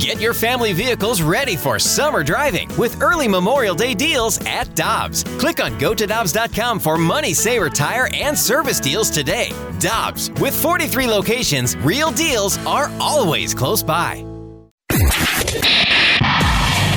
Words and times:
Get 0.00 0.18
your 0.18 0.32
family 0.32 0.72
vehicles 0.72 1.20
ready 1.20 1.56
for 1.56 1.78
summer 1.78 2.24
driving 2.24 2.70
with 2.78 3.02
early 3.02 3.28
Memorial 3.28 3.74
Day 3.74 3.92
deals 3.92 4.40
at 4.46 4.74
Dobbs. 4.74 5.24
Click 5.38 5.62
on 5.62 5.78
gotodobbs.com 5.78 6.80
for 6.80 6.96
money 6.96 7.34
saver 7.34 7.68
tire 7.68 8.08
and 8.14 8.36
service 8.36 8.80
deals 8.80 9.10
today. 9.10 9.52
Dobbs, 9.78 10.30
with 10.40 10.54
43 10.58 11.06
locations, 11.06 11.76
real 11.76 12.10
deals 12.12 12.56
are 12.66 12.90
always 12.98 13.52
close 13.52 13.82
by. 13.82 14.24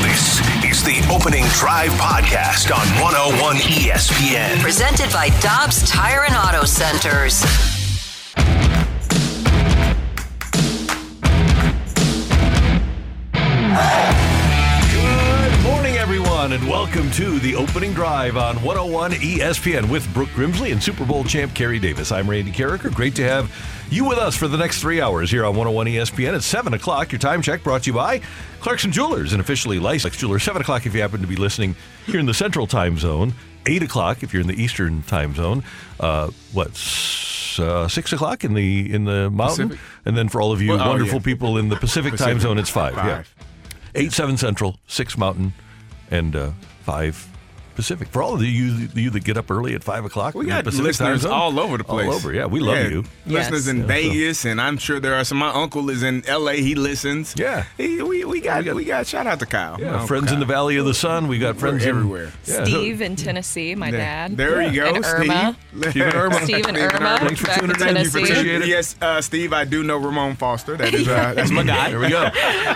This 0.01 0.39
is 0.63 0.81
the 0.85 1.05
Opening 1.13 1.43
Drive 1.59 1.91
Podcast 1.91 2.73
on 2.73 2.87
101 3.03 3.57
ESPN. 3.57 4.61
Presented 4.61 5.11
by 5.11 5.27
Dobbs 5.41 5.89
Tire 5.91 6.23
and 6.23 6.35
Auto 6.35 6.63
Centers. 6.65 7.72
Everyone, 16.53 16.85
and 16.85 16.93
welcome 16.93 17.11
to 17.11 17.39
the 17.39 17.55
opening 17.55 17.93
drive 17.93 18.37
on 18.37 18.55
101 18.57 19.11
ESPN 19.13 19.89
with 19.89 20.11
Brooke 20.13 20.29
Grimsley 20.29 20.71
and 20.71 20.81
Super 20.81 21.05
Bowl 21.05 21.23
champ 21.23 21.53
Carey 21.55 21.79
Davis. 21.79 22.11
I'm 22.11 22.29
Randy 22.29 22.51
Karraker. 22.51 22.93
Great 22.93 23.15
to 23.15 23.23
have 23.23 23.51
you 23.89 24.05
with 24.05 24.19
us 24.19 24.35
for 24.35 24.47
the 24.47 24.57
next 24.57 24.79
three 24.79 25.01
hours 25.01 25.31
here 25.31 25.45
on 25.45 25.55
101 25.55 25.87
ESPN 25.87 26.35
at 26.35 26.43
7 26.43 26.73
o'clock. 26.73 27.11
Your 27.11 27.19
time 27.19 27.41
check 27.41 27.63
brought 27.63 27.83
to 27.83 27.89
you 27.89 27.93
by 27.93 28.21
Clarkson 28.59 28.91
Jewelers, 28.91 29.33
an 29.33 29.39
officially 29.39 29.79
licensed 29.79 30.19
jeweler. 30.19 30.37
7 30.37 30.61
o'clock 30.61 30.85
if 30.85 30.93
you 30.93 31.01
happen 31.01 31.21
to 31.21 31.27
be 31.27 31.35
listening 31.35 31.75
here 32.05 32.19
in 32.19 32.25
the 32.25 32.33
Central 32.33 32.67
Time 32.67 32.97
Zone. 32.97 33.33
8 33.65 33.81
o'clock 33.83 34.21
if 34.21 34.33
you're 34.33 34.41
in 34.41 34.47
the 34.47 34.61
Eastern 34.61 35.01
Time 35.03 35.33
Zone. 35.33 35.63
Uh, 35.99 36.29
what? 36.51 36.69
Uh, 37.57 37.87
six 37.87 38.11
o'clock 38.11 38.43
in 38.43 38.55
the 38.55 38.91
in 38.91 39.05
the 39.05 39.29
mountain, 39.29 39.69
Pacific? 39.69 39.89
and 40.05 40.17
then 40.17 40.27
for 40.27 40.41
all 40.41 40.51
of 40.51 40.59
you 40.59 40.71
Well, 40.71 40.81
oh, 40.81 40.89
wonderful 40.89 41.19
yeah. 41.19 41.23
people 41.23 41.57
in 41.59 41.69
the 41.69 41.75
Pacific, 41.75 42.15
time 42.15 42.39
zone, 42.39 42.57
it's 42.57 42.69
five. 42.69 42.95
Yeah. 42.95 43.17
Five. 43.17 43.35
Eight 43.93 44.11
seven 44.11 44.37
central, 44.37 44.79
six 44.87 45.19
mountain, 45.19 45.53
and 46.13 46.35
uh, 46.35 46.51
five 46.85 47.27
Pacific. 47.75 48.07
For 48.09 48.21
all 48.21 48.35
of 48.35 48.41
you, 48.43 48.87
you 48.93 49.09
that 49.11 49.23
get 49.23 49.37
up 49.37 49.49
early 49.51 49.73
at 49.75 49.83
five 49.83 50.05
o'clock, 50.05 50.35
We 50.35 50.45
got 50.45 50.63
Pacific 50.63 50.95
time 50.95 51.11
listeners 51.13 51.25
all 51.25 51.59
over 51.59 51.77
the 51.77 51.83
place. 51.83 52.07
All 52.07 52.13
over, 52.13 52.33
yeah. 52.33 52.45
We 52.45 52.59
love 52.59 52.77
Yeah, 52.77 52.87
you. 52.89 53.03
Listeners 53.25 53.65
Yes. 53.67 53.75
in 53.75 53.83
Vegas, 53.87 54.45
and 54.45 54.59
I'm 54.61 54.77
sure 54.77 54.99
there 54.99 55.15
are 55.15 55.23
some. 55.23 55.37
My 55.39 55.49
uncle 55.49 55.89
is 55.89 56.03
in 56.03 56.23
L.A. 56.27 56.57
He 56.61 56.75
listens. 56.75 57.33
Yeah. 57.37 57.65
He, 57.77 58.01
we, 58.01 58.23
we 58.25 58.41
got 58.41 58.65
we 58.73 58.85
got 58.85 59.07
shout 59.07 59.27
out 59.27 59.39
to 59.39 59.45
Kyle. 59.45 59.79
Yeah, 59.79 60.01
Oh, 60.03 60.07
friends 60.07 60.31
in 60.31 60.39
the 60.39 60.45
Valley 60.45 60.77
of 60.77 60.85
the 60.85 60.93
Sun. 60.93 61.27
We 61.27 61.39
got 61.39 61.57
friends 61.57 61.83
in- 61.83 61.89
everywhere. 61.89 62.31
Yeah, 62.45 62.63
Steve 62.65 63.01
in 63.01 63.15
Tennessee, 63.15 63.75
my 63.75 63.91
There- 63.91 63.99
dad. 63.99 64.37
There 64.37 64.61
you 64.61 64.81
go, 64.81 64.93
And 64.95 65.05
Irma. 65.05 65.55
Steve. 65.71 65.91
Steve 65.91 66.03
and 66.03 66.13
Irma. 66.15 66.41
Steve 66.43 66.65
and 66.67 66.77
Irma. 66.77 67.17
Thanks 67.19 67.39
for 67.41 67.47
tuning 67.47 67.63
in. 67.63 67.79
You 67.79 67.85
Tennessee. 67.85 68.23
Appreciate 68.23 68.61
it. 68.61 68.67
Yes, 68.67 68.95
uh, 69.01 69.21
Steve. 69.21 69.53
I 69.53 69.65
do 69.65 69.83
know 69.83 69.97
Ramon 69.97 70.35
Foster. 70.35 70.77
That 70.77 70.93
is 70.93 71.07
uh, 71.07 71.33
that's 71.35 71.51
my 71.51 71.63
guy. 71.63 71.89
There 71.89 71.99
we 71.99 72.09
go. 72.09 72.29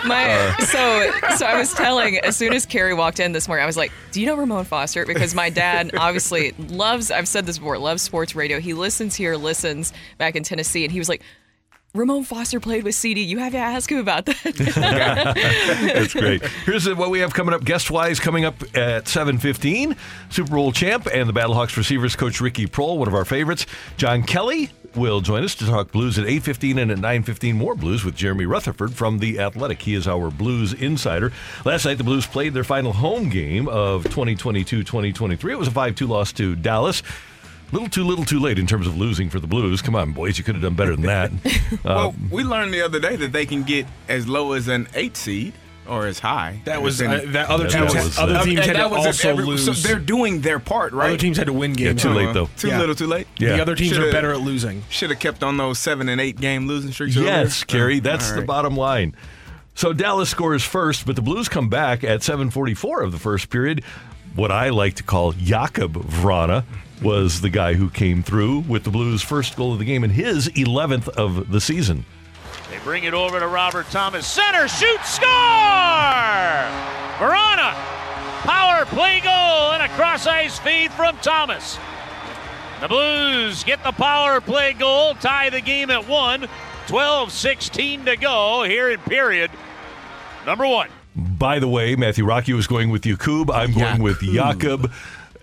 My, 0.06 0.54
so, 0.60 1.10
so 1.36 1.46
I 1.46 1.56
was 1.58 1.72
telling 1.74 2.18
as 2.18 2.36
soon 2.36 2.52
as 2.52 2.66
Carey 2.66 2.94
walked 2.94 3.20
in 3.20 3.32
this 3.32 3.48
morning, 3.48 3.62
I 3.62 3.66
was 3.66 3.76
like, 3.76 3.92
"Do 4.12 4.20
you 4.20 4.26
know 4.26 4.36
Ramon 4.36 4.64
Foster?" 4.64 4.87
Because 5.14 5.34
my 5.34 5.50
dad 5.50 5.92
obviously 5.98 6.52
loves. 6.58 7.10
I've 7.10 7.28
said 7.28 7.46
this 7.46 7.58
before. 7.58 7.78
Loves 7.78 8.02
sports 8.02 8.34
radio. 8.34 8.60
He 8.60 8.74
listens 8.74 9.14
here, 9.14 9.36
listens 9.36 9.92
back 10.18 10.36
in 10.36 10.42
Tennessee, 10.42 10.84
and 10.84 10.92
he 10.92 10.98
was 10.98 11.08
like, 11.08 11.22
"Ramon 11.94 12.24
Foster 12.24 12.60
played 12.60 12.84
with 12.84 12.94
CD. 12.94 13.22
You 13.22 13.38
have 13.38 13.52
to 13.52 13.58
ask 13.58 13.90
him 13.90 13.98
about 13.98 14.26
that." 14.26 14.36
That's 15.94 16.12
great. 16.12 16.42
Here's 16.64 16.86
uh, 16.86 16.94
what 16.94 17.10
we 17.10 17.20
have 17.20 17.32
coming 17.34 17.54
up 17.54 17.64
guest 17.64 17.90
wise 17.90 18.20
coming 18.20 18.44
up 18.44 18.60
at 18.76 19.04
7:15. 19.04 19.96
Super 20.30 20.50
Bowl 20.50 20.72
champ 20.72 21.06
and 21.12 21.28
the 21.28 21.32
Battlehawks 21.32 21.76
receivers 21.76 22.16
coach 22.16 22.40
Ricky 22.40 22.66
Proehl, 22.66 22.98
one 22.98 23.08
of 23.08 23.14
our 23.14 23.24
favorites. 23.24 23.66
John 23.96 24.22
Kelly 24.22 24.70
will 24.96 25.20
join 25.20 25.44
us 25.44 25.54
to 25.56 25.66
talk 25.66 25.92
blues 25.92 26.18
at 26.18 26.26
8:15 26.26 26.78
and 26.78 26.90
at 26.90 26.98
9:15 26.98 27.56
more 27.56 27.74
blues 27.74 28.04
with 28.04 28.14
Jeremy 28.16 28.46
Rutherford 28.46 28.94
from 28.94 29.18
the 29.18 29.38
Athletic. 29.38 29.82
He 29.82 29.94
is 29.94 30.06
our 30.08 30.30
blues 30.30 30.72
insider. 30.72 31.32
Last 31.64 31.84
night 31.84 31.98
the 31.98 32.04
Blues 32.04 32.26
played 32.26 32.54
their 32.54 32.64
final 32.64 32.92
home 32.92 33.28
game 33.28 33.68
of 33.68 34.04
2022-2023. 34.04 35.52
It 35.52 35.58
was 35.58 35.68
a 35.68 35.72
5-2 35.72 36.08
loss 36.08 36.32
to 36.32 36.54
Dallas. 36.56 37.02
Little 37.70 37.88
too 37.88 38.04
little 38.04 38.24
too 38.24 38.40
late 38.40 38.58
in 38.58 38.66
terms 38.66 38.86
of 38.86 38.96
losing 38.96 39.28
for 39.28 39.40
the 39.40 39.46
Blues. 39.46 39.82
Come 39.82 39.94
on, 39.94 40.12
boys, 40.12 40.38
you 40.38 40.44
could 40.44 40.54
have 40.54 40.62
done 40.62 40.74
better 40.74 40.96
than 40.96 41.04
that. 41.06 41.30
Well, 41.84 42.08
uh, 42.08 42.12
we 42.30 42.42
learned 42.44 42.72
the 42.72 42.80
other 42.80 42.98
day 42.98 43.16
that 43.16 43.32
they 43.32 43.44
can 43.44 43.62
get 43.62 43.86
as 44.08 44.26
low 44.26 44.52
as 44.52 44.68
an 44.68 44.88
eight 44.94 45.16
seed 45.16 45.52
or 45.88 46.06
as 46.06 46.18
high. 46.18 46.60
That 46.64 46.82
was 46.82 46.98
Then- 46.98 47.10
uh, 47.10 47.20
that 47.32 47.48
other 47.48 47.64
That 47.68 47.72
teams. 47.90 47.94
was, 47.94 48.16
had, 48.16 48.28
other 48.28 48.44
teams 48.44 48.58
and 48.58 48.66
had 48.66 48.76
that 48.76 48.82
to 48.84 48.88
was 48.88 49.06
also 49.06 49.28
every- 49.30 49.44
lose. 49.44 49.64
So 49.64 49.72
they're 49.72 49.98
doing 49.98 50.40
their 50.42 50.58
part, 50.58 50.92
right? 50.92 51.08
other 51.08 51.16
teams 51.16 51.36
had 51.36 51.46
to 51.46 51.52
win 51.52 51.72
games. 51.72 52.02
too 52.02 52.10
late, 52.10 52.32
though. 52.34 52.48
Too 52.56 52.68
Yeah. 52.68 52.78
little, 52.80 52.94
too 52.94 53.06
late. 53.06 53.26
Yeah. 53.38 53.56
The 53.56 53.62
other 53.62 53.74
teams 53.74 53.92
Shoulda- 53.94 54.08
are 54.08 54.12
better 54.12 54.32
at 54.32 54.40
losing. 54.40 54.82
Should 54.90 55.10
have 55.10 55.18
kept 55.18 55.42
on 55.42 55.56
those 55.56 55.78
seven 55.78 56.08
and 56.08 56.20
eight 56.20 56.40
game 56.40 56.66
losing 56.68 56.92
streaks. 56.92 57.16
earlier. 57.16 57.28
Yes, 57.30 57.64
Carey, 57.64 57.96
Oh, 57.98 58.00
that's 58.00 58.30
all 58.30 58.36
the 58.36 58.42
bottom 58.46 58.76
line. 58.76 59.14
So 59.74 59.92
Dallas 59.92 60.28
scores 60.28 60.64
first, 60.64 61.06
but 61.06 61.14
the 61.16 61.22
Blues 61.22 61.48
come 61.48 61.68
back 61.68 62.02
at 62.02 62.22
7:44 62.22 63.02
of 63.02 63.12
the 63.12 63.18
first 63.18 63.48
period. 63.48 63.82
What 64.34 64.50
I 64.52 64.68
like 64.70 64.94
to 64.96 65.02
call 65.02 65.32
Jakob 65.32 65.94
Vrana 65.94 66.64
was 67.00 67.40
the 67.42 67.48
guy 67.48 67.74
who 67.74 67.88
came 67.88 68.22
through 68.24 68.60
with 68.66 68.82
the 68.84 68.90
Blues' 68.90 69.22
first 69.22 69.56
goal 69.56 69.72
of 69.72 69.78
the 69.78 69.84
game 69.84 70.02
and 70.02 70.12
his 70.12 70.48
11th 70.56 71.08
of 71.10 71.50
the 71.52 71.60
season. 71.60 72.04
They 72.78 72.84
bring 72.84 73.04
it 73.04 73.14
over 73.14 73.40
to 73.40 73.48
Robert 73.48 73.86
Thomas. 73.90 74.24
Center, 74.24 74.68
shoot, 74.68 75.00
score! 75.04 75.28
Vrana, 77.18 77.74
power 78.44 78.84
play 78.86 79.20
goal 79.20 79.72
and 79.72 79.82
a 79.82 79.88
cross 79.96 80.28
ice 80.28 80.60
feed 80.60 80.92
from 80.92 81.16
Thomas. 81.18 81.76
The 82.80 82.86
Blues 82.86 83.64
get 83.64 83.82
the 83.82 83.90
power 83.90 84.40
play 84.40 84.74
goal, 84.74 85.14
tie 85.14 85.50
the 85.50 85.60
game 85.60 85.90
at 85.90 86.06
one. 86.06 86.46
12 86.86 87.32
16 87.32 88.04
to 88.04 88.16
go 88.16 88.62
here 88.62 88.90
in 88.90 89.00
period 89.00 89.50
number 90.46 90.66
one. 90.66 90.88
By 91.16 91.58
the 91.58 91.68
way, 91.68 91.96
Matthew 91.96 92.24
Rocky 92.24 92.52
was 92.52 92.68
going 92.68 92.90
with 92.90 93.04
Yakub. 93.04 93.50
I'm 93.50 93.72
going 93.72 94.02
with 94.02 94.20
Jakob. 94.20 94.92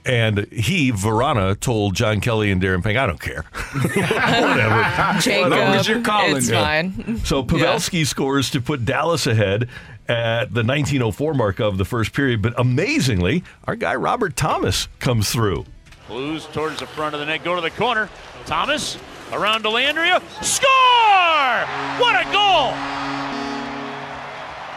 And 0.05 0.45
he, 0.51 0.91
Vrana, 0.91 1.59
told 1.59 1.95
John 1.95 2.19
Kelly 2.21 2.51
and 2.51 2.61
Darren 2.61 2.83
Pang, 2.83 2.95
I 2.95 3.07
don't 3.07 3.19
care. 3.19 3.41
Whatever. 3.73 5.19
Jacob, 5.19 5.49
long 5.51 5.59
as 5.75 5.87
you're 5.87 6.01
calling. 6.01 6.37
it's 6.37 6.49
Yeah. 6.49 6.61
fine. 6.63 7.17
So 7.25 7.43
Pavelski 7.43 8.05
scores 8.05 8.51
to 8.51 8.61
put 8.61 8.85
Dallas 8.85 9.25
ahead 9.25 9.63
at 10.07 10.53
the 10.53 10.63
1904 10.63 11.33
mark 11.33 11.59
of 11.59 11.77
the 11.79 11.85
first 11.85 12.13
period. 12.13 12.41
But 12.43 12.53
amazingly, 12.59 13.43
our 13.65 13.75
guy 13.75 13.95
Robert 13.95 14.35
Thomas 14.35 14.87
comes 14.99 15.31
through. 15.31 15.65
Blues 16.07 16.45
towards 16.53 16.79
the 16.81 16.85
front 16.85 17.15
of 17.15 17.19
the 17.19 17.25
net, 17.25 17.43
go 17.43 17.55
to 17.55 17.61
the 17.61 17.71
corner. 17.71 18.07
Thomas 18.45 18.99
around 19.33 19.63
to 19.63 19.69
Landria. 19.69 20.21
Score! 20.43 21.65
What 21.99 22.15
a 22.15 22.31
goal! 22.31 22.73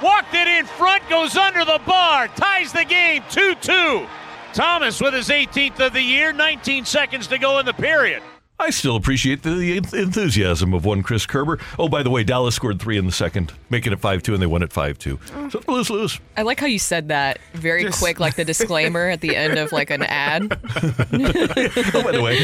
Walked 0.02 0.32
it 0.32 0.46
in 0.46 0.64
front, 0.64 1.06
goes 1.10 1.36
under 1.36 1.64
the 1.66 1.80
bar, 1.84 2.28
ties 2.28 2.72
the 2.72 2.84
game 2.84 3.22
2 3.30 3.56
2. 3.56 4.06
Thomas 4.58 5.00
with 5.00 5.14
his 5.14 5.28
18th 5.28 5.78
of 5.78 5.92
the 5.92 6.02
year, 6.02 6.32
19 6.32 6.84
seconds 6.84 7.28
to 7.28 7.38
go 7.38 7.60
in 7.60 7.66
the 7.66 7.72
period. 7.72 8.24
I 8.60 8.70
still 8.70 8.96
appreciate 8.96 9.42
the 9.44 9.76
enthusiasm 9.76 10.74
of 10.74 10.84
one 10.84 11.04
Chris 11.04 11.26
Kerber. 11.26 11.60
Oh, 11.78 11.88
by 11.88 12.02
the 12.02 12.10
way, 12.10 12.24
Dallas 12.24 12.56
scored 12.56 12.80
three 12.80 12.98
in 12.98 13.06
the 13.06 13.12
second, 13.12 13.52
making 13.70 13.92
it 13.92 14.00
5 14.00 14.22
2, 14.22 14.32
and 14.34 14.42
they 14.42 14.46
won 14.46 14.62
it 14.62 14.72
5 14.72 14.98
2. 14.98 15.18
So 15.50 15.58
the 15.60 15.64
Blues 15.64 15.88
lose. 15.90 16.18
I 16.36 16.42
like 16.42 16.58
how 16.58 16.66
you 16.66 16.80
said 16.80 17.08
that 17.08 17.38
very 17.54 17.84
Just- 17.84 18.00
quick, 18.00 18.18
like 18.18 18.34
the 18.34 18.44
disclaimer 18.44 19.08
at 19.08 19.20
the 19.20 19.36
end 19.36 19.58
of 19.58 19.70
like 19.70 19.90
an 19.90 20.02
ad. 20.02 20.58
Oh, 21.98 22.02
by 22.02 22.12
the 22.12 22.22
way. 22.22 22.38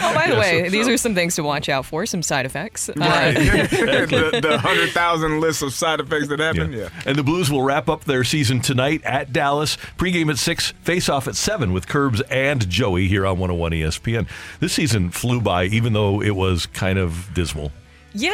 Oh, 0.00 0.14
by 0.14 0.28
the 0.30 0.36
way, 0.38 0.68
these 0.68 0.88
are 0.88 0.96
some 0.96 1.14
things 1.14 1.34
to 1.36 1.42
watch 1.42 1.68
out 1.68 1.86
for, 1.86 2.06
some 2.06 2.22
side 2.22 2.46
effects. 2.46 2.88
Uh, 2.88 2.92
the, 2.94 4.40
the 4.42 4.58
hundred 4.58 4.90
thousand 4.90 5.40
list 5.40 5.62
of 5.62 5.72
side 5.72 6.00
effects 6.00 6.28
that 6.28 6.38
happen. 6.40 6.72
Yeah. 6.72 6.88
And 7.06 7.16
the 7.16 7.22
Blues 7.22 7.50
will 7.50 7.62
wrap 7.62 7.88
up 7.88 8.04
their 8.04 8.24
season 8.24 8.60
tonight 8.60 9.02
at 9.04 9.32
Dallas. 9.32 9.76
Pregame 9.96 10.30
at 10.30 10.38
6, 10.38 10.70
face 10.82 11.08
off 11.08 11.28
at 11.28 11.36
7 11.36 11.72
with 11.72 11.86
Curbs 11.88 12.20
and 12.22 12.68
Joey 12.68 13.08
here 13.08 13.26
on 13.26 13.38
101 13.38 13.72
ESPN. 13.72 14.28
This 14.60 14.72
season 14.74 15.10
flew 15.18 15.40
by, 15.40 15.64
even 15.64 15.92
though 15.92 16.22
it 16.22 16.34
was 16.36 16.66
kind 16.66 16.98
of 16.98 17.28
dismal. 17.34 17.72
Yeah, 18.14 18.30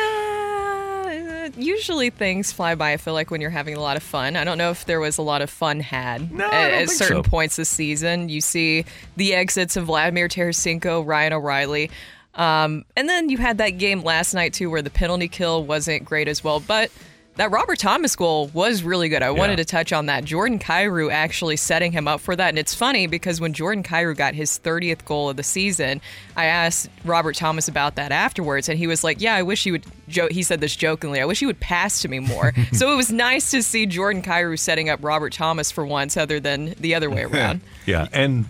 uh, 1.47 1.51
usually 1.57 2.11
things 2.11 2.53
fly 2.53 2.75
by. 2.75 2.93
I 2.93 2.97
feel 2.97 3.15
like 3.15 3.31
when 3.31 3.41
you're 3.41 3.51
having 3.51 3.75
a 3.77 3.81
lot 3.81 3.97
of 3.97 4.03
fun. 4.03 4.37
I 4.37 4.45
don't 4.45 4.59
know 4.59 4.71
if 4.71 4.85
there 4.85 5.01
was 5.01 5.19
a 5.19 5.23
lot 5.23 5.43
of 5.43 5.51
fun 5.51 5.81
had 5.81 6.31
No, 6.33 6.47
at, 6.47 6.71
at 6.73 6.91
certain 6.91 7.25
so. 7.25 7.29
points 7.31 7.57
this 7.57 7.69
season. 7.69 8.29
You 8.29 8.41
see 8.41 8.85
the 9.17 9.35
exits 9.35 9.77
of 9.77 9.87
Vladimir 9.87 10.29
Tarasenko, 10.29 11.05
Ryan 11.07 11.33
O'Reilly. 11.35 11.91
Um, 12.35 12.85
and 12.97 13.09
then 13.09 13.29
you 13.29 13.39
had 13.39 13.59
that 13.59 13.71
game 13.79 14.03
last 14.03 14.35
night 14.35 14.55
too, 14.55 14.71
where 14.71 14.83
the 14.83 14.91
penalty 14.91 15.29
kill 15.29 15.65
wasn't 15.65 16.05
great 16.05 16.29
as 16.29 16.43
well. 16.43 16.61
But 16.61 16.91
that 17.37 17.51
Robert 17.51 17.79
Thomas 17.81 18.15
goal 18.15 18.49
was 18.55 18.85
really 18.85 19.09
good. 19.09 19.23
I 19.23 19.31
wanted 19.31 19.57
to 19.57 19.65
touch 19.65 19.93
on 19.93 20.07
that. 20.07 20.25
Jordan 20.25 20.61
Kyrou 20.61 21.11
actually 21.11 21.57
setting 21.57 21.91
him 21.91 22.07
up 22.07 22.21
for 22.21 22.37
that. 22.37 22.51
And 22.51 22.59
it's 22.59 22.75
funny 22.75 23.09
because 23.09 23.41
when 23.41 23.53
Jordan 23.53 23.83
Kyrou 23.83 24.17
got 24.17 24.35
his 24.35 24.61
30th 24.61 25.05
goal 25.05 25.29
of 25.31 25.37
the 25.37 25.43
season, 25.43 26.01
I 26.37 26.45
asked 26.47 26.89
Robert 27.05 27.35
Thomas 27.35 27.67
about 27.67 27.97
that 27.97 28.13
afterwards. 28.13 28.69
And 28.69 28.79
he 28.79 28.87
was 28.87 29.03
like, 29.03 29.21
Yeah, 29.21 29.35
I 29.35 29.43
wish 29.43 29.67
you 29.67 29.73
would. 29.73 29.87
Jo-, 30.09 30.29
he 30.31 30.45
said 30.45 30.61
this 30.61 30.77
jokingly. 30.77 31.21
I 31.21 31.25
wish 31.25 31.41
you 31.41 31.49
would 31.49 31.59
pass 31.61 32.03
to 32.03 32.09
me 32.09 32.21
more. 32.21 32.53
so 32.73 32.93
it 32.93 32.97
was 32.97 33.11
nice 33.11 33.51
to 33.51 33.63
see 33.63 33.87
Jordan 33.87 34.23
Kyrou 34.23 34.57
setting 34.59 34.89
up 34.89 35.03
Robert 35.03 35.33
Thomas 35.33 35.73
for 35.73 35.85
once, 35.85 36.17
other 36.17 36.39
than 36.39 36.75
the 36.79 36.95
other 36.95 37.11
way 37.11 37.23
around. 37.25 37.63
Yeah, 37.85 38.07
and 38.13 38.45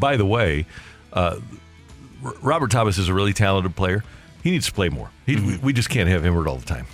by 0.00 0.16
the 0.16 0.26
way, 0.26 0.66
uh, 1.12 1.38
R- 2.24 2.34
Robert 2.42 2.70
Thomas 2.72 2.98
is 2.98 3.08
a 3.08 3.14
really 3.14 3.32
talented 3.34 3.76
player. 3.76 4.02
He 4.44 4.50
needs 4.50 4.66
to 4.66 4.72
play 4.72 4.90
more. 4.90 5.10
He, 5.24 5.36
we, 5.36 5.40
mm-hmm. 5.40 5.64
we 5.64 5.72
just 5.72 5.88
can't 5.88 6.06
have 6.06 6.22
him 6.22 6.34
hurt 6.34 6.46
all 6.46 6.58
the 6.58 6.66
time. 6.66 6.86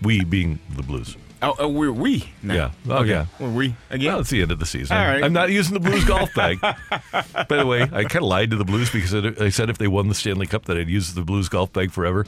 We 0.00 0.24
being 0.24 0.60
the 0.76 0.84
Blues. 0.84 1.16
Oh, 1.42 1.56
oh 1.58 1.68
we're 1.68 1.90
we. 1.90 2.32
Now. 2.40 2.54
Yeah. 2.54 2.70
Oh, 2.88 3.02
yeah. 3.02 3.26
We're 3.40 3.50
we 3.50 3.74
again. 3.90 4.12
Well, 4.12 4.20
it's 4.20 4.30
the 4.30 4.42
end 4.42 4.52
of 4.52 4.60
the 4.60 4.64
season. 4.64 4.96
All 4.96 5.04
right. 5.04 5.24
I'm 5.24 5.32
not 5.32 5.50
using 5.50 5.74
the 5.74 5.80
Blues 5.80 6.04
golf 6.04 6.32
bag. 6.34 6.60
By 7.10 7.56
the 7.56 7.66
way, 7.66 7.82
I 7.82 8.04
kind 8.04 8.18
of 8.18 8.22
lied 8.28 8.52
to 8.52 8.56
the 8.56 8.64
Blues 8.64 8.92
because 8.92 9.12
I 9.12 9.44
I 9.44 9.48
said 9.48 9.70
if 9.70 9.78
they 9.78 9.88
won 9.88 10.06
the 10.06 10.14
Stanley 10.14 10.46
Cup 10.46 10.66
that 10.66 10.78
I'd 10.78 10.88
use 10.88 11.14
the 11.14 11.22
Blues 11.22 11.48
golf 11.48 11.72
bag 11.72 11.90
forever. 11.90 12.26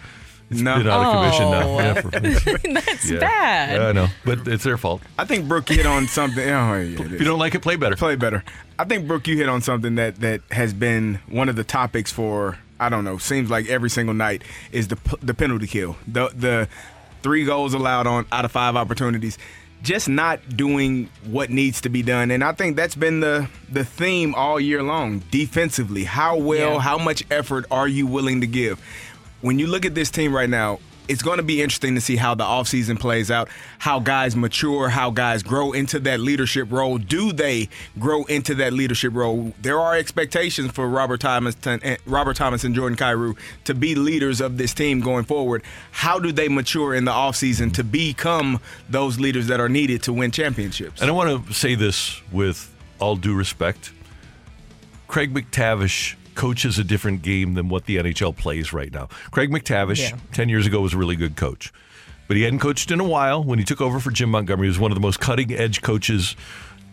It's 0.50 0.60
No. 0.60 0.78
been 0.78 0.88
out 0.88 1.06
of 1.06 1.14
commission 1.14 1.50
now. 1.50 1.69
Oh. 1.69 1.78
Yeah, 1.78 2.00
for- 2.00 2.58
That's 2.90 3.10
yeah. 3.10 3.20
bad. 3.20 3.80
Yeah, 3.80 3.86
I 3.88 3.92
know, 3.92 4.08
but 4.24 4.48
it's 4.48 4.64
their 4.64 4.76
fault. 4.76 5.00
I 5.16 5.24
think 5.24 5.46
Brooke 5.46 5.69
hit 5.69 5.86
on 5.86 6.08
something. 6.08 6.42
Oh, 6.42 6.74
yeah, 6.74 7.00
If 7.00 7.12
you 7.12 7.24
don't 7.24 7.38
like 7.38 7.54
it, 7.54 7.62
play 7.62 7.76
better. 7.76 7.96
play 7.96 8.16
better. 8.16 8.44
I 8.78 8.84
think 8.84 9.06
Brooke, 9.06 9.26
you 9.28 9.36
hit 9.36 9.48
on 9.48 9.62
something 9.62 9.94
that 9.94 10.16
that 10.16 10.42
has 10.50 10.74
been 10.74 11.20
one 11.28 11.48
of 11.48 11.54
the 11.56 11.64
topics 11.64 12.10
for 12.10 12.58
I 12.78 12.88
don't 12.88 13.05
know. 13.05 13.19
Seems 13.19 13.50
like 13.50 13.69
every 13.69 13.90
single 13.90 14.14
night 14.14 14.43
is 14.73 14.88
the 14.88 14.99
the 15.23 15.34
penalty 15.34 15.67
kill. 15.67 15.96
The 16.06 16.28
the 16.34 16.69
three 17.23 17.44
goals 17.44 17.75
allowed 17.75 18.06
on 18.06 18.26
out 18.32 18.44
of 18.44 18.52
five 18.52 18.76
opportunities. 18.76 19.38
Just 19.82 20.08
not 20.08 20.56
doing 20.56 21.08
what 21.25 21.50
needs 21.50 21.81
to 21.82 21.88
be 21.88 22.02
done, 22.02 22.31
and 22.31 22.43
I 22.43 22.52
think 22.52 22.76
that's 22.76 22.94
been 22.94 23.20
the 23.20 23.49
the 23.70 23.84
theme 23.84 24.34
all 24.34 24.58
year 24.58 24.82
long. 24.82 25.20
Defensively, 25.31 26.05
how 26.05 26.37
well, 26.38 26.75
Yeah. 26.75 26.78
how 26.81 26.99
much 26.99 27.25
effort 27.31 27.67
are 27.70 27.87
you 27.87 28.06
willing 28.06 28.40
to 28.40 28.46
give? 28.46 28.81
When 29.43 29.58
you 29.58 29.67
look 29.67 29.84
at 29.84 29.94
this 29.94 30.11
team 30.11 30.34
right 30.34 30.49
now, 30.49 30.81
it's 31.08 31.23
going 31.23 31.38
to 31.38 31.43
be 31.43 31.62
interesting 31.62 31.94
to 31.94 32.00
see 32.00 32.17
how 32.17 32.35
the 32.35 32.44
offseason 32.44 32.99
plays 32.99 33.31
out, 33.31 33.49
how 33.79 34.00
guys 34.00 34.37
mature, 34.37 34.88
how 34.88 35.11
guys 35.11 35.43
grow 35.43 35.73
into 35.73 35.99
that 36.00 36.20
leadership 36.20 36.70
role. 36.70 36.99
Do 36.99 37.32
they 37.32 37.69
grow 37.99 38.25
into 38.25 38.55
that 38.56 38.73
leadership 38.73 39.14
role? 39.14 39.53
There 39.61 39.79
are 39.81 39.97
expectations 39.97 40.73
for 40.73 40.88
Robert 40.88 41.20
Thomas, 41.20 41.56
Robert 42.06 42.37
Thomas 42.37 42.64
and 42.64 42.75
Jordan 42.75 42.97
Kyrou 42.97 43.37
to 43.64 43.75
be 43.75 43.94
leaders 43.94 44.41
of 44.41 44.58
this 44.58 44.75
team 44.75 45.00
going 45.00 45.25
forward. 45.25 45.62
How 45.91 46.19
do 46.19 46.32
they 46.32 46.49
mature 46.49 46.94
in 46.94 47.05
the 47.05 47.12
offseason 47.12 47.73
to 47.75 47.85
become 47.85 48.61
those 48.88 49.19
leaders 49.19 49.47
that 49.49 49.61
are 49.61 49.69
needed 49.69 50.03
to 50.05 50.12
win 50.12 50.31
championships? 50.31 51.00
And 51.00 51.11
I 51.11 51.12
want 51.12 51.47
to 51.47 51.53
say 51.53 51.75
this 51.75 52.20
with 52.32 52.75
all 52.99 53.17
due 53.17 53.35
respect. 53.35 53.93
Craig 55.08 55.32
MacTavish 55.32 56.17
coaches 56.36 56.78
a 56.78 56.84
different 56.84 57.22
game 57.22 57.54
than 57.54 57.68
what 57.68 57.86
the 57.86 57.96
NHL 57.96 58.36
plays 58.36 58.72
right 58.72 58.92
now. 58.92 59.08
Craig 59.32 59.50
MacTavish, 59.50 60.10
Yeah. 60.10 60.16
10 60.32 60.48
years 60.48 60.66
ago, 60.66 60.80
was 60.80 60.94
a 60.94 60.96
really 60.98 61.16
good 61.16 61.34
coach. 61.36 61.72
But 62.28 62.36
he 62.36 62.42
hadn't 62.44 62.58
coached 62.60 62.90
in 62.90 63.00
a 63.00 63.04
while. 63.04 63.42
When 63.42 63.58
he 63.58 63.64
took 63.64 63.80
over 63.80 63.98
for 64.00 64.10
Jim 64.10 64.30
Montgomery, 64.30 64.66
he 64.66 64.70
was 64.70 64.78
one 64.78 64.90
of 64.90 64.96
the 64.96 65.00
most 65.00 65.18
cutting 65.20 65.52
edge 65.52 65.80
coaches 65.82 66.36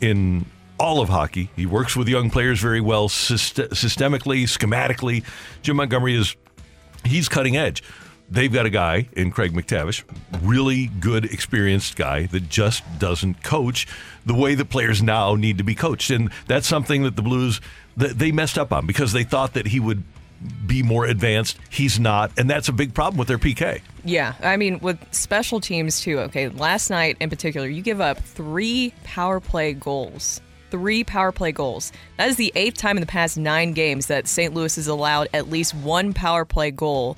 in 0.02 0.46
all 0.80 1.02
of 1.02 1.10
hockey. 1.10 1.50
He 1.56 1.66
works 1.66 1.96
with 1.96 2.08
young 2.08 2.30
players 2.30 2.60
very 2.60 2.82
well, 2.82 3.10
syst- 3.10 3.70
systemically, 3.70 4.44
schematically. 4.44 5.24
Jim 5.62 5.76
Montgomery 5.78 6.16
is 6.16 6.36
he's 7.04 7.30
cutting 7.30 7.58
edge. 7.58 7.84
They've 8.30 8.52
got 8.52 8.66
a 8.66 8.70
guy 8.72 9.10
in 9.14 9.32
Craig 9.32 9.54
MacTavish, 9.54 10.04
really 10.42 10.88
good, 10.88 11.26
experienced 11.26 11.96
guy 11.96 12.26
that 12.28 12.50
just 12.50 12.82
doesn't 12.98 13.44
coach 13.44 13.86
the 14.26 14.34
way 14.34 14.56
the 14.56 14.66
players 14.66 15.04
now 15.04 15.36
need 15.36 15.58
to 15.60 15.64
be 15.64 15.76
coached, 15.76 16.10
and 16.10 16.32
that's 16.48 16.66
something 16.66 17.04
that 17.04 17.16
the 17.16 17.22
Blues 17.22 17.60
that 17.98 18.18
they 18.18 18.32
messed 18.32 18.58
up 18.58 18.72
on 18.72 18.86
because 18.86 19.14
they 19.14 19.24
thought 19.24 19.54
that 19.54 19.68
he 19.68 19.80
would 19.80 20.04
be 20.66 20.84
more 20.84 21.06
advanced. 21.06 21.58
He's 21.70 22.00
not, 22.00 22.32
and 22.38 22.50
that's 22.50 22.68
a 22.68 22.74
big 22.74 22.94
problem 22.94 23.18
with 23.18 23.28
their 23.28 23.38
PK. 23.38 23.82
Yeah, 24.04 24.34
I 24.42 24.58
mean, 24.58 24.80
with 24.80 25.00
special 25.14 25.60
teams 25.60 26.02
too. 26.02 26.20
Okay, 26.20 26.50
last 26.50 26.90
night 26.90 27.18
in 27.20 27.30
particular, 27.30 27.68
you 27.68 27.82
give 27.82 28.02
up 28.02 28.20
three 28.20 28.94
power 29.04 29.40
play 29.40 29.74
goals. 29.74 30.42
Three 30.72 31.04
power 31.04 31.32
play 31.32 31.52
goals. 31.52 31.92
That 32.18 32.30
is 32.30 32.36
the 32.36 32.52
eighth 32.56 32.78
time 32.78 32.98
in 32.98 33.02
the 33.02 33.08
past 33.08 33.38
nine 33.38 33.74
games 33.74 34.08
that 34.08 34.28
St. 34.28 34.54
Louis 34.54 34.76
has 34.76 34.88
allowed 34.88 35.30
at 35.34 35.50
least 35.50 35.76
one 35.76 36.14
power 36.14 36.46
play 36.46 36.72
goal 36.72 37.16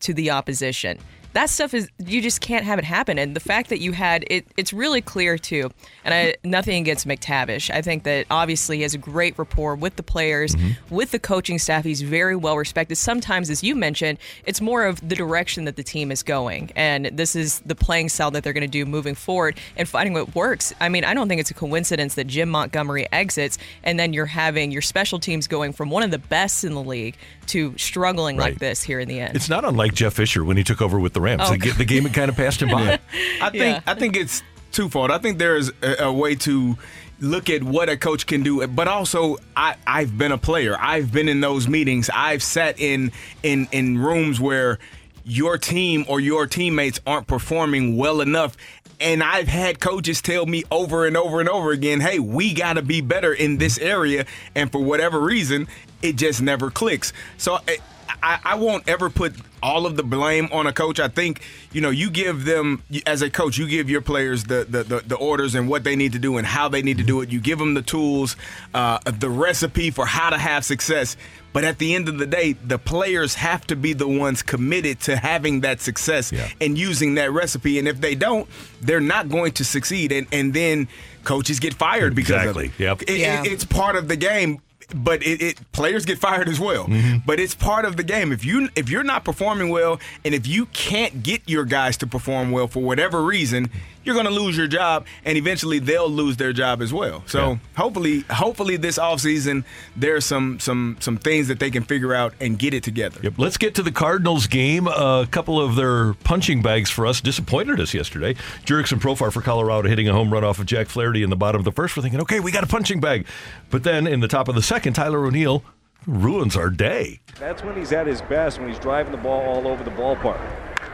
to 0.00 0.14
the 0.14 0.30
opposition. 0.30 0.98
That 1.32 1.48
stuff 1.48 1.74
is 1.74 1.88
you 1.98 2.20
just 2.20 2.40
can't 2.40 2.64
have 2.64 2.78
it 2.78 2.84
happen. 2.84 3.18
And 3.18 3.36
the 3.36 3.40
fact 3.40 3.70
that 3.70 3.80
you 3.80 3.92
had 3.92 4.24
it, 4.28 4.46
it's 4.56 4.72
really 4.72 5.00
clear 5.00 5.38
too. 5.38 5.70
And 6.04 6.12
I 6.14 6.34
nothing 6.44 6.80
against 6.80 7.06
MacTavish. 7.06 7.70
I 7.70 7.82
think 7.82 8.02
that 8.04 8.26
obviously 8.30 8.78
he 8.78 8.82
has 8.82 8.94
a 8.94 8.98
great 8.98 9.38
rapport 9.38 9.74
with 9.76 9.96
the 9.96 10.02
players, 10.02 10.54
mm-hmm. 10.54 10.94
with 10.94 11.12
the 11.12 11.18
coaching 11.18 11.58
staff. 11.58 11.84
He's 11.84 12.02
very 12.02 12.36
well 12.36 12.56
respected. 12.56 12.96
Sometimes, 12.96 13.50
as 13.50 13.62
you 13.62 13.74
mentioned, 13.74 14.18
it's 14.44 14.60
more 14.60 14.84
of 14.84 15.06
the 15.08 15.14
direction 15.14 15.64
that 15.66 15.76
the 15.76 15.82
team 15.82 16.10
is 16.10 16.22
going, 16.22 16.72
and 16.74 17.06
this 17.06 17.36
is 17.36 17.60
the 17.60 17.74
playing 17.74 18.08
style 18.08 18.30
that 18.32 18.42
they're 18.42 18.52
going 18.52 18.62
to 18.62 18.68
do 18.68 18.84
moving 18.84 19.14
forward 19.14 19.58
and 19.76 19.88
finding 19.88 20.14
what 20.14 20.34
works. 20.34 20.74
I 20.80 20.88
mean, 20.88 21.04
I 21.04 21.14
don't 21.14 21.28
think 21.28 21.40
it's 21.40 21.50
a 21.50 21.54
coincidence 21.54 22.14
that 22.14 22.26
Jim 22.26 22.48
Montgomery 22.48 23.06
exits, 23.12 23.58
and 23.82 23.98
then 23.98 24.12
you're 24.12 24.26
having 24.26 24.72
your 24.72 24.82
special 24.82 25.18
teams 25.18 25.46
going 25.46 25.72
from 25.72 25.90
one 25.90 26.02
of 26.02 26.10
the 26.10 26.18
best 26.18 26.64
in 26.64 26.74
the 26.74 26.82
league 26.82 27.16
to 27.50 27.76
struggling 27.78 28.36
Right. 28.36 28.52
like 28.52 28.58
this 28.58 28.82
here 28.82 28.98
in 29.00 29.08
the 29.08 29.20
end. 29.20 29.36
It's 29.36 29.48
not 29.48 29.64
unlike 29.64 29.94
Jeff 29.94 30.14
Fisher 30.14 30.44
when 30.44 30.56
he 30.56 30.64
took 30.64 30.82
over 30.82 30.98
with 30.98 31.12
the 31.12 31.20
Rams. 31.20 31.42
Oh, 31.44 31.56
the, 31.56 31.70
the 31.72 31.84
game 31.84 32.02
had 32.04 32.14
kind 32.14 32.28
of 32.28 32.36
passed 32.36 32.60
him 32.62 32.70
by. 32.70 32.98
I 33.42 33.50
think 33.50 33.54
Yeah. 33.54 33.80
I 33.86 33.94
think 33.94 34.16
it's 34.16 34.42
twofold. 34.72 35.10
I 35.10 35.18
think 35.18 35.38
there 35.38 35.56
is 35.56 35.72
a, 35.82 36.04
a 36.04 36.12
way 36.12 36.34
to 36.36 36.76
look 37.20 37.50
at 37.50 37.62
what 37.62 37.88
a 37.90 37.96
coach 37.98 38.26
can 38.26 38.42
do, 38.42 38.66
but 38.66 38.88
also 38.88 39.36
I, 39.56 39.74
I've 39.86 40.16
been 40.16 40.32
a 40.32 40.38
player. 40.38 40.76
I've 40.80 41.12
been 41.12 41.28
in 41.28 41.40
those 41.40 41.68
meetings. 41.68 42.08
I've 42.14 42.42
sat 42.42 42.80
in 42.80 43.12
in 43.42 43.68
in 43.72 43.98
rooms 43.98 44.40
where 44.40 44.78
your 45.24 45.58
team 45.58 46.04
or 46.08 46.18
your 46.18 46.46
teammates 46.46 46.98
aren't 47.06 47.26
performing 47.26 47.96
well 47.96 48.20
enough. 48.20 48.56
And 49.02 49.22
I've 49.22 49.48
had 49.48 49.80
coaches 49.80 50.20
tell 50.20 50.44
me 50.44 50.62
over 50.70 51.06
and 51.06 51.16
over 51.16 51.40
and 51.40 51.48
over 51.48 51.72
again, 51.72 52.00
hey, 52.00 52.18
we 52.18 52.52
got 52.52 52.74
to 52.74 52.82
be 52.82 53.00
better 53.00 53.32
in 53.32 53.56
this 53.56 53.78
area. 53.78 54.26
And 54.54 54.70
for 54.70 54.78
whatever 54.82 55.18
reason, 55.20 55.68
it 56.02 56.16
just 56.16 56.40
never 56.42 56.70
clicks. 56.70 57.12
So 57.38 57.58
I, 57.68 57.78
I, 58.22 58.38
I 58.44 58.54
won't 58.56 58.88
ever 58.88 59.08
put 59.08 59.34
all 59.62 59.86
of 59.86 59.96
the 59.96 60.02
blame 60.02 60.48
on 60.52 60.66
a 60.66 60.72
coach. 60.72 60.98
I 60.98 61.08
think, 61.08 61.42
you 61.72 61.80
know, 61.80 61.90
you 61.90 62.10
give 62.10 62.44
them, 62.44 62.82
as 63.06 63.22
a 63.22 63.30
coach, 63.30 63.56
you 63.58 63.68
give 63.68 63.88
your 63.90 64.00
players 64.00 64.44
the, 64.44 64.66
the, 64.68 64.82
the, 64.82 65.00
the 65.00 65.16
orders 65.16 65.54
and 65.54 65.68
what 65.68 65.84
they 65.84 65.96
need 65.96 66.12
to 66.12 66.18
do 66.18 66.36
and 66.38 66.46
how 66.46 66.68
they 66.68 66.82
need 66.82 66.98
to 66.98 67.04
do 67.04 67.20
it. 67.20 67.30
You 67.30 67.40
give 67.40 67.58
them 67.58 67.74
the 67.74 67.82
tools, 67.82 68.36
uh, 68.74 68.98
the 69.04 69.28
recipe 69.30 69.90
for 69.90 70.06
how 70.06 70.30
to 70.30 70.38
have 70.38 70.64
success. 70.64 71.16
But 71.52 71.64
at 71.64 71.78
the 71.78 71.94
end 71.94 72.08
of 72.08 72.18
the 72.18 72.26
day, 72.26 72.52
the 72.54 72.78
players 72.78 73.34
have 73.34 73.66
to 73.68 73.76
be 73.76 73.92
the 73.92 74.08
ones 74.08 74.42
committed 74.42 75.00
to 75.00 75.16
having 75.16 75.60
that 75.60 75.80
success 75.80 76.30
Yeah. 76.32 76.48
and 76.60 76.78
using 76.78 77.14
that 77.16 77.32
recipe. 77.32 77.78
And 77.78 77.86
if 77.88 78.00
they 78.00 78.14
don't, 78.14 78.48
they're 78.80 79.00
not 79.00 79.28
going 79.28 79.52
to 79.52 79.64
succeed. 79.64 80.10
And, 80.12 80.26
and 80.32 80.54
then 80.54 80.88
coaches 81.24 81.58
get 81.60 81.74
fired 81.74 82.14
because 82.14 82.36
Exactly. 82.36 82.66
of 82.66 82.74
it. 82.80 82.82
Yep. 82.82 83.02
It- 83.02 83.10
it- 83.10 83.18
Yeah. 83.18 83.42
it's 83.44 83.64
part 83.64 83.96
of 83.96 84.08
the 84.08 84.16
game 84.16 84.62
but 84.94 85.22
it, 85.22 85.42
it 85.42 85.72
players 85.72 86.04
get 86.04 86.18
fired 86.18 86.48
as 86.48 86.60
well. 86.60 86.86
Mm-hmm. 86.86 87.18
But 87.26 87.40
it's 87.40 87.54
part 87.54 87.84
of 87.84 87.96
the 87.96 88.02
game. 88.02 88.32
If 88.32 88.44
you 88.44 88.68
if 88.76 88.88
you're 88.88 89.04
not 89.04 89.24
performing 89.24 89.68
well, 89.68 90.00
and 90.24 90.34
if 90.34 90.46
you 90.46 90.66
can't 90.66 91.22
get 91.22 91.42
your 91.46 91.64
guys 91.64 91.96
to 91.98 92.06
perform 92.06 92.50
well 92.50 92.68
for 92.68 92.80
whatever 92.80 93.22
reason, 93.22 93.70
you're 94.04 94.14
going 94.14 94.26
to 94.26 94.32
lose 94.32 94.56
your 94.56 94.66
job, 94.66 95.06
and 95.24 95.36
eventually 95.36 95.78
they'll 95.78 96.08
lose 96.10 96.36
their 96.36 96.52
job 96.52 96.80
as 96.82 96.92
well. 96.92 97.22
So 97.26 97.50
Yeah. 97.50 97.56
hopefully, 97.76 98.24
hopefully 98.30 98.76
this 98.76 98.98
offseason 98.98 99.64
there's 99.96 100.24
some 100.24 100.58
some 100.60 100.96
some 101.00 101.16
things 101.18 101.48
that 101.48 101.58
they 101.58 101.70
can 101.70 101.82
figure 101.82 102.14
out 102.14 102.32
and 102.40 102.58
get 102.58 102.72
it 102.74 102.82
together. 102.82 103.20
Yep. 103.22 103.34
Let's 103.36 103.56
get 103.58 103.74
to 103.76 103.82
the 103.82 103.92
Cardinals 103.92 104.46
game. 104.46 104.86
a 104.86 105.26
couple 105.30 105.60
of 105.60 105.76
their 105.76 106.14
punching 106.14 106.62
bags 106.62 106.90
for 106.90 107.06
us 107.06 107.20
disappointed 107.20 107.78
us 107.80 107.92
yesterday. 107.94 108.34
Jurickson 108.64 108.98
Profar 109.00 109.32
for 109.32 109.40
Colorado 109.42 109.88
hitting 109.88 110.08
a 110.08 110.12
home 110.12 110.32
run 110.32 110.44
off 110.44 110.58
of 110.58 110.66
Jack 110.66 110.88
Flaherty 110.88 111.22
in 111.22 111.30
the 111.30 111.36
bottom 111.36 111.58
of 111.60 111.64
the 111.64 111.72
first. 111.72 111.96
We're 111.96 112.02
thinking, 112.02 112.20
okay, 112.22 112.40
we 112.40 112.50
got 112.52 112.64
a 112.64 112.66
punching 112.66 113.00
bag. 113.00 113.26
But 113.70 113.82
then 113.84 114.06
in 114.06 114.20
the 114.20 114.28
top 114.28 114.48
of 114.48 114.54
the 114.54 114.62
second, 114.62 114.94
Tyler 114.94 115.24
O'Neill 115.26 115.62
ruins 116.06 116.56
our 116.56 116.70
day. 116.70 117.20
That's 117.38 117.62
when 117.62 117.76
he's 117.76 117.92
at 117.92 118.06
his 118.06 118.22
best, 118.22 118.58
when 118.58 118.68
he's 118.68 118.78
driving 118.78 119.12
the 119.12 119.18
ball 119.18 119.42
all 119.42 119.68
over 119.68 119.84
the 119.84 119.90
ballpark. 119.90 120.40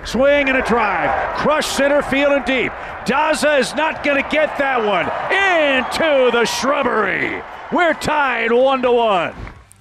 Swing 0.06 0.48
and 0.48 0.56
a 0.56 0.62
drive. 0.62 1.36
Crush 1.38 1.66
center 1.66 2.00
field 2.00 2.32
and 2.32 2.44
deep. 2.44 2.70
Daza 3.06 3.58
is 3.58 3.74
not 3.74 4.04
going 4.04 4.22
to 4.22 4.28
get 4.30 4.56
that 4.58 4.78
one. 4.78 5.06
Into 5.34 6.30
the 6.30 6.44
shrubbery. 6.44 7.42
We're 7.72 7.94
tied 7.94 8.52
one 8.52 8.82
to 8.82 8.92
one. 8.92 9.34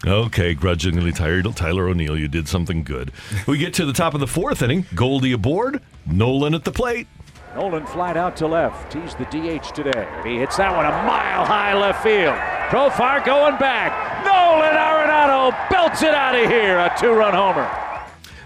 Okay, 0.05 0.55
grudgingly 0.55 1.12
tired. 1.12 1.46
Tyler 1.55 1.88
O'Neill, 1.88 2.17
you 2.17 2.27
did 2.27 2.48
something 2.48 2.84
good. 2.84 3.12
We 3.48 3.60
get 3.60 3.75
to 3.75 3.86
the 3.86 3.94
top 3.94 4.15
of 4.15 4.20
the 4.20 4.27
fourth 4.27 4.63
inning. 4.63 4.88
Goldie 4.96 5.32
aboard. 5.32 5.82
Nolan 6.08 6.55
at 6.55 6.63
the 6.63 6.72
plate. 6.72 7.08
Nolan 7.55 7.86
flied 7.86 8.17
out 8.17 8.36
to 8.38 8.48
left. 8.48 8.94
He's 8.94 9.13
the 9.13 9.25
DH 9.25 9.75
today. 9.75 10.08
He 10.24 10.38
hits 10.38 10.58
that 10.58 10.75
one 10.75 10.86
a 10.86 10.89
mile 10.89 11.46
high 11.46 11.75
left 11.75 12.01
field. 12.01 12.36
Profar 12.70 13.24
going 13.24 13.58
back. 13.58 14.25
Nolan 14.25 14.74
Arenado 14.74 15.70
belts 15.70 16.01
it 16.01 16.15
out 16.15 16.34
of 16.34 16.50
here. 16.50 16.79
A 16.79 16.94
two 17.00 17.12
run 17.12 17.36
homer. 17.36 17.84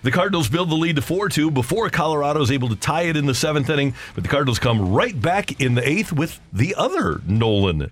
The 0.02 0.12
Cardinals 0.12 0.48
build 0.48 0.70
the 0.70 0.76
lead 0.76 0.96
to 0.96 1.02
4 1.02 1.30
2 1.30 1.52
before 1.52 1.90
Colorado 1.90 2.42
is 2.42 2.52
able 2.52 2.70
to 2.70 2.76
tie 2.76 3.04
it 3.04 3.18
in 3.18 3.26
the 3.26 3.36
seventh 3.36 3.70
inning. 3.70 3.94
But 4.16 4.24
the 4.24 4.30
Cardinals 4.30 4.60
come 4.60 4.94
right 4.94 5.20
back 5.20 5.60
in 5.60 5.76
the 5.76 5.88
eighth 5.88 6.14
with 6.14 6.40
the 6.54 6.76
other 6.76 7.22
Nolan. 7.26 7.92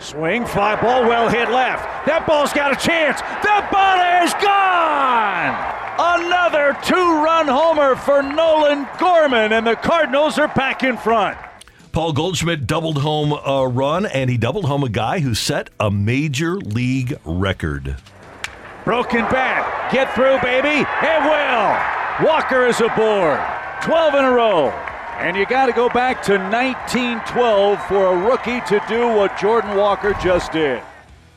Swing, 0.00 0.44
fly 0.44 0.80
ball, 0.80 1.02
well 1.02 1.28
hit 1.28 1.48
left. 1.50 2.06
That 2.06 2.26
ball's 2.26 2.52
got 2.52 2.72
a 2.72 2.76
chance. 2.76 3.20
That 3.20 3.70
ball 3.72 4.24
is 4.26 4.34
gone. 4.42 5.74
Another 5.96 6.76
two 6.82 7.22
run 7.22 7.46
homer 7.46 7.94
for 7.96 8.22
Nolan 8.22 8.86
Gorman, 8.98 9.52
and 9.52 9.66
the 9.66 9.76
Cardinals 9.76 10.38
are 10.38 10.48
back 10.48 10.82
in 10.82 10.96
front. 10.96 11.38
Paul 11.92 12.12
Goldschmidt 12.12 12.66
doubled 12.66 12.98
home 12.98 13.32
a 13.32 13.68
run, 13.68 14.04
and 14.04 14.28
he 14.28 14.36
doubled 14.36 14.64
home 14.64 14.82
a 14.82 14.88
guy 14.88 15.20
who 15.20 15.32
set 15.32 15.70
a 15.78 15.90
major 15.90 16.56
league 16.56 17.16
record. 17.24 17.96
Broken 18.84 19.22
bat. 19.30 19.90
Get 19.92 20.14
through, 20.14 20.38
baby. 20.40 20.84
It 21.02 21.20
will. 21.24 22.26
Walker 22.28 22.66
is 22.66 22.80
aboard. 22.80 23.40
12 23.82 24.14
in 24.14 24.24
a 24.24 24.30
row. 24.30 24.68
And 25.18 25.36
you 25.36 25.46
got 25.46 25.66
to 25.66 25.72
go 25.72 25.88
back 25.88 26.22
to 26.24 26.32
1912 26.32 27.86
for 27.86 28.06
a 28.06 28.16
rookie 28.16 28.60
to 28.68 28.82
do 28.88 29.08
what 29.08 29.38
Jordan 29.38 29.76
Walker 29.76 30.12
just 30.22 30.52
did. 30.52 30.82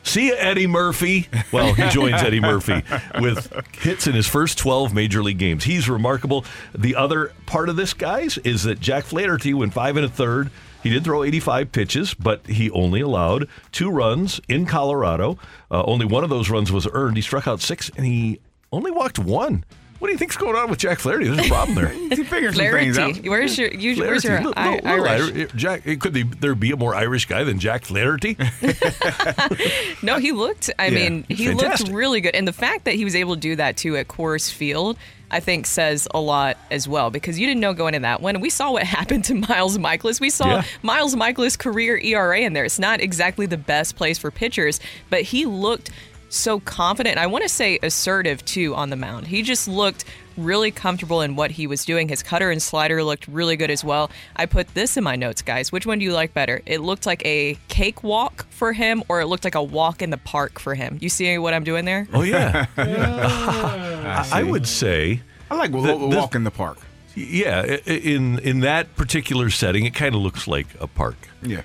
See 0.04 0.32
Eddie 0.32 0.68
Murphy. 0.68 1.28
Well, 1.52 1.74
he 1.74 1.88
joins 1.90 2.22
Eddie 2.22 2.40
Murphy 2.40 2.82
with 3.22 3.52
hits 3.82 4.08
in 4.08 4.16
his 4.16 4.26
first 4.26 4.58
12 4.58 4.94
major 4.94 5.22
league 5.22 5.38
games. 5.38 5.66
He's 5.66 5.90
remarkable. 5.90 6.46
The 6.74 6.96
other 6.96 7.34
part 7.46 7.70
of 7.70 7.76
this, 7.76 7.94
guys, 7.94 8.38
is 8.40 8.64
that 8.64 8.80
Jack 8.80 9.04
Flaherty 9.04 9.54
went 9.54 9.74
five 9.74 9.98
and 9.98 10.06
a 10.06 10.10
third. 10.10 10.50
He 10.88 10.94
did 10.94 11.04
throw 11.04 11.24
85 11.24 11.72
pitches, 11.72 12.14
but 12.14 12.46
he 12.48 12.70
only 12.72 13.02
allowed 13.02 13.48
two 13.72 13.90
runs 13.90 14.40
in 14.48 14.66
Colorado. 14.66 15.38
Uh, 15.70 15.84
only 15.84 16.06
one 16.06 16.24
of 16.24 16.30
those 16.30 16.50
runs 16.50 16.72
was 16.72 16.88
earned. 16.94 17.16
He 17.18 17.22
struck 17.22 17.48
out 17.48 17.62
six, 17.62 17.90
and 17.98 18.06
he 18.06 18.40
only 18.72 18.92
walked 18.92 19.20
one. 19.20 19.66
What 20.00 20.10
do 20.10 20.12
you 20.12 20.20
think's 20.20 20.38
going 20.38 20.56
on 20.56 20.70
with 20.70 20.78
Jack 20.78 21.00
Flaherty? 21.00 21.26
There's 21.28 21.48
a 21.48 21.50
problem 21.50 21.74
there. 21.76 21.88
He 22.18 22.24
figured 22.24 22.56
some 22.56 22.66
things 22.72 22.98
out. 23.00 23.18
Where's 23.26 23.58
your, 23.58 23.70
you, 23.74 24.00
where's 24.00 24.24
your 24.24 24.38
little- 24.38 24.54
I- 24.56 24.76
little 24.76 24.88
Irish? 24.88 25.22
Irish- 25.34 25.52
Jack, 25.56 25.84
could 26.00 26.14
they, 26.14 26.22
there 26.22 26.54
be 26.54 26.70
a 26.72 26.78
more 26.78 26.94
Irish 26.94 27.26
guy 27.26 27.44
than 27.44 27.58
Jack 27.60 27.84
Flaherty? 27.84 28.38
No, 30.04 30.20
he 30.20 30.32
looked. 30.32 30.70
I 30.78 30.88
Yeah, 30.88 31.10
mean, 31.10 31.26
he 31.28 31.48
fantastic. 31.48 31.88
looked 31.88 31.98
really 31.98 32.22
good, 32.22 32.36
and 32.36 32.48
the 32.48 32.54
fact 32.54 32.86
that 32.86 32.94
he 32.96 33.04
was 33.04 33.16
able 33.16 33.34
to 33.36 33.40
do 33.42 33.56
that 33.56 33.78
too 33.78 33.98
at 33.98 34.08
Coors 34.08 34.52
Field, 34.52 34.98
I 35.30 35.40
think, 35.42 35.66
says 35.66 36.08
a 36.14 36.20
lot 36.22 36.58
as 36.72 36.88
well. 36.88 37.10
Because 37.12 37.38
you 37.40 37.46
didn't 37.48 37.60
know 37.60 37.74
going 37.74 37.94
into 37.96 38.04
that 38.04 38.22
one. 38.22 38.40
We 38.40 38.50
saw 38.50 38.72
what 38.72 38.84
happened 38.98 39.26
to 39.26 39.34
Miles 39.36 39.78
Mikolas. 39.78 40.22
We 40.22 40.30
saw 40.30 40.48
Yeah. 40.48 40.64
Miles 40.84 41.16
Mikolas' 41.16 41.58
career 41.60 41.98
ERA 41.98 42.40
in 42.40 42.54
there. 42.54 42.64
It's 42.66 42.80
not 42.80 43.02
exactly 43.02 43.46
the 43.46 43.58
best 43.58 43.96
place 43.96 44.18
for 44.18 44.32
pitchers, 44.32 44.80
but 45.10 45.22
he 45.24 45.46
looked 45.46 45.92
so 46.30 46.60
confident. 46.60 47.18
I 47.18 47.28
want 47.28 47.44
to 47.44 47.50
say 47.50 47.80
assertive 47.82 48.44
too 48.46 48.76
on 48.76 48.90
the 48.90 48.96
mound. 48.96 49.28
He 49.28 49.42
just 49.42 49.68
looked 49.68 50.06
really 50.38 50.70
comfortable 50.72 51.22
in 51.22 51.36
what 51.36 51.50
he 51.52 51.66
was 51.68 51.84
doing. 51.86 52.08
His 52.10 52.22
cutter 52.22 52.52
and 52.52 52.62
slider 52.62 53.04
looked 53.04 53.28
really 53.28 53.56
good 53.56 53.72
as 53.72 53.84
well. 53.84 54.12
I 54.36 54.46
put 54.46 54.74
this 54.76 54.96
in 54.98 55.04
my 55.04 55.16
notes, 55.16 55.42
guys. 55.42 55.72
Which 55.72 55.86
one 55.88 56.00
do 56.00 56.06
you 56.06 56.14
like 56.14 56.34
better? 56.34 56.62
It 56.66 56.82
looked 56.82 57.06
like 57.06 57.26
a 57.26 57.58
cakewalk 57.70 58.46
for 58.50 58.72
him, 58.74 59.04
or 59.10 59.20
it 59.22 59.26
looked 59.28 59.44
like 59.46 59.56
a 59.56 59.64
walk 59.64 60.02
in 60.02 60.10
the 60.12 60.18
park 60.18 60.60
for 60.60 60.76
him. 60.76 60.98
You 61.02 61.10
see 61.10 61.38
what 61.38 61.54
I'm 61.54 61.64
doing 61.64 61.86
there? 61.86 62.08
oh, 62.14 62.22
yeah. 62.22 62.66
I, 62.78 64.40
I 64.40 64.44
would 64.44 64.68
say. 64.68 65.22
I 65.50 65.56
like 65.56 65.72
The- 65.72 65.78
walk 65.80 66.14
walk 66.14 66.36
in 66.36 66.44
the 66.44 66.52
park. 66.52 66.78
Yeah, 67.16 67.66
i- 67.68 67.82
i- 67.90 67.94
in 67.94 68.38
in 68.40 68.60
that 68.60 68.96
particular 68.96 69.50
setting, 69.50 69.86
it 69.86 69.96
kind 69.96 70.14
of 70.14 70.22
looks 70.22 70.48
like 70.48 70.68
a 70.80 70.86
park. 70.88 71.16
Yeah. 71.42 71.62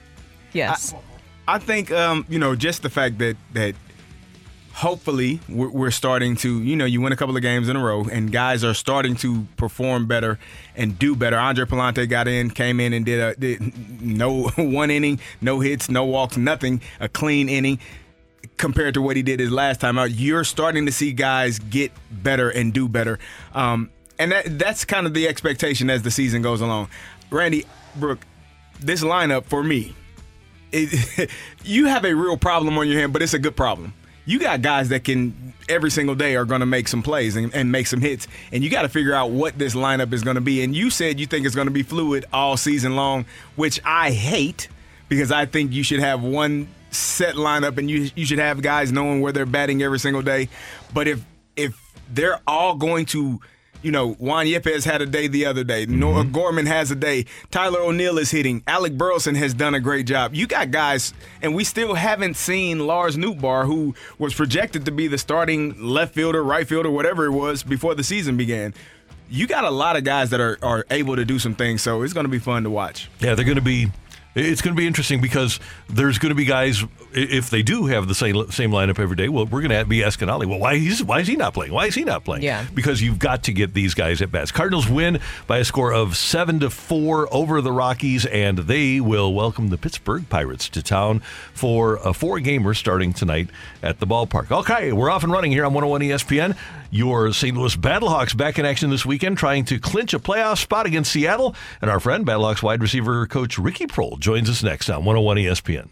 Yes. 0.55 0.95
I 1.47 1.59
think 1.59 1.91
um, 1.91 2.25
you 2.29 2.39
know 2.39 2.55
just 2.57 2.83
the 2.83 2.89
fact 2.91 3.19
that 3.19 3.37
that 3.53 3.75
hopefully 4.75 5.41
we're, 5.49 5.91
starting 5.91 6.37
to 6.37 6.63
you 6.63 6.75
know 6.75 6.85
you 6.85 7.01
win 7.01 7.13
a 7.13 7.17
couple 7.17 7.37
of 7.37 7.43
games 7.43 7.69
in 7.69 7.77
a 7.77 7.83
row 7.83 8.05
and 8.05 8.33
guys 8.33 8.65
are 8.65 8.73
starting 8.73 9.15
to 9.15 9.47
perform 9.57 10.07
better 10.07 10.39
and 10.75 10.99
do 10.99 11.15
better. 11.15 11.37
Andre 11.37 11.67
Pallante 11.67 12.09
got 12.09 12.27
in, 12.29 12.51
came 12.51 12.81
in 12.81 12.93
and 12.93 13.05
did 13.05 13.21
a 13.21 13.35
did 13.35 14.03
no 14.03 14.49
one 14.57 14.91
inning, 14.91 15.21
no 15.41 15.61
hits, 15.61 15.91
no 15.91 16.05
walks, 16.05 16.37
nothing, 16.37 16.81
a 17.01 17.09
clean 17.09 17.49
inning 17.49 17.79
compared 18.57 18.95
to 18.95 19.03
what 19.03 19.17
he 19.17 19.23
did 19.23 19.41
his 19.41 19.51
last 19.51 19.81
time 19.81 19.99
out. 19.99 20.11
You're 20.11 20.45
starting 20.45 20.87
to 20.87 20.93
see 20.93 21.13
guys 21.13 21.59
get 21.59 21.93
better 22.11 22.49
and 22.49 22.73
do 22.73 22.89
better. 22.89 23.19
Um, 23.55 23.91
and 24.19 24.33
that 24.33 24.59
that's 24.59 24.85
kind 24.85 25.07
of 25.07 25.15
the 25.15 25.29
expectation 25.29 25.91
as 25.91 26.03
the 26.03 26.11
season 26.11 26.43
goes 26.43 26.61
along. 26.61 26.89
Randy, 27.31 27.67
Brooke, 27.97 28.27
this 28.81 29.03
lineup 29.03 29.45
for 29.45 29.63
me, 29.63 29.95
it, 30.71 31.31
you 31.65 31.87
have 31.87 32.05
a 32.05 32.15
real 32.15 32.37
problem 32.37 32.79
on 32.79 32.89
your 32.89 32.99
hand, 32.99 33.13
but 33.13 33.23
it's 33.23 33.35
a 33.35 33.39
good 33.39 33.57
problem. 33.57 33.95
You 34.25 34.39
got 34.39 34.63
guys 34.63 34.91
that 34.91 35.05
can 35.05 35.53
every 35.69 35.91
single 35.91 36.15
day 36.15 36.37
are 36.37 36.45
going 36.45 36.61
to 36.61 36.67
make 36.67 36.89
some 36.89 37.03
plays 37.03 37.37
and, 37.37 37.55
and 37.55 37.73
make 37.73 37.87
some 37.87 38.01
hits, 38.01 38.29
and 38.53 38.63
you 38.63 38.71
got 38.71 38.83
to 38.83 38.89
figure 38.89 39.15
out 39.15 39.31
what 39.31 39.59
this 39.59 39.75
lineup 39.75 40.13
is 40.13 40.23
going 40.23 40.37
to 40.37 40.41
be. 40.41 40.63
And 40.63 40.75
you 40.75 40.91
said 40.91 41.19
you 41.19 41.27
think 41.27 41.47
it's 41.47 41.55
going 41.55 41.67
to 41.67 41.73
be 41.73 41.83
fluid 41.83 42.25
all 42.33 42.57
season 42.57 42.97
long, 42.97 43.25
which 43.57 43.81
I 43.85 44.11
hate 44.11 44.69
because 45.09 45.33
I 45.33 45.47
think 45.47 45.73
you 45.73 45.83
should 45.83 46.01
have 46.01 46.23
one 46.23 46.69
set 46.91 47.35
lineup 47.35 47.79
and 47.79 47.91
you 47.91 48.11
you 48.15 48.27
should 48.27 48.39
have 48.39 48.63
guys 48.63 48.93
knowing 48.93 49.21
where 49.21 49.33
they're 49.33 49.47
batting 49.47 49.83
every 49.83 49.99
single 49.99 50.23
day. 50.23 50.49
But 50.95 51.09
if 51.09 51.25
if 51.57 51.75
they're 52.11 52.41
all 52.47 52.77
going 52.77 53.07
to 53.07 53.41
you 53.83 53.91
know, 53.91 54.13
Juan 54.15 54.47
Yepez 54.47 54.85
had 54.85 55.03
a 55.03 55.07
day 55.07 55.27
the 55.27 55.47
other 55.47 55.65
day. 55.65 55.87
Noah 55.87 56.23
mm-hmm. 56.23 56.33
Gorman 56.33 56.67
has 56.67 56.91
a 56.91 56.95
day. 56.95 57.27
Tyler 57.51 57.81
O'Neill 57.81 58.19
is 58.19 58.31
hitting. 58.31 58.63
Alec 58.67 58.97
Burleson 58.97 59.35
has 59.35 59.55
done 59.55 59.75
a 59.75 59.81
great 59.81 60.07
job. 60.07 60.35
You 60.35 60.47
got 60.47 60.71
guys, 60.71 61.13
and 61.43 61.55
we 61.55 61.65
still 61.65 61.95
haven't 61.95 62.37
seen 62.37 62.87
Lars 62.87 63.17
Nootbaar, 63.17 63.67
who 63.67 63.95
was 64.19 64.35
projected 64.35 64.85
to 64.87 64.93
be 64.93 65.09
the 65.09 65.19
starting 65.19 65.81
left 65.83 66.15
fielder, 66.15 66.43
right 66.43 66.67
fielder, 66.67 66.91
whatever 66.91 67.27
it 67.27 67.33
was 67.33 67.63
before 67.63 67.95
the 67.95 68.05
season 68.05 68.37
began. 68.37 68.75
You 69.29 69.47
got 69.47 69.65
a 69.65 69.71
lot 69.71 69.97
of 69.97 70.05
guys 70.05 70.31
that 70.31 70.41
are, 70.41 70.59
are 70.63 70.85
able 70.91 71.17
to 71.17 71.25
do 71.25 71.39
some 71.39 71.55
things, 71.55 71.83
so 71.83 72.03
it's 72.03 72.13
going 72.13 72.25
to 72.25 72.31
be 72.31 72.39
fun 72.39 72.65
to 72.65 72.71
watch. 72.71 73.11
Yeah, 73.19 73.35
they're 73.35 73.45
going 73.45 73.57
to 73.57 73.63
be. 73.63 73.91
It's 74.35 74.63
going 74.63 74.75
to 74.75 74.79
be 74.81 74.87
interesting 74.87 75.21
because 75.21 75.61
there's 75.89 76.19
going 76.19 76.31
to 76.31 76.35
be 76.35 76.45
guys 76.47 76.85
if 77.13 77.51
they 77.51 77.63
do 77.63 77.87
have 77.87 78.09
the 78.09 78.15
same 78.15 78.51
same 78.51 78.71
lineup 78.71 78.99
every 78.99 79.17
day. 79.17 79.29
Well, 79.29 79.45
we're 79.45 79.61
going 79.61 79.79
to 79.79 79.85
be 79.85 80.03
asking 80.03 80.31
Ollie, 80.31 80.47
well, 80.47 80.59
why 80.59 80.77
he's 80.79 81.05
why 81.05 81.21
is 81.21 81.27
he 81.29 81.37
not 81.37 81.53
playing? 81.53 81.73
Why 81.73 81.87
is 81.87 81.95
he 81.95 82.05
not 82.05 82.25
playing? 82.25 82.43
Yeah. 82.43 82.65
because 82.75 83.03
you've 83.03 83.19
got 83.19 83.43
to 83.45 83.53
get 83.53 83.75
these 83.75 83.93
guys 83.95 84.23
at 84.23 84.33
bats. 84.33 84.51
Cardinals 84.51 84.89
win 84.89 85.21
by 85.47 85.59
a 85.59 85.65
score 85.65 85.93
of 85.93 86.17
seven 86.17 86.61
to 86.61 86.71
four 86.71 87.29
over 87.33 87.61
the 87.61 87.73
Rockies, 87.73 88.25
and 88.27 88.59
they 88.59 89.01
will 89.01 89.35
welcome 89.35 89.69
the 89.69 89.77
Pittsburgh 89.77 90.27
Pirates 90.29 90.69
to 90.71 90.83
town 90.83 91.21
for 91.53 91.97
a 91.97 92.15
four 92.15 92.41
gamer 92.41 92.73
starting 92.75 93.13
tonight 93.13 93.49
at 93.83 94.01
the 94.01 94.07
ballpark. 94.07 94.51
Okay, 94.51 94.93
we're 94.93 95.11
off 95.11 95.25
and 95.25 95.33
running 95.33 95.53
here 95.53 95.67
on 95.67 95.75
101 95.75 96.01
ESPN. 96.01 96.57
Your 96.91 97.33
St. 97.33 97.57
Louis 97.57 97.75
Battlehawks 97.75 98.37
back 98.37 98.59
in 98.59 98.67
action 98.67 98.91
this 98.91 99.07
weekend, 99.07 99.39
trying 99.39 99.65
to 99.67 99.79
clinch 99.79 100.13
a 100.13 100.19
playoff 100.19 100.59
spot 100.59 100.85
against 100.85 101.11
Seattle. 101.13 101.55
And 101.81 101.91
our 101.91 101.99
friend, 102.01 102.27
Battlehawks 102.27 102.63
wide 102.63 102.83
receiver 102.83 103.27
coach 103.27 103.57
Ricky 103.57 103.87
Proehl, 103.87 104.19
joins 104.23 104.49
us 104.49 104.63
next 104.63 104.89
on 104.89 105.05
101 105.05 105.37
ESPN. 105.37 105.89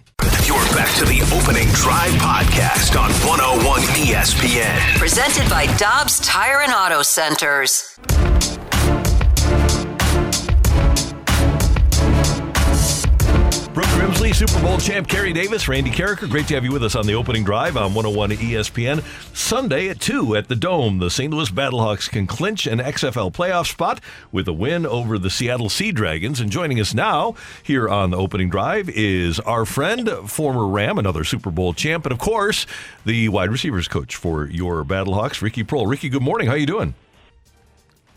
You're 0.46 0.56
back 0.74 0.94
to 0.98 1.04
the 1.04 1.20
opening 1.36 1.68
drive 1.72 2.12
podcast 2.12 2.98
on 2.98 3.10
101 3.28 3.80
ESPN. 4.06 4.98
Presented 4.98 5.50
by 5.50 5.66
Dobbs 5.76 6.20
Tire 6.20 6.60
and 6.60 6.72
Auto 6.72 7.02
Centers. 7.02 7.98
Grimsley, 14.00 14.34
Super 14.34 14.58
Bowl 14.62 14.78
champ 14.78 15.06
Carey 15.06 15.34
Davis, 15.34 15.68
Randy 15.68 15.90
Karraker. 15.90 16.26
Great 16.26 16.48
to 16.48 16.54
have 16.54 16.64
you 16.64 16.72
with 16.72 16.82
us 16.82 16.94
on 16.94 17.06
the 17.06 17.12
opening 17.12 17.44
drive 17.44 17.76
on 17.76 17.92
101 17.92 18.30
ESPN. 18.30 19.02
Sunday 19.36 19.90
at 19.90 20.00
2 20.00 20.36
at 20.36 20.48
the 20.48 20.56
Dome, 20.56 21.00
the 21.00 21.10
St. 21.10 21.30
Louis 21.30 21.50
Battlehawks 21.50 22.08
can 22.08 22.26
clinch 22.26 22.66
an 22.66 22.78
XFL 22.78 23.30
playoff 23.30 23.70
spot 23.70 24.00
with 24.32 24.48
a 24.48 24.54
win 24.54 24.86
over 24.86 25.18
the 25.18 25.28
Seattle 25.28 25.68
Sea 25.68 25.92
Dragons. 25.92 26.40
And 26.40 26.50
joining 26.50 26.80
us 26.80 26.94
now 26.94 27.34
here 27.62 27.90
on 27.90 28.08
the 28.10 28.16
opening 28.16 28.48
drive 28.48 28.88
is 28.88 29.38
our 29.40 29.66
friend, 29.66 30.08
former 30.24 30.66
Ram, 30.66 30.96
another 30.96 31.22
Super 31.22 31.50
Bowl 31.50 31.74
champ, 31.74 32.06
and 32.06 32.12
of 32.12 32.18
course, 32.18 32.66
the 33.04 33.28
wide 33.28 33.50
receivers 33.50 33.86
coach 33.86 34.16
for 34.16 34.46
your 34.46 34.82
Battlehawks, 34.82 35.42
Ricky 35.42 35.62
Proehl. 35.62 35.86
Ricky, 35.86 36.08
good 36.08 36.22
morning. 36.22 36.48
How 36.48 36.54
you 36.54 36.64
doing? 36.64 36.94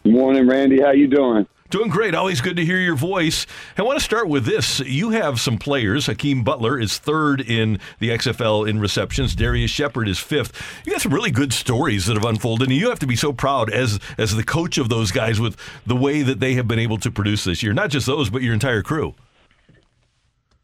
Good 0.06 0.14
Morning, 0.14 0.48
Randy. 0.48 0.82
How 0.82 0.92
you 0.92 1.08
doing? 1.08 1.46
Doing 1.74 1.90
great. 1.90 2.14
Always 2.14 2.40
good 2.40 2.58
to 2.58 2.64
hear 2.64 2.78
your 2.78 2.96
voice. 2.96 3.48
I 3.80 3.82
want 3.82 3.98
to 3.98 4.06
start 4.06 4.30
with 4.30 4.46
this. 4.46 4.80
You 4.82 5.10
have 5.10 5.40
some 5.40 5.58
players. 5.58 6.06
Hakeem 6.06 6.44
Butler 6.44 6.80
is 6.80 7.00
third 7.00 7.42
in 7.42 7.80
the 7.98 8.10
XFL 8.10 8.70
in 8.70 8.80
receptions. 8.80 9.34
Darrius 9.34 9.72
Shepherd 9.72 10.08
is 10.08 10.20
fifth. 10.20 10.84
You 10.86 10.92
got 10.92 11.02
some 11.02 11.12
really 11.12 11.32
good 11.32 11.52
stories 11.52 12.06
that 12.06 12.14
have 12.14 12.26
unfolded, 12.26 12.70
and 12.70 12.78
you 12.78 12.90
have 12.90 13.00
to 13.00 13.08
be 13.08 13.16
so 13.16 13.34
proud 13.34 13.72
as 13.72 14.00
as 14.20 14.36
the 14.36 14.44
coach 14.44 14.78
of 14.78 14.90
those 14.90 15.12
guys 15.12 15.40
with 15.40 15.58
the 15.88 15.96
way 15.96 16.22
that 16.22 16.40
they 16.40 16.54
have 16.54 16.68
been 16.68 16.78
able 16.78 17.00
to 17.00 17.10
produce 17.10 17.44
this 17.44 17.64
year. 17.64 17.74
Not 17.74 17.90
just 17.90 18.06
those, 18.06 18.30
but 18.30 18.44
your 18.44 18.54
entire 18.54 18.84
crew. 18.84 19.16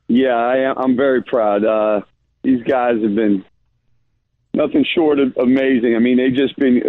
Yeah, 0.07 0.35
I 0.35 0.57
am, 0.57 0.77
I'm 0.77 0.95
very 0.95 1.23
proud. 1.23 1.65
Uh, 1.65 2.01
these 2.43 2.61
guys 2.61 3.01
have 3.01 3.15
been 3.15 3.43
nothing 4.53 4.85
short 4.93 5.17
of 5.17 5.35
amazing. 5.37 5.95
I 5.95 5.99
mean, 5.99 6.17
they've 6.17 6.35
just 6.35 6.55
been 6.55 6.83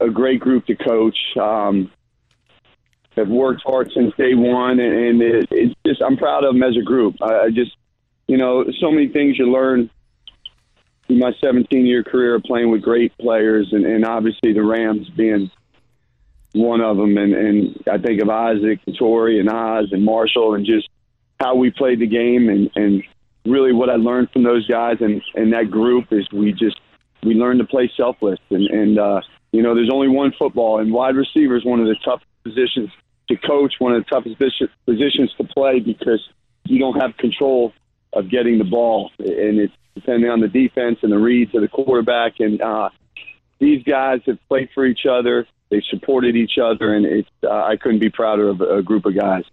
a 0.00 0.08
great 0.08 0.40
group 0.40 0.64
to 0.68 0.74
coach. 0.74 1.18
Um, 1.38 1.90
have 3.18 3.28
worked 3.28 3.62
hard 3.64 3.90
since 3.94 4.14
day 4.16 4.34
one, 4.34 4.80
and, 4.80 5.20
it, 5.20 5.48
it's 5.50 5.74
just 5.86 6.02
I'm 6.02 6.16
proud 6.16 6.44
of 6.44 6.54
them 6.54 6.62
as 6.62 6.76
a 6.76 6.82
group. 6.82 7.16
I, 7.20 7.46
I 7.46 7.50
just, 7.50 7.76
you 8.26 8.36
know, 8.36 8.64
so 8.80 8.90
many 8.90 9.08
things 9.08 9.38
you 9.38 9.50
learn 9.50 9.90
in 11.08 11.18
my 11.18 11.32
17 11.40 11.86
year 11.86 12.02
career 12.04 12.40
playing 12.44 12.70
with 12.70 12.82
great 12.82 13.16
players, 13.18 13.68
and, 13.72 13.84
and 13.84 14.04
obviously 14.04 14.52
the 14.52 14.62
Rams 14.62 15.08
being 15.10 15.50
one 16.52 16.80
of 16.80 16.96
them. 16.96 17.16
And, 17.16 17.34
and 17.34 17.84
I 17.90 17.98
think 17.98 18.22
of 18.22 18.28
Isaac, 18.28 18.80
and 18.86 18.96
Torry, 18.96 19.40
and 19.40 19.50
Oz, 19.50 19.88
and 19.92 20.04
Marshall, 20.04 20.54
and 20.54 20.64
just 20.64 20.88
how 21.40 21.54
we 21.54 21.70
played 21.70 22.00
the 22.00 22.06
game, 22.06 22.48
and, 22.48 22.70
and 22.74 23.02
really 23.44 23.72
what 23.72 23.90
I 23.90 23.94
learned 23.94 24.30
from 24.32 24.42
those 24.42 24.66
guys 24.66 24.96
and, 25.00 25.22
and 25.34 25.52
that 25.52 25.70
group 25.70 26.06
is 26.10 26.26
we 26.32 26.52
just 26.52 26.80
we 27.24 27.34
learned 27.34 27.58
to 27.60 27.66
play 27.66 27.90
selfless, 27.96 28.38
and, 28.50 28.66
and 28.68 28.98
uh, 28.98 29.20
you 29.50 29.62
know, 29.62 29.74
there's 29.74 29.90
only 29.92 30.08
one 30.08 30.32
football, 30.38 30.78
and 30.78 30.92
wide 30.92 31.16
receiver 31.16 31.56
is 31.56 31.64
one 31.64 31.80
of 31.80 31.86
the 31.86 31.96
toughest 32.04 32.26
positions 32.44 32.90
to 33.28 33.36
coach, 33.36 33.74
one 33.78 33.94
of 33.94 34.04
the 34.04 34.10
toughest 34.10 34.38
positions 34.86 35.32
to 35.36 35.44
play 35.44 35.80
because 35.80 36.26
you 36.64 36.78
don't 36.78 37.00
have 37.00 37.16
control 37.16 37.72
of 38.12 38.30
getting 38.30 38.58
the 38.58 38.64
ball, 38.64 39.10
and 39.18 39.58
it's 39.58 39.72
depending 39.94 40.30
on 40.30 40.40
the 40.40 40.48
defense 40.48 40.98
and 41.02 41.12
the 41.12 41.18
reads 41.18 41.54
of 41.54 41.60
the 41.60 41.68
quarterback. 41.68 42.40
And 42.40 42.60
uh, 42.60 42.90
these 43.58 43.82
guys 43.82 44.20
have 44.26 44.38
played 44.48 44.70
for 44.74 44.86
each 44.86 45.06
other, 45.08 45.46
they 45.70 45.82
supported 45.90 46.36
each 46.36 46.58
other, 46.62 46.94
and 46.94 47.04
it's 47.04 47.28
uh, 47.44 47.50
I 47.50 47.76
couldn't 47.76 47.98
be 47.98 48.08
prouder 48.08 48.48
of 48.48 48.60
a 48.60 48.82
group 48.82 49.04
of 49.04 49.14
guys. 49.14 49.44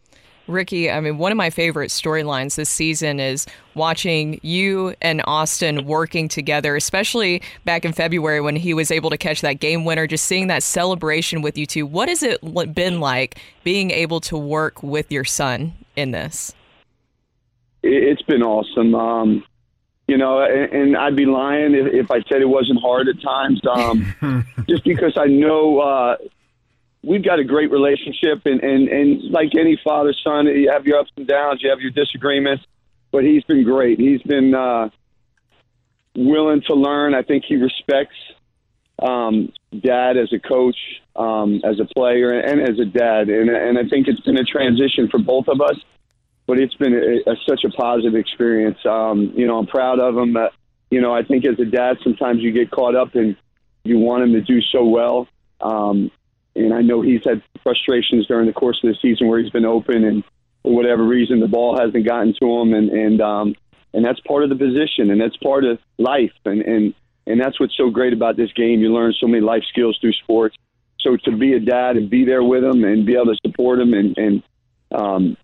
Ricky, 0.47 0.91
I 0.91 0.99
mean, 0.99 1.17
one 1.17 1.31
of 1.31 1.37
my 1.37 1.49
favorite 1.49 1.89
storylines 1.89 2.55
this 2.55 2.69
season 2.69 3.19
is 3.19 3.45
watching 3.73 4.39
you 4.43 4.93
and 5.01 5.21
Austin 5.25 5.85
working 5.85 6.27
together, 6.27 6.75
especially 6.75 7.41
back 7.63 7.85
in 7.85 7.93
February 7.93 8.41
when 8.41 8.55
he 8.55 8.73
was 8.73 8.91
able 8.91 9.09
to 9.09 9.17
catch 9.17 9.41
that 9.41 9.59
game 9.59 9.85
winner, 9.85 10.07
just 10.07 10.25
seeing 10.25 10.47
that 10.47 10.63
celebration 10.63 11.41
with 11.41 11.57
you 11.57 11.65
two. 11.65 11.85
What 11.85 12.09
has 12.09 12.23
it 12.23 12.39
been 12.73 12.99
like 12.99 13.39
being 13.63 13.91
able 13.91 14.19
to 14.21 14.37
work 14.37 14.83
with 14.83 15.11
your 15.11 15.23
son 15.23 15.73
in 15.95 16.11
this? 16.11 16.53
It's 17.81 18.21
been 18.23 18.43
awesome. 18.43 18.95
Um, 18.95 19.43
you 20.07 20.17
know, 20.17 20.41
and, 20.41 20.71
and 20.71 20.97
I'd 20.97 21.15
be 21.15 21.25
lying 21.25 21.73
if, 21.73 21.93
if 21.93 22.11
I 22.11 22.21
said 22.29 22.41
it 22.41 22.49
wasn't 22.49 22.79
hard 22.81 23.07
at 23.07 23.21
times. 23.21 23.61
Um, 23.65 24.45
just 24.69 24.83
because 24.83 25.17
I 25.17 25.25
know 25.25 25.79
uh, 25.79 26.17
we've 27.05 27.23
got 27.23 27.39
a 27.39 27.43
great 27.43 27.71
relationship, 27.71 28.41
and, 28.45 28.61
and, 28.61 28.87
and 28.89 29.31
like 29.31 29.51
any 29.57 29.79
father 29.83 30.13
son, 30.23 30.47
you 30.47 30.71
have 30.71 30.85
your 30.85 30.99
ups 30.99 31.11
and 31.15 31.27
downs, 31.27 31.61
you 31.61 31.69
have 31.69 31.79
your 31.79 31.91
disagreements, 31.91 32.63
but 33.11 33.23
he's 33.23 33.43
been 33.43 33.63
great. 33.63 33.99
He's 33.99 34.21
been 34.23 34.53
uh, 34.55 34.89
willing 36.15 36.61
to 36.67 36.73
learn. 36.73 37.13
I 37.13 37.21
think 37.21 37.45
he 37.47 37.55
respects 37.55 38.15
um, 38.99 39.51
dad 39.79 40.17
as 40.17 40.33
a 40.33 40.39
coach, 40.39 40.77
um, 41.15 41.61
as 41.63 41.79
a 41.79 41.85
player, 41.85 42.39
and 42.39 42.61
as 42.61 42.79
a 42.79 42.85
dad, 42.85 43.29
and, 43.29 43.49
and 43.49 43.77
I 43.77 43.87
think 43.87 44.07
it's 44.07 44.21
been 44.21 44.37
a 44.37 44.43
transition 44.43 45.07
for 45.09 45.19
both 45.19 45.47
of 45.47 45.61
us. 45.61 45.77
But 46.47 46.59
it's 46.59 46.75
been 46.75 46.93
a, 46.93 47.31
a, 47.31 47.35
such 47.49 47.63
a 47.63 47.69
positive 47.69 48.13
experience. 48.13 48.77
Um, 48.85 49.33
you 49.35 49.47
know, 49.47 49.57
I'm 49.57 49.65
proud 49.65 49.99
of 49.99 50.15
him. 50.15 50.37
Uh, 50.37 50.49
you 50.91 51.01
know, 51.01 51.11
I 51.11 51.23
think 51.23 51.43
as 51.45 51.59
a 51.59 51.65
dad, 51.65 51.97
sometimes 52.03 52.41
you 52.41 52.51
get 52.51 52.69
caught 52.69 52.95
up 52.95 53.15
and 53.15 53.35
you 53.83 53.97
want 53.97 54.23
him 54.23 54.33
to 54.33 54.41
do 54.41 54.61
so 54.61 54.85
well. 54.85 55.27
Um, 55.59 56.11
and 56.55 56.73
I 56.73 56.81
know 56.81 57.01
he's 57.01 57.23
had 57.25 57.41
frustrations 57.63 58.27
during 58.27 58.47
the 58.47 58.53
course 58.53 58.79
of 58.83 58.89
the 58.89 58.97
season 59.01 59.27
where 59.27 59.39
he's 59.39 59.51
been 59.51 59.65
open 59.65 60.03
and 60.03 60.23
for 60.63 60.73
whatever 60.73 61.03
reason 61.03 61.39
the 61.39 61.47
ball 61.47 61.77
hasn't 61.77 62.05
gotten 62.05 62.33
to 62.41 62.59
him. 62.61 62.73
And 62.73 62.89
and 62.89 63.21
um 63.21 63.55
and 63.93 64.03
that's 64.03 64.19
part 64.21 64.43
of 64.43 64.49
the 64.49 64.55
position 64.55 65.11
and 65.11 65.19
that's 65.19 65.37
part 65.37 65.65
of 65.65 65.79
life. 65.97 66.33
And 66.45 66.61
and 66.61 66.93
and 67.27 67.41
that's 67.41 67.59
what's 67.59 67.75
so 67.75 67.89
great 67.89 68.13
about 68.13 68.37
this 68.37 68.51
game. 68.53 68.81
You 68.81 68.93
learn 68.93 69.13
so 69.19 69.27
many 69.27 69.41
life 69.41 69.63
skills 69.69 69.97
through 69.99 70.13
sports. 70.13 70.55
So 70.99 71.17
to 71.17 71.37
be 71.37 71.53
a 71.53 71.59
dad 71.59 71.97
and 71.97 72.09
be 72.09 72.25
there 72.25 72.43
with 72.43 72.63
him 72.63 72.83
and 72.83 73.05
be 73.05 73.13
able 73.13 73.33
to 73.33 73.39
support 73.45 73.79
him 73.79 73.93
and 73.93 74.17
and 74.17 74.43
um 74.91 75.37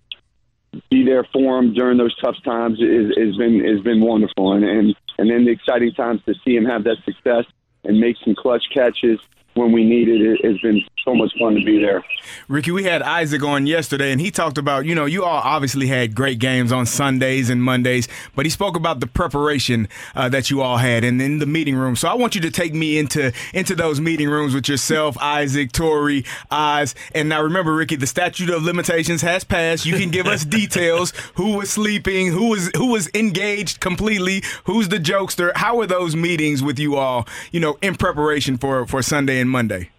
be 0.89 1.03
there 1.03 1.27
for 1.33 1.59
him 1.59 1.73
during 1.73 1.97
those 1.97 2.15
tough 2.21 2.37
times 2.45 2.79
is 2.79 3.11
has 3.17 3.35
been 3.35 3.63
has 3.65 3.81
been 3.81 4.01
wonderful. 4.01 4.53
And 4.53 4.63
and 4.63 4.95
and 5.17 5.29
then 5.29 5.43
the 5.45 5.51
exciting 5.51 5.91
times 5.91 6.21
to 6.25 6.33
see 6.45 6.55
him 6.55 6.65
have 6.65 6.85
that 6.85 6.97
success 7.03 7.45
and 7.83 7.99
make 7.99 8.15
some 8.23 8.35
clutch 8.35 8.63
catches 8.73 9.19
when 9.55 9.71
we 9.71 9.83
need 9.83 10.07
it. 10.07 10.21
It 10.21 10.45
has 10.45 10.59
been 10.59 10.83
so 11.03 11.13
much 11.15 11.31
fun 11.37 11.55
to 11.55 11.63
be 11.63 11.79
there. 11.79 12.03
Ricky, 12.47 12.71
we 12.71 12.83
had 12.83 13.01
Isaac 13.01 13.43
on 13.43 13.67
yesterday, 13.67 14.11
and 14.11 14.19
he 14.19 14.31
talked 14.31 14.57
about, 14.57 14.85
you 14.85 14.95
know, 14.95 15.05
you 15.05 15.23
all 15.23 15.41
obviously 15.43 15.87
had 15.87 16.15
great 16.15 16.39
games 16.39 16.71
on 16.71 16.85
Sundays 16.85 17.49
and 17.49 17.63
Mondays, 17.63 18.07
but 18.35 18.45
he 18.45 18.49
spoke 18.49 18.75
about 18.75 18.99
the 18.99 19.07
preparation 19.07 19.87
uh, 20.15 20.29
that 20.29 20.49
you 20.49 20.61
all 20.61 20.77
had 20.77 21.03
and 21.03 21.21
in 21.21 21.39
the 21.39 21.45
meeting 21.45 21.75
room. 21.75 21.95
So 21.95 22.07
I 22.07 22.13
want 22.13 22.35
you 22.35 22.41
to 22.41 22.51
take 22.51 22.73
me 22.73 22.97
into 22.97 23.31
into 23.53 23.75
those 23.75 23.99
meeting 23.99 24.29
rooms 24.29 24.53
with 24.53 24.67
yourself, 24.67 25.17
Isaac, 25.19 25.71
Torry, 25.71 26.25
Oz. 26.49 26.95
And 27.13 27.29
now 27.29 27.41
remember, 27.41 27.73
Ricky, 27.75 27.95
the 27.95 28.07
statute 28.07 28.49
of 28.49 28.63
limitations 28.63 29.21
has 29.21 29.43
passed. 29.43 29.85
You 29.85 29.97
can 29.97 30.09
give 30.09 30.27
us 30.27 30.45
details. 30.59 31.13
Who 31.35 31.57
was 31.57 31.71
sleeping? 31.71 32.27
Who 32.27 32.49
was 32.49 32.71
who 32.75 32.91
was 32.91 33.09
engaged 33.13 33.79
completely? 33.79 34.43
Who's 34.65 34.89
the 34.89 34.97
jokester? 34.97 35.51
How 35.55 35.77
were 35.77 35.87
those 35.87 36.15
meetings 36.15 36.63
with 36.63 36.79
you 36.79 36.95
all, 36.95 37.27
you 37.51 37.59
know, 37.59 37.77
in 37.81 37.95
preparation 37.95 38.57
for 38.57 38.85
for 38.85 39.01
Sunday 39.01 39.39
and 39.39 39.49
Monday? 39.49 39.89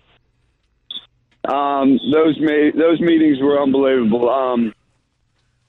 Um, 1.45 1.99
those 2.13 2.39
ma- 2.41 2.71
those 2.75 3.01
meetings 3.01 3.41
were 3.41 3.61
unbelievable. 3.61 4.31
Um, 4.31 4.75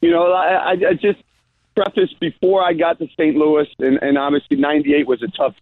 you 0.01 0.11
know, 0.11 0.31
I, 0.31 0.71
I 0.71 0.93
just 0.93 1.23
preface 1.75 2.13
before 2.19 2.63
I 2.63 2.73
got 2.73 2.99
to 2.99 3.07
St. 3.17 3.35
Louis, 3.35 3.67
and, 3.79 3.97
and 4.01 4.17
obviously 4.17 4.57
'98 4.57 5.07
was 5.07 5.23
a 5.23 5.27
tough 5.27 5.55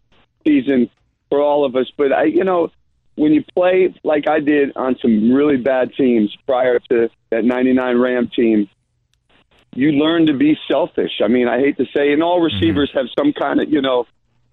season 0.45 0.89
for 1.29 1.41
all 1.41 1.63
of 1.63 1.75
us. 1.75 1.91
But 1.95 2.11
I, 2.11 2.23
you 2.25 2.43
know, 2.43 2.71
when 3.15 3.33
you 3.33 3.43
play 3.53 3.93
like 4.03 4.27
I 4.27 4.39
did 4.39 4.75
on 4.75 4.97
some 5.01 5.31
really 5.31 5.57
bad 5.57 5.93
teams 5.95 6.35
prior 6.45 6.79
to 6.89 7.09
that 7.29 7.45
'99 7.45 7.97
Ram 7.97 8.29
team, 8.35 8.69
you 9.75 9.91
learn 9.91 10.27
to 10.27 10.33
be 10.33 10.57
selfish. 10.69 11.21
I 11.23 11.27
mean, 11.27 11.47
I 11.47 11.59
hate 11.59 11.77
to 11.77 11.85
say, 11.95 12.11
and 12.11 12.21
all 12.21 12.41
receivers 12.41 12.89
mm-hmm. 12.89 12.99
have 12.99 13.07
some 13.17 13.33
kind 13.33 13.61
of, 13.61 13.71
you 13.71 13.81
know, 13.81 14.05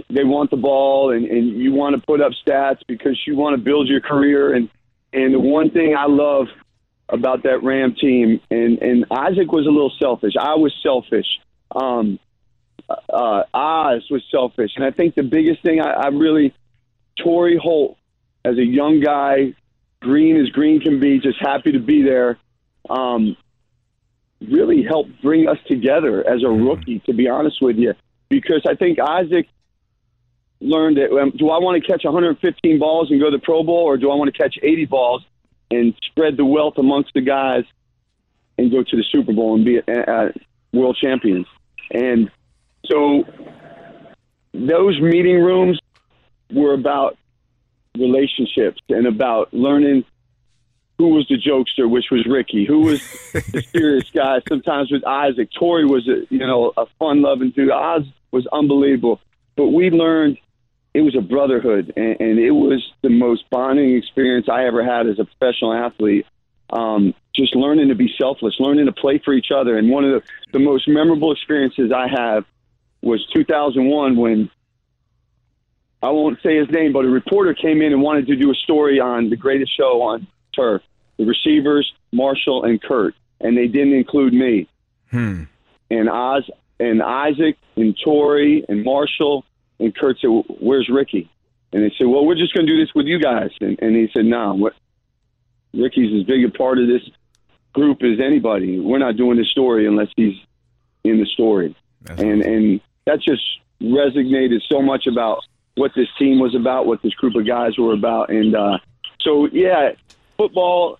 they 0.09 0.25
want 0.25 0.51
the 0.51 0.57
ball 0.57 1.11
and, 1.11 1.27
and 1.27 1.61
you 1.61 1.73
want 1.73 1.97
to 1.97 2.03
put 2.07 2.21
up 2.21 2.33
stats 2.47 2.79
because 2.87 3.18
you 3.27 3.37
want 3.37 3.57
to 3.57 3.62
build 3.62 3.88
your 3.88 4.01
career. 4.01 4.55
And, 4.55 4.71
and 5.12 5.35
the 5.35 5.40
one 5.40 5.71
thing 5.71 5.94
I 5.97 6.07
love 6.07 6.49
about 7.09 7.44
that 7.44 7.62
Ram 7.62 7.94
team, 7.94 8.40
and, 8.51 8.79
and 8.83 9.07
Isaac 9.11 9.51
was 9.51 9.66
a 9.66 9.71
little 9.71 9.92
selfish. 9.99 10.35
I 10.38 10.55
was 10.57 10.75
selfish. 10.83 11.27
Um, 11.75 12.18
uh, 12.88 13.42
Oz 13.53 14.07
was 14.11 14.23
selfish. 14.31 14.73
And 14.77 14.85
I 14.85 14.90
think 14.90 15.14
the 15.14 15.23
biggest 15.23 15.62
thing 15.62 15.81
I, 15.81 15.90
I 15.90 16.07
really, 16.09 16.55
Torry 17.18 17.59
Holt, 17.62 17.97
as 18.44 18.57
a 18.57 18.64
young 18.64 19.01
guy, 19.01 19.55
green 20.01 20.37
as 20.40 20.49
green 20.51 20.81
can 20.81 21.01
be, 21.01 21.18
just 21.18 21.38
happy 21.40 21.73
to 21.73 21.81
be 21.81 22.03
there, 22.03 22.38
um, 22.88 23.37
really 24.40 24.83
helped 24.83 25.21
bring 25.23 25.49
us 25.49 25.59
together 25.66 26.27
as 26.27 26.42
a 26.44 26.49
rookie, 26.49 27.01
to 27.07 27.12
be 27.12 27.29
honest 27.29 27.61
with 27.61 27.77
you. 27.77 27.94
Because 28.29 28.62
I 28.68 28.75
think 28.75 28.99
Isaac 29.01 29.49
learned 30.61 30.99
it. 30.99 31.12
Um, 31.12 31.31
do 31.37 31.51
I 31.51 31.59
want 31.59 31.83
to 31.83 31.87
catch 31.87 32.05
115 32.05 32.79
balls 32.79 33.11
and 33.11 33.21
go 33.21 33.31
to 33.31 33.37
the 33.37 33.42
Pro 33.42 33.62
Bowl, 33.62 33.85
or 33.85 33.97
do 33.97 34.11
I 34.11 34.14
want 34.14 34.33
to 34.33 34.37
catch 34.37 34.59
80 34.62 34.87
balls 34.87 35.25
and 35.71 35.94
spread 36.07 36.37
the 36.37 36.44
wealth 36.44 36.75
amongst 36.79 37.14
the 37.14 37.21
guys 37.21 37.64
and 38.57 38.71
go 38.71 38.83
to 38.83 38.97
the 38.97 39.05
Super 39.11 39.33
Bowl 39.33 39.55
and 39.55 39.64
be 39.64 39.81
uh, 39.81 40.29
world 40.73 40.99
champions? 41.01 41.47
And 41.90 42.31
so 42.87 43.25
those 44.53 45.01
meeting 45.01 45.40
rooms 45.40 45.79
were 46.53 46.75
about 46.75 47.16
relationships 47.97 48.81
and 48.88 49.07
about 49.07 49.53
learning 49.53 50.05
who 50.99 51.09
was 51.09 51.29
the 51.29 51.37
jokester, 51.37 51.88
which 51.88 52.07
was 52.11 52.27
Ricky, 52.27 52.64
who 52.64 52.81
was 52.81 53.01
the 53.33 53.62
serious 53.73 54.11
guy. 54.11 54.40
Sometimes 54.49 54.90
with 54.90 55.07
Isaac, 55.07 55.49
Torry 55.57 55.85
was 55.85 56.09
a 56.09 56.27
you 56.29 56.40
know 56.40 56.73
a 56.77 56.87
fun 56.99 57.23
loving 57.23 57.51
dude. 57.51 57.71
Oz 57.71 58.03
was 58.33 58.47
unbelievable, 58.49 59.21
but 59.57 59.68
we 59.68 59.90
learned 59.90 60.38
it 60.98 61.02
was 61.02 61.14
a 61.14 61.20
brotherhood, 61.20 61.92
and, 61.96 62.16
and 62.20 62.38
it 62.40 62.50
was 62.50 62.84
the 63.02 63.08
most 63.08 63.48
bonding 63.50 63.94
experience 63.94 64.48
I 64.48 64.64
ever 64.64 64.84
had 64.84 65.06
as 65.06 65.20
a 65.20 65.24
professional 65.24 65.72
athlete. 65.72 66.26
Um, 66.70 67.14
just 67.32 67.54
learning 67.54 67.88
to 67.90 67.94
be 67.94 68.12
selfless, 68.18 68.56
learning 68.58 68.87
to 68.87 68.92
play 68.92 69.18
for 69.24 69.32
each 69.32 69.52
other. 69.54 69.78
And 69.78 69.90
one 69.90 70.04
of 70.04 70.11
the, 70.11 70.28
the 70.52 70.58
most 70.58 70.88
memorable 70.88 71.30
experiences 71.30 71.92
I 71.92 72.08
have 72.08 72.44
was 73.00 73.24
2001 73.32 74.16
when 74.16 74.50
I 76.02 76.11
won't 76.11 76.42
say 76.42 76.56
his 76.56 76.68
name, 76.68 76.92
but 76.92 77.04
a 77.04 77.08
reporter 77.08 77.54
came 77.54 77.80
in 77.80 77.92
and 77.92 78.02
wanted 78.02 78.26
to 78.26 78.34
do 78.34 78.50
a 78.50 78.54
story 78.56 78.98
on 78.98 79.30
the 79.30 79.37
greatest 79.37 79.76
show 79.76 80.02
on 80.02 80.26
turf, 80.52 80.82
the 81.16 81.26
receivers, 81.26 81.92
Marshall 82.11 82.64
and 82.64 82.82
Kurt, 82.82 83.14
and 83.40 83.56
they 83.56 83.68
didn't 83.68 83.94
include 83.94 84.32
me. 84.32 84.66
Hmm. 85.12 85.44
And 85.92 86.11
Oz 86.11 86.50
and 86.80 87.00
Isaac 87.00 87.56
and 87.76 87.96
Torry 88.04 88.64
and 88.68 88.82
Marshall 88.82 89.44
and 89.79 89.95
Kurt 89.95 90.19
said, 90.21 90.29
"Where's 90.61 90.88
Ricky?" 90.88 91.31
And 91.73 91.83
they 91.83 91.93
said, 91.99 92.07
"Well, 92.07 92.25
we're 92.25 92.35
just 92.35 92.55
going 92.55 92.67
to 92.67 92.73
do 92.73 92.81
this 92.81 92.95
with 92.95 93.07
you 93.07 93.21
guys." 93.21 93.51
And, 93.61 93.79
and 93.81 93.97
he 93.97 94.09
said, 94.14 94.25
"No, 94.25 94.55
what? 94.55 94.75
Ricky's 95.75 96.21
as 96.21 96.27
big 96.27 96.45
a 96.45 96.51
part 96.51 96.79
of 96.79 96.87
this 96.87 97.03
group 97.73 98.03
as 98.03 98.21
anybody. 98.21 98.81
We're 98.81 98.99
not 98.99 99.17
doing 99.17 99.37
this 99.37 99.49
story 99.51 99.87
unless 99.87 100.09
he's 100.17 100.35
in 101.05 101.19
the 101.19 101.27
story." 101.27 101.77
That's 102.03 102.21
and 102.21 102.41
awesome. 102.41 102.53
and 102.53 102.81
that 103.07 103.21
just 103.21 103.43
resonated 103.81 104.61
so 104.69 104.83
much 104.83 105.07
about 105.07 105.45
what 105.77 105.93
this 105.95 106.09
team 106.19 106.41
was 106.41 106.55
about, 106.55 106.87
what 106.87 107.03
this 107.03 107.14
group 107.14 107.35
of 107.37 107.47
guys 107.47 107.79
were 107.79 107.93
about, 107.93 108.31
and 108.31 108.57
uh, 108.57 108.79
so 109.21 109.47
yeah, 109.53 109.93
football 110.37 110.99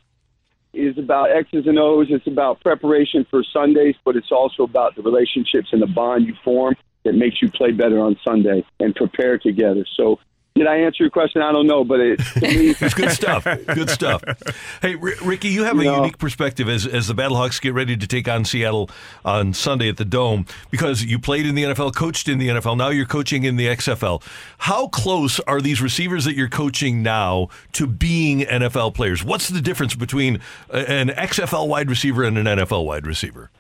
is 0.73 0.99
about 0.99 1.31
X's 1.31 1.67
and 1.67 1.79
O's. 1.79 2.09
It's 2.11 2.27
about 2.27 2.61
preparation 2.61 3.27
for 3.31 3.43
Sundays, 3.43 3.97
but 4.05 4.17
it's 4.17 4.31
also 4.31 4.63
about 4.63 4.95
the 4.97 5.03
relationships 5.03 5.69
and 5.73 5.81
the 5.81 5.87
bond 5.87 6.27
you 6.27 6.35
form 6.45 6.77
that 7.05 7.15
makes 7.15 7.41
you 7.41 7.51
play 7.51 7.73
better 7.73 8.01
on 8.01 8.17
Sunday 8.27 8.65
and 8.81 8.95
prepare 8.95 9.39
together. 9.39 9.85
So 9.97 10.19
did 10.59 10.67
I 10.67 10.79
answer 10.79 11.05
your 11.05 11.11
question? 11.11 11.41
I 11.41 11.53
don't 11.53 11.67
know, 11.67 11.85
but 11.85 12.01
it, 12.01 12.19
me, 12.43 12.71
it's 12.81 12.93
good 12.95 13.11
stuff. 13.11 13.45
Good 13.45 13.89
stuff. 13.91 14.25
Hey, 14.83 14.97
R- 14.97 15.13
Ricky, 15.23 15.49
you 15.49 15.65
have 15.65 15.77
you 15.77 15.83
a 15.83 15.85
know, 15.85 15.97
unique 15.99 16.19
perspective 16.19 16.69
as 16.69 16.87
as 16.87 17.07
the 17.07 17.15
Battlehawks 17.15 17.61
get 17.61 17.75
ready 17.75 17.97
to 17.97 18.07
take 18.07 18.29
on 18.29 18.45
Seattle 18.45 18.91
on 19.25 19.55
Sunday 19.55 19.89
at 19.89 19.97
the 19.97 20.05
Dome 20.05 20.47
because 20.71 21.05
you 21.05 21.19
played 21.19 21.47
in 21.47 21.55
the 21.55 21.63
NFL, 21.63 21.95
coached 21.95 22.29
in 22.29 22.39
the 22.39 22.49
NFL. 22.49 22.77
Now 22.77 22.89
you're 22.89 23.07
coaching 23.07 23.45
in 23.45 23.57
the 23.57 23.69
XFL. 23.69 24.23
How 24.59 24.89
close 24.89 25.39
are 25.41 25.61
these 25.61 25.81
receivers 25.81 26.25
that 26.25 26.35
you're 26.35 26.49
coaching 26.49 27.03
now 27.03 27.49
to 27.73 27.87
being 27.87 28.41
NFL 28.41 28.95
players? 28.95 29.23
What's 29.25 29.49
the 29.49 29.61
difference 29.61 29.95
between 29.95 30.41
an 30.71 31.09
XFL 31.11 31.69
wide 31.69 31.89
receiver 31.89 32.25
and 32.25 32.37
an 32.37 32.47
NFL 32.47 32.85
wide 32.85 33.07
receiver? 33.07 33.51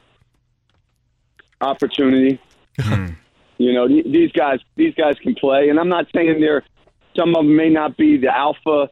Opportunity. 1.60 2.40
Hmm. 2.80 3.10
You 3.58 3.72
know, 3.72 3.88
these 3.88 4.32
guys 4.32 4.60
these 4.76 4.94
guys 4.94 5.16
can 5.20 5.34
play, 5.34 5.68
and 5.68 5.78
I'm 5.78 5.88
not 5.88 6.06
saying 6.14 6.40
they're 6.40 6.64
some 7.16 7.30
of 7.30 7.44
them 7.44 7.56
may 7.56 7.68
not 7.68 7.96
be 7.96 8.16
the 8.16 8.34
alpha 8.34 8.90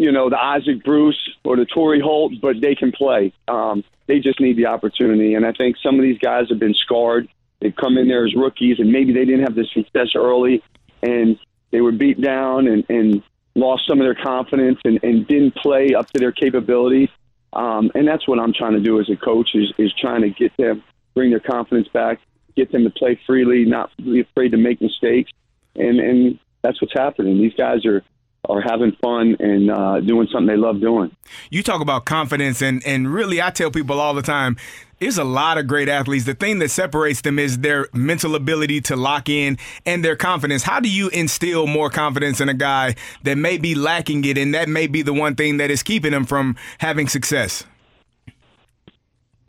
you 0.00 0.10
know, 0.10 0.30
the 0.30 0.38
Isaac 0.38 0.82
Bruce 0.82 1.28
or 1.44 1.56
the 1.56 1.66
Torry 1.66 2.00
Holt, 2.00 2.32
but 2.40 2.58
they 2.62 2.74
can 2.74 2.90
play. 2.90 3.34
Um, 3.48 3.84
they 4.06 4.18
just 4.18 4.40
need 4.40 4.56
the 4.56 4.64
opportunity. 4.64 5.34
And 5.34 5.44
I 5.44 5.52
think 5.52 5.76
some 5.82 5.96
of 5.96 6.02
these 6.02 6.18
guys 6.18 6.48
have 6.48 6.58
been 6.58 6.72
scarred. 6.72 7.28
They've 7.60 7.76
come 7.76 7.98
in 7.98 8.08
there 8.08 8.24
as 8.26 8.34
rookies, 8.34 8.78
and 8.80 8.90
maybe 8.90 9.12
they 9.12 9.26
didn't 9.26 9.42
have 9.42 9.54
the 9.54 9.66
success 9.66 10.12
early, 10.14 10.62
and 11.02 11.38
they 11.70 11.82
were 11.82 11.92
beat 11.92 12.18
down 12.18 12.66
and, 12.66 12.82
and 12.88 13.22
lost 13.54 13.86
some 13.86 14.00
of 14.00 14.06
their 14.06 14.14
confidence 14.14 14.78
and, 14.86 15.04
and 15.04 15.26
didn't 15.28 15.54
play 15.56 15.94
up 15.94 16.08
to 16.12 16.18
their 16.18 16.32
capabilities. 16.32 17.10
Um, 17.52 17.90
and 17.94 18.08
that's 18.08 18.26
what 18.26 18.38
I'm 18.38 18.54
trying 18.54 18.72
to 18.72 18.80
do 18.80 19.00
as 19.00 19.10
a 19.10 19.16
coach 19.16 19.50
is, 19.54 19.70
is 19.76 19.92
trying 20.00 20.22
to 20.22 20.30
get 20.30 20.56
them, 20.56 20.82
bring 21.12 21.28
their 21.28 21.40
confidence 21.40 21.88
back, 21.88 22.20
get 22.56 22.72
them 22.72 22.84
to 22.84 22.90
play 22.90 23.20
freely, 23.26 23.64
not 23.64 23.90
be 23.96 24.20
afraid 24.20 24.50
to 24.50 24.56
make 24.56 24.80
mistakes. 24.80 25.30
And, 25.76 26.00
and 26.00 26.38
that's 26.62 26.80
what's 26.80 26.94
happening. 26.94 27.38
These 27.38 27.54
guys 27.54 27.84
are 27.86 28.02
are 28.48 28.60
having 28.60 28.92
fun 29.02 29.36
and 29.38 29.70
uh, 29.70 30.00
doing 30.00 30.26
something 30.32 30.46
they 30.46 30.56
love 30.56 30.80
doing. 30.80 31.14
You 31.50 31.62
talk 31.62 31.80
about 31.80 32.04
confidence, 32.04 32.62
and 32.62 32.84
and 32.86 33.12
really, 33.12 33.40
I 33.40 33.50
tell 33.50 33.70
people 33.70 34.00
all 34.00 34.14
the 34.14 34.22
time. 34.22 34.56
There's 34.98 35.18
a 35.18 35.24
lot 35.24 35.56
of 35.56 35.66
great 35.66 35.88
athletes. 35.88 36.26
The 36.26 36.34
thing 36.34 36.58
that 36.58 36.70
separates 36.70 37.22
them 37.22 37.38
is 37.38 37.58
their 37.58 37.88
mental 37.94 38.34
ability 38.34 38.82
to 38.82 38.96
lock 38.96 39.30
in 39.30 39.56
and 39.86 40.04
their 40.04 40.16
confidence. 40.16 40.62
How 40.62 40.78
do 40.78 40.90
you 40.90 41.08
instill 41.08 41.66
more 41.66 41.88
confidence 41.88 42.38
in 42.38 42.50
a 42.50 42.54
guy 42.54 42.96
that 43.22 43.38
may 43.38 43.56
be 43.56 43.74
lacking 43.74 44.24
it, 44.26 44.36
and 44.36 44.54
that 44.54 44.68
may 44.68 44.86
be 44.86 45.00
the 45.00 45.14
one 45.14 45.36
thing 45.36 45.56
that 45.56 45.70
is 45.70 45.82
keeping 45.82 46.12
him 46.12 46.24
from 46.24 46.56
having 46.78 47.08
success? 47.08 47.64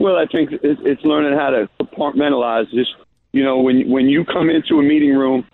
Well, 0.02 0.16
I 0.16 0.26
think 0.26 0.50
it's 0.52 1.02
learning 1.04 1.38
how 1.38 1.50
to 1.50 1.68
compartmentalize. 1.80 2.70
Just 2.70 2.90
you 3.32 3.44
know, 3.44 3.58
when 3.60 3.88
when 3.88 4.08
you 4.08 4.24
come 4.24 4.50
into 4.50 4.78
a 4.78 4.82
meeting 4.82 5.14
room 5.14 5.46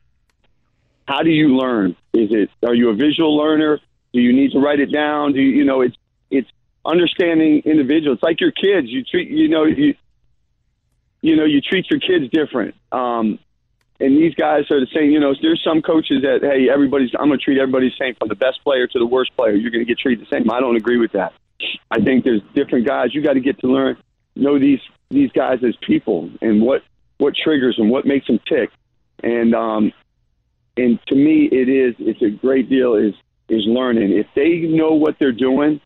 how 1.08 1.22
do 1.22 1.30
you 1.30 1.56
learn? 1.56 1.96
Is 2.12 2.28
it 2.30 2.50
are 2.62 2.74
you 2.74 2.90
a 2.90 2.94
visual 2.94 3.34
learner? 3.34 3.80
Do 4.12 4.20
you 4.20 4.32
need 4.32 4.52
to 4.52 4.58
write 4.58 4.78
it 4.78 4.92
down? 4.92 5.32
Do 5.32 5.40
you, 5.40 5.56
you 5.56 5.64
know 5.64 5.80
it's 5.80 5.96
it's 6.30 6.48
understanding 6.84 7.62
individuals. 7.64 8.16
It's 8.16 8.22
like 8.22 8.40
your 8.42 8.52
kids. 8.52 8.88
You 8.88 9.02
treat 9.04 9.30
you 9.30 9.48
know 9.48 9.64
you 9.64 9.94
you 11.22 11.34
know 11.34 11.46
you 11.46 11.62
treat 11.62 11.86
your 11.90 11.98
kids 11.98 12.30
different. 12.30 12.74
Um, 12.92 13.38
and 14.00 14.16
these 14.16 14.34
guys 14.34 14.70
are 14.70 14.78
the 14.78 14.86
same. 14.94 15.10
You 15.10 15.18
know, 15.18 15.34
there's 15.40 15.62
some 15.64 15.80
coaches 15.80 16.22
that 16.22 16.40
hey, 16.42 16.68
everybody's 16.70 17.10
I'm 17.18 17.28
going 17.28 17.38
to 17.38 17.44
treat 17.44 17.58
everybody 17.58 17.88
the 17.88 17.96
same 17.98 18.14
from 18.14 18.28
the 18.28 18.36
best 18.36 18.62
player 18.62 18.86
to 18.86 18.98
the 18.98 19.06
worst 19.06 19.34
player. 19.34 19.54
You're 19.54 19.70
going 19.70 19.84
to 19.84 19.88
get 19.88 19.98
treated 19.98 20.26
the 20.26 20.30
same. 20.30 20.50
I 20.50 20.60
don't 20.60 20.76
agree 20.76 20.98
with 20.98 21.12
that. 21.12 21.32
I 21.90 22.00
think 22.00 22.22
there's 22.22 22.42
different 22.54 22.86
guys. 22.86 23.14
You 23.14 23.22
got 23.22 23.32
to 23.32 23.40
get 23.40 23.58
to 23.60 23.66
learn 23.66 23.96
know 24.38 24.58
these 24.58 24.80
these 25.10 25.30
guys 25.32 25.58
as 25.64 25.76
people 25.76 26.30
and 26.40 26.62
what 26.62 26.82
what 27.18 27.34
triggers 27.34 27.76
them, 27.76 27.90
what 27.90 28.06
makes 28.06 28.26
them 28.26 28.40
tick. 28.48 28.70
And 29.22 29.54
um, 29.54 29.92
and 30.76 30.98
to 31.06 31.14
me, 31.14 31.48
it 31.50 31.68
is 31.68 31.94
it's 31.98 32.22
a 32.22 32.30
great 32.30 32.68
deal 32.68 32.94
is 32.94 33.14
is 33.48 33.64
learning. 33.66 34.12
If 34.12 34.26
they 34.34 34.58
know 34.60 34.94
what 34.94 35.16
they're 35.18 35.32
doing 35.32 35.80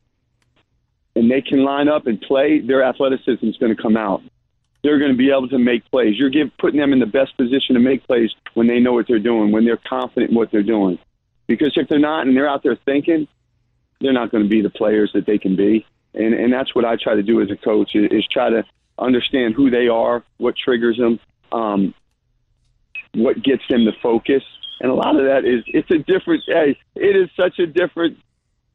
and 1.14 1.30
they 1.30 1.40
can 1.40 1.64
line 1.64 1.88
up 1.88 2.06
and 2.06 2.20
play, 2.20 2.60
their 2.60 2.82
athleticism 2.82 3.46
is 3.46 3.56
going 3.56 3.74
to 3.74 3.80
come 3.80 3.96
out. 3.96 4.22
They're 4.82 4.98
going 4.98 5.12
to 5.12 5.16
be 5.16 5.30
able 5.30 5.48
to 5.48 5.58
make 5.58 5.88
plays. 5.90 6.18
You're 6.18 6.30
give, 6.30 6.50
putting 6.58 6.80
them 6.80 6.92
in 6.92 6.98
the 6.98 7.06
best 7.06 7.36
position 7.36 7.74
to 7.74 7.80
make 7.80 8.04
plays 8.04 8.30
when 8.54 8.66
they 8.66 8.80
know 8.80 8.92
what 8.92 9.06
they're 9.06 9.20
doing, 9.20 9.52
when 9.52 9.64
they're 9.64 9.76
confident 9.76 10.30
in 10.30 10.36
what 10.36 10.50
they're 10.50 10.64
doing. 10.64 10.98
Because 11.46 11.72
if 11.76 11.88
they're 11.88 12.00
not 12.00 12.26
and 12.26 12.36
they're 12.36 12.48
out 12.48 12.64
there 12.64 12.76
thinking, 12.84 13.28
they're 14.00 14.12
not 14.12 14.32
going 14.32 14.42
to 14.42 14.48
be 14.48 14.60
the 14.60 14.70
players 14.70 15.12
that 15.14 15.24
they 15.24 15.38
can 15.38 15.54
be. 15.54 15.86
And 16.14 16.34
and 16.34 16.52
that's 16.52 16.74
what 16.74 16.84
I 16.84 16.96
try 16.96 17.14
to 17.14 17.22
do 17.22 17.40
as 17.40 17.50
a 17.50 17.56
coach 17.56 17.94
is, 17.94 18.10
is 18.10 18.26
try 18.26 18.50
to 18.50 18.64
understand 18.98 19.54
who 19.54 19.70
they 19.70 19.88
are, 19.88 20.22
what 20.36 20.54
triggers 20.56 20.98
them, 20.98 21.18
um, 21.52 21.94
what 23.14 23.42
gets 23.42 23.62
them 23.68 23.84
to 23.86 23.92
focus, 24.02 24.42
and 24.80 24.90
a 24.90 24.94
lot 24.94 25.16
of 25.16 25.24
that 25.24 25.44
is 25.44 25.64
it's 25.66 25.90
a 25.90 25.98
different. 25.98 26.42
Hey, 26.46 26.78
it 26.94 27.16
is 27.16 27.30
such 27.36 27.58
a 27.58 27.66
different 27.66 28.18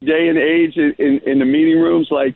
day 0.02 0.30
and 0.30 0.38
age 0.38 0.78
in, 0.78 0.96
in, 0.98 1.20
in 1.26 1.40
the 1.40 1.46
meeting 1.46 1.80
rooms. 1.80 2.08
Like, 2.12 2.36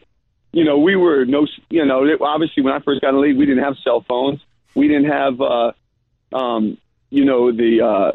you 0.51 0.63
know, 0.63 0.77
we 0.79 0.95
were 0.95 1.25
no, 1.25 1.47
you 1.69 1.85
know, 1.85 2.05
obviously 2.21 2.63
when 2.63 2.73
I 2.73 2.79
first 2.79 3.01
got 3.01 3.09
in 3.09 3.15
the 3.15 3.21
league, 3.21 3.37
we 3.37 3.45
didn't 3.45 3.63
have 3.63 3.75
cell 3.83 4.03
phones, 4.07 4.41
we 4.75 4.87
didn't 4.87 5.09
have, 5.09 5.41
uh, 5.41 5.71
um, 6.33 6.77
you 7.09 7.25
know, 7.25 7.51
the, 7.51 7.81
uh, 7.81 8.11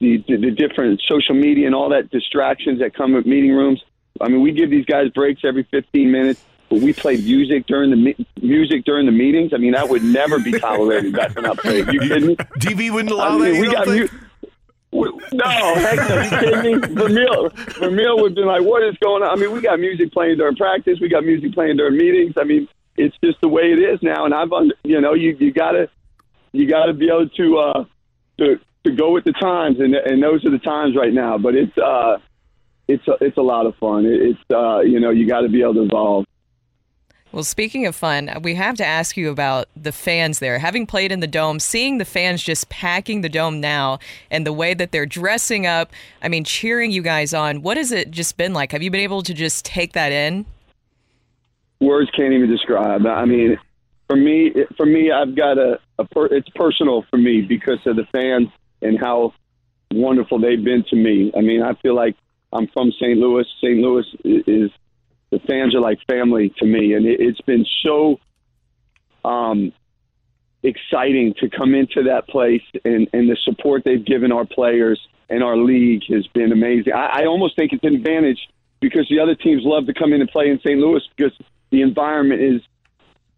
the 0.00 0.24
the 0.28 0.50
different 0.50 1.02
social 1.06 1.34
media 1.34 1.66
and 1.66 1.74
all 1.74 1.90
that 1.90 2.10
distractions 2.10 2.78
that 2.78 2.94
come 2.94 3.14
with 3.14 3.26
meeting 3.26 3.52
rooms. 3.52 3.82
I 4.20 4.28
mean, 4.28 4.42
we 4.42 4.52
give 4.52 4.70
these 4.70 4.84
guys 4.84 5.08
breaks 5.10 5.42
every 5.44 5.64
15 5.70 6.10
minutes. 6.10 6.42
But 6.68 6.80
we 6.80 6.94
play 6.94 7.18
music 7.18 7.66
during 7.66 7.90
the 7.90 7.96
me- 7.96 8.26
music 8.40 8.84
during 8.86 9.04
the 9.04 9.12
meetings. 9.12 9.52
I 9.52 9.58
mean, 9.58 9.72
that 9.72 9.90
would 9.90 10.02
never 10.02 10.38
be 10.38 10.52
tolerated 10.58 11.12
back 11.12 11.36
when 11.36 11.44
I 11.44 11.54
played. 11.54 11.86
You 11.92 12.00
kidding 12.00 12.28
me? 12.28 12.36
DV 12.36 12.90
wouldn't 12.90 13.10
allow 13.10 13.36
I 13.36 13.38
mean, 13.38 13.52
that. 13.52 13.60
we 13.60 13.70
got 13.70 13.86
mu- 13.86 14.08
no, 15.32 15.74
heck 15.74 15.96
no. 16.08 16.22
You 16.22 16.30
kidding 16.30 16.80
me? 16.80 16.88
Vermeil, 16.94 17.50
Vermeil 17.78 18.22
would 18.22 18.34
be 18.34 18.42
like, 18.42 18.62
"What 18.62 18.82
is 18.82 18.96
going 19.02 19.22
on?" 19.22 19.30
I 19.30 19.40
mean, 19.40 19.52
we 19.52 19.60
got 19.60 19.80
music 19.80 20.12
playing 20.12 20.38
during 20.38 20.56
practice. 20.56 20.98
We 21.00 21.08
got 21.08 21.24
music 21.24 21.52
playing 21.52 21.76
during 21.76 21.96
meetings. 21.96 22.34
I 22.38 22.44
mean, 22.44 22.68
it's 22.96 23.16
just 23.22 23.40
the 23.40 23.48
way 23.48 23.72
it 23.72 23.78
is 23.78 24.02
now. 24.02 24.24
And 24.24 24.34
I've, 24.34 24.50
you 24.84 25.00
know, 25.00 25.14
you 25.14 25.36
you 25.38 25.52
gotta 25.52 25.88
you 26.52 26.68
gotta 26.68 26.92
be 26.92 27.08
able 27.08 27.28
to 27.28 27.58
uh, 27.58 27.84
to 28.38 28.60
to 28.84 28.90
go 28.92 29.12
with 29.12 29.24
the 29.24 29.32
times, 29.32 29.80
and 29.80 29.94
and 29.94 30.22
those 30.22 30.44
are 30.44 30.50
the 30.50 30.58
times 30.58 30.96
right 30.96 31.12
now. 31.12 31.38
But 31.38 31.54
it's 31.54 31.76
uh, 31.78 32.18
it's 32.88 33.06
a, 33.08 33.16
it's 33.20 33.36
a 33.36 33.42
lot 33.42 33.66
of 33.66 33.74
fun. 33.76 34.04
It's 34.06 34.38
uh, 34.52 34.80
you 34.80 35.00
know, 35.00 35.10
you 35.10 35.26
got 35.26 35.40
to 35.40 35.48
be 35.48 35.62
able 35.62 35.74
to 35.74 35.82
evolve. 35.82 36.24
Well, 37.32 37.44
speaking 37.44 37.86
of 37.86 37.96
fun, 37.96 38.30
we 38.42 38.54
have 38.56 38.76
to 38.76 38.84
ask 38.84 39.16
you 39.16 39.30
about 39.30 39.66
the 39.74 39.90
fans 39.90 40.38
there. 40.38 40.58
Having 40.58 40.86
played 40.86 41.10
in 41.10 41.20
the 41.20 41.26
dome, 41.26 41.60
seeing 41.60 41.96
the 41.96 42.04
fans 42.04 42.42
just 42.42 42.68
packing 42.68 43.22
the 43.22 43.30
dome 43.30 43.58
now 43.58 44.00
and 44.30 44.46
the 44.46 44.52
way 44.52 44.74
that 44.74 44.92
they're 44.92 45.06
dressing 45.06 45.66
up, 45.66 45.92
I 46.20 46.28
mean, 46.28 46.44
cheering 46.44 46.90
you 46.90 47.00
guys 47.00 47.32
on, 47.32 47.62
what 47.62 47.78
has 47.78 47.90
it 47.90 48.10
just 48.10 48.36
been 48.36 48.52
like? 48.52 48.72
Have 48.72 48.82
you 48.82 48.90
been 48.90 49.00
able 49.00 49.22
to 49.22 49.32
just 49.32 49.64
take 49.64 49.94
that 49.94 50.12
in? 50.12 50.44
Words 51.80 52.10
can't 52.14 52.34
even 52.34 52.50
describe. 52.50 53.06
I 53.06 53.24
mean, 53.24 53.58
for 54.08 54.16
me, 54.16 54.52
for 54.76 54.84
me, 54.84 55.10
I've 55.10 55.34
got 55.34 55.56
a, 55.56 55.80
a 55.98 56.04
per, 56.04 56.26
it's 56.26 56.50
personal 56.50 57.06
for 57.08 57.16
me 57.16 57.40
because 57.40 57.78
of 57.86 57.96
the 57.96 58.04
fans 58.12 58.48
and 58.82 59.00
how 59.00 59.32
wonderful 59.90 60.38
they've 60.38 60.62
been 60.62 60.84
to 60.90 60.96
me. 60.96 61.32
I 61.34 61.40
mean, 61.40 61.62
I 61.62 61.72
feel 61.76 61.94
like 61.94 62.14
I'm 62.52 62.68
from 62.68 62.92
St. 62.92 63.18
Louis. 63.18 63.46
St. 63.60 63.78
Louis 63.78 64.04
is 64.24 64.70
the 65.30 65.38
fans 65.48 65.74
are 65.74 65.80
like 65.80 65.98
family 66.08 66.52
to 66.58 66.66
me, 66.66 66.94
and 66.94 67.06
it, 67.06 67.20
it's 67.20 67.40
been 67.40 67.64
so 67.82 68.20
um, 69.24 69.72
exciting 70.62 71.34
to 71.40 71.48
come 71.48 71.74
into 71.74 72.04
that 72.04 72.28
place, 72.28 72.62
and, 72.84 73.08
and 73.12 73.28
the 73.30 73.36
support 73.42 73.82
they've 73.84 74.04
given 74.04 74.30
our 74.30 74.44
players 74.44 75.00
and 75.30 75.42
our 75.42 75.56
league 75.56 76.02
has 76.08 76.26
been 76.28 76.52
amazing. 76.52 76.92
I, 76.92 77.22
I 77.22 77.26
almost 77.26 77.56
think 77.56 77.72
it's 77.72 77.84
an 77.84 77.94
advantage 77.94 78.38
because 78.80 79.06
the 79.08 79.20
other 79.20 79.34
teams 79.34 79.62
love 79.64 79.86
to 79.86 79.94
come 79.94 80.12
in 80.12 80.20
and 80.20 80.28
play 80.28 80.50
in 80.50 80.58
St. 80.58 80.78
Louis 80.78 81.02
because 81.16 81.32
the 81.70 81.82
environment 81.82 82.42
is 82.42 82.60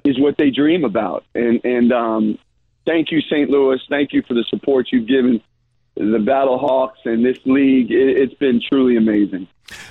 is 0.04 0.20
what 0.20 0.36
they 0.36 0.50
dream 0.50 0.84
about. 0.84 1.24
And 1.34 1.60
and 1.64 1.92
um, 1.92 2.38
thank 2.84 3.12
you, 3.12 3.20
St. 3.20 3.48
Louis. 3.48 3.80
Thank 3.88 4.12
you 4.12 4.22
for 4.26 4.34
the 4.34 4.44
support 4.48 4.88
you've 4.90 5.08
given 5.08 5.40
the 5.96 6.18
Battlehawks 6.18 7.04
and 7.04 7.24
this 7.24 7.38
league. 7.44 7.90
It, 7.90 8.18
it's 8.18 8.34
been 8.34 8.60
truly 8.68 8.96
amazing. 8.96 9.48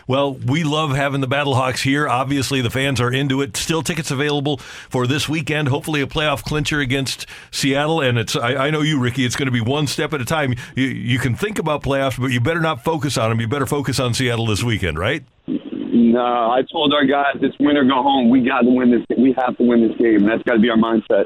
Well, 0.08 0.34
we 0.34 0.64
love 0.64 0.92
having 0.92 1.22
the 1.22 1.28
Battlehawks 1.28 1.82
here. 1.82 2.08
Obviously, 2.08 2.62
the 2.62 2.70
fans 2.70 3.02
are 3.02 3.12
into 3.12 3.42
it. 3.42 3.58
Still 3.58 3.82
tickets 3.82 4.12
available 4.12 4.58
for 4.58 5.08
this 5.08 5.28
weekend. 5.28 5.68
Hopefully, 5.70 6.02
a 6.02 6.08
playoff 6.08 6.44
clincher 6.44 6.80
against 6.80 7.26
Seattle. 7.52 8.02
And 8.02 8.18
it's 8.18 8.36
I, 8.36 8.68
I 8.68 8.70
know 8.70 8.82
you, 8.82 9.00
Ricky. 9.00 9.26
It's 9.26 9.36
going 9.36 9.48
to 9.48 9.52
be 9.52 9.62
one 9.62 9.88
step 9.88 10.14
at 10.14 10.22
a 10.22 10.26
time. 10.26 10.56
You, 10.76 10.86
you 10.86 11.20
can 11.20 11.36
think 11.36 11.58
about 11.58 11.84
playoffs, 11.84 12.20
but 12.20 12.28
you 12.28 12.40
better 12.40 12.62
not 12.62 12.84
focus 12.84 13.18
on 13.18 13.30
them. 13.30 13.42
You 13.42 13.48
better 13.48 13.66
focus 13.66 14.00
on 14.00 14.14
Seattle 14.14 14.46
this 14.46 14.64
weekend, 14.64 15.00
right? 15.00 15.24
No, 15.48 16.22
I 16.22 16.62
told 16.72 16.94
our 16.94 17.06
guys 17.06 17.38
this 17.42 17.54
win 17.60 17.78
or 17.78 17.86
go 17.86 18.04
home. 18.04 18.30
We 18.30 18.42
got 18.42 18.62
to 18.62 18.70
win 18.70 18.92
this. 18.92 19.18
We 19.18 19.36
have 19.40 19.58
to 19.58 19.64
win 19.64 19.88
this 19.88 19.98
game. 19.98 20.26
That's 20.26 20.44
got 20.44 20.54
to 20.54 20.60
be 20.60 20.70
our 20.70 20.78
mindset. 20.78 21.26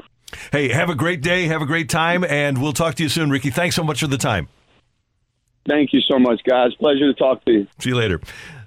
Hey, 0.52 0.68
have 0.68 0.88
a 0.88 0.94
great 0.94 1.20
day. 1.20 1.46
Have 1.46 1.62
a 1.62 1.66
great 1.66 1.88
time, 1.88 2.24
and 2.24 2.60
we'll 2.60 2.72
talk 2.72 2.94
to 2.96 3.02
you 3.02 3.08
soon, 3.08 3.30
Ricky. 3.30 3.50
Thanks 3.50 3.76
so 3.76 3.82
much 3.82 4.00
for 4.00 4.06
the 4.06 4.18
time. 4.18 4.48
Thank 5.68 5.92
you 5.92 6.00
so 6.00 6.18
much, 6.18 6.42
guys. 6.44 6.74
Pleasure 6.74 7.12
to 7.12 7.14
talk 7.14 7.44
to 7.44 7.52
you. 7.52 7.66
See 7.78 7.90
you 7.90 7.96
later. 7.96 8.20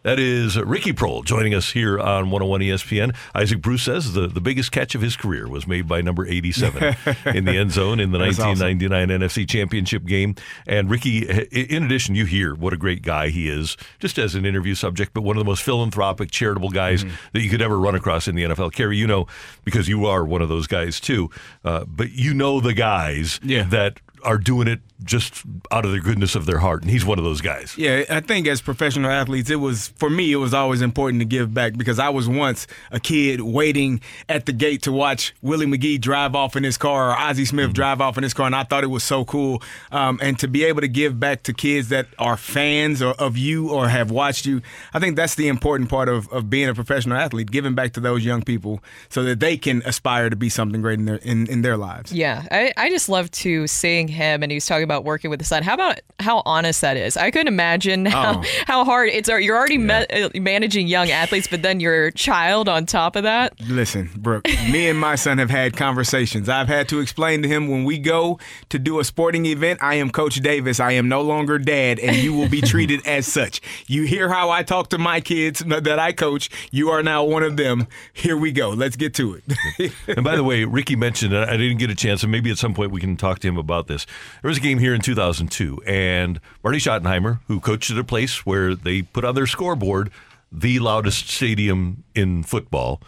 That 0.04 0.18
is 0.18 0.58
Ricky 0.58 0.94
Proehl 0.94 1.24
joining 1.24 1.54
us 1.54 1.72
here 1.72 2.00
on 2.00 2.32
101 2.32 2.62
ESPN. 2.62 3.16
Isaac 3.36 3.62
Bruce 3.62 3.84
says 3.84 4.14
the, 4.14 4.26
the 4.26 4.42
biggest 4.42 4.72
catch 4.72 4.96
of 4.96 5.02
his 5.02 5.16
career 5.16 5.48
was 5.48 5.68
made 5.68 5.88
by 5.88 6.02
number 6.02 6.26
87 6.26 6.96
in 7.36 7.46
the 7.46 7.56
end 7.56 7.72
zone 7.72 8.00
in 8.00 8.12
the 8.12 8.18
1999 8.18 9.12
awesome. 9.12 9.22
NFC 9.22 9.48
Championship 9.48 10.06
game. 10.06 10.34
And 10.66 10.90
Ricky, 10.90 11.28
in 11.52 11.84
addition, 11.84 12.16
you 12.16 12.26
hear 12.26 12.56
what 12.56 12.74
a 12.74 12.78
great 12.78 13.04
guy 13.04 13.30
he 13.30 13.48
is, 13.48 13.78
just 14.00 14.18
as 14.18 14.34
an 14.34 14.44
interview 14.44 14.74
subject, 14.74 15.14
but 15.14 15.22
one 15.22 15.38
of 15.38 15.42
the 15.42 15.50
most 15.50 15.62
philanthropic, 15.62 16.32
charitable 16.32 16.70
guys 16.70 17.04
mm-hmm. 17.04 17.16
that 17.34 17.42
you 17.42 17.52
could 17.52 17.62
ever 17.62 17.80
run 17.80 17.94
across 17.94 18.28
in 18.28 18.34
the 18.34 18.44
NFL. 18.44 18.74
Carey, 18.74 18.98
you 18.98 19.06
know, 19.06 19.28
because 19.66 19.88
you 19.88 20.08
are 20.08 20.26
one 20.26 20.42
of 20.42 20.50
those 20.50 20.66
guys 20.66 21.00
too, 21.00 21.30
uh, 21.64 21.86
but 21.86 22.12
you 22.12 22.34
know 22.34 22.60
the 22.60 22.74
guys 22.74 23.40
yeah. 23.44 23.64
that 23.66 24.00
are 24.24 24.40
doing 24.40 24.68
it 24.68 24.80
just 25.04 25.44
out 25.72 25.86
of 25.86 25.92
the 25.92 26.00
goodness 26.00 26.36
of 26.36 26.46
their 26.46 26.60
heart, 26.60 26.82
and 26.82 26.92
he's 26.92 27.06
one 27.06 27.18
of 27.18 27.24
those 27.24 27.42
guys. 27.42 27.78
Yeah, 27.78 28.04
I 28.10 28.20
think 28.20 28.48
as 28.48 28.62
professional 28.62 29.10
athletes, 29.12 29.50
it 29.50 29.56
was 29.56 29.90
for 29.98 30.10
me. 30.10 30.32
It 30.32 30.38
was 30.38 30.54
always 30.54 30.82
important 30.82 31.22
to 31.22 31.26
give 31.26 31.54
back 31.54 31.74
because 31.78 32.00
I 32.00 32.10
was 32.10 32.28
once 32.28 32.68
a 32.92 33.00
kid 33.00 33.42
waiting 33.42 34.02
at 34.30 34.46
the 34.46 34.54
gate 34.54 34.82
to 34.84 34.92
watch 34.92 35.34
Willie 35.42 35.66
McGee 35.66 36.00
drive 36.00 36.36
off 36.36 36.56
in 36.56 36.64
his 36.64 36.78
car 36.78 37.12
or 37.12 37.18
Ozzie 37.18 37.46
Smith 37.46 37.62
Mm-hmm. 37.62 37.74
drive 37.74 38.02
off 38.02 38.18
in 38.18 38.24
his 38.24 38.34
car, 38.34 38.46
and 38.48 38.56
I 38.56 38.64
thought 38.64 38.84
it 38.84 38.88
was 38.88 39.04
so 39.04 39.24
cool. 39.26 39.62
Um, 39.92 40.20
and 40.22 40.38
to 40.40 40.48
be 40.48 40.64
able 40.66 40.82
to 40.82 40.88
give 40.88 41.20
back 41.20 41.44
to 41.44 41.54
kids 41.54 41.90
that 41.90 42.08
are 42.20 42.38
fans 42.38 43.02
or, 43.02 43.14
of 43.14 43.38
you 43.38 43.70
or 43.72 43.88
have 43.88 44.10
watched 44.12 44.46
you, 44.46 44.62
I 44.94 45.00
think 45.00 45.16
that's 45.16 45.36
the 45.36 45.48
important 45.48 45.90
part 45.90 46.10
of, 46.10 46.28
of 46.34 46.50
being 46.50 46.68
a 46.70 46.74
professional 46.74 47.18
athlete, 47.18 47.52
giving 47.52 47.76
back 47.76 47.94
to 47.94 48.00
those 48.00 48.26
young 48.26 48.42
people 48.42 48.82
so 49.10 49.24
that 49.24 49.40
they 49.40 49.58
can 49.58 49.82
aspire 49.86 50.30
to 50.30 50.36
be 50.36 50.50
something 50.50 50.82
great 50.82 51.00
in 51.00 51.06
their 51.06 51.16
in, 51.18 51.48
in 51.48 51.62
their 51.62 51.78
lives. 51.78 52.12
Yeah, 52.12 52.46
I, 52.52 52.74
I 52.78 52.90
just 52.90 53.08
love 53.10 53.30
to 53.32 53.68
seeing 53.68 54.08
him, 54.08 54.44
and 54.44 54.52
he 54.52 54.56
was 54.56 54.66
talking 54.66 54.84
about 54.84 54.91
working 55.00 55.30
with 55.30 55.40
the 55.40 55.46
son. 55.46 55.64
How 55.64 55.74
about 55.74 56.00
how 56.20 56.42
honest 56.46 56.82
that 56.82 56.98
is? 56.98 57.18
I 57.18 57.32
couldn't 57.32 57.48
imagine 57.48 58.06
how, 58.06 58.42
Oh. 58.42 58.44
how 58.68 58.86
hard 58.86 59.10
it's. 59.10 59.28
You're 59.30 59.58
already 59.58 59.78
ma- 59.78 60.04
uh, 60.14 60.30
managing 60.36 60.88
young 60.88 61.10
athletes, 61.10 61.48
but 61.48 61.62
then 61.62 61.80
your 61.80 62.12
child 62.12 62.68
on 62.70 62.86
top 62.86 63.16
of 63.16 63.24
that. 63.24 63.54
Listen, 63.62 64.10
Brooke, 64.16 64.46
me 64.70 64.88
and 64.90 65.00
my 65.00 65.16
son 65.16 65.38
have 65.38 65.50
had 65.50 65.76
conversations. 65.78 66.50
I've 66.50 66.68
had 66.68 66.88
to 66.90 67.00
explain 67.00 67.42
to 67.44 67.48
him 67.48 67.68
when 67.70 67.84
we 67.86 67.98
go 67.98 68.40
to 68.70 68.78
do 68.80 69.00
a 69.00 69.04
sporting 69.04 69.46
event, 69.46 69.80
I 69.82 69.96
am 69.96 70.10
Coach 70.12 70.36
Davis. 70.36 70.80
I 70.80 70.92
am 70.94 71.08
no 71.10 71.22
longer 71.22 71.58
dad, 71.58 72.00
and 72.00 72.16
you 72.18 72.34
will 72.34 72.50
be 72.50 72.62
treated 72.72 73.06
as 73.08 73.28
such. 73.28 73.62
You 73.88 74.04
hear 74.04 74.30
how 74.30 74.50
I 74.50 74.64
talk 74.64 74.90
to 74.90 74.98
my 74.98 75.22
kids 75.22 75.60
that 75.68 76.00
I 76.00 76.12
coach. 76.12 76.50
You 76.72 76.90
are 76.90 77.02
now 77.04 77.24
one 77.24 77.44
of 77.44 77.58
them. 77.58 77.88
Here 78.14 78.38
we 78.38 78.52
go. 78.52 78.70
Let's 78.70 78.96
get 78.96 79.14
to 79.16 79.36
it. 79.78 79.92
and 80.08 80.24
by 80.24 80.36
the 80.36 80.44
way, 80.44 80.64
Ricky 80.66 80.96
mentioned, 80.96 81.34
and 81.34 81.50
I 81.50 81.58
didn't 81.58 81.78
get 81.78 81.90
a 81.90 81.96
chance, 81.96 82.24
and 82.24 82.32
maybe 82.32 82.52
at 82.52 82.58
some 82.58 82.74
point 82.74 82.92
we 82.92 83.00
can 83.02 83.16
talk 83.18 83.40
to 83.40 83.48
him 83.48 83.58
about 83.58 83.88
this. 83.88 84.06
There 84.42 84.50
was 84.50 84.58
a 84.58 84.62
game 84.62 84.78
here 84.82 84.94
in 84.94 85.02
2002, 85.02 85.82
and 85.86 86.41
Marty 86.63 86.80
Schottenheimer, 86.80 87.39
who 87.48 87.60
coached 87.60 87.91
at 87.91 87.98
a 87.98 88.04
place 88.04 88.46
where 88.46 88.76
they 88.76 89.02
put 89.02 89.24
on 89.24 89.36
their 89.36 89.48
scoreboard 89.48 90.12
the 90.52 90.80
loudest 90.80 91.30
stadium 91.30 92.04
in 92.13 92.44
football, 92.44 93.02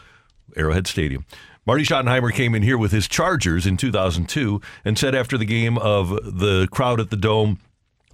Arrowhead 0.55 0.87
Stadium. 0.87 1.25
Marty 1.65 1.83
Schottenheimer 1.83 2.31
came 2.31 2.55
in 2.55 2.61
here 2.61 2.77
with 2.77 2.91
his 2.91 3.07
Chargers 3.07 3.65
in 3.65 3.75
2002 3.75 4.61
and 4.85 4.97
said 4.97 5.15
after 5.15 5.37
the 5.37 5.45
game 5.45 5.77
of 5.77 6.09
the 6.09 6.67
crowd 6.71 6.99
at 6.99 7.09
the 7.09 7.17
Dome, 7.17 7.59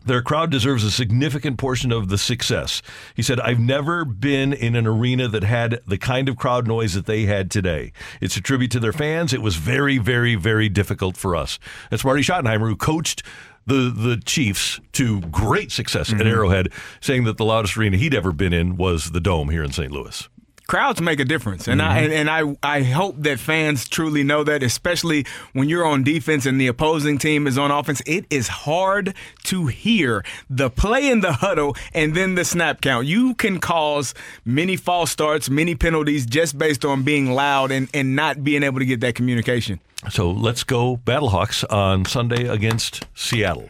their 0.06 0.22
crowd 0.22 0.50
deserves 0.50 0.84
a 0.84 0.92
significant 0.92 1.58
portion 1.58 1.92
of 1.92 2.10
the 2.10 2.18
success. 2.18 2.82
He 3.16 3.22
said, 3.22 3.40
I've 3.40 3.60
never 3.60 4.06
been 4.06 4.54
in 4.54 4.76
an 4.76 4.88
arena 4.88 5.28
that 5.28 5.44
had 5.44 5.82
the 5.86 5.98
kind 5.98 6.30
of 6.30 6.38
crowd 6.38 6.68
noise 6.68 6.94
that 6.94 7.06
they 7.06 7.24
had 7.24 7.52
today. 7.52 7.92
It's 8.22 8.38
a 8.38 8.42
tribute 8.42 8.72
to 8.72 8.80
their 8.80 8.94
fans. 8.94 9.34
It 9.34 9.42
was 9.42 9.58
very, 9.58 9.98
very, 9.98 10.36
very 10.36 10.70
difficult 10.70 11.18
for 11.18 11.36
us. 11.36 11.60
That's 11.90 12.06
Marty 12.06 12.22
Schottenheimer, 12.22 12.68
who 12.68 12.76
coached 12.76 13.24
the, 13.70 13.94
the 13.96 14.22
Chiefs 14.26 14.80
to 14.94 15.22
great 15.22 15.72
success 15.72 16.12
at 16.12 16.20
mm-hmm. 16.20 16.28
Arrowhead, 16.28 16.74
saying 17.02 17.24
that 17.24 17.38
the 17.38 17.46
loudest 17.46 17.78
arena 17.78 17.98
he'd 17.98 18.14
ever 18.14 18.32
been 18.32 18.54
in 18.54 18.76
was 18.76 19.12
the 19.12 19.22
Dome 19.22 19.50
here 19.50 19.64
in 19.64 19.72
St. 19.72 19.92
Louis. 19.92 20.28
Crowds 20.70 21.02
make 21.02 21.20
a 21.20 21.26
difference, 21.26 21.68
and 21.68 21.82
I 21.82 21.98
mm-hmm. 21.98 22.14
and, 22.14 22.30
and 22.30 22.58
I 22.64 22.78
I 22.78 22.84
hope 22.84 23.16
that 23.24 23.40
fans 23.40 23.90
truly 23.90 24.24
know 24.24 24.44
that, 24.46 24.64
especially 24.64 25.26
when 25.52 25.68
you're 25.68 25.86
on 25.86 26.04
defense 26.04 26.46
and 26.46 26.62
the 26.62 26.68
opposing 26.68 27.18
team 27.18 27.48
is 27.48 27.58
on 27.58 27.72
offense. 27.72 28.02
It 28.06 28.26
is 28.30 28.48
hard 28.48 29.16
to 29.46 29.68
hear 29.68 30.24
the 30.50 30.70
play 30.70 31.10
in 31.10 31.22
the 31.22 31.34
huddle 31.34 31.76
and 31.94 32.16
then 32.16 32.36
the 32.36 32.46
snap 32.46 32.82
count. 32.82 33.08
You 33.08 33.34
can 33.34 33.60
cause 33.60 34.14
many 34.46 34.78
false 34.78 35.12
starts, 35.12 35.50
many 35.50 35.76
penalties 35.76 36.26
just 36.26 36.58
based 36.58 36.86
on 36.86 37.04
being 37.04 37.34
loud 37.34 37.72
and 37.72 37.90
and 37.94 38.16
not 38.16 38.44
being 38.44 38.64
able 38.64 38.80
to 38.80 38.86
get 38.86 39.02
that 39.02 39.16
communication. 39.16 39.80
So 40.10 40.30
let's 40.32 40.64
go 40.64 40.98
Battlehawks 40.98 41.66
on 41.70 42.06
Sunday 42.06 42.48
against 42.48 43.06
Seattle. 43.16 43.68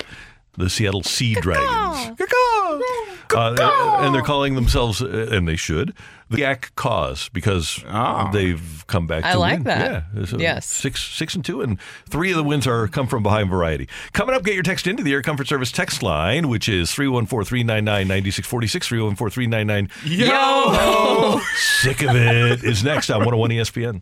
The 0.57 0.69
Seattle 0.69 1.03
Sea 1.03 1.35
Dragons. 1.35 2.19
Uh, 3.35 3.97
and 4.01 4.13
they're 4.15 4.21
calling 4.21 4.55
themselves, 4.55 5.01
uh, 5.01 5.29
and 5.31 5.47
they 5.47 5.55
should, 5.55 5.93
the 6.29 6.39
Yak 6.39 6.71
Cause 6.75 7.29
because 7.29 7.83
they've 8.33 8.83
come 8.87 9.07
back 9.07 9.23
I 9.23 9.33
to 9.33 9.39
like 9.39 9.53
win. 9.59 9.63
that. 9.63 10.03
Yeah. 10.15 10.25
So 10.25 10.37
Yes. 10.39 10.65
Six, 10.67 11.01
six 11.03 11.35
and 11.35 11.43
two, 11.43 11.61
and 11.61 11.79
three 12.09 12.31
of 12.31 12.37
the 12.37 12.43
wins 12.43 12.67
are 12.67 12.87
come 12.87 13.07
from 13.07 13.23
behind 13.23 13.49
variety. 13.49 13.87
Coming 14.13 14.35
up, 14.35 14.43
get 14.43 14.53
your 14.53 14.63
text 14.63 14.87
into 14.87 15.03
the 15.03 15.13
Air 15.13 15.21
Comfort 15.21 15.47
Service 15.47 15.71
text 15.71 16.01
line, 16.03 16.49
which 16.49 16.69
is 16.69 16.91
314 16.91 17.45
399 17.45 18.07
9646. 18.07 18.87
314 18.87 19.31
399 19.33 19.89
Yo! 20.29 21.39
Sick 21.55 22.01
of 22.03 22.15
it 22.15 22.63
is 22.63 22.83
next 22.83 23.09
on 23.09 23.19
101 23.25 23.49
ESPN. 23.51 24.01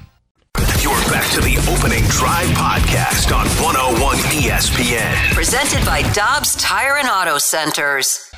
You're 0.81 0.93
back 1.11 1.31
to 1.33 1.41
the 1.41 1.57
opening 1.71 2.03
drive 2.05 2.47
podcast 2.57 3.31
on 3.35 3.45
101 3.63 4.17
ESPN. 4.17 5.33
Presented 5.33 5.85
by 5.85 6.01
Dobbs 6.13 6.55
Tire 6.55 6.97
and 6.97 7.07
Auto 7.07 7.37
Centers. 7.37 8.31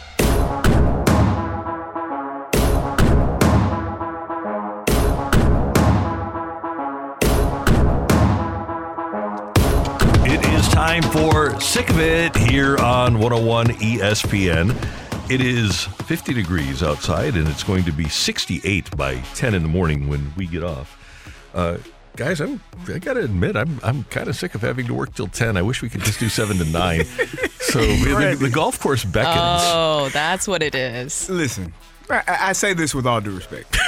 It 10.25 10.45
is 10.53 10.67
time 10.69 11.03
for 11.03 11.59
Sick 11.59 11.89
of 11.89 11.99
It 11.99 12.35
here 12.35 12.77
on 12.77 13.19
101 13.19 13.67
ESPN. 13.67 15.31
It 15.31 15.41
is 15.41 15.85
50 15.85 16.33
degrees 16.33 16.83
outside 16.83 17.35
and 17.35 17.47
it's 17.47 17.63
going 17.63 17.85
to 17.85 17.91
be 17.91 18.09
68 18.09 18.95
by 18.97 19.15
10 19.35 19.53
in 19.53 19.63
the 19.63 19.69
morning 19.69 20.07
when 20.07 20.33
we 20.35 20.45
get 20.45 20.63
off. 20.63 20.99
Uh, 21.53 21.77
guys, 22.15 22.39
I'm, 22.41 22.61
I 22.87 22.99
got 22.99 23.13
to 23.13 23.21
admit, 23.21 23.55
I'm, 23.55 23.79
I'm 23.83 24.03
kind 24.05 24.27
of 24.27 24.35
sick 24.35 24.55
of 24.55 24.61
having 24.61 24.87
to 24.87 24.93
work 24.93 25.13
till 25.15 25.27
10. 25.27 25.57
I 25.57 25.61
wish 25.61 25.81
we 25.81 25.89
could 25.89 26.01
just 26.01 26.19
do 26.19 26.29
7 26.29 26.57
to 26.57 26.65
9. 26.65 27.01
So 27.63 27.79
the, 27.79 28.37
the 28.39 28.49
golf 28.51 28.79
course 28.79 29.03
beckons. 29.03 29.61
Oh, 29.63 30.09
that's 30.13 30.47
what 30.47 30.61
it 30.61 30.75
is. 30.75 31.27
Listen, 31.27 31.73
I, 32.07 32.17
I 32.27 32.37
I 32.49 32.53
say 32.53 32.73
this 32.73 32.93
with 32.93 33.07
all 33.07 33.19
due 33.19 33.31
respect. 33.35 33.75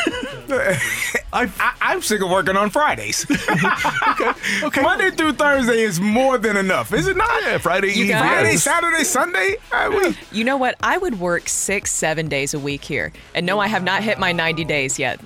I, 0.50 1.52
I, 1.82 1.94
am 1.94 2.02
sick 2.02 2.22
of 2.24 2.30
working 2.32 2.56
on 2.58 2.70
Fridays. 2.72 3.30
okay, 3.30 4.32
okay. 4.64 4.82
Monday 4.82 5.12
through 5.12 5.34
Thursday 5.34 5.82
is 5.82 6.00
more 6.00 6.38
than 6.38 6.56
enough, 6.58 6.94
is 6.94 7.08
it 7.08 7.18
not? 7.18 7.44
Yeah, 7.44 7.58
Friday 7.60 7.94
You 7.94 8.06
Eve. 8.06 8.10
guys- 8.12 8.22
Friday, 8.22 8.52
yes. 8.54 8.64
Saturday, 8.64 9.04
Sunday. 9.04 9.56
I 9.72 9.90
mean, 9.90 10.16
You 10.32 10.46
know 10.46 10.58
what? 10.58 10.76
I 10.82 10.98
would 10.98 11.20
work 11.20 11.48
six, 11.50 11.92
seven 11.92 12.28
days 12.28 12.54
a 12.54 12.60
week 12.60 12.84
here. 12.84 13.12
And 13.36 13.46
no, 13.46 13.60
I 13.60 13.68
have 13.68 13.84
not 13.84 14.04
hit 14.04 14.18
my 14.18 14.32
90 14.32 14.64
days 14.66 14.98
yet. 14.98 15.20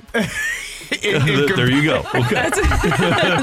there 1.01 1.69
you 1.69 1.83
go. 1.83 1.99
Okay. 2.15 2.49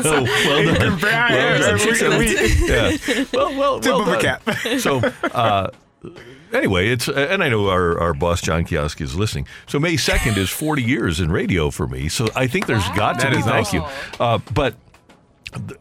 well 0.03 0.25
done. 0.25 0.99
yeah, 1.01 1.59
done. 1.59 2.19
we- 2.19 2.35
we- 2.35 2.69
Yeah. 2.69 2.97
Well, 3.33 3.57
well, 3.59 3.81
Tip 3.81 3.93
well 3.93 4.03
of 4.03 4.09
a 4.09 4.21
cap. 4.21 4.43
So, 4.81 4.99
uh, 4.99 5.71
anyway, 6.53 6.89
it's 6.89 7.09
and 7.09 7.43
I 7.43 7.49
know 7.49 7.69
our, 7.69 7.99
our 8.01 8.15
boss 8.15 8.41
John 8.41 8.65
Kiosk 8.65 9.01
is 9.01 9.15
listening. 9.15 9.47
So 9.67 9.79
May 9.79 9.97
second 9.97 10.37
is 10.39 10.51
forty 10.51 10.83
years 10.83 11.21
in 11.21 11.31
radio 11.31 11.71
for 11.71 11.87
me. 11.87 12.09
So 12.09 12.29
I 12.35 12.47
think 12.47 12.67
there's 12.67 12.89
got 12.91 13.21
to 13.21 13.31
be 13.31 13.43
thank 13.43 13.73
awesome. 13.73 13.81
you. 13.83 13.87
Uh, 14.21 14.39
but 14.53 14.75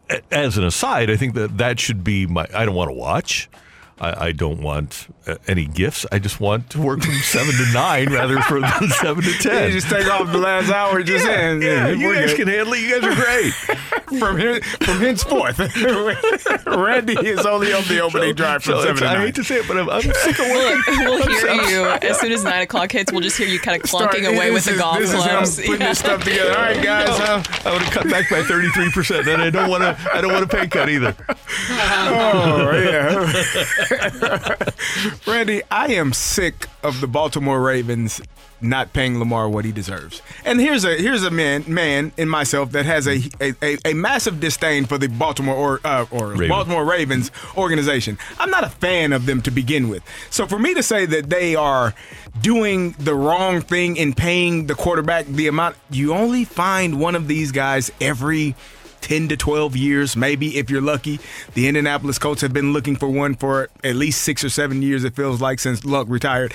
th- 0.08 0.22
as 0.30 0.58
an 0.58 0.64
aside, 0.64 1.10
I 1.10 1.16
think 1.16 1.34
that 1.34 1.58
that 1.58 1.80
should 1.80 2.04
be 2.04 2.26
my. 2.26 2.46
I 2.54 2.64
don't 2.64 2.74
want 2.74 2.88
to 2.90 2.94
watch. 2.94 3.48
I, 3.98 4.26
I 4.26 4.32
don't 4.32 4.60
want 4.60 5.06
uh, 5.26 5.36
any 5.48 5.64
gifts. 5.64 6.04
I 6.12 6.18
just 6.18 6.38
want 6.38 6.68
to 6.70 6.80
work 6.80 7.02
from 7.02 7.14
seven 7.22 7.54
to 7.54 7.72
nine 7.72 8.12
rather 8.12 8.40
for 8.42 8.60
than 8.60 8.88
seven 9.00 9.22
to 9.24 9.32
ten. 9.38 9.68
You 9.72 9.80
just 9.80 9.88
take 9.88 10.06
off 10.10 10.30
the 10.30 10.38
last 10.38 10.70
hour, 10.72 11.02
just 11.02 11.24
yeah, 11.26 11.50
in. 11.50 11.62
yeah, 11.62 11.88
you 11.88 12.12
guys 12.14 12.30
good. 12.34 12.36
can 12.44 12.48
handle 12.48 12.74
it. 12.74 12.80
You 12.80 13.00
guys 13.00 13.04
are 13.18 13.22
great. 13.24 13.52
from 14.20 14.38
here, 14.38 14.60
from 14.62 14.98
henceforth, 15.00 15.58
Randy 16.66 17.14
is 17.26 17.44
only 17.46 17.72
on 17.72 17.82
the 17.84 18.00
opening 18.02 18.34
drive 18.34 18.62
from 18.62 18.74
So 18.74 18.80
seven 18.82 18.96
it's- 18.96 19.00
to 19.00 19.06
I 19.08 19.14
nine. 19.14 19.26
hate 19.26 19.34
to 19.36 19.44
say 19.44 19.56
it, 19.56 19.66
but 19.68 19.76
I'm, 19.78 19.88
I'm 19.90 20.02
sick 20.02 20.38
of 20.38 20.46
We'll, 20.46 20.80
we'll 21.18 21.26
hear 21.28 21.54
you 21.70 21.86
as 22.02 22.20
soon 22.20 22.32
as 22.32 22.44
nine 22.44 22.62
o'clock 22.62 22.92
hits. 22.92 23.10
We'll 23.10 23.20
just 23.22 23.36
hear 23.38 23.48
you 23.48 23.58
kind 23.58 23.82
of 23.82 23.88
clunking 23.88 24.20
Start- 24.22 24.34
away 24.36 24.50
with 24.50 24.64
this 24.64 24.74
the 24.74 24.78
golf 24.80 24.98
this 24.98 25.08
is 25.12 25.22
him 25.24 25.30
clubs. 25.30 25.56
putting 25.56 25.80
Yeah. 25.80 25.88
this 25.88 25.98
stuff 25.98 26.22
together. 26.22 26.50
All 26.50 26.56
right, 26.64 26.82
guys. 26.84 27.08
uh, 27.08 27.42
I 27.64 27.72
would 27.72 27.82
have 27.82 27.92
cut 27.92 28.10
back 28.10 28.28
by 28.30 28.42
33 28.42 28.90
percent, 28.90 29.26
and 29.26 29.40
I 29.42 29.50
don't 29.50 29.68
want 29.70 29.82
to. 29.82 29.96
I 30.12 30.20
don't 30.20 30.32
want 30.32 30.44
a 30.44 30.48
pay 30.48 30.66
cut 30.68 30.88
either. 30.88 31.16
Oh 31.68 32.70
yeah, 32.72 33.32
Randy, 35.26 35.62
I 35.70 35.88
am 35.88 36.12
sick 36.12 36.68
of 36.82 37.00
the 37.00 37.06
Baltimore 37.06 37.60
Ravens 37.60 38.20
not 38.60 38.92
paying 38.92 39.18
Lamar 39.18 39.48
what 39.48 39.64
he 39.64 39.72
deserves. 39.72 40.22
And 40.44 40.60
here's 40.60 40.84
a 40.84 40.96
here's 40.96 41.22
a 41.24 41.30
man 41.30 41.64
man 41.66 42.12
in 42.16 42.28
myself 42.28 42.72
that 42.72 42.86
has 42.86 43.06
a 43.06 43.22
a, 43.40 43.54
a, 43.62 43.78
a 43.90 43.94
massive 43.94 44.40
disdain 44.40 44.86
for 44.86 44.98
the 44.98 45.08
Baltimore 45.08 45.54
or 45.54 45.80
uh, 45.84 46.06
or 46.10 46.28
Ravens. 46.28 46.48
Baltimore 46.48 46.84
Ravens 46.84 47.30
organization. 47.56 48.18
I'm 48.38 48.50
not 48.50 48.64
a 48.64 48.70
fan 48.70 49.12
of 49.12 49.26
them 49.26 49.42
to 49.42 49.50
begin 49.50 49.88
with. 49.88 50.02
So 50.30 50.46
for 50.46 50.58
me 50.58 50.74
to 50.74 50.82
say 50.82 51.06
that 51.06 51.28
they 51.28 51.54
are 51.54 51.94
doing 52.40 52.92
the 52.98 53.14
wrong 53.14 53.60
thing 53.60 53.96
in 53.96 54.14
paying 54.14 54.66
the 54.66 54.74
quarterback 54.74 55.26
the 55.26 55.46
amount 55.46 55.76
you 55.90 56.14
only 56.14 56.44
find 56.44 57.00
one 57.00 57.14
of 57.14 57.28
these 57.28 57.50
guys 57.52 57.90
every 58.00 58.54
10 59.00 59.28
to 59.28 59.36
12 59.36 59.76
years, 59.76 60.16
maybe 60.16 60.58
if 60.58 60.70
you're 60.70 60.80
lucky. 60.80 61.20
The 61.54 61.68
Indianapolis 61.68 62.18
Colts 62.18 62.40
have 62.42 62.52
been 62.52 62.72
looking 62.72 62.96
for 62.96 63.08
one 63.08 63.34
for 63.34 63.68
at 63.84 63.96
least 63.96 64.22
six 64.22 64.44
or 64.44 64.48
seven 64.48 64.82
years, 64.82 65.04
it 65.04 65.14
feels 65.14 65.40
like, 65.40 65.60
since 65.60 65.84
Luck 65.84 66.06
retired. 66.08 66.54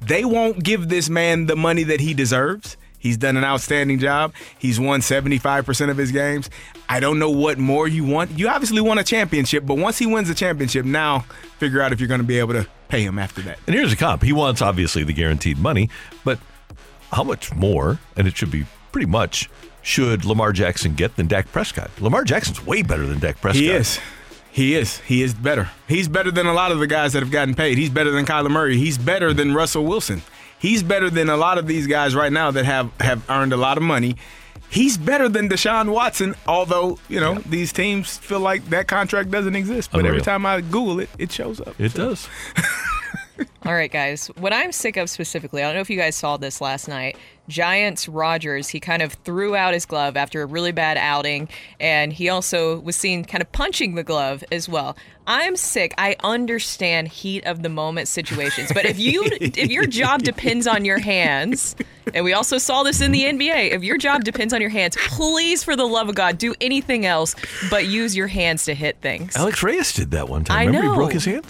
They 0.00 0.24
won't 0.24 0.62
give 0.62 0.88
this 0.88 1.08
man 1.08 1.46
the 1.46 1.56
money 1.56 1.84
that 1.84 2.00
he 2.00 2.14
deserves. 2.14 2.76
He's 2.98 3.18
done 3.18 3.36
an 3.36 3.44
outstanding 3.44 3.98
job. 3.98 4.32
He's 4.58 4.80
won 4.80 5.00
75% 5.00 5.90
of 5.90 5.98
his 5.98 6.10
games. 6.10 6.48
I 6.88 7.00
don't 7.00 7.18
know 7.18 7.28
what 7.28 7.58
more 7.58 7.86
you 7.86 8.02
want. 8.04 8.38
You 8.38 8.48
obviously 8.48 8.80
want 8.80 8.98
a 8.98 9.04
championship, 9.04 9.66
but 9.66 9.76
once 9.76 9.98
he 9.98 10.06
wins 10.06 10.28
the 10.28 10.34
championship, 10.34 10.86
now 10.86 11.20
figure 11.58 11.82
out 11.82 11.92
if 11.92 12.00
you're 12.00 12.08
going 12.08 12.22
to 12.22 12.26
be 12.26 12.38
able 12.38 12.54
to 12.54 12.66
pay 12.88 13.02
him 13.02 13.18
after 13.18 13.42
that. 13.42 13.58
And 13.66 13.76
here's 13.76 13.92
a 13.92 13.96
comp. 13.96 14.22
He 14.22 14.32
wants 14.32 14.62
obviously 14.62 15.04
the 15.04 15.12
guaranteed 15.12 15.58
money, 15.58 15.90
but 16.24 16.38
how 17.12 17.24
much 17.24 17.52
more? 17.52 17.98
And 18.16 18.26
it 18.26 18.36
should 18.38 18.50
be 18.50 18.64
pretty 18.90 19.06
much. 19.06 19.50
Should 19.84 20.24
Lamar 20.24 20.52
Jackson 20.52 20.94
get 20.94 21.14
than 21.16 21.26
Dak 21.26 21.52
Prescott? 21.52 21.90
Lamar 22.00 22.24
Jackson's 22.24 22.64
way 22.64 22.80
better 22.82 23.06
than 23.06 23.18
Dak 23.18 23.38
Prescott. 23.38 23.62
He 23.62 23.70
is. 23.70 24.00
He 24.50 24.74
is. 24.74 25.00
He 25.00 25.22
is 25.22 25.34
better. 25.34 25.70
He's 25.86 26.08
better 26.08 26.30
than 26.30 26.46
a 26.46 26.54
lot 26.54 26.72
of 26.72 26.78
the 26.78 26.86
guys 26.86 27.12
that 27.12 27.20
have 27.22 27.30
gotten 27.30 27.54
paid. 27.54 27.76
He's 27.76 27.90
better 27.90 28.10
than 28.10 28.24
Kyler 28.24 28.50
Murray. 28.50 28.78
He's 28.78 28.96
better 28.96 29.34
than 29.34 29.52
Russell 29.52 29.84
Wilson. 29.84 30.22
He's 30.58 30.82
better 30.82 31.10
than 31.10 31.28
a 31.28 31.36
lot 31.36 31.58
of 31.58 31.66
these 31.66 31.86
guys 31.86 32.14
right 32.14 32.32
now 32.32 32.50
that 32.52 32.64
have, 32.64 32.90
have 32.98 33.28
earned 33.28 33.52
a 33.52 33.58
lot 33.58 33.76
of 33.76 33.82
money. 33.82 34.16
He's 34.70 34.96
better 34.96 35.28
than 35.28 35.50
Deshaun 35.50 35.92
Watson, 35.92 36.34
although, 36.46 36.98
you 37.10 37.20
know, 37.20 37.34
these 37.40 37.70
teams 37.70 38.16
feel 38.16 38.40
like 38.40 38.64
that 38.70 38.88
contract 38.88 39.30
doesn't 39.30 39.54
exist. 39.54 39.92
But 39.92 40.06
every 40.06 40.22
time 40.22 40.46
I 40.46 40.62
Google 40.62 41.00
it, 41.00 41.10
it 41.18 41.30
shows 41.30 41.60
up. 41.60 41.78
It 41.78 41.92
does. 41.92 42.26
All 43.66 43.74
right, 43.74 43.90
guys. 43.90 44.28
What 44.38 44.52
I'm 44.52 44.72
sick 44.72 44.96
of 44.96 45.10
specifically, 45.10 45.62
I 45.62 45.66
don't 45.66 45.74
know 45.74 45.80
if 45.80 45.90
you 45.90 45.98
guys 45.98 46.16
saw 46.16 46.36
this 46.36 46.60
last 46.60 46.88
night. 46.88 47.16
Giants 47.48 48.08
Rogers, 48.08 48.68
he 48.68 48.80
kind 48.80 49.02
of 49.02 49.12
threw 49.12 49.54
out 49.54 49.74
his 49.74 49.86
glove 49.86 50.16
after 50.16 50.42
a 50.42 50.46
really 50.46 50.72
bad 50.72 50.96
outing, 50.96 51.48
and 51.78 52.12
he 52.12 52.28
also 52.28 52.80
was 52.80 52.96
seen 52.96 53.24
kind 53.24 53.42
of 53.42 53.50
punching 53.52 53.94
the 53.94 54.02
glove 54.02 54.42
as 54.50 54.68
well. 54.68 54.96
I'm 55.26 55.56
sick. 55.56 55.94
I 55.96 56.16
understand 56.22 57.08
heat 57.08 57.44
of 57.44 57.62
the 57.62 57.68
moment 57.68 58.08
situations, 58.08 58.70
but 58.72 58.84
if 58.84 58.98
you 58.98 59.22
if 59.40 59.70
your 59.70 59.86
job 59.86 60.22
depends 60.22 60.66
on 60.66 60.84
your 60.84 60.98
hands, 60.98 61.76
and 62.12 62.24
we 62.24 62.32
also 62.32 62.58
saw 62.58 62.82
this 62.82 63.00
in 63.00 63.12
the 63.12 63.24
NBA, 63.24 63.72
if 63.72 63.82
your 63.82 63.96
job 63.96 64.24
depends 64.24 64.52
on 64.52 64.60
your 64.60 64.70
hands, 64.70 64.96
please 65.08 65.64
for 65.64 65.76
the 65.76 65.86
love 65.86 66.08
of 66.08 66.14
God, 66.14 66.38
do 66.38 66.54
anything 66.60 67.06
else 67.06 67.34
but 67.70 67.86
use 67.86 68.14
your 68.16 68.26
hands 68.26 68.64
to 68.66 68.74
hit 68.74 68.98
things. 69.00 69.34
Alex 69.36 69.62
Reyes 69.62 69.92
did 69.92 70.10
that 70.10 70.28
one 70.28 70.44
time. 70.44 70.58
I 70.58 70.64
Remember 70.64 70.88
know. 70.88 70.92
he 70.92 70.98
broke 70.98 71.12
his 71.12 71.24
hand? 71.24 71.46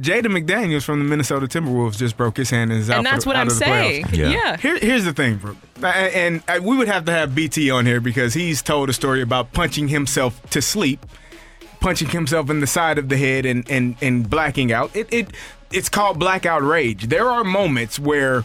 Jaden 0.00 0.26
McDaniels 0.36 0.82
from 0.84 0.98
the 0.98 1.04
Minnesota 1.04 1.46
Timberwolves 1.46 1.96
just 1.96 2.16
broke 2.16 2.36
his 2.36 2.50
hand 2.50 2.72
and 2.72 2.80
is 2.80 2.90
out 2.90 2.98
And 2.98 3.06
that's 3.06 3.24
the- 3.24 3.28
what 3.28 3.36
out 3.36 3.42
I'm 3.42 3.50
saying. 3.50 4.06
Yeah. 4.12 4.28
Yeah. 4.30 4.56
Here, 4.56 4.78
here's 4.78 5.04
the 5.04 5.12
thing, 5.12 5.36
bro. 5.36 5.56
And, 5.76 5.86
and 6.14 6.42
uh, 6.48 6.60
we 6.62 6.76
would 6.76 6.88
have 6.88 7.04
to 7.06 7.12
have 7.12 7.34
BT 7.34 7.70
on 7.70 7.86
here 7.86 8.00
because 8.00 8.34
he's 8.34 8.60
told 8.62 8.88
a 8.90 8.92
story 8.92 9.22
about 9.22 9.52
punching 9.52 9.88
himself 9.88 10.40
to 10.50 10.60
sleep, 10.60 11.04
punching 11.80 12.08
himself 12.08 12.50
in 12.50 12.60
the 12.60 12.66
side 12.66 12.98
of 12.98 13.08
the 13.08 13.16
head 13.16 13.46
and 13.46 13.68
and, 13.70 13.96
and 14.02 14.28
blacking 14.28 14.72
out. 14.72 14.94
It, 14.96 15.12
it 15.12 15.28
it's 15.72 15.88
called 15.88 16.18
blackout 16.18 16.62
rage. 16.62 17.08
There 17.08 17.28
are 17.28 17.44
moments 17.44 17.98
where 17.98 18.44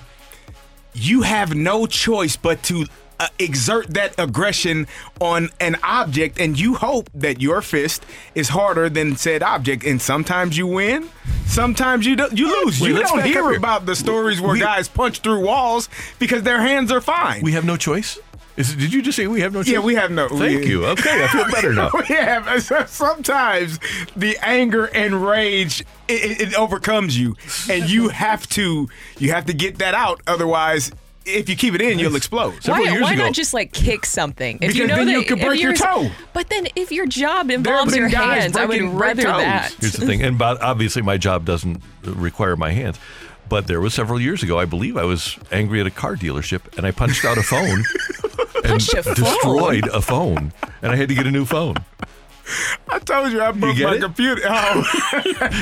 you 0.94 1.22
have 1.22 1.54
no 1.56 1.86
choice 1.86 2.36
but 2.36 2.62
to 2.64 2.86
uh, 3.20 3.28
exert 3.38 3.88
that 3.94 4.14
aggression 4.18 4.88
on 5.20 5.50
an 5.60 5.76
object 5.84 6.40
and 6.40 6.60
you 6.60 6.76
hope 6.76 7.10
that 7.14 7.42
your 7.42 7.62
fist 7.62 8.06
is 8.36 8.50
harder 8.50 8.90
than 8.90 9.16
said 9.16 9.44
object 9.44 9.84
and 9.84 10.02
sometimes 10.02 10.58
you 10.58 10.66
win 10.68 11.10
sometimes 11.46 12.06
you 12.06 12.16
do, 12.16 12.28
you 12.34 12.64
lose 12.64 12.80
Wait, 12.80 12.90
you 12.90 13.00
don't 13.04 13.24
hear 13.26 13.54
about 13.54 13.86
the 13.86 13.96
stories 13.96 14.40
where 14.40 14.54
We- 14.54 14.60
guys 14.60 14.88
punch 14.88 15.20
through 15.20 15.46
walls 15.46 15.90
because 16.20 16.44
their 16.44 16.62
hands 16.62 16.92
are 16.92 17.02
fine 17.02 17.42
We 17.42 17.52
have 17.54 17.66
no 17.66 17.76
choice. 17.78 18.20
Is, 18.58 18.76
did 18.76 18.92
you 18.94 19.02
just 19.02 19.16
say 19.16 19.26
we 19.26 19.40
have 19.42 19.54
no 19.54 19.64
choice? 19.64 19.72
yeah 19.74 19.80
we 19.80 19.96
have 19.96 20.12
no 20.12 20.28
Thank 20.28 20.62
we- 20.64 20.68
you. 20.68 20.86
Okay, 20.86 21.24
I 21.24 21.28
feel 21.28 21.50
better 21.50 21.74
now. 21.74 21.90
we 22.10 22.14
have 22.16 22.62
sometimes 22.90 23.80
the 24.16 24.38
anger 24.42 24.86
and 24.86 25.26
rage 25.26 25.82
it, 26.08 26.42
it, 26.42 26.42
it 26.50 26.56
overcomes 26.56 27.18
you 27.18 27.36
and 27.70 27.90
you 27.90 28.10
have 28.10 28.48
to 28.50 28.88
you 29.18 29.32
have 29.32 29.46
to 29.46 29.54
get 29.54 29.78
that 29.80 29.94
out 29.94 30.22
otherwise 30.28 30.92
if 31.38 31.50
you 31.50 31.56
keep 31.56 31.74
it 31.76 31.82
in 31.82 32.00
you'll 32.00 32.16
explode 32.16 32.62
Several 32.64 32.86
why 32.86 32.92
years 32.92 33.04
why 33.04 33.14
ago- 33.14 33.24
not 33.26 33.34
just 33.34 33.54
like 33.54 33.72
kick 33.72 34.06
something? 34.06 34.58
If 34.62 34.76
you 34.76 34.84
Because 34.84 34.90
know 34.90 34.96
then 34.98 35.08
that 35.08 35.20
you 35.20 35.24
could 35.26 35.40
break 35.40 35.62
your 35.62 35.74
toe. 35.74 36.10
But 36.34 36.50
then 36.50 36.68
if 36.76 36.92
your 36.92 37.06
job 37.06 37.50
involves 37.52 37.96
your 37.96 38.08
hands, 38.08 38.56
I 38.58 38.62
would 38.66 38.68
breaking- 38.80 38.90
break 38.98 39.02
rather 39.18 39.24
toes. 39.24 39.42
that. 39.42 39.74
Here's 39.80 39.94
the 39.94 40.06
thing, 40.06 40.22
and 40.24 40.36
about, 40.36 40.62
obviously 40.62 41.02
my 41.02 41.18
job 41.18 41.46
doesn't 41.46 41.82
require 42.04 42.56
my 42.56 42.72
hands. 42.72 43.00
But 43.48 43.66
there 43.68 43.82
was 43.82 43.96
several 43.96 44.22
years 44.22 44.44
ago, 44.44 44.60
I 44.60 44.66
believe 44.66 44.96
I 44.96 45.06
was 45.06 45.38
angry 45.52 45.80
at 45.82 45.88
a 45.88 45.92
car 45.92 46.16
dealership, 46.16 46.78
and 46.78 46.86
I 46.86 46.92
punched 46.92 47.26
out 47.26 47.38
a 47.38 47.42
phone 47.44 47.84
and 48.56 48.64
Punched 48.64 48.94
a 48.94 49.02
phone? 49.02 49.16
destroyed 49.16 49.88
a 49.88 50.02
phone, 50.02 50.54
and 50.84 50.92
I 50.92 50.96
had 50.96 51.10
to 51.10 51.16
get 51.16 51.26
a 51.26 51.32
new 51.32 51.46
phone. 51.46 51.76
I 52.88 53.00
told 53.00 53.32
you 53.32 53.42
I 53.42 53.52
broke 53.52 53.78
get 53.78 53.86
my 53.86 53.96
it? 53.96 54.02
computer. 54.02 54.42
Oh, 54.52 54.84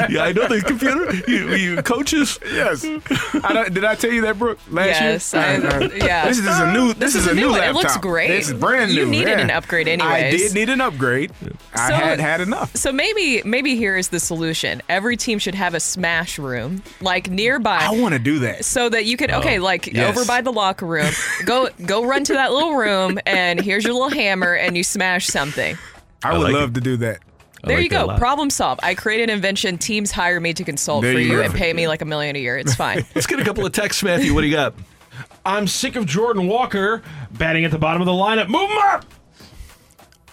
Yeah, 0.10 0.23
I 0.23 0.32
know 0.32 0.47
the 0.47 0.62
computer. 0.65 1.13
You, 1.30 1.54
you 1.56 1.82
coaches. 1.82 2.39
yes. 2.45 2.86
I 2.86 3.54
don't, 3.54 3.73
did 3.73 3.84
I 3.84 3.95
tell 3.95 4.12
you 4.12 4.21
that, 4.21 4.39
Brooke? 4.39 4.60
Last 4.69 4.88
Yes, 4.88 5.34
year. 5.34 5.43
I- 5.43 5.95
yeah. 6.06 6.28
This 6.28 6.39
is 6.39 6.45
a 6.47 6.71
new. 6.71 6.93
This, 6.93 7.15
is, 7.15 7.28
a 7.28 7.34
new, 7.34 7.50
one. 7.52 7.63
It 7.63 7.73
looks 7.73 7.97
great. 7.97 8.30
This 8.30 8.47
is 8.50 8.54
brand 8.54 8.91
new. 8.93 9.02
You 9.02 9.06
needed 9.06 9.38
yeah. 9.38 9.39
an 9.39 9.52
upgrade 9.52 9.88
anyway. 9.88 10.10
I 10.10 10.32
did 10.32 10.54
need 10.54 10.69
an 10.69 10.82
upgrade. 10.82 11.32
I 11.73 11.91
had 11.91 12.19
had 12.19 12.41
enough. 12.41 12.76
So 12.76 12.91
maybe 12.91 13.41
maybe 13.43 13.76
here 13.76 13.95
is 13.97 14.10
the 14.10 14.19
solution. 14.19 14.82
Every 14.89 15.17
team 15.17 15.39
should 15.39 15.56
have 15.56 15.73
a 15.73 15.80
smash 15.80 16.39
room 16.39 16.82
like 17.02 17.30
nearby. 17.30 17.78
I 17.82 17.91
want 18.00 18.13
to 18.13 18.19
do 18.19 18.39
that. 18.39 18.65
so 18.65 18.89
that 18.89 19.06
you 19.06 19.17
could 19.17 19.32
okay, 19.32 19.60
oh, 19.60 19.63
like 19.63 19.88
yes. 19.88 20.10
over 20.15 20.26
by 20.26 20.41
the 20.41 20.52
locker 20.52 20.86
room, 20.86 21.12
go 21.45 21.69
go 21.86 22.06
run 22.06 22.23
to 22.26 22.34
that 22.34 22.52
little 22.52 22.76
room 22.76 23.19
and 23.26 23.60
here's 23.62 23.84
your 23.84 23.93
little 23.93 24.10
hammer 24.10 24.54
and 24.54 24.76
you 24.78 24.84
smash 24.84 25.28
something. 25.28 25.78
I, 26.23 26.30
I 26.30 26.38
would 26.38 26.43
like 26.45 26.53
love 26.53 26.69
it. 26.71 26.75
to 26.75 26.82
do 26.82 26.97
that. 26.97 27.19
I 27.63 27.67
There 27.67 27.77
like 27.77 27.84
you 27.84 27.89
go. 27.89 28.17
Problem 28.17 28.49
solved. 28.49 28.82
I 28.84 28.93
created 28.95 29.30
an 29.30 29.36
invention. 29.36 29.77
Teams 29.77 30.12
hire 30.12 30.39
me 30.39 30.53
to 30.53 30.63
consult 30.63 31.01
There 31.01 31.13
for 31.13 31.19
you 31.19 31.34
you 31.34 31.41
and 31.41 31.53
pay 31.53 31.73
me 31.73 31.88
like 31.88 32.01
a 32.01 32.06
million 32.06 32.36
a 32.36 32.39
year. 32.39 32.58
It's 32.58 32.75
fine. 32.86 33.06
Let's 33.15 33.27
get 33.27 33.39
a 33.39 33.43
couple 33.43 33.65
of 33.65 33.71
texts, 33.71 34.03
Matthew. 34.03 34.34
What 34.34 34.41
do 34.41 34.47
you 34.47 34.56
got? 34.56 34.73
I'm 35.45 35.67
sick 35.67 35.95
of 35.95 36.06
Jordan 36.06 36.47
Walker 36.47 37.01
batting 37.32 37.65
at 37.65 37.71
the 37.71 37.80
bottom 37.80 38.01
of 38.01 38.06
the 38.06 38.12
lineup. 38.12 38.47
Move 38.49 38.69
him 38.69 38.77
up. 38.77 39.06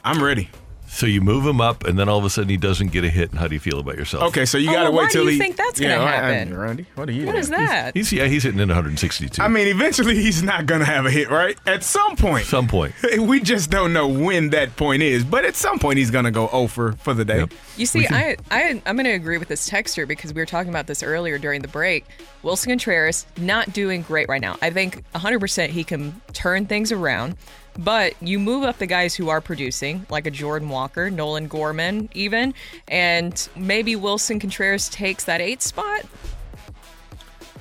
I'm 0.04 0.22
ready. 0.22 0.50
So 0.94 1.06
you 1.06 1.20
move 1.20 1.44
him 1.44 1.60
up, 1.60 1.84
and 1.84 1.98
then 1.98 2.08
all 2.08 2.18
of 2.18 2.24
a 2.24 2.30
sudden 2.30 2.48
he 2.48 2.56
doesn't 2.56 2.92
get 2.92 3.02
a 3.04 3.10
hit. 3.10 3.30
And 3.30 3.38
how 3.40 3.48
do 3.48 3.54
you 3.54 3.60
feel 3.60 3.80
about 3.80 3.96
yourself? 3.96 4.22
Okay, 4.24 4.44
so 4.44 4.58
you 4.58 4.70
Oh, 4.70 4.72
got 4.74 4.84
to 4.84 4.90
why 4.92 5.02
wait 5.02 5.10
do 5.10 5.18
till 5.18 5.24
you 5.24 5.30
he. 5.30 5.38
think 5.38 5.56
that's 5.56 5.80
gonna 5.80 5.94
Yeah, 5.94 6.02
I- 6.02 6.06
I- 6.28 6.32
happen? 6.32 6.56
Randy, 6.56 6.86
what 6.94 7.08
are 7.08 7.12
you? 7.12 7.26
what 7.26 7.32
doing? 7.32 7.40
is 7.42 7.48
that? 7.50 7.94
He's 7.96 8.12
yeah, 8.12 8.26
he's 8.26 8.44
hitting 8.44 8.60
in 8.60 8.68
162. 8.68 9.42
I 9.42 9.48
mean, 9.48 9.66
eventually 9.66 10.14
he's 10.22 10.42
not 10.42 10.66
gonna 10.66 10.84
have 10.84 11.04
a 11.04 11.10
hit, 11.10 11.30
right? 11.30 11.58
At 11.66 11.82
some 11.82 12.14
point. 12.16 12.46
some 12.46 12.68
point. 12.68 12.94
We 13.18 13.40
just 13.40 13.70
don't 13.70 13.92
know 13.92 14.06
when 14.06 14.50
that 14.50 14.76
point 14.76 15.02
is, 15.02 15.24
but 15.24 15.44
at 15.44 15.56
some 15.56 15.78
point 15.80 15.98
he's 15.98 16.10
gonna 16.12 16.30
go 16.30 16.48
over 16.48 16.92
for 16.92 17.12
the 17.14 17.24
day. 17.24 17.38
Yep. 17.38 17.52
You 17.76 17.86
see, 17.86 18.06
I, 18.06 18.36
I, 18.52 18.80
I'm 18.86 18.94
going 18.96 19.04
to 19.06 19.10
agree 19.12 19.36
with 19.38 19.48
this 19.48 19.66
texture 19.66 20.06
because 20.06 20.32
we 20.32 20.40
were 20.40 20.46
talking 20.46 20.68
about 20.70 20.86
this 20.86 21.02
earlier 21.02 21.38
during 21.38 21.60
the 21.62 21.66
break. 21.68 22.04
Wilson 22.44 22.70
Contreras 22.70 23.26
not 23.36 23.72
doing 23.72 24.02
great 24.02 24.28
right 24.28 24.40
now. 24.40 24.56
I 24.62 24.70
think 24.70 25.02
100% 25.14 25.70
he 25.70 25.82
can 25.82 26.20
turn 26.32 26.66
things 26.66 26.92
around, 26.92 27.36
but 27.78 28.14
you 28.22 28.38
move 28.38 28.64
up 28.64 28.78
the 28.78 28.86
guys 28.86 29.14
who 29.14 29.28
are 29.28 29.40
producing, 29.40 30.06
like 30.10 30.26
a 30.26 30.30
Jordan 30.30 30.68
Walker, 30.68 31.10
Nolan 31.10 31.48
Gorman, 31.48 32.08
even, 32.14 32.54
and 32.88 33.48
maybe 33.56 33.96
Wilson 33.96 34.38
Contreras 34.40 34.88
takes 34.88 35.24
that 35.24 35.40
eight 35.40 35.62
spot. 35.62 36.02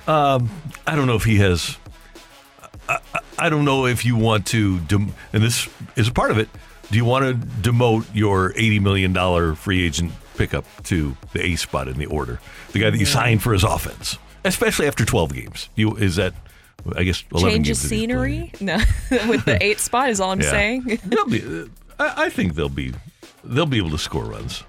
Um, 0.06 0.50
I 0.86 0.96
don't 0.96 1.06
know 1.06 1.16
if 1.16 1.24
he 1.24 1.36
has. 1.38 1.76
I, 2.88 2.98
I- 3.14 3.20
I 3.36 3.48
don't 3.48 3.64
know 3.64 3.86
if 3.86 4.04
you 4.04 4.14
want 4.14 4.46
to, 4.48 4.78
dem- 4.80 5.12
and 5.32 5.42
this 5.42 5.68
is 5.96 6.06
a 6.06 6.12
part 6.12 6.30
of 6.30 6.38
it. 6.38 6.48
Do 6.92 6.96
you 6.96 7.04
want 7.04 7.24
to 7.24 7.46
demote 7.68 8.06
your 8.14 8.52
eighty 8.54 8.78
million 8.78 9.12
dollar 9.12 9.56
free 9.56 9.84
agent 9.84 10.12
pickup 10.36 10.64
to 10.84 11.16
the 11.32 11.44
A 11.44 11.56
spot 11.56 11.88
in 11.88 11.98
the 11.98 12.06
order. 12.06 12.40
The 12.72 12.78
guy 12.78 12.90
that 12.90 12.98
you 12.98 13.06
signed 13.06 13.42
for 13.42 13.52
his 13.52 13.64
offense, 13.64 14.18
especially 14.44 14.86
after 14.86 15.04
12 15.04 15.34
games. 15.34 15.68
You 15.74 15.96
is 15.96 16.14
that? 16.16 16.34
I 16.96 17.02
guess 17.04 17.24
11 17.32 17.50
Change 17.50 17.66
of 17.70 17.76
games 17.76 17.82
that 17.82 17.88
scenery? 17.88 18.52
No, 18.60 18.76
with 19.28 19.44
the 19.44 19.58
eight 19.62 19.80
spot 19.80 20.10
is 20.10 20.20
all 20.20 20.30
I'm 20.32 20.40
Yeah. 20.40 20.50
saying. 20.50 21.00
They'll 21.04 21.26
be, 21.26 21.42
uh, 21.42 21.66
I, 21.98 22.24
I 22.24 22.28
think 22.30 22.54
they'll 22.54 22.68
be 22.68 22.92
they'll 23.42 23.66
be 23.66 23.78
able 23.78 23.90
to 23.90 23.98
score 23.98 24.24
runs. 24.24 24.64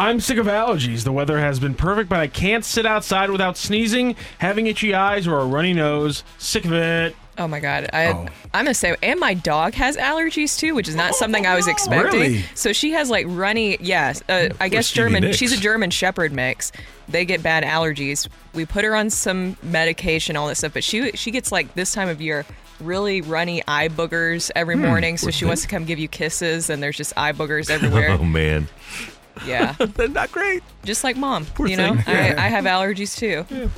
I'm 0.00 0.20
sick 0.20 0.38
of 0.38 0.46
allergies. 0.46 1.02
The 1.02 1.10
weather 1.12 1.40
has 1.40 1.58
been 1.58 1.74
perfect, 1.74 2.08
but 2.08 2.20
I 2.20 2.28
can't 2.28 2.64
sit 2.64 2.86
outside 2.86 3.30
without 3.30 3.56
sneezing, 3.56 4.14
having 4.38 4.66
itchy 4.68 4.94
eyes, 4.94 5.26
or 5.26 5.38
a 5.40 5.44
runny 5.44 5.72
nose. 5.72 6.22
Sick 6.38 6.64
of 6.64 6.72
it. 6.72 7.16
Oh 7.38 7.46
my 7.46 7.60
god, 7.60 7.88
I, 7.92 8.08
I'm 8.52 8.64
gonna 8.64 8.74
say, 8.74 8.96
and 9.02 9.20
my 9.20 9.34
dog 9.34 9.74
has 9.74 9.96
allergies 9.96 10.58
too, 10.58 10.74
which 10.74 10.88
is 10.88 10.96
not 10.96 11.14
something 11.14 11.46
I 11.46 11.54
was 11.54 11.68
expecting. 11.68 12.20
Really? 12.20 12.42
So 12.54 12.72
she 12.72 12.90
has 12.92 13.10
like 13.10 13.26
runny, 13.28 13.76
yeah, 13.80 14.12
uh, 14.28 14.48
I 14.60 14.68
guess 14.68 14.90
German. 14.90 15.32
She's 15.32 15.52
a 15.52 15.56
German 15.56 15.90
Shepherd 15.90 16.32
mix. 16.32 16.72
They 17.08 17.24
get 17.24 17.42
bad 17.42 17.62
allergies. 17.64 18.28
We 18.54 18.66
put 18.66 18.84
her 18.84 18.94
on 18.94 19.08
some 19.10 19.56
medication, 19.62 20.36
all 20.36 20.48
that 20.48 20.56
stuff, 20.56 20.74
but 20.74 20.82
she 20.84 21.12
she 21.12 21.30
gets 21.30 21.52
like 21.52 21.74
this 21.74 21.92
time 21.92 22.08
of 22.08 22.20
year 22.20 22.44
really 22.80 23.20
runny 23.20 23.62
eye 23.66 23.88
boogers 23.88 24.50
every 24.54 24.74
Hmm, 24.74 24.82
morning. 24.82 25.16
So 25.16 25.30
she 25.30 25.44
wants 25.44 25.62
to 25.62 25.68
come 25.68 25.84
give 25.84 25.98
you 25.98 26.08
kisses, 26.08 26.70
and 26.70 26.82
there's 26.82 26.96
just 26.96 27.12
eye 27.16 27.32
boogers 27.32 27.70
everywhere. 27.74 28.10
Oh 28.10 28.24
man, 28.24 28.68
yeah, 29.46 29.72
they're 29.78 30.08
not 30.08 30.32
great. 30.32 30.62
just 30.84 31.04
like 31.04 31.16
mom. 31.16 31.46
Poor 31.46 31.68
you 31.68 31.76
know, 31.76 31.94
thing. 31.96 32.14
I, 32.16 32.46
I 32.46 32.48
have 32.48 32.64
allergies 32.64 33.16
too. 33.16 33.70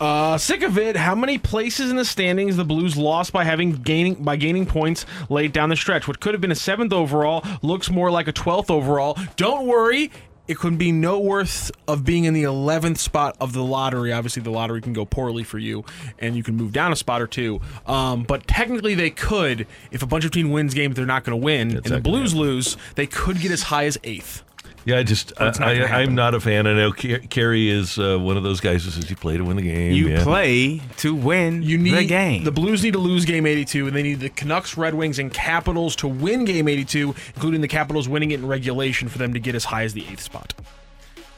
Uh, 0.00 0.38
sick 0.38 0.62
of 0.62 0.78
it. 0.78 0.96
How 0.96 1.14
many 1.14 1.38
places 1.38 1.90
in 1.90 1.96
the 1.96 2.04
standings 2.04 2.56
the 2.56 2.64
Blues 2.64 2.96
lost 2.96 3.32
by 3.32 3.44
having 3.44 3.72
gaining 3.72 4.14
by 4.22 4.36
gaining 4.36 4.66
points 4.66 5.06
late 5.28 5.52
down 5.52 5.68
the 5.68 5.76
stretch? 5.76 6.08
What 6.08 6.20
could 6.20 6.34
have 6.34 6.40
been 6.40 6.52
a 6.52 6.56
seventh 6.56 6.92
overall 6.92 7.44
looks 7.62 7.90
more 7.90 8.10
like 8.10 8.28
a 8.28 8.32
twelfth 8.32 8.70
overall. 8.70 9.18
Don't 9.36 9.66
worry. 9.66 10.10
It 10.46 10.58
could 10.58 10.76
be 10.76 10.92
no 10.92 11.18
worth 11.20 11.70
of 11.88 12.04
being 12.04 12.24
in 12.24 12.34
the 12.34 12.42
11th 12.42 12.98
spot 12.98 13.34
of 13.40 13.54
the 13.54 13.64
lottery. 13.64 14.12
Obviously, 14.12 14.42
the 14.42 14.50
lottery 14.50 14.82
can 14.82 14.92
go 14.92 15.06
poorly 15.06 15.42
for 15.42 15.58
you, 15.58 15.86
and 16.18 16.36
you 16.36 16.42
can 16.42 16.54
move 16.54 16.70
down 16.70 16.92
a 16.92 16.96
spot 16.96 17.22
or 17.22 17.26
two. 17.26 17.62
Um, 17.86 18.24
but 18.24 18.46
technically, 18.46 18.94
they 18.94 19.08
could, 19.08 19.66
if 19.90 20.02
a 20.02 20.06
bunch 20.06 20.26
of 20.26 20.32
team 20.32 20.50
wins 20.50 20.74
games 20.74 20.96
they're 20.96 21.06
not 21.06 21.24
going 21.24 21.38
to 21.40 21.42
win, 21.42 21.76
and 21.76 21.84
the 21.84 22.00
Blues 22.00 22.34
lose, 22.34 22.76
they 22.94 23.06
could 23.06 23.40
get 23.40 23.52
as 23.52 23.62
high 23.62 23.86
as 23.86 23.96
eighth. 24.04 24.42
Yeah, 24.84 24.98
I 24.98 25.02
just 25.02 25.32
uh, 25.38 25.46
not 25.46 25.62
I, 25.62 26.02
I'm 26.02 26.14
not 26.14 26.34
a 26.34 26.40
fan. 26.40 26.66
I 26.66 26.74
know 26.74 26.92
Car- 26.92 27.20
Carey 27.30 27.70
is 27.70 27.98
uh, 27.98 28.18
one 28.18 28.36
of 28.36 28.42
those 28.42 28.60
guys 28.60 28.84
who 28.84 28.90
says 28.90 29.08
you 29.08 29.16
play 29.16 29.36
to 29.36 29.44
win 29.44 29.56
the 29.56 29.62
game. 29.62 29.92
You 29.92 30.08
yeah. 30.08 30.22
play 30.22 30.82
to 30.98 31.14
win 31.14 31.62
You 31.62 31.78
need 31.78 31.94
the 31.94 32.06
game. 32.06 32.44
The 32.44 32.52
Blues 32.52 32.82
need 32.82 32.92
to 32.92 32.98
lose 32.98 33.24
game 33.24 33.46
82, 33.46 33.86
and 33.86 33.96
they 33.96 34.02
need 34.02 34.20
the 34.20 34.28
Canucks, 34.28 34.76
Red 34.76 34.94
Wings, 34.94 35.18
and 35.18 35.32
Capitals 35.32 35.96
to 35.96 36.08
win 36.08 36.44
game 36.44 36.68
82, 36.68 37.14
including 37.34 37.62
the 37.62 37.68
Capitals 37.68 38.08
winning 38.08 38.30
it 38.32 38.40
in 38.40 38.46
regulation 38.46 39.08
for 39.08 39.16
them 39.16 39.32
to 39.32 39.40
get 39.40 39.54
as 39.54 39.64
high 39.64 39.84
as 39.84 39.94
the 39.94 40.06
eighth 40.10 40.20
spot. 40.20 40.52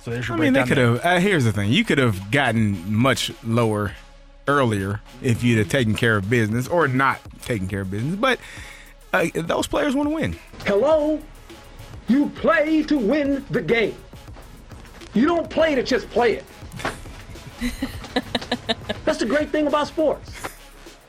So 0.03 0.11
there's 0.11 0.29
your 0.29 0.37
I 0.37 0.41
mean, 0.41 0.53
they 0.53 0.65
could 0.65 0.79
have. 0.79 1.05
Uh, 1.05 1.19
here's 1.21 1.45
the 1.45 1.53
thing: 1.53 1.71
you 1.71 1.85
could 1.85 1.99
have 1.99 2.31
gotten 2.31 2.93
much 2.93 3.33
lower 3.45 3.93
earlier 4.49 5.01
if 5.23 5.43
you'd 5.43 5.59
have 5.59 5.69
taken 5.69 5.95
care 5.95 6.17
of 6.17 6.29
business, 6.29 6.67
or 6.67 6.89
not 6.89 7.21
taken 7.43 7.69
care 7.69 7.81
of 7.83 7.91
business. 7.91 8.17
But 8.17 8.41
uh, 9.13 9.27
those 9.35 9.67
players 9.67 9.95
want 9.95 10.09
to 10.09 10.15
win. 10.15 10.37
Hello? 10.65 11.21
You 12.09 12.29
play 12.31 12.83
to 12.85 12.99
win 12.99 13.45
the 13.51 13.63
game. 13.63 13.97
You 15.15 15.27
don't 15.27 15.49
play 15.51 15.75
to 15.75 15.83
just 15.83 16.09
play 16.11 16.35
it. 16.37 16.45
That's 19.05 19.19
the 19.19 19.27
great 19.27 19.51
thing 19.51 19.67
about 19.67 19.87
sports. 19.89 20.31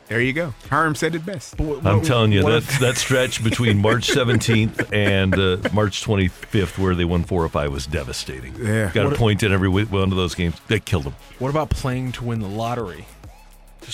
There 0.08 0.22
you 0.22 0.32
go. 0.32 0.54
Herm 0.70 0.96
said 0.96 1.16
it 1.16 1.26
best. 1.26 1.60
I'm 1.60 2.02
telling 2.02 2.32
you 2.32 2.42
that 2.44 2.64
that 2.80 2.96
stretch 2.96 3.44
between 3.44 3.78
March 3.80 4.08
17th 4.14 4.94
and 4.94 5.34
uh, 5.38 5.70
March 5.74 6.02
25th, 6.06 6.78
where 6.78 6.96
they 6.96 7.04
won 7.04 7.24
four 7.26 7.44
or 7.44 7.50
five, 7.50 7.72
was 7.74 7.86
devastating. 7.86 8.56
Yeah. 8.56 8.90
got 8.94 9.04
What- 9.06 9.14
a 9.14 9.18
point 9.18 9.44
in 9.44 9.52
every 9.52 9.68
one 9.68 10.12
of 10.12 10.16
those 10.16 10.34
games. 10.34 10.56
They 10.70 10.80
killed 10.80 11.04
them. 11.04 11.16
What 11.40 11.50
about 11.50 11.70
playing 11.70 12.14
to 12.14 12.24
win 12.24 12.40
the 12.40 12.48
lottery? 12.48 13.06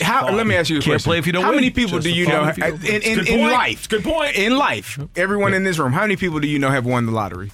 How, 0.02 0.32
let 0.34 0.48
me 0.48 0.56
ask 0.56 0.70
you 0.70 0.78
a 0.78 0.82
Can't 0.82 0.94
question. 0.94 1.10
play 1.10 1.18
if 1.20 1.28
you 1.28 1.34
don't 1.34 1.44
How 1.44 1.50
win. 1.50 1.58
many 1.58 1.70
people 1.70 2.00
Just 2.00 2.04
do 2.06 2.14
you 2.14 2.26
fun 2.26 2.34
know 2.34 2.48
if 2.50 2.58
you 2.58 2.64
don't 2.64 2.74
in, 2.76 2.82
win. 2.82 3.02
in, 3.04 3.16
good 3.20 3.28
in 3.30 3.40
point. 3.40 3.52
life? 3.54 3.90
Good 3.90 4.04
point. 4.04 4.36
In 4.36 4.58
life, 4.58 5.00
everyone 5.16 5.54
in 5.54 5.64
this 5.64 5.78
room, 5.78 5.92
how 5.94 6.02
many 6.02 6.16
people 6.16 6.40
do 6.40 6.48
you 6.48 6.60
know 6.60 6.70
have 6.70 6.86
won 6.86 7.06
the 7.06 7.12
lottery? 7.12 7.52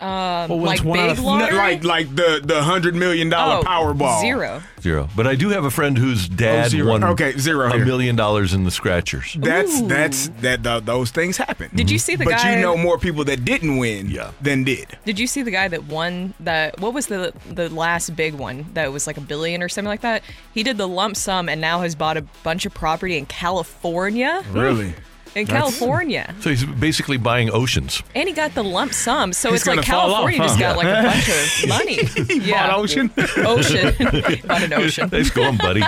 Um, 0.00 0.48
Well, 0.50 0.58
like 0.60 0.78
it's 0.78 0.84
one 0.84 0.98
big 0.98 1.10
of- 1.12 1.20
lottery. 1.24 1.56
Like 1.56 1.84
like 1.84 2.14
the 2.14 2.40
the 2.44 2.62
hundred 2.62 2.94
million 2.94 3.28
dollar 3.30 3.60
oh, 3.60 3.62
Powerball. 3.62 4.20
Zero. 4.20 4.62
Zero. 4.80 5.08
But 5.16 5.26
I 5.26 5.34
do 5.34 5.48
have 5.50 5.64
a 5.64 5.70
friend 5.70 5.96
whose 5.96 6.28
dad 6.28 6.66
Oh, 6.66 6.68
zero. 6.68 6.90
won 6.90 7.04
Okay, 7.04 7.36
zero 7.38 7.70
a 7.72 7.78
million 7.78 8.14
dollars 8.16 8.52
in 8.54 8.64
the 8.64 8.70
scratchers. 8.70 9.36
That's 9.40 9.80
Ooh. 9.80 9.88
that's 9.88 10.28
that 10.42 10.62
th- 10.62 10.84
those 10.84 11.10
things 11.10 11.36
happen. 11.38 11.70
Did 11.74 11.90
you 11.90 11.98
see 11.98 12.14
the 12.16 12.24
but 12.24 12.30
guy? 12.34 12.54
you 12.54 12.60
know 12.62 12.76
more 12.76 12.98
people 12.98 13.24
that 13.24 13.44
didn't 13.44 13.78
win 13.78 14.10
Yeah. 14.10 14.30
than 14.40 14.64
did. 14.64 14.96
Did 15.04 15.18
you 15.18 15.26
see 15.26 15.42
the 15.42 15.50
guy 15.50 15.68
that 15.68 15.84
won 15.84 16.34
that? 16.40 16.78
What 16.80 16.92
was 16.94 17.06
the 17.06 17.32
the 17.50 17.68
last 17.70 18.14
big 18.16 18.34
one 18.34 18.66
that 18.74 18.92
was 18.92 19.06
like 19.06 19.16
a 19.16 19.20
billion 19.22 19.62
or 19.62 19.68
something 19.68 19.88
like 19.88 20.02
that? 20.02 20.22
He 20.52 20.62
did 20.62 20.76
the 20.78 20.88
lump 20.88 21.16
sum 21.16 21.48
and 21.48 21.60
now 21.60 21.80
has 21.80 21.94
bought 21.94 22.16
a 22.16 22.22
bunch 22.42 22.66
of 22.66 22.74
property 22.74 23.16
in 23.16 23.26
California. 23.26 24.42
Really? 24.52 24.94
In 25.36 25.46
California, 25.46 26.34
So 26.40 26.48
he's 26.50 26.64
basically 26.64 27.18
buying 27.18 27.50
oceans. 27.50 28.02
and 28.14 28.26
he 28.28 28.34
got 28.34 28.54
the 28.54 28.64
lump 28.64 28.92
sum, 28.94 29.32
so 29.34 29.50
He's 29.50 29.60
it's 29.60 29.66
like 29.68 29.76
gonna 29.76 29.86
fall 29.86 30.10
off, 30.14 30.30
California 30.30 30.38
just 30.38 30.54
huh? 30.56 30.60
got 30.60 30.76
like 30.78 30.86
a 30.86 31.02
bunch 31.02 31.62
of 31.62 31.68
money. 31.68 32.40
He 32.42 32.50
bought 32.50 32.72
ocean. 32.74 33.10
ocean, 33.44 33.94
bought 34.46 34.62
an 34.62 34.72
ocean. 34.72 35.08
Nice 35.12 35.28
going, 35.30 35.58
buddy. 35.58 35.82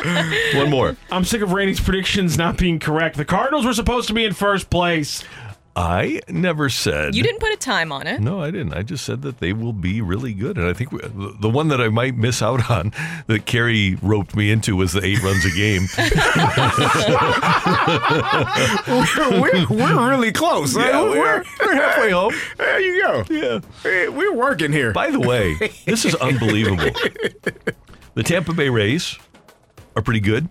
One 0.55 0.71
more. 0.71 0.97
I'm 1.11 1.25
sick 1.25 1.41
of 1.41 1.53
Rainey's 1.53 1.81
predictions 1.81 2.37
not 2.37 2.59
being 2.59 2.79
correct. 2.79 3.17
The 3.17 3.25
Cardinals 3.25 3.65
were 3.65 3.73
supposed 3.73 4.07
to 4.09 4.15
be 4.15 4.25
in 4.27 4.35
first 4.35 4.69
place. 4.71 5.25
I 5.81 6.21
never 6.29 6.69
said. 6.69 7.15
You 7.15 7.23
didn't 7.23 7.39
put 7.41 7.53
a 7.53 7.57
time 7.57 7.93
on 7.93 8.09
it. 8.09 8.21
No, 8.21 8.43
I 8.43 8.51
didn't. 8.51 8.75
I 8.75 8.83
just 8.83 9.05
said 9.05 9.23
that 9.23 9.39
they 9.39 9.53
will 9.53 9.73
be 9.73 10.01
really 10.01 10.35
good, 10.35 10.59
and 10.59 10.67
I 10.67 10.73
think 10.73 10.91
we, 10.91 10.99
the 11.01 11.37
the 11.41 11.49
one 11.49 11.69
that 11.69 11.81
I 11.81 11.89
might 11.89 12.17
miss 12.17 12.43
out 12.43 12.69
on 12.69 12.93
that 13.29 13.47
Carey 13.47 13.97
roped 14.03 14.35
me 14.35 14.51
into 14.51 14.75
was 14.75 14.93
the 14.93 15.05
eight 15.05 15.23
runs 15.23 15.45
a 15.45 15.51
game. 15.51 15.87
we're, 18.89 19.41
we're, 19.41 19.67
we're 19.95 20.11
really 20.11 20.33
close. 20.33 20.77
Yeah, 20.77 21.03
we're, 21.03 21.11
we're- 21.11 21.45
we're 21.61 21.75
halfway 21.75 22.11
home. 22.11 22.35
There 22.57 22.81
you 22.81 23.03
go. 23.03 23.25
Yeah. 23.31 23.61
Hey, 23.83 24.09
We're 24.09 24.35
working 24.35 24.73
here. 24.73 24.93
By 24.93 25.11
the 25.11 25.21
way, 25.21 25.55
this 25.87 26.05
is 26.05 26.15
unbelievable. 26.17 26.91
The 28.15 28.25
Tampa 28.25 28.53
Bay 28.53 28.69
Rays 28.69 29.17
are 29.95 30.03
pretty 30.03 30.19
good. 30.19 30.49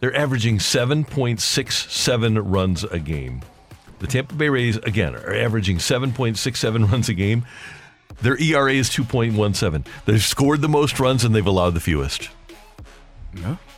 They're 0.00 0.16
averaging 0.16 0.58
7.67 0.58 2.42
runs 2.44 2.82
a 2.82 2.98
game. 2.98 3.42
The 4.04 4.10
Tampa 4.10 4.34
Bay 4.34 4.50
Rays, 4.50 4.76
again, 4.76 5.14
are 5.14 5.34
averaging 5.34 5.78
7.67 5.78 6.90
runs 6.92 7.08
a 7.08 7.14
game. 7.14 7.46
Their 8.20 8.38
ERA 8.38 8.74
is 8.74 8.90
2.17. 8.90 9.86
They've 10.04 10.22
scored 10.22 10.60
the 10.60 10.68
most 10.68 11.00
runs 11.00 11.24
and 11.24 11.34
they've 11.34 11.46
allowed 11.46 11.72
the 11.72 11.80
fewest. 11.80 12.28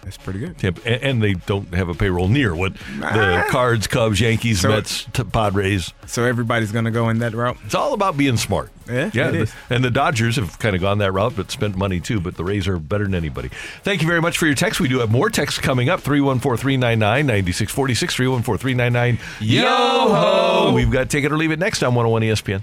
That's 0.06 0.16
pretty 0.18 0.38
good. 0.38 0.56
Tampa, 0.56 0.80
and, 0.86 1.02
and 1.02 1.22
they 1.22 1.34
don't 1.34 1.74
have 1.74 1.88
a 1.88 1.94
payroll 1.94 2.28
near 2.28 2.54
what 2.54 2.74
the 2.74 2.80
Ah. 3.04 3.46
Cards, 3.50 3.86
Cubs, 3.88 4.20
Yankees, 4.20 4.60
So- 4.60 4.68
Mets, 4.68 5.04
t- 5.12 5.24
Padres. 5.24 5.92
So 6.06 6.24
everybody's 6.24 6.70
gonna 6.70 6.92
go 6.92 7.08
in 7.08 7.18
that 7.18 7.34
route. 7.34 7.56
It's 7.66 7.74
all 7.74 7.92
about 7.92 8.16
being 8.16 8.36
smart. 8.36 8.70
Yeah, 8.88 9.10
yeah. 9.12 9.28
it 9.30 9.34
is. 9.34 9.52
And 9.68 9.82
the 9.84 9.90
Dodgers 9.90 10.36
have 10.36 10.60
kind 10.60 10.76
of 10.76 10.80
gone 10.80 10.98
that 10.98 11.10
route, 11.12 11.34
but 11.34 11.50
spent 11.50 11.76
money 11.76 11.98
too. 11.98 12.20
But 12.20 12.36
the 12.36 12.44
Rays 12.44 12.68
are 12.68 12.78
better 12.78 13.02
than 13.02 13.16
anybody. 13.16 13.50
Thank 13.82 14.00
you 14.00 14.06
very 14.06 14.20
much 14.22 14.38
for 14.38 14.46
your 14.46 14.54
text. 14.54 14.78
We 14.78 14.86
do 14.88 15.00
have 15.00 15.10
more 15.10 15.28
texts 15.28 15.58
coming 15.58 15.88
up 15.88 16.00
314 16.02 16.56
399 16.56 17.26
9646. 17.26 18.14
314 18.14 18.58
399 18.58 19.18
Yo 19.40 19.64
ho! 19.66 20.72
We've 20.72 20.90
got 20.90 21.10
Take 21.10 21.24
It 21.24 21.32
or 21.32 21.36
Leave 21.36 21.50
It 21.50 21.58
next 21.58 21.82
on 21.82 21.96
101 21.96 22.22
ESPN. 22.22 22.62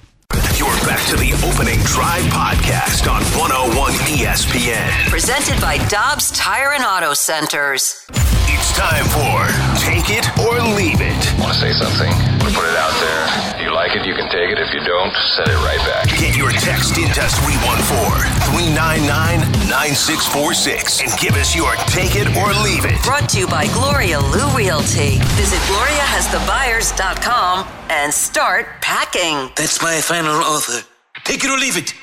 You're 0.57 0.67
back 0.69 0.72
to 1.07 1.15
the 1.17 1.33
opening 1.43 1.79
drive 1.83 2.23
podcast 2.31 3.11
on 3.11 3.21
101 3.35 3.91
ESPN. 4.07 4.87
Presented 5.09 5.59
by 5.59 5.77
Dobbs 5.89 6.31
Tire 6.31 6.71
and 6.71 6.81
Auto 6.83 7.13
Centers. 7.13 8.05
It's 8.47 8.71
time 8.71 9.03
for 9.11 9.51
Take 9.83 10.07
It 10.09 10.23
or 10.39 10.55
Leave 10.79 11.01
It. 11.03 11.19
Want 11.39 11.51
to 11.51 11.59
say 11.59 11.73
something? 11.73 12.07
Want 12.39 12.47
to 12.47 12.55
put 12.55 12.63
it 12.63 12.77
out 12.79 12.95
there. 13.03 13.27
If 13.59 13.67
you 13.67 13.73
like 13.75 13.97
it, 13.99 14.05
you 14.05 14.15
can 14.15 14.31
take 14.31 14.47
it. 14.47 14.57
If 14.59 14.71
you 14.71 14.79
don't, 14.79 15.11
send 15.35 15.49
it 15.51 15.59
right 15.67 15.83
back. 15.83 16.07
Get 16.15 16.37
your 16.37 16.51
text 16.51 16.95
into 16.95 17.19
314 17.19 18.23
399 18.55 19.43
9646 19.67 21.03
and 21.03 21.11
give 21.19 21.35
us 21.35 21.51
your 21.51 21.75
Take 21.91 22.15
It 22.15 22.31
or 22.39 22.47
Leave 22.63 22.87
It. 22.87 22.95
Brought 23.03 23.27
to 23.35 23.39
you 23.43 23.47
by 23.47 23.67
Gloria 23.75 24.21
Lou 24.23 24.47
Realty. 24.55 25.19
Visit 25.35 25.59
gloriahasthebuyers.com 25.67 27.67
and 27.89 28.13
start 28.13 28.67
packing. 28.79 29.51
That's 29.57 29.81
my 29.81 29.99
final 29.99 30.39
offer. 30.39 30.87
Take 31.23 31.43
it 31.45 31.49
or 31.49 31.57
leave 31.57 31.77
it. 31.77 31.93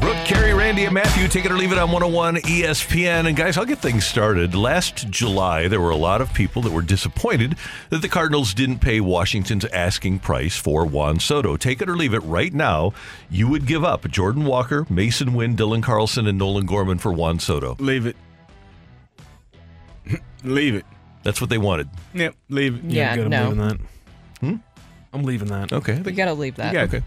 Brooke, 0.00 0.16
Carey, 0.26 0.52
Randy, 0.52 0.84
and 0.84 0.94
Matthew, 0.94 1.28
take 1.28 1.44
it 1.44 1.52
or 1.52 1.56
leave 1.56 1.70
it 1.70 1.78
on 1.78 1.92
101 1.92 2.36
ESPN. 2.38 3.28
And 3.28 3.36
guys, 3.36 3.56
I'll 3.56 3.64
get 3.64 3.78
things 3.78 4.04
started. 4.04 4.56
Last 4.56 5.08
July, 5.10 5.68
there 5.68 5.80
were 5.80 5.90
a 5.90 5.96
lot 5.96 6.20
of 6.20 6.34
people 6.34 6.60
that 6.62 6.72
were 6.72 6.82
disappointed 6.82 7.56
that 7.90 8.02
the 8.02 8.08
Cardinals 8.08 8.52
didn't 8.52 8.80
pay 8.80 9.00
Washington's 9.00 9.64
asking 9.66 10.18
price 10.18 10.56
for 10.56 10.84
Juan 10.84 11.20
Soto. 11.20 11.56
Take 11.56 11.80
it 11.80 11.88
or 11.88 11.96
leave 11.96 12.14
it 12.14 12.22
right 12.24 12.52
now. 12.52 12.92
You 13.30 13.46
would 13.48 13.64
give 13.64 13.84
up 13.84 14.08
Jordan 14.10 14.44
Walker, 14.44 14.84
Masyn 14.86 15.34
Winn, 15.34 15.56
Dylan 15.56 15.84
Carlson, 15.84 16.26
and 16.26 16.36
Nolan 16.36 16.66
Gorman 16.66 16.98
for 16.98 17.12
Juan 17.12 17.38
Soto. 17.38 17.76
Leave 17.78 18.06
it. 18.06 18.16
Leave 20.42 20.74
it. 20.74 20.84
That's 21.24 21.40
what 21.40 21.50
they 21.50 21.58
wanted. 21.58 21.88
Yep, 22.14 22.34
leave. 22.48 22.84
Yeah, 22.84 23.16
good, 23.16 23.24
I'm 23.24 23.30
no. 23.30 23.48
leaving 23.48 23.68
that. 23.68 24.60
I'm 25.12 25.22
leaving 25.22 25.48
that. 25.48 25.72
Okay. 25.72 26.02
You 26.04 26.12
got 26.12 26.26
to 26.26 26.34
leave 26.34 26.56
that. 26.56 26.72
You 26.74 26.86
got 26.86 27.02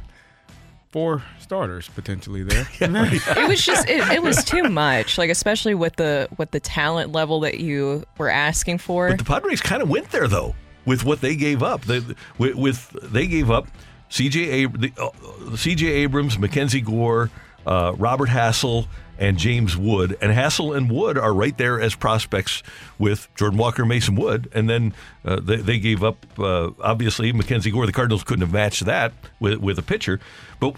four 0.92 1.22
starters 1.40 1.90
potentially 1.90 2.44
there. 2.44 2.68
it 2.80 3.48
was 3.48 3.64
just 3.66 3.88
it, 3.90 4.00
it 4.10 4.24
was 4.24 4.44
too 4.44 4.64
much 4.64 5.18
like 5.18 5.30
especially 5.30 5.76
with 5.76 5.96
the 5.98 6.28
with 6.38 6.52
the 6.52 6.60
talent 6.60 7.12
level 7.12 7.42
that 7.42 7.60
you 7.60 8.04
were 8.18 8.30
asking 8.30 8.78
for 8.78 9.10
But 9.10 9.20
the 9.20 9.26
Padres 9.26 9.62
kind 9.62 9.82
of 9.82 9.90
went 9.90 10.12
there 10.12 10.28
though 10.28 10.56
with 10.86 11.04
what 11.04 11.20
they 11.20 11.36
gave 11.36 11.62
up. 11.62 11.84
They, 11.84 12.02
with, 12.38 12.56
with 12.56 12.90
they 13.04 13.28
gave 13.28 13.52
up 13.52 13.68
C.J. 14.10 14.64
Ab- 14.64 14.80
the, 14.80 14.92
uh, 14.98 15.56
C.J. 15.58 15.86
Abrams, 15.86 16.40
Mackenzie 16.40 16.82
Gore, 16.82 17.30
uh, 17.66 17.94
Robert 17.98 18.30
Hassell, 18.30 18.88
and 19.20 19.38
James 19.38 19.76
Wood. 19.78 20.18
And 20.22 20.32
Hassell 20.32 20.76
and 20.76 20.92
Wood 20.92 21.18
are 21.18 21.34
right 21.34 21.58
there 21.58 21.80
as 21.82 21.96
prospects 21.96 22.64
with 23.00 23.28
Jordan 23.36 23.58
Walker, 23.58 23.86
Mason 23.86 24.16
Wood, 24.16 24.50
and 24.54 24.70
then 24.70 24.94
uh, 25.26 25.40
they, 25.40 25.58
they 25.58 25.80
gave 25.80 26.04
up 26.04 26.26
uh, 26.40 26.72
obviously 26.82 27.32
Mackenzie 27.34 27.72
Gore. 27.72 27.86
The 27.86 27.92
Cardinals 27.92 28.24
couldn't 28.24 28.42
have 28.42 28.54
matched 28.54 28.86
that 28.86 29.14
with 29.40 29.60
with 29.60 29.80
a 29.80 29.84
pitcher, 29.84 30.20
but. 30.60 30.76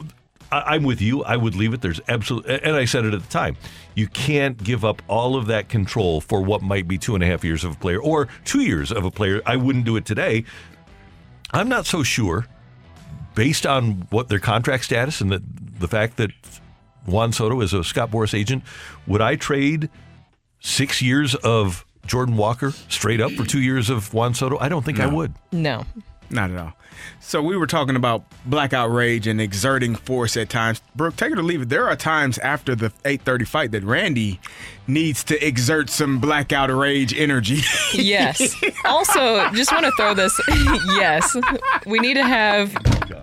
I- 0.52 0.74
I'm 0.74 0.82
with 0.84 1.00
you. 1.00 1.24
I 1.24 1.38
would 1.38 1.54
leave 1.54 1.76
it. 1.76 1.82
There's 1.82 2.02
absolutely, 2.08 2.60
and 2.64 2.76
I 2.76 2.86
said 2.86 3.06
it 3.06 3.14
at 3.14 3.22
the 3.22 3.28
time. 3.30 3.56
You 3.94 4.08
can't 4.08 4.58
give 4.64 4.84
up 4.84 5.04
all 5.08 5.36
of 5.36 5.46
that 5.46 5.70
control 5.70 6.22
for 6.22 6.42
what 6.42 6.64
might 6.64 6.88
be 6.88 6.98
two 6.98 7.14
and 7.14 7.24
a 7.24 7.28
half 7.28 7.44
years 7.44 7.64
of 7.64 7.74
a 7.74 7.76
player 7.76 8.02
or 8.02 8.28
two 8.46 8.62
years 8.62 8.92
of 8.92 9.06
a 9.06 9.12
player. 9.12 9.44
I 9.46 9.58
wouldn't 9.58 9.86
do 9.86 9.96
it 9.96 10.06
today. 10.06 10.46
I'm 11.54 11.70
not 11.70 11.86
so 11.86 12.02
sure, 12.02 12.48
based 13.36 13.68
on 13.68 14.08
what 14.10 14.30
their 14.30 14.40
contract 14.40 14.86
status 14.86 15.22
and 15.22 15.30
the 15.32 15.44
the 15.80 15.88
fact 15.88 16.18
that 16.18 16.32
Juan 17.12 17.32
Soto 17.32 17.62
is 17.62 17.74
a 17.74 17.84
Scott 17.84 18.12
Boras 18.12 18.34
agent. 18.34 18.64
Would 19.08 19.22
I 19.22 19.36
trade 19.36 19.90
six 20.60 21.02
years 21.02 21.36
of 21.36 21.86
Jordan 22.06 22.38
Walker 22.38 22.72
straight 22.88 23.22
up 23.22 23.32
for 23.34 23.46
two 23.46 23.62
years 23.62 23.90
of 23.90 24.14
Juan 24.14 24.34
Soto? 24.34 24.58
I 24.60 24.70
don't 24.70 24.84
think 24.86 25.00
I 25.00 25.08
would. 25.08 25.34
no 25.52 25.86
Not 26.30 26.52
at 26.52 26.58
all. 26.58 26.74
So 27.22 27.42
we 27.42 27.56
were 27.56 27.68
talking 27.68 27.96
about 27.96 28.24
blackout 28.46 28.92
rage 28.92 29.26
and 29.28 29.40
exerting 29.40 29.96
force 29.96 30.36
at 30.36 30.50
times. 30.50 30.82
Brooke, 30.96 31.16
take 31.16 31.32
it 31.32 31.40
or 31.40 31.44
leave 31.44 31.62
it. 31.62 31.70
There 31.70 31.88
are 31.88 31.96
times 31.96 32.38
after 32.40 32.76
the 32.76 32.92
8:30 33.06 33.48
fight 33.48 33.72
that 33.72 33.84
Randy 33.84 34.40
needs 34.88 35.24
to 35.26 35.46
exert 35.46 35.90
some 35.90 36.20
blackout 36.20 36.70
rage 36.72 37.14
energy. 37.18 37.62
yes 37.94 38.54
also 38.86 39.50
just 39.52 39.72
want 39.72 39.86
to 39.86 39.92
throw 39.98 40.14
this 40.14 40.38
yes 40.48 41.38
we 41.86 42.00
need 42.00 42.16
to 42.16 42.24
have 42.24 42.76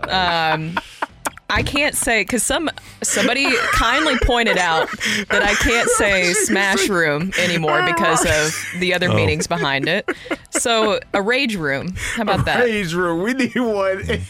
um 0.08 0.76
I 1.48 1.62
can't 1.62 1.94
say 1.94 2.22
because 2.22 2.42
some 2.42 2.68
somebody 3.02 3.46
kindly 3.72 4.16
pointed 4.24 4.58
out 4.58 4.88
that 5.28 5.42
I 5.42 5.54
can't 5.54 5.88
say 5.90 6.32
smash 6.32 6.88
room 6.88 7.30
anymore 7.38 7.82
because 7.86 8.24
of 8.24 8.80
the 8.80 8.92
other 8.94 9.08
Oh. 9.10 9.14
meanings 9.14 9.46
behind 9.46 9.88
it. 9.88 10.08
So 10.50 10.98
a 11.14 11.22
rage 11.22 11.54
room. 11.54 11.94
How 12.14 12.22
about 12.22 12.44
that? 12.46 12.64
Rage 12.64 12.92
room. 12.94 13.22
We 13.22 13.32
need 13.34 13.54
one 13.54 14.00
in 14.00 14.20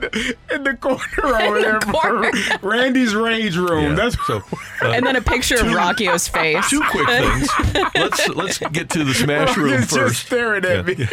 the, 0.00 0.36
in 0.52 0.62
the 0.64 0.74
corner 0.76 1.02
over 1.42 1.56
In 1.56 1.62
there. 1.62 1.80
corner. 1.80 2.30
Randy's 2.62 3.16
rage 3.16 3.56
room. 3.56 3.96
That's 3.96 4.16
so. 4.26 4.40
and 4.82 5.04
then 5.04 5.16
a 5.16 5.20
picture 5.20 5.56
of 5.56 5.66
Rockio's 5.66 6.28
face. 6.28 6.70
Two 6.70 6.80
quick 6.90 7.08
things. 7.08 7.48
let's 7.96 8.28
let's 8.28 8.58
get 8.58 8.90
to 8.90 9.02
the 9.02 9.14
smash 9.14 9.56
room 9.56 9.72
It's 9.72 9.92
just 9.92 9.98
first. 9.98 10.26
staring 10.26 10.64
at 10.64 10.86
me. 10.86 11.08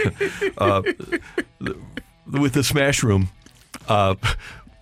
Uh, 0.60 0.82
with 2.32 2.54
the 2.54 2.64
smash 2.64 3.02
room, 3.04 3.30
uh, 3.88 4.16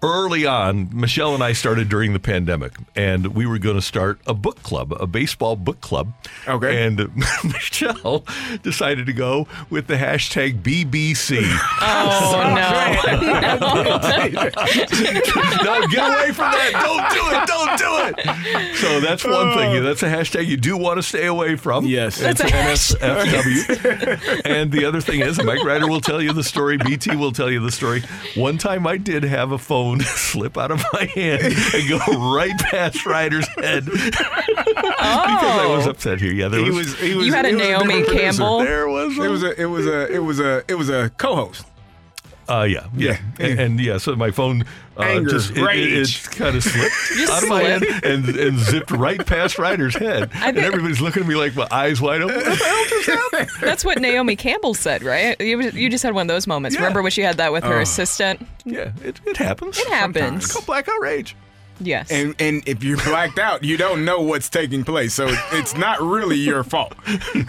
early 0.08 0.46
on, 0.46 0.90
Michelle 0.94 1.34
and 1.34 1.44
I 1.44 1.54
started 1.54 1.90
during 1.90 2.14
the 2.14 2.20
pandemic, 2.20 2.74
and 2.96 3.28
we 3.36 3.46
were 3.46 3.60
going 3.60 3.76
to 3.76 3.82
start 3.82 4.20
a 4.26 4.34
book 4.34 4.62
club, 4.64 4.94
a 5.00 5.08
baseball 5.08 5.56
book 5.56 5.82
club. 5.82 6.14
Okay. 6.48 6.86
And 6.86 7.16
Michelle 7.44 8.26
decided 8.64 9.06
to 9.06 9.14
go 9.14 9.48
with 9.70 9.88
the 9.88 9.96
hashtag 9.96 10.62
BBC. 10.62 11.38
Oh 11.82 12.54
no, 12.56 13.02
no, 15.64 15.88
get 15.88 16.14
away 16.14 16.32
from 16.32 16.52
that. 16.52 16.72
Don't 16.82 17.10
do 17.12 17.30
it. 17.32 17.48
Don't 17.48 17.78
do 17.78 18.22
it. 18.22 18.76
So 18.78 19.00
that's 19.00 19.24
one 19.24 19.54
thing. 19.54 19.78
Oh. 19.78 19.82
That's 19.84 20.04
a 20.04 20.10
hashtag 20.10 20.48
you 20.48 20.58
do 20.58 20.78
want 20.78 20.98
to 20.98 21.04
stay 21.04 21.26
away 21.26 21.56
from. 21.56 21.86
Yes. 21.86 22.20
It's 22.22 22.42
That's 22.42 22.94
NSFW. 22.96 24.42
and 24.46 24.72
the 24.72 24.86
other 24.86 25.02
thing 25.02 25.22
is, 25.22 25.42
Mike 25.44 25.64
Ryder 25.64 25.88
will 25.88 26.02
tell 26.02 26.22
you 26.22 26.34
the 26.34 26.44
story. 26.44 26.78
BT 26.78 27.16
will 27.16 27.32
tell 27.32 27.52
you 27.52 27.60
the 27.60 27.72
story. 27.72 28.04
One 28.36 28.58
time 28.58 28.88
I 28.88 28.98
did 28.98 29.24
have 29.24 29.52
a 29.52 29.58
phone 29.58 29.95
slip 30.16 30.58
out 30.58 30.72
of 30.72 30.84
my 30.94 31.06
hand 31.06 31.44
and 31.44 31.90
go 31.90 32.34
right 32.34 32.58
past 32.72 33.06
Ryder's 33.06 33.48
head 33.56 33.88
oh. 33.88 33.94
because 34.10 35.60
I 35.60 35.68
was 35.68 35.88
oh. 35.88 35.92
upset 35.92 36.20
here. 36.20 36.34
Yeah, 36.34 36.48
there 36.48 36.60
he 36.60 36.70
was. 36.70 36.88
was. 36.88 37.00
He 37.00 37.16
was. 37.16 37.28
You 37.28 37.34
had 37.34 37.46
a 37.46 37.52
Naomi. 37.52 38.04
Campbell? 38.06 38.60
There 38.60 38.88
was. 38.88 39.18
It 39.18 39.30
was 39.30 39.44
a. 39.44 39.62
It 39.62 39.66
was 39.66 39.88
a. 39.88 40.14
It 40.14 40.20
was 40.20 40.40
a. 40.40 40.64
It 40.68 40.76
was 40.76 40.90
a 40.90 41.10
co-host. 41.18 41.66
Uh, 42.48 42.62
yeah, 42.64 42.88
yeah, 42.96 43.18
And, 43.40 43.60
and 43.60 43.80
yeah. 43.80 43.98
So 43.98 44.16
my 44.16 44.30
phone 44.32 44.64
uh, 44.98 45.02
Anger, 45.02 45.30
just 45.32 45.52
it, 45.52 45.64
rage. 45.64 46.24
kind 46.30 46.56
of 46.56 46.64
slipped 46.64 47.30
out 47.32 47.44
of 47.44 47.50
my 47.50 47.64
hand 47.64 47.84
and, 48.04 48.28
and 48.30 48.60
zipped 48.60 48.92
right 48.92 49.26
past 49.26 49.58
Ryder's 49.58 49.96
head, 49.96 50.30
I 50.36 50.50
and 50.50 50.58
everybody's 50.60 51.02
looking 51.02 51.24
at 51.24 51.28
me 51.30 51.36
like 51.36 51.56
my 51.56 51.68
eyes 51.72 52.00
wide 52.00 52.22
open. 52.22 52.36
What 52.36 52.46
the 52.46 52.56
hell 52.56 52.86
just 52.88 53.08
happened? 53.10 53.50
That's 53.62 53.84
what 53.84 54.00
Naomi 54.00 54.36
Campbell 54.36 54.74
said, 54.76 55.02
right? 55.04 55.40
You, 55.42 55.60
you 55.72 55.90
just 55.90 56.04
had 56.04 56.14
one 56.14 56.24
of 56.30 56.34
those 56.34 56.46
moments. 56.48 56.76
Remember 56.78 57.02
when 57.02 57.12
she 57.12 57.22
had 57.22 57.38
that 57.38 57.52
with 57.52 57.64
her 57.64 57.78
Oh. 57.78 57.82
assistant? 57.82 58.46
Yeah, 58.64 58.92
it, 59.04 59.20
it 59.26 59.38
happens. 59.38 59.78
It 59.80 59.88
happens. 59.88 60.44
It's 60.46 60.54
called 60.54 60.66
blackout 60.68 61.02
rage. 61.02 61.36
Yes. 61.80 62.10
And 62.12 62.36
and 62.40 62.64
if 62.68 62.84
you're 62.84 62.98
blacked 62.98 63.38
out, 63.40 63.64
you 63.64 63.76
don't 63.78 64.06
know 64.06 64.22
what's 64.22 64.50
taking 64.50 64.84
place. 64.84 65.14
So 65.14 65.28
it's 65.52 65.76
not 65.76 66.02
really 66.02 66.38
your 66.38 66.64
fault. 66.64 66.94
no, 67.08 67.14
no, 67.36 67.46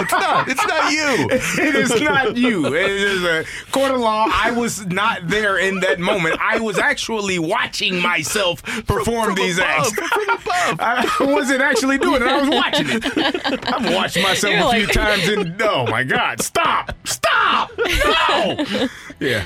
it's 0.00 0.12
not. 0.12 0.48
It's 0.48 0.66
not 0.66 0.92
you. 0.92 1.28
it 1.68 1.74
is 1.76 2.00
not 2.00 2.36
you. 2.36 2.66
It 2.74 2.90
is 2.90 3.22
a 3.24 3.44
court 3.70 3.92
of 3.92 4.00
law. 4.00 4.26
I 4.32 4.50
was 4.50 4.84
not 4.86 5.28
there 5.28 5.58
in 5.58 5.80
that 5.80 6.00
moment. 6.00 6.38
I 6.40 6.58
was 6.58 6.78
actually 6.78 7.38
watching 7.38 8.00
myself 8.00 8.62
perform 8.86 9.26
from 9.26 9.34
these 9.36 9.58
above, 9.58 9.68
acts. 9.68 9.92
from 9.92 10.28
above. 10.30 10.80
I 10.80 11.16
wasn't 11.20 11.60
actually 11.62 11.98
doing 11.98 12.22
it. 12.22 12.28
I 12.28 12.40
was 12.40 12.48
watching 12.50 12.86
it. 12.90 13.72
I've 13.72 13.94
watched 13.94 14.20
myself 14.22 14.54
You're 14.54 14.66
a 14.66 14.70
few 14.72 14.86
like- 14.86 14.92
times 14.92 15.28
and 15.28 15.62
oh 15.62 15.86
my 15.86 16.02
god, 16.04 16.40
stop, 16.40 16.92
stop, 17.06 17.70
no. 17.78 18.88
Yeah. 19.20 19.44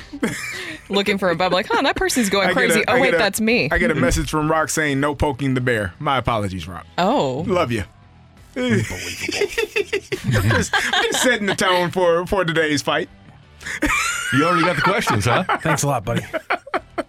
Looking 0.89 1.17
for 1.17 1.29
a 1.29 1.35
bub, 1.35 1.51
like, 1.51 1.67
huh, 1.69 1.81
that 1.81 1.95
person's 1.95 2.29
going 2.29 2.49
I 2.49 2.53
crazy. 2.53 2.79
a- 2.81 2.85
oh, 2.89 2.95
I 2.95 2.99
wait, 3.01 3.13
a- 3.13 3.17
that's 3.17 3.41
me. 3.41 3.69
I 3.71 3.77
get 3.77 3.91
a 3.91 3.95
message 4.07 4.29
from 4.29 4.49
Rock 4.49 4.69
saying 4.69 5.01
no 5.01 5.13
poking 5.13 5.53
the 5.53 5.59
bear. 5.59 5.93
My 5.99 6.17
apologies, 6.17 6.65
Rock. 6.65 6.87
oh. 6.97 7.43
Love 7.45 7.73
you. 7.73 7.83
just, 8.55 8.93
just 10.73 11.21
setting 11.21 11.45
the 11.45 11.53
tone 11.55 11.91
for 11.91 12.25
for 12.25 12.45
today's 12.45 12.81
fight. 12.81 13.09
You 14.33 14.45
already 14.45 14.63
got 14.63 14.77
the 14.77 14.81
questions, 14.81 15.25
huh? 15.25 15.43
Thanks 15.61 15.83
a 15.83 15.87
lot, 15.87 16.05
buddy. 16.05 16.25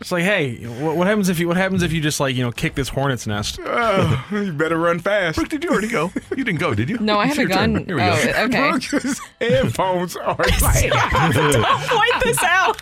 It's 0.00 0.10
like, 0.10 0.24
hey, 0.24 0.56
what, 0.64 0.96
what 0.96 1.06
happens 1.06 1.28
if 1.28 1.38
you 1.38 1.46
what 1.46 1.58
happens 1.58 1.82
if 1.82 1.92
you 1.92 2.00
just 2.00 2.20
like 2.20 2.34
you 2.34 2.42
know 2.42 2.50
kick 2.50 2.74
this 2.74 2.88
hornet's 2.88 3.26
nest? 3.26 3.58
Oh, 3.72 4.24
you 4.32 4.52
better 4.52 4.78
run 4.78 4.98
fast. 4.98 5.36
Brooke, 5.36 5.48
did 5.48 5.62
you 5.64 5.70
already 5.70 5.88
go? 5.88 6.10
You 6.36 6.44
didn't 6.44 6.58
go, 6.60 6.74
did 6.74 6.88
you? 6.88 6.98
No, 6.98 7.18
I 7.18 7.26
It's 7.26 7.36
have 7.36 7.38
a 7.38 7.48
your 7.48 7.50
turn. 7.58 7.72
gun. 7.74 7.84
Here 7.84 7.96
we 7.96 8.02
go. 8.02 8.32
Oh, 8.36 8.44
okay. 8.44 8.70
Brooke's 8.90 9.20
headphones 9.40 10.16
are 10.16 10.36
don't 10.36 11.82
point 11.88 12.24
this 12.24 12.42
out. 12.42 12.80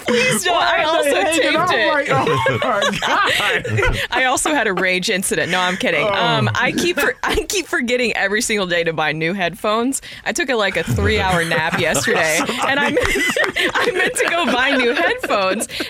Please 0.00 0.44
don't. 0.44 0.56
I 0.56 0.84
also 0.84 1.10
taped 1.10 1.72
it. 1.72 1.88
like, 1.88 2.08
oh 2.10 2.58
my 2.62 2.98
god. 3.00 3.98
I 4.10 4.24
also 4.24 4.50
had 4.50 4.66
a 4.66 4.72
rage 4.72 5.10
incident. 5.10 5.50
No, 5.50 5.60
I'm 5.60 5.76
kidding. 5.76 6.04
Oh. 6.06 6.12
Um, 6.12 6.48
I 6.54 6.72
keep 6.72 6.98
for, 6.98 7.14
I 7.22 7.44
keep 7.48 7.66
forgetting 7.66 8.12
every 8.16 8.42
single 8.42 8.66
day 8.66 8.84
to 8.84 8.92
buy 8.92 9.12
new 9.12 9.32
headphones. 9.32 10.02
I 10.24 10.32
took 10.32 10.48
a, 10.50 10.54
like 10.56 10.76
a 10.76 10.82
three 10.84 11.20
hour 11.20 11.44
nap 11.44 11.78
yesterday, 11.78 12.38
and 12.66 12.80
I 12.80 12.90
meant, 12.90 13.08
I 13.74 13.90
meant 13.92 14.14
to 14.16 14.24
go 14.28 14.46
buy 14.46 14.70
new 14.76 14.92
headphones. 14.94 15.13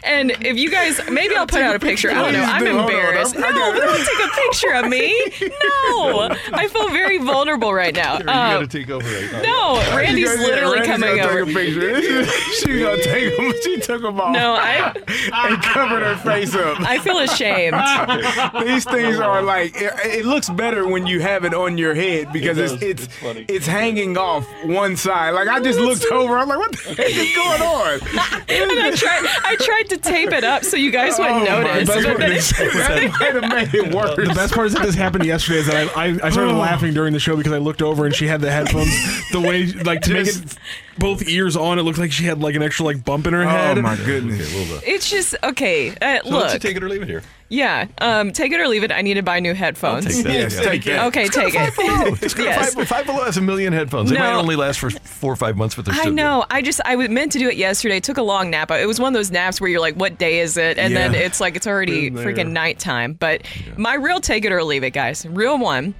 And 0.02 0.30
if 0.42 0.56
you 0.58 0.70
guys, 0.70 1.00
maybe 1.10 1.34
I'll 1.36 1.46
put 1.46 1.62
out 1.62 1.74
a 1.74 1.78
picture. 1.78 2.10
I 2.10 2.14
don't 2.14 2.32
know. 2.32 2.42
I'm 2.42 2.64
do. 2.64 2.70
Hold 2.72 2.78
on. 2.84 2.90
embarrassed. 2.90 3.34
No, 3.34 3.42
got- 3.42 3.74
don't 3.74 3.96
take 3.96 4.26
a 4.26 4.30
picture 4.34 4.72
of 4.74 4.88
me. 4.88 5.14
No, 5.40 6.28
I 6.52 6.68
feel 6.68 6.88
very 6.90 7.18
vulnerable 7.18 7.72
right 7.72 7.94
now. 7.94 8.12
Here, 8.16 8.20
you 8.20 8.26
got 8.26 8.52
to 8.52 8.56
Um, 8.60 8.68
take 8.68 8.90
over 8.90 9.06
right 9.08 9.32
now. 9.32 9.42
no, 9.42 9.96
Randy's 9.96 10.30
She 10.30 10.38
literally 10.38 10.80
Randy's 10.80 10.92
coming 10.92 11.16
gonna 11.16 11.30
over. 11.40 11.44
Take 11.46 11.54
a 11.56 11.58
picture. 11.58 12.24
She's 12.54 12.82
gonna 12.82 13.02
take 13.02 13.36
them. 13.36 13.52
She 13.62 13.80
took 13.80 14.02
them 14.02 14.20
off. 14.20 14.32
No, 14.32 14.54
I 14.54 14.92
and 15.32 15.62
covered 15.62 16.02
her 16.02 16.16
face 16.16 16.54
up. 16.54 16.80
I 16.80 16.98
feel 16.98 17.18
ashamed. 17.18 17.74
These 18.66 18.84
things 18.84 19.18
are 19.18 19.42
like 19.42 19.74
it, 19.76 19.92
it 20.04 20.24
looks 20.24 20.48
better 20.48 20.86
when 20.88 21.06
you 21.06 21.20
have 21.20 21.44
it 21.44 21.54
on 21.54 21.78
your 21.78 21.94
head 21.94 22.32
because 22.32 22.58
It 22.58 22.64
it's 22.64 22.82
it's 22.82 23.04
It's 23.04 23.14
funny. 23.18 23.44
it's 23.48 23.66
hanging 23.66 24.16
off 24.16 24.46
one 24.64 24.96
side. 24.96 25.30
Like 25.30 25.48
I 25.48 25.60
just 25.60 25.78
looked 25.78 26.04
over. 26.06 26.36
I'm 26.38 26.48
like, 26.48 26.58
what 26.58 26.72
the 26.72 26.94
heck 26.94 27.10
is 27.10 27.34
going 27.34 27.62
on? 27.62 28.00
and 28.48 28.80
I 28.84 28.92
tried 28.94 29.13
I 29.44 29.56
tried 29.60 29.88
to 29.90 29.98
tape 29.98 30.32
it 30.32 30.44
up 30.44 30.64
so 30.64 30.76
you 30.76 30.90
guys 30.90 31.18
wouldn't 31.18 31.48
Oh, 31.48 31.62
my 31.62 31.82
notice. 31.82 31.88
God. 31.88 32.04
but 32.04 32.18
then 32.18 32.32
it- 32.32 32.44
that 32.44 33.16
might 33.20 33.42
have 33.42 33.72
made 33.72 33.74
it 33.74 33.94
worse. 33.94 34.16
The 34.16 34.34
best 34.34 34.54
part 34.54 34.66
is 34.68 34.74
that 34.74 34.82
this 34.82 34.94
happened 34.94 35.24
yesterday. 35.24 35.58
Is 35.60 35.66
that 35.66 35.96
I, 35.96 36.04
I, 36.04 36.06
I 36.24 36.30
started 36.30 36.52
oh. 36.52 36.58
laughing 36.58 36.94
during 36.94 37.12
the 37.12 37.20
show 37.20 37.36
because 37.36 37.52
I 37.52 37.58
looked 37.58 37.82
over 37.82 38.06
and 38.06 38.14
she 38.14 38.26
had 38.26 38.40
the 38.40 38.50
headphones 38.50 38.90
the 39.32 39.40
way 39.40 39.66
like 39.66 40.00
to 40.02 40.12
make 40.12 40.26
it 40.28 40.58
both 40.98 41.26
ears 41.28 41.56
on. 41.56 41.78
It 41.78 41.82
looked 41.82 41.98
like 41.98 42.12
she 42.12 42.24
had 42.24 42.40
like 42.40 42.54
an 42.54 42.62
extra 42.62 42.84
like 42.86 43.04
bump 43.04 43.26
in 43.26 43.32
her 43.34 43.44
head. 43.44 43.78
Oh 43.78 43.82
my 43.82 43.96
goodness. 43.96 44.40
Okay, 44.48 44.56
a 44.56 44.58
little 44.60 44.78
bit. 44.80 44.88
It's 44.88 45.10
just 45.10 45.34
okay. 45.42 45.90
Uh, 45.90 46.18
So 46.24 46.30
let's 46.30 46.52
look, 46.54 46.62
take 46.62 46.76
it 46.76 46.82
or 46.82 46.88
leave 46.88 47.02
it 47.02 47.08
here. 47.08 47.22
yeah. 47.48 47.86
Um, 47.98 48.32
take 48.32 48.52
it 48.52 48.60
or 48.60 48.68
leave 48.68 48.84
it. 48.84 48.90
I 48.92 49.02
need 49.02 49.14
to 49.14 49.22
buy 49.22 49.40
new 49.40 49.54
headphones. 49.54 50.06
take 50.06 50.24
that. 50.24 50.32
Yes, 50.32 50.56
Yeah. 50.56 50.62
take 50.70 50.84
that. 50.84 51.06
Okay, 51.06 51.24
It's 51.24 51.36
got 51.36 51.46
a 51.46 51.50
take 51.50 51.60
it. 51.60 51.72
Five 51.74 51.76
below. 51.76 52.16
It's 52.22 52.38
a 52.38 52.42
Yes. 52.42 52.74
five, 52.74 52.88
five 52.88 53.06
below 53.06 53.24
has 53.24 53.36
a 53.36 53.40
million 53.40 53.72
headphones. 53.72 54.10
They 54.10 54.16
No. 54.16 54.22
might 54.22 54.38
only 54.38 54.56
last 54.56 54.78
for 54.78 54.90
four 54.90 55.32
or 55.32 55.36
five 55.36 55.56
months, 55.56 55.74
but 55.74 55.84
they're 55.84 55.94
I 55.94 55.98
still 55.98 56.10
good. 56.10 56.16
know. 56.16 56.44
I 56.50 56.62
just 56.62 56.80
I 56.84 56.96
was 56.96 57.08
meant 57.08 57.32
to 57.32 57.38
do 57.38 57.48
it 57.48 57.56
yesterday. 57.56 58.00
Took 58.00 58.18
a 58.18 58.22
long 58.22 58.50
nap. 58.50 58.70
It 58.70 58.86
was 58.86 59.00
one 59.00 59.08
of 59.12 59.18
those 59.18 59.30
naps 59.30 59.60
where 59.60 59.68
you're 59.70 59.80
like, 59.80 59.94
"What 59.96 60.18
day 60.18 60.40
is 60.40 60.56
it?" 60.56 60.78
And 60.78 60.94
then 60.96 61.12
Yeah. 61.12 61.20
it's 61.20 61.40
like 61.40 61.56
it's 61.56 61.66
already 61.66 62.10
Been 62.10 62.22
there. 62.22 62.32
freaking 62.32 62.50
nighttime. 62.52 63.14
But 63.14 63.42
my 63.76 63.94
real 63.94 64.20
take 64.20 64.44
it 64.44 64.52
or 64.52 64.62
leave 64.64 64.84
it, 64.84 64.90
guys. 64.92 65.26
Real 65.28 65.58
one. 65.58 65.94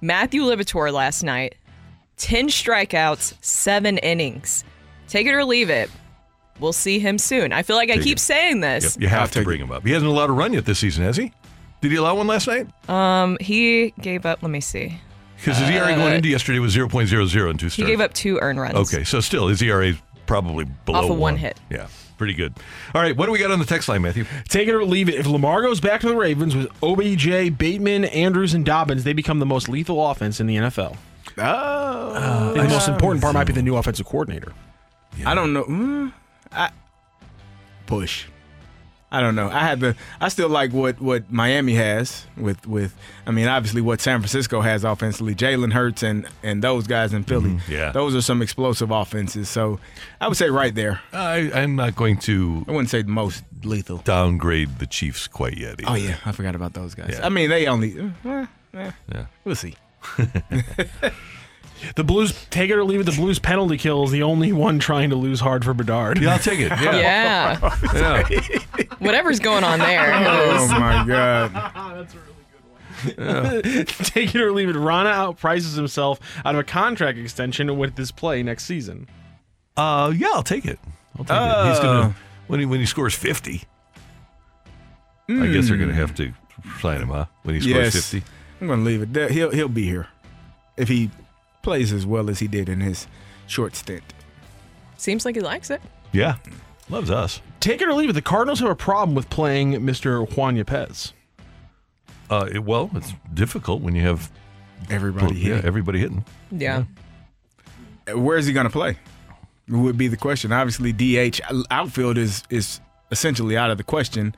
Matthew 0.00 0.42
Liberatore 0.42 0.92
last 0.92 1.22
night, 1.22 1.54
ten 2.16 2.48
strikeouts, 2.48 3.34
seven 3.40 3.98
innings. 3.98 4.64
Take 5.08 5.26
it 5.26 5.32
or 5.32 5.44
leave 5.44 5.70
it. 5.70 5.90
We'll 6.60 6.72
see 6.72 6.98
him 6.98 7.18
soon. 7.18 7.52
I 7.52 7.62
feel 7.62 7.76
like 7.76 7.90
I 7.90 7.94
Take 7.94 8.04
keep 8.04 8.16
it. 8.18 8.20
saying 8.20 8.60
this. 8.60 8.94
Yep, 8.96 9.02
you 9.02 9.08
have 9.08 9.30
to 9.32 9.40
take 9.40 9.44
bring 9.44 9.60
him 9.60 9.72
up. 9.72 9.84
He 9.84 9.92
hasn't 9.92 10.10
allowed 10.10 10.30
a 10.30 10.32
run 10.32 10.52
yet 10.52 10.64
this 10.64 10.78
season, 10.78 11.04
has 11.04 11.16
he? 11.16 11.32
Did 11.80 11.90
he 11.90 11.96
allow 11.96 12.14
one 12.14 12.26
last 12.26 12.46
night? 12.46 12.68
Um, 12.88 13.36
he 13.40 13.92
gave 14.00 14.24
up. 14.24 14.42
Let 14.42 14.50
me 14.50 14.60
see. 14.60 14.98
Because 15.36 15.58
his 15.58 15.68
ERA 15.68 15.94
going 15.94 16.14
into 16.14 16.28
yesterday 16.28 16.58
was 16.58 16.74
0.00 16.74 17.50
in 17.50 17.58
two 17.58 17.68
starts. 17.68 17.74
He 17.76 17.82
gave 17.84 18.00
up 18.00 18.14
two 18.14 18.38
earned 18.40 18.60
runs. 18.60 18.76
Okay, 18.76 19.04
so 19.04 19.20
still 19.20 19.48
his 19.48 19.60
ERA 19.60 19.88
is 19.88 19.96
probably 20.26 20.64
below 20.86 21.00
Off 21.04 21.10
of 21.10 21.18
one 21.18 21.36
hit. 21.36 21.60
Yeah, 21.70 21.88
pretty 22.16 22.32
good. 22.32 22.54
All 22.94 23.02
right, 23.02 23.14
what 23.14 23.26
do 23.26 23.32
we 23.32 23.38
got 23.38 23.50
on 23.50 23.58
the 23.58 23.66
text 23.66 23.88
line, 23.88 24.00
Matthew? 24.00 24.24
Take 24.48 24.68
it 24.68 24.74
or 24.74 24.84
leave 24.86 25.10
it. 25.10 25.16
If 25.16 25.26
Lamar 25.26 25.60
goes 25.60 25.80
back 25.80 26.00
to 26.00 26.08
the 26.08 26.16
Ravens 26.16 26.56
with 26.56 26.68
OBJ, 26.82 27.58
Bateman, 27.58 28.06
Andrews, 28.06 28.54
and 28.54 28.64
Dobbins, 28.64 29.04
they 29.04 29.12
become 29.12 29.38
the 29.38 29.44
most 29.46 29.68
lethal 29.68 30.08
offense 30.08 30.40
in 30.40 30.46
the 30.46 30.56
NFL. 30.56 30.96
Oh, 31.38 32.54
And 32.56 32.68
the 32.68 32.74
most 32.74 32.88
important 32.88 33.22
part 33.22 33.34
might 33.34 33.46
be 33.46 33.52
the 33.52 33.62
new 33.62 33.76
offensive 33.76 34.06
coordinator. 34.06 34.52
I 35.24 35.34
don't 35.34 35.52
know. 35.52 35.64
Mm, 35.64 36.12
I 36.52 36.70
push. 37.86 38.26
I 39.12 39.20
don't 39.20 39.36
know. 39.36 39.48
I 39.48 39.60
had 39.60 39.78
the. 39.78 39.94
I 40.20 40.26
still 40.28 40.48
like 40.48 40.72
what 40.72 41.00
what 41.00 41.30
Miami 41.32 41.74
has 41.74 42.26
with 42.36 42.66
with. 42.66 42.96
I 43.28 43.30
mean, 43.30 43.46
obviously 43.46 43.80
what 43.80 44.00
San 44.00 44.18
Francisco 44.18 44.60
has 44.60 44.82
offensively. 44.82 45.36
Jalen 45.36 45.72
Hurts 45.72 46.02
and 46.02 46.26
and 46.42 46.64
those 46.64 46.88
guys 46.88 47.12
in 47.12 47.22
Philly. 47.22 47.50
Mm-hmm. 47.50 47.72
yeah. 47.72 47.92
those 47.92 48.16
are 48.16 48.22
some 48.22 48.42
explosive 48.42 48.90
offenses. 48.90 49.48
So 49.48 49.78
I 50.20 50.26
would 50.26 50.36
say 50.36 50.50
right 50.50 50.74
there. 50.74 51.00
I, 51.12 51.48
I'm 51.54 51.76
not 51.76 51.94
going 51.94 52.18
to 52.20 52.64
I 52.66 52.72
wouldn't 52.72 52.90
say 52.90 53.02
the 53.02 53.08
most 53.08 53.44
lethal. 53.62 53.98
downgrade 53.98 54.80
the 54.80 54.86
Chiefs 54.86 55.28
quite 55.28 55.58
yet. 55.58 55.78
Oh 55.86 55.94
yeah, 55.94 56.16
I 56.24 56.32
forgot 56.32 56.56
about 56.56 56.72
those 56.72 56.96
guys. 56.96 57.10
Yeah. 57.16 57.24
I 57.24 57.28
mean, 57.28 57.50
they 57.50 57.68
only. 57.68 57.96
eh, 58.24 58.46
eh, 58.74 58.90
Yeah. 59.12 59.26
We'll 59.44 59.54
see. 59.54 59.76
The 61.94 62.02
Blues, 62.02 62.46
take 62.48 62.70
it 62.70 62.74
or 62.76 62.84
leave 62.84 63.00
it, 63.00 63.04
the 63.04 63.12
Blues 63.12 63.38
penalty 63.38 63.76
kill 63.76 64.04
is 64.04 64.10
the 64.10 64.22
only 64.22 64.52
one 64.52 64.78
trying 64.78 65.10
to 65.10 65.16
lose 65.16 65.40
hard 65.40 65.64
for 65.66 65.74
Bedard. 65.74 66.18
Yeah, 66.18 66.32
I'll 66.32 66.38
take 66.38 66.58
it. 66.58 66.70
Yeah. 66.70 66.96
Yeah. 66.96 67.78
Yeah. 67.94 68.84
Whatever's 69.00 69.38
going 69.38 69.64
on 69.64 69.78
there. 69.80 70.14
Oh 70.56 70.68
my 70.68 71.04
god. 71.06 71.52
That's 71.52 72.14
a 72.14 72.18
really 72.18 72.30
yeah. 73.18 73.82
Take 73.84 74.34
it 74.34 74.40
or 74.40 74.50
leave 74.52 74.70
it. 74.70 74.76
Vrana 74.76 75.12
outprices 75.12 75.76
himself 75.76 76.20
out 76.44 76.54
of 76.54 76.60
a 76.60 76.64
contract 76.64 77.18
extension 77.18 77.76
with 77.76 77.96
this 77.96 78.10
play 78.10 78.42
next 78.42 78.64
season. 78.64 79.06
Uh, 79.76 80.10
yeah, 80.16 80.28
I'll 80.32 80.42
take 80.42 80.64
it. 80.64 80.78
I'll 81.18 81.24
take 81.24 81.36
it. 81.36 81.68
He's 81.68 81.78
Uh. 81.78 81.82
gonna 81.82 82.16
when 82.46 82.60
he 82.60 82.66
when 82.66 82.80
he 82.80 82.86
scores 82.86 83.14
50. 83.14 83.62
I 85.28 85.46
guess 85.48 85.68
they're 85.68 85.76
gonna 85.76 85.92
have 85.92 86.14
to 86.14 86.32
sign 86.80 87.02
him, 87.02 87.08
huh? 87.08 87.26
When 87.42 87.56
he 87.56 87.60
scores 87.60 87.94
Yes. 87.94 88.10
50. 88.10 88.22
I'm 88.60 88.68
gonna 88.68 88.82
leave 88.82 89.02
it. 89.02 89.12
there. 89.12 89.28
He'll 89.28 89.50
he'll 89.50 89.68
be 89.68 89.84
here 89.84 90.08
if 90.76 90.88
he 90.88 91.10
plays 91.62 91.92
as 91.92 92.06
well 92.06 92.28
as 92.30 92.38
he 92.40 92.48
did 92.48 92.68
in 92.68 92.80
his 92.80 93.06
short 93.46 93.74
stint. 93.76 94.02
Seems 94.96 95.24
like 95.24 95.34
he 95.34 95.40
likes 95.40 95.70
it. 95.70 95.82
Yeah, 96.12 96.36
loves 96.88 97.10
us. 97.10 97.40
Take 97.60 97.80
it 97.82 97.88
or 97.88 97.94
leave 97.94 98.10
it. 98.10 98.14
The 98.14 98.22
Cardinals 98.22 98.60
have 98.60 98.70
a 98.70 98.74
problem 98.76 99.14
with 99.14 99.28
playing 99.30 99.72
Mr. 99.74 100.30
Juan 100.36 100.56
Yepez. 100.56 101.12
Uh, 102.30 102.48
it, 102.52 102.64
well, 102.64 102.90
it's 102.94 103.12
difficult 103.32 103.82
when 103.82 103.94
you 103.94 104.02
have 104.02 104.30
Everybody 104.90 105.36
yeah, 105.36 105.54
hitting. 105.56 105.64
everybody 105.64 105.98
hitting. 106.00 106.24
Yeah. 106.50 106.84
Where 108.12 108.36
is 108.36 108.46
he 108.46 108.52
going 108.52 108.64
to 108.66 108.70
play? 108.72 108.96
Would 109.68 109.96
be 109.96 110.08
the 110.08 110.16
question. 110.16 110.52
Obviously, 110.52 110.92
DH 110.92 111.40
outfield 111.70 112.18
is 112.18 112.42
is 112.50 112.80
essentially 113.10 113.56
out 113.56 113.70
of 113.70 113.78
the 113.78 113.84
question 113.84 114.34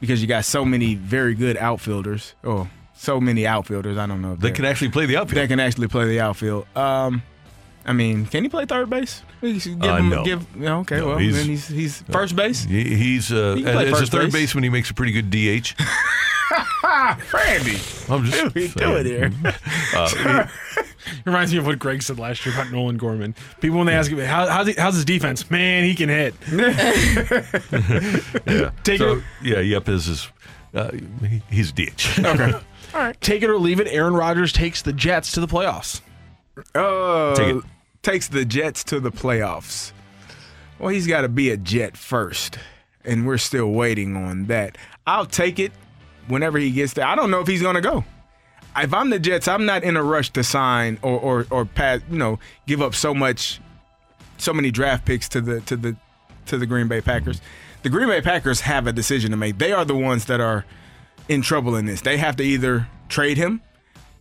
because 0.00 0.20
you 0.22 0.28
got 0.28 0.44
so 0.44 0.64
many 0.64 0.94
very 0.94 1.34
good 1.34 1.56
outfielders. 1.56 2.34
Oh, 2.44 2.68
so 2.98 3.20
many 3.20 3.46
outfielders. 3.46 3.96
I 3.96 4.06
don't 4.06 4.20
know. 4.20 4.34
They 4.34 4.50
can 4.50 4.64
actually 4.64 4.90
play 4.90 5.06
the 5.06 5.16
outfield. 5.16 5.36
They 5.42 5.46
can 5.48 5.60
actually 5.60 5.88
play 5.88 6.06
the 6.06 6.20
outfield. 6.20 6.66
Um, 6.76 7.22
I 7.86 7.92
mean, 7.94 8.26
can 8.26 8.42
he 8.42 8.48
play 8.50 8.66
third 8.66 8.90
base? 8.90 9.22
Give 9.40 9.80
Uh, 9.82 9.96
him, 9.96 10.08
no. 10.10 10.24
give, 10.24 10.44
yeah, 10.58 10.76
okay, 10.78 10.98
No, 10.98 11.06
well, 11.08 11.18
he's- 11.18 11.36
then 11.36 11.46
he's 11.46 11.68
he's 11.68 12.02
first 12.10 12.34
base. 12.36 12.64
He, 12.64 12.84
he's 12.96 13.32
uh, 13.32 13.54
He 13.54 13.62
play 13.62 13.88
as 13.90 14.00
a 14.02 14.06
third 14.06 14.24
base. 14.24 14.32
baseman. 14.32 14.64
He 14.64 14.70
makes 14.70 14.90
a 14.90 14.94
pretty 14.94 15.12
good 15.12 15.30
DH. 15.30 15.74
Randy, 17.32 17.76
I'm 18.08 18.24
just 18.24 18.42
what 18.42 18.46
are 18.46 18.52
we 18.54 18.68
doing 18.68 19.04
here? 19.06 19.32
Uh, 19.94 20.46
Reminds 21.24 21.52
me 21.52 21.58
of 21.58 21.66
what 21.66 21.78
Greg 21.78 22.02
said 22.02 22.18
last 22.18 22.44
year 22.44 22.54
about 22.54 22.70
Nolan 22.70 22.96
Gorman. 22.98 23.34
People 23.60 23.78
when 23.78 23.86
they 23.86 23.94
ask 23.94 24.10
him 24.10 24.18
how, 24.18 24.46
how's, 24.46 24.66
he, 24.66 24.74
how's 24.74 24.94
his 24.94 25.04
defense, 25.06 25.50
man, 25.50 25.84
he 25.84 25.94
can 25.94 26.08
hit. 26.10 26.34
yeah. 28.46 28.70
Take 28.84 28.98
so, 28.98 29.16
it. 29.18 29.24
Yeah, 29.42 29.60
Yep 29.60 29.88
is 29.88 30.06
his. 30.06 30.28
Uh, 30.74 30.90
he, 31.22 31.42
he's 31.50 31.70
a 31.70 31.72
DH. 31.72 32.18
Okay. 32.24 32.52
All 32.94 33.00
right. 33.00 33.20
Take 33.20 33.42
it 33.42 33.50
or 33.50 33.58
leave 33.58 33.80
it. 33.80 33.86
Aaron 33.88 34.14
Rodgers 34.14 34.52
takes 34.52 34.82
the 34.82 34.92
Jets 34.92 35.32
to 35.32 35.40
the 35.40 35.46
playoffs. 35.46 36.00
Uh, 36.74 37.34
Take 37.34 37.56
it. 37.56 37.64
takes 38.02 38.28
the 38.28 38.44
Jets 38.44 38.82
to 38.84 39.00
the 39.00 39.10
playoffs. 39.12 39.92
Well, 40.78 40.88
he's 40.90 41.06
got 41.06 41.22
to 41.22 41.28
be 41.28 41.50
a 41.50 41.56
Jet 41.56 41.96
first, 41.96 42.58
and 43.04 43.26
we're 43.26 43.38
still 43.38 43.70
waiting 43.70 44.16
on 44.16 44.46
that. 44.46 44.78
I'll 45.06 45.26
take 45.26 45.58
it 45.58 45.72
whenever 46.28 46.58
he 46.58 46.70
gets 46.70 46.94
there. 46.94 47.06
I 47.06 47.14
don't 47.14 47.30
know 47.30 47.40
if 47.40 47.46
he's 47.46 47.62
going 47.62 47.74
to 47.74 47.80
go. 47.80 48.04
If 48.76 48.94
I'm 48.94 49.10
the 49.10 49.18
Jets, 49.18 49.48
I'm 49.48 49.66
not 49.66 49.82
in 49.82 49.96
a 49.96 50.02
rush 50.02 50.30
to 50.30 50.44
sign 50.44 50.98
or 51.02 51.18
or 51.18 51.46
or 51.50 51.64
pass, 51.64 52.00
you 52.10 52.18
know, 52.18 52.38
give 52.66 52.80
up 52.80 52.94
so 52.94 53.12
much, 53.12 53.60
so 54.36 54.52
many 54.52 54.70
draft 54.70 55.04
picks 55.04 55.28
to 55.30 55.40
the 55.40 55.60
to 55.62 55.76
the 55.76 55.96
to 56.46 56.58
the 56.58 56.66
Green 56.66 56.86
Bay 56.86 57.00
Packers. 57.00 57.40
The 57.82 57.88
Green 57.88 58.08
Bay 58.08 58.20
Packers 58.20 58.60
have 58.62 58.86
a 58.86 58.92
decision 58.92 59.30
to 59.32 59.36
make. 59.36 59.58
They 59.58 59.72
are 59.72 59.84
the 59.84 59.96
ones 59.96 60.26
that 60.26 60.40
are 60.40 60.64
in 61.28 61.42
trouble 61.42 61.76
in 61.76 61.86
this. 61.86 62.00
They 62.00 62.16
have 62.18 62.36
to 62.36 62.42
either 62.42 62.88
trade 63.08 63.36
him 63.36 63.60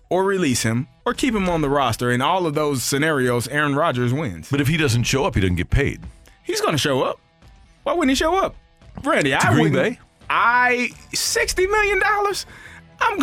or 0.10 0.24
release 0.24 0.64
him 0.64 0.88
or 1.06 1.14
keep 1.14 1.34
him 1.36 1.50
on 1.50 1.62
the 1.62 1.70
roster. 1.70 2.12
In 2.12 2.22
all 2.22 2.46
of 2.46 2.54
those 2.54 2.84
scenarios, 2.84 3.48
Aaron 3.48 3.76
Rodgers 3.76 4.14
wins. 4.14 4.50
But 4.50 4.62
if 4.62 4.68
he 4.68 4.78
doesn't 4.78 5.04
show 5.04 5.26
up, 5.26 5.36
he 5.36 5.42
doesn't 5.42 5.56
get 5.56 5.70
paid. 5.70 6.02
He's 6.44 6.62
going 6.62 6.74
to 6.74 6.78
show 6.78 7.02
up. 7.04 7.20
Why 7.84 7.94
wouldn't 7.94 8.10
he 8.10 8.16
show 8.16 8.36
up? 8.36 8.56
Randy, 9.04 9.34
I 9.34 9.54
Green 9.54 9.72
wouldn't- 9.74 9.98
Bay? 9.98 10.00
I 10.30 10.90
sixty 11.14 11.68
million 11.68 12.00
dollars. 12.00 12.46
I'm 13.00 13.18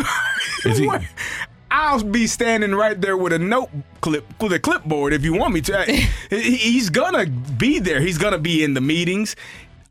going. 0.87 1.07
I'll 1.71 2.03
be 2.03 2.27
standing 2.27 2.75
right 2.75 2.99
there 2.99 3.17
with 3.17 3.33
a 3.35 3.39
note 3.39 3.69
clip 4.01 4.25
with 4.41 4.53
a 4.55 4.59
clipboard 4.59 5.13
if 5.13 5.23
you 5.25 5.35
want 5.35 5.53
me 5.53 5.61
to. 5.63 5.85
He's 6.31 6.89
gonna 6.89 7.27
be 7.27 7.79
there. 7.79 8.01
He's 8.01 8.17
gonna 8.17 8.39
be 8.39 8.65
in 8.65 8.73
the 8.73 8.81
meetings, 8.81 9.37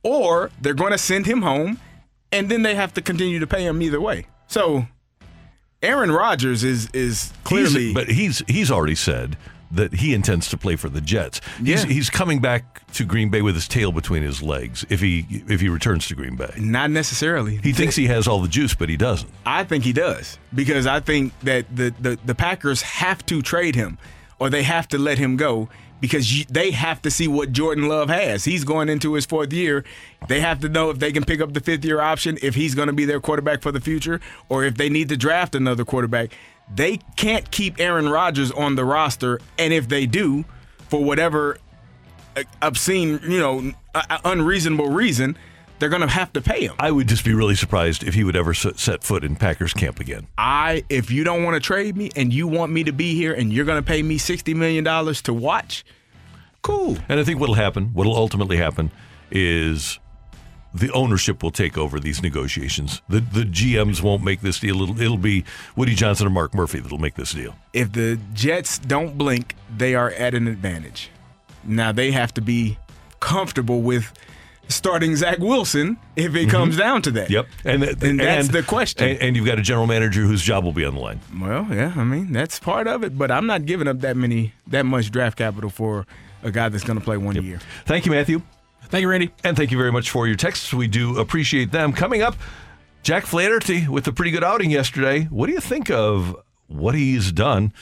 or 0.02 0.50
they're 0.62 0.74
gonna 0.74 0.98
send 0.98 1.28
him 1.28 1.42
home, 1.44 1.78
and 2.34 2.50
then 2.50 2.64
they 2.64 2.76
have 2.76 2.94
to 2.96 3.02
continue 3.02 3.40
to 3.40 3.48
pay 3.48 3.64
him 3.66 3.82
either 3.82 4.02
way. 4.02 4.26
So, 4.48 4.88
Aaron 5.82 6.12
Rodgers 6.12 6.64
is 6.64 6.90
is 6.94 7.34
clearly. 7.44 7.86
He's- 7.86 7.94
but 7.94 8.08
he's 8.10 8.44
he's 8.48 8.72
already 8.72 8.96
said 8.96 9.38
that 9.72 9.92
he 9.96 10.14
intends 10.14 10.50
to 10.50 10.56
play 10.58 10.76
for 10.76 10.88
the 10.88 11.02
Jets. 11.02 11.42
He's, 11.58 11.84
Yeah. 11.84 11.92
he's 11.92 12.10
coming 12.12 12.40
back 12.40 12.86
to 12.94 13.04
Green 13.06 13.30
Bay 13.30 13.42
with 13.42 13.56
his 13.56 13.68
tail 13.68 13.92
between 13.92 14.22
his 14.22 14.44
legs 14.44 14.86
if 14.90 15.02
he 15.02 15.26
if 15.48 15.62
he 15.62 15.68
returns 15.68 16.08
to 16.10 16.16
Green 16.16 16.36
Bay. 16.36 16.54
not 16.58 16.92
necessarily. 16.92 17.58
He 17.58 17.74
thinks 17.74 17.96
he 17.96 18.06
has 18.06 18.28
all 18.28 18.40
the 18.42 18.48
juice, 18.48 18.76
but 18.76 18.88
he 18.88 18.98
doesn't. 18.98 19.32
I 19.48 19.64
think 19.64 19.84
he 19.84 19.92
does 19.92 20.38
because 20.54 20.86
I 20.86 21.00
think 21.00 21.34
that 21.42 21.76
the, 21.76 21.92
the, 22.00 22.20
the 22.24 22.36
Packers 22.36 22.84
have 22.84 23.26
to 23.26 23.42
trade 23.42 23.74
him 23.76 23.98
or 24.40 24.50
they 24.52 24.62
have 24.64 24.88
to 24.90 24.98
let 25.00 25.18
him 25.18 25.38
go 25.38 25.70
because 26.04 26.38
you, 26.38 26.44
they 26.50 26.72
have 26.72 27.02
to 27.02 27.10
see 27.10 27.30
what 27.30 27.54
Jordan 27.54 27.88
Love 27.88 28.10
has. 28.10 28.44
He's 28.44 28.66
going 28.66 28.90
into 28.90 29.14
his 29.14 29.26
fourth 29.26 29.54
year. 29.54 29.86
They 30.28 30.42
have 30.42 30.60
to 30.60 30.68
know 30.68 30.90
if 30.90 31.00
they 31.00 31.14
can 31.14 31.24
pick 31.24 31.40
up 31.40 31.54
the 31.54 31.62
fifth 31.62 31.86
year 31.86 32.02
option, 32.02 32.38
if 32.42 32.56
he's 32.56 32.76
going 32.76 32.88
to 32.88 32.94
be 32.94 33.06
their 33.06 33.22
quarterback 33.22 33.62
for 33.62 33.72
the 33.72 33.80
future, 33.80 34.20
or 34.50 34.66
if 34.66 34.76
they 34.76 34.90
need 34.90 35.08
to 35.08 35.16
draft 35.16 35.56
another 35.56 35.86
quarterback. 35.86 36.36
They 36.76 36.98
can't 37.16 37.50
keep 37.52 37.80
Aaron 37.80 38.10
Rodgers 38.10 38.52
on 38.52 38.76
the 38.76 38.84
roster, 38.84 39.40
and 39.58 39.72
if 39.72 39.88
they 39.88 40.06
do, 40.06 40.44
for 40.90 41.02
whatever 41.02 41.58
uh, 42.36 42.44
obscene, 42.62 43.22
you 43.24 43.40
know, 43.40 43.72
uh, 43.96 44.18
unreasonable 44.26 44.90
reason, 44.90 45.38
they're 45.84 45.90
going 45.90 46.02
to 46.02 46.08
have 46.08 46.32
to 46.32 46.40
pay 46.40 46.66
him. 46.66 46.76
I 46.80 46.92
would 46.92 47.10
just 47.10 47.26
be 47.26 47.34
really 47.34 47.56
surprised 47.56 48.06
if 48.06 48.14
he 48.14 48.24
would 48.24 48.38
ever 48.38 48.54
set 48.54 49.04
foot 49.04 49.26
in 49.26 49.36
Packers 49.36 49.74
camp 49.74 50.00
again. 50.00 50.28
I 50.38 50.86
if 50.88 51.12
you 51.12 51.26
don't 51.26 51.44
want 51.44 51.56
to 51.56 51.60
trade 51.60 51.98
me 51.98 52.10
and 52.16 52.32
you 52.32 52.48
want 52.48 52.72
me 52.72 52.86
to 52.86 52.94
be 52.94 53.16
here 53.16 53.34
and 53.34 53.52
you're 53.52 53.66
going 53.66 53.84
to 53.84 53.86
pay 53.86 54.02
me 54.02 54.18
60 54.18 54.54
million 54.54 54.86
dollars 54.86 55.22
to 55.24 55.34
watch, 55.34 55.84
cool. 56.62 56.98
And 57.10 57.20
I 57.20 57.26
think 57.26 57.42
what'll 57.42 57.56
happen, 57.56 57.88
what'll 57.88 58.16
ultimately 58.16 58.56
happen, 58.56 58.92
is 59.30 60.00
the 60.74 60.90
ownership 60.94 61.44
will 61.44 61.52
take 61.52 61.78
over 61.78 62.00
these 62.00 62.24
negotiations. 62.24 63.02
The 63.10 63.20
the 63.20 63.44
GMs 63.44 64.02
won't 64.02 64.24
make 64.24 64.40
this 64.40 64.62
deal. 64.62 64.84
It'll, 64.84 65.02
it'll 65.02 65.18
be 65.18 65.44
Woody 65.76 65.96
Johnson 65.96 66.28
or 66.28 66.30
Mark 66.30 66.56
Murphy 66.56 66.80
that'll 66.80 66.98
make 66.98 67.16
this 67.16 67.34
deal. 67.34 67.58
If 67.74 67.92
the 67.92 68.18
Jets 68.34 68.80
don't 68.80 69.18
blink, 69.18 69.54
they 69.76 69.96
are 69.96 70.12
at 70.12 70.34
an 70.34 70.48
advantage. 70.48 71.10
Now 71.66 71.92
they 71.92 72.12
have 72.12 72.34
to 72.36 72.42
be 72.42 72.78
comfortable 73.20 73.82
with 73.82 74.14
starting 74.68 75.16
Zach 75.16 75.40
Wilson 75.40 75.98
if 76.16 76.36
it 76.36 76.50
comes 76.50 76.78
down 76.78 77.02
to 77.04 77.12
that. 77.12 77.30
Mm-hmm. 77.30 77.34
Yep, 77.34 77.48
and 77.66 78.04
And 78.04 78.20
that's 78.20 78.48
the 78.50 78.64
question. 78.64 79.08
And, 79.10 79.22
and 79.22 79.36
you've 79.36 79.46
got 79.46 79.60
a 79.60 79.62
general 79.62 79.88
manager 79.88 80.22
whose 80.22 80.42
job 80.42 80.64
will 80.64 80.74
be 80.74 80.86
on 80.86 80.96
the 80.96 81.02
line. 81.02 81.20
Well, 81.40 81.68
yeah, 81.70 81.94
I 81.96 82.04
mean 82.04 82.32
that's 82.32 82.60
part 82.60 82.88
of 82.88 83.04
it, 83.04 83.18
but 83.18 83.32
I'm 83.32 83.46
not 83.46 83.66
giving 83.66 83.88
up 83.88 84.00
that 84.02 84.18
many 84.18 84.54
that 84.68 84.86
much 84.86 85.12
draft 85.12 85.38
capital 85.38 85.70
for 85.70 86.06
a 86.44 86.52
guy 86.52 86.70
that's 86.70 86.84
going 86.84 87.00
to 87.00 87.06
play 87.06 87.18
one 87.18 87.42
year. 87.42 87.60
Thank 87.86 88.06
you, 88.06 88.12
Matthew. 88.12 88.42
Thank 88.86 89.02
you, 89.02 89.10
Randy. 89.10 89.32
And 89.44 89.58
thank 89.58 89.72
you 89.72 89.78
very 89.78 89.92
much 89.92 90.10
for 90.10 90.28
your 90.28 90.36
texts. 90.36 90.74
We 90.74 90.88
do 90.88 91.18
appreciate 91.18 91.72
them. 91.72 91.94
Coming 91.94 92.22
up, 92.22 92.36
Jack 93.02 93.26
Flaherty 93.26 93.88
with 93.88 94.08
a 94.08 94.12
pretty 94.12 94.32
good 94.32 94.44
outing 94.44 94.70
yesterday. 94.70 95.24
What 95.26 95.48
do 95.48 95.54
you 95.54 95.60
think 95.60 95.90
of 95.90 96.36
what 96.68 96.94
he's 96.94 97.32
done? 97.32 97.74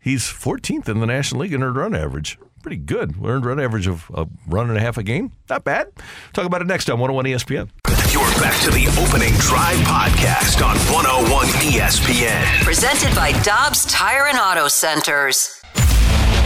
He's 0.00 0.22
14th 0.24 0.88
in 0.88 1.00
the 1.00 1.06
National 1.06 1.42
League 1.42 1.52
in 1.52 1.62
earned 1.62 1.76
run 1.76 1.94
average. 1.94 2.38
Pretty 2.62 2.76
good. 2.76 3.14
Earned 3.24 3.44
run 3.44 3.60
average 3.60 3.86
of 3.86 4.10
a 4.14 4.26
run 4.46 4.68
and 4.68 4.76
a 4.76 4.80
half 4.80 4.98
a 4.98 5.02
game. 5.02 5.32
Not 5.48 5.64
bad. 5.64 5.88
Talk 6.32 6.44
about 6.44 6.60
it 6.60 6.66
next 6.66 6.90
on 6.90 6.98
101 6.98 7.24
ESPN. 7.26 7.70
You're 8.12 8.22
back 8.40 8.60
to 8.62 8.70
the 8.70 8.86
opening 9.00 9.34
drive 9.34 9.78
podcast 9.86 10.64
on 10.64 10.76
101 10.92 11.46
ESPN. 11.46 12.64
Presented 12.64 13.14
by 13.14 13.32
Dobbs 13.42 13.84
Tire 13.86 14.26
and 14.26 14.38
Auto 14.38 14.68
Centers. 14.68 15.54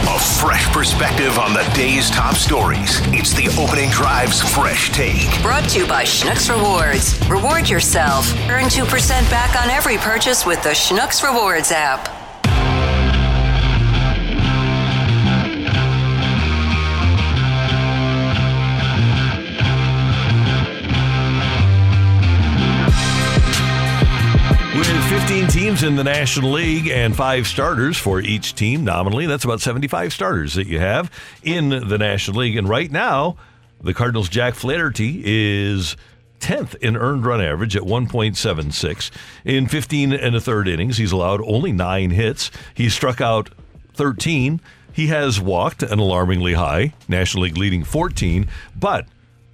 A 0.05 0.19
fresh 0.19 0.65
perspective 0.73 1.39
on 1.39 1.53
the 1.53 1.63
day's 1.73 2.09
top 2.11 2.35
stories. 2.35 2.99
It's 3.07 3.33
the 3.33 3.47
opening 3.59 3.89
drive's 3.89 4.41
fresh 4.41 4.91
take. 4.91 5.41
Brought 5.41 5.67
to 5.69 5.79
you 5.79 5.87
by 5.87 6.03
Schnucks 6.03 6.53
Rewards. 6.53 7.17
Reward 7.29 7.69
yourself. 7.69 8.31
Earn 8.49 8.65
2% 8.65 9.09
back 9.31 9.59
on 9.63 9.69
every 9.69 9.97
purchase 9.97 10.45
with 10.45 10.61
the 10.61 10.69
Schnucks 10.69 11.23
Rewards 11.23 11.71
app. 11.71 12.22
15 25.09 25.47
teams 25.47 25.83
in 25.83 25.95
the 25.95 26.03
National 26.03 26.51
League 26.51 26.87
and 26.87 27.15
five 27.15 27.45
starters 27.47 27.97
for 27.97 28.19
each 28.19 28.55
team 28.55 28.83
nominally, 28.83 29.25
that's 29.25 29.43
about 29.43 29.59
75 29.59 30.13
starters 30.13 30.53
that 30.53 30.67
you 30.67 30.79
have 30.79 31.11
in 31.43 31.69
the 31.69 31.97
National 31.97 32.37
League. 32.39 32.57
And 32.57 32.67
right 32.67 32.91
now, 32.91 33.37
the 33.81 33.93
Cardinals' 33.93 34.29
Jack 34.29 34.55
Flaherty 34.55 35.21
is 35.25 35.97
10th 36.39 36.75
in 36.75 36.95
earned 36.95 37.25
run 37.25 37.41
average 37.41 37.75
at 37.75 37.83
1.76. 37.83 39.11
In 39.45 39.67
15 39.67 40.13
and 40.13 40.35
a 40.35 40.41
third 40.41 40.67
innings, 40.67 40.97
he's 40.97 41.11
allowed 41.11 41.41
only 41.41 41.71
nine 41.71 42.11
hits. 42.11 42.51
He's 42.73 42.93
struck 42.93 43.21
out 43.21 43.49
13. 43.93 44.61
He 44.91 45.07
has 45.07 45.39
walked 45.39 45.83
an 45.83 45.99
alarmingly 45.99 46.53
high, 46.53 46.93
National 47.07 47.43
League 47.43 47.57
leading 47.57 47.83
14. 47.83 48.47
But 48.79 49.07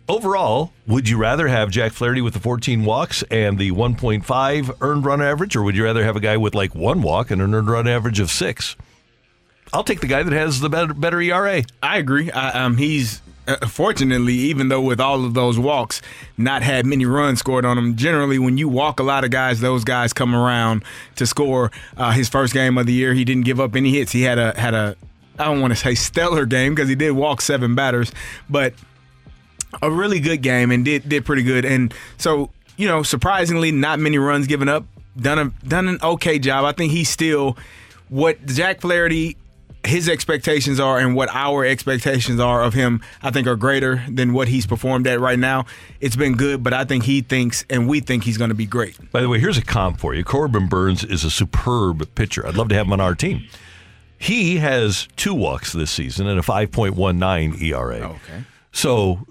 overall, 0.10 0.74
would 0.88 1.08
you 1.08 1.18
rather 1.18 1.48
have 1.48 1.70
Jack 1.70 1.94
Flaherty 1.94 2.22
with 2.22 2.34
the 2.34 2.40
14 2.40 2.84
walks 2.84 3.24
and 3.32 3.58
the 3.58 3.72
1.5 3.72 4.78
earned 4.82 5.06
run 5.06 5.22
average, 5.22 5.56
or 5.56 5.64
would 5.64 5.76
you 5.76 5.86
rather 5.86 6.04
have 6.04 6.16
a 6.16 6.20
guy 6.20 6.36
with 6.36 6.56
like 6.56 6.76
one 6.76 7.02
walk 7.02 7.32
and 7.32 7.42
an 7.42 7.54
earned 7.54 7.70
run 7.70 7.88
average 7.88 8.20
of 8.20 8.30
six? 8.30 8.76
I'll 9.72 9.84
take 9.84 10.02
the 10.02 10.08
guy 10.08 10.24
that 10.24 10.34
has 10.34 10.60
the 10.60 10.70
better, 10.70 10.94
better 10.94 11.22
ERA. 11.22 11.64
I 11.84 11.98
agree. 12.00 12.32
I, 12.32 12.66
um, 12.66 12.78
he's 12.78 13.22
uh, 13.48 13.68
fortunately, 13.68 14.34
even 14.34 14.70
though 14.70 14.82
with 14.82 15.00
all 15.00 15.26
of 15.26 15.36
those 15.36 15.60
walks, 15.60 16.02
not 16.38 16.64
had 16.64 16.88
many 16.88 17.06
runs 17.06 17.40
scored 17.40 17.66
on 17.66 17.78
him. 17.78 17.96
Generally, 17.96 18.40
when 18.40 18.58
you 18.58 18.68
walk 18.68 19.00
a 19.00 19.04
lot 19.04 19.24
of 19.24 19.30
guys, 19.30 19.60
those 19.60 19.84
guys 19.84 20.12
come 20.12 20.36
around 20.36 20.84
to 21.18 21.28
score. 21.28 21.72
Uh, 21.96 22.12
his 22.12 22.28
first 22.28 22.54
game 22.54 22.78
of 22.80 22.88
the 22.88 22.94
year, 22.94 23.14
he 23.14 23.24
didn't 23.24 23.46
give 23.46 23.60
up 23.60 23.76
any 23.76 23.92
hits. 23.92 24.12
He 24.12 24.24
had 24.24 24.40
a 24.40 24.60
had 24.60 24.74
a 24.74 24.96
I 25.38 25.46
don't 25.46 25.62
want 25.62 25.72
to 25.72 25.80
say 25.80 25.96
stellar 25.96 26.46
game 26.46 26.76
because 26.76 26.90
he 26.90 26.96
did 26.96 27.12
walk 27.12 27.42
seven 27.42 27.74
batters, 27.74 28.12
but 28.50 28.74
a 29.82 29.90
really 29.90 30.20
good 30.20 30.42
game 30.42 30.72
and 30.72 30.86
did 30.86 31.08
did 31.08 31.26
pretty 31.26 31.44
good. 31.44 31.66
And 31.66 31.94
so 32.18 32.50
you 32.78 32.88
know, 32.88 33.04
surprisingly, 33.04 33.72
not 33.72 34.00
many 34.00 34.18
runs 34.18 34.48
given 34.48 34.70
up. 34.70 34.86
Done 35.18 35.40
a 35.40 35.68
done 35.68 35.88
an 35.88 36.00
okay 36.02 36.40
job. 36.40 36.66
I 36.66 36.72
think 36.72 36.92
he's 36.92 37.10
still 37.10 37.58
what 38.08 38.46
Jack 38.46 38.82
Flaherty 38.82 39.38
his 39.86 40.10
expectations 40.10 40.80
are 40.80 41.00
and 41.00 41.16
what 41.16 41.30
our 41.34 41.66
expectations 41.66 42.40
are 42.40 42.64
of 42.64 42.74
him, 42.74 43.02
I 43.24 43.32
think 43.32 43.48
are 43.48 43.56
greater 43.56 44.04
than 44.10 44.34
what 44.34 44.48
he's 44.48 44.68
performed 44.68 45.08
at 45.08 45.20
right 45.20 45.40
now. 45.40 45.66
It's 46.02 46.16
been 46.16 46.36
good, 46.36 46.64
but 46.64 46.74
I 46.74 46.86
think 46.86 47.04
he 47.04 47.22
thinks 47.22 47.66
and 47.70 47.88
we 47.88 48.00
think 48.02 48.24
he's 48.24 48.38
going 48.38 48.50
to 48.50 48.56
be 48.56 48.66
great. 48.66 48.98
By 49.12 49.22
the 49.22 49.30
way, 49.30 49.40
here's 49.40 49.58
a 49.58 49.64
comp 49.64 50.00
for 50.00 50.14
you. 50.14 50.24
Corbin 50.24 50.68
Burnes 50.68 51.04
is 51.04 51.24
a 51.24 51.32
superb 51.32 52.14
pitcher. 52.16 52.46
I'd 52.46 52.56
love 52.56 52.70
to 52.70 52.76
have 52.76 52.88
him 52.88 52.94
on 52.94 53.00
our 53.02 53.16
team. 53.16 53.48
He 54.18 54.58
has 54.58 55.08
two 55.16 55.34
walks 55.34 55.72
this 55.72 55.92
season 55.92 56.28
and 56.28 56.38
a 56.38 56.44
5.19 56.44 57.62
ERA. 57.62 57.96
Okay. 57.96 58.44
So, 58.74 59.26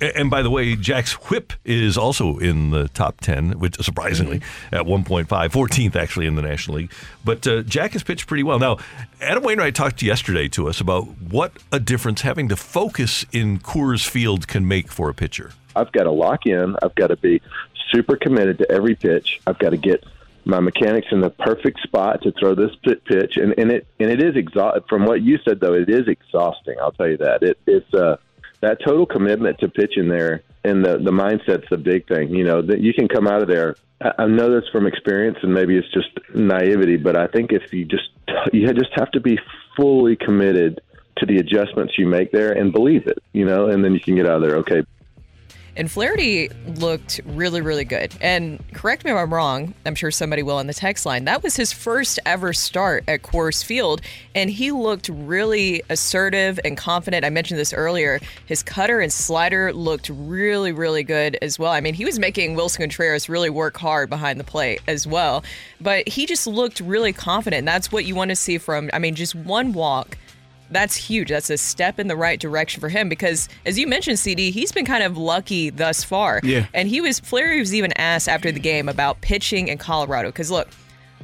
and 0.00 0.30
by 0.30 0.42
the 0.42 0.50
way, 0.50 0.76
Jack's 0.76 1.12
whip 1.30 1.52
is 1.64 1.96
also 1.96 2.38
in 2.38 2.70
the 2.70 2.88
top 2.88 3.20
10, 3.20 3.58
which 3.58 3.76
surprisingly 3.76 4.40
at 4.72 4.82
1.5, 4.82 5.26
14th 5.26 5.96
actually 5.96 6.26
in 6.26 6.34
the 6.34 6.42
National 6.42 6.78
League. 6.78 6.92
But 7.24 7.46
uh, 7.46 7.62
Jack 7.62 7.92
has 7.92 8.02
pitched 8.02 8.26
pretty 8.26 8.42
well. 8.42 8.58
Now, 8.58 8.78
Adam 9.20 9.42
Wainwright 9.42 9.74
talked 9.74 10.02
yesterday 10.02 10.48
to 10.48 10.68
us 10.68 10.80
about 10.80 11.04
what 11.20 11.52
a 11.72 11.80
difference 11.80 12.22
having 12.22 12.48
to 12.48 12.56
focus 12.56 13.24
in 13.32 13.58
Coors 13.58 14.06
Field 14.06 14.48
can 14.48 14.66
make 14.66 14.90
for 14.90 15.08
a 15.08 15.14
pitcher. 15.14 15.52
I've 15.74 15.92
got 15.92 16.04
to 16.04 16.10
lock 16.10 16.46
in. 16.46 16.76
I've 16.82 16.94
got 16.94 17.08
to 17.08 17.16
be 17.16 17.40
super 17.90 18.16
committed 18.16 18.58
to 18.58 18.70
every 18.70 18.94
pitch. 18.94 19.40
I've 19.46 19.58
got 19.58 19.70
to 19.70 19.76
get 19.76 20.04
my 20.46 20.60
mechanics 20.60 21.08
in 21.10 21.20
the 21.20 21.30
perfect 21.30 21.80
spot 21.80 22.22
to 22.22 22.32
throw 22.32 22.54
this 22.54 22.70
pitch, 22.82 23.36
and, 23.36 23.52
and 23.58 23.70
it 23.72 23.86
and 23.98 24.10
it 24.10 24.22
is 24.22 24.36
exhausting. 24.36 24.84
From 24.88 25.04
what 25.04 25.20
you 25.20 25.38
said, 25.44 25.60
though, 25.60 25.74
it 25.74 25.90
is 25.90 26.06
exhausting. 26.06 26.76
I'll 26.80 26.92
tell 26.92 27.08
you 27.08 27.16
that 27.16 27.42
it, 27.42 27.58
it's 27.66 27.92
uh, 27.92 28.16
that 28.66 28.78
total 28.84 29.06
commitment 29.06 29.58
to 29.60 29.68
pitching 29.68 30.08
there, 30.08 30.42
and 30.64 30.84
the 30.84 30.98
the 30.98 31.12
mindset's 31.12 31.68
the 31.70 31.78
big 31.78 32.06
thing. 32.08 32.30
You 32.30 32.44
know 32.44 32.62
that 32.62 32.80
you 32.80 32.92
can 32.92 33.08
come 33.08 33.26
out 33.28 33.42
of 33.42 33.48
there. 33.48 33.76
I, 34.00 34.24
I 34.24 34.26
know 34.26 34.50
this 34.50 34.68
from 34.70 34.86
experience, 34.86 35.38
and 35.42 35.54
maybe 35.54 35.76
it's 35.76 35.90
just 35.92 36.08
naivety, 36.34 36.96
but 36.96 37.16
I 37.16 37.28
think 37.28 37.52
if 37.52 37.72
you 37.72 37.84
just 37.84 38.10
you 38.52 38.66
just 38.72 38.92
have 38.94 39.10
to 39.12 39.20
be 39.20 39.38
fully 39.76 40.16
committed 40.16 40.80
to 41.18 41.26
the 41.26 41.38
adjustments 41.38 41.94
you 41.96 42.06
make 42.06 42.30
there 42.32 42.52
and 42.52 42.72
believe 42.72 43.06
it, 43.06 43.18
you 43.32 43.44
know, 43.44 43.68
and 43.68 43.82
then 43.82 43.94
you 43.94 44.00
can 44.00 44.16
get 44.16 44.26
out 44.26 44.42
of 44.42 44.42
there. 44.42 44.56
Okay, 44.56 44.82
And 45.76 45.90
Flaherty 45.90 46.48
looked 46.66 47.20
really, 47.26 47.60
really 47.60 47.84
good. 47.84 48.14
And 48.20 48.64
correct 48.72 49.04
me 49.04 49.10
if 49.10 49.16
I'm 49.16 49.32
wrong, 49.32 49.74
I'm 49.84 49.94
sure 49.94 50.10
somebody 50.10 50.42
will 50.42 50.56
on 50.56 50.66
the 50.66 50.74
text 50.74 51.04
line. 51.04 51.26
That 51.26 51.42
was 51.42 51.54
his 51.54 51.72
first 51.72 52.18
ever 52.24 52.52
start 52.52 53.04
at 53.06 53.22
Coors 53.22 53.62
Field, 53.62 54.00
and 54.34 54.48
he 54.48 54.72
looked 54.72 55.10
really 55.10 55.82
assertive 55.90 56.58
and 56.64 56.76
confident. 56.76 57.24
I 57.24 57.30
mentioned 57.30 57.60
this 57.60 57.74
earlier. 57.74 58.20
His 58.46 58.62
cutter 58.62 59.00
and 59.00 59.12
slider 59.12 59.72
looked 59.72 60.08
really, 60.08 60.72
really 60.72 61.02
good 61.02 61.36
as 61.42 61.58
well. 61.58 61.72
I 61.72 61.80
mean, 61.80 61.94
he 61.94 62.06
was 62.06 62.18
making 62.18 62.54
Wilson 62.54 62.82
Contreras 62.82 63.28
really 63.28 63.50
work 63.50 63.76
hard 63.76 64.08
behind 64.08 64.40
the 64.40 64.44
plate 64.44 64.80
as 64.88 65.06
well. 65.06 65.44
But 65.80 66.08
he 66.08 66.24
just 66.24 66.46
looked 66.46 66.80
really 66.80 67.12
confident. 67.12 67.66
That's 67.66 67.92
what 67.92 68.06
you 68.06 68.14
want 68.14 68.30
to 68.30 68.36
see 68.36 68.56
from, 68.56 68.88
I 68.94 68.98
mean, 68.98 69.14
just 69.14 69.34
one 69.34 69.74
walk 69.74 70.16
that's 70.70 70.96
huge. 70.96 71.28
That's 71.28 71.50
a 71.50 71.56
step 71.56 71.98
in 71.98 72.08
the 72.08 72.16
right 72.16 72.38
direction 72.38 72.80
for 72.80 72.88
him 72.88 73.08
because, 73.08 73.48
as 73.64 73.78
you 73.78 73.86
mentioned, 73.86 74.18
CD, 74.18 74.50
he's 74.50 74.72
been 74.72 74.84
kind 74.84 75.02
of 75.02 75.16
lucky 75.16 75.70
thus 75.70 76.02
far. 76.04 76.40
Yeah. 76.42 76.66
And 76.74 76.88
he 76.88 77.00
was, 77.00 77.20
Flaherty 77.20 77.60
was 77.60 77.74
even 77.74 77.92
asked 77.92 78.28
after 78.28 78.50
the 78.50 78.60
game 78.60 78.88
about 78.88 79.20
pitching 79.20 79.68
in 79.68 79.78
Colorado. 79.78 80.28
Because, 80.28 80.50
look, 80.50 80.68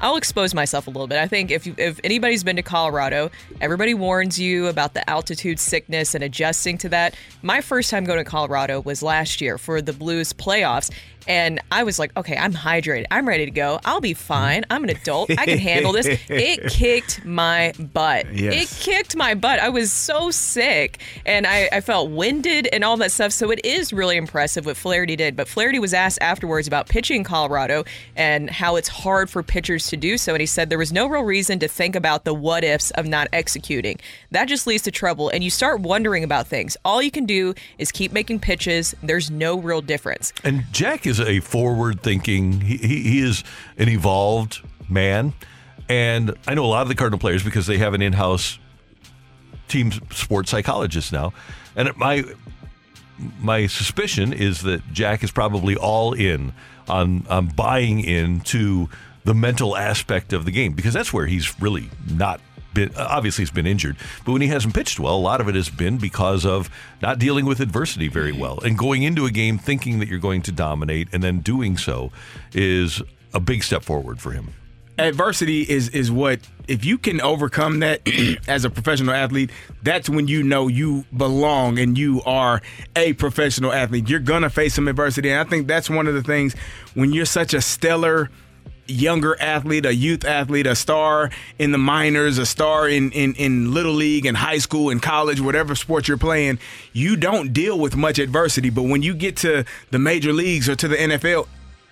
I'll 0.00 0.16
expose 0.16 0.52
myself 0.52 0.88
a 0.88 0.90
little 0.90 1.06
bit. 1.06 1.18
I 1.18 1.28
think 1.28 1.52
if 1.52 1.64
you, 1.64 1.74
if 1.78 2.00
anybody's 2.02 2.42
been 2.42 2.56
to 2.56 2.62
Colorado, 2.62 3.30
everybody 3.60 3.94
warns 3.94 4.38
you 4.38 4.66
about 4.66 4.94
the 4.94 5.08
altitude 5.08 5.60
sickness 5.60 6.14
and 6.14 6.24
adjusting 6.24 6.76
to 6.78 6.88
that. 6.88 7.14
My 7.42 7.60
first 7.60 7.88
time 7.88 8.04
going 8.04 8.18
to 8.18 8.24
Colorado 8.24 8.80
was 8.80 9.02
last 9.02 9.40
year 9.40 9.58
for 9.58 9.80
the 9.80 9.92
Blues 9.92 10.32
playoffs. 10.32 10.90
And 11.26 11.60
I 11.70 11.84
was 11.84 11.98
like, 11.98 12.16
okay, 12.16 12.36
I'm 12.36 12.52
hydrated. 12.52 13.06
I'm 13.10 13.26
ready 13.26 13.44
to 13.44 13.50
go. 13.50 13.80
I'll 13.84 14.00
be 14.00 14.14
fine. 14.14 14.64
I'm 14.70 14.84
an 14.84 14.90
adult. 14.90 15.30
I 15.30 15.46
can 15.46 15.58
handle 15.58 15.92
this. 15.92 16.08
It 16.28 16.70
kicked 16.70 17.24
my 17.24 17.72
butt. 17.78 18.32
Yes. 18.32 18.54
It 18.54 18.84
kicked 18.84 19.16
my 19.16 19.34
butt. 19.34 19.60
I 19.60 19.68
was 19.68 19.92
so 19.92 20.30
sick 20.30 21.00
and 21.24 21.46
I, 21.46 21.68
I 21.70 21.80
felt 21.80 22.10
winded 22.10 22.68
and 22.72 22.84
all 22.84 22.96
that 22.98 23.12
stuff. 23.12 23.32
So 23.32 23.50
it 23.50 23.64
is 23.64 23.92
really 23.92 24.16
impressive 24.16 24.66
what 24.66 24.76
Flaherty 24.76 25.14
did. 25.16 25.36
But 25.36 25.48
Flaherty 25.48 25.78
was 25.78 25.94
asked 25.94 26.18
afterwards 26.20 26.66
about 26.66 26.88
pitching 26.88 27.22
in 27.22 27.24
Colorado 27.24 27.84
and 28.16 28.50
how 28.50 28.76
it's 28.76 28.88
hard 28.88 29.30
for 29.30 29.42
pitchers 29.42 29.86
to 29.88 29.96
do 29.96 30.18
so. 30.18 30.34
And 30.34 30.40
he 30.40 30.46
said 30.46 30.68
there 30.70 30.78
was 30.78 30.92
no 30.92 31.06
real 31.06 31.22
reason 31.22 31.58
to 31.60 31.68
think 31.68 31.94
about 31.96 32.24
the 32.24 32.34
what 32.34 32.64
ifs 32.64 32.90
of 32.92 33.06
not 33.06 33.28
executing. 33.32 33.98
That 34.30 34.46
just 34.46 34.66
leads 34.66 34.82
to 34.84 34.90
trouble. 34.90 35.28
And 35.28 35.44
you 35.44 35.50
start 35.50 35.80
wondering 35.80 36.24
about 36.24 36.46
things. 36.46 36.76
All 36.84 37.00
you 37.02 37.10
can 37.10 37.24
do 37.26 37.54
is 37.78 37.92
keep 37.92 38.12
making 38.12 38.40
pitches. 38.40 38.94
There's 39.02 39.30
no 39.30 39.58
real 39.58 39.80
difference. 39.80 40.32
And 40.44 40.64
Jack 40.72 41.06
is 41.06 41.11
a 41.20 41.40
forward 41.40 42.02
thinking, 42.02 42.60
he, 42.60 42.76
he, 42.76 43.02
he 43.02 43.20
is 43.20 43.44
an 43.76 43.88
evolved 43.88 44.60
man. 44.88 45.32
And 45.88 46.34
I 46.46 46.54
know 46.54 46.64
a 46.64 46.66
lot 46.66 46.82
of 46.82 46.88
the 46.88 46.94
Cardinal 46.94 47.18
players 47.18 47.42
because 47.42 47.66
they 47.66 47.78
have 47.78 47.94
an 47.94 48.02
in 48.02 48.12
house 48.12 48.58
team 49.68 49.92
sports 50.10 50.50
psychologist 50.50 51.12
now. 51.12 51.32
And 51.76 51.96
my 51.96 52.24
my 53.40 53.66
suspicion 53.66 54.32
is 54.32 54.62
that 54.62 54.82
Jack 54.92 55.22
is 55.22 55.30
probably 55.30 55.76
all 55.76 56.12
in 56.12 56.52
on, 56.88 57.26
on 57.28 57.46
buying 57.46 58.00
into 58.00 58.88
the 59.24 59.34
mental 59.34 59.76
aspect 59.76 60.32
of 60.32 60.44
the 60.44 60.50
game 60.50 60.72
because 60.72 60.92
that's 60.92 61.12
where 61.12 61.26
he's 61.26 61.60
really 61.60 61.88
not 62.10 62.40
been 62.74 62.90
obviously 62.96 63.42
he's 63.42 63.50
been 63.50 63.66
injured, 63.66 63.96
but 64.24 64.32
when 64.32 64.42
he 64.42 64.48
hasn't 64.48 64.74
pitched 64.74 64.98
well, 65.00 65.16
a 65.16 65.18
lot 65.18 65.40
of 65.40 65.48
it 65.48 65.54
has 65.54 65.68
been 65.68 65.98
because 65.98 66.44
of 66.46 66.70
not 67.00 67.18
dealing 67.18 67.44
with 67.46 67.60
adversity 67.60 68.08
very 68.08 68.32
well. 68.32 68.58
And 68.64 68.76
going 68.78 69.02
into 69.02 69.26
a 69.26 69.30
game 69.30 69.58
thinking 69.58 69.98
that 70.00 70.08
you're 70.08 70.18
going 70.18 70.42
to 70.42 70.52
dominate 70.52 71.08
and 71.12 71.22
then 71.22 71.40
doing 71.40 71.76
so 71.76 72.10
is 72.52 73.02
a 73.34 73.40
big 73.40 73.62
step 73.62 73.82
forward 73.82 74.20
for 74.20 74.32
him. 74.32 74.52
adversity 74.98 75.62
is 75.62 75.88
is 75.90 76.10
what 76.12 76.40
if 76.68 76.84
you 76.84 76.98
can 76.98 77.20
overcome 77.20 77.80
that 77.80 78.00
as 78.46 78.64
a 78.64 78.70
professional 78.70 79.14
athlete 79.14 79.50
that's 79.82 80.08
when 80.08 80.28
you 80.28 80.42
know 80.42 80.68
you 80.68 81.04
belong 81.16 81.78
and 81.78 81.96
you 81.96 82.22
are 82.24 82.60
a 82.94 83.14
professional 83.14 83.72
athlete. 83.72 84.08
You're 84.08 84.20
gonna 84.20 84.50
face 84.50 84.74
some 84.74 84.86
adversity. 84.88 85.30
And 85.30 85.40
i 85.40 85.44
think 85.44 85.66
that's 85.66 85.88
one 85.88 86.06
of 86.06 86.14
the 86.14 86.22
things 86.22 86.54
when 86.94 87.12
you're 87.12 87.24
such 87.24 87.54
a 87.54 87.60
stellar 87.62 88.30
younger 88.86 89.40
athlete 89.40 89.86
a 89.86 89.94
youth 89.94 90.24
athlete 90.24 90.66
a 90.66 90.74
star 90.74 91.30
in 91.58 91.72
the 91.72 91.78
minors 91.78 92.38
a 92.38 92.46
star 92.46 92.88
in, 92.88 93.10
in, 93.12 93.34
in 93.34 93.72
little 93.72 93.92
league 93.92 94.26
and 94.26 94.36
high 94.36 94.58
school 94.58 94.90
and 94.90 95.00
college 95.02 95.40
whatever 95.40 95.74
sport 95.74 96.08
you're 96.08 96.18
playing 96.18 96.58
you 96.92 97.16
don't 97.16 97.52
deal 97.52 97.78
with 97.78 97.96
much 97.96 98.18
adversity 98.18 98.70
but 98.70 98.82
when 98.82 99.02
you 99.02 99.14
get 99.14 99.36
to 99.36 99.64
the 99.90 99.98
major 99.98 100.32
leagues 100.32 100.68
or 100.68 100.74
to 100.74 100.88
the 100.88 100.96
nfl 100.96 101.46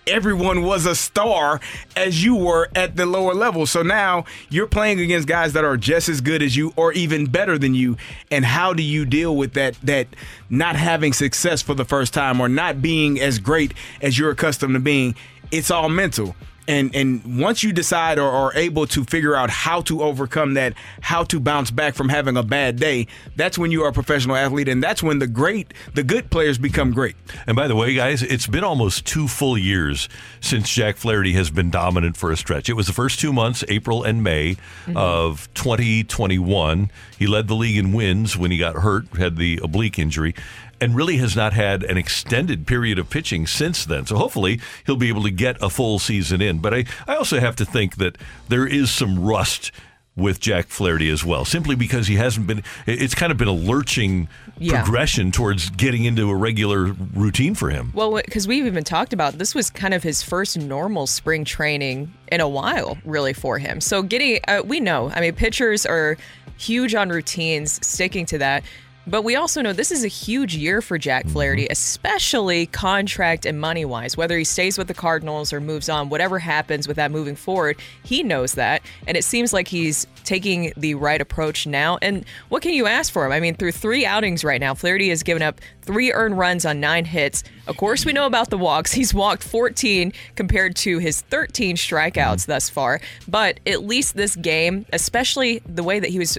everyone 0.07 0.63
was 0.63 0.87
a 0.87 0.95
star 0.95 1.61
as 1.97 2.25
you 2.25 2.35
were 2.35 2.69
at 2.75 2.97
the 2.97 3.07
lower 3.07 3.35
level. 3.35 3.67
So 3.67 3.83
now 3.83 4.25
you're 4.49 4.67
playing 4.67 5.01
against 5.01 5.29
guys 5.29 5.53
that 5.53 5.65
are 5.65 5.77
just 5.77 6.09
as 6.09 6.21
good 6.21 6.43
as 6.43 6.57
you 6.57 6.73
or 6.77 6.93
even 6.93 7.27
better 7.27 7.59
than 7.59 7.75
you. 7.75 7.97
And 8.31 8.45
how 8.45 8.73
do 8.73 8.83
you 8.83 9.05
deal 9.05 9.37
with 9.37 9.55
that 9.55 9.77
that 9.83 10.09
not 10.49 10.77
having 10.77 11.13
success 11.13 11.63
for 11.63 11.75
the 11.75 11.85
first 11.85 12.13
time 12.13 12.41
or 12.41 12.49
not 12.49 12.83
being 12.83 13.21
as 13.21 13.39
great 13.39 13.75
as 14.01 14.19
you're 14.19 14.31
accustomed 14.31 14.75
to 14.75 14.81
being? 14.81 15.15
It's 15.51 15.71
all 15.71 15.89
mental. 15.89 16.35
And 16.71 16.95
and 16.95 17.41
once 17.41 17.65
you 17.65 17.73
decide 17.73 18.21
or 18.21 18.31
are 18.31 18.55
able 18.55 18.87
to 18.87 19.03
figure 19.03 19.35
out 19.35 19.51
how 19.51 19.81
to 19.83 20.03
overcome 20.03 20.55
that, 20.55 20.75
how 21.01 21.25
to 21.25 21.41
bounce 21.41 21.73
back 21.73 21.95
from 21.95 22.09
having 22.09 22.37
a 22.37 22.45
bad 22.45 22.77
day, 22.77 23.09
that's 23.35 23.59
when 23.59 23.73
you 23.73 23.83
are 23.83 23.89
a 23.89 23.93
professional 23.93 24.37
athlete 24.37 24.69
and 24.69 24.81
that's 24.81 25.03
when 25.03 25.19
the 25.19 25.27
great 25.27 25.75
the 25.95 26.05
good 26.05 26.31
players 26.31 26.59
become 26.59 26.93
great. 26.93 27.17
And 27.49 27.57
by 27.57 27.67
the 27.67 27.75
way, 27.75 27.93
guys, 27.95 28.23
it's 28.23 28.47
been 28.47 28.63
almost 28.63 29.05
two 29.05 29.27
full 29.27 29.59
years 29.59 30.09
since 30.41 30.71
Jack 30.71 30.97
Flaherty 30.97 31.33
has 31.33 31.51
been 31.51 31.71
dominant 31.71 32.17
for 32.17 32.31
a 32.31 32.37
stretch. 32.37 32.69
It 32.69 32.75
was 32.75 32.87
the 32.87 32.93
first 32.93 33.19
two 33.19 33.33
months, 33.33 33.65
April 33.67 34.05
and 34.05 34.23
May 34.23 34.55
mm-hmm. 34.55 34.97
of 34.97 35.53
2021. 35.55 36.89
He 37.19 37.27
led 37.27 37.49
the 37.49 37.57
league 37.57 37.79
in 37.79 37.93
wins 37.93 38.37
when 38.37 38.53
he 38.53 38.59
got 38.59 38.77
hurt, 38.77 39.09
had 39.17 39.39
the 39.39 39.59
oblique 39.61 39.99
injury, 39.99 40.37
and 40.81 40.95
really 40.97 41.19
has 41.19 41.37
not 41.37 41.53
had 41.53 41.83
an 41.83 41.97
extended 41.99 42.67
period 42.67 42.99
of 42.99 43.11
pitching 43.11 43.47
since 43.47 43.85
then. 43.85 44.07
So 44.07 44.17
hopefully 44.17 44.61
he'll 44.87 44.97
be 44.97 45.09
able 45.09 45.23
to 45.25 45.31
get 45.31 45.57
a 45.63 45.69
full 45.71 45.99
season 45.99 46.41
in. 46.41 46.59
But 46.59 46.75
I, 46.75 46.85
I 47.07 47.17
also 47.17 47.39
have 47.41 47.57
to 47.57 47.65
think 47.65 47.97
that 47.97 48.17
there 48.49 48.67
is 48.67 48.91
some 48.91 49.19
rust 49.25 49.73
with 50.17 50.41
Jack 50.41 50.67
Flaherty 50.67 51.09
as 51.09 51.25
well, 51.25 51.45
simply 51.45 51.77
because 51.77 52.07
he 52.09 52.17
hasn't 52.17 52.47
been. 52.47 52.63
It's 52.87 53.15
kind 53.15 53.31
of 53.33 53.39
been 53.39 53.49
a 53.49 53.53
lurching 53.53 54.29
Yeah. 54.59 54.83
progression 54.83 55.31
towards 55.33 55.71
getting 55.71 56.05
into 56.05 56.29
a 56.29 56.35
regular 56.35 56.93
routine 57.15 57.55
for 57.55 57.71
him. 57.71 57.93
Well, 57.95 58.17
because 58.17 58.47
we've 58.47 58.67
even 58.67 58.85
talked 58.85 59.13
about 59.13 59.35
this 59.39 59.55
was 59.55 59.71
kind 59.71 59.95
of 59.95 60.03
his 60.03 60.23
first 60.23 60.59
normal 60.59 61.07
spring 61.07 61.45
training 61.45 62.13
in 62.31 62.41
a 62.41 62.49
while, 62.49 62.99
really, 63.05 63.33
for 63.33 63.59
him. 63.59 63.81
So 63.81 64.03
getting, 64.03 64.41
uh, 64.49 64.63
we 64.65 64.81
know, 64.81 65.11
I 65.15 65.21
mean, 65.21 65.35
pitchers 65.35 65.87
are 65.87 66.19
huge 66.59 66.95
on 66.95 67.09
routines, 67.09 67.79
sticking 67.87 68.27
to 68.27 68.39
that. 68.39 68.65
But 69.07 69.23
we 69.23 69.35
also 69.35 69.63
know 69.63 69.73
this 69.73 69.91
is 69.91 70.05
a 70.05 70.09
huge 70.09 70.55
year 70.55 70.83
for 70.83 70.99
Jack 70.99 71.25
mm-hmm. 71.25 71.33
Flaherty, 71.33 71.67
especially 71.71 72.67
contract 72.67 73.47
and 73.47 73.61
money 73.61 73.85
wise. 73.85 74.17
Whether 74.17 74.37
he 74.37 74.45
stays 74.45 74.77
with 74.79 74.89
the 74.89 74.95
Cardinals 74.95 75.53
or 75.53 75.61
moves 75.61 75.89
on, 75.89 76.11
whatever 76.11 76.39
happens 76.39 76.87
with 76.87 76.97
that 76.97 77.11
moving 77.11 77.37
forward, 77.37 77.79
he 78.05 78.23
knows 78.23 78.55
that. 78.55 78.83
And 79.07 79.17
it 79.17 79.25
seems 79.25 79.53
like 79.53 79.69
he's 79.69 80.07
taking 80.25 80.73
the 80.77 80.95
right 80.95 81.21
approach 81.21 81.67
now. 81.67 81.99
And 82.03 82.25
what 82.51 82.63
can 82.63 82.73
you 82.73 82.87
ask 82.87 83.13
for 83.13 83.25
him? 83.27 83.33
I 83.33 83.41
mean, 83.41 83.55
through 83.55 83.73
three 83.73 84.05
outings 84.05 84.45
right 84.45 84.61
now, 84.61 84.75
Flaherty 84.75 85.09
has 85.09 85.23
given 85.23 85.43
up 85.43 85.61
three 85.83 86.13
earned 86.13 86.39
runs 86.39 86.65
on 86.65 86.79
nine 86.79 87.05
hits. 87.05 87.43
Of 87.71 87.77
course, 87.77 88.05
we 88.05 88.13
know 88.13 88.27
about 88.27 88.51
the 88.51 88.59
walks. 88.59 88.93
He's 88.93 89.15
walked 89.15 89.45
14 89.45 90.13
compared 90.35 90.75
to 90.77 90.99
his 90.99 91.21
13 91.21 91.77
strikeouts 91.77 92.47
thus 92.47 92.69
far. 92.69 93.01
But 93.29 93.61
at 93.65 93.85
least 93.85 94.17
this 94.17 94.35
game, 94.35 94.87
especially 94.93 95.61
the 95.65 95.85
way 95.85 96.01
that 96.01 96.11
he 96.11 96.19
was 96.19 96.37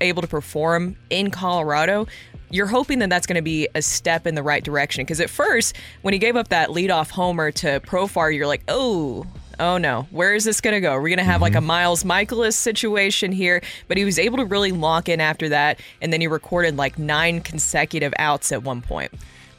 able 0.00 0.22
to 0.22 0.26
perform 0.28 0.96
in 1.10 1.30
Colorado, 1.30 2.06
you're 2.48 2.66
hoping 2.66 2.98
that 3.00 3.10
that's 3.10 3.26
going 3.26 3.36
to 3.36 3.42
be 3.42 3.68
a 3.74 3.82
step 3.82 4.26
in 4.26 4.34
the 4.34 4.42
right 4.42 4.64
direction. 4.64 5.04
Because 5.04 5.20
at 5.20 5.28
first, 5.28 5.76
when 6.00 6.14
he 6.14 6.18
gave 6.18 6.34
up 6.34 6.48
that 6.48 6.70
leadoff 6.70 7.10
homer 7.10 7.50
to 7.50 7.80
Profar, 7.80 8.34
you're 8.34 8.46
like, 8.46 8.62
oh, 8.66 9.26
oh 9.58 9.76
no, 9.76 10.08
where 10.10 10.34
is 10.34 10.44
this 10.44 10.62
going 10.62 10.72
to 10.72 10.80
go? 10.80 10.94
We're 10.94 11.10
going 11.10 11.18
to 11.18 11.24
have 11.24 11.42
like 11.42 11.52
a 11.52 11.58
mm-hmm. 11.58 11.66
Miles 11.66 12.04
Mikolas 12.04 12.54
situation 12.54 13.32
here. 13.32 13.60
But 13.86 13.98
he 13.98 14.06
was 14.06 14.18
able 14.18 14.38
to 14.38 14.46
really 14.46 14.72
lock 14.72 15.10
in 15.10 15.20
after 15.20 15.50
that. 15.50 15.78
And 16.00 16.10
then 16.10 16.22
he 16.22 16.26
recorded 16.26 16.78
like 16.78 16.98
nine 16.98 17.42
consecutive 17.42 18.14
outs 18.18 18.50
at 18.50 18.62
one 18.62 18.80
point. 18.80 19.12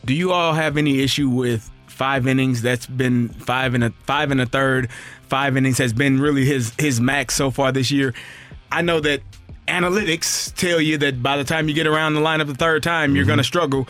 Do 0.05 0.13
you 0.13 0.31
all 0.31 0.53
have 0.53 0.77
any 0.77 1.01
issue 1.01 1.29
with 1.29 1.69
five 1.87 2.27
innings? 2.27 2.61
That's 2.61 2.85
been 2.85 3.29
five 3.29 3.73
and 3.73 3.83
a 3.83 3.89
five 4.05 4.31
and 4.31 4.41
a 4.41 4.45
third. 4.45 4.89
Five 5.27 5.55
innings 5.57 5.77
has 5.77 5.93
been 5.93 6.19
really 6.19 6.45
his 6.45 6.73
his 6.77 6.99
max 6.99 7.35
so 7.35 7.51
far 7.51 7.71
this 7.71 7.91
year. 7.91 8.13
I 8.71 8.81
know 8.81 8.99
that 9.01 9.21
analytics 9.67 10.53
tell 10.55 10.81
you 10.81 10.97
that 10.99 11.21
by 11.21 11.37
the 11.37 11.43
time 11.43 11.67
you 11.67 11.73
get 11.73 11.87
around 11.87 12.15
the 12.15 12.21
lineup 12.21 12.47
the 12.47 12.55
third 12.55 12.83
time, 12.83 13.15
you're 13.15 13.25
going 13.25 13.37
to 13.37 13.43
mm-hmm. 13.43 13.47
struggle. 13.47 13.87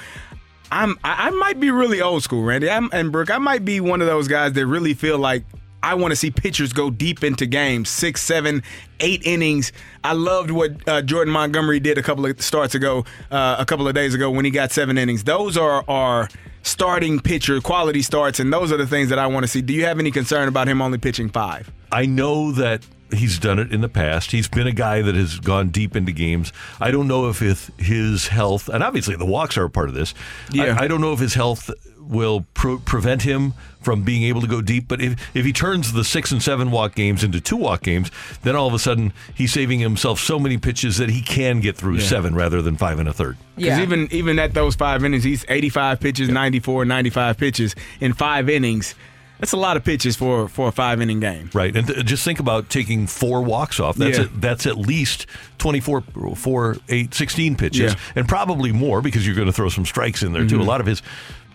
I'm 0.71 0.97
I, 1.03 1.27
I 1.27 1.29
might 1.31 1.59
be 1.59 1.71
really 1.71 2.01
old 2.01 2.23
school, 2.23 2.43
Randy. 2.43 2.69
I'm, 2.69 2.89
and 2.93 3.11
Brooke, 3.11 3.31
I 3.31 3.37
might 3.37 3.65
be 3.65 3.79
one 3.79 4.01
of 4.01 4.07
those 4.07 4.27
guys 4.27 4.53
that 4.53 4.65
really 4.65 4.93
feel 4.93 5.17
like 5.17 5.43
I 5.83 5.95
want 5.95 6.11
to 6.11 6.15
see 6.15 6.31
pitchers 6.31 6.73
go 6.73 6.89
deep 6.89 7.23
into 7.23 7.45
games, 7.45 7.89
six, 7.89 8.21
seven, 8.21 8.63
eight 8.99 9.21
innings. 9.25 9.71
I 10.03 10.13
loved 10.13 10.51
what 10.51 10.87
uh, 10.87 11.01
Jordan 11.01 11.33
Montgomery 11.33 11.79
did 11.79 11.97
a 11.97 12.03
couple 12.03 12.25
of 12.25 12.41
starts 12.41 12.75
ago, 12.75 13.05
uh, 13.31 13.55
a 13.59 13.65
couple 13.65 13.87
of 13.87 13.95
days 13.95 14.13
ago 14.13 14.29
when 14.29 14.45
he 14.45 14.51
got 14.51 14.71
seven 14.71 14.97
innings. 14.97 15.23
Those 15.23 15.57
are 15.57 15.83
our 15.87 16.29
starting 16.63 17.19
pitcher 17.19 17.59
quality 17.61 18.01
starts, 18.01 18.39
and 18.39 18.53
those 18.53 18.71
are 18.71 18.77
the 18.77 18.87
things 18.87 19.09
that 19.09 19.19
I 19.19 19.27
want 19.27 19.43
to 19.43 19.47
see. 19.47 19.61
Do 19.61 19.73
you 19.73 19.85
have 19.85 19.99
any 19.99 20.11
concern 20.11 20.47
about 20.47 20.67
him 20.67 20.81
only 20.81 20.97
pitching 20.97 21.29
five? 21.29 21.71
I 21.91 22.05
know 22.05 22.51
that 22.51 22.85
he's 23.13 23.39
done 23.39 23.59
it 23.59 23.71
in 23.71 23.81
the 23.81 23.89
past. 23.89 24.31
He's 24.31 24.47
been 24.47 24.67
a 24.67 24.71
guy 24.71 25.01
that 25.01 25.15
has 25.15 25.39
gone 25.39 25.69
deep 25.69 25.95
into 25.95 26.11
games. 26.11 26.53
I 26.79 26.91
don't 26.91 27.07
know 27.07 27.29
if 27.29 27.39
his, 27.39 28.27
health, 28.27 28.69
and 28.69 28.83
obviously 28.83 29.15
the 29.15 29.25
walks 29.25 29.57
are 29.57 29.65
a 29.65 29.69
part 29.69 29.89
of 29.89 29.95
this. 29.95 30.13
Yeah. 30.51 30.77
I, 30.79 30.83
I 30.83 30.87
don't 30.87 31.01
know 31.01 31.13
if 31.13 31.19
his 31.19 31.33
health 31.33 31.69
will 32.01 32.45
pre- 32.53 32.77
prevent 32.83 33.21
him 33.23 33.53
from 33.81 34.03
being 34.03 34.23
able 34.23 34.41
to 34.41 34.47
go 34.47 34.61
deep. 34.61 34.87
But 34.87 35.01
if, 35.01 35.35
if 35.35 35.43
he 35.45 35.53
turns 35.53 35.93
the 35.93 36.03
six 36.03 36.31
and 36.31 36.41
seven 36.41 36.69
walk 36.71 36.93
games 36.95 37.23
into 37.23 37.41
two 37.41 37.55
walk 37.57 37.81
games, 37.83 38.11
then 38.43 38.55
all 38.55 38.67
of 38.67 38.73
a 38.73 38.79
sudden 38.79 39.11
he's 39.33 39.53
saving 39.53 39.79
himself 39.79 40.19
so 40.19 40.37
many 40.37 40.57
pitches 40.57 40.97
that 40.97 41.09
he 41.09 41.21
can 41.21 41.59
get 41.61 41.77
through 41.77 41.95
Yeah. 41.95 42.05
seven 42.05 42.35
rather 42.35 42.61
than 42.61 42.77
five 42.77 42.99
and 42.99 43.09
a 43.09 43.13
third. 43.13 43.37
Because 43.55 43.79
even 43.79 44.07
even 44.11 44.37
at 44.39 44.53
those 44.53 44.75
five 44.75 45.03
innings, 45.03 45.23
he's 45.23 45.45
85 45.49 45.99
pitches, 45.99 46.29
94, 46.29 46.85
95 46.85 47.37
pitches 47.37 47.75
in 47.99 48.13
five 48.13 48.49
innings. 48.49 48.93
That's 49.39 49.53
a 49.53 49.57
lot 49.57 49.75
of 49.75 49.83
pitches 49.83 50.15
for 50.15 50.47
for 50.47 50.67
a 50.67 50.71
five 50.71 51.01
inning 51.01 51.19
game. 51.19 51.49
Right, 51.51 51.75
and 51.75 51.87
th- 51.87 52.05
just 52.05 52.23
think 52.23 52.39
about 52.39 52.69
taking 52.69 53.07
four 53.07 53.41
walks 53.41 53.79
off. 53.79 53.95
That's 53.95 54.19
Yeah. 54.19 54.25
at, 54.25 54.39
that's 54.41 54.65
at 54.67 54.77
least 54.77 55.25
24, 55.57 56.03
4, 56.35 56.77
8, 56.89 57.13
16 57.15 57.55
pitches, 57.55 57.93
Yeah. 57.93 57.99
and 58.15 58.27
probably 58.27 58.71
more 58.71 59.01
because 59.01 59.25
you're 59.25 59.33
going 59.35 59.47
to 59.47 59.51
throw 59.53 59.69
some 59.69 59.85
strikes 59.85 60.21
in 60.21 60.33
there 60.33 60.45
too. 60.45 60.57
Mhm. 60.57 60.61
A 60.61 60.63
lot 60.65 60.79
of 60.79 60.85
his 60.85 61.01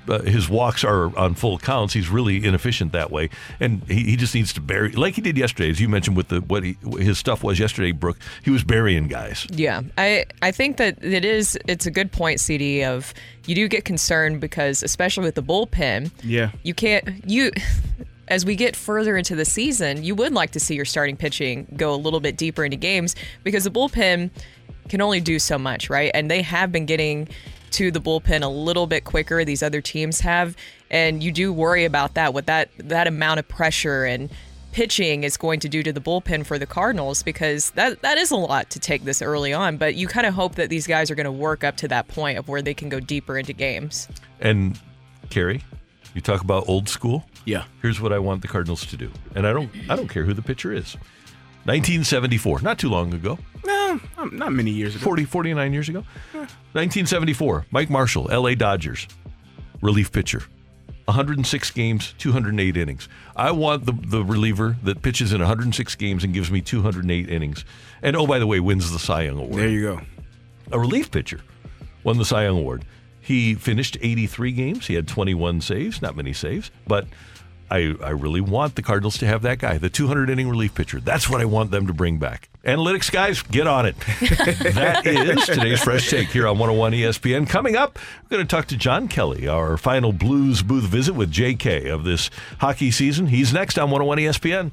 uh, 0.08 0.20
his 0.20 0.48
walks 0.48 0.84
are 0.84 1.16
on 1.18 1.34
full 1.34 1.58
counts. 1.58 1.94
He's 1.94 2.08
really 2.08 2.44
inefficient 2.44 2.92
that 2.92 3.10
way, 3.10 3.30
and 3.60 3.82
he, 3.84 4.04
he 4.04 4.16
just 4.16 4.34
needs 4.34 4.52
to 4.54 4.60
bury 4.60 4.92
like 4.92 5.14
he 5.14 5.20
did 5.20 5.36
yesterday, 5.36 5.70
as 5.70 5.80
you 5.80 5.88
mentioned 5.88 6.16
with 6.16 6.28
the 6.28 6.40
what 6.40 6.62
he, 6.62 6.76
his 6.98 7.18
stuff 7.18 7.42
was 7.42 7.58
yesterday. 7.58 7.92
Brooke, 7.92 8.18
he 8.44 8.50
was 8.50 8.64
burying 8.64 9.08
guys. 9.08 9.46
Yeah, 9.50 9.82
I 9.98 10.24
I 10.42 10.50
think 10.52 10.76
that 10.78 11.02
it 11.02 11.24
is. 11.24 11.58
It's 11.66 11.86
a 11.86 11.90
good 11.90 12.12
point, 12.12 12.40
CD. 12.40 12.82
Of 12.84 13.12
you 13.46 13.54
do 13.54 13.68
get 13.68 13.84
concerned 13.84 14.40
because 14.40 14.82
especially 14.82 15.24
with 15.24 15.34
the 15.36 15.42
bullpen, 15.42 16.10
Yeah. 16.22 16.50
you 16.62 16.74
can't 16.74 17.28
you. 17.28 17.50
As 18.28 18.44
we 18.44 18.56
get 18.56 18.74
further 18.74 19.16
into 19.16 19.36
the 19.36 19.44
season, 19.44 20.02
you 20.02 20.16
would 20.16 20.32
like 20.32 20.50
to 20.50 20.58
see 20.60 20.74
your 20.74 20.84
starting 20.84 21.16
pitching 21.16 21.64
go 21.76 21.94
a 21.94 21.96
little 21.96 22.18
bit 22.18 22.36
deeper 22.36 22.64
into 22.64 22.76
games 22.76 23.14
because 23.44 23.62
the 23.62 23.70
bullpen 23.70 24.30
can 24.88 25.00
only 25.00 25.20
do 25.20 25.38
so 25.38 25.56
much, 25.58 25.88
right? 25.88 26.10
And 26.12 26.28
they 26.28 26.42
have 26.42 26.72
been 26.72 26.86
getting 26.86 27.28
to 27.72 27.90
the 27.90 28.00
bullpen 28.00 28.42
a 28.42 28.48
little 28.48 28.86
bit 28.86 29.04
quicker. 29.04 29.44
These 29.44 29.62
other 29.62 29.80
teams 29.80 30.20
have, 30.20 30.56
and 30.90 31.22
you 31.22 31.32
do 31.32 31.52
worry 31.52 31.84
about 31.84 32.14
that. 32.14 32.34
What 32.34 32.46
that 32.46 32.70
that 32.78 33.06
amount 33.06 33.40
of 33.40 33.48
pressure 33.48 34.04
and 34.04 34.30
pitching 34.72 35.24
is 35.24 35.38
going 35.38 35.58
to 35.58 35.70
do 35.70 35.82
to 35.82 35.90
the 35.90 36.00
bullpen 36.02 36.44
for 36.44 36.58
the 36.58 36.66
Cardinals 36.66 37.22
because 37.22 37.70
that 37.70 38.02
that 38.02 38.18
is 38.18 38.30
a 38.30 38.36
lot 38.36 38.68
to 38.70 38.78
take 38.78 39.04
this 39.04 39.22
early 39.22 39.52
on. 39.52 39.78
But 39.78 39.94
you 39.94 40.06
kind 40.06 40.26
of 40.26 40.34
hope 40.34 40.56
that 40.56 40.68
these 40.68 40.86
guys 40.86 41.10
are 41.10 41.14
going 41.14 41.24
to 41.24 41.32
work 41.32 41.64
up 41.64 41.76
to 41.78 41.88
that 41.88 42.08
point 42.08 42.38
of 42.38 42.48
where 42.48 42.60
they 42.60 42.74
can 42.74 42.88
go 42.88 43.00
deeper 43.00 43.38
into 43.38 43.52
games. 43.52 44.06
And 44.40 44.78
Carey, 45.30 45.62
you 46.14 46.20
talk 46.20 46.42
about 46.42 46.68
old 46.68 46.88
school. 46.88 47.24
Yeah. 47.46 47.64
Here's 47.80 48.00
what 48.00 48.12
I 48.12 48.18
want 48.18 48.42
the 48.42 48.48
Cardinals 48.48 48.84
to 48.86 48.96
do, 48.96 49.10
and 49.34 49.46
I 49.46 49.52
don't 49.52 49.70
I 49.88 49.96
don't 49.96 50.08
care 50.08 50.24
who 50.24 50.34
the 50.34 50.42
pitcher 50.42 50.72
is. 50.72 50.96
1974, 51.64 52.60
not 52.60 52.78
too 52.78 52.88
long 52.88 53.12
ago. 53.12 53.38
No, 53.94 54.00
not- 54.16 54.32
not 54.32 54.52
many 54.52 54.70
years 54.70 54.94
ago. 54.96 55.04
40, 55.04 55.24
49 55.24 55.72
years 55.72 55.88
ago. 55.88 56.04
1974, 56.72 57.66
Mike 57.70 57.90
Marshall, 57.90 58.24
LA 58.30 58.54
Dodgers, 58.54 59.06
relief 59.80 60.12
pitcher. 60.12 60.42
106 61.06 61.70
games, 61.70 62.14
208 62.18 62.76
innings. 62.76 63.08
I 63.36 63.52
want 63.52 63.86
the 63.86 63.92
the 63.92 64.24
reliever 64.24 64.76
that 64.82 65.02
pitches 65.02 65.32
in 65.32 65.40
106 65.40 65.94
games 65.94 66.24
and 66.24 66.34
gives 66.34 66.50
me 66.50 66.60
208 66.60 67.30
innings. 67.30 67.64
And 68.02 68.16
oh, 68.16 68.26
by 68.26 68.40
the 68.40 68.46
way, 68.46 68.58
wins 68.58 68.90
the 68.90 68.98
Cy 68.98 69.22
Young 69.22 69.38
Award. 69.38 69.54
There 69.54 69.68
you 69.68 69.82
go. 69.82 70.00
A 70.72 70.80
relief 70.80 71.12
pitcher 71.12 71.40
won 72.02 72.18
the 72.18 72.24
Cy 72.24 72.42
Young 72.44 72.58
Award. 72.58 72.84
He 73.20 73.54
finished 73.54 73.96
83 74.00 74.50
games. 74.52 74.86
He 74.88 74.94
had 74.94 75.06
21 75.06 75.60
saves, 75.60 76.02
not 76.02 76.16
many 76.16 76.32
saves, 76.32 76.70
but 76.88 77.06
I, 77.70 77.94
I 78.02 78.10
really 78.10 78.40
want 78.40 78.76
the 78.76 78.82
Cardinals 78.82 79.18
to 79.18 79.26
have 79.26 79.42
that 79.42 79.58
guy, 79.58 79.78
the 79.78 79.90
200 79.90 80.30
inning 80.30 80.48
relief 80.48 80.74
pitcher. 80.74 81.00
That's 81.00 81.28
what 81.28 81.40
I 81.40 81.44
want 81.44 81.70
them 81.70 81.86
to 81.86 81.92
bring 81.92 82.18
back. 82.18 82.48
Analytics 82.64 83.12
guys, 83.12 83.42
get 83.42 83.66
on 83.66 83.86
it. 83.86 83.96
that 84.74 85.06
is 85.06 85.46
today's 85.46 85.82
Fresh 85.82 86.10
Take 86.10 86.28
here 86.28 86.46
on 86.46 86.58
101 86.58 86.92
ESPN. 86.92 87.48
Coming 87.48 87.76
up, 87.76 87.98
we're 88.24 88.36
going 88.36 88.46
to 88.46 88.56
talk 88.56 88.66
to 88.66 88.76
John 88.76 89.08
Kelly, 89.08 89.46
our 89.46 89.76
final 89.76 90.12
Blues 90.12 90.62
booth 90.62 90.84
visit 90.84 91.14
with 91.14 91.32
JK 91.32 91.92
of 91.92 92.04
this 92.04 92.30
hockey 92.58 92.90
season. 92.90 93.28
He's 93.28 93.52
next 93.52 93.78
on 93.78 93.90
101 93.90 94.18
ESPN. 94.18 94.70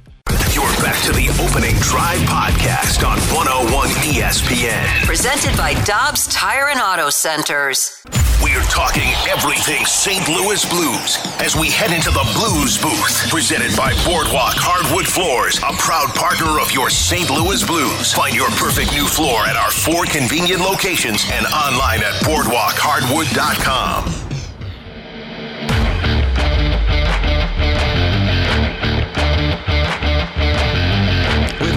You're 0.53 0.71
back 0.81 1.01
to 1.03 1.11
the 1.11 1.27
opening 1.43 1.75
drive 1.79 2.19
podcast 2.29 3.05
on 3.07 3.19
101 3.35 3.89
ESPN. 4.07 5.05
Presented 5.05 5.55
by 5.57 5.73
Dobbs 5.83 6.27
Tire 6.27 6.69
and 6.69 6.79
Auto 6.79 7.09
Centers. 7.09 8.01
We 8.43 8.55
are 8.55 8.63
talking 8.63 9.09
everything 9.27 9.85
St. 9.85 10.27
Louis 10.29 10.63
Blues 10.69 11.17
as 11.39 11.55
we 11.55 11.69
head 11.69 11.91
into 11.91 12.09
the 12.11 12.23
Blues 12.35 12.77
booth. 12.81 13.29
Presented 13.29 13.75
by 13.75 13.93
Boardwalk 14.05 14.53
Hardwood 14.55 15.05
Floors, 15.07 15.57
a 15.59 15.73
proud 15.77 16.13
partner 16.15 16.59
of 16.59 16.71
your 16.71 16.89
St. 16.89 17.29
Louis 17.29 17.63
Blues. 17.65 18.13
Find 18.13 18.33
your 18.35 18.49
perfect 18.51 18.91
new 18.93 19.05
floor 19.05 19.45
at 19.45 19.55
our 19.55 19.71
four 19.71 20.05
convenient 20.05 20.61
locations 20.61 21.25
and 21.31 21.45
online 21.47 22.01
at 22.01 22.13
boardwalkhardwood.com. 22.23 24.32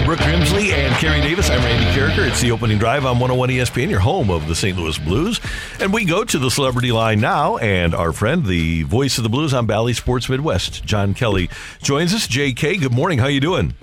Brooke 0.07 0.19
Grimsley 0.19 0.71
and 0.71 0.95
Carey 0.95 1.19
Davis, 1.19 1.49
I'm 1.49 1.59
Randy 1.59 1.83
Karraker. 1.87 2.25
It's 2.25 2.39
the 2.39 2.51
opening 2.51 2.77
drive 2.77 3.05
on 3.05 3.19
101 3.19 3.49
ESPN, 3.49 3.89
your 3.89 3.99
home 3.99 4.29
of 4.29 4.47
the 4.47 4.55
St. 4.55 4.77
Louis 4.77 4.97
Blues. 4.97 5.41
And 5.81 5.91
we 5.91 6.05
go 6.05 6.23
to 6.23 6.39
the 6.39 6.49
celebrity 6.49 6.93
line 6.93 7.19
now, 7.19 7.57
and 7.57 7.93
our 7.93 8.13
friend, 8.13 8.45
the 8.45 8.83
voice 8.83 9.17
of 9.17 9.25
the 9.25 9.29
Blues 9.29 9.53
on 9.53 9.65
Bally 9.65 9.91
Sports 9.91 10.29
Midwest, 10.29 10.85
John 10.85 11.13
Kelly, 11.13 11.49
joins 11.83 12.13
us. 12.13 12.25
JK, 12.25 12.79
good 12.79 12.93
morning. 12.93 13.19
How 13.19 13.27
you 13.27 13.41
doing? 13.41 13.73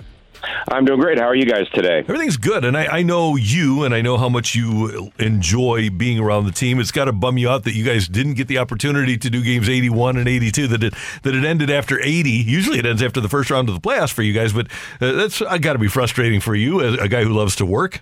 I'm 0.67 0.85
doing 0.85 0.99
great. 0.99 1.19
How 1.19 1.25
are 1.25 1.35
you 1.35 1.45
guys 1.45 1.67
today? 1.69 1.99
Everything's 1.99 2.37
good, 2.37 2.65
and 2.65 2.77
I, 2.77 2.85
I 2.97 3.03
know 3.03 3.35
you, 3.35 3.83
and 3.83 3.93
I 3.93 4.01
know 4.01 4.17
how 4.17 4.29
much 4.29 4.55
you 4.55 5.11
enjoy 5.19 5.89
being 5.89 6.19
around 6.19 6.45
the 6.45 6.51
team. 6.51 6.79
It's 6.79 6.91
got 6.91 7.05
to 7.05 7.13
bum 7.13 7.37
you 7.37 7.49
out 7.49 7.63
that 7.63 7.75
you 7.75 7.83
guys 7.83 8.07
didn't 8.07 8.33
get 8.33 8.47
the 8.47 8.57
opportunity 8.57 9.17
to 9.17 9.29
do 9.29 9.43
games 9.43 9.69
81 9.69 10.17
and 10.17 10.27
82. 10.27 10.67
That 10.67 10.83
it 10.83 10.93
that 11.23 11.35
it 11.35 11.45
ended 11.45 11.69
after 11.69 11.99
80. 11.99 12.29
Usually, 12.29 12.79
it 12.79 12.85
ends 12.85 13.01
after 13.03 13.21
the 13.21 13.29
first 13.29 13.49
round 13.49 13.69
of 13.69 13.75
the 13.75 13.81
playoffs 13.81 14.11
for 14.11 14.21
you 14.23 14.33
guys, 14.33 14.53
but 14.53 14.67
uh, 15.01 15.11
that's 15.13 15.39
got 15.39 15.73
to 15.73 15.79
be 15.79 15.87
frustrating 15.87 16.39
for 16.39 16.55
you, 16.55 16.81
as 16.81 16.99
a 16.99 17.07
guy 17.07 17.23
who 17.23 17.33
loves 17.33 17.55
to 17.57 17.65
work. 17.65 18.01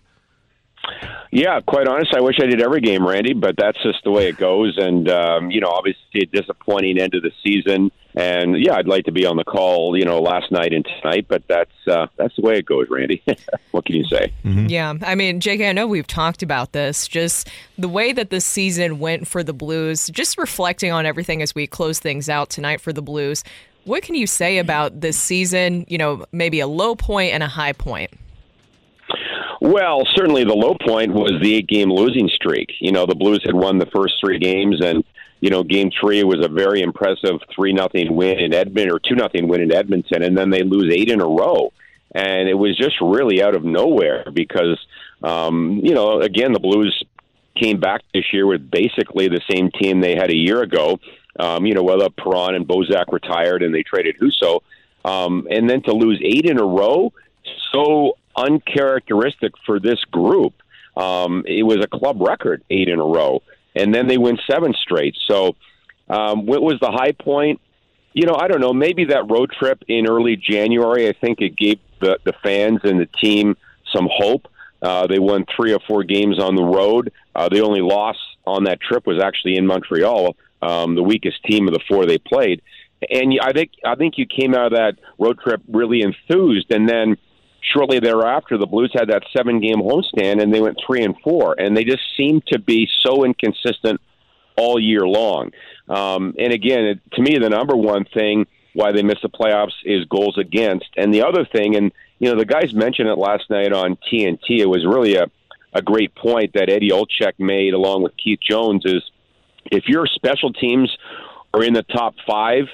Yeah, 1.32 1.60
quite 1.62 1.88
honest, 1.88 2.14
I 2.16 2.22
wish 2.22 2.36
I 2.40 2.46
did 2.46 2.62
every 2.62 2.82
game, 2.82 3.08
Randy, 3.08 3.34
but 3.34 3.56
that's 3.58 3.82
just 3.82 4.04
the 4.04 4.12
way 4.12 4.28
it 4.28 4.38
goes. 4.38 4.78
And 4.78 5.10
um, 5.10 5.50
you 5.50 5.62
know, 5.62 5.70
obviously, 5.70 6.22
a 6.22 6.26
disappointing 6.26 7.00
end 7.00 7.16
of 7.16 7.24
the 7.24 7.32
season. 7.44 7.92
And 8.16 8.64
yeah, 8.64 8.76
I'd 8.76 8.88
like 8.88 9.06
to 9.06 9.12
be 9.12 9.26
on 9.26 9.38
the 9.38 9.44
call, 9.44 9.98
you 9.98 10.06
know, 10.06 10.22
last 10.22 10.52
night 10.52 10.72
and 10.72 10.86
tonight, 10.86 11.26
but 11.28 11.44
that's 11.48 11.72
uh, 11.88 12.06
that's 12.18 12.36
the 12.36 12.44
way 12.44 12.60
it 12.60 12.66
goes, 12.66 12.88
Randy. 12.90 13.24
what 13.72 13.86
can 13.86 13.96
you 13.96 14.04
say? 14.06 14.32
Yeah, 14.70 14.94
I 15.02 15.16
mean, 15.16 15.40
JK, 15.40 15.70
I 15.70 15.72
know 15.72 15.88
we've 15.88 16.06
talked 16.06 16.44
about 16.44 16.74
this. 16.74 17.08
Just 17.08 17.50
the 17.78 17.90
way 17.90 18.14
that 18.14 18.30
the 18.30 18.40
season 18.40 19.00
went 19.00 19.28
for 19.28 19.44
the 19.44 19.54
Blues, 19.54 20.10
just 20.10 20.38
reflecting 20.38 20.92
on 20.92 21.08
everything 21.08 21.42
as 21.42 21.56
we 21.56 21.66
close 21.66 22.00
things 22.00 22.30
out 22.30 22.52
tonight 22.52 22.80
for 22.80 22.94
the 22.94 23.02
Blues. 23.02 23.44
What 23.86 24.04
can 24.04 24.14
you 24.14 24.28
say 24.28 24.60
about 24.60 25.02
this 25.02 25.18
season? 25.18 25.86
You 25.90 25.98
know, 25.98 26.26
maybe 26.32 26.60
a 26.60 26.68
low 26.68 26.96
point 26.96 27.34
and 27.34 27.42
a 27.42 27.48
high 27.48 27.74
point. 27.74 28.12
Well, 29.64 30.04
certainly 30.14 30.44
the 30.44 30.54
low 30.54 30.76
point 30.76 31.14
was 31.14 31.40
the 31.42 31.56
eight 31.56 31.68
game 31.68 31.90
losing 31.90 32.28
streak. 32.28 32.70
You 32.82 32.92
know, 32.92 33.06
the 33.06 33.16
Blues 33.16 33.42
had 33.46 33.56
won 33.56 33.78
the 33.78 33.86
first 33.86 34.16
three 34.20 34.38
games 34.38 34.82
and 34.84 35.06
you 35.40 35.50
know, 35.50 35.64
game 35.64 35.90
three 36.00 36.22
was 36.26 36.44
a 36.44 36.50
very 36.50 36.82
impressive 36.82 37.40
three 37.54 37.72
nothing 37.72 38.14
win 38.14 38.40
in 38.40 38.54
Edmonton 38.54 38.94
or 38.94 39.00
two 39.00 39.16
nothing 39.16 39.48
win 39.48 39.62
in 39.62 39.74
Edmonton, 39.74 40.22
and 40.22 40.38
then 40.38 40.50
they 40.50 40.64
lose 40.64 40.94
eight 40.94 41.10
in 41.10 41.22
a 41.22 41.26
row. 41.26 41.72
And 42.14 42.50
it 42.50 42.56
was 42.56 42.78
just 42.78 43.00
really 43.02 43.42
out 43.42 43.56
of 43.56 43.64
nowhere 43.64 44.26
because 44.34 44.86
um, 45.24 45.80
you 45.82 45.94
know, 45.94 46.20
again 46.20 46.52
the 46.52 46.60
Blues 46.60 47.02
came 47.56 47.80
back 47.80 48.02
this 48.14 48.34
year 48.34 48.46
with 48.46 48.70
basically 48.70 49.30
the 49.30 49.42
same 49.50 49.72
team 49.72 50.02
they 50.02 50.16
had 50.16 50.30
a 50.30 50.36
year 50.36 50.62
ago. 50.62 51.00
Um, 51.40 51.66
you 51.66 51.74
know, 51.74 51.84
whether 51.84 52.10
Perron 52.10 52.56
and 52.56 52.68
Bozak 52.68 53.14
retired 53.14 53.64
and 53.64 53.74
they 53.74 53.84
traded 53.84 54.18
Husso. 54.20 54.60
Um, 55.06 55.48
and 55.50 55.70
then 55.70 55.84
to 55.84 55.94
lose 55.94 56.20
eight 56.22 56.46
in 56.46 56.60
a 56.60 56.66
row, 56.66 57.14
so 57.72 58.18
uncharacteristic 58.36 59.54
for 59.66 59.80
this 59.80 60.04
group. 60.06 60.54
Um, 60.96 61.44
it 61.48 61.64
was 61.64 61.78
a 61.84 61.88
club 61.88 62.22
record, 62.22 62.64
eight 62.70 62.88
in 62.88 63.00
a 63.00 63.06
row. 63.06 63.42
And 63.76 63.94
then 63.94 64.08
they 64.08 64.18
win 64.18 64.38
seven 64.50 64.74
straight. 64.74 65.16
So, 65.28 65.56
um, 66.10 66.46
what 66.46 66.62
was 66.62 66.80
the 66.80 66.92
high 66.92 67.14
point? 67.14 67.60
You 68.14 68.28
know, 68.28 68.36
I 68.36 68.48
don't 68.48 68.62
know. 68.62 68.74
Maybe 68.74 69.06
that 69.06 69.30
road 69.32 69.52
trip 69.58 69.84
in 69.88 70.08
early 70.08 70.36
January, 70.36 71.08
I 71.08 71.14
think 71.14 71.42
it 71.42 71.56
gave 71.56 71.80
the, 72.00 72.20
the 72.24 72.34
fans 72.44 72.82
and 72.84 73.00
the 73.00 73.08
team 73.08 73.58
some 73.92 74.08
hope. 74.12 74.48
Uh, 74.82 75.08
they 75.08 75.18
won 75.18 75.46
three 75.56 75.74
or 75.74 75.80
four 75.88 76.04
games 76.04 76.40
on 76.40 76.56
the 76.56 76.64
road. 76.64 77.12
Uh, 77.34 77.50
the 77.50 77.62
only 77.62 77.82
loss 77.82 78.18
on 78.46 78.66
that 78.66 78.82
trip 78.82 79.08
was 79.08 79.22
actually 79.22 79.56
in 79.56 79.66
Montreal, 79.66 80.36
um, 80.62 80.96
the 80.96 81.02
weakest 81.02 81.42
team 81.46 81.68
of 81.68 81.74
the 81.74 81.80
four 81.88 82.06
they 82.06 82.18
played. 82.18 82.62
And 83.10 83.40
I 83.42 83.54
think 83.54 83.72
I 83.86 83.96
think 83.96 84.18
you 84.18 84.26
came 84.26 84.54
out 84.54 84.68
of 84.68 84.72
that 84.74 84.96
road 85.18 85.40
trip 85.40 85.62
really 85.68 86.02
enthused, 86.02 86.72
and 86.72 86.88
then 86.88 87.18
shortly 87.72 88.00
thereafter, 88.00 88.58
the 88.58 88.68
Blues 88.68 88.92
had 88.94 89.10
that 89.10 89.24
seven 89.36 89.60
game 89.60 89.78
homestand 89.78 90.42
and 90.42 90.54
they 90.54 90.62
went 90.62 90.78
three 90.86 91.04
and 91.04 91.16
four, 91.24 91.56
and 91.58 91.76
they 91.76 91.84
just 91.84 92.04
seemed 92.18 92.46
to 92.48 92.60
be 92.60 92.88
so 93.02 93.24
inconsistent 93.24 94.02
all 94.58 94.80
year 94.80 95.08
long. 95.08 95.52
Um, 95.90 96.36
and 96.38 96.54
again, 96.54 96.86
it, 96.86 97.00
to 97.14 97.22
me, 97.22 97.38
the 97.38 97.50
number 97.50 97.76
one 97.76 98.06
thing 98.06 98.46
why 98.74 98.92
they 98.92 99.04
missed 99.04 99.22
the 99.22 99.30
playoffs 99.30 99.74
is 99.84 100.06
goals 100.06 100.38
against, 100.38 100.88
and 100.98 101.14
the 101.14 101.24
other 101.24 101.46
thing, 101.46 101.76
and 101.76 101.92
you 102.20 102.30
know, 102.32 102.38
the 102.38 102.46
guys 102.46 102.74
mentioned 102.74 103.10
it 103.10 103.18
last 103.18 103.50
night 103.50 103.74
on 103.74 103.98
TNT. 104.12 104.60
It 104.60 104.70
was 104.70 104.86
really 104.86 105.16
a 105.16 105.30
a 105.74 105.82
great 105.82 106.14
point 106.16 106.54
that 106.54 106.70
Eddie 106.70 106.92
Olczyk 106.92 107.34
made 107.40 107.74
along 107.74 108.04
with 108.04 108.16
Keith 108.16 108.40
Jones 108.48 108.84
is 108.86 109.02
if 109.72 109.88
your 109.88 110.06
special 110.06 110.54
teams 110.54 110.96
are 111.54 111.64
in 111.64 111.74
the 111.74 111.84
top 111.84 112.16
five 112.28 112.66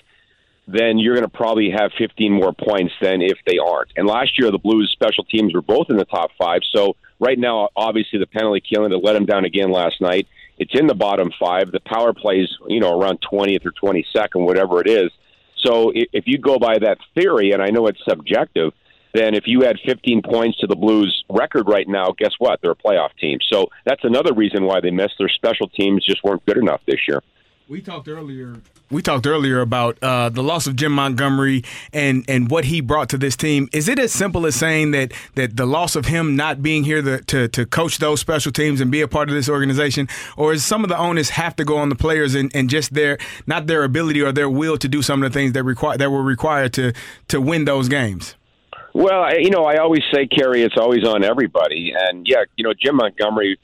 then 0.72 1.00
you're 1.00 1.16
going 1.16 1.30
to 1.30 1.36
probably 1.36 1.72
have 1.72 1.92
15 1.98 2.32
more 2.32 2.54
points 2.54 2.94
than 3.02 3.22
if 3.22 3.38
they 3.46 3.58
aren't. 3.58 3.92
And 3.96 4.08
last 4.08 4.38
year, 4.38 4.52
the 4.52 4.60
Blues 4.60 4.92
special 4.92 5.24
teams 5.24 5.54
were 5.54 5.62
both 5.62 5.88
in 5.90 5.98
the 5.98 6.06
top 6.06 6.32
five. 6.38 6.62
So 6.72 6.96
right 7.20 7.40
now, 7.40 7.70
obviously, 7.76 8.20
the 8.20 8.28
penalty 8.28 8.62
killing 8.62 8.92
that 8.92 9.04
let 9.04 9.14
them 9.14 9.26
down 9.26 9.46
again 9.46 9.72
last 9.72 10.00
night. 10.00 10.28
It's 10.60 10.78
in 10.78 10.88
the 10.88 10.96
bottom 10.96 11.32
five. 11.40 11.72
The 11.72 11.80
power 11.80 12.14
plays, 12.14 12.50
you 12.68 12.80
know, 12.80 13.00
around 13.00 13.20
20th 13.22 13.66
or 13.66 13.72
22nd, 13.72 14.46
whatever 14.46 14.82
it 14.82 14.90
is. 14.90 15.10
So 15.58 15.92
if 15.96 16.26
you 16.28 16.38
go 16.38 16.58
by 16.60 16.78
that 16.80 16.98
theory, 17.16 17.52
and 17.52 17.62
I 17.62 17.70
know 17.70 17.88
it's 17.88 18.00
subjective, 18.08 18.74
then 19.14 19.34
if 19.34 19.44
you 19.48 19.66
add 19.66 19.78
15 19.86 20.22
points 20.22 20.60
to 20.60 20.68
the 20.68 20.76
Blues 20.76 21.24
record 21.30 21.68
right 21.68 21.88
now, 21.88 22.14
guess 22.18 22.34
what? 22.38 22.60
They're 22.62 22.72
a 22.72 22.76
playoff 22.76 23.10
team. 23.20 23.40
So 23.52 23.70
that's 23.86 24.04
another 24.04 24.34
reason 24.34 24.66
why 24.66 24.82
they 24.82 24.92
missed. 24.92 25.16
Their 25.18 25.30
special 25.30 25.68
teams 25.68 26.06
just 26.06 26.24
weren't 26.24 26.46
good 26.46 26.58
enough 26.58 26.82
this 26.86 27.00
year. 27.08 27.24
We 27.70 27.82
talked 27.82 28.08
earlier. 28.08 28.56
We 28.90 29.04
talked 29.04 29.28
earlier 29.28 29.62
about 29.62 30.02
uh, 30.02 30.30
the 30.30 30.42
loss 30.42 30.66
of 30.66 30.76
Jim 30.76 30.92
Montgomery 30.92 31.64
and, 31.94 32.26
and 32.28 32.50
what 32.50 32.66
he 32.66 32.82
brought 32.82 33.10
to 33.10 33.18
this 33.20 33.36
team. 33.36 33.70
Is 33.72 33.88
it 33.88 34.00
as 34.00 34.12
simple 34.12 34.48
as 34.48 34.56
saying 34.56 34.90
that 34.92 35.14
that 35.36 35.56
the 35.56 35.68
loss 35.68 35.96
of 35.96 36.08
him 36.08 36.36
not 36.36 36.64
being 36.64 36.84
here 36.84 37.04
to, 37.04 37.22
to, 37.26 37.48
to 37.50 37.66
coach 37.68 38.00
those 38.00 38.20
special 38.20 38.52
teams 38.52 38.82
and 38.82 38.90
be 38.90 39.02
a 39.02 39.08
part 39.08 39.30
of 39.30 39.36
this 39.36 39.48
organization, 39.48 40.08
or 40.36 40.52
is 40.52 40.66
some 40.66 40.84
of 40.84 40.90
the 40.90 40.98
onus 40.98 41.30
have 41.30 41.56
to 41.58 41.64
go 41.64 41.78
on 41.78 41.90
the 41.90 41.96
players 41.96 42.34
and, 42.34 42.52
and 42.56 42.72
just 42.72 42.96
their 42.96 43.20
not 43.46 43.68
their 43.68 43.84
ability 43.84 44.20
or 44.20 44.32
their 44.32 44.50
will 44.50 44.76
to 44.80 44.88
do 44.88 45.04
some 45.04 45.22
of 45.22 45.32
the 45.32 45.40
things 45.40 45.54
that 45.54 45.64
require 45.64 45.96
that 45.96 46.10
were 46.10 46.24
required 46.24 46.74
to 46.74 46.92
to 47.28 47.40
win 47.40 47.66
those 47.66 47.88
games? 47.88 48.36
Well, 48.96 49.40
you 49.40 49.52
know, 49.52 49.66
I 49.66 49.78
always 49.78 50.02
say, 50.12 50.26
Carey, 50.26 50.64
it's 50.64 50.78
always 50.78 51.08
on 51.08 51.24
everybody. 51.24 51.94
And 51.96 52.26
yeah, 52.28 52.46
you 52.56 52.64
know, 52.64 52.74
Jim 52.74 52.96
Montgomery 52.96 53.60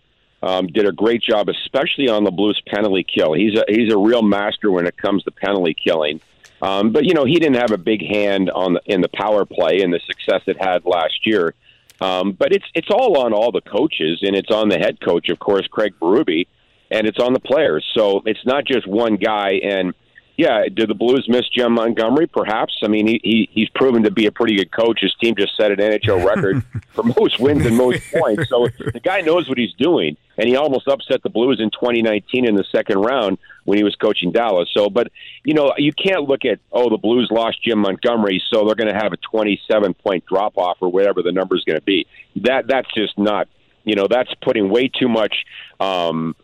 um, 0.45 0.67
did 0.67 0.85
a 0.85 0.91
great 0.91 1.23
job, 1.23 1.49
especially 1.49 2.07
on 2.07 2.23
the 2.23 2.31
Blues 2.31 2.61
penalty 2.67 3.03
kill. 3.03 3.33
He's 3.33 3.57
a 3.57 3.65
he's 3.67 3.91
a 3.91 3.97
real 3.97 4.21
master 4.21 4.71
when 4.71 4.85
it 4.85 4.95
comes 4.95 5.23
to 5.23 5.31
penalty 5.31 5.73
killing. 5.73 6.21
Um, 6.61 6.91
but 6.91 7.03
you 7.03 7.15
know, 7.15 7.25
he 7.25 7.39
didn't 7.39 7.57
have 7.57 7.71
a 7.71 7.77
big 7.77 8.05
hand 8.05 8.51
on 8.51 8.73
the, 8.73 8.81
in 8.85 9.01
the 9.01 9.09
power 9.09 9.45
play 9.45 9.81
and 9.81 9.91
the 9.91 9.99
success 10.05 10.43
it 10.45 10.61
had 10.61 10.85
last 10.85 11.25
year. 11.25 11.55
Um, 11.99 12.33
but 12.33 12.53
it's 12.53 12.65
it's 12.75 12.89
all 12.91 13.17
on 13.17 13.33
all 13.33 13.51
the 13.51 13.61
coaches, 13.61 14.19
and 14.21 14.35
it's 14.35 14.51
on 14.51 14.69
the 14.69 14.77
head 14.77 15.01
coach, 15.01 15.29
of 15.29 15.39
course, 15.39 15.65
Craig 15.67 15.95
Berube, 15.99 16.47
and 16.91 17.07
it's 17.07 17.19
on 17.19 17.33
the 17.33 17.39
players. 17.39 17.83
So 17.93 18.21
it's 18.25 18.45
not 18.45 18.65
just 18.65 18.85
one 18.85 19.15
guy. 19.15 19.53
And 19.63 19.95
yeah, 20.38 20.65
did 20.73 20.89
the 20.89 20.93
Blues 20.93 21.25
miss 21.29 21.47
Jim 21.49 21.73
Montgomery? 21.73 22.27
Perhaps. 22.27 22.79
I 22.83 22.88
mean, 22.88 23.07
he, 23.07 23.19
he 23.23 23.49
he's 23.51 23.69
proven 23.69 24.03
to 24.03 24.11
be 24.11 24.25
a 24.25 24.31
pretty 24.31 24.57
good 24.57 24.71
coach. 24.71 24.99
His 25.01 25.13
team 25.15 25.36
just 25.36 25.55
set 25.55 25.71
an 25.71 25.77
NHL 25.77 26.25
record 26.25 26.63
for 26.89 27.03
most 27.03 27.39
wins 27.39 27.65
and 27.65 27.77
most 27.77 28.03
points. 28.11 28.49
So 28.49 28.67
the 28.93 28.99
guy 29.01 29.21
knows 29.21 29.47
what 29.47 29.57
he's 29.57 29.73
doing. 29.73 30.17
and 30.38 30.49
he 30.49 30.55
almost 30.55 30.88
upset 30.88 31.23
the 31.23 31.29
Blues 31.29 31.59
in 31.61 31.69
2019 31.71 32.45
in 32.45 32.55
the 32.55 32.65
second 32.71 32.99
round 32.99 33.38
when 33.63 33.77
he 33.77 33.83
was 33.83 33.95
coaching 33.95 34.31
Dallas. 34.31 34.69
So, 34.73 34.89
but 34.89 35.11
you 35.43 35.53
know, 35.53 35.73
you 35.77 35.93
can't 35.93 36.23
look 36.27 36.43
at 36.43 36.59
oh 36.71 36.89
the 36.89 36.97
Blues 36.97 37.29
lost 37.31 37.63
Jim 37.63 37.79
Montgomery, 37.79 38.41
so 38.49 38.65
they're 38.65 38.75
going 38.75 38.93
to 38.93 38.99
have 38.99 39.13
a 39.13 39.17
27 39.17 39.93
point 39.93 40.25
drop 40.25 40.57
off 40.57 40.77
or 40.81 40.91
whatever 40.91 41.21
the 41.21 41.31
number 41.31 41.55
is 41.55 41.63
going 41.63 41.79
to 41.79 41.86
be. 41.86 42.07
That 42.38 42.67
that's 42.67 42.93
just 42.93 43.17
not 43.17 43.47
you 43.86 43.95
know 43.95 44.07
that's 44.09 44.33
putting 44.43 44.69
way 44.69 44.89
too 44.89 45.07
much. 45.07 45.45
Um, 45.79 46.36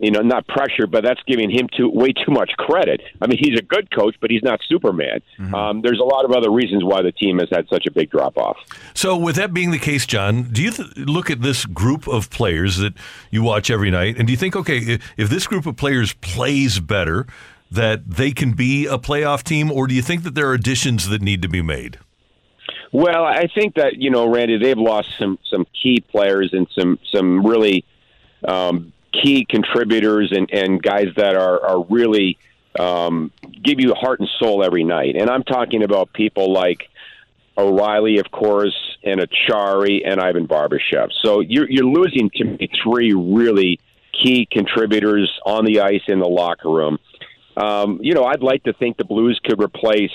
you 0.00 0.10
know, 0.10 0.20
not 0.20 0.46
pressure, 0.48 0.86
but 0.86 1.04
that's 1.04 1.20
giving 1.26 1.50
him 1.50 1.68
too 1.76 1.88
way 1.88 2.12
too 2.12 2.32
much 2.32 2.50
credit. 2.56 3.02
I 3.20 3.26
mean, 3.26 3.38
he's 3.38 3.58
a 3.58 3.62
good 3.62 3.90
coach, 3.90 4.16
but 4.20 4.30
he's 4.30 4.42
not 4.42 4.60
Superman. 4.66 5.20
Um, 5.54 5.82
there's 5.82 6.00
a 6.00 6.04
lot 6.04 6.24
of 6.24 6.32
other 6.32 6.50
reasons 6.50 6.82
why 6.82 7.02
the 7.02 7.12
team 7.12 7.38
has 7.38 7.48
had 7.52 7.68
such 7.68 7.86
a 7.86 7.90
big 7.90 8.10
drop 8.10 8.38
off. 8.38 8.56
So, 8.94 9.16
with 9.16 9.36
that 9.36 9.52
being 9.52 9.70
the 9.70 9.78
case, 9.78 10.06
John, 10.06 10.44
do 10.44 10.62
you 10.62 10.70
th- 10.70 10.96
look 10.96 11.30
at 11.30 11.42
this 11.42 11.66
group 11.66 12.08
of 12.08 12.30
players 12.30 12.78
that 12.78 12.94
you 13.30 13.42
watch 13.42 13.70
every 13.70 13.90
night, 13.90 14.16
and 14.16 14.26
do 14.26 14.32
you 14.32 14.38
think, 14.38 14.56
okay, 14.56 14.78
if, 14.78 15.12
if 15.18 15.28
this 15.28 15.46
group 15.46 15.66
of 15.66 15.76
players 15.76 16.14
plays 16.14 16.80
better, 16.80 17.26
that 17.70 18.08
they 18.08 18.32
can 18.32 18.52
be 18.52 18.86
a 18.86 18.98
playoff 18.98 19.42
team, 19.42 19.70
or 19.70 19.86
do 19.86 19.94
you 19.94 20.02
think 20.02 20.22
that 20.22 20.34
there 20.34 20.48
are 20.48 20.54
additions 20.54 21.08
that 21.10 21.20
need 21.20 21.42
to 21.42 21.48
be 21.48 21.60
made? 21.60 21.98
Well, 22.92 23.24
I 23.24 23.48
think 23.54 23.74
that 23.74 23.96
you 23.98 24.10
know, 24.10 24.28
Randy, 24.28 24.58
they've 24.58 24.78
lost 24.78 25.10
some 25.18 25.38
some 25.48 25.66
key 25.80 26.00
players 26.00 26.50
and 26.52 26.66
some 26.76 26.98
some 27.12 27.46
really 27.46 27.84
um, 28.48 28.92
key 29.12 29.44
contributors 29.44 30.32
and, 30.32 30.50
and 30.52 30.82
guys 30.82 31.08
that 31.16 31.36
are 31.36 31.64
are 31.64 31.84
really 31.84 32.38
um, 32.78 33.32
give 33.62 33.80
you 33.80 33.94
heart 33.94 34.20
and 34.20 34.28
soul 34.38 34.64
every 34.64 34.84
night. 34.84 35.16
And 35.16 35.28
I'm 35.28 35.42
talking 35.42 35.82
about 35.82 36.12
people 36.12 36.52
like 36.52 36.88
O'Reilly, 37.58 38.18
of 38.18 38.30
course, 38.30 38.76
and 39.02 39.20
Acciari 39.20 40.02
and 40.06 40.20
Ivan 40.20 40.46
Barbashev. 40.46 41.08
So 41.22 41.40
you're 41.40 41.68
you're 41.70 41.86
losing 41.86 42.30
to 42.36 42.44
me 42.44 42.70
three 42.82 43.12
really 43.12 43.80
key 44.12 44.46
contributors 44.50 45.30
on 45.44 45.64
the 45.64 45.80
ice 45.80 46.02
in 46.08 46.18
the 46.18 46.28
locker 46.28 46.70
room. 46.70 46.98
Um, 47.56 47.98
you 48.02 48.14
know, 48.14 48.24
I'd 48.24 48.42
like 48.42 48.64
to 48.64 48.72
think 48.72 48.96
the 48.96 49.04
Blues 49.04 49.40
could 49.44 49.60
replace 49.62 50.12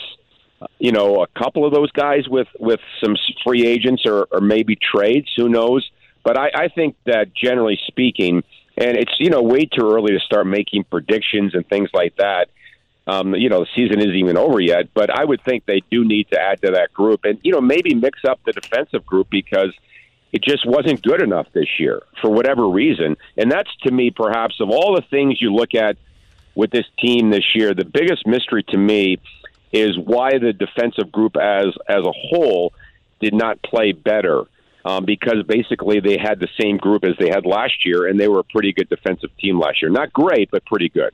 you 0.79 0.91
know, 0.91 1.21
a 1.21 1.27
couple 1.27 1.65
of 1.65 1.73
those 1.73 1.91
guys 1.91 2.27
with 2.27 2.47
with 2.59 2.79
some 3.03 3.15
free 3.45 3.65
agents 3.65 4.03
or, 4.05 4.27
or 4.31 4.41
maybe 4.41 4.75
trades. 4.75 5.27
Who 5.35 5.49
knows? 5.49 5.89
But 6.23 6.37
I, 6.37 6.49
I 6.55 6.67
think 6.69 6.95
that 7.05 7.33
generally 7.35 7.79
speaking, 7.87 8.43
and 8.77 8.97
it's 8.97 9.13
you 9.19 9.29
know 9.29 9.41
way 9.41 9.65
too 9.65 9.89
early 9.89 10.13
to 10.13 10.19
start 10.19 10.47
making 10.47 10.83
predictions 10.85 11.55
and 11.55 11.67
things 11.67 11.89
like 11.93 12.15
that. 12.17 12.49
Um, 13.07 13.35
you 13.35 13.49
know, 13.49 13.59
the 13.59 13.67
season 13.75 13.99
isn't 13.99 14.15
even 14.15 14.35
over 14.35 14.59
yet, 14.59 14.91
but 14.95 15.11
I 15.11 15.23
would 15.23 15.43
think 15.43 15.65
they 15.65 15.83
do 15.91 16.03
need 16.03 16.29
to 16.31 16.39
add 16.39 16.61
to 16.63 16.71
that 16.71 16.93
group, 16.93 17.23
and 17.23 17.39
you 17.43 17.51
know 17.51 17.61
maybe 17.61 17.93
mix 17.93 18.19
up 18.25 18.39
the 18.45 18.51
defensive 18.51 19.05
group 19.05 19.29
because 19.29 19.73
it 20.31 20.43
just 20.43 20.65
wasn't 20.65 21.01
good 21.01 21.21
enough 21.21 21.47
this 21.53 21.79
year 21.79 22.01
for 22.21 22.29
whatever 22.29 22.67
reason. 22.67 23.15
And 23.37 23.51
that's 23.51 23.69
to 23.83 23.91
me, 23.91 24.11
perhaps 24.11 24.59
of 24.59 24.69
all 24.69 24.95
the 24.95 25.03
things 25.09 25.41
you 25.41 25.53
look 25.53 25.73
at 25.75 25.97
with 26.55 26.71
this 26.71 26.85
team 26.99 27.29
this 27.29 27.55
year, 27.55 27.73
the 27.73 27.85
biggest 27.85 28.25
mystery 28.25 28.63
to 28.63 28.77
me 28.77 29.19
is 29.71 29.97
why 29.97 30.37
the 30.37 30.53
defensive 30.53 31.11
group 31.11 31.37
as 31.37 31.67
as 31.87 32.03
a 32.03 32.11
whole 32.11 32.73
did 33.19 33.33
not 33.33 33.61
play 33.61 33.91
better. 33.91 34.43
Um, 34.85 35.03
because 35.03 35.41
basically 35.47 35.99
they 35.99 36.15
had 36.15 36.39
the 36.39 36.47
same 36.61 36.77
group 36.77 37.03
as 37.03 37.15
they 37.19 37.27
had 37.27 37.43
last 37.43 37.83
year, 37.85 38.05
and 38.05 38.19
they 38.19 38.27
were 38.27 38.39
a 38.39 38.43
pretty 38.43 38.71
good 38.71 38.87
defensive 38.87 39.35
team 39.39 39.59
last 39.59 39.81
year. 39.81 39.89
Not 39.89 40.13
great, 40.13 40.51
but 40.51 40.63
pretty 40.65 40.89
good. 40.89 41.11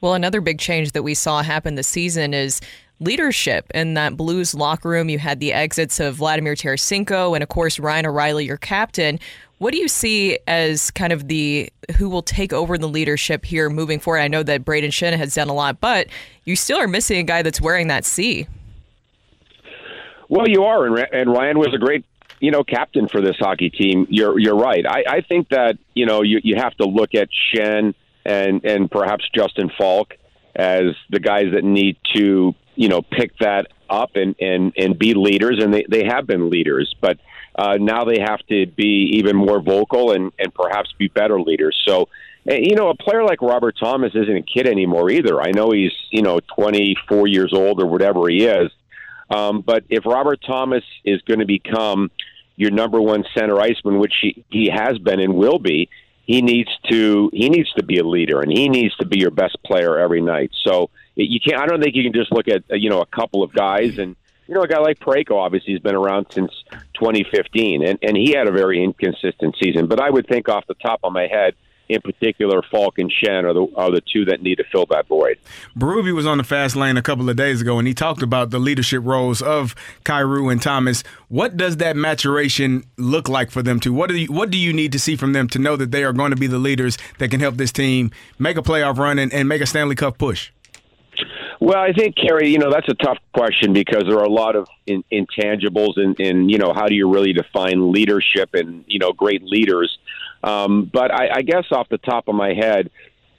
Well, 0.00 0.14
another 0.14 0.40
big 0.40 0.58
change 0.58 0.90
that 0.90 1.04
we 1.04 1.14
saw 1.14 1.40
happen 1.40 1.76
this 1.76 1.86
season 1.86 2.34
is 2.34 2.60
leadership 2.98 3.70
in 3.74 3.94
that 3.94 4.16
Blues 4.16 4.54
locker 4.54 4.88
room. 4.88 5.08
You 5.08 5.20
had 5.20 5.38
the 5.38 5.52
exits 5.52 6.00
of 6.00 6.16
Vladimir 6.16 6.56
Tarasenko 6.56 7.34
and, 7.34 7.44
of 7.44 7.48
course, 7.48 7.78
Ryan 7.78 8.06
O'Reilly, 8.06 8.44
your 8.44 8.56
captain. 8.56 9.20
What 9.58 9.72
do 9.72 9.78
you 9.78 9.86
see 9.86 10.40
as 10.48 10.90
kind 10.90 11.12
of 11.12 11.28
the 11.28 11.72
who 11.96 12.08
will 12.08 12.22
take 12.22 12.52
over 12.52 12.76
the 12.76 12.88
leadership 12.88 13.44
here 13.44 13.70
moving 13.70 14.00
forward? 14.00 14.18
I 14.18 14.26
know 14.26 14.42
that 14.42 14.64
Brayden 14.64 14.90
Schenn 14.90 15.16
has 15.16 15.36
done 15.36 15.48
a 15.48 15.54
lot, 15.54 15.80
but 15.80 16.08
you 16.44 16.56
still 16.56 16.78
are 16.78 16.88
missing 16.88 17.18
a 17.18 17.22
guy 17.22 17.42
that's 17.42 17.60
wearing 17.60 17.86
that 17.86 18.04
C. 18.04 18.48
Well, 20.28 20.48
you 20.48 20.64
are, 20.64 20.86
and, 20.86 21.06
and 21.12 21.30
Ryan 21.30 21.60
was 21.60 21.72
a 21.72 21.78
great, 21.78 22.04
you 22.42 22.50
know, 22.50 22.64
captain 22.64 23.06
for 23.06 23.20
this 23.20 23.36
hockey 23.38 23.70
team. 23.70 24.04
You're 24.10 24.38
you're 24.38 24.56
right. 24.56 24.84
I, 24.84 25.04
I 25.08 25.20
think 25.20 25.48
that 25.50 25.78
you 25.94 26.06
know 26.06 26.22
you 26.22 26.40
you 26.42 26.56
have 26.56 26.74
to 26.74 26.84
look 26.84 27.14
at 27.14 27.28
Schenn 27.30 27.94
and 28.26 28.64
and 28.64 28.90
perhaps 28.90 29.24
Justin 29.32 29.70
Faulk 29.78 30.14
as 30.56 30.96
the 31.08 31.20
guys 31.20 31.52
that 31.54 31.62
need 31.62 31.96
to 32.16 32.52
you 32.74 32.88
know 32.88 33.00
pick 33.00 33.38
that 33.38 33.68
up 33.88 34.16
and 34.16 34.34
and 34.40 34.72
and 34.76 34.98
be 34.98 35.14
leaders, 35.14 35.62
and 35.62 35.72
they 35.72 35.86
they 35.88 36.04
have 36.04 36.26
been 36.26 36.50
leaders, 36.50 36.94
but. 37.00 37.18
Uh, 37.54 37.76
now 37.78 38.02
they 38.02 38.18
have 38.18 38.38
to 38.46 38.64
be 38.64 39.10
even 39.18 39.36
more 39.36 39.60
vocal 39.60 40.12
and, 40.12 40.32
and 40.38 40.54
perhaps 40.54 40.90
be 40.98 41.08
better 41.08 41.38
leaders. 41.38 41.78
So, 41.86 42.08
eh, 42.48 42.60
you 42.62 42.74
know, 42.74 42.88
a 42.88 42.94
player 42.94 43.24
like 43.24 43.42
Robert 43.42 43.76
Thomas 43.78 44.12
isn't 44.14 44.34
a 44.34 44.40
kid 44.40 44.66
anymore 44.66 45.10
either. 45.10 45.38
I 45.38 45.50
know 45.50 45.70
he's, 45.70 45.92
you 46.08 46.22
know, 46.22 46.40
24 46.56 47.26
years 47.26 47.52
old 47.52 47.82
or 47.82 47.84
whatever 47.84 48.26
he 48.26 48.46
is. 48.46 48.72
Um, 49.28 49.60
but 49.60 49.84
if 49.90 50.06
Robert 50.06 50.40
Thomas 50.46 50.82
is 51.04 51.20
going 51.28 51.40
to 51.40 51.46
become 51.46 52.10
your 52.62 52.70
number 52.70 53.00
one 53.00 53.24
center 53.34 53.60
iceman, 53.60 53.98
which 53.98 54.14
he, 54.22 54.44
he 54.48 54.70
has 54.70 54.96
been 54.98 55.18
and 55.18 55.34
will 55.34 55.58
be, 55.58 55.88
he 56.24 56.40
needs 56.40 56.70
to 56.88 57.28
he 57.32 57.48
needs 57.48 57.70
to 57.72 57.82
be 57.82 57.98
a 57.98 58.04
leader 58.04 58.40
and 58.40 58.50
he 58.50 58.68
needs 58.68 58.94
to 58.96 59.04
be 59.04 59.18
your 59.18 59.32
best 59.32 59.58
player 59.64 59.98
every 59.98 60.22
night. 60.22 60.52
So 60.62 60.90
you 61.16 61.40
can't. 61.40 61.60
I 61.60 61.66
don't 61.66 61.82
think 61.82 61.96
you 61.96 62.04
can 62.04 62.12
just 62.12 62.30
look 62.30 62.46
at 62.46 62.62
uh, 62.70 62.76
you 62.76 62.88
know 62.88 63.00
a 63.00 63.06
couple 63.06 63.42
of 63.42 63.52
guys 63.52 63.98
and 63.98 64.14
you 64.46 64.54
know 64.54 64.62
a 64.62 64.68
guy 64.68 64.78
like 64.78 65.00
Parayko 65.00 65.32
obviously 65.32 65.72
has 65.72 65.82
been 65.82 65.96
around 65.96 66.26
since 66.30 66.52
2015 66.94 67.84
and 67.84 67.98
and 68.00 68.16
he 68.16 68.32
had 68.32 68.46
a 68.46 68.52
very 68.52 68.82
inconsistent 68.82 69.56
season. 69.60 69.88
But 69.88 70.00
I 70.00 70.08
would 70.08 70.28
think 70.28 70.48
off 70.48 70.64
the 70.68 70.74
top 70.74 71.00
of 71.02 71.12
my 71.12 71.26
head. 71.26 71.54
In 71.92 72.00
particular, 72.00 72.62
Faulk 72.70 72.98
and 72.98 73.12
Schenn 73.12 73.44
are 73.44 73.52
the 73.52 73.66
are 73.76 73.90
the 73.90 74.00
two 74.00 74.24
that 74.24 74.42
need 74.42 74.56
to 74.56 74.64
fill 74.72 74.86
that 74.86 75.06
void. 75.06 75.38
Berube 75.76 76.14
was 76.14 76.26
on 76.26 76.38
the 76.38 76.44
fast 76.44 76.74
lane 76.74 76.96
a 76.96 77.02
couple 77.02 77.28
of 77.28 77.36
days 77.36 77.60
ago, 77.60 77.78
and 77.78 77.86
he 77.86 77.92
talked 77.92 78.22
about 78.22 78.48
the 78.48 78.58
leadership 78.58 79.02
roles 79.04 79.42
of 79.42 79.74
Kyrou 80.04 80.50
and 80.50 80.62
Thomas. 80.62 81.04
What 81.28 81.58
does 81.58 81.76
that 81.76 81.94
maturation 81.94 82.84
look 82.96 83.28
like 83.28 83.50
for 83.50 83.62
them? 83.62 83.78
To 83.80 83.92
what 83.92 84.08
do 84.08 84.16
you, 84.16 84.32
what 84.32 84.50
do 84.50 84.56
you 84.56 84.72
need 84.72 84.92
to 84.92 84.98
see 84.98 85.16
from 85.16 85.34
them 85.34 85.48
to 85.48 85.58
know 85.58 85.76
that 85.76 85.90
they 85.90 86.02
are 86.02 86.14
going 86.14 86.30
to 86.30 86.36
be 86.36 86.46
the 86.46 86.58
leaders 86.58 86.96
that 87.18 87.30
can 87.30 87.40
help 87.40 87.56
this 87.56 87.72
team 87.72 88.10
make 88.38 88.56
a 88.56 88.62
playoff 88.62 88.96
run 88.96 89.18
and, 89.18 89.30
and 89.34 89.48
make 89.48 89.60
a 89.60 89.66
Stanley 89.66 89.94
Cup 89.94 90.16
push? 90.16 90.50
Well, 91.62 91.78
I 91.78 91.92
think 91.92 92.16
Carey, 92.16 92.48
you 92.48 92.58
know, 92.58 92.72
that's 92.72 92.88
a 92.88 92.94
tough 92.94 93.18
question 93.32 93.72
because 93.72 94.02
there 94.08 94.18
are 94.18 94.24
a 94.24 94.28
lot 94.28 94.56
of 94.56 94.66
in, 94.86 95.04
intangibles, 95.12 95.92
and 95.96 96.18
in, 96.18 96.26
in 96.26 96.48
you 96.48 96.58
know, 96.58 96.72
how 96.74 96.88
do 96.88 96.94
you 96.96 97.08
really 97.08 97.32
define 97.32 97.92
leadership 97.92 98.50
and 98.54 98.84
you 98.88 98.98
know, 98.98 99.12
great 99.12 99.44
leaders? 99.44 99.96
Um, 100.42 100.90
but 100.92 101.12
I, 101.12 101.28
I 101.36 101.42
guess 101.42 101.64
off 101.70 101.88
the 101.88 101.98
top 101.98 102.28
of 102.28 102.34
my 102.34 102.54
head, 102.54 102.90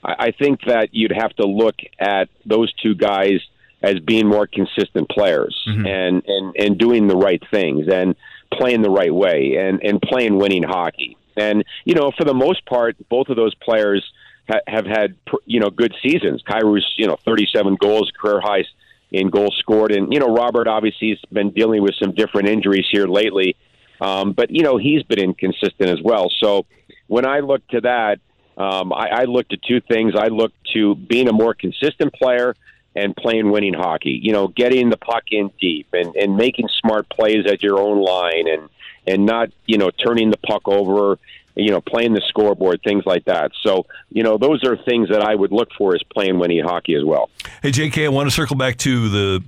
I, 0.02 0.14
I 0.18 0.30
think 0.30 0.62
that 0.66 0.88
you'd 0.92 1.12
have 1.12 1.34
to 1.36 1.46
look 1.46 1.76
at 1.98 2.28
those 2.46 2.72
two 2.74 2.94
guys 2.94 3.40
as 3.82 3.98
being 4.00 4.26
more 4.26 4.46
consistent 4.46 5.08
players 5.10 5.62
and, 5.86 6.22
and 6.26 6.56
and 6.58 6.78
doing 6.78 7.06
the 7.06 7.16
right 7.16 7.42
things 7.50 7.86
and 7.92 8.16
playing 8.50 8.82
the 8.82 8.90
right 8.90 9.14
way 9.14 9.56
and 9.56 9.82
and 9.82 10.00
playing 10.00 10.38
winning 10.38 10.62
hockey. 10.62 11.16
And 11.36 11.64
you 11.84 11.94
know, 11.94 12.10
for 12.16 12.24
the 12.24 12.34
most 12.34 12.64
part, 12.64 12.96
both 13.08 13.28
of 13.28 13.36
those 13.36 13.54
players 13.56 14.02
ha- 14.48 14.60
have 14.66 14.86
had 14.86 15.22
pr- 15.26 15.36
you 15.44 15.60
know 15.60 15.70
good 15.70 15.94
seasons. 16.02 16.42
Kyrou's 16.42 16.86
you 16.96 17.06
know 17.06 17.16
37 17.24 17.76
goals, 17.76 18.10
career 18.18 18.40
highs 18.40 18.66
in 19.10 19.28
goals 19.28 19.56
scored, 19.58 19.92
and 19.92 20.12
you 20.12 20.20
know 20.20 20.34
Robert 20.34 20.66
obviously 20.66 21.10
has 21.10 21.20
been 21.32 21.50
dealing 21.50 21.82
with 21.82 21.94
some 21.96 22.12
different 22.14 22.48
injuries 22.48 22.86
here 22.90 23.06
lately, 23.06 23.56
um, 24.00 24.32
but 24.32 24.50
you 24.50 24.62
know 24.62 24.76
he's 24.76 25.02
been 25.02 25.20
inconsistent 25.20 25.90
as 25.90 26.00
well. 26.02 26.30
So 26.40 26.66
when 27.06 27.26
I 27.26 27.40
look 27.40 27.66
to 27.68 27.80
that, 27.82 28.20
um, 28.56 28.92
I, 28.92 29.08
I 29.08 29.24
look 29.24 29.48
to 29.48 29.56
two 29.56 29.80
things. 29.80 30.14
I 30.16 30.28
look 30.28 30.52
to 30.74 30.94
being 30.94 31.28
a 31.28 31.32
more 31.32 31.54
consistent 31.54 32.12
player 32.14 32.54
and 32.94 33.14
playing 33.16 33.50
winning 33.50 33.74
hockey. 33.74 34.18
You 34.22 34.32
know, 34.32 34.48
getting 34.48 34.90
the 34.90 34.96
puck 34.96 35.24
in 35.30 35.50
deep 35.60 35.88
and, 35.92 36.14
and 36.14 36.36
making 36.36 36.68
smart 36.80 37.08
plays 37.08 37.46
at 37.46 37.62
your 37.62 37.78
own 37.78 38.02
line 38.02 38.48
and 38.48 38.68
and 39.06 39.26
not 39.26 39.50
you 39.66 39.78
know 39.78 39.90
turning 39.90 40.30
the 40.30 40.38
puck 40.38 40.68
over. 40.68 41.18
You 41.56 41.70
know, 41.70 41.80
playing 41.80 42.14
the 42.14 42.22
scoreboard, 42.26 42.80
things 42.82 43.04
like 43.06 43.26
that. 43.26 43.52
So, 43.62 43.86
you 44.10 44.24
know, 44.24 44.38
those 44.38 44.64
are 44.64 44.76
things 44.76 45.08
that 45.10 45.22
I 45.22 45.36
would 45.36 45.52
look 45.52 45.68
for 45.78 45.94
as 45.94 46.02
playing 46.12 46.40
winning 46.40 46.64
hockey 46.64 46.96
as 46.96 47.04
well. 47.04 47.30
Hey, 47.62 47.70
JK, 47.70 48.06
I 48.06 48.08
want 48.08 48.26
to 48.28 48.34
circle 48.34 48.56
back 48.56 48.76
to 48.78 49.08
the 49.08 49.44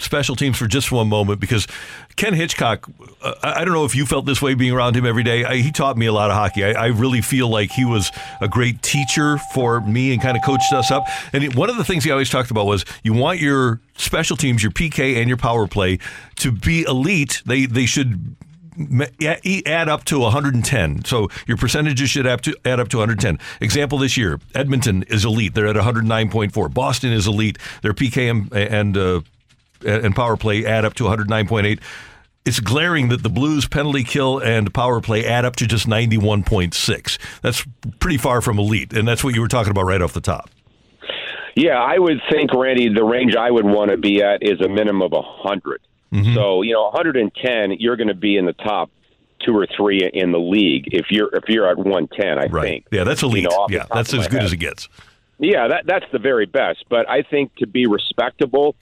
special 0.00 0.34
teams 0.34 0.58
for 0.58 0.66
just 0.66 0.90
one 0.90 1.08
moment 1.08 1.40
because 1.40 1.66
Ken 2.16 2.34
Hitchcock, 2.34 2.88
uh, 3.22 3.34
I 3.42 3.64
don't 3.64 3.74
know 3.74 3.84
if 3.84 3.94
you 3.94 4.06
felt 4.06 4.26
this 4.26 4.42
way 4.42 4.54
being 4.54 4.72
around 4.72 4.96
him 4.96 5.06
every 5.06 5.22
day. 5.22 5.44
I, 5.44 5.56
he 5.56 5.70
taught 5.70 5.96
me 5.96 6.06
a 6.06 6.12
lot 6.12 6.30
of 6.30 6.36
hockey. 6.36 6.64
I, 6.64 6.72
I 6.72 6.86
really 6.86 7.20
feel 7.20 7.48
like 7.48 7.70
he 7.70 7.84
was 7.84 8.10
a 8.40 8.48
great 8.48 8.82
teacher 8.82 9.38
for 9.54 9.80
me 9.80 10.12
and 10.12 10.20
kind 10.20 10.36
of 10.36 10.42
coached 10.42 10.72
us 10.72 10.90
up. 10.90 11.04
And 11.32 11.54
one 11.54 11.70
of 11.70 11.76
the 11.76 11.84
things 11.84 12.04
he 12.04 12.10
always 12.10 12.30
talked 12.30 12.50
about 12.50 12.66
was 12.66 12.84
you 13.02 13.12
want 13.12 13.38
your 13.38 13.80
special 13.96 14.36
teams, 14.36 14.62
your 14.62 14.72
PK 14.72 15.16
and 15.16 15.28
your 15.28 15.36
power 15.36 15.66
play 15.66 15.98
to 16.36 16.50
be 16.50 16.82
elite. 16.82 17.42
They 17.44 17.66
they 17.66 17.86
should 17.86 18.36
add 19.66 19.88
up 19.88 20.04
to 20.04 20.20
110. 20.20 21.04
So 21.04 21.28
your 21.46 21.56
percentages 21.56 22.10
should 22.10 22.26
add 22.26 22.80
up 22.80 22.88
to 22.88 22.98
110. 22.98 23.38
Example 23.60 23.98
this 23.98 24.16
year, 24.16 24.40
Edmonton 24.54 25.02
is 25.04 25.24
elite. 25.24 25.54
They're 25.54 25.66
at 25.66 25.76
109.4. 25.76 26.72
Boston 26.72 27.12
is 27.12 27.26
elite. 27.26 27.58
Their 27.82 27.92
PK 27.92 28.30
and, 28.30 28.52
and 28.52 28.96
uh, 28.96 29.20
and 29.84 30.14
power 30.14 30.36
play 30.36 30.64
add 30.64 30.84
up 30.84 30.94
to 30.94 31.04
109.8. 31.04 31.80
it's 32.44 32.60
glaring 32.60 33.08
that 33.08 33.22
the 33.22 33.28
Blues 33.28 33.66
penalty 33.66 34.04
kill 34.04 34.38
and 34.38 34.72
power 34.72 35.00
play 35.00 35.26
add 35.26 35.44
up 35.44 35.56
to 35.56 35.66
just 35.66 35.86
91.6. 35.86 37.18
That's 37.42 37.66
pretty 37.98 38.18
far 38.18 38.40
from 38.40 38.58
elite, 38.58 38.92
and 38.92 39.06
that's 39.06 39.22
what 39.22 39.34
you 39.34 39.40
were 39.40 39.48
talking 39.48 39.70
about 39.70 39.84
right 39.84 40.02
off 40.02 40.12
the 40.12 40.20
top. 40.20 40.50
Yeah, 41.56 41.78
I 41.78 41.98
would 41.98 42.20
think, 42.30 42.54
Randy, 42.54 42.92
the 42.94 43.04
range 43.04 43.34
I 43.36 43.50
would 43.50 43.66
want 43.66 43.90
to 43.90 43.96
be 43.96 44.22
at 44.22 44.42
is 44.42 44.60
a 44.60 44.68
minimum 44.68 45.02
of 45.02 45.12
100. 45.12 45.80
Mm-hmm. 46.12 46.34
So, 46.34 46.62
you 46.62 46.72
know, 46.72 46.84
110, 46.84 47.76
you're 47.78 47.96
going 47.96 48.08
to 48.08 48.14
be 48.14 48.36
in 48.36 48.46
the 48.46 48.52
top 48.52 48.90
two 49.44 49.56
or 49.56 49.66
three 49.76 50.08
in 50.12 50.32
the 50.32 50.38
league 50.38 50.88
if 50.92 51.06
you're 51.10 51.34
if 51.34 51.44
you're 51.48 51.68
at 51.68 51.78
110, 51.78 52.38
I 52.38 52.48
think. 52.48 52.86
Yeah, 52.90 53.04
that's 53.04 53.22
elite. 53.22 53.44
You 53.44 53.48
know, 53.48 53.66
yeah, 53.70 53.86
that's 53.92 54.12
as 54.12 54.28
good 54.28 54.38
head. 54.38 54.44
as 54.44 54.52
it 54.52 54.58
gets. 54.58 54.88
Yeah, 55.38 55.68
that 55.68 55.86
that's 55.86 56.04
the 56.12 56.18
very 56.18 56.46
best. 56.46 56.84
But 56.88 57.08
I 57.08 57.22
think 57.22 57.54
to 57.56 57.66
be 57.66 57.86
respectable 57.86 58.76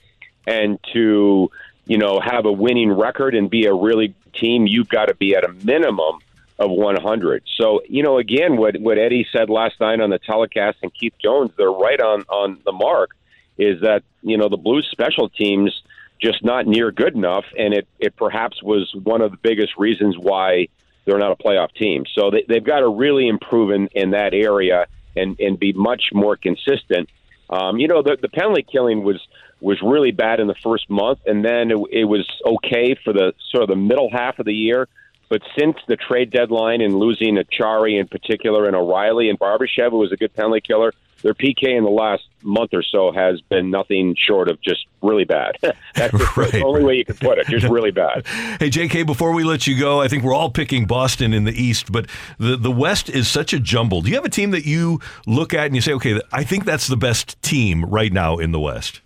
and 0.49 0.79
to 0.93 1.51
you 1.85 1.97
know 1.97 2.19
have 2.19 2.45
a 2.45 2.51
winning 2.51 2.91
record 2.91 3.35
and 3.35 3.49
be 3.49 3.65
a 3.65 3.73
really 3.73 4.15
team, 4.33 4.65
you've 4.67 4.89
got 4.89 5.05
to 5.05 5.15
be 5.15 5.35
at 5.35 5.43
a 5.43 5.53
minimum 5.63 6.19
of 6.57 6.71
100. 6.71 7.43
So 7.57 7.81
you 7.87 8.03
know, 8.03 8.17
again, 8.17 8.57
what 8.57 8.79
what 8.79 8.97
Eddie 8.97 9.27
said 9.31 9.49
last 9.49 9.79
night 9.79 10.01
on 10.01 10.09
the 10.09 10.19
telecast 10.19 10.79
and 10.81 10.93
Keith 10.93 11.13
Jones, 11.21 11.51
they're 11.57 11.71
right 11.71 12.01
on 12.01 12.23
on 12.23 12.59
the 12.65 12.71
mark. 12.71 13.11
Is 13.57 13.81
that 13.81 14.03
you 14.21 14.37
know 14.37 14.49
the 14.49 14.57
Blues 14.57 14.87
special 14.91 15.29
teams 15.29 15.81
just 16.21 16.43
not 16.43 16.67
near 16.67 16.91
good 16.91 17.15
enough, 17.15 17.45
and 17.57 17.73
it 17.73 17.87
it 17.99 18.15
perhaps 18.15 18.61
was 18.63 18.91
one 19.03 19.21
of 19.21 19.31
the 19.31 19.37
biggest 19.37 19.77
reasons 19.77 20.17
why 20.17 20.67
they're 21.05 21.17
not 21.17 21.31
a 21.31 21.35
playoff 21.35 21.73
team. 21.73 22.05
So 22.13 22.29
they, 22.29 22.45
they've 22.47 22.63
got 22.63 22.81
to 22.81 22.89
really 22.89 23.27
improve 23.27 23.71
in, 23.71 23.87
in 23.87 24.11
that 24.11 24.33
area 24.33 24.85
and, 25.15 25.39
and 25.39 25.57
be 25.57 25.73
much 25.73 26.09
more 26.13 26.35
consistent. 26.35 27.09
Um, 27.49 27.79
you 27.79 27.87
know, 27.87 28.03
the, 28.03 28.17
the 28.21 28.29
penalty 28.29 28.63
killing 28.63 29.03
was 29.03 29.19
was 29.61 29.81
really 29.81 30.11
bad 30.11 30.39
in 30.39 30.47
the 30.47 30.55
first 30.55 30.89
month, 30.89 31.19
and 31.25 31.43
then 31.43 31.71
it, 31.71 31.77
it 31.91 32.05
was 32.05 32.27
okay 32.45 32.95
for 33.03 33.13
the 33.13 33.33
sort 33.51 33.63
of 33.63 33.69
the 33.69 33.75
middle 33.75 34.09
half 34.11 34.39
of 34.39 34.45
the 34.45 34.53
year. 34.53 34.87
But 35.29 35.43
since 35.57 35.77
the 35.87 35.95
trade 35.95 36.31
deadline 36.31 36.81
and 36.81 36.95
losing 36.95 37.35
Acciari 37.35 37.99
in 37.99 38.07
particular 38.07 38.65
and 38.65 38.75
O'Reilly 38.75 39.29
and 39.29 39.37
Barbashev, 39.37 39.91
who 39.91 39.99
was 39.99 40.11
a 40.11 40.17
good 40.17 40.33
penalty 40.33 40.61
killer, 40.61 40.91
their 41.21 41.33
PK 41.33 41.77
in 41.77 41.83
the 41.83 41.89
last 41.89 42.23
month 42.41 42.73
or 42.73 42.81
so 42.81 43.11
has 43.11 43.41
been 43.41 43.69
nothing 43.69 44.15
short 44.17 44.49
of 44.49 44.59
just 44.61 44.87
really 45.01 45.25
bad. 45.25 45.57
That's 45.95 46.17
just 46.17 46.51
the 46.51 46.63
only 46.65 46.83
way 46.83 46.95
you 46.95 47.05
can 47.05 47.17
put 47.17 47.37
it, 47.37 47.47
just 47.47 47.67
really 47.67 47.91
bad. 47.91 48.25
Hey, 48.59 48.69
JK, 48.69 49.05
before 49.05 49.31
we 49.33 49.43
let 49.43 49.67
you 49.67 49.79
go, 49.79 50.01
I 50.01 50.07
think 50.07 50.23
we're 50.23 50.33
all 50.33 50.49
picking 50.49 50.85
Boston 50.85 51.33
in 51.33 51.43
the 51.43 51.51
East, 51.51 51.91
but 51.91 52.07
the, 52.37 52.57
the 52.57 52.71
West 52.71 53.09
is 53.09 53.27
such 53.27 53.53
a 53.53 53.59
jumble. 53.59 54.01
Do 54.01 54.09
you 54.09 54.15
have 54.15 54.25
a 54.25 54.29
team 54.29 54.51
that 54.51 54.65
you 54.65 54.99
look 55.27 55.53
at 55.53 55.67
and 55.67 55.75
you 55.75 55.81
say, 55.81 55.93
okay, 55.93 56.19
I 56.31 56.43
think 56.43 56.65
that's 56.65 56.87
the 56.87 56.97
best 56.97 57.41
team 57.41 57.85
right 57.85 58.11
now 58.11 58.37
in 58.37 58.51
the 58.51 58.59
West? 58.59 59.01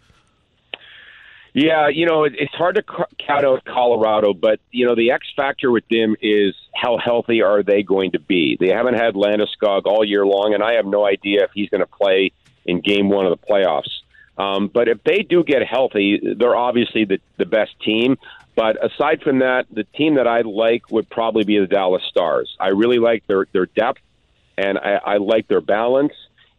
Yeah, 1.53 1.89
you 1.89 2.07
know, 2.07 2.23
it, 2.23 2.34
it's 2.35 2.53
hard 2.53 2.75
to 2.75 2.84
count 2.84 3.45
out 3.45 3.63
Colorado, 3.63 4.34
but 4.34 4.59
you 4.71 4.88
know, 4.88 4.95
the 4.95 5.11
X 5.11 5.27
factor 5.35 5.71
with 5.71 5.88
them 5.89 6.15
is 6.19 6.55
how 6.73 6.97
healthy 6.97 7.43
are 7.43 7.61
they 7.61 7.84
going 7.84 8.11
to 8.13 8.19
be? 8.19 8.57
They 8.59 8.69
haven't 8.69 8.95
had 8.95 9.13
Landeskog 9.13 9.85
all 9.85 10.03
year 10.03 10.25
long, 10.25 10.53
and 10.55 10.63
I 10.63 10.73
have 10.73 10.85
no 10.85 11.05
idea 11.05 11.43
if 11.43 11.51
he's 11.53 11.69
going 11.69 11.81
to 11.81 11.88
play 11.88 12.31
in 12.65 12.81
Game 12.81 13.09
One 13.09 13.27
of 13.27 13.39
the 13.39 13.45
playoffs. 13.45 13.91
Um, 14.35 14.67
but 14.67 14.88
if 14.88 15.03
they 15.03 15.19
do 15.19 15.43
get 15.43 15.61
healthy, 15.63 16.19
they're 16.38 16.55
obviously 16.55 17.05
the, 17.05 17.19
the 17.38 17.45
best 17.45 17.80
team. 17.81 18.17
But 18.55 18.84
aside 18.84 19.21
from 19.21 19.39
that, 19.39 19.65
the 19.71 19.84
team 19.84 20.15
that 20.15 20.27
I 20.27 20.41
like 20.41 20.89
would 20.89 21.07
probably 21.07 21.43
be 21.43 21.59
the 21.59 21.67
Dallas 21.67 22.03
Stars. 22.09 22.55
I 22.59 22.69
really 22.69 22.99
like 22.99 23.25
their 23.27 23.47
their 23.51 23.67
depth, 23.67 24.01
and 24.57 24.80
I, 24.80 24.99
I 25.05 25.17
like 25.17 25.47
their 25.47 25.61
balance, 25.61 26.13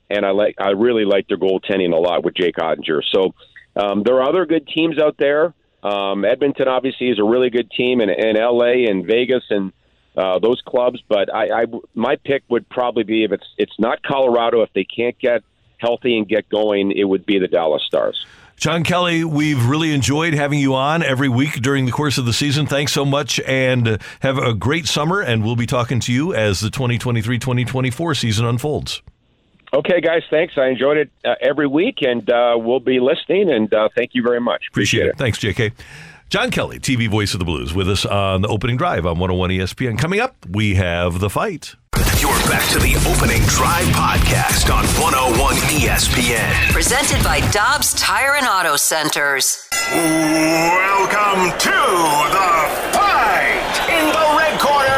and 0.08 0.24
I 0.24 0.30
like 0.30 0.56
I 0.58 0.70
really 0.70 1.04
like 1.04 1.26
their 1.26 1.36
goaltending 1.36 1.92
a 1.92 1.96
lot 1.96 2.24
with 2.24 2.34
Jake 2.34 2.56
Oettinger. 2.56 3.00
So 3.12 3.34
um, 3.76 4.02
there 4.02 4.16
are 4.16 4.28
other 4.28 4.46
good 4.46 4.66
teams 4.66 4.98
out 4.98 5.16
there. 5.18 5.54
Um, 5.82 6.24
Edmonton 6.24 6.68
obviously 6.68 7.10
is 7.10 7.18
a 7.18 7.24
really 7.24 7.50
good 7.50 7.70
team, 7.70 8.00
and, 8.00 8.10
and 8.10 8.38
LA 8.38 8.88
and 8.88 9.06
Vegas 9.06 9.44
and 9.50 9.72
uh, 10.16 10.38
those 10.38 10.62
clubs. 10.66 11.02
But 11.08 11.32
I, 11.34 11.62
I 11.62 11.64
my 11.94 12.16
pick 12.16 12.42
would 12.48 12.68
probably 12.68 13.04
be 13.04 13.24
if 13.24 13.32
it's 13.32 13.46
it's 13.58 13.78
not 13.78 14.02
Colorado. 14.02 14.62
If 14.62 14.72
they 14.72 14.84
can't 14.84 15.18
get 15.18 15.42
healthy 15.78 16.16
and 16.16 16.26
get 16.26 16.48
going, 16.48 16.92
it 16.92 17.04
would 17.04 17.26
be 17.26 17.38
the 17.38 17.48
Dallas 17.48 17.82
Stars. 17.84 18.24
John 18.56 18.84
Kelly, 18.84 19.24
we've 19.24 19.66
really 19.66 19.92
enjoyed 19.92 20.32
having 20.32 20.60
you 20.60 20.74
on 20.74 21.02
every 21.02 21.28
week 21.28 21.54
during 21.54 21.86
the 21.86 21.92
course 21.92 22.18
of 22.18 22.24
the 22.24 22.32
season. 22.32 22.66
Thanks 22.66 22.92
so 22.92 23.04
much 23.04 23.40
and 23.40 24.00
have 24.20 24.38
a 24.38 24.54
great 24.54 24.86
summer. 24.86 25.20
And 25.20 25.44
we'll 25.44 25.56
be 25.56 25.66
talking 25.66 25.98
to 26.00 26.12
you 26.12 26.32
as 26.32 26.60
the 26.60 26.70
2023 26.70 27.38
2024 27.38 28.14
season 28.14 28.46
unfolds. 28.46 29.02
Okay, 29.74 30.00
guys, 30.00 30.22
thanks. 30.30 30.54
I 30.56 30.68
enjoyed 30.68 30.96
it 30.98 31.10
uh, 31.24 31.34
every 31.40 31.66
week, 31.66 31.98
and 32.00 32.28
uh, 32.30 32.54
we'll 32.56 32.78
be 32.78 33.00
listening. 33.00 33.50
And 33.50 33.72
uh, 33.74 33.88
thank 33.96 34.10
you 34.14 34.22
very 34.22 34.40
much. 34.40 34.66
Appreciate 34.70 35.06
it. 35.06 35.18
Thanks, 35.18 35.38
JK. 35.38 35.72
John 36.30 36.50
Kelly, 36.52 36.78
TV 36.78 37.08
voice 37.08 37.34
of 37.34 37.40
the 37.40 37.44
Blues, 37.44 37.74
with 37.74 37.88
us 37.90 38.06
on 38.06 38.42
the 38.42 38.48
opening 38.48 38.76
drive 38.76 39.04
on 39.04 39.18
101 39.18 39.50
ESPN. 39.50 39.98
Coming 39.98 40.20
up, 40.20 40.36
we 40.48 40.76
have 40.76 41.18
the 41.18 41.28
fight. 41.28 41.74
You're 42.18 42.30
back 42.48 42.68
to 42.70 42.78
the 42.78 42.94
opening 43.10 43.42
drive 43.48 43.86
podcast 43.88 44.72
on 44.72 44.84
101 45.02 45.54
ESPN. 45.78 46.72
Presented 46.72 47.22
by 47.22 47.40
Dobbs 47.50 47.94
Tire 47.94 48.36
and 48.36 48.46
Auto 48.46 48.76
Centers. 48.76 49.68
Welcome 49.90 51.50
to 51.58 51.70
the 52.34 52.50
fight. 52.94 53.74
In 53.90 54.06
the 54.06 54.26
red 54.38 54.58
corner, 54.58 54.93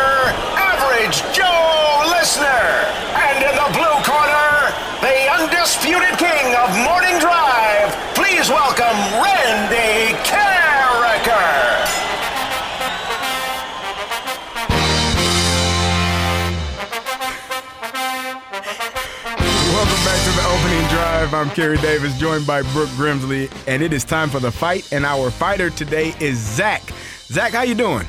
drive. 21.31 21.47
I'm 21.47 21.55
Carey 21.55 21.77
Davis, 21.78 22.19
joined 22.19 22.47
by 22.47 22.62
Brooke 22.73 22.89
Grimsley, 22.90 23.51
and 23.66 23.82
it 23.82 23.93
is 23.93 24.05
time 24.05 24.28
for 24.28 24.40
the 24.40 24.51
fight. 24.51 24.93
And 24.93 25.05
our 25.05 25.31
fighter 25.31 25.70
today 25.70 26.15
is 26.20 26.39
Zach. 26.39 26.82
Zach, 27.27 27.53
how 27.53 27.62
you 27.62 27.74
doing? 27.74 28.07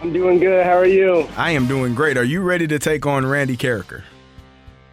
I'm 0.00 0.12
doing 0.12 0.38
good. 0.38 0.64
How 0.64 0.76
are 0.76 0.86
you? 0.86 1.28
I 1.36 1.52
am 1.52 1.66
doing 1.66 1.94
great. 1.94 2.16
Are 2.16 2.24
you 2.24 2.42
ready 2.42 2.66
to 2.66 2.78
take 2.78 3.06
on 3.06 3.24
Randy 3.24 3.56
Karraker? 3.56 4.02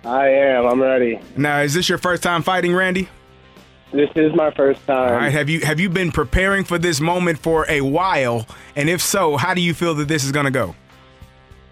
I 0.05 0.29
am. 0.29 0.65
I'm 0.65 0.81
ready. 0.81 1.19
Now, 1.35 1.61
is 1.61 1.73
this 1.73 1.89
your 1.89 1.97
first 1.97 2.23
time 2.23 2.43
fighting 2.43 2.73
Randy? 2.73 3.09
This 3.91 4.09
is 4.15 4.33
my 4.35 4.51
first 4.51 4.85
time. 4.85 5.13
All 5.13 5.17
right. 5.17 5.31
Have 5.31 5.49
you 5.49 5.61
have 5.61 5.79
you 5.79 5.89
been 5.89 6.11
preparing 6.11 6.63
for 6.63 6.77
this 6.77 7.01
moment 7.01 7.39
for 7.39 7.65
a 7.67 7.81
while? 7.81 8.45
And 8.75 8.87
if 8.87 9.01
so, 9.01 9.35
how 9.35 9.55
do 9.55 9.61
you 9.61 9.73
feel 9.73 9.95
that 9.95 10.07
this 10.07 10.23
is 10.23 10.31
going 10.31 10.45
to 10.45 10.51
go? 10.51 10.75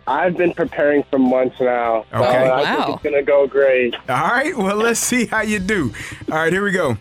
I've 0.08 0.38
been 0.38 0.54
preparing 0.54 1.04
for 1.04 1.20
months 1.20 1.60
now. 1.60 2.06
so 2.12 2.18
Okay. 2.18 2.50
I 2.50 2.76
think 2.76 2.90
it's 2.96 3.04
gonna 3.04 3.24
go 3.24 3.46
great. 3.46 3.94
All 4.10 4.16
right. 4.28 4.58
Well, 4.58 4.78
let's 4.78 5.00
see 5.02 5.26
how 5.26 5.42
you 5.42 5.60
do. 5.60 5.94
All 6.32 6.38
right. 6.38 6.54
Here 6.54 6.64
we 6.64 6.72
go. 6.72 6.98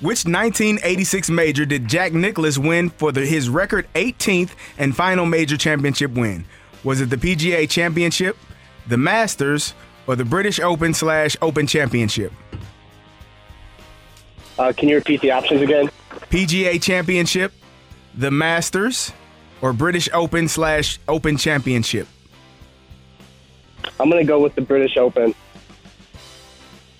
Which 0.00 0.24
1986 0.24 1.28
major 1.30 1.64
did 1.66 1.88
Jack 1.88 2.12
Nicklaus 2.12 2.56
win 2.58 2.90
for 2.90 3.12
the, 3.12 3.24
his 3.26 3.48
record 3.50 3.86
18th 3.94 4.50
and 4.78 4.94
final 4.96 5.26
major 5.26 5.56
championship 5.56 6.12
win? 6.12 6.44
Was 6.84 7.00
it 7.02 7.10
the 7.10 7.16
PGA 7.18 7.68
Championship, 7.68 8.36
the 8.88 8.96
Masters, 8.96 9.74
or 10.06 10.16
the 10.16 10.24
British 10.24 10.58
Open 10.60 10.94
slash 10.94 11.36
Open 11.42 11.66
Championship? 11.66 12.32
Uh, 14.58 14.72
can 14.74 14.88
you 14.88 14.96
repeat 14.96 15.20
the 15.20 15.30
options 15.30 15.60
again? 15.60 15.90
PGA 16.30 16.80
Championship, 16.82 17.52
the 18.14 18.30
Masters, 18.30 19.12
or 19.60 19.72
British 19.74 20.08
Open 20.14 20.48
slash 20.48 20.98
Open 21.08 21.36
Championship? 21.36 22.08
I'm 23.98 24.10
gonna 24.10 24.24
go 24.24 24.40
with 24.40 24.54
the 24.54 24.62
British 24.62 24.96
Open. 24.96 25.34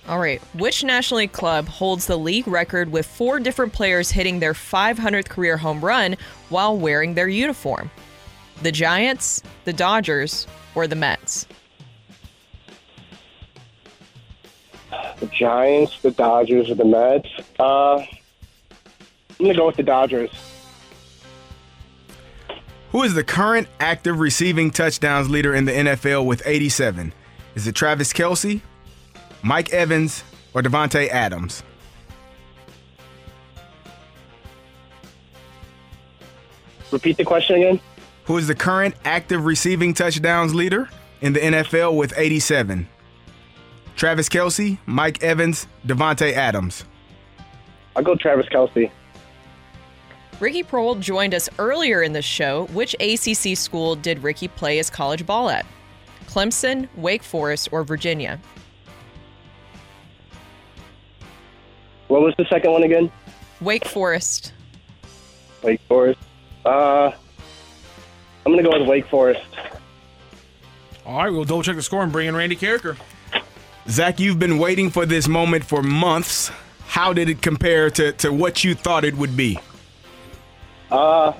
All 0.07 0.19
right. 0.19 0.41
Which 0.55 0.83
National 0.83 1.19
League 1.19 1.31
club 1.31 1.67
holds 1.67 2.07
the 2.07 2.17
league 2.17 2.47
record 2.47 2.91
with 2.91 3.05
four 3.05 3.39
different 3.39 3.71
players 3.71 4.11
hitting 4.11 4.39
their 4.39 4.53
500th 4.53 5.29
career 5.29 5.57
home 5.57 5.83
run 5.83 6.17
while 6.49 6.77
wearing 6.77 7.13
their 7.13 7.27
uniform? 7.27 7.89
The 8.61 8.71
Giants, 8.71 9.41
the 9.65 9.73
Dodgers, 9.73 10.47
or 10.75 10.87
the 10.87 10.95
Mets? 10.95 11.47
The 15.19 15.27
Giants, 15.27 15.99
the 16.01 16.11
Dodgers, 16.11 16.69
or 16.69 16.75
the 16.75 16.85
Mets. 16.85 17.29
Uh, 17.59 17.97
I'm 17.97 18.07
gonna 19.39 19.55
go 19.55 19.67
with 19.67 19.77
the 19.77 19.83
Dodgers. 19.83 20.29
Who 22.91 23.03
is 23.03 23.13
the 23.13 23.23
current 23.23 23.69
active 23.79 24.19
receiving 24.19 24.69
touchdowns 24.69 25.29
leader 25.29 25.55
in 25.55 25.63
the 25.63 25.71
NFL 25.71 26.25
with 26.25 26.41
87? 26.45 27.13
Is 27.55 27.65
it 27.65 27.73
Travis 27.73 28.11
Kelce, 28.11 28.61
Mike 29.41 29.69
Evans, 29.71 30.25
or 30.53 30.61
Davante 30.61 31.07
Adams? 31.07 31.63
Repeat 36.91 37.15
the 37.15 37.23
question 37.23 37.55
again. 37.55 37.79
Who 38.25 38.37
is 38.37 38.47
the 38.47 38.55
current 38.55 38.95
active 39.05 39.45
receiving 39.45 39.93
touchdowns 39.93 40.53
leader 40.53 40.89
in 41.21 41.31
the 41.31 41.39
NFL 41.39 41.95
with 41.95 42.13
87? 42.17 42.89
Travis 43.95 44.27
Kelce, 44.27 44.77
Mike 44.85 45.23
Evans, 45.23 45.65
Davante 45.87 46.33
Adams. 46.33 46.83
I'll 47.95 48.03
go 48.03 48.15
Travis 48.15 48.47
Kelce. 48.47 48.91
Ricky 50.41 50.63
Proehl 50.63 50.99
joined 50.99 51.35
us 51.35 51.47
earlier 51.59 52.01
in 52.01 52.13
the 52.13 52.21
show. 52.23 52.65
Which 52.73 52.95
ACC 52.95 53.55
school 53.55 53.95
did 53.95 54.23
Ricky 54.23 54.47
play 54.47 54.77
his 54.77 54.89
college 54.89 55.23
ball 55.23 55.51
at? 55.51 55.67
Clemson, 56.25 56.89
Wake 56.95 57.21
Forest, 57.21 57.69
or 57.71 57.83
Virginia? 57.83 58.39
What 62.07 62.21
was 62.21 62.33
the 62.39 62.45
second 62.45 62.71
one 62.71 62.81
again? 62.81 63.11
Wake 63.61 63.85
Forest. 63.85 64.53
Wake 65.61 65.79
Forest. 65.87 66.19
Uh, 66.65 67.11
I'm 68.43 68.51
gonna 68.51 68.63
go 68.63 68.79
with 68.79 68.87
Wake 68.87 69.07
Forest. 69.07 69.45
All 71.05 71.17
right, 71.17 71.29
we'll 71.29 71.43
double 71.43 71.61
check 71.61 71.75
the 71.75 71.83
score 71.83 72.01
and 72.01 72.11
bring 72.11 72.27
in 72.27 72.35
Randy 72.35 72.55
Karraker. 72.55 72.97
Zach, 73.87 74.19
you've 74.19 74.39
been 74.39 74.57
waiting 74.57 74.89
for 74.89 75.05
this 75.05 75.27
moment 75.27 75.63
for 75.65 75.83
months. 75.83 76.49
How 76.87 77.13
did 77.13 77.29
it 77.29 77.43
compare 77.43 77.91
to, 77.91 78.11
to 78.13 78.33
what 78.33 78.63
you 78.63 78.73
thought 78.73 79.05
it 79.05 79.15
would 79.15 79.37
be? 79.37 79.59
Uh, 80.91 81.33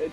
it 0.00 0.12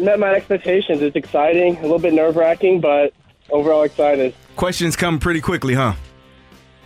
met 0.00 0.18
my 0.18 0.32
expectations. 0.34 1.02
It's 1.02 1.16
exciting, 1.16 1.76
a 1.78 1.82
little 1.82 1.98
bit 1.98 2.14
nerve 2.14 2.36
wracking, 2.36 2.80
but 2.80 3.12
overall 3.50 3.82
excited. 3.82 4.34
Questions 4.56 4.96
come 4.96 5.18
pretty 5.18 5.40
quickly, 5.40 5.74
huh? 5.74 5.94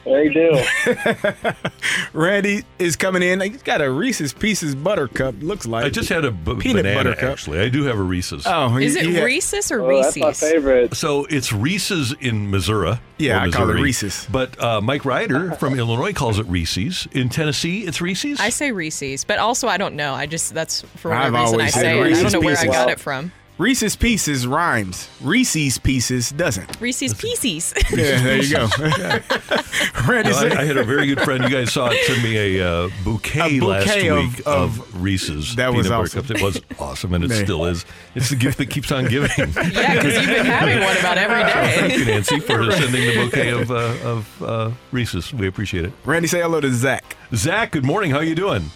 They 0.07 0.29
do. 0.29 0.63
Randy 2.13 2.63
is 2.79 2.97
coming 2.97 3.23
in. 3.23 3.41
He's 3.41 3.63
got 3.63 3.81
a 3.81 3.91
Reese's 3.91 4.33
Pieces 4.33 4.75
buttercup. 4.75 5.35
Looks 5.41 5.67
like 5.67 5.85
I 5.85 5.89
just 5.91 6.09
had 6.09 6.25
a 6.25 6.31
b- 6.31 6.55
peanut 6.57 6.85
banana, 6.85 7.11
buttercup. 7.11 7.31
actually. 7.33 7.61
I 7.61 7.69
do 7.69 7.83
have 7.85 7.99
a 7.99 8.03
Reese's. 8.03 8.45
Oh, 8.47 8.77
Is 8.79 8.97
it 8.97 9.07
he 9.07 9.15
had- 9.15 9.25
Reese's 9.25 9.71
or 9.73 9.81
Oh, 9.83 10.03
that's 10.03 10.17
my 10.17 10.29
Reese's? 10.29 10.49
favorite. 10.51 10.95
So 10.97 11.25
it's 11.27 11.53
Reese's 11.53 12.13
in 12.21 12.51
Missouri. 12.51 12.99
Yeah, 13.19 13.39
or 13.39 13.41
I 13.41 13.51
call 13.51 13.63
it 13.65 13.67
Missouri. 13.67 13.83
Reese's. 13.83 14.27
But 14.31 14.63
uh, 14.63 14.81
Mike 14.81 15.05
Ryder 15.05 15.53
from 15.53 15.79
Illinois 15.79 16.13
calls 16.13 16.39
it 16.39 16.47
Reese's. 16.47 17.09
In 17.13 17.29
Tennessee, 17.29 17.81
it's 17.85 18.01
Reese's. 18.01 18.39
I 18.41 18.51
say 18.51 18.73
Reese's, 18.73 19.25
but 19.25 19.39
also 19.39 19.69
I 19.69 19.77
don't 19.77 19.97
know. 19.97 20.15
I 20.15 20.27
just 20.27 20.55
that's 20.55 20.83
for 20.97 21.13
I've 21.13 21.33
whatever 21.33 21.57
reason 21.57 21.61
I 21.61 21.67
say 21.69 21.99
it. 22.01 22.17
I 22.17 22.23
don't 22.23 22.33
know 22.33 22.41
where 22.41 22.57
I 22.57 22.61
Pieces. 22.61 22.71
got 22.77 22.91
it 22.91 23.01
from. 23.01 23.33
Reese's 23.59 23.97
Pieces 23.97 24.47
rhymes. 24.47 25.09
Reese's 25.23 25.79
Pieces 25.79 26.29
doesn't. 26.31 26.79
Reese's 26.79 27.15
Pieces. 27.15 27.73
Yeah, 27.91 28.23
there 28.23 28.43
you 28.43 28.51
go. 28.55 28.69
Randy, 30.07 30.31
No, 30.31 30.37
I, 30.37 30.59
I 30.61 30.65
had 30.65 30.77
a 30.77 30.85
very 30.85 31.07
good 31.07 31.21
friend. 31.23 31.43
You 31.43 31.49
guys 31.49 31.73
saw 31.73 31.89
it. 31.91 31.99
Send 32.05 32.23
me 32.23 32.37
a 32.37 32.69
uh, 32.69 32.91
bouquet, 33.03 33.59
A 33.59 33.65
last 33.65 33.87
bouquet 33.87 34.09
of- 34.11 34.19
week 34.19 34.43
of, 34.47 35.03
Reese's. 35.03 35.57
That 35.57 35.73
was 35.73 35.91
awesome. 35.91 36.21
cups. 36.27 36.31
It 36.33 36.43
was 36.43 36.61
awesome, 36.79 37.15
and 37.15 37.25
it 37.25 37.29
Man. 37.29 37.45
still 37.45 37.65
is. 37.65 37.87
It's 38.15 38.29
the 38.29 38.37
gift 38.37 38.59
that 38.59 38.69
keeps 38.69 38.93
on 38.93 39.07
giving. 39.07 39.31
yeah, 39.39 39.95
because 39.95 40.15
you've 40.17 40.27
been 40.27 40.45
having 40.45 40.81
one 40.81 40.97
about 40.99 41.17
every 41.17 41.43
Thank 41.51 41.97
you. 41.99 42.05
Nancy, 42.05 42.41
for 42.41 42.71
sending 42.73 43.07
the 43.07 43.15
bouquet 43.15 43.49
of, 43.51 43.71
uh, 43.71 43.95
of 44.05 44.43
uh, 44.43 44.71
Reese's. 44.93 45.33
We 45.33 45.47
appreciate 45.49 45.87
it. 45.87 45.93
Randy, 46.05 46.29
say 46.29 46.43
hello 46.43 46.61
to 46.61 46.71
Zach. 46.75 47.17
Zach, 47.35 47.73
good 47.73 47.87
morning. 47.87 48.11
How 48.11 48.19
are 48.19 48.25
you 48.25 48.35
doing? 48.35 48.71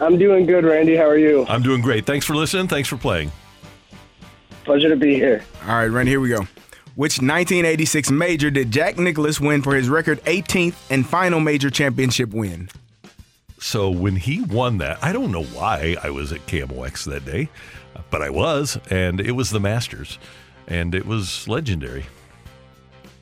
I'm 0.00 0.16
doing 0.16 0.46
good, 0.46 0.64
Randy. 0.64 0.96
How 0.96 1.04
are 1.06 1.18
you? 1.18 1.44
I'm 1.48 1.62
doing 1.62 1.82
great. 1.82 2.06
Thanks 2.06 2.24
for 2.24 2.34
listening. 2.34 2.66
Thanks 2.68 2.88
for 2.88 2.96
playing. 2.96 3.30
Pleasure 4.64 4.88
to 4.88 4.96
be 4.96 5.14
here. 5.14 5.42
All 5.62 5.74
right, 5.74 5.86
Randy, 5.86 6.12
here 6.12 6.20
we 6.20 6.28
go. 6.28 6.46
Which 6.96 7.18
1986 7.18 8.10
major 8.10 8.50
did 8.50 8.70
Jack 8.70 8.98
Nicklaus 8.98 9.40
win 9.40 9.62
for 9.62 9.74
his 9.74 9.88
record 9.88 10.22
18th 10.24 10.74
and 10.90 11.06
final 11.06 11.40
major 11.40 11.70
championship 11.70 12.30
win? 12.30 12.68
So 13.58 13.90
when 13.90 14.16
he 14.16 14.42
won 14.42 14.78
that, 14.78 15.02
I 15.02 15.12
don't 15.12 15.32
know 15.32 15.44
why 15.44 15.96
I 16.02 16.10
was 16.10 16.32
at 16.32 16.46
KMOX 16.46 17.04
that 17.04 17.24
day, 17.24 17.48
but 18.10 18.22
I 18.22 18.30
was, 18.30 18.78
and 18.90 19.20
it 19.20 19.32
was 19.32 19.50
the 19.50 19.60
Masters, 19.60 20.18
and 20.66 20.94
it 20.94 21.06
was 21.06 21.46
legendary. 21.46 22.06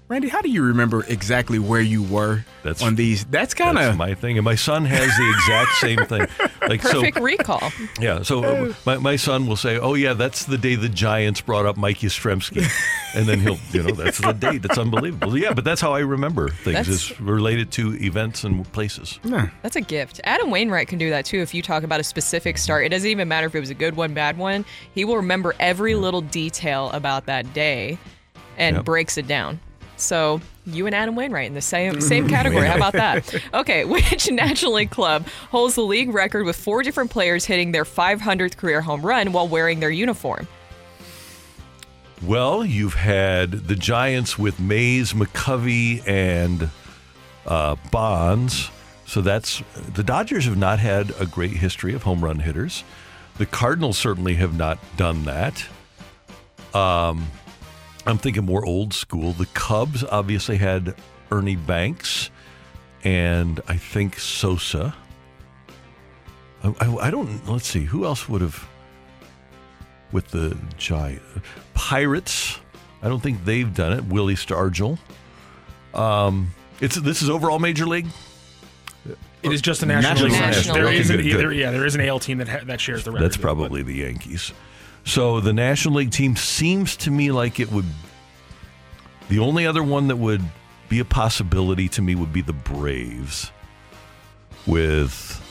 Randy, 0.08 0.28
how 0.28 0.40
do 0.40 0.48
you 0.48 0.62
remember 0.62 1.04
exactly 1.06 1.58
where 1.58 1.82
you 1.82 2.02
were 2.02 2.42
That's- 2.62 2.80
on 2.82 2.94
these? 2.94 3.26
That's 3.26 3.52
kind 3.52 3.76
of 3.78 3.96
my 3.98 4.14
thing, 4.14 4.38
and 4.38 4.44
my 4.44 4.54
son 4.54 4.86
has 4.86 5.06
the 5.18 5.30
exact 5.30 5.72
same 5.76 5.98
thing. 6.06 6.26
Like 6.68 6.82
Perfect 6.82 7.16
so, 7.16 7.22
recall. 7.22 7.72
yeah. 7.98 8.20
So 8.20 8.44
uh, 8.44 8.74
my, 8.84 8.98
my 8.98 9.16
son 9.16 9.46
will 9.46 9.56
say, 9.56 9.78
"Oh 9.78 9.94
yeah, 9.94 10.12
that's 10.12 10.44
the 10.44 10.58
day 10.58 10.74
the 10.74 10.90
Giants 10.90 11.40
brought 11.40 11.64
up 11.64 11.78
Mike 11.78 12.00
Yastrzemski," 12.00 12.68
and 13.14 13.26
then 13.26 13.40
he'll, 13.40 13.56
you 13.72 13.82
know, 13.84 13.94
that's 13.94 14.18
the 14.18 14.32
date. 14.32 14.60
That's 14.60 14.76
unbelievable. 14.76 15.38
Yeah, 15.38 15.54
but 15.54 15.64
that's 15.64 15.80
how 15.80 15.94
I 15.94 16.00
remember 16.00 16.50
things. 16.50 16.74
That's- 16.74 16.88
is 16.88 17.20
related 17.22 17.70
to 17.72 17.94
events 18.04 18.44
and 18.44 18.70
places. 18.72 19.18
That's 19.62 19.76
a 19.76 19.80
gift. 19.80 20.20
Adam 20.24 20.50
Wainwright 20.50 20.88
can 20.88 20.98
do 20.98 21.08
that 21.08 21.24
too. 21.24 21.38
If 21.40 21.54
you 21.54 21.62
talk 21.62 21.84
about 21.84 22.00
a 22.00 22.04
specific 22.04 22.58
start, 22.58 22.84
it 22.84 22.90
doesn't 22.90 23.08
even 23.08 23.28
matter 23.28 23.46
if 23.46 23.54
it 23.54 23.60
was 23.60 23.70
a 23.70 23.74
good 23.74 23.96
one, 23.96 24.12
bad 24.12 24.36
one. 24.36 24.66
He 24.94 25.06
will 25.06 25.16
remember 25.16 25.54
every 25.58 25.94
little 25.94 26.20
detail 26.20 26.90
about 26.90 27.24
that 27.26 27.54
day 27.54 27.96
and 28.58 28.76
Yep. 28.76 28.84
breaks 28.84 29.16
it 29.16 29.26
down. 29.26 29.58
So 30.00 30.40
you 30.66 30.86
and 30.86 30.94
Adam 30.94 31.14
Wainwright 31.14 31.46
in 31.46 31.54
the 31.54 31.60
same 31.60 32.00
same 32.08 32.28
category. 32.28 32.66
How 32.66 32.76
about 32.76 32.92
that? 32.94 33.34
Okay, 33.54 33.84
which 33.84 34.30
National 34.30 34.72
League 34.74 34.90
club 34.90 35.26
holds 35.50 35.74
the 35.74 35.82
league 35.82 36.12
record 36.12 36.44
with 36.44 36.56
four 36.56 36.82
different 36.82 37.10
players 37.10 37.44
hitting 37.44 37.72
their 37.72 37.84
500th 37.84 38.56
career 38.56 38.80
home 38.80 39.04
run 39.04 39.32
while 39.32 39.48
wearing 39.48 39.80
their 39.80 39.90
uniform? 39.90 40.46
Well, 42.22 42.64
you've 42.64 42.94
had 42.94 43.52
the 43.52 43.74
Giants 43.74 44.38
with 44.38 44.58
Mays, 44.60 45.12
McCovey, 45.12 46.06
and 46.06 46.70
uh, 47.46 47.76
Bonds. 47.90 48.70
So 49.06 49.20
that's 49.20 49.62
the 49.94 50.02
Dodgers 50.02 50.44
have 50.44 50.58
not 50.58 50.78
had 50.78 51.12
a 51.18 51.26
great 51.26 51.52
history 51.52 51.94
of 51.94 52.02
home 52.02 52.22
run 52.22 52.40
hitters. 52.40 52.84
The 53.38 53.46
Cardinals 53.46 53.96
certainly 53.96 54.34
have 54.34 54.56
not 54.56 54.78
done 54.96 55.24
that. 55.24 55.64
Um, 56.74 57.28
I'm 58.08 58.18
thinking 58.18 58.44
more 58.44 58.64
old 58.64 58.94
school. 58.94 59.32
The 59.32 59.46
Cubs 59.46 60.02
obviously 60.02 60.56
had 60.56 60.94
Ernie 61.30 61.56
Banks, 61.56 62.30
and 63.04 63.60
I 63.68 63.76
think 63.76 64.18
Sosa. 64.18 64.94
I, 66.64 66.74
I, 66.80 66.96
I 66.96 67.10
don't. 67.10 67.46
Let's 67.48 67.66
see 67.66 67.84
who 67.84 68.04
else 68.04 68.28
would 68.28 68.40
have 68.40 68.66
with 70.10 70.28
the 70.28 70.56
Giant 70.78 71.22
Pirates. 71.74 72.58
I 73.02 73.08
don't 73.08 73.20
think 73.22 73.44
they've 73.44 73.72
done 73.72 73.92
it. 73.92 74.04
Willie 74.06 74.34
Stargell. 74.34 74.98
Um, 75.94 76.50
it's 76.80 76.96
this 76.96 77.22
is 77.22 77.30
overall 77.30 77.58
major 77.58 77.86
league. 77.86 78.06
It 79.42 79.52
is 79.52 79.60
just 79.60 79.82
a 79.82 79.86
national, 79.86 80.14
National 80.14 80.30
league. 80.30 80.40
League. 80.40 80.50
National 80.56 80.74
There 80.74 80.84
League. 80.86 81.00
is 81.00 81.10
an, 81.10 81.20
Okay, 81.20 81.30
good, 81.30 81.38
there, 81.40 81.52
yeah, 81.52 81.70
there 81.70 81.86
is 81.86 81.94
an 81.94 82.00
AL 82.00 82.18
team 82.18 82.38
that 82.38 82.48
ha- 82.48 82.60
that 82.64 82.80
shares 82.80 83.04
the 83.04 83.12
record. 83.12 83.24
That's 83.24 83.36
probably 83.36 83.82
the 83.82 83.94
Yankees. 83.94 84.52
So 85.08 85.40
the 85.40 85.54
National 85.54 85.94
League 85.94 86.10
team 86.10 86.36
seems 86.36 86.94
to 86.98 87.10
me 87.10 87.32
like 87.32 87.60
it 87.60 87.72
would. 87.72 87.86
The 89.30 89.38
only 89.38 89.66
other 89.66 89.82
one 89.82 90.08
that 90.08 90.16
would 90.16 90.42
be 90.90 90.98
a 90.98 91.04
possibility 91.06 91.88
to 91.88 92.02
me 92.02 92.14
would 92.14 92.30
be 92.30 92.42
the 92.42 92.52
Braves, 92.52 93.50
with 94.66 95.42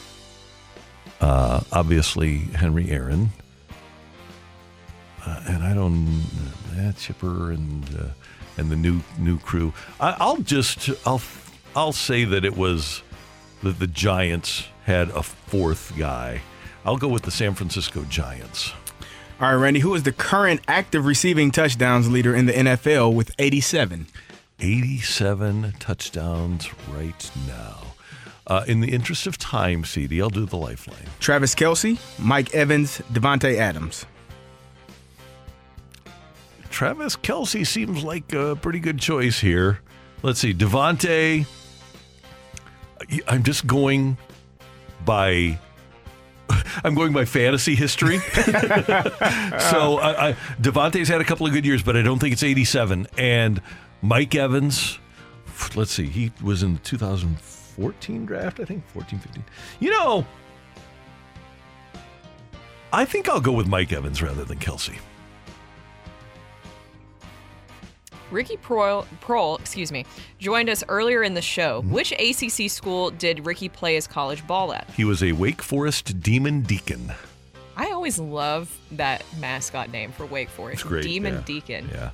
uh, 1.22 1.62
obviously 1.72 2.38
Henry 2.38 2.92
Aaron, 2.92 3.32
uh, 5.26 5.44
and 5.48 5.64
I 5.64 5.74
don't, 5.74 6.22
uh, 6.80 6.92
Chipper 6.92 7.52
and 7.52 7.84
uh, 8.00 8.10
and 8.58 8.70
the 8.70 8.76
new 8.76 9.02
new 9.18 9.40
crew. 9.40 9.74
I, 10.00 10.18
I'll 10.20 10.38
just 10.38 10.92
I'll 11.04 11.22
I'll 11.76 11.94
say 11.94 12.26
that 12.26 12.46
it 12.46 12.56
was 12.56 13.02
that 13.64 13.80
the 13.80 13.88
Giants 13.88 14.68
had 14.86 15.10
a 15.10 15.24
fourth 15.24 15.94
guy. 15.98 16.42
I'll 16.86 16.98
go 16.98 17.08
with 17.08 17.24
the 17.24 17.32
San 17.32 17.56
Francisco 17.56 18.04
Giants. 18.04 18.72
All 19.40 19.48
right, 19.50 19.54
Randy, 19.54 19.82
who 19.82 19.94
is 19.94 20.02
the 20.02 20.12
current 20.12 20.62
active 20.68 21.06
receiving 21.06 21.52
touchdowns 21.52 22.10
leader 22.10 22.36
in 22.36 22.48
the 22.48 22.54
NFL 22.54 23.14
with 23.14 23.32
87? 23.38 24.08
87 24.60 25.74
touchdowns 25.80 26.68
right 26.90 27.32
now. 27.46 27.78
Uh, 28.48 28.64
in 28.66 28.80
the 28.80 28.92
interest 28.92 29.28
of 29.28 29.38
time, 29.38 29.84
CD, 29.84 30.22
I'll 30.22 30.32
do 30.32 30.48
the 30.48 30.58
lifeline. 30.58 31.06
Travis 31.20 31.54
Kelce, 31.54 32.00
Mike 32.18 32.56
Evans, 32.56 33.00
Davante 33.14 33.58
Adams. 33.58 34.08
Travis 36.72 37.16
Kelce 37.16 37.68
seems 37.68 38.04
like 38.04 38.34
a 38.34 38.56
pretty 38.56 38.80
good 38.80 38.98
choice 38.98 39.40
here. 39.40 39.82
Let's 40.24 40.40
see, 40.40 40.54
Davante. 40.54 41.46
I'm 43.28 43.44
just 43.44 43.68
going 43.68 44.18
by. 45.06 45.60
I'm 46.84 46.96
going 46.96 47.14
by 47.14 47.26
fantasy 47.26 47.76
history. 47.76 48.20
so 48.20 49.98
I, 49.98 50.30
I, 50.30 50.34
Davante's 50.62 51.08
had 51.08 51.22
a 51.22 51.24
couple 51.24 51.46
of 51.46 51.54
good 51.54 51.66
years, 51.66 51.84
but 51.84 51.96
I 51.98 52.02
don't 52.02 52.20
think 52.20 52.34
it's 52.34 52.44
87. 52.44 53.08
And 53.18 53.62
Mike 54.02 54.36
Evans, 54.36 55.00
let's 55.76 55.92
see, 55.92 56.08
he 56.08 56.32
was 56.42 56.64
in 56.64 56.74
the 56.74 56.80
2014 56.80 58.26
draft, 58.26 58.60
I 58.60 58.66
think, 58.66 58.88
14, 58.90 59.20
15. 59.20 59.44
You 59.80 59.92
know, 59.92 60.26
I 62.94 63.06
think 63.06 63.30
I'll 63.30 63.42
go 63.42 63.52
with 63.52 63.68
Mike 63.68 63.92
Evans 63.92 64.22
rather 64.22 64.46
than 64.46 64.60
Kelce. 64.60 64.98
Ricky 68.32 68.58
Proehl, 68.58 69.06
Proehl, 69.22 69.60
excuse 69.60 69.92
me, 69.92 70.06
joined 70.40 70.70
us 70.70 70.84
earlier 70.90 71.24
in 71.24 71.34
the 71.34 71.42
show. 71.42 71.82
Mm-hmm. 71.82 71.92
Which 71.92 72.12
ACC 72.14 72.70
school 72.70 73.12
did 73.12 73.46
Ricky 73.46 73.70
play 73.70 73.96
his 73.96 74.08
college 74.08 74.46
ball 74.48 74.74
at? 74.74 74.90
He 74.96 75.04
was 75.06 75.24
a 75.24 75.32
Wake 75.32 75.62
Forest 75.62 76.22
Demon 76.22 76.62
Deacon. 76.62 77.12
I 77.76 77.92
always 77.92 78.18
love 78.20 78.76
that 78.94 79.24
mascot 79.40 79.92
name 79.92 80.12
for 80.12 80.26
Wake 80.26 80.50
Forest, 80.50 80.82
It's 80.82 80.84
great. 80.90 81.04
Demon 81.04 81.36
yeah. 81.36 81.42
Deacon. 81.46 81.90
Yeah. 81.92 82.10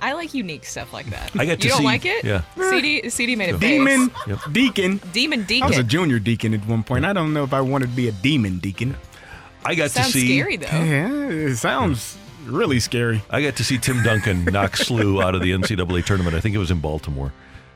I 0.00 0.12
like 0.12 0.34
unique 0.34 0.64
stuff 0.66 0.92
like 0.92 1.06
that. 1.06 1.32
I 1.36 1.46
got 1.46 1.58
to 1.58 1.64
you 1.64 1.70
don't 1.70 1.78
see- 1.78 1.84
like 1.84 2.04
it? 2.04 2.22
yeah. 2.24 2.42
CD 2.54 3.08
CD 3.08 3.34
made 3.34 3.54
a 3.54 3.58
Demon. 3.58 4.10
Yep. 4.26 4.38
deacon. 4.52 5.00
Demon 5.12 5.44
deacon. 5.44 5.62
I 5.64 5.68
was 5.68 5.78
a 5.78 5.82
junior 5.82 6.18
deacon 6.18 6.52
at 6.54 6.64
one 6.66 6.82
point. 6.82 7.04
I 7.06 7.12
don't 7.14 7.32
know 7.32 7.44
if 7.44 7.54
I 7.54 7.62
wanted 7.62 7.90
to 7.90 7.96
be 7.96 8.08
a 8.08 8.12
demon 8.12 8.58
deacon. 8.58 8.94
I 9.64 9.74
got 9.74 9.90
Sounds 9.90 10.08
to 10.08 10.12
see. 10.12 10.20
Sounds 10.20 10.40
scary 10.40 10.56
though. 10.58 10.66
Yeah, 10.84 11.28
it 11.50 11.56
sounds 11.56 12.16
really 12.46 12.80
scary. 12.80 13.22
I 13.30 13.42
got 13.42 13.56
to 13.56 13.64
see 13.64 13.78
Tim 13.78 14.02
Duncan 14.02 14.44
knock 14.46 14.72
SLU 14.76 15.22
out 15.22 15.34
of 15.34 15.42
the 15.42 15.50
NCAA 15.52 16.04
tournament. 16.04 16.34
I 16.36 16.40
think 16.40 16.54
it 16.54 16.58
was 16.58 16.70
in 16.70 16.80
Baltimore. 16.80 17.32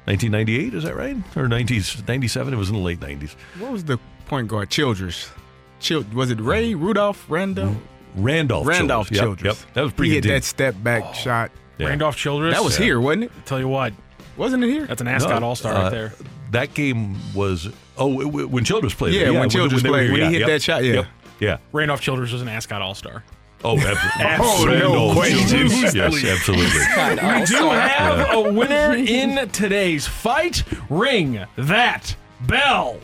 1998, 0.06 0.74
is 0.74 0.84
that 0.84 0.96
right? 0.96 1.16
Or 1.36 1.46
90s, 1.46 2.06
97? 2.08 2.54
It 2.54 2.56
was 2.56 2.68
in 2.70 2.74
the 2.76 2.80
late 2.80 3.00
90s. 3.00 3.34
What 3.58 3.70
was 3.72 3.84
the 3.84 3.98
point 4.26 4.48
guard? 4.48 4.70
Childress. 4.70 5.30
Chil- 5.78 6.04
was 6.14 6.30
it 6.30 6.40
Ray, 6.40 6.74
Rudolph, 6.74 7.24
Randolph? 7.28 7.76
Randolph. 8.16 8.66
Randolph 8.66 9.10
Childress. 9.10 9.16
Yep, 9.18 9.24
Childress. 9.24 9.60
Yep, 9.66 9.74
that 9.74 9.82
was 9.82 9.92
pretty 9.92 10.08
He 10.10 10.14
hit 10.16 10.22
good. 10.24 10.32
that 10.32 10.44
step 10.44 10.74
back 10.82 11.14
shot. 11.14 11.50
Yeah. 11.78 11.88
Randolph 11.88 12.16
Childress. 12.16 12.54
That 12.54 12.64
was 12.64 12.78
Yeah. 12.78 12.84
here, 12.86 13.00
wasn't 13.00 13.24
it? 13.24 13.32
Tell 13.46 13.60
you 13.60 13.68
what, 13.68 13.92
Wasn't 14.36 14.64
it 14.64 14.68
here? 14.68 14.86
that's 14.86 15.00
an 15.00 15.08
ascot 15.08 15.40
No, 15.42 15.48
all 15.48 15.54
star 15.56 15.74
uh, 15.74 15.82
right 15.84 15.90
there. 15.90 16.12
That 16.50 16.74
game 16.74 17.16
was 17.34 17.66
oh 17.96 18.08
w- 18.10 18.26
w- 18.26 18.48
when 18.48 18.64
Childress 18.64 18.94
played. 18.94 19.14
Yeah, 19.14 19.30
when 19.30 19.48
Childress 19.48 19.82
they 19.82 19.88
were 19.90 19.96
played, 19.98 20.10
here, 20.10 20.12
when 20.20 20.26
he 20.32 20.32
hit 20.38 20.40
yep, 20.40 20.48
that 20.48 20.62
shot, 20.62 20.82
yeah. 20.84 20.92
Yep, 20.94 21.06
yeah. 21.38 21.56
Randolph 21.72 22.00
Childress 22.00 22.32
was 22.32 22.42
an 22.42 22.48
ascot 22.48 22.82
all 22.82 22.94
star. 22.94 23.22
Oh, 23.62 23.72
oh 23.76 23.78
absolutely. 23.78 24.24
Absolutely. 24.24 24.80
Randolph 24.80 25.16
question. 25.16 25.68
Childress. 25.68 25.94
Yes, 25.94 26.24
absolutely. 26.24 27.40
We 27.40 27.44
do 27.46 27.70
have 27.70 28.34
a 28.34 28.52
winner 28.52 28.94
in 28.94 29.48
today's 29.50 30.06
fight. 30.06 30.62
Ring 30.88 31.44
that 31.56 32.14
bell. 32.46 32.98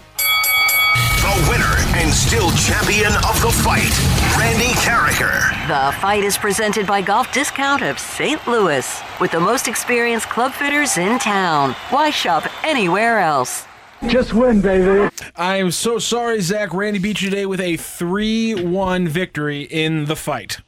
The 1.20 1.51
winner 1.51 1.74
and 1.99 2.12
still 2.12 2.51
champion 2.53 3.12
of 3.28 3.43
the 3.43 3.51
fight, 3.62 3.91
Randy 4.39 4.73
Karraker. 4.81 5.51
The 5.66 5.99
fight 6.01 6.23
is 6.23 6.39
presented 6.39 6.87
by 6.87 7.03
Golf 7.03 7.33
Discount 7.33 7.83
of 7.83 7.99
St. 7.99 8.47
Louis 8.47 9.03
with 9.20 9.33
the 9.33 9.41
most 9.41 9.66
experienced 9.66 10.28
club 10.28 10.53
fitters 10.53 10.99
in 10.99 11.19
town. 11.19 11.73
Why 11.91 12.11
shop 12.11 12.49
anywhere 12.65 13.19
else? 13.19 13.66
Just 14.06 14.35
win, 14.35 14.60
baby. 14.60 15.10
I 15.35 15.56
am 15.56 15.70
so 15.70 15.98
sorry, 15.98 16.40
Zach. 16.40 16.73
Randy 16.73 16.98
beat 16.98 17.23
you 17.23 17.31
today 17.31 17.47
with 17.47 17.60
a 17.60 17.77
3 17.77 18.55
1 18.55 19.09
victory 19.09 19.62
in 19.62 20.05
the 20.05 20.16
fight. 20.16 20.59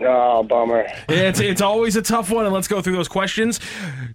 Oh, 0.00 0.42
bummer. 0.42 0.86
It's, 1.08 1.40
it's 1.40 1.60
always 1.60 1.96
a 1.96 2.02
tough 2.02 2.30
one, 2.30 2.44
and 2.44 2.54
let's 2.54 2.68
go 2.68 2.82
through 2.82 2.96
those 2.96 3.08
questions. 3.08 3.60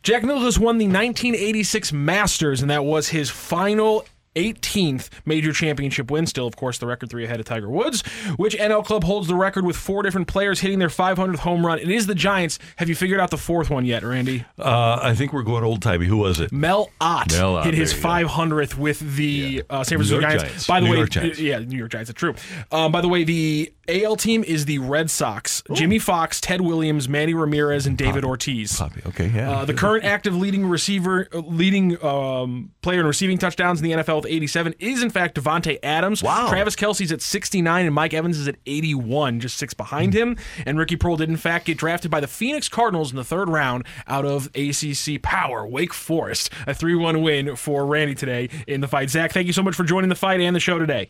Jack 0.03 0.23
Nicklaus 0.23 0.57
won 0.57 0.77
the 0.77 0.85
1986 0.85 1.91
Masters, 1.91 2.61
and 2.61 2.69
that 2.69 2.85
was 2.85 3.09
his 3.09 3.30
final 3.30 4.05
18th 4.36 5.10
major 5.26 5.52
championship 5.53 6.10
win. 6.10 6.26
Still, 6.26 6.48
of 6.48 6.56
course, 6.56 6.78
the 6.78 6.86
record 6.88 7.10
three 7.10 7.26
ahead 7.26 7.40
of 7.40 7.45
Tiger 7.45 7.70
Woods. 7.70 8.02
Which 8.38 8.56
NL 8.58 8.84
club 8.86 9.03
holds 9.03 9.28
the 9.28 9.36
record 9.36 9.66
with 9.66 9.76
four 9.76 10.03
different 10.03 10.28
players 10.28 10.60
hitting 10.60 10.80
their 10.80 10.88
500th 10.88 11.40
home 11.40 11.66
run? 11.66 11.80
It 11.80 11.90
is 11.90 12.08
the 12.08 12.16
Giants. 12.16 12.60
Have 12.78 12.90
you 12.90 12.95
figured 12.95 13.20
out 13.20 13.32
the 13.32 13.38
fourth 13.38 13.70
one 13.70 13.86
yet, 13.86 14.03
Randy? 14.03 14.45
Uh, 14.58 14.99
I 15.02 15.16
think 15.16 15.34
we're 15.34 15.44
going 15.44 15.64
old 15.64 15.82
timey. 15.82 16.06
Who 16.06 16.18
was 16.18 16.40
it? 16.40 16.52
Mel 16.52 16.90
Ott 16.99 17.32
Mel 17.34 17.58
Ott, 17.58 17.66
hit 17.66 17.74
his 17.74 17.91
there 17.91 18.20
you 18.22 18.28
go. 18.28 18.34
500th 18.34 18.78
with 18.78 18.99
the 19.16 19.64
uh, 19.70 19.84
San 19.84 19.98
Francisco 19.98 20.22
Giants. 20.22 20.44
Giants. 20.44 20.68
By 20.68 20.80
the 20.80 20.88
New 20.88 20.99
way, 20.99 21.06
Giants. 21.06 21.40
yeah, 21.40 21.60
New 21.60 21.78
York 21.78 21.91
Giants. 21.91 22.10
That's 22.10 22.20
true. 22.20 22.36
Um, 22.72 22.91
by 22.91 23.02
the 23.02 23.10
way, 23.10 23.24
the 23.24 23.74
AL 23.88 24.16
team 24.16 24.44
is 24.44 24.66
the 24.66 24.80
Red 24.80 25.10
Sox. 25.10 25.64
Jimmie 25.74 25.99
Foxx, 25.99 26.40
Ted 26.40 26.62
Williams, 26.62 27.10
Manny 27.10 27.34
Ramirez, 27.34 27.86
and 27.86 27.98
David 27.98 28.24
Ortiz. 28.24 28.72
Papi. 28.74 29.06
Okay, 29.08 29.28
yeah. 29.28 29.52
Uh, 29.52 29.66
the 29.66 29.74
current 29.74 30.06
active 30.06 30.36
leading 30.36 30.66
receiver, 30.66 31.28
uh, 31.34 31.40
leading 31.40 32.03
um, 32.03 32.72
player 32.82 33.02
in 33.02 33.06
receiving 33.06 33.38
touchdowns 33.38 33.82
in 33.82 33.90
the 33.90 34.03
NFL 34.03 34.20
with 34.23 34.31
87 34.31 34.76
is 34.80 35.02
in 35.03 35.10
fact 35.10 35.35
Davante 35.35 35.77
Adams. 35.84 36.22
Wow. 36.23 36.48
Travis 36.49 36.76
Kelce's 36.76 37.11
at 37.11 37.22
69 37.22 37.85
and 37.85 37.93
Mike 37.95 38.14
Evans 38.14 38.38
is 38.38 38.48
at 38.48 38.56
81, 38.65 39.39
just 39.39 39.57
six 39.57 39.73
behind 39.73 40.14
him. 40.14 40.38
And 40.65 40.77
Ricky 40.77 40.98
Proehl 40.98 41.18
did 41.18 41.30
in 41.30 41.38
fact 41.38 41.65
get 41.65 41.77
drafted 41.77 42.11
by 42.11 42.19
the 42.19 42.27
Phoenix 42.27 42.69
Cardinals 42.69 43.11
in 43.11 43.18
the 43.18 43.23
third 43.23 43.49
round 43.49 43.85
out 44.07 44.26
of 44.26 44.49
ACC 44.56 45.22
Power 45.22 45.65
Wake 45.68 45.93
Forest. 45.93 46.49
A 46.68 46.72
3-1 46.73 47.23
win 47.23 47.56
for 47.56 47.85
Randy 47.85 48.15
today 48.15 48.49
in 48.68 48.81
the 48.81 48.88
fight. 48.88 49.10
Zach, 49.10 49.31
thank 49.31 49.48
you 49.48 49.53
so 49.53 49.64
much 49.64 49.76
for 49.76 49.84
joining 49.84 50.10
the 50.10 50.15
fight 50.15 50.39
and 50.41 50.56
the 50.56 50.60
show 50.60 50.80
today. 50.80 51.10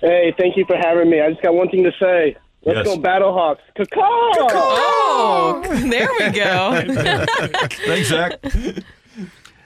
Hey, 0.00 0.34
thank 0.38 0.56
you 0.56 0.64
for 0.66 0.76
having 0.76 1.08
me. 1.08 1.20
I 1.20 1.30
just 1.30 1.42
got 1.42 1.54
one 1.54 1.68
thing 1.70 1.82
to 1.84 1.92
say. 2.00 2.36
Let's 2.66 2.86
Yes. 2.86 2.96
go 2.96 2.98
Battlehawks. 3.02 3.58
Caw! 3.92 4.00
Oh, 4.00 5.62
there 5.88 6.08
we 6.18 6.30
go. 6.30 6.82
Thanks, 7.86 8.08
Zach. 8.08 8.38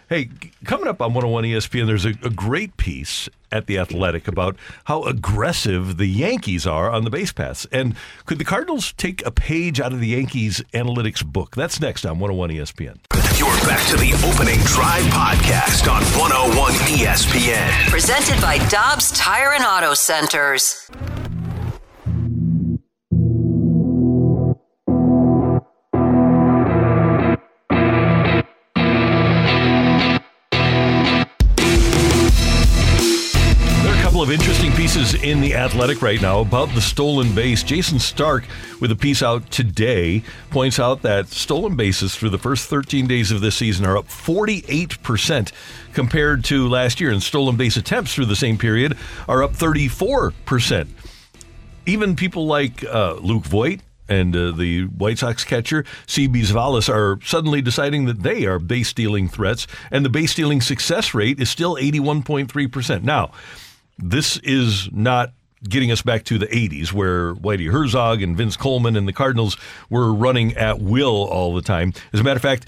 Hey, 0.08 0.30
coming 0.64 0.88
up 0.88 1.02
on 1.02 1.12
101 1.12 1.44
ESPN, 1.44 1.86
there's 1.86 2.06
a, 2.06 2.14
a 2.22 2.30
great 2.30 2.78
piece 2.78 3.28
at 3.52 3.66
The 3.66 3.78
Athletic 3.78 4.26
about 4.26 4.56
how 4.84 5.04
aggressive 5.04 5.98
the 5.98 6.06
Yankees 6.06 6.66
are 6.66 6.90
on 6.90 7.04
the 7.04 7.10
base 7.10 7.30
paths. 7.30 7.66
And 7.70 7.94
could 8.24 8.38
the 8.38 8.44
Cardinals 8.44 8.94
take 8.94 9.24
a 9.26 9.30
page 9.30 9.80
out 9.80 9.92
of 9.92 10.00
the 10.00 10.06
Yankees 10.06 10.62
analytics 10.72 11.22
book? 11.22 11.54
That's 11.56 11.78
next 11.78 12.06
on 12.06 12.20
101 12.20 12.48
ESPN. 12.48 12.96
You're 13.38 13.48
back 13.68 13.86
to 13.88 13.98
the 13.98 14.14
opening 14.26 14.60
drive 14.60 15.04
podcast 15.12 15.92
on 15.92 16.02
101 16.18 16.72
ESPN. 16.72 17.90
Presented 17.90 18.40
by 18.40 18.56
Dobbs 18.68 19.12
Tire 19.12 19.52
and 19.52 19.64
Auto 19.64 19.92
Centers. 19.92 20.90
Pieces 34.98 35.22
in 35.22 35.40
The 35.40 35.54
Athletic 35.54 36.02
right 36.02 36.20
now 36.20 36.40
about 36.40 36.70
the 36.70 36.80
stolen 36.80 37.32
base. 37.32 37.62
Jayson 37.62 38.00
Stark, 38.00 38.42
with 38.80 38.90
a 38.90 38.96
piece 38.96 39.22
out 39.22 39.48
today, 39.48 40.24
points 40.50 40.80
out 40.80 41.02
that 41.02 41.28
stolen 41.28 41.76
bases 41.76 42.16
through 42.16 42.30
the 42.30 42.38
first 42.38 42.68
13 42.68 43.06
days 43.06 43.30
of 43.30 43.40
this 43.40 43.54
season 43.54 43.86
are 43.86 43.96
up 43.96 44.08
48% 44.08 45.52
compared 45.92 46.42
to 46.46 46.68
last 46.68 47.00
year, 47.00 47.12
and 47.12 47.22
stolen 47.22 47.56
base 47.56 47.76
attempts 47.76 48.12
through 48.12 48.24
the 48.24 48.34
same 48.34 48.58
period 48.58 48.98
are 49.28 49.44
up 49.44 49.52
34%. 49.52 50.88
Even 51.86 52.16
people 52.16 52.46
like 52.46 52.84
uh, 52.84 53.14
Luke 53.20 53.44
Voit 53.44 53.78
and 54.08 54.34
uh, 54.34 54.50
the 54.50 54.86
White 54.86 55.18
Sox 55.18 55.44
catcher 55.44 55.84
Seby 56.08 56.42
Zavalis 56.42 56.92
are 56.92 57.20
suddenly 57.24 57.62
deciding 57.62 58.06
that 58.06 58.24
they 58.24 58.46
are 58.46 58.58
base 58.58 58.88
stealing 58.88 59.28
threats, 59.28 59.68
and 59.92 60.04
the 60.04 60.10
base 60.10 60.32
stealing 60.32 60.60
success 60.60 61.14
rate 61.14 61.38
is 61.38 61.48
still 61.48 61.76
81.3%. 61.76 63.04
Now, 63.04 63.30
this 63.98 64.36
is 64.38 64.88
not 64.92 65.32
getting 65.68 65.90
us 65.90 66.02
back 66.02 66.24
to 66.24 66.38
the 66.38 66.46
80s 66.46 66.92
where 66.92 67.34
Whitey 67.34 67.70
Herzog 67.70 68.22
and 68.22 68.36
Vince 68.36 68.56
Coleman 68.56 68.96
and 68.96 69.08
the 69.08 69.12
Cardinals 69.12 69.56
were 69.90 70.12
running 70.12 70.56
at 70.56 70.80
will 70.80 71.26
all 71.26 71.54
the 71.54 71.62
time. 71.62 71.92
As 72.12 72.20
a 72.20 72.22
matter 72.22 72.36
of 72.36 72.42
fact, 72.42 72.66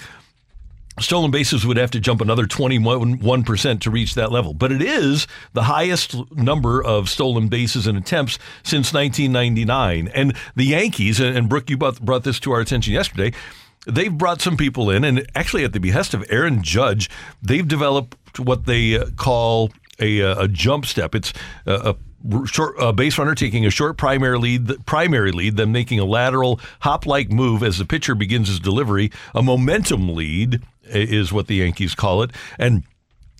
stolen 0.99 1.31
bases 1.31 1.65
would 1.65 1.77
have 1.77 1.91
to 1.93 2.01
jump 2.01 2.21
another 2.21 2.47
21% 2.47 3.81
to 3.81 3.91
reach 3.91 4.15
that 4.15 4.33
level. 4.33 4.55
But 4.55 4.73
it 4.73 4.83
is 4.83 5.27
the 5.53 5.63
highest 5.63 6.17
number 6.33 6.83
of 6.83 7.09
stolen 7.09 7.49
bases 7.49 7.87
and 7.87 7.97
attempts 7.97 8.39
since 8.63 8.93
1999. 8.93 10.09
And 10.09 10.37
the 10.57 10.65
Yankees, 10.65 11.21
and 11.21 11.49
Brooke, 11.49 11.71
you 11.71 11.77
brought, 11.77 12.25
this 12.25 12.41
to 12.41 12.53
our 12.53 12.61
attention 12.61 12.93
yesterday. 12.93 13.33
They've 13.87 14.13
brought 14.13 14.43
some 14.43 14.59
people 14.59 14.91
in, 14.91 15.05
and 15.05 15.27
actually, 15.35 15.65
at 15.65 15.73
the 15.73 15.81
behest 15.81 16.13
of 16.13 16.23
Aaron 16.29 16.63
Judge, 16.63 17.09
they've 17.41 17.67
developed 17.67 18.39
what 18.39 18.67
they 18.67 18.99
uh, 18.99 19.07
call 19.17 19.71
a, 20.01 20.23
uh, 20.23 20.45
a 20.45 20.49
jump 20.49 20.87
step. 20.87 21.15
It's 21.15 21.33
a, 21.67 21.95
a 21.95 22.47
short 22.47 22.77
a 22.79 22.93
base 22.93 23.19
runner 23.19 23.35
taking 23.35 23.65
a 23.67 23.71
short 23.71 23.97
primary 23.97 24.39
lead, 24.39 24.87
primary 24.87 25.33
lead, 25.33 25.57
then 25.57 25.73
making 25.73 26.01
a 26.01 26.05
lateral 26.05 26.61
hop-like 26.81 27.31
move 27.31 27.63
as 27.63 27.79
the 27.79 27.85
pitcher 27.85 28.15
begins 28.15 28.49
his 28.49 28.61
delivery. 28.61 29.11
A 29.35 29.43
momentum 29.43 30.15
lead 30.15 30.63
is 30.85 31.33
what 31.33 31.47
the 31.47 31.57
Yankees 31.57 31.95
call 31.95 32.23
it, 32.23 32.31
and 32.59 32.83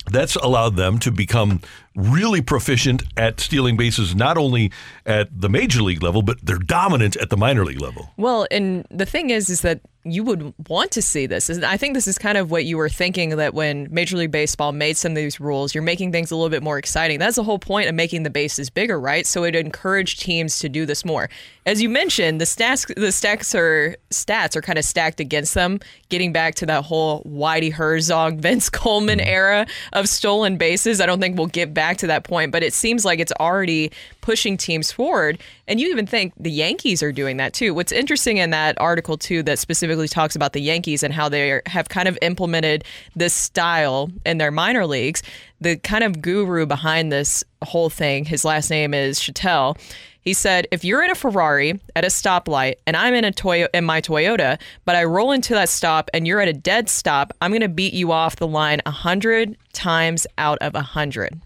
that's 0.09 0.35
allowed 0.35 0.75
them 0.77 0.97
to 0.99 1.11
become 1.11 1.61
really 1.95 2.41
proficient 2.41 3.03
at 3.17 3.39
stealing 3.39 3.77
bases, 3.77 4.15
not 4.15 4.37
only 4.37 4.71
at 5.05 5.29
the 5.41 5.49
major 5.49 5.81
league 5.81 6.01
level, 6.01 6.21
but 6.21 6.37
they're 6.43 6.57
dominant 6.57 7.15
at 7.17 7.29
the 7.29 7.37
minor 7.37 7.65
league 7.65 7.81
level. 7.81 8.11
Well, 8.17 8.47
and 8.49 8.85
the 8.89 9.05
thing 9.05 9.29
is, 9.29 9.49
is 9.49 9.61
that 9.61 9.81
you 10.03 10.23
would 10.23 10.53
want 10.67 10.91
to 10.91 11.01
see 11.01 11.27
this. 11.27 11.49
And 11.49 11.63
I 11.63 11.77
think 11.77 11.93
this 11.93 12.07
is 12.07 12.17
kind 12.17 12.37
of 12.37 12.49
what 12.49 12.65
you 12.65 12.77
were 12.77 12.89
thinking 12.89 13.29
that 13.37 13.53
when 13.53 13.87
Major 13.91 14.17
League 14.17 14.31
Baseball 14.31 14.71
made 14.71 14.97
some 14.97 15.11
of 15.11 15.15
these 15.15 15.39
rules, 15.39 15.75
you're 15.75 15.83
making 15.83 16.11
things 16.11 16.31
a 16.31 16.35
little 16.35 16.49
bit 16.49 16.63
more 16.63 16.79
exciting. 16.79 17.19
That's 17.19 17.35
the 17.35 17.43
whole 17.43 17.59
point 17.59 17.87
of 17.87 17.93
making 17.93 18.23
the 18.23 18.31
bases 18.31 18.69
bigger, 18.69 18.99
right? 18.99 19.27
So 19.27 19.43
it 19.43 19.55
encouraged 19.55 20.21
teams 20.21 20.57
to 20.59 20.69
do 20.69 20.87
this 20.87 21.05
more. 21.05 21.29
As 21.67 21.81
you 21.81 21.89
mentioned, 21.89 22.41
the 22.41 22.45
stats, 22.45 22.91
the 22.95 23.11
stacks 23.11 23.53
are 23.53 23.95
stats 24.09 24.55
are 24.55 24.61
kind 24.61 24.79
of 24.79 24.85
stacked 24.85 25.19
against 25.19 25.53
them. 25.53 25.79
Getting 26.09 26.33
back 26.33 26.55
to 26.55 26.65
that 26.65 26.83
whole 26.85 27.23
Whitey 27.23 27.71
Herzog, 27.71 28.37
Vince 28.41 28.69
Coleman 28.69 29.19
mm-hmm. 29.19 29.27
era 29.27 29.67
of 29.93 30.09
stolen 30.09 30.57
bases, 30.57 30.99
I 30.99 31.05
don't 31.05 31.19
think 31.19 31.37
we'll 31.37 31.47
get 31.47 31.73
back 31.75 31.80
to 31.99 32.07
that 32.07 32.23
point. 32.23 32.51
But 32.51 32.63
it 32.63 32.73
seems 32.73 33.03
like 33.03 33.19
it's 33.19 33.33
already 33.39 33.91
pushing 34.21 34.57
teams 34.57 34.91
forward. 34.91 35.39
And 35.67 35.79
you 35.79 35.89
even 35.89 36.05
think 36.05 36.33
the 36.37 36.51
Yankees 36.51 37.01
are 37.03 37.11
doing 37.11 37.37
that 37.37 37.53
too. 37.53 37.73
What's 37.73 37.91
interesting 37.91 38.37
in 38.37 38.51
that 38.51 38.79
article 38.79 39.17
too 39.17 39.43
that 39.43 39.59
specifically 39.59 40.07
talks 40.07 40.35
about 40.35 40.53
the 40.53 40.61
Yankees 40.61 41.03
and 41.03 41.13
how 41.13 41.27
they 41.27 41.51
are- 41.51 41.63
have 41.65 41.89
kind 41.89 42.07
of 42.07 42.17
implemented 42.21 42.83
this 43.15 43.33
style 43.33 44.09
in 44.25 44.37
their 44.37 44.51
minor 44.51 44.85
leagues. 44.85 45.23
The 45.59 45.77
kind 45.77 46.03
of 46.03 46.21
guru 46.21 46.65
behind 46.65 47.11
this 47.11 47.43
whole 47.63 47.89
thing, 47.89 48.25
his 48.25 48.45
last 48.45 48.69
name 48.69 48.93
is 48.93 49.19
Chattel. 49.19 49.77
He 50.23 50.33
said, 50.33 50.67
"If 50.69 50.85
you're 50.85 51.03
in 51.03 51.09
a 51.09 51.15
Ferrari 51.15 51.79
at 51.95 52.03
a 52.03 52.09
stoplight 52.09 52.75
and 52.85 52.95
I'm 52.95 53.15
in 53.15 53.25
a 53.25 53.31
Toyo 53.31 53.67
in 53.73 53.85
my 53.85 54.01
Toyota, 54.01 54.59
but 54.85 54.95
I 54.95 55.03
roll 55.03 55.31
into 55.31 55.55
that 55.55 55.67
stop 55.67 56.11
and 56.13 56.27
you're 56.27 56.39
at 56.39 56.47
a 56.47 56.53
dead 56.53 56.89
stop, 56.89 57.33
I'm 57.41 57.49
going 57.49 57.61
to 57.61 57.67
beat 57.67 57.93
you 57.93 58.11
off 58.11 58.35
the 58.35 58.45
line 58.45 58.81
a 58.85 58.91
hundred 58.91 59.57
times 59.73 60.27
out 60.37 60.59
of 60.61 60.75
a 60.75 60.81
hundred." 60.81 61.41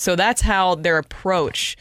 So 0.00 0.16
that's 0.16 0.40
how 0.40 0.76
their 0.76 0.96
approach 0.96 1.76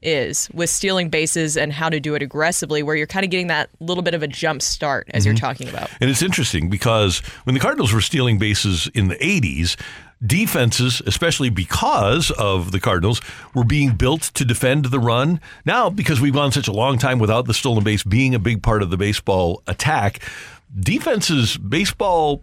is 0.00 0.48
with 0.54 0.70
stealing 0.70 1.08
bases 1.08 1.56
and 1.56 1.72
how 1.72 1.88
to 1.88 1.98
do 1.98 2.14
it 2.14 2.22
aggressively, 2.22 2.84
where 2.84 2.94
you're 2.94 3.08
kind 3.08 3.24
of 3.24 3.30
getting 3.32 3.48
that 3.48 3.68
little 3.80 4.02
bit 4.04 4.14
of 4.14 4.22
a 4.22 4.28
jump 4.28 4.62
start 4.62 5.08
as 5.12 5.26
you're 5.26 5.34
Mhm. 5.34 5.40
talking 5.40 5.68
about. 5.68 5.90
And 6.00 6.08
it's 6.08 6.22
interesting 6.22 6.70
because 6.70 7.18
when 7.42 7.54
the 7.54 7.60
Cardinals 7.60 7.92
were 7.92 8.00
stealing 8.00 8.38
bases 8.38 8.88
in 8.94 9.08
the 9.08 9.16
80s, 9.26 9.76
defenses, 10.24 11.02
especially 11.04 11.50
because 11.50 12.30
of 12.32 12.70
the 12.70 12.78
Cardinals, 12.78 13.20
were 13.54 13.64
being 13.64 13.90
built 13.90 14.30
to 14.34 14.44
defend 14.44 14.84
the 14.86 15.00
run. 15.00 15.40
Now, 15.64 15.90
because 15.90 16.20
we've 16.20 16.32
gone 16.32 16.52
such 16.52 16.68
a 16.68 16.72
long 16.72 16.96
time 16.96 17.18
without 17.18 17.46
the 17.46 17.54
stolen 17.54 17.82
base 17.82 18.04
being 18.04 18.36
a 18.36 18.38
big 18.38 18.62
part 18.62 18.82
of 18.82 18.90
the 18.90 18.96
baseball 18.96 19.62
attack, 19.66 20.20
defenses, 20.78 21.56
baseball 21.56 22.42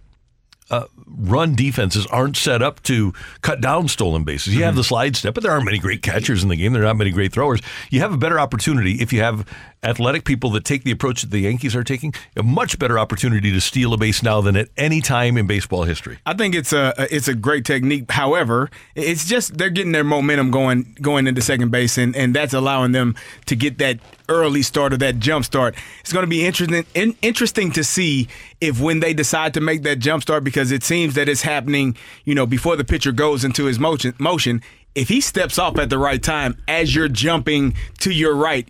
uh, 0.72 0.86
run 1.06 1.54
defenses 1.54 2.08
aren't 2.08 2.38
set 2.38 2.62
up 2.62 2.82
to 2.84 3.14
cut 3.42 3.62
down 3.62 3.88
stolen 3.88 4.24
bases. 4.24 4.56
You 4.56 4.64
have 4.64 4.76
the 4.76 4.84
slide 4.84 5.16
step, 5.16 5.34
but 5.34 5.44
there 5.44 5.52
aren't 5.52 5.66
many 5.66 5.78
great 5.78 6.02
catchers 6.02 6.42
in 6.42 6.50
the 6.50 6.56
game. 6.56 6.74
There 6.74 6.82
are 6.82 6.86
not 6.86 6.98
many 6.98 7.12
great 7.12 7.34
throwers. 7.34 7.62
You 7.90 8.00
have 8.00 8.14
a 8.14 8.18
better 8.18 8.40
opportunity 8.40 8.94
if 8.94 9.12
you 9.12 9.22
have 9.22 9.46
athletic 9.84 10.24
people 10.26 10.52
that 10.52 10.64
take 10.64 10.84
the 10.84 10.92
approach 10.92 11.22
that 11.22 11.32
the 11.32 11.40
Yankees 11.40 11.76
are 11.76 11.84
taking. 11.84 12.14
A 12.36 12.44
much 12.44 12.78
better 12.78 13.00
opportunity 13.00 13.52
to 13.52 13.60
steal 13.60 13.94
a 13.94 13.98
base 13.98 14.22
now 14.22 14.42
than 14.42 14.56
at 14.56 14.70
any 14.78 15.02
time 15.02 15.38
in 15.38 15.48
baseball 15.48 15.84
history. 15.84 16.20
I 16.26 16.34
think 16.34 16.56
it's 16.56 16.74
a 16.74 16.94
it's 17.10 17.28
a 17.28 17.34
great 17.34 17.66
technique. 17.66 18.12
However, 18.12 18.70
it's 18.96 19.26
just 19.26 19.58
they're 19.58 19.70
getting 19.70 19.92
their 19.92 20.04
momentum 20.04 20.52
going 20.52 20.96
going 21.02 21.28
into 21.28 21.42
second 21.42 21.72
base, 21.72 21.98
and, 21.98 22.16
and 22.16 22.36
that's 22.36 22.54
allowing 22.54 22.92
them 22.92 23.16
to 23.46 23.56
get 23.56 23.78
that 23.80 24.00
early 24.30 24.62
start 24.62 24.94
or 24.94 24.98
that 24.98 25.20
jump 25.20 25.46
start. 25.46 25.76
It's 26.02 26.14
going 26.14 26.24
to 26.24 26.30
be 26.30 26.46
interesting 26.46 26.86
in, 26.94 27.16
interesting 27.22 27.72
to 27.72 27.84
see 27.84 28.28
if 28.60 28.80
when 28.80 29.00
they 29.00 29.14
decide 29.14 29.54
to 29.56 29.62
make 29.62 29.84
that 29.84 29.98
jump 30.00 30.22
start 30.24 30.44
because 30.44 30.72
it 30.72 30.84
seems 30.84 31.16
that 31.16 31.28
it's 31.28 31.42
happening, 31.42 31.98
you 32.24 32.36
know, 32.36 32.46
before 32.46 32.76
the 32.76 32.86
pitcher 32.86 33.12
goes 33.12 33.44
into 33.44 33.66
his 33.66 33.80
motion 33.80 34.14
motion. 34.20 34.62
If 34.94 35.08
he 35.08 35.22
steps 35.22 35.58
off 35.58 35.78
at 35.80 35.90
the 35.90 35.98
right 35.98 36.22
time 36.22 36.58
as 36.68 36.94
you're 36.94 37.08
jumping 37.08 37.76
to 38.00 38.12
your 38.12 38.36
right, 38.36 38.68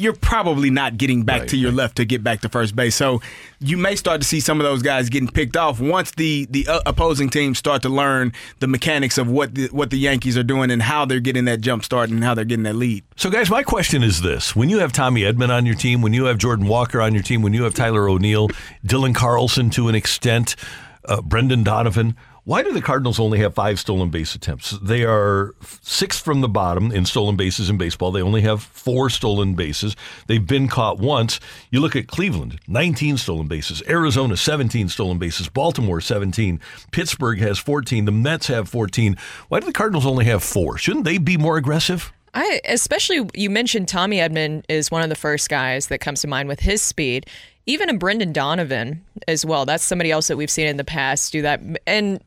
you're 0.00 0.14
probably 0.14 0.70
not 0.70 0.96
getting 0.96 1.22
back 1.22 1.46
to 1.48 1.56
your 1.56 1.72
left 1.72 1.96
to 1.96 2.04
get 2.04 2.24
back 2.24 2.40
to 2.40 2.48
first 2.48 2.74
base. 2.74 2.96
So 2.96 3.20
you 3.60 3.76
may 3.76 3.96
start 3.96 4.20
to 4.20 4.26
see 4.26 4.40
some 4.40 4.60
of 4.60 4.64
those 4.64 4.82
guys 4.82 5.08
getting 5.08 5.28
picked 5.28 5.56
off 5.56 5.80
once 5.80 6.12
the 6.12 6.46
the 6.50 6.66
uh, 6.66 6.80
opposing 6.86 7.28
teams 7.28 7.58
start 7.58 7.82
to 7.82 7.88
learn 7.88 8.32
the 8.58 8.66
mechanics 8.66 9.18
of 9.18 9.28
what 9.28 9.54
the, 9.54 9.68
what 9.68 9.90
the 9.90 9.98
Yankees 9.98 10.36
are 10.38 10.42
doing 10.42 10.70
and 10.70 10.82
how 10.82 11.04
they're 11.04 11.20
getting 11.20 11.44
that 11.44 11.60
jump 11.60 11.84
start 11.84 12.10
and 12.10 12.24
how 12.24 12.34
they're 12.34 12.44
getting 12.44 12.64
that 12.64 12.76
lead. 12.76 13.04
So, 13.16 13.30
guys, 13.30 13.50
my 13.50 13.62
question 13.62 14.02
is 14.02 14.22
this: 14.22 14.56
When 14.56 14.70
you 14.70 14.78
have 14.78 14.92
Tommy 14.92 15.22
Edman 15.22 15.50
on 15.50 15.66
your 15.66 15.74
team, 15.74 16.02
when 16.02 16.14
you 16.14 16.24
have 16.24 16.38
Jordan 16.38 16.66
Walker 16.66 17.00
on 17.00 17.14
your 17.14 17.22
team, 17.22 17.42
when 17.42 17.52
you 17.52 17.64
have 17.64 17.74
Tyler 17.74 18.08
O'Neill, 18.08 18.48
Dylan 18.84 19.14
Carlson 19.14 19.70
to 19.70 19.88
an 19.88 19.94
extent, 19.94 20.56
uh, 21.04 21.20
Brendan 21.20 21.62
Donovan, 21.62 22.16
why 22.44 22.62
do 22.62 22.72
the 22.72 22.80
Cardinals 22.80 23.20
only 23.20 23.38
have 23.38 23.54
five 23.54 23.78
stolen 23.78 24.10
base 24.10 24.34
attempts? 24.34 24.70
They 24.82 25.04
are 25.04 25.54
sixth 25.82 26.24
from 26.24 26.40
the 26.40 26.48
bottom 26.48 26.90
in 26.92 27.04
stolen 27.04 27.36
bases 27.36 27.68
in 27.68 27.76
baseball. 27.76 28.12
They 28.12 28.22
only 28.22 28.40
have 28.42 28.62
four 28.62 29.10
stolen 29.10 29.54
bases. 29.54 29.94
They've 30.26 30.46
been 30.46 30.68
caught 30.68 30.98
once. 30.98 31.40
You 31.70 31.80
look 31.80 31.96
at 31.96 32.06
Cleveland, 32.06 32.60
19 32.66 33.18
stolen 33.18 33.46
bases. 33.46 33.82
Arizona, 33.88 34.36
17 34.36 34.88
stolen 34.88 35.18
bases. 35.18 35.48
Baltimore, 35.48 36.00
17. 36.00 36.60
Pittsburgh 36.92 37.38
has 37.40 37.58
14. 37.58 38.04
The 38.04 38.12
Mets 38.12 38.46
have 38.46 38.68
14. 38.68 39.16
Why 39.48 39.60
do 39.60 39.66
the 39.66 39.72
Cardinals 39.72 40.06
only 40.06 40.24
have 40.24 40.42
four? 40.42 40.78
Shouldn't 40.78 41.04
they 41.04 41.18
be 41.18 41.36
more 41.36 41.56
aggressive? 41.56 42.12
I 42.32 42.60
especially 42.64 43.28
you 43.34 43.50
mentioned 43.50 43.88
Tommy 43.88 44.18
Edman 44.18 44.64
is 44.68 44.90
one 44.90 45.02
of 45.02 45.08
the 45.08 45.16
first 45.16 45.48
guys 45.48 45.88
that 45.88 45.98
comes 45.98 46.20
to 46.20 46.28
mind 46.28 46.48
with 46.48 46.60
his 46.60 46.80
speed. 46.80 47.26
Even 47.70 47.88
a 47.88 47.94
Brendan 47.94 48.32
Donovan 48.32 49.04
as 49.28 49.46
well. 49.46 49.64
That's 49.64 49.84
somebody 49.84 50.10
else 50.10 50.26
that 50.26 50.36
we've 50.36 50.50
seen 50.50 50.66
in 50.66 50.76
the 50.76 50.82
past 50.82 51.30
do 51.30 51.42
that, 51.42 51.60
and 51.86 52.20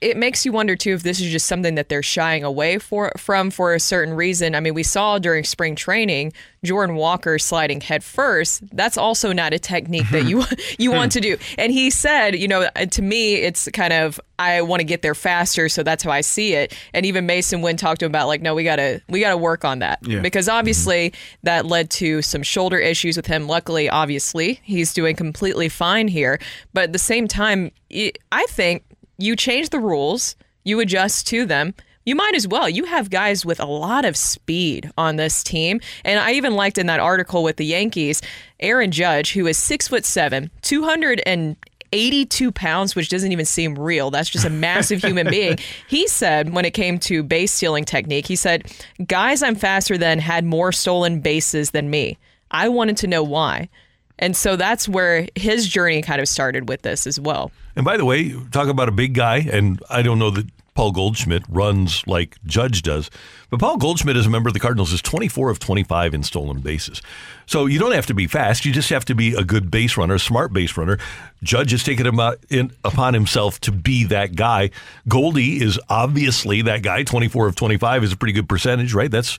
it 0.00 0.16
makes 0.16 0.44
you 0.44 0.52
wonder 0.52 0.76
too 0.76 0.92
if 0.94 1.02
this 1.02 1.20
is 1.20 1.30
just 1.30 1.46
something 1.46 1.74
that 1.74 1.88
they're 1.88 2.02
shying 2.02 2.44
away 2.44 2.78
for 2.78 3.12
from 3.16 3.50
for 3.50 3.74
a 3.74 3.80
certain 3.80 4.14
reason. 4.14 4.54
I 4.54 4.60
mean, 4.60 4.74
we 4.74 4.82
saw 4.82 5.18
during 5.18 5.44
spring 5.44 5.74
training 5.74 6.32
Jordan 6.64 6.96
Walker 6.96 7.38
sliding 7.38 7.80
head 7.80 8.02
first. 8.02 8.62
That's 8.74 8.96
also 8.96 9.32
not 9.32 9.52
a 9.52 9.58
technique 9.58 10.10
that 10.10 10.24
mm-hmm. 10.24 10.28
you 10.28 10.44
you 10.78 10.92
want 10.92 11.12
to 11.12 11.20
mm. 11.20 11.22
do. 11.22 11.36
And 11.56 11.72
he 11.72 11.90
said, 11.90 12.36
you 12.36 12.48
know, 12.48 12.68
uh, 12.74 12.86
to 12.86 13.02
me, 13.02 13.34
it's 13.34 13.68
kind 13.72 13.92
of 13.92 14.20
I 14.38 14.62
want 14.62 14.80
to 14.80 14.84
get 14.84 15.02
there 15.02 15.14
faster, 15.14 15.68
so 15.68 15.82
that's 15.82 16.04
how 16.04 16.10
I 16.10 16.20
see 16.20 16.54
it. 16.54 16.76
And 16.94 17.04
even 17.04 17.26
Masyn 17.26 17.62
Winn 17.62 17.76
talked 17.76 18.00
to 18.00 18.06
him 18.06 18.12
about 18.12 18.28
like, 18.28 18.40
no, 18.40 18.54
we 18.54 18.64
gotta 18.64 19.02
we 19.08 19.20
gotta 19.20 19.36
work 19.36 19.64
on 19.64 19.80
that 19.80 19.98
Yeah. 20.02 20.20
because 20.20 20.46
mm-hmm. 20.46 20.58
obviously 20.58 21.12
that 21.42 21.66
led 21.66 21.90
to 21.90 22.22
some 22.22 22.42
shoulder 22.42 22.78
issues 22.78 23.16
with 23.16 23.26
him. 23.26 23.46
Luckily, 23.46 23.88
obviously, 23.88 24.60
he's 24.62 24.92
doing 24.92 25.16
completely 25.16 25.68
fine 25.68 26.08
here. 26.08 26.38
But 26.72 26.84
at 26.84 26.92
the 26.92 26.98
same 26.98 27.28
time, 27.28 27.72
I 27.90 28.46
think 28.48 28.84
you 29.18 29.36
change 29.36 29.70
the 29.70 29.80
rules, 29.80 30.36
you 30.64 30.80
adjust 30.80 31.26
to 31.28 31.44
them. 31.44 31.74
You 32.04 32.14
might 32.14 32.34
as 32.34 32.48
well. 32.48 32.70
You 32.70 32.84
have 32.84 33.10
guys 33.10 33.44
with 33.44 33.60
a 33.60 33.66
lot 33.66 34.06
of 34.06 34.16
speed 34.16 34.90
on 34.96 35.16
this 35.16 35.44
team. 35.44 35.80
And 36.06 36.18
I 36.18 36.32
even 36.32 36.54
liked 36.54 36.78
in 36.78 36.86
that 36.86 37.00
article 37.00 37.42
with 37.42 37.56
the 37.56 37.66
Yankees, 37.66 38.22
Aaron 38.60 38.90
Judge, 38.90 39.32
who 39.34 39.46
is 39.46 39.58
six 39.58 39.88
foot 39.88 40.06
seven, 40.06 40.50
282 40.62 42.52
pounds, 42.52 42.96
which 42.96 43.10
doesn't 43.10 43.30
even 43.30 43.44
seem 43.44 43.74
real. 43.74 44.10
That's 44.10 44.30
just 44.30 44.46
a 44.46 44.50
massive 44.50 45.02
human 45.02 45.26
being. 45.30 45.58
He 45.86 46.06
said 46.08 46.54
when 46.54 46.64
it 46.64 46.70
came 46.70 46.98
to 47.00 47.22
base 47.22 47.52
stealing 47.52 47.84
technique, 47.84 48.26
he 48.26 48.36
said, 48.36 48.72
Guys 49.06 49.42
I'm 49.42 49.54
faster 49.56 49.98
than 49.98 50.18
had 50.18 50.46
more 50.46 50.72
stolen 50.72 51.20
bases 51.20 51.72
than 51.72 51.90
me. 51.90 52.16
I 52.50 52.70
wanted 52.70 52.96
to 52.98 53.06
know 53.06 53.22
why. 53.22 53.68
And 54.18 54.36
so 54.36 54.56
that's 54.56 54.88
where 54.88 55.28
his 55.34 55.68
journey 55.68 56.02
kind 56.02 56.20
of 56.20 56.28
started 56.28 56.68
with 56.68 56.82
this 56.82 57.06
as 57.06 57.20
well. 57.20 57.50
And 57.76 57.84
by 57.84 57.96
the 57.96 58.04
way, 58.04 58.34
talk 58.50 58.68
about 58.68 58.88
a 58.88 58.92
big 58.92 59.14
guy, 59.14 59.38
and 59.38 59.80
I 59.88 60.02
don't 60.02 60.18
know 60.18 60.30
that 60.30 60.46
Paul 60.74 60.92
Goldschmidt 60.92 61.42
runs 61.48 62.06
like 62.06 62.36
Judge 62.44 62.82
does, 62.82 63.10
but 63.50 63.60
Paul 63.60 63.76
Goldschmidt, 63.78 64.16
as 64.16 64.26
a 64.26 64.30
member 64.30 64.48
of 64.48 64.54
the 64.54 64.60
Cardinals, 64.60 64.92
is 64.92 65.00
24 65.02 65.50
of 65.50 65.58
25 65.58 66.14
in 66.14 66.22
stolen 66.22 66.60
bases. 66.60 67.00
So 67.46 67.64
you 67.66 67.78
don't 67.78 67.92
have 67.92 68.06
to 68.06 68.14
be 68.14 68.26
fast; 68.26 68.64
you 68.66 68.72
just 68.72 68.90
have 68.90 69.04
to 69.06 69.14
be 69.14 69.34
a 69.34 69.42
good 69.42 69.70
base 69.70 69.96
runner, 69.96 70.14
a 70.14 70.18
smart 70.18 70.52
base 70.52 70.76
runner. 70.76 70.98
Judge 71.42 71.70
has 71.70 71.82
taken 71.82 72.04
him 72.06 72.20
in, 72.50 72.72
upon 72.84 73.14
himself 73.14 73.58
to 73.60 73.72
be 73.72 74.04
that 74.04 74.34
guy. 74.34 74.70
Goldie 75.06 75.62
is 75.62 75.78
obviously 75.88 76.62
that 76.62 76.82
guy. 76.82 77.04
24 77.04 77.46
of 77.46 77.56
25 77.56 78.04
is 78.04 78.12
a 78.12 78.16
pretty 78.16 78.32
good 78.32 78.48
percentage, 78.48 78.92
right? 78.92 79.10
That's 79.10 79.38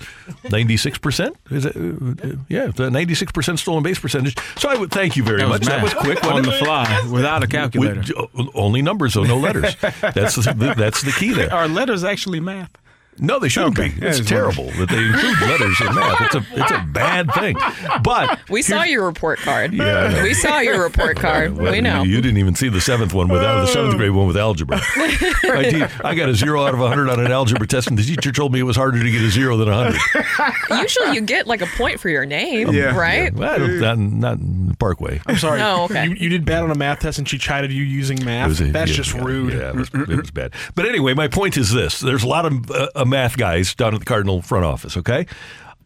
96 0.49 0.97
percent. 0.97 1.35
Is 1.51 1.65
it? 1.65 1.75
Uh, 1.75 2.37
yeah, 2.47 2.71
96 2.77 3.31
percent 3.31 3.59
stolen 3.59 3.83
base 3.83 3.99
percentage. 3.99 4.35
So 4.57 4.69
I 4.69 4.75
would 4.75 4.89
thank 4.91 5.15
you 5.15 5.23
very 5.23 5.39
That 5.39 5.49
was 5.49 5.59
much. 5.61 5.67
That 5.67 5.83
was 5.83 5.93
math. 5.93 6.03
quick 6.03 6.23
On 6.25 6.41
the 6.41 6.51
fly, 6.53 7.07
without 7.11 7.43
a 7.43 7.47
calculator. 7.47 7.99
With- 8.33 8.49
only 8.55 8.81
numbers, 8.81 9.13
so 9.13 9.23
no 9.23 9.37
letters. 9.37 9.75
That's 10.01 10.35
the, 10.35 10.73
that's 10.75 11.03
the 11.03 11.11
key 11.11 11.33
there. 11.33 11.53
Are 11.53 11.67
letters 11.67 12.03
actually 12.03 12.39
math? 12.39 12.71
No, 13.19 13.39
they 13.39 13.49
shouldn't 13.49 13.77
Okay. 13.77 13.89
be. 13.89 14.05
It's 14.05 14.19
it's 14.19 14.29
terrible 14.29 14.65
that 14.65 14.89
they 14.89 14.97
include 15.05 15.41
letters 15.41 15.79
in 15.81 15.95
math. 15.95 16.21
It's 16.21 16.35
a 16.35 16.45
it's 16.61 16.71
a 16.71 16.85
bad 16.93 17.31
thing. 17.33 17.57
But 18.03 18.39
We 18.49 18.61
saw 18.61 18.83
your 18.83 19.05
report 19.05 19.39
card. 19.39 19.73
Yeah, 19.73 20.23
we 20.23 20.33
saw 20.33 20.59
your 20.59 20.81
report 20.81 21.17
card. 21.19 21.57
well, 21.57 21.71
we 21.71 21.81
know. 21.81 22.03
You, 22.03 22.11
you 22.15 22.21
didn't 22.21 22.37
even 22.37 22.55
see 22.55 22.69
the 22.69 22.81
seventh 22.81 23.13
one 23.13 23.27
without 23.27 23.61
the 23.61 23.67
seventh 23.67 23.97
grade 23.97 24.11
one 24.11 24.27
with 24.27 24.37
algebra. 24.37 24.79
I, 24.95 25.69
te- 25.69 25.83
I 26.03 26.15
got 26.15 26.29
a 26.29 26.35
zero 26.35 26.65
out 26.65 26.73
of 26.73 26.79
hundred 26.79 27.09
on 27.09 27.19
an 27.19 27.31
algebra 27.31 27.67
test, 27.67 27.87
and 27.89 27.97
the 27.97 28.03
teacher 28.03 28.31
told 28.31 28.53
me 28.53 28.59
it 28.59 28.63
was 28.63 28.75
harder 28.75 29.01
to 29.01 29.11
get 29.11 29.21
a 29.21 29.29
zero 29.29 29.57
than 29.57 29.67
a 29.69 29.73
hundred. 29.75 30.81
Usually 30.81 31.13
you 31.15 31.21
get 31.21 31.47
like 31.47 31.61
a 31.61 31.67
point 31.77 31.99
for 31.99 32.09
your 32.09 32.25
name, 32.25 32.69
right? 32.95 33.33
Well, 33.33 33.57
don't- 33.59 33.79
not, 33.79 33.97
not 33.97 34.37
in 34.39 34.67
the 34.69 34.75
Parkway. 34.77 35.21
I'm 35.25 35.37
sorry. 35.37 35.61
Oh, 35.61 35.85
okay. 35.85 36.05
You, 36.07 36.15
you 36.15 36.29
did 36.29 36.45
bad 36.45 36.63
on 36.63 36.71
a 36.71 36.75
math 36.75 36.99
test 36.99 37.17
and 37.19 37.27
she 37.27 37.37
chided 37.37 37.71
you 37.71 37.83
using 37.83 38.23
math. 38.23 38.59
A- 38.61 38.65
That's 38.65 38.91
yeah, 38.91 38.97
just 38.97 39.13
yeah, 39.13 39.23
rude. 39.23 39.53
Yeah, 39.53 39.69
it 39.69 39.75
was, 39.75 39.89
it 39.93 40.07
was 40.07 40.31
bad. 40.31 40.53
But 40.75 40.85
anyway, 40.85 41.13
my 41.13 41.27
point 41.27 41.57
is 41.57 41.71
this: 41.73 41.99
there's 41.99 42.23
a 42.23 42.27
lot 42.27 42.45
of 42.45 42.69
uh, 42.71 42.87
math 43.09 43.37
guys 43.37 43.75
down 43.75 43.93
at 43.93 43.99
the 43.99 44.05
Cardinal 44.05 44.41
front 44.41 44.65
office. 44.65 44.97
Okay, 44.97 45.25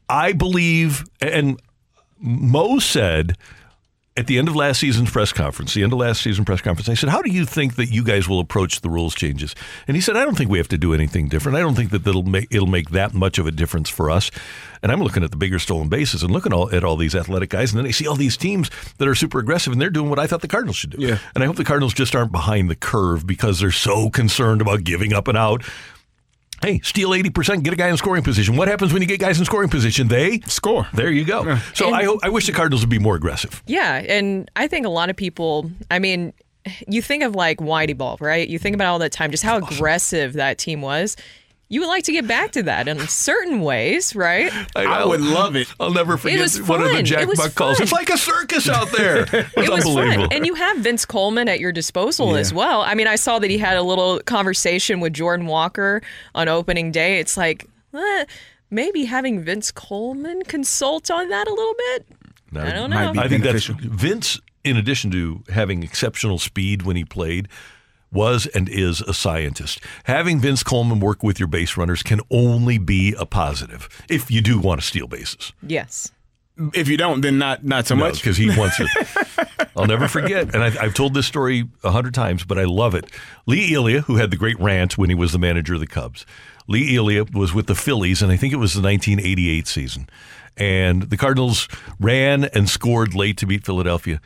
I 0.10 0.34
believe, 0.34 1.06
and 1.22 1.60
Mo 2.20 2.80
said 2.80 3.38
at 4.16 4.28
the 4.28 4.38
end 4.38 4.48
of 4.48 4.56
last 4.56 4.80
season's 4.80 5.10
press 5.10 5.34
conference, 5.34 5.74
the 5.74 5.82
end 5.82 5.91
of 5.91 5.98
last 5.98 6.22
season 6.22 6.45
press 6.45 6.62
conference, 6.62 6.88
I 6.88 6.94
said, 6.94 7.10
"How 7.10 7.24
do 7.24 7.32
you 7.32 7.45
think 7.45 7.78
that 7.78 7.90
you 7.90 8.04
guys 8.04 8.30
will 8.30 8.40
approach 8.40 8.82
the 8.82 8.90
rules 8.90 9.16
changes?" 9.16 9.56
And 9.88 9.98
he 9.98 10.02
said, 10.02 10.16
"I 10.16 10.24
don't 10.24 10.38
think 10.38 10.52
we 10.52 10.60
have 10.60 10.68
to 10.68 10.78
do 10.78 10.94
anything 10.94 11.30
different. 11.30 11.58
I 11.58 11.62
don't 11.62 11.74
think 11.74 11.90
that 11.90 12.04
that'll 12.04 12.22
make 12.22 12.48
it'll 12.52 12.68
make 12.68 12.91
that 12.91 13.16
much 13.16 13.40
of 13.40 13.48
a 13.48 13.52
difference 13.52 13.90
for 13.90 14.12
us." 14.12 14.30
And 14.84 14.91
I'm 14.91 15.02
looking 15.02 15.24
at 15.24 15.32
the 15.32 15.38
bigger 15.38 15.58
stolen 15.58 15.88
bases 15.88 16.22
and 16.22 16.32
looking 16.32 16.54
all, 16.54 16.70
at 16.76 16.84
all 16.84 16.98
these 16.98 17.16
athletic 17.16 17.50
guys, 17.50 17.72
and 17.72 17.80
then 17.80 17.88
I 17.88 17.91
see 17.91 18.06
all 18.06 18.16
these 18.16 18.38
teams 18.38 18.70
that 18.98 19.08
are 19.08 19.16
super 19.16 19.40
aggressive, 19.40 19.72
and 19.74 19.82
they're 19.82 19.90
doing 19.90 20.10
what 20.10 20.20
I 20.20 20.28
thought 20.28 20.41
the 20.41 20.48
Cardinals 20.48 20.76
should 20.76 20.91
do. 20.91 20.98
Yeah. 21.00 21.18
And 21.34 21.44
I 21.44 21.48
hope 21.48 21.56
the 21.56 21.64
Cardinals 21.64 21.94
just 21.94 22.16
aren't 22.16 22.34
behind 22.34 22.70
the 22.70 22.76
curve 22.76 23.26
because 23.26 23.62
they're 23.62 23.72
so 23.72 24.10
concerned 24.10 24.62
about 24.62 24.84
giving 24.84 25.14
up 25.14 25.28
and 25.28 25.38
out. 25.38 25.64
Hey, 26.64 26.80
steal 26.80 27.10
80%, 27.10 27.61
get 27.64 27.73
a 27.73 27.76
guy 27.76 27.90
in 27.90 27.98
scoring 27.98 28.23
position. 28.23 28.56
What 28.56 28.69
happens 28.69 28.94
when 28.94 29.02
you 29.02 29.07
get 29.07 29.19
guys 29.19 29.38
in 29.38 29.44
scoring 29.44 29.68
position? 29.68 30.07
They 30.07 30.40
score. 30.48 30.88
There 30.94 31.11
you 31.11 31.26
go. 31.26 31.57
So 31.73 31.88
And- 31.88 31.95
I, 31.95 32.03
ho- 32.06 32.19
I 32.23 32.30
wish 32.30 32.45
the 32.45 32.53
Cardinals 32.53 32.81
would 32.81 32.90
be 32.90 32.99
more 32.99 33.15
aggressive. 33.15 33.61
Yeah, 33.68 33.95
and 33.98 34.49
I 34.56 34.68
think 34.68 34.85
a 34.85 34.90
lot 34.90 35.10
of 35.10 35.18
people. 35.18 35.69
I 35.91 35.99
mean, 35.99 36.31
you 36.88 37.02
think 37.02 37.22
of 37.23 37.35
like 37.35 37.57
Whitey 37.57 37.98
Ball, 37.98 38.15
right? 38.22 38.48
You 38.48 38.57
think 38.60 38.76
about 38.76 38.88
all 38.88 38.99
that 38.99 39.11
time, 39.11 39.30
just 39.31 39.44
how 39.44 39.57
aggressive 39.57 40.34
that 40.34 40.57
team 40.57 40.81
was. 40.81 41.18
You 41.74 41.80
would 41.80 41.88
like 41.88 42.04
to 42.04 42.12
get 42.12 42.28
back 42.28 42.52
to 42.52 42.62
that 42.64 42.88
in 42.88 43.00
certain 43.08 43.62
ways, 43.62 44.16
right? 44.16 44.54
I 44.76 45.04
would 45.04 45.22
love 45.22 45.56
it. 45.56 45.74
I'll 45.80 45.91
never 45.91 46.18
forget 46.18 46.40
was 46.40 46.62
one 46.62 46.84
of 46.84 46.91
the. 46.91 47.02
Jack 47.02 47.24
It 47.24 47.28
was 47.28 47.40
Buck 47.40 47.56
calls. 47.56 47.80
It's 47.80 47.91
like 47.91 48.12
a 48.12 48.18
circus 48.18 48.70
out 48.70 48.91
there. 48.91 49.24
It 49.34 49.56
was, 49.56 49.68
it 49.68 49.72
was 49.72 49.86
unbelievable. 49.88 50.24
fun. 50.26 50.34
And 50.34 50.45
you 50.45 50.54
have 50.54 50.78
Vince 50.78 51.04
Coleman 51.04 51.50
at 51.50 51.60
your 51.60 51.72
disposal 51.72 52.36
as 52.36 52.54
well. 52.54 52.82
I 52.82 52.94
mean, 52.94 53.08
I 53.08 53.16
saw 53.16 53.40
that 53.40 53.50
he 53.50 53.58
had 53.58 53.76
a 53.76 53.82
little 53.82 54.20
conversation 54.20 55.00
with 55.00 55.14
Jordan 55.14 55.48
Walker 55.48 56.04
on 56.36 56.48
opening 56.48 56.91
day. 56.91 57.20
It's 57.20 57.38
like, 57.38 57.68
eh, 57.94 58.26
maybe 58.70 59.06
having 59.06 59.41
Vince 59.41 59.72
Coleman 59.72 60.44
consult 60.44 61.10
on 61.10 61.30
that 61.30 61.48
a 61.48 61.54
little 61.54 61.74
bit. 61.74 62.06
I 62.56 62.72
don't 62.72 62.91
know. 62.91 63.14
I 63.18 63.28
think 63.28 63.44
that's 63.44 63.66
Vince. 63.66 64.40
In 64.64 64.78
addition 64.78 65.10
to 65.12 65.44
having 65.50 65.82
exceptional 65.82 66.38
speed 66.38 66.84
when 66.84 66.95
he 66.95 67.04
played, 67.04 67.50
was 68.14 68.45
and 68.48 68.69
is 68.69 69.02
a 69.02 69.14
scientist. 69.14 69.80
Having 70.06 70.40
Vince 70.40 70.64
Coleman 70.64 70.99
work 70.99 71.23
with 71.23 71.40
your 71.40 71.48
base 71.48 71.76
runners 71.77 72.03
can 72.03 72.22
only 72.30 72.77
be 72.77 73.15
a 73.18 73.26
positive 73.26 73.90
if 74.10 74.30
you 74.31 74.41
do 74.41 74.60
want 74.60 74.81
to 74.81 74.88
steal 74.88 75.07
bases. 75.07 75.53
Yes. 75.65 76.11
If 76.73 76.88
you 76.88 76.98
don't, 76.98 77.22
then 77.22 77.40
not 77.40 77.64
not 77.64 77.88
so 77.88 77.95
much 77.95 78.15
because 78.22 78.38
he 78.38 78.48
wants 78.57 78.80
it. 78.80 78.88
I'll 79.76 79.88
never 79.88 80.07
forget, 80.07 80.53
and 80.53 80.64
I, 80.64 80.68
I've 80.84 80.94
told 80.94 81.15
this 81.15 81.26
story 81.26 81.68
a 81.84 81.90
hundred 81.90 82.14
times, 82.14 82.44
but 82.44 82.60
I 82.60 82.65
love 82.65 82.94
it. 82.94 83.10
Lee 83.48 83.73
Elia, 83.73 84.02
who 84.02 84.18
had 84.18 84.30
the 84.30 84.38
great 84.38 84.60
rant 84.60 84.95
when 84.95 85.10
he 85.10 85.15
was 85.15 85.31
the 85.31 85.40
manager 85.40 85.73
of 85.73 85.80
the 85.80 85.88
Cubs, 85.88 86.27
Lee 86.68 86.95
Elia 86.95 87.26
was 87.34 87.56
with 87.56 87.65
the 87.65 87.73
Phillies, 87.73 88.22
and 88.22 88.31
I 88.31 88.38
think 88.38 88.53
it 88.53 88.57
was 88.57 88.73
the 88.73 88.84
1988 88.84 89.68
season, 89.68 90.07
and 90.56 91.03
the 91.03 91.18
Cardinals 91.18 91.68
ran 91.99 92.45
and 92.45 92.69
scored 92.69 93.15
late 93.15 93.38
to 93.38 93.48
beat 93.48 93.65
Philadelphia. 93.65 94.22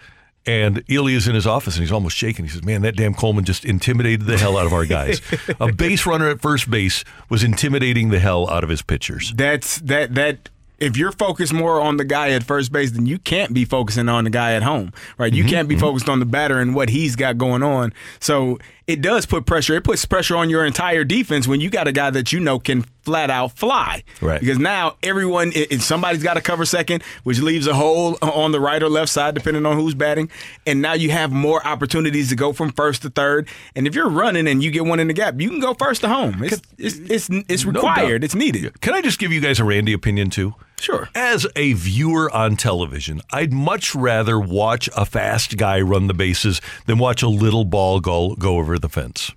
And 0.47 0.83
Elia's 0.89 1.27
in 1.27 1.35
his 1.35 1.45
office 1.45 1.75
and 1.75 1.83
he's 1.83 1.91
almost 1.91 2.15
shaking. 2.15 2.45
He 2.45 2.51
says, 2.51 2.63
Man, 2.63 2.81
that 2.83 2.95
damn 2.95 3.13
Coleman 3.13 3.43
just 3.43 3.65
intimidated 3.65 4.25
the 4.25 4.37
hell 4.37 4.57
out 4.57 4.65
of 4.65 4.73
our 4.73 4.85
guys. 4.85 5.21
a 5.59 5.71
base 5.73 6.05
runner 6.05 6.29
at 6.29 6.41
first 6.41 6.71
base 6.71 7.03
was 7.29 7.43
intimidating 7.43 8.09
the 8.09 8.19
hell 8.19 8.49
out 8.49 8.63
of 8.63 8.69
his 8.69 8.81
pitchers. 8.81 9.33
That's 9.35 9.79
that 9.81 10.15
that 10.15 10.49
if 10.79 10.95
you're 10.95 11.11
focused 11.11 11.53
more 11.53 11.81
on 11.81 11.97
the 11.97 12.05
guy 12.05 12.29
at 12.29 12.43
first 12.43 12.71
base, 12.71 12.91
then 12.91 13.05
you 13.05 13.17
can't 13.17 13.53
be 13.53 13.65
focusing 13.65 14.07
on 14.07 14.23
the 14.23 14.29
guy 14.29 14.53
at 14.53 14.63
home, 14.63 14.93
right? 15.17 15.33
You 15.33 15.43
Mm-hmm, 15.43 15.49
can't 15.49 15.67
be 15.67 15.75
focused 15.75 16.07
on 16.07 16.19
the 16.19 16.25
batter 16.25 16.59
and 16.59 16.75
what 16.75 16.89
he's 16.89 17.15
got 17.15 17.37
going 17.37 17.63
on. 17.63 17.93
So 18.19 18.59
it 18.87 19.01
does 19.01 19.25
put 19.25 19.45
pressure. 19.45 19.75
It 19.75 19.83
puts 19.83 20.05
pressure 20.05 20.37
on 20.37 20.49
your 20.49 20.65
entire 20.65 21.03
defense 21.03 21.45
when 21.47 21.59
you 21.59 21.69
got 21.69 21.87
a 21.87 21.91
guy 21.91 22.09
that 22.09 22.31
you 22.31 22.39
know 22.39 22.57
can 22.57 22.83
flat 23.07 23.29
out 23.29 23.51
fly. 23.51 24.03
Right. 24.21 24.39
Because 24.39 24.59
now 24.59 24.95
everyone, 25.03 25.51
if 25.53 25.81
somebody's 25.81 26.23
got 26.23 26.33
to 26.33 26.41
cover 26.41 26.65
second, 26.65 27.03
which 27.23 27.39
leaves 27.39 27.67
a 27.67 27.73
hole 27.73 28.17
on 28.21 28.51
the 28.53 28.59
right 28.59 28.81
or 28.81 28.89
left 28.89 29.11
side, 29.11 29.33
depending 29.35 29.65
on 29.65 29.77
who's 29.77 29.93
batting. 29.93 30.29
And 30.65 30.81
now 30.81 30.93
you 30.93 31.11
have 31.11 31.31
more 31.31 31.65
opportunities 31.67 32.29
to 32.29 32.35
go 32.35 32.53
from 32.53 32.71
first 32.71 33.01
to 33.01 33.09
third. 33.09 33.49
And 33.75 33.87
if 33.87 33.95
you're 33.95 34.09
running 34.09 34.47
and 34.47 34.63
you 34.63 34.71
get 34.71 34.85
one 34.85 34.99
in 34.99 35.07
the 35.07 35.13
gap, 35.13 35.39
you 35.39 35.49
can 35.49 35.59
go 35.59 35.73
first 35.73 36.01
to 36.01 36.07
home. 36.07 36.43
It's 36.43 36.61
it's 36.77 36.97
it's, 37.09 37.29
it's 37.49 37.65
required. 37.65 38.21
doubt. 38.21 38.25
it's 38.25 38.35
needed. 38.35 38.79
Can 38.81 38.93
I 38.93 39.01
just 39.01 39.19
give 39.19 39.33
you 39.33 39.41
guys 39.41 39.59
a 39.59 39.65
Randy 39.65 39.93
opinion 39.93 40.29
too? 40.29 40.55
Sure. 40.79 41.09
As 41.15 41.47
a 41.55 41.73
viewer 41.73 42.29
on 42.31 42.55
television, 42.55 43.21
I'd 43.31 43.51
much 43.51 43.95
rather 43.95 44.39
watch 44.39 44.89
a 44.95 45.05
fast 45.05 45.57
guy 45.57 45.81
run 45.81 46.05
the 46.05 46.13
bases 46.13 46.61
than 46.85 46.99
watch 46.99 47.23
a 47.23 47.27
little 47.27 47.65
ball 47.65 47.99
go 47.99 48.35
go 48.35 48.57
over 48.57 48.76
the 48.79 48.89
fence. 48.89 49.31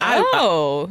I, 0.00 0.22
oh, 0.34 0.90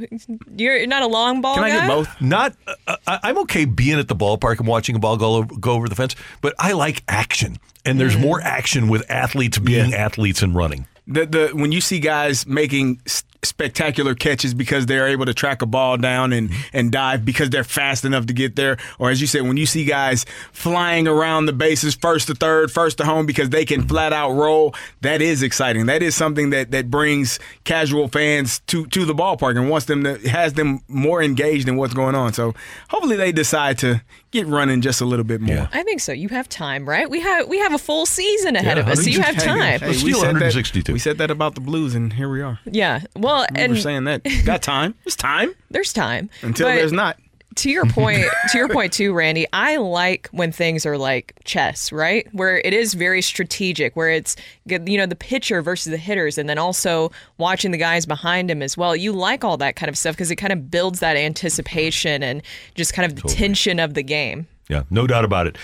you're 0.58 0.86
not 0.86 1.02
a 1.02 1.08
long 1.08 1.42
ball 1.42 1.56
Can 1.56 1.64
guy? 1.88 2.06
Not. 2.20 2.56
Uh, 2.88 2.98
I- 3.08 3.20
I'm 3.24 3.38
okay 3.40 3.64
being 3.66 3.98
at 4.00 4.10
the 4.10 4.16
ballpark 4.16 4.60
and 4.60 4.68
watching 4.68 4.96
a 4.96 5.00
ball 5.00 5.16
go 5.18 5.36
over, 5.36 5.56
go 5.56 5.72
over 5.74 5.88
the 5.88 5.96
fence, 5.96 6.14
but 6.42 6.54
I 6.60 6.74
like 6.74 7.02
action, 7.08 7.58
and 7.86 8.00
there's 8.00 8.16
Mm. 8.18 8.22
more 8.22 8.42
action 8.42 8.90
with 8.90 9.10
athletes 9.10 9.58
being 9.58 9.94
athletes 9.94 10.42
and 10.42 10.54
running. 10.56 10.88
the 11.08 11.26
the 11.26 11.50
when 11.54 11.72
you 11.72 11.80
see 11.82 12.00
guys 12.00 12.46
making 12.46 13.00
s- 13.08 13.24
spectacular 13.44 14.14
catches 14.14 14.54
because 14.54 14.86
they're 14.86 15.08
able 15.08 15.26
to 15.26 15.34
track 15.34 15.62
a 15.62 15.66
ball 15.66 15.98
down 15.98 16.32
and 16.32 16.52
and 16.74 16.92
dive 16.92 17.26
because 17.26 17.50
they're 17.50 17.64
fast 17.64 18.06
enough 18.06 18.26
to 18.28 18.34
get 18.34 18.56
there 18.56 18.78
or 19.00 19.10
as 19.10 19.20
you 19.20 19.26
said 19.26 19.42
when 19.42 19.58
you 19.58 19.66
see 19.66 19.84
guys 19.84 20.26
flying 20.54 21.08
around 21.08 21.48
the 21.48 21.54
bases 21.54 21.96
first 21.96 22.28
to 22.28 22.36
third 22.36 22.72
first 22.72 22.98
to 23.00 23.04
home 23.06 23.26
because 23.26 23.50
they 23.50 23.66
can 23.66 23.88
flat 23.88 24.14
out 24.14 24.32
roll 24.32 24.76
that 25.02 25.22
is 25.24 25.42
exciting 25.42 25.88
that 25.88 26.04
is 26.04 26.16
something 26.16 26.52
that 26.52 26.70
that 26.70 26.92
brings 26.92 27.40
casual 27.64 28.08
fans 28.08 28.60
to 28.68 28.86
to 28.88 29.06
the 29.06 29.14
ballpark 29.14 29.58
and 29.58 29.70
wants 29.72 29.88
them 29.88 30.04
to 30.04 30.18
has 30.30 30.54
them 30.54 30.80
more 30.88 31.24
engaged 31.24 31.68
in 31.68 31.78
what's 31.78 31.96
going 31.96 32.14
on 32.14 32.32
so 32.34 32.54
hopefully 32.90 33.16
they 33.16 33.32
decide 33.32 33.76
to 33.78 34.02
get 34.30 34.46
running 34.48 34.82
just 34.82 35.02
a 35.02 35.06
little 35.06 35.26
bit 35.26 35.42
more 35.42 35.68
I 35.74 35.84
think 35.84 36.00
so. 36.02 36.12
You 36.12 36.30
have 36.30 36.48
time, 36.48 36.88
right? 36.88 37.10
We 37.10 37.20
have 37.20 37.48
we 37.48 37.60
have 37.60 37.74
a 37.74 37.78
full 37.78 38.06
season 38.06 38.56
ahead 38.56 38.78
Yeah, 38.78 38.84
of 38.84 38.90
us, 38.90 39.04
so 39.04 39.10
you 39.10 39.22
have 39.22 39.36
time. 39.38 39.80
Hey, 39.80 39.88
we 40.04 40.14
said 40.14 40.36
that- 40.36 40.88
we 40.90 41.00
said 41.00 41.18
that 41.18 41.32
about 41.32 41.56
the 41.56 41.62
Blues, 41.62 41.96
and 41.96 42.14
here 42.14 42.30
we 42.30 42.42
are. 42.42 42.60
Yeah. 42.66 43.02
Well, 43.16 43.31
We 43.40 43.62
and 43.62 43.74
were 43.74 43.80
saying 43.80 44.04
that. 44.06 44.22
Got 44.46 44.62
time. 44.62 44.96
It's 45.06 45.16
time. 45.16 45.54
There's 45.70 45.94
time 45.94 46.30
Until 46.42 46.68
But 46.68 46.76
there's 46.76 46.92
not. 46.92 47.18
To 47.58 47.70
your 47.70 47.86
point, 47.86 48.26
to 48.52 48.58
your 48.58 48.70
point 48.70 48.94
too, 48.94 49.14
Randy. 49.14 49.46
I 49.52 49.76
like 49.76 50.30
when 50.32 50.54
things 50.54 50.86
are 50.86 50.98
like 50.98 51.38
chess, 51.44 51.92
right? 51.92 52.26
Where 52.34 52.60
it 52.60 52.74
is 52.74 52.94
very 52.94 53.22
strategic, 53.22 53.94
where 53.96 54.10
it's 54.10 54.38
you 54.66 54.98
know 54.98 55.06
the 55.06 55.18
pitcher 55.18 55.62
versus 55.62 55.92
the 55.92 55.98
hitters, 55.98 56.38
and 56.38 56.48
then 56.48 56.58
also 56.58 57.12
watching 57.38 57.72
the 57.72 57.78
guys 57.78 58.06
behind 58.06 58.50
him 58.50 58.62
as 58.62 58.78
well. 58.78 58.96
You 58.96 59.12
like 59.12 59.44
all 59.44 59.58
that 59.58 59.76
kind 59.76 59.90
of 59.90 59.98
stuff 59.98 60.16
because 60.16 60.32
it 60.32 60.38
kind 60.38 60.54
of 60.54 60.72
builds 60.72 61.02
that 61.02 61.18
anticipation 61.18 62.24
and 62.24 62.42
just 62.76 62.94
kind 62.94 63.12
of 63.12 63.22
the 63.22 63.28
tension 63.28 63.80
of 63.80 63.96
the 63.96 64.04
game. 64.04 64.48
Yeah, 64.70 64.84
no 64.90 65.06
doubt 65.06 65.26
about 65.26 65.48
it. 65.48 65.58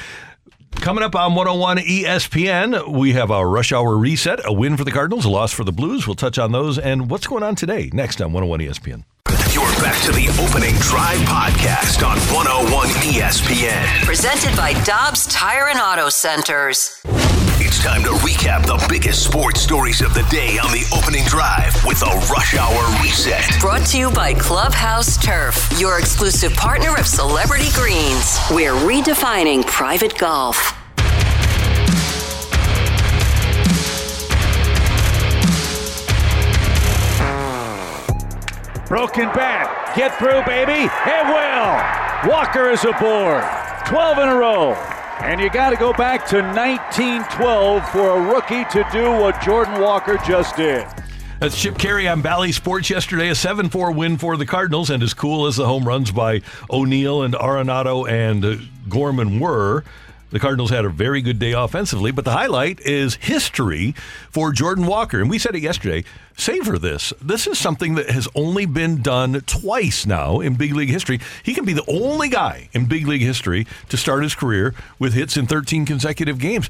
Coming 0.72 1.04
up 1.04 1.16
on 1.16 1.34
101 1.36 1.78
ESPN, 1.78 2.88
we 2.94 3.14
have 3.14 3.32
our 3.32 3.48
rush 3.50 3.72
hour 3.72 3.98
reset, 3.98 4.40
a 4.46 4.54
win 4.54 4.78
for 4.78 4.84
the 4.84 4.92
Cardinals, 4.92 5.26
a 5.26 5.30
loss 5.30 5.52
for 5.52 5.64
the 5.64 5.72
Blues. 5.72 6.08
We'll 6.08 6.16
touch 6.16 6.38
on 6.38 6.52
those 6.52 6.78
and 6.78 7.10
what's 7.10 7.28
going 7.28 7.44
on 7.44 7.56
today 7.56 7.90
next 7.94 8.22
on 8.22 8.32
101 8.32 8.60
ESPN. 8.60 9.04
You're 9.54 9.66
back 9.82 10.02
to 10.04 10.12
the 10.12 10.28
opening 10.40 10.76
drive 10.76 11.18
podcast 11.20 12.06
on 12.08 12.18
101 12.34 12.88
ESPN. 13.12 14.06
Presented 14.06 14.56
by 14.56 14.74
Dobbs 14.84 15.26
Tire 15.28 15.68
and 15.68 15.80
Auto 15.80 16.10
Centers. 16.10 17.02
It's 17.60 17.84
time 17.84 18.04
to 18.04 18.12
recap 18.12 18.68
the 18.68 18.86
biggest 18.88 19.24
sports 19.24 19.62
stories 19.62 20.02
of 20.02 20.14
the 20.14 20.22
day 20.30 20.60
on 20.60 20.72
the 20.72 20.86
opening 20.96 21.26
drive 21.26 21.74
with 21.88 22.00
a 22.04 22.14
rush 22.32 22.56
hour 22.56 23.02
reset. 23.02 23.60
Brought 23.60 23.84
to 23.88 23.98
you 23.98 24.12
by 24.12 24.36
Clubhouse 24.36 25.18
Turf, 25.18 25.68
your 25.80 25.98
exclusive 25.98 26.54
partner 26.54 26.96
of 26.96 27.08
Celebrity 27.08 27.70
Greens. 27.74 28.38
We're 28.52 28.74
redefining 28.74 29.66
private 29.66 30.16
golf. 30.20 30.76
Broken 38.88 39.30
bat. 39.34 39.96
Get 39.96 40.16
through, 40.20 40.44
baby. 40.46 40.86
It 40.86 41.26
will. 41.26 42.32
Walker 42.32 42.70
is 42.70 42.86
aboard. 42.86 43.44
12 43.88 44.18
in 44.20 44.30
a 44.30 44.36
row. 44.36 44.97
And 45.20 45.42
you 45.42 45.50
got 45.50 45.72
to 45.72 45.76
go 45.76 45.94
back 45.94 46.28
to 46.28 46.38
1912 46.38 47.90
for 47.90 48.10
a 48.12 48.22
rookie 48.22 48.66
to 48.66 48.88
do 48.92 49.12
what 49.12 49.42
Jordan 49.42 49.82
Walker 49.82 50.18
just 50.26 50.56
did. 50.56 50.86
That's 51.40 51.60
Chip 51.60 51.78
Caray 51.78 52.08
on 52.08 52.22
Bally 52.22 52.52
Sports 52.52 52.90
yesterday. 52.90 53.30
A 53.30 53.36
7 53.36 53.70
4 53.70 53.92
win 53.92 54.18
for 54.18 54.38
the 54.38 54.46
Cardinals. 54.46 54.90
And 54.90 55.04
as 55.04 55.14
cool 55.14 55.48
as 55.48 55.56
the 55.56 55.66
home 55.66 55.88
runs 55.88 56.12
by 56.12 56.42
O'Neill 56.70 57.24
and 57.24 57.34
Arenado 57.34 58.10
and 58.10 58.46
uh, 58.46 58.56
Gorman 58.90 59.40
were, 59.40 59.84
the 60.30 60.40
Cardinals 60.40 60.70
had 60.70 60.86
a 60.86 60.90
very 60.90 61.22
good 61.22 61.40
day 61.40 61.54
offensively. 61.54 62.12
But 62.12 62.26
the 62.26 62.32
highlight 62.32 62.80
is 62.82 63.16
history 63.16 63.94
for 64.30 64.52
Jordan 64.52 64.86
Walker. 64.86 65.22
And 65.22 65.30
we 65.30 65.40
said 65.40 65.56
it 65.56 65.62
yesterday. 65.62 66.04
Savor 66.36 66.78
this. 66.78 67.14
This 67.22 67.48
is 67.48 67.58
something 67.58 67.96
that 67.96 68.10
has 68.10 68.28
only 68.36 68.66
been 68.66 69.02
done 69.02 69.42
twice 69.42 70.06
now 70.06 70.40
in 70.40 70.56
big 70.56 70.74
league 70.74 70.90
history. 70.90 71.20
He 71.44 71.54
can 71.54 71.66
be 71.66 71.74
the 71.74 71.86
only 71.88 72.30
guy 72.30 72.70
in 72.74 72.86
big 72.86 73.08
league 73.08 73.22
history 73.22 73.66
to 73.90 73.98
start 73.98 74.24
his 74.24 74.36
career 74.36 74.76
with 75.00 75.14
hits 75.14 75.38
in 75.38 75.48
13 75.48 75.86
consecutive 75.86 76.40
games 76.40 76.70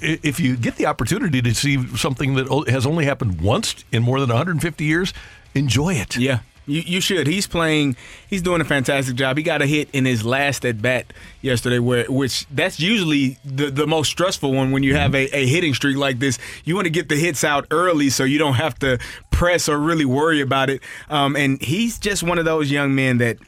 if 0.00 0.40
you 0.40 0.56
get 0.56 0.76
the 0.76 0.86
opportunity 0.86 1.42
to 1.42 1.54
see 1.54 1.86
something 1.96 2.34
that 2.34 2.68
has 2.68 2.86
only 2.86 3.04
happened 3.04 3.40
once 3.40 3.84
in 3.92 4.02
more 4.02 4.20
than 4.20 4.28
150 4.28 4.84
years, 4.84 5.12
enjoy 5.54 5.94
it. 5.94 6.16
Yeah. 6.16 6.40
You, 6.66 6.80
you 6.80 7.00
should. 7.00 7.26
He's 7.26 7.46
playing. 7.46 7.96
He's 8.28 8.42
doing 8.42 8.60
a 8.60 8.64
fantastic 8.64 9.16
job. 9.16 9.36
He 9.36 9.42
got 9.42 9.60
a 9.60 9.66
hit 9.66 9.88
in 9.92 10.04
his 10.04 10.24
last 10.24 10.64
at 10.64 10.80
bat 10.80 11.12
yesterday, 11.42 11.78
where 11.78 12.06
which 12.06 12.46
that's 12.50 12.80
usually 12.80 13.38
the, 13.44 13.70
the 13.70 13.86
most 13.86 14.10
stressful 14.10 14.52
one 14.52 14.72
when 14.72 14.82
you 14.82 14.96
have 14.96 15.14
a, 15.14 15.28
a 15.36 15.46
hitting 15.46 15.74
streak 15.74 15.96
like 15.96 16.18
this. 16.18 16.38
You 16.64 16.74
want 16.74 16.86
to 16.86 16.90
get 16.90 17.08
the 17.08 17.16
hits 17.16 17.44
out 17.44 17.66
early 17.70 18.10
so 18.10 18.24
you 18.24 18.38
don't 18.38 18.54
have 18.54 18.78
to 18.78 18.98
press 19.30 19.68
or 19.68 19.78
really 19.78 20.06
worry 20.06 20.40
about 20.40 20.70
it. 20.70 20.80
Um, 21.10 21.36
and 21.36 21.60
he's 21.60 21.98
just 21.98 22.22
one 22.22 22.38
of 22.38 22.44
those 22.44 22.70
young 22.70 22.94
men 22.94 23.18
that 23.18 23.38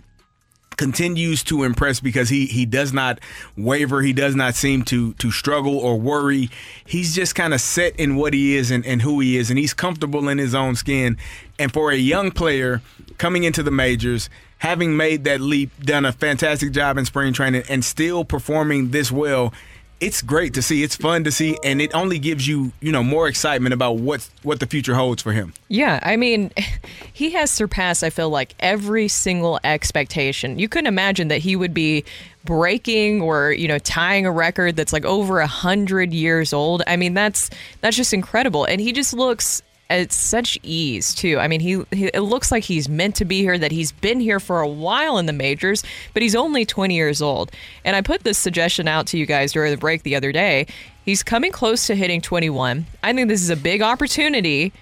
continues 0.76 1.42
to 1.42 1.62
impress 1.62 2.00
because 2.00 2.28
he 2.28 2.46
he 2.46 2.66
does 2.66 2.92
not 2.92 3.18
waver 3.56 4.02
he 4.02 4.12
does 4.12 4.34
not 4.34 4.54
seem 4.54 4.82
to 4.82 5.14
to 5.14 5.30
struggle 5.30 5.78
or 5.78 5.98
worry 5.98 6.50
he's 6.84 7.14
just 7.14 7.34
kind 7.34 7.54
of 7.54 7.60
set 7.60 7.96
in 7.96 8.16
what 8.16 8.34
he 8.34 8.56
is 8.56 8.70
and, 8.70 8.84
and 8.84 9.00
who 9.02 9.18
he 9.20 9.36
is 9.36 9.48
and 9.48 9.58
he's 9.58 9.72
comfortable 9.72 10.28
in 10.28 10.36
his 10.36 10.54
own 10.54 10.76
skin 10.76 11.16
and 11.58 11.72
for 11.72 11.90
a 11.90 11.96
young 11.96 12.30
player 12.30 12.82
coming 13.18 13.44
into 13.44 13.62
the 13.62 13.70
majors, 13.70 14.28
having 14.58 14.96
made 14.96 15.24
that 15.24 15.40
leap, 15.40 15.70
done 15.80 16.04
a 16.04 16.12
fantastic 16.12 16.72
job 16.72 16.98
in 16.98 17.04
spring 17.04 17.32
training, 17.32 17.64
and 17.68 17.84
still 17.84 18.24
performing 18.24 18.90
this 18.90 19.10
well. 19.12 19.52
It's 19.98 20.20
great 20.20 20.52
to 20.54 20.62
see. 20.62 20.82
It's 20.82 20.94
fun 20.94 21.24
to 21.24 21.32
see, 21.32 21.56
and 21.64 21.80
it 21.80 21.94
only 21.94 22.18
gives 22.18 22.46
you, 22.46 22.72
you 22.80 22.92
know, 22.92 23.02
more 23.02 23.28
excitement 23.28 23.72
about 23.72 23.96
what 23.96 24.28
what 24.42 24.60
the 24.60 24.66
future 24.66 24.94
holds 24.94 25.22
for 25.22 25.32
him. 25.32 25.54
Yeah, 25.68 26.00
I 26.02 26.16
mean, 26.16 26.50
he 27.14 27.30
has 27.30 27.50
surpassed, 27.50 28.04
I 28.04 28.10
feel 28.10 28.28
like, 28.28 28.54
every 28.60 29.08
single 29.08 29.58
expectation. 29.64 30.58
You 30.58 30.68
couldn't 30.68 30.88
imagine 30.88 31.28
that 31.28 31.38
he 31.38 31.56
would 31.56 31.72
be 31.72 32.04
breaking 32.44 33.22
or, 33.22 33.52
you 33.52 33.68
know, 33.68 33.78
tying 33.78 34.26
a 34.26 34.30
record 34.30 34.76
that's 34.76 34.92
like 34.92 35.04
over 35.04 35.40
a 35.40 35.46
hundred 35.46 36.12
years 36.12 36.52
old. 36.52 36.82
I 36.86 36.96
mean, 36.96 37.14
that's 37.14 37.48
that's 37.80 37.96
just 37.96 38.12
incredible. 38.12 38.66
And 38.66 38.82
he 38.82 38.92
just 38.92 39.14
looks 39.14 39.62
at 39.88 40.12
such 40.12 40.58
ease 40.62 41.14
too. 41.14 41.38
I 41.38 41.48
mean, 41.48 41.60
he, 41.60 41.82
he 41.92 42.06
it 42.06 42.20
looks 42.20 42.50
like 42.50 42.64
he's 42.64 42.88
meant 42.88 43.16
to 43.16 43.24
be 43.24 43.40
here, 43.40 43.58
that 43.58 43.72
he's 43.72 43.92
been 43.92 44.20
here 44.20 44.40
for 44.40 44.60
a 44.60 44.68
while 44.68 45.18
in 45.18 45.26
the 45.26 45.32
majors, 45.32 45.84
but 46.12 46.22
he's 46.22 46.34
only 46.34 46.64
20 46.64 46.94
years 46.94 47.22
old. 47.22 47.52
And 47.84 47.96
I 47.96 48.00
put 48.00 48.24
this 48.24 48.38
suggestion 48.38 48.88
out 48.88 49.06
to 49.08 49.18
you 49.18 49.26
guys 49.26 49.52
during 49.52 49.70
the 49.70 49.78
break 49.78 50.02
the 50.02 50.16
other 50.16 50.32
day. 50.32 50.66
He's 51.04 51.22
coming 51.22 51.52
close 51.52 51.86
to 51.86 51.94
hitting 51.94 52.20
21. 52.20 52.86
I 53.02 53.12
think 53.12 53.28
this 53.28 53.42
is 53.42 53.50
a 53.50 53.56
big 53.56 53.80
opportunity 53.80 54.72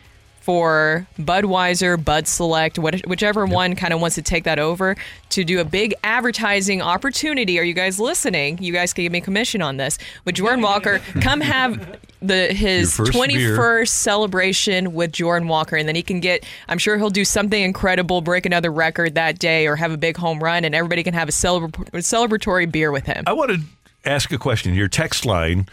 for 0.45 1.07
Budweiser, 1.19 2.03
Bud 2.03 2.29
Select, 2.29 2.79
what, 2.79 3.01
whichever 3.07 3.47
one 3.47 3.75
kind 3.75 3.95
of 3.95 4.01
wants 4.03 4.15
to 4.17 4.23
take 4.23 4.45
that 4.45 4.59
over 4.59 4.95
to 5.31 5.43
do 5.43 5.59
a 5.59 5.65
big 5.65 5.95
advertising 6.05 6.83
opportunity. 6.83 7.59
Are 7.59 7.63
you 7.63 7.73
guys 7.73 7.99
listening? 7.99 8.63
You 8.63 8.71
guys 8.71 8.93
can 8.93 9.05
give 9.05 9.13
me 9.13 9.23
commission 9.23 9.63
on 9.63 9.79
this. 9.79 9.97
With 10.27 10.35
Jordan 10.35 10.61
Walker, 10.61 10.99
come 11.23 11.41
have 11.41 11.99
the 12.21 12.49
his 12.53 12.99
Your 12.99 13.07
first 13.07 13.13
beer. 13.29 13.57
21st 13.57 13.89
celebration 13.89 14.93
with 14.93 15.13
Jordan 15.13 15.49
Walker, 15.49 15.77
and 15.77 15.89
then 15.89 15.95
he 15.95 16.03
can 16.03 16.21
get. 16.21 16.45
I'm 16.69 16.79
sure 16.79 16.99
he'll 16.99 17.09
do 17.09 17.25
something 17.25 17.63
incredible, 17.63 18.21
break 18.21 18.45
another 18.45 18.71
record 18.71 19.15
that 19.15 19.39
day, 19.39 19.67
or 19.67 19.77
have 19.77 19.93
a 19.93 19.97
big 19.97 20.19
home 20.19 20.45
run, 20.45 20.67
and 20.67 20.75
everybody 20.75 21.03
can 21.03 21.15
have 21.15 21.31
a 21.31 21.33
celebra- 21.33 21.71
celebratory 21.95 22.71
beer 22.71 22.93
with 22.93 23.07
him. 23.07 23.25
I 23.27 23.33
want 23.33 23.51
to 23.51 23.61
ask 24.05 24.31
a 24.31 24.37
question. 24.39 24.75
Your 24.75 24.89
text 24.89 25.25
line. 25.25 25.67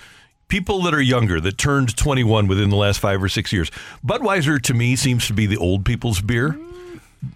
People 0.51 0.81
that 0.83 0.93
are 0.93 1.01
younger 1.01 1.39
that 1.39 1.57
turned 1.57 1.95
21 1.95 2.45
within 2.47 2.69
the 2.69 2.75
last 2.75 2.99
five 2.99 3.23
or 3.23 3.29
six 3.29 3.53
years. 3.53 3.71
Budweiser 4.05 4.61
to 4.63 4.73
me 4.73 4.97
seems 4.97 5.25
to 5.27 5.33
be 5.33 5.45
the 5.45 5.55
old 5.55 5.85
people's 5.85 6.19
beer. 6.19 6.59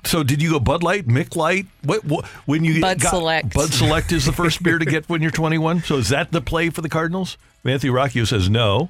So 0.04 0.22
did 0.22 0.42
you 0.42 0.50
go 0.52 0.60
Bud 0.60 0.84
Light, 0.84 1.08
Mich 1.08 1.34
Light? 1.38 1.66
What, 1.84 2.04
what 2.04 2.26
when 2.46 2.66
you 2.66 2.82
Bud 2.82 3.00
got- 3.00 3.12
Select. 3.12 3.54
Bud 3.54 3.72
Select 3.72 4.12
is 4.12 4.26
the 4.26 4.34
first 4.34 4.62
beer 4.62 4.78
to 4.80 4.84
get 4.84 5.08
when 5.08 5.22
you're 5.22 5.32
21. 5.44 5.84
So 5.84 5.96
is 5.96 6.10
that 6.10 6.34
the 6.34 6.42
play 6.42 6.70
for 6.70 6.82
the 6.82 6.90
Cardinals? 6.90 7.38
Matthew 7.64 7.94
Rocchio 7.94 8.28
says 8.28 8.50
no. 8.50 8.90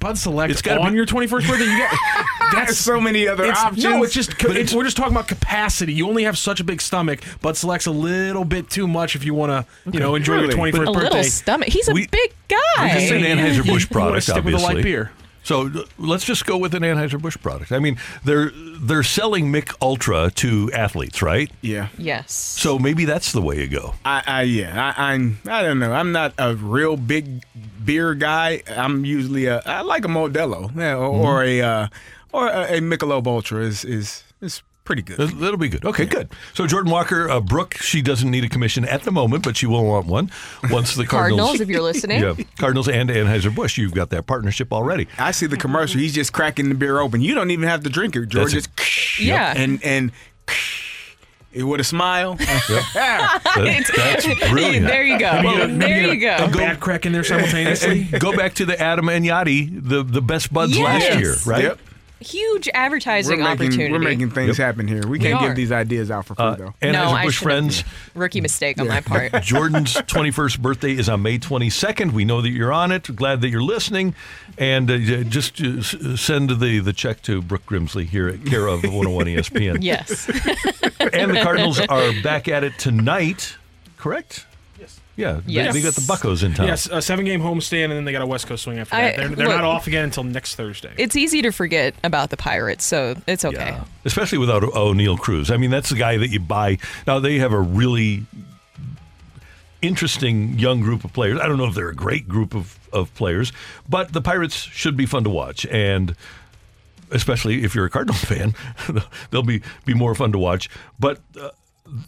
Bud 0.00 0.16
Select 0.18 0.50
It's 0.50 0.62
gotta 0.62 0.80
on 0.80 0.92
be- 0.92 0.96
your 0.96 1.06
21st 1.06 1.28
birthday. 1.48 1.64
You 1.64 1.78
got 1.78 1.94
There's 2.66 2.78
so 2.78 3.00
many 3.00 3.28
other 3.28 3.44
it's, 3.44 3.58
options. 3.60 3.84
No, 3.84 4.02
it's 4.02 4.14
just 4.14 4.38
But 4.38 4.56
it's, 4.56 4.72
we're 4.72 4.84
just 4.84 4.96
talking 4.96 5.12
about 5.12 5.28
capacity. 5.28 5.92
You 5.92 6.08
only 6.08 6.24
have 6.24 6.38
such 6.38 6.60
a 6.60 6.64
big 6.64 6.80
stomach. 6.80 7.20
Bud 7.42 7.56
Select's 7.56 7.86
a 7.86 7.90
little 7.90 8.44
bit 8.44 8.70
too 8.70 8.88
much 8.88 9.14
if 9.14 9.24
you 9.24 9.34
want 9.34 9.50
to, 9.50 9.90
you 9.92 10.00
know, 10.00 10.14
enjoy 10.14 10.34
Really? 10.42 10.46
your 10.48 10.56
21st 10.56 10.68
a 10.88 10.92
birthday. 10.92 11.02
little 11.02 11.24
stomach. 11.24 11.68
He's 11.68 11.88
a 11.88 11.92
We- 11.92 12.06
big 12.06 12.32
guy. 12.48 12.58
It's 12.78 13.10
an 13.10 13.22
Anheuser 13.22 13.58
Busch 13.58 13.66
You 13.66 13.72
wanna 13.98 14.10
product, 14.10 14.22
stick 14.24 14.44
with 14.44 14.54
a 14.54 14.58
light 14.58 14.82
beer. 14.82 15.10
So 15.48 15.70
let's 15.96 16.26
just 16.26 16.44
go 16.44 16.58
with 16.58 16.74
an 16.74 16.82
Anheuser 16.82 17.18
Busch 17.18 17.38
product. 17.38 17.72
I 17.72 17.78
mean, 17.78 17.96
they're 18.22 18.50
they're 18.82 19.02
selling 19.02 19.50
Mich 19.50 19.70
Ultra 19.80 20.30
to 20.32 20.70
athletes, 20.74 21.22
right? 21.22 21.50
yeah. 21.62 21.88
Yes. 21.96 22.34
So 22.34 22.78
maybe 22.78 23.06
that's 23.06 23.32
the 23.32 23.40
way 23.40 23.58
you 23.62 23.66
go. 23.66 23.94
I, 24.04 24.22
I 24.26 24.42
yeah, 24.42 24.92
I, 24.94 25.12
I'm 25.14 25.38
I 25.48 25.62
don't 25.62 25.78
know. 25.78 25.90
I'm 25.90 26.12
not 26.12 26.34
a 26.36 26.54
real 26.54 26.98
big 26.98 27.44
beer 27.82 28.12
guy. 28.12 28.62
I'm 28.68 29.06
usually 29.06 29.46
a 29.46 29.62
I 29.64 29.80
like 29.80 30.04
a 30.04 30.08
Modelo, 30.08 30.70
yeah, 30.76 30.96
or, 30.96 31.08
or 31.08 31.44
a 31.44 31.62
uh, 31.62 31.88
or 32.30 32.48
a, 32.48 32.76
a 32.76 32.80
Michelob 32.80 33.26
Ultra 33.26 33.62
is 33.62 33.86
is 33.86 34.24
is 34.42 34.62
pretty 34.88 35.02
good. 35.02 35.18
That- 35.18 35.38
That'll 35.38 35.58
be 35.58 35.68
good. 35.68 35.84
Okay, 35.84 36.06
good. 36.06 36.30
So 36.54 36.66
Jordan 36.66 36.90
Walker, 36.90 37.28
uh, 37.28 37.40
Brooke, 37.40 37.74
she 37.74 38.00
doesn't 38.00 38.30
need 38.30 38.42
a 38.42 38.48
commission 38.48 38.86
at 38.86 39.02
the 39.02 39.10
moment, 39.12 39.44
but 39.44 39.54
she 39.54 39.66
will 39.66 39.84
want 39.84 40.06
one 40.06 40.30
once 40.70 40.94
the 40.94 41.06
Cardinals. 41.06 41.40
Cardinals, 41.40 41.60
if 41.60 41.68
you're 41.68 41.82
listening. 41.82 42.22
yeah, 42.22 42.34
Cardinals 42.58 42.88
and 42.88 43.10
Anheuser 43.10 43.54
Busch. 43.54 43.76
You've 43.76 43.92
got 43.92 44.08
that 44.10 44.26
partnership 44.26 44.72
already. 44.72 45.06
I 45.18 45.32
see 45.32 45.44
the 45.44 45.58
commercial. 45.58 46.00
He's 46.00 46.14
just 46.14 46.32
cracking 46.32 46.70
the 46.70 46.74
beer 46.74 46.98
open. 47.00 47.20
You 47.20 47.34
don't 47.34 47.50
even 47.50 47.68
have 47.68 47.82
to 47.84 47.90
drink 47.90 48.16
it, 48.16 48.26
George. 48.30 48.54
That's 48.54 48.66
Just 48.66 49.20
Yeah. 49.20 49.52
and 49.54 49.84
and 49.84 50.10
It 51.52 51.62
with 51.64 51.80
a 51.80 51.84
smile. 51.84 52.34
That- 52.94 53.90
that's 53.96 54.50
brilliant. 54.50 54.86
there 54.86 55.02
you 55.02 55.18
go. 55.18 55.42
Maybe 55.42 55.56
get 55.56 55.78
there 55.78 55.88
get 55.88 56.10
a- 56.10 56.14
you 56.14 56.20
go. 56.20 56.36
A 56.44 56.48
bad 56.48 56.80
crack 56.80 57.06
in 57.06 57.12
there 57.12 57.24
simultaneously. 57.24 58.04
Go 58.18 58.34
back 58.36 58.54
to 58.54 58.64
the 58.66 58.78
Adam 58.80 59.08
and 59.08 59.24
Yadi, 59.24 59.68
the 59.82 60.02
the 60.02 60.22
best 60.22 60.52
buds 60.52 60.78
last 60.78 61.18
year, 61.18 61.34
right? 61.46 61.64
Yep. 61.64 61.78
Huge 62.20 62.66
We're 62.66 62.72
advertising 62.80 63.38
making, 63.40 63.52
opportunity. 63.66 63.92
we're 63.92 63.98
making 64.00 64.30
things 64.30 64.56
happen 64.56 64.88
here. 64.88 65.06
We 65.06 65.18
can't 65.20 65.40
are. 65.40 65.46
give 65.48 65.56
these 65.56 65.70
ideas 65.70 66.10
out 66.10 66.26
for 66.26 66.34
free 66.34 66.44
Uh, 66.44 66.54
though. 66.56 66.74
Anheuser 66.82 66.92
no, 66.92 67.04
I 67.10 67.24
Busch 67.24 67.38
shouldn't. 67.38 67.74
friends. 67.74 67.84
Rookie 68.14 68.40
mistake 68.40 68.80
on 68.80 68.88
my 68.88 69.00
part. 69.00 69.32
Jordan's 69.42 69.94
21st 69.94 70.58
birthday 70.60 70.92
is 70.92 71.08
on 71.08 71.22
May 71.22 71.38
22nd. 71.38 72.12
We 72.12 72.24
know 72.24 72.40
that 72.42 72.50
you're 72.50 72.72
on 72.72 72.90
it. 72.90 73.14
Glad 73.14 73.40
that 73.42 73.50
you're 73.50 73.62
listening. 73.62 74.14
And 74.58 74.90
uh, 74.90 74.98
just 75.22 75.60
uh, 75.60 75.80
send 76.16 76.50
the, 76.58 76.80
the 76.80 76.92
check 76.92 77.22
to 77.22 77.40
Brooke 77.40 77.66
Grimsley 77.66 78.06
here 78.06 78.28
at 78.28 78.44
care 78.44 78.66
of 78.66 78.82
101 78.82 79.26
ESPN. 79.26 79.78
yes. 79.82 80.28
And 81.12 81.30
the 81.36 81.40
Cardinals 81.42 81.78
are 81.78 82.12
back 82.22 82.48
at 82.48 82.64
it 82.64 82.76
tonight, 82.78 83.56
correct? 83.96 84.46
Yes. 85.18 85.42
Yeah, 85.46 85.62
they- 85.62 85.64
Yes. 85.64 85.74
They, 85.74 85.82
got 85.82 85.94
the 85.94 86.00
Buckos 86.02 86.42
in 86.44 86.54
town. 86.54 86.66
yes, 86.68 86.88
a 86.90 87.02
seven 87.02 87.24
game 87.24 87.40
homestand, 87.42 87.84
and 87.86 87.92
then 87.94 88.04
they 88.04 88.12
got 88.12 88.22
a 88.22 88.26
West 88.26 88.46
Coast 88.46 88.62
swing 88.64 88.78
after 88.78 88.94
I- 88.94 89.00
that. 89.02 89.16
They're, 89.16 89.28
they're 89.28 89.46
look- 89.48 89.56
not 89.56 89.64
off 89.64 89.86
again 89.88 90.04
until 90.04 90.22
next 90.24 90.54
Thursday. 90.54 90.92
It's 90.96 91.16
easy 91.16 91.42
to 91.42 91.50
forget 91.50 91.94
about 92.04 92.30
the 92.30 92.36
Pirates, 92.36 92.84
so 92.86 93.16
it's 93.26 93.44
okay. 93.44 93.56
Yeah. 93.72 93.84
Especially 94.04 94.38
without 94.38 94.62
O- 94.62 94.70
Oneil 94.94 95.18
Cruz. 95.18 95.50
I 95.50 95.56
mean, 95.56 95.70
that's 95.70 95.90
the 95.90 95.96
guy 95.96 96.16
that 96.18 96.28
you 96.28 96.40
buy. 96.40 96.78
Now, 97.06 97.18
they 97.18 97.38
have 97.40 97.52
a 97.52 97.60
really 97.60 98.24
interesting 99.82 100.58
young 100.58 100.80
group 100.80 101.04
of 101.04 101.12
players. 101.12 101.38
I 101.40 101.46
don't 101.46 101.56
know 101.58 101.66
if 101.66 101.74
they're 101.74 101.88
a 101.88 101.94
great 101.94 102.28
group 102.28 102.54
of, 102.54 102.78
of 102.92 103.14
players, 103.14 103.52
but 103.88 104.12
the 104.12 104.20
Pirates 104.20 104.54
should 104.56 104.96
be 104.96 105.06
fun 105.06 105.24
to 105.24 105.30
watch. 105.30 105.66
And 105.66 106.14
especially 107.10 107.64
if 107.64 107.74
you're 107.74 107.86
a 107.86 107.90
Cardinal 107.90 108.14
fan, 108.18 108.54
they'll 109.30 109.42
be, 109.42 109.62
be 109.84 109.94
more 109.94 110.14
fun 110.14 110.32
to 110.32 110.38
watch. 110.38 110.68
But 110.98 111.20
uh, 111.40 111.50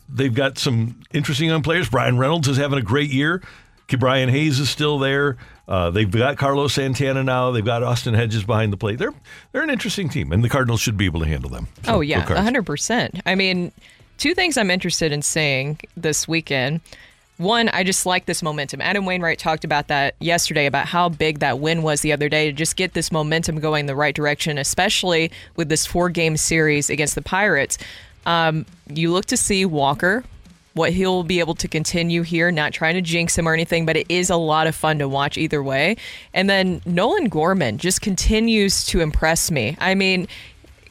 they've 0.09 0.35
got 0.35 0.59
some 0.59 1.01
interesting 1.13 1.49
young 1.49 1.63
players. 1.63 1.89
Bryan 1.89 2.19
Reynolds 2.19 2.49
is 2.49 2.57
having 2.57 2.79
a 2.79 2.83
great 2.83 3.11
year. 3.11 3.43
Brian 3.99 4.29
Hayes 4.29 4.61
is 4.61 4.71
still 4.71 4.99
there. 4.99 5.37
Uh, 5.67 5.91
they've 5.91 6.11
got 6.11 6.37
Carlos 6.37 6.75
Santana 6.75 7.23
now. 7.25 7.51
They've 7.51 7.65
got 7.65 7.83
Austin 7.83 8.15
Hedges 8.15 8.45
behind 8.45 8.73
the 8.73 8.77
plate. 8.77 8.99
They're 8.99 9.15
they're 9.53 9.63
an 9.63 9.71
interesting 9.71 10.09
team, 10.09 10.33
and 10.33 10.45
the 10.45 10.49
Cardinals 10.49 10.81
should 10.81 10.97
be 10.97 11.07
able 11.07 11.21
to 11.21 11.27
handle 11.27 11.51
them. 11.51 11.69
So, 11.85 11.97
Oh 11.97 12.01
yeah, 12.01 12.21
hundred 12.23 12.67
percent. 12.67 13.21
I 13.27 13.35
mean, 13.35 13.73
two 14.19 14.35
things 14.35 14.57
I'm 14.57 14.71
interested 14.71 15.13
in 15.13 15.23
seeing 15.23 15.79
this 15.97 16.29
weekend. 16.29 16.81
One, 17.37 17.71
I 17.71 17.85
just 17.85 18.05
like 18.05 18.27
this 18.27 18.43
momentum. 18.43 18.83
Adam 18.83 19.07
Wainwright 19.07 19.39
talked 19.39 19.65
about 19.65 19.89
that 19.89 20.15
yesterday 20.21 20.67
about 20.67 20.87
how 20.87 21.09
big 21.09 21.39
that 21.39 21.59
win 21.59 21.83
was 21.83 22.03
the 22.03 22.13
other 22.13 22.29
day 22.29 22.51
to 22.51 22.53
just 22.53 22.77
get 22.77 22.93
this 22.93 23.11
momentum 23.11 23.61
going 23.61 23.87
the 23.87 23.97
right 23.97 24.15
direction, 24.15 24.59
especially 24.59 25.31
with 25.57 25.71
this 25.71 25.87
four 25.87 26.11
game 26.11 26.37
series 26.37 26.91
against 26.91 27.15
the 27.15 27.23
Pirates. 27.23 27.79
Um, 28.27 28.67
you 28.89 29.13
look 29.13 29.27
to 29.27 29.37
see 29.37 29.65
Walker, 29.65 30.25
what 30.75 30.93
he'll 30.93 31.25
be 31.25 31.41
able 31.41 31.55
to 31.57 31.69
continue 31.69 32.23
here, 32.23 32.51
not 32.51 32.73
trying 32.73 32.95
to 32.95 33.01
jinx 33.01 33.37
him 33.37 33.49
or 33.49 33.55
anything, 33.55 33.87
but 33.87 33.97
it 33.97 34.07
is 34.09 34.31
a 34.31 34.37
lot 34.37 34.67
of 34.67 34.75
fun 34.75 34.99
to 34.99 35.09
watch 35.09 35.37
either 35.37 35.63
way. 35.63 35.97
And 36.33 36.49
then 36.49 36.81
Nolan 36.87 37.29
Gorman 37.29 37.79
just 37.79 38.01
continues 38.01 38.85
to 38.87 39.01
impress 39.01 39.51
me. 39.51 39.77
I 39.81 39.95
mean, 39.95 40.29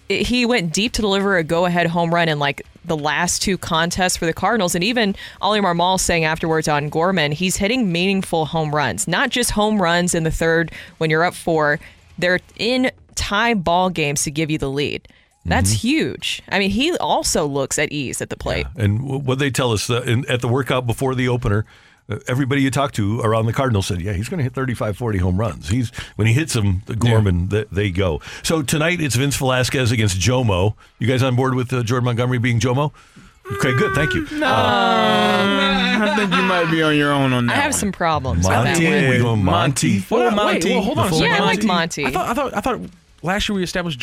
he 0.10 0.46
went 0.46 0.74
deep 0.74 0.92
to 0.94 1.02
deliver 1.02 1.38
a 1.38 1.44
go-ahead 1.44 1.88
home 1.88 2.14
run 2.14 2.30
in 2.30 2.40
like 2.40 2.66
the 2.84 2.98
last 2.98 3.42
two 3.42 3.58
contests 3.58 4.18
for 4.18 4.26
the 4.26 4.34
Cardinals, 4.34 4.74
and 4.74 4.84
even 4.84 5.16
Oli 5.42 5.60
Marmol 5.60 6.00
saying 6.00 6.26
afterwards 6.26 6.68
on 6.68 6.90
Gorman, 6.90 7.32
he's 7.32 7.58
hitting 7.58 7.92
meaningful 7.92 8.46
home 8.46 8.74
runs, 8.74 9.08
not 9.08 9.30
just 9.30 9.52
home 9.52 9.82
runs 9.82 10.16
in 10.16 10.24
the 10.24 10.32
third 10.32 10.72
when 10.98 11.10
you're 11.10 11.24
up 11.24 11.36
four. 11.36 11.80
They're 12.18 12.40
in 12.58 12.92
tie 13.16 13.54
ball 13.54 13.90
games 13.90 14.24
to 14.24 14.32
give 14.32 14.50
you 14.50 14.58
the 14.58 14.70
lead. 14.70 15.08
That's 15.46 15.72
huge. 15.72 16.42
I 16.50 16.60
mean, 16.60 16.70
he 16.70 16.96
also 16.98 17.46
looks 17.48 17.80
at 17.80 17.92
ease 17.92 18.22
at 18.22 18.30
the 18.30 18.38
plate. 18.38 18.68
And 18.76 19.02
what 19.26 19.40
they 19.40 19.50
tell 19.50 19.72
us 19.72 19.88
the, 19.88 20.02
in, 20.04 20.30
at 20.30 20.42
the 20.42 20.48
workout 20.48 20.86
before 20.86 21.16
the 21.16 21.28
opener, 21.28 21.66
uh, 22.08 22.18
everybody 22.28 22.62
you 22.62 22.70
talk 22.70 22.92
to 22.94 23.20
around 23.22 23.46
the 23.48 23.54
Cardinals 23.54 23.88
said, 23.88 24.00
yeah, 24.02 24.14
he's 24.14 24.30
going 24.30 24.38
to 24.40 24.44
hit 24.44 24.54
35, 24.54 24.96
40 24.98 25.18
home 25.20 25.38
runs. 25.40 25.70
He's 25.70 25.90
When 26.18 26.28
he 26.28 26.34
hits 26.34 26.54
them, 26.54 26.84
the 26.86 26.96
Gorman, 26.96 27.50
th- 27.50 27.68
they 27.72 27.90
go. 27.90 28.22
So 28.44 28.62
tonight 28.62 29.02
it's 29.02 29.16
Vince 29.16 29.38
Velasquez 29.38 29.92
against 29.92 30.20
Jomo. 30.20 30.76
You 31.00 31.08
guys 31.08 31.24
on 31.24 31.36
board 31.36 31.56
with 31.56 31.72
uh, 31.74 31.82
Jordan 31.84 32.06
Montgomery 32.06 32.38
being 32.38 32.60
Jomo? 32.60 32.92
Okay, 33.54 33.76
good. 33.76 33.96
Thank 33.96 34.14
you. 34.14 34.28
No, 34.38 34.48
I 34.48 36.14
think 36.16 36.32
you 36.34 36.42
might 36.44 36.70
be 36.70 36.84
on 36.84 36.96
your 36.96 37.12
own 37.12 37.34
on 37.34 37.48
that. 37.48 37.58
I 37.58 37.62
have 37.62 37.74
some 37.74 37.92
problems 37.92 38.40
with 38.40 38.50
that 38.50 38.64
Monty, 38.80 38.86
one. 38.86 39.10
we 39.10 39.18
going 39.18 39.44
Monty. 39.44 40.00
Full 40.00 40.20
Well, 40.20 40.32
Monty. 40.36 40.70
Wait, 40.70 40.76
well, 40.76 40.84
hold 40.84 41.00
on. 41.00 41.06
a 41.08 41.10
Full 41.10 41.20
second. 41.20 41.34
Yeah, 41.36 41.42
I 41.42 41.46
like 41.46 41.64
Monty. 41.64 42.06
I 42.06 42.12
thought, 42.12 42.30
I 42.30 42.34
thought, 42.36 42.54
I 42.56 42.62
thought 42.62 42.80
last 43.24 43.50
year 43.50 43.56
we 43.56 43.64
established 43.64 44.00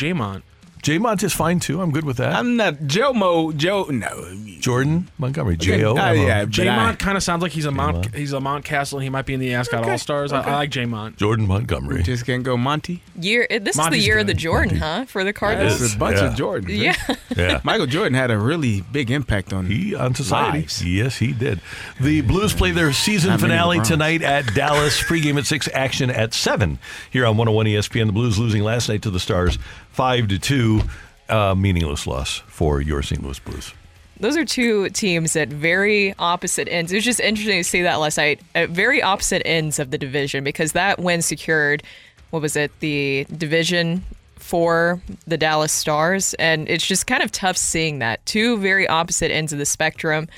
Jamont. 0.78 0.82
J 0.82 0.98
Mont 0.98 1.22
is 1.22 1.32
fine 1.32 1.60
too. 1.60 1.80
I'm 1.80 1.90
good 1.90 2.04
with 2.04 2.18
that. 2.18 2.32
I'm 2.34 2.56
not 2.56 2.86
Joe 2.86 3.12
Mo. 3.12 3.52
Joe, 3.52 3.84
no. 3.84 4.32
Jordan 4.60 5.08
Montgomery. 5.18 5.56
J 5.56 5.84
O. 5.84 5.96
Uh, 5.96 6.12
yeah, 6.12 6.44
but 6.44 6.50
J 6.50 6.68
I- 6.68 6.76
Mont 6.76 6.98
kind 6.98 7.16
of 7.16 7.22
sounds 7.22 7.42
like 7.42 7.52
he's 7.52 7.64
a 7.66 7.70
Mount. 7.70 8.14
He's 8.14 8.32
a 8.32 8.40
Mount 8.40 8.64
Castle. 8.64 8.98
and 8.98 9.04
He 9.04 9.10
might 9.10 9.26
be 9.26 9.34
in 9.34 9.40
the 9.40 9.54
Ascot 9.54 9.80
Okay, 9.82 9.92
All 9.92 9.98
Stars. 9.98 10.32
I, 10.32 10.40
okay. 10.40 10.50
I 10.50 10.54
like 10.54 10.70
J 10.70 10.86
Mont. 10.86 11.16
Jordan 11.16 11.46
Montgomery. 11.46 12.02
Just 12.02 12.24
can't 12.26 12.42
go 12.42 12.56
Monty. 12.56 13.02
Year. 13.20 13.46
This 13.48 13.78
is 13.78 13.88
the 13.88 13.98
year 13.98 14.18
of 14.18 14.26
the 14.26 14.32
good. 14.34 14.40
Jordan, 14.40 14.76
huh? 14.78 15.04
For 15.06 15.24
the 15.24 15.32
Cardinals. 15.32 15.80
That's 15.80 15.94
a 15.94 15.98
bunch 15.98 16.16
yeah. 16.18 16.26
of 16.28 16.34
Jordans. 16.34 16.78
Yeah. 16.78 17.16
Yeah. 17.36 17.60
Michael 17.64 17.86
Jordan 17.86 18.14
had 18.14 18.30
a 18.30 18.38
really 18.38 18.80
big 18.80 19.10
impact 19.10 19.52
on 19.52 19.66
He 19.66 19.94
on 19.94 20.14
society. 20.14 20.60
lives. 20.60 20.82
Yes, 20.82 21.18
he 21.18 21.32
did. 21.32 21.60
The 22.00 22.22
Blues 22.22 22.54
play 22.54 22.70
their 22.70 22.92
season 22.94 23.30
Not 23.30 23.40
finale 23.40 23.80
tonight 23.80 24.22
at 24.22 24.46
Dallas. 24.54 25.02
Pregame 25.02 25.36
at 25.36 25.44
six, 25.44 25.68
action 25.74 26.08
at 26.08 26.32
seven. 26.32 26.78
Here 27.10 27.26
on 27.26 27.36
101 27.36 27.66
ESPN. 27.66 28.06
The 28.06 28.12
Blues 28.12 28.38
losing 28.38 28.62
last 28.62 28.88
night 28.88 29.02
to 29.02 29.10
the 29.10 29.20
Stars, 29.20 29.58
five 29.96 30.28
to 30.28 30.38
two. 30.38 30.82
Uh, 31.28 31.56
meaningless 31.56 32.06
loss 32.06 32.36
for 32.46 32.80
your 32.80 33.02
St. 33.02 33.20
Louis 33.20 33.40
Blues. 33.40 33.74
Those 34.20 34.36
are 34.36 34.44
two 34.44 34.88
teams 34.90 35.34
at 35.34 35.48
very 35.48 36.14
opposite 36.20 36.68
ends. 36.68 36.92
It 36.92 36.96
was 36.96 37.04
just 37.04 37.18
interesting 37.18 37.58
to 37.58 37.64
see 37.64 37.82
that 37.82 37.96
last 37.96 38.16
night 38.16 38.40
at 38.54 38.70
very 38.70 39.02
opposite 39.02 39.42
ends 39.44 39.80
of 39.80 39.90
the 39.90 39.98
division 39.98 40.44
because 40.44 40.70
that 40.72 41.00
win 41.00 41.22
secured, 41.22 41.82
what 42.30 42.42
was 42.42 42.54
it, 42.54 42.70
the 42.78 43.26
division 43.36 44.04
for 44.36 45.02
the 45.26 45.36
Dallas 45.36 45.72
Stars. 45.72 46.32
And 46.34 46.68
it's 46.68 46.86
just 46.86 47.08
kind 47.08 47.22
of 47.22 47.32
tough 47.32 47.56
seeing 47.56 47.98
that. 47.98 48.24
Two 48.24 48.58
very 48.58 48.86
opposite 48.86 49.32
ends 49.32 49.52
of 49.52 49.58
the 49.58 49.66
spectrum. 49.66 50.28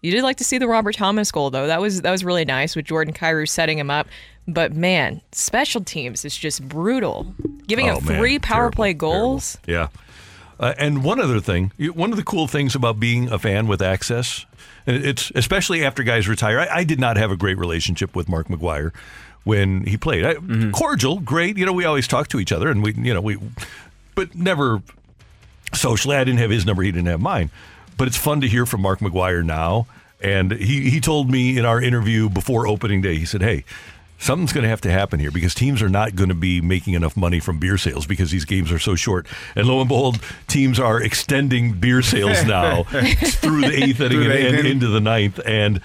You 0.00 0.10
did 0.12 0.22
like 0.22 0.36
to 0.36 0.44
see 0.44 0.58
the 0.58 0.68
Robert 0.68 0.94
Thomas 0.94 1.32
goal 1.32 1.50
though. 1.50 1.66
That 1.66 1.80
was 1.80 2.02
that 2.02 2.10
was 2.10 2.24
really 2.24 2.44
nice 2.44 2.76
with 2.76 2.84
Jordan 2.84 3.12
Kyrou 3.14 3.48
setting 3.48 3.78
him 3.78 3.90
up. 3.90 4.06
But 4.46 4.72
man, 4.74 5.20
special 5.32 5.82
teams 5.84 6.24
is 6.24 6.36
just 6.36 6.66
brutal. 6.68 7.34
Giving 7.66 7.88
Oh, 7.90 7.96
up 7.96 8.04
man, 8.04 8.18
three 8.18 8.38
power 8.38 8.56
terrible, 8.62 8.76
play 8.76 8.94
goals. 8.94 9.58
Yeah. 9.66 9.88
Uh, 10.60 10.74
and 10.78 11.04
one 11.04 11.20
other 11.20 11.38
thing, 11.38 11.70
one 11.94 12.10
of 12.10 12.16
the 12.16 12.24
cool 12.24 12.48
things 12.48 12.74
about 12.74 12.98
being 12.98 13.30
a 13.30 13.38
fan 13.38 13.66
with 13.68 13.80
access, 13.80 14.44
and 14.86 14.96
it's 15.04 15.30
especially 15.36 15.84
after 15.84 16.02
guys 16.02 16.26
retire. 16.26 16.58
I, 16.60 16.78
I 16.78 16.84
did 16.84 16.98
not 16.98 17.16
have 17.16 17.30
a 17.30 17.36
great 17.36 17.58
relationship 17.58 18.16
with 18.16 18.28
Mark 18.28 18.48
McGwire 18.48 18.92
when 19.44 19.84
he 19.84 19.96
played. 19.96 20.24
I, 20.24 20.34
Cordial, 20.72 21.20
great. 21.20 21.56
You 21.58 21.64
know, 21.66 21.72
we 21.72 21.84
always 21.84 22.08
talked 22.08 22.30
to 22.32 22.40
each 22.40 22.50
other, 22.50 22.70
and 22.70 22.82
we, 22.82 22.92
you 22.94 23.14
know, 23.14 23.20
we, 23.20 23.38
but 24.16 24.34
never 24.34 24.82
socially. 25.74 26.16
I 26.16 26.24
didn't 26.24 26.40
have 26.40 26.50
his 26.50 26.66
number; 26.66 26.82
he 26.82 26.90
didn't 26.90 27.06
have 27.06 27.20
mine. 27.20 27.50
But 27.98 28.08
it's 28.08 28.16
fun 28.16 28.40
to 28.40 28.48
hear 28.48 28.64
from 28.64 28.80
Mark 28.80 29.00
McGwire 29.00 29.44
now. 29.44 29.86
And 30.22 30.52
he 30.52 30.88
he 30.88 31.00
told 31.00 31.30
me 31.30 31.58
in 31.58 31.66
our 31.66 31.80
interview 31.80 32.30
before 32.30 32.66
opening 32.66 33.02
day, 33.02 33.16
he 33.18 33.26
said, 33.26 33.42
"Hey." 33.42 33.64
Something's 34.20 34.52
going 34.52 34.64
to 34.64 34.68
have 34.68 34.80
to 34.80 34.90
happen 34.90 35.20
here 35.20 35.30
because 35.30 35.54
teams 35.54 35.80
are 35.80 35.88
not 35.88 36.16
going 36.16 36.28
to 36.28 36.34
be 36.34 36.60
making 36.60 36.94
enough 36.94 37.16
money 37.16 37.38
from 37.38 37.60
beer 37.60 37.78
sales 37.78 38.04
because 38.04 38.32
these 38.32 38.44
games 38.44 38.72
are 38.72 38.78
so 38.80 38.96
short. 38.96 39.28
And 39.54 39.68
lo 39.68 39.78
and 39.78 39.86
behold, 39.86 40.18
teams 40.48 40.80
are 40.80 41.00
extending 41.00 41.74
beer 41.74 42.02
sales 42.02 42.44
now 42.46 42.82
through 42.82 43.60
the 43.60 43.80
eighth 43.80 44.00
inning 44.00 44.24
and, 44.24 44.56
and 44.56 44.66
into 44.66 44.88
the 44.88 45.00
ninth. 45.00 45.38
And 45.46 45.80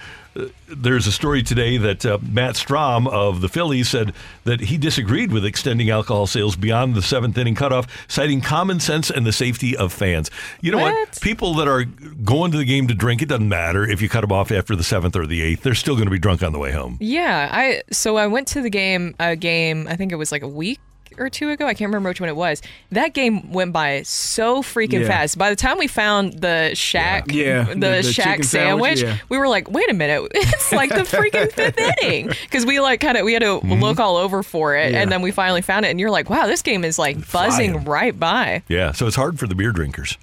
there's 0.68 1.06
a 1.06 1.12
story 1.12 1.42
today 1.42 1.76
that 1.76 2.04
uh, 2.04 2.18
Matt 2.22 2.54
Strahm 2.54 3.06
of 3.06 3.40
the 3.40 3.48
Phillies 3.48 3.88
said 3.88 4.12
that 4.44 4.60
he 4.60 4.76
disagreed 4.76 5.32
with 5.32 5.44
extending 5.44 5.90
alcohol 5.90 6.26
sales 6.26 6.56
beyond 6.56 6.94
the 6.94 7.02
seventh 7.02 7.38
inning 7.38 7.54
cutoff, 7.54 7.86
citing 8.08 8.40
common 8.40 8.80
sense 8.80 9.10
and 9.10 9.24
the 9.26 9.32
safety 9.32 9.76
of 9.76 9.92
fans. 9.92 10.30
You 10.60 10.72
know 10.72 10.78
what? 10.78 10.94
What? 10.94 11.20
People 11.20 11.54
that 11.54 11.68
are 11.68 11.84
going 11.84 12.50
to 12.52 12.58
the 12.58 12.64
game 12.64 12.88
to 12.88 12.94
drink, 12.94 13.22
it 13.22 13.28
doesn't 13.28 13.48
matter 13.48 13.88
if 13.88 14.02
you 14.02 14.08
cut 14.08 14.22
them 14.22 14.32
off 14.32 14.50
after 14.50 14.74
the 14.74 14.84
seventh 14.84 15.16
or 15.16 15.26
the 15.26 15.42
eighth. 15.42 15.62
They're 15.62 15.74
still 15.74 15.94
going 15.94 16.06
to 16.06 16.10
be 16.10 16.18
drunk 16.18 16.42
on 16.42 16.52
the 16.52 16.58
way 16.58 16.72
home. 16.72 16.98
Yeah, 17.00 17.48
I 17.52 17.82
so 17.90 18.16
I 18.16 18.26
went 18.26 18.48
to 18.48 18.62
the 18.62 18.70
game 18.70 19.14
a 19.20 19.36
game 19.36 19.86
I 19.88 19.96
think 19.96 20.12
it 20.12 20.16
was 20.16 20.32
like 20.32 20.42
a 20.42 20.48
week 20.48 20.80
or 21.18 21.28
two 21.30 21.50
ago. 21.50 21.66
I 21.66 21.74
can't 21.74 21.88
remember 21.88 22.08
which 22.10 22.20
one 22.20 22.28
it 22.28 22.36
was. 22.36 22.62
That 22.90 23.14
game 23.14 23.52
went 23.52 23.72
by 23.72 24.02
so 24.02 24.62
freaking 24.62 25.00
Yeah. 25.02 25.08
fast. 25.08 25.38
By 25.38 25.50
the 25.50 25.56
time 25.56 25.78
we 25.78 25.86
found 25.86 26.40
the 26.40 26.72
shack, 26.74 27.26
Yeah, 27.30 27.64
the, 27.64 27.74
the- 27.74 27.78
the 27.78 28.02
shack 28.02 28.44
sandwich, 28.44 28.98
sandwich, 28.98 29.02
yeah. 29.02 29.18
we 29.28 29.38
were 29.38 29.48
like, 29.48 29.70
wait 29.70 29.90
a 29.90 29.94
minute, 29.94 30.26
it's 30.34 30.72
like 30.72 30.90
the 30.90 30.96
freaking 31.02 31.50
fifth 31.52 31.78
inning 31.78 32.28
because 32.42 32.66
we 32.66 32.80
like 32.80 33.00
kind 33.00 33.16
of 33.16 33.24
we 33.24 33.32
had 33.32 33.42
to 33.42 33.60
mm-hmm. 33.60 33.72
look 33.82 33.98
all 33.98 34.16
over 34.16 34.42
for 34.42 34.76
it, 34.76 34.92
Yeah. 34.92 35.02
and 35.02 35.12
then 35.12 35.22
we 35.22 35.30
finally 35.30 35.62
found 35.62 35.84
it, 35.86 35.90
and 35.90 36.00
you're 36.00 36.10
like, 36.10 36.28
wow, 36.30 36.46
this 36.46 36.62
game 36.62 36.84
is 36.84 36.98
like 36.98 37.16
buzzing 37.30 37.72
Flying. 37.72 37.84
right 37.84 38.18
by. 38.18 38.62
Yeah, 38.68 38.92
so 38.92 39.06
it's 39.06 39.16
hard 39.16 39.38
for 39.38 39.46
the 39.46 39.54
beer 39.54 39.72
drinkers. 39.72 40.18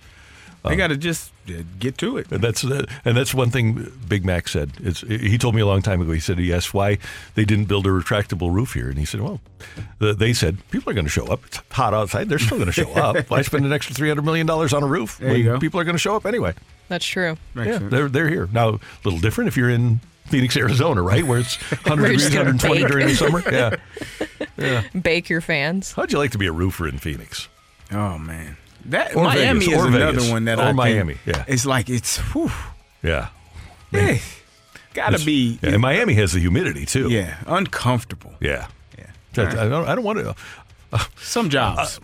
They 0.64 0.72
um, 0.72 0.78
got 0.78 0.88
to 0.88 0.98
just 0.98 1.31
get 1.80 1.98
to 2.00 2.18
it. 2.18 2.32
And 2.32 2.42
that's 2.42 2.64
uh, 2.64 2.86
and 3.06 3.18
that's 3.18 3.34
one 3.34 3.50
thing 3.50 3.92
Big 4.08 4.24
Mac 4.26 4.48
said. 4.48 4.72
It's, 4.80 5.02
he 5.02 5.38
told 5.38 5.56
me 5.56 5.62
a 5.62 5.66
long 5.66 5.82
time 5.82 6.02
ago. 6.02 6.12
He 6.12 6.20
said 6.20 6.38
he 6.38 6.54
asked 6.54 6.74
why 6.74 6.98
they 7.36 7.46
didn't 7.46 7.66
build 7.66 7.86
a 7.86 7.90
retractable 7.90 8.54
roof 8.54 8.74
here, 8.74 8.90
and 8.90 8.98
he 8.98 9.06
said, 9.06 9.22
"Well, 9.22 9.42
the, 10.00 10.14
they 10.14 10.34
said 10.34 10.58
people 10.72 10.90
are 10.92 10.94
going 10.94 11.06
to 11.06 11.12
show 11.12 11.26
up. 11.28 11.46
It's 11.46 11.60
hot 11.72 11.94
outside. 11.94 12.30
They're 12.30 12.40
still 12.40 12.58
going 12.58 12.72
to 12.72 12.74
show 12.74 12.92
up. 12.94 13.30
Why 13.30 13.42
spend 13.42 13.66
an 13.66 13.74
extra 13.74 13.96
three 13.96 14.08
hundred 14.08 14.26
million 14.26 14.48
dollars 14.48 14.74
on 14.74 14.84
a 14.84 14.88
roof 14.88 15.18
There 15.18 15.30
when 15.30 15.38
you 15.40 15.44
go. 15.46 15.60
people 15.60 15.80
are 15.80 15.84
going 15.84 15.96
to 15.96 16.00
show 16.02 16.16
up 16.16 16.26
anyway? 16.26 16.54
That's 16.88 17.06
true. 17.06 17.38
Makes 17.54 17.68
yeah, 17.68 17.78
sense. 17.80 17.92
they're 17.92 18.10
they're 18.10 18.30
here 18.30 18.48
now. 18.52 18.70
A 18.70 18.80
little 19.04 19.20
different 19.20 19.48
if 19.48 19.58
you're 19.58 19.70
in 19.70 20.00
Phoenix, 20.28 20.56
Arizona, 20.58 21.02
right, 21.02 21.26
where 21.26 21.40
it's 21.40 21.56
100 21.86 22.02
degrees, 22.04 22.26
120 22.30 22.80
bake. 22.82 22.88
during 22.92 23.08
the 23.08 23.16
summer. 23.16 23.44
Yeah, 23.52 23.76
yeah. 24.58 24.84
Bake 25.02 25.30
your 25.30 25.42
fans. 25.42 25.92
How'd 25.94 26.12
you 26.12 26.18
like 26.18 26.32
to 26.32 26.38
be 26.38 26.48
a 26.48 26.52
roofer 26.52 26.88
in 26.88 26.98
Phoenix? 27.00 27.48
Oh 27.92 28.18
man, 28.18 28.56
that 28.86 29.16
Or 29.16 29.24
Miami 29.26 29.60
Vegas, 29.60 29.74
is 29.74 29.80
or 29.84 29.88
another 29.88 30.06
Vegas, 30.14 30.30
one 30.32 30.46
that 30.46 30.58
or 30.60 30.62
I 30.62 30.66
think 30.68 30.78
Miami, 30.78 31.18
yeah. 31.26 31.46
It's 31.48 31.66
like 31.66 31.90
it's 31.90 32.18
whew, 32.34 32.52
Yeah, 33.04 33.28
eh, 33.94 34.20
gotta 34.94 35.16
It's- 35.16 35.24
be 35.26 35.60
yeah, 35.62 35.70
and 35.72 35.82
Miami 35.82 36.14
has 36.16 36.34
the 36.34 36.40
humidity 36.40 36.86
too. 36.86 37.10
yeah 37.10 37.38
uncomfortable. 37.48 38.34
yeah. 38.40 38.68
Yeah. 38.98 39.06
That- 39.34 39.58
I 39.60 39.70
don't. 39.70 39.88
I 39.88 39.96
don't 39.96 40.04
want 40.04 40.20
to. 40.20 40.36
Some 41.18 41.50
jobs. 41.50 42.00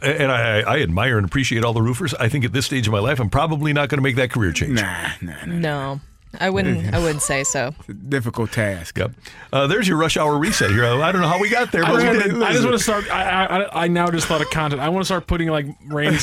And 0.00 0.30
I, 0.30 0.60
I 0.60 0.80
admire 0.80 1.18
and 1.18 1.26
appreciate 1.26 1.64
all 1.64 1.72
the 1.72 1.82
roofers. 1.82 2.14
I 2.14 2.28
think 2.28 2.44
at 2.44 2.52
this 2.52 2.66
stage 2.66 2.86
of 2.86 2.92
my 2.92 3.00
life, 3.00 3.18
I'm 3.18 3.28
probably 3.30 3.72
not 3.72 3.88
going 3.88 3.98
to 3.98 4.02
make 4.02 4.14
that 4.14 4.30
career 4.30 4.52
change. 4.52 4.80
nah, 4.80 5.08
nah, 5.20 5.44
nah. 5.44 5.54
No, 5.56 6.00
I 6.38 6.50
wouldn't. 6.50 6.94
I 6.94 6.98
wouldn't 6.98 7.22
say 7.22 7.42
so. 7.42 7.74
It's 7.80 7.88
a 7.88 7.94
difficult 7.94 8.52
task. 8.52 8.98
Yep. 8.98 9.12
Uh, 9.52 9.66
there's 9.66 9.88
your 9.88 9.96
rush 9.96 10.16
hour 10.16 10.36
reset 10.38 10.70
here. 10.70 10.84
I 10.84 11.10
don't 11.10 11.22
know 11.22 11.28
how 11.28 11.40
we 11.40 11.48
got 11.48 11.72
there, 11.72 11.84
I, 11.84 11.88
but 11.90 11.96
we 11.96 12.02
just- 12.02 12.24
did. 12.34 12.42
I 12.42 12.52
just 12.52 12.64
want 12.64 12.76
to 12.76 12.82
start. 12.82 13.10
I, 13.10 13.46
I 13.46 13.84
I 13.84 13.88
now 13.88 14.10
just 14.10 14.26
thought 14.26 14.42
of 14.42 14.50
content. 14.50 14.80
I 14.82 14.88
want 14.90 15.00
to 15.00 15.06
start 15.06 15.26
putting 15.26 15.48
like 15.48 15.66
Randy, 15.86 16.18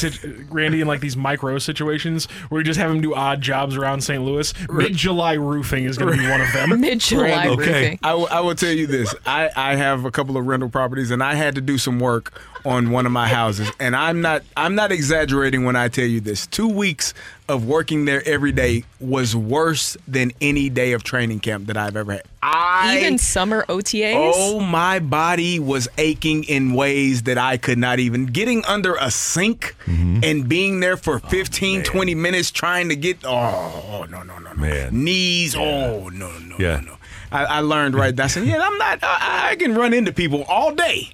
Randy 0.49 0.81
in 0.81 0.87
like 0.87 0.99
these 1.01 1.17
micro 1.17 1.57
situations 1.57 2.25
where 2.49 2.59
we 2.59 2.63
just 2.63 2.79
have 2.79 2.91
him 2.91 3.01
do 3.01 3.15
odd 3.15 3.41
jobs 3.41 3.75
around 3.75 4.01
St. 4.01 4.23
Louis. 4.23 4.53
Mid 4.69 4.93
July 4.95 5.33
roofing 5.33 5.85
is 5.85 5.97
going 5.97 6.15
to 6.15 6.23
be 6.23 6.29
one 6.29 6.41
of 6.41 6.53
them. 6.53 6.79
Mid 6.79 6.99
July 6.99 7.47
Okay. 7.47 7.55
roofing. 7.55 7.99
I, 8.03 8.13
will- 8.13 8.27
I 8.29 8.39
will 8.41 8.55
tell 8.55 8.71
you 8.73 8.85
this. 8.87 9.13
I, 9.25 9.49
I 9.55 9.75
have 9.75 10.05
a 10.05 10.11
couple 10.11 10.37
of 10.37 10.45
rental 10.45 10.69
properties, 10.69 11.09
and 11.11 11.23
I 11.23 11.33
had 11.33 11.55
to 11.55 11.61
do 11.61 11.77
some 11.79 11.99
work 11.99 12.39
on 12.63 12.91
one 12.91 13.05
of 13.05 13.11
my 13.11 13.27
houses. 13.27 13.69
And 13.79 13.95
I'm 13.95 14.21
not 14.21 14.43
I'm 14.55 14.75
not 14.75 14.91
exaggerating 14.91 15.65
when 15.65 15.75
I 15.75 15.87
tell 15.87 16.05
you 16.05 16.19
this. 16.19 16.45
Two 16.47 16.67
weeks 16.67 17.13
of 17.47 17.65
working 17.65 18.05
there 18.05 18.27
every 18.27 18.51
day 18.51 18.83
was 18.99 19.35
worse 19.35 19.95
than 20.07 20.31
any 20.41 20.69
day 20.69 20.93
of 20.93 21.03
training 21.03 21.39
camp 21.39 21.67
that 21.67 21.77
I've 21.77 21.95
ever 21.95 22.13
had. 22.13 22.23
I 22.41 22.97
Even 22.97 23.17
summer 23.17 23.65
OTAs. 23.69 24.31
Oh, 24.35 24.59
my 24.59 24.99
body 24.99 25.59
was 25.59 25.87
aching 25.97 26.43
in 26.43 26.73
ways 26.73 27.23
that 27.23 27.37
I 27.37 27.57
could 27.57 27.77
not 27.77 27.99
even. 27.99 28.25
Getting 28.27 28.63
under 28.65 28.95
a 28.95 29.11
sink 29.11 29.75
Mm-hmm. 29.85 30.19
and 30.23 30.49
being 30.49 30.79
there 30.79 30.97
for 30.97 31.19
15, 31.19 31.83
20 31.83 32.15
minutes 32.15 32.49
trying 32.51 32.89
to 32.89 32.95
get. 32.95 33.17
Oh, 33.23 34.05
no, 34.09 34.23
no, 34.23 34.39
no, 34.39 34.53
no. 34.53 34.59
Man. 34.61 35.03
Knees. 35.03 35.55
Oh, 35.55 36.09
no, 36.09 36.31
no, 36.39 36.55
Yeah. 36.57 36.79
no, 36.79 36.91
no. 36.91 36.94
I, 37.31 37.45
I 37.45 37.59
learned 37.61 37.95
right. 37.95 38.17
I 38.19 38.27
said, 38.27 38.45
yeah, 38.45 38.59
I'm 38.61 38.77
not. 38.77 38.99
I, 39.03 39.49
I 39.51 39.55
can 39.55 39.75
run 39.75 39.93
into 39.93 40.11
people 40.11 40.43
all 40.43 40.73
day, 40.73 41.09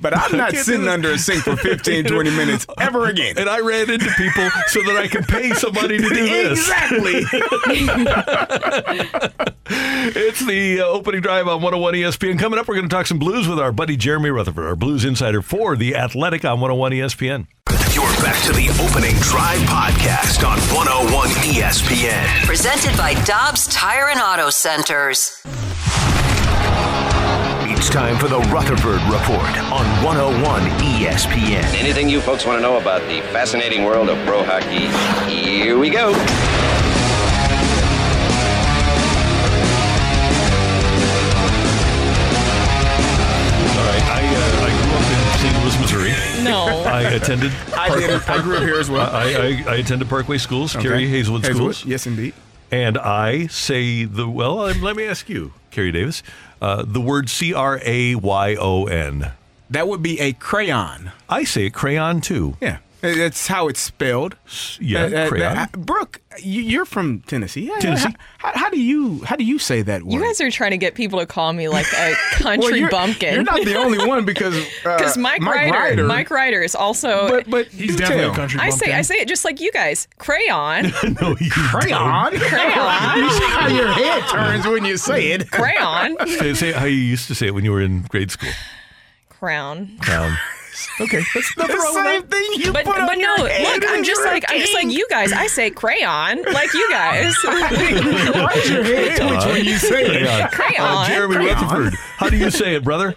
but 0.00 0.16
I'm 0.16 0.36
not 0.36 0.54
sitting 0.54 0.88
under 0.88 1.10
a 1.12 1.18
sink 1.18 1.42
for 1.44 1.56
15, 1.56 2.04
20 2.08 2.30
minutes 2.30 2.66
ever 2.78 3.06
again. 3.06 3.36
And 3.38 3.48
I 3.48 3.60
ran 3.60 3.90
into 3.90 4.10
people 4.16 4.48
so 4.68 4.82
that 4.82 4.96
I 4.96 5.08
could 5.08 5.26
pay 5.26 5.52
somebody 5.52 5.98
to 5.98 6.08
do 6.08 6.26
this. 6.26 6.58
Exactly. 6.58 7.24
It's 9.68 10.44
the 10.46 10.80
uh, 10.80 10.84
opening 10.84 11.20
drive 11.20 11.48
on 11.48 11.60
101 11.60 11.94
ESPN. 11.94 12.38
Coming 12.38 12.58
up, 12.60 12.68
we're 12.68 12.76
going 12.76 12.88
to 12.88 12.94
talk 12.94 13.06
some 13.06 13.18
blues 13.18 13.48
with 13.48 13.58
our 13.58 13.72
buddy 13.72 13.96
Jeremy 13.96 14.30
Rutherford, 14.30 14.64
our 14.64 14.76
blues 14.76 15.04
insider 15.04 15.42
for 15.42 15.76
The 15.76 15.96
Athletic 15.96 16.44
on 16.44 16.60
101 16.60 16.92
ESPN. 16.92 17.46
You're 17.92 18.04
back 18.22 18.40
to 18.44 18.52
the 18.52 18.68
opening 18.84 19.16
drive 19.20 19.58
podcast 19.60 20.46
on 20.46 20.58
101 20.76 21.28
ESPN. 21.50 22.44
Presented 22.44 22.96
by 22.96 23.14
Dobbs 23.24 23.66
Tire 23.68 24.08
and 24.10 24.20
Auto 24.20 24.50
Centers. 24.50 25.42
It's 27.68 27.88
time 27.88 28.16
for 28.18 28.26
the 28.26 28.40
Rutherford 28.52 29.00
Report 29.02 29.56
on 29.70 29.86
101 30.04 30.62
ESPN. 30.80 31.62
Anything 31.74 32.08
you 32.08 32.20
folks 32.20 32.44
want 32.44 32.58
to 32.58 32.62
know 32.62 32.78
about 32.78 33.02
the 33.02 33.20
fascinating 33.32 33.84
world 33.84 34.08
of 34.08 34.18
pro 34.26 34.42
hockey? 34.44 34.86
Here 35.32 35.78
we 35.78 35.90
go. 35.90 36.08
All 42.48 43.84
right, 43.84 44.02
I, 44.08 44.22
uh, 44.24 44.66
grew 44.82 44.94
up 44.96 45.06
in 45.12 45.38
St. 45.38 45.54
Louis, 45.62 45.76
Missouri. 45.80 46.12
No. 46.42 46.84
I 46.86 47.02
attended. 47.02 47.52
I 47.76 47.98
did. 47.98 48.10
I 48.22 48.42
grew 48.42 48.56
up 48.56 48.62
here 48.62 48.78
as 48.78 48.88
well. 48.90 49.14
I, 49.14 49.24
I, 49.24 49.64
I 49.72 49.76
attended 49.76 50.08
Parkway 50.08 50.38
Schools, 50.38 50.72
Carey 50.72 51.04
Okay. 51.04 51.08
Hazelwood, 51.08 51.44
Schools. 51.44 51.84
Yes, 51.84 52.06
indeed. 52.06 52.32
And 52.70 52.98
I 52.98 53.46
say 53.46 54.04
the, 54.04 54.28
well, 54.28 54.60
uh, 54.60 54.74
let 54.74 54.96
me 54.96 55.04
ask 55.04 55.28
you, 55.28 55.52
Carey 55.70 55.92
Davis, 55.92 56.22
uh, 56.60 56.84
the 56.86 57.00
word 57.00 57.28
C 57.28 57.54
R 57.54 57.80
A 57.84 58.14
Y 58.16 58.56
O 58.58 58.86
N. 58.86 59.32
That 59.70 59.88
would 59.88 60.02
be 60.02 60.20
a 60.20 60.32
crayon. 60.32 61.12
I 61.28 61.44
say 61.44 61.70
crayon 61.70 62.20
too. 62.20 62.56
Yeah. 62.60 62.78
That's 63.02 63.46
how 63.46 63.68
it's 63.68 63.78
spelled. 63.78 64.36
Yeah, 64.80 65.28
crayon. 65.28 65.68
Brooke, 65.72 66.20
you, 66.22 66.25
you're 66.38 66.84
from 66.84 67.20
Tennessee. 67.20 67.66
Yeah, 67.68 67.78
Tennessee. 67.78 68.14
How, 68.38 68.52
how 68.54 68.70
do 68.70 68.80
you 68.80 69.22
how 69.24 69.36
do 69.36 69.44
you 69.44 69.58
say 69.58 69.82
that 69.82 70.02
word? 70.02 70.12
You 70.12 70.20
guys 70.22 70.40
are 70.40 70.50
trying 70.50 70.72
to 70.72 70.76
get 70.78 70.94
people 70.94 71.18
to 71.18 71.26
call 71.26 71.52
me 71.52 71.68
like 71.68 71.86
a 71.92 72.14
country 72.32 72.70
Well, 72.70 72.76
you're, 72.76 72.90
bumpkin. 72.90 73.34
You're 73.34 73.42
not 73.42 73.64
the 73.64 73.76
only 73.76 74.04
one 74.06 74.24
because 74.24 74.54
uh, 74.84 74.96
Because 74.96 75.16
Mike, 75.16 75.42
Ryder, 75.42 76.04
Mike 76.04 76.30
Ryder 76.30 76.62
is 76.62 76.74
also. 76.74 77.28
But 77.28 77.48
but 77.50 77.66
He's 77.68 77.92
do 77.96 77.98
definitely 77.98 78.24
tell. 78.24 78.32
a 78.32 78.36
country 78.36 78.60
I 78.60 78.70
say. 78.70 78.92
I 78.92 79.02
say 79.02 79.16
it 79.16 79.28
just 79.28 79.44
like 79.44 79.60
you 79.60 79.70
guys. 79.72 80.08
Crayon, 80.18 80.82
no, 81.20 81.36
you 81.40 81.50
Crayon. 81.50 82.30
Crayon. 82.38 83.18
you 83.18 83.30
see 83.30 83.44
how 83.46 83.68
your 83.68 83.92
head 83.92 84.28
turns 84.28 84.66
when 84.66 84.84
you 84.84 84.96
say 84.96 85.32
it. 85.32 85.50
crayon. 85.50 86.16
Say, 86.26 86.54
say 86.54 86.72
how 86.72 86.84
you 86.84 86.96
used 86.96 87.28
to 87.28 87.34
say 87.34 87.46
it 87.48 87.54
when 87.54 87.64
you 87.64 87.72
were 87.72 87.80
in 87.82 88.02
grade 88.02 88.30
school. 88.30 88.50
crown. 89.28 89.96
Crown. 90.00 90.36
Okay, 91.00 91.22
that's 91.34 91.56
nothing 91.56 91.76
The 91.76 91.82
wrong 91.82 91.94
with 91.94 92.04
same 92.04 92.20
that. 92.22 92.30
thing 92.30 92.50
you 92.56 92.72
But 92.72 92.84
put 92.84 92.98
on 92.98 93.06
but 93.06 93.18
your 93.18 93.38
no, 93.38 93.46
head 93.46 93.82
look, 93.82 93.90
I'm 93.90 94.04
just 94.04 94.20
you're 94.20 94.30
like 94.30 94.44
I'm 94.48 94.60
just 94.60 94.74
like 94.74 94.90
you 94.90 95.06
guys. 95.08 95.32
I 95.32 95.46
say 95.46 95.70
crayon, 95.70 96.42
like 96.52 96.72
you 96.74 96.90
guys. 96.90 97.34
Why's 97.44 98.68
your 98.70 98.82
head 98.84 99.16
twitch 99.18 99.44
when 99.52 99.64
you 99.64 99.78
say 99.78 100.04
it? 100.06 100.22
Crayon. 100.22 100.48
Crayon. 100.50 100.80
Uh, 100.80 101.06
Jeremy 101.06 101.34
Crayon. 101.36 101.54
Rutherford, 101.62 101.94
how 102.18 102.28
do 102.30 102.36
you 102.36 102.50
say 102.50 102.74
it, 102.74 102.82
brother? 102.84 103.14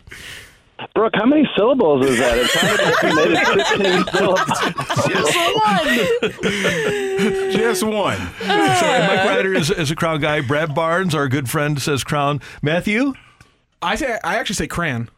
Brooke, 0.96 1.14
how 1.16 1.26
many 1.26 1.46
syllables 1.58 2.06
is 2.06 2.18
that? 2.20 2.38
It 2.38 2.48
sounded 2.52 2.82
like 2.86 3.04
you 3.04 3.14
made 3.16 3.32
it 3.38 3.46
15 3.68 4.06
syllables. 4.14 4.40
Just 7.54 7.84
one. 7.84 8.18
So 8.18 8.48
Mike 8.48 9.26
Ryder 9.26 9.54
is, 9.56 9.70
is 9.72 9.92
a 9.92 9.96
Crown 9.96 10.22
guy. 10.22 10.40
Brad 10.40 10.74
Barnes, 10.74 11.14
our 11.14 11.28
good 11.28 11.50
friend, 11.50 11.82
says 11.82 12.06
Crown. 12.06 12.40
Matthew, 12.62 13.14
I 13.82 13.96
say 13.96 14.18
I 14.24 14.38
actually 14.38 14.56
say 14.56 14.68
crayon. 14.68 15.10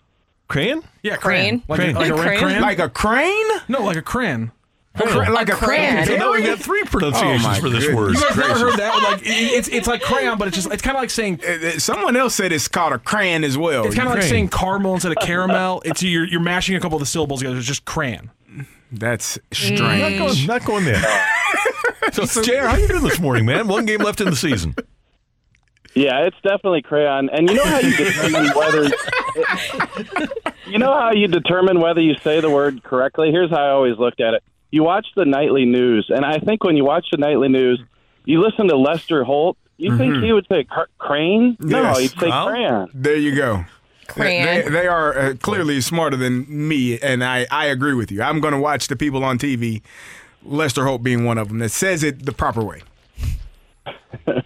Crayon? 0.52 0.84
Yeah, 1.04 1.16
Crane. 1.16 1.62
crayon. 1.62 1.64
Like, 1.68 1.80
Crane. 1.80 1.96
A, 1.96 2.00
like 2.00 2.10
a 2.12 2.14
red 2.16 2.24
Crane? 2.24 2.40
crayon. 2.40 2.62
Like 2.62 2.80
a 2.80 2.90
crane? 2.90 3.48
no, 3.68 3.84
like 3.84 3.98
a 3.98 4.02
crayon. 4.02 4.52
Cra- 4.94 5.32
like 5.32 5.48
a, 5.50 5.54
crayon. 5.54 6.06
So 6.06 6.18
now 6.18 6.34
we've 6.34 6.46
got 6.46 6.60
three 6.60 6.84
pronunciations 6.84 7.46
Oh, 7.46 7.48
my 7.48 7.60
for 7.62 7.70
this 7.70 7.86
goodness. 7.86 7.96
word. 7.96 8.14
You 8.16 8.22
guys 8.22 8.36
never 8.36 8.42
gracious. 8.42 8.62
heard 8.62 8.78
that? 8.80 9.04
Like 9.04 9.22
it, 9.22 9.26
it's 9.30 9.68
it's 9.70 9.88
like 9.88 10.02
crayon, 10.02 10.38
but 10.38 10.50
it's 10.50 10.58
just 10.58 10.70
it's 10.72 10.82
kind 10.82 10.98
of 10.98 11.02
like 11.02 11.10
saying 11.10 11.40
Uh, 11.48 11.68
uh, 11.68 11.72
Someone 11.80 12.18
else 12.18 12.36
said 12.36 12.52
it's 12.52 12.68
called 12.68 12.92
a 12.92 13.00
crayon 13.00 13.46
as 13.46 13.58
well. 13.58 13.86
it's 13.86 13.96
kind 13.96 14.10
of 14.10 14.14
like 14.14 14.24
saying 14.24 14.50
caramel 14.50 14.94
instead 14.96 15.14
of 15.14 15.18
caramel. 15.24 15.82
It's 15.86 16.04
you're 16.04 16.26
you're 16.28 16.42
mashing 16.42 16.76
a 16.76 16.82
couple 16.82 16.98
of 16.98 17.00
the 17.00 17.06
syllables 17.06 17.40
together. 17.40 17.58
It's 17.58 17.66
just 17.68 17.86
crayon. 17.86 18.32
That's 18.92 19.38
Not 19.38 19.56
strange. 19.56 20.18
going, 20.20 20.46
not 20.48 20.66
going 20.66 20.84
there. 20.84 21.02
so, 22.12 22.26
JR, 22.44 22.66
how 22.68 22.76
you 22.76 22.90
doing 22.90 23.04
this 23.04 23.22
morning, 23.22 23.46
man? 23.46 23.70
One 23.70 23.86
game 23.86 24.02
left 24.02 24.20
in 24.20 24.30
the 24.30 24.36
season. 24.36 24.76
Yeah, 25.94 26.20
it's 26.26 26.38
definitely 26.42 26.82
crayon. 26.84 27.30
And 27.30 27.50
you 27.50 27.56
know 27.56 27.66
how 27.66 27.80
you 27.80 27.96
determine 27.98 28.50
whether 28.56 28.90
you 30.68 30.78
know 30.78 30.94
how 30.94 31.12
you 31.12 31.28
determine 31.28 31.80
whether 31.80 32.02
you 32.02 32.16
say 32.24 32.40
the 32.40 32.50
word 32.50 32.84
correctly. 32.84 33.32
Here's 33.32 33.50
how 33.50 33.58
I 33.58 33.70
always 33.72 33.98
looked 33.98 34.22
at 34.22 34.34
it. 34.34 34.44
You 34.72 34.84
watch 34.84 35.08
the 35.16 35.26
nightly 35.26 35.66
news, 35.66 36.10
and 36.10 36.24
I 36.26 36.40
think 36.40 36.64
when 36.64 36.78
you 36.78 36.86
watch 36.86 37.08
the 37.12 37.18
nightly 37.18 37.50
news, 37.50 37.82
you 38.24 38.40
listen 38.42 38.68
to 38.70 38.78
Lester 38.78 39.24
Holt. 39.24 39.58
You 39.78 39.98
think 39.98 40.24
he 40.24 40.32
would 40.32 40.46
say 40.48 40.64
cr- 40.64 40.82
crane? 41.00 41.58
No, 41.60 41.82
Yes. 41.82 42.00
he'd 42.00 42.20
say 42.20 42.30
Well, 42.30 42.48
crayon. 42.50 42.90
There 42.94 43.16
you 43.18 43.36
go. 43.36 43.66
Crayon. 44.08 44.46
They, 44.66 44.70
they 44.70 44.88
are 44.88 45.18
uh, 45.18 45.34
clearly 45.42 45.82
smarter 45.82 46.16
than 46.16 46.46
me, 46.48 47.00
and 47.00 47.24
I, 47.24 47.48
I 47.50 47.66
agree 47.66 47.96
with 47.96 48.12
you. 48.12 48.22
I'm 48.22 48.40
going 48.42 48.54
to 48.54 48.60
watch 48.60 48.88
the 48.90 48.96
people 48.96 49.24
on 49.24 49.40
TV, 49.40 49.82
Lester 50.44 50.86
Holt 50.86 51.02
being 51.02 51.26
one 51.26 51.40
of 51.40 51.48
them, 51.48 51.58
that 51.60 51.70
says 51.70 52.04
it 52.04 52.26
the 52.28 52.32
proper 52.32 52.64
way. 52.64 52.84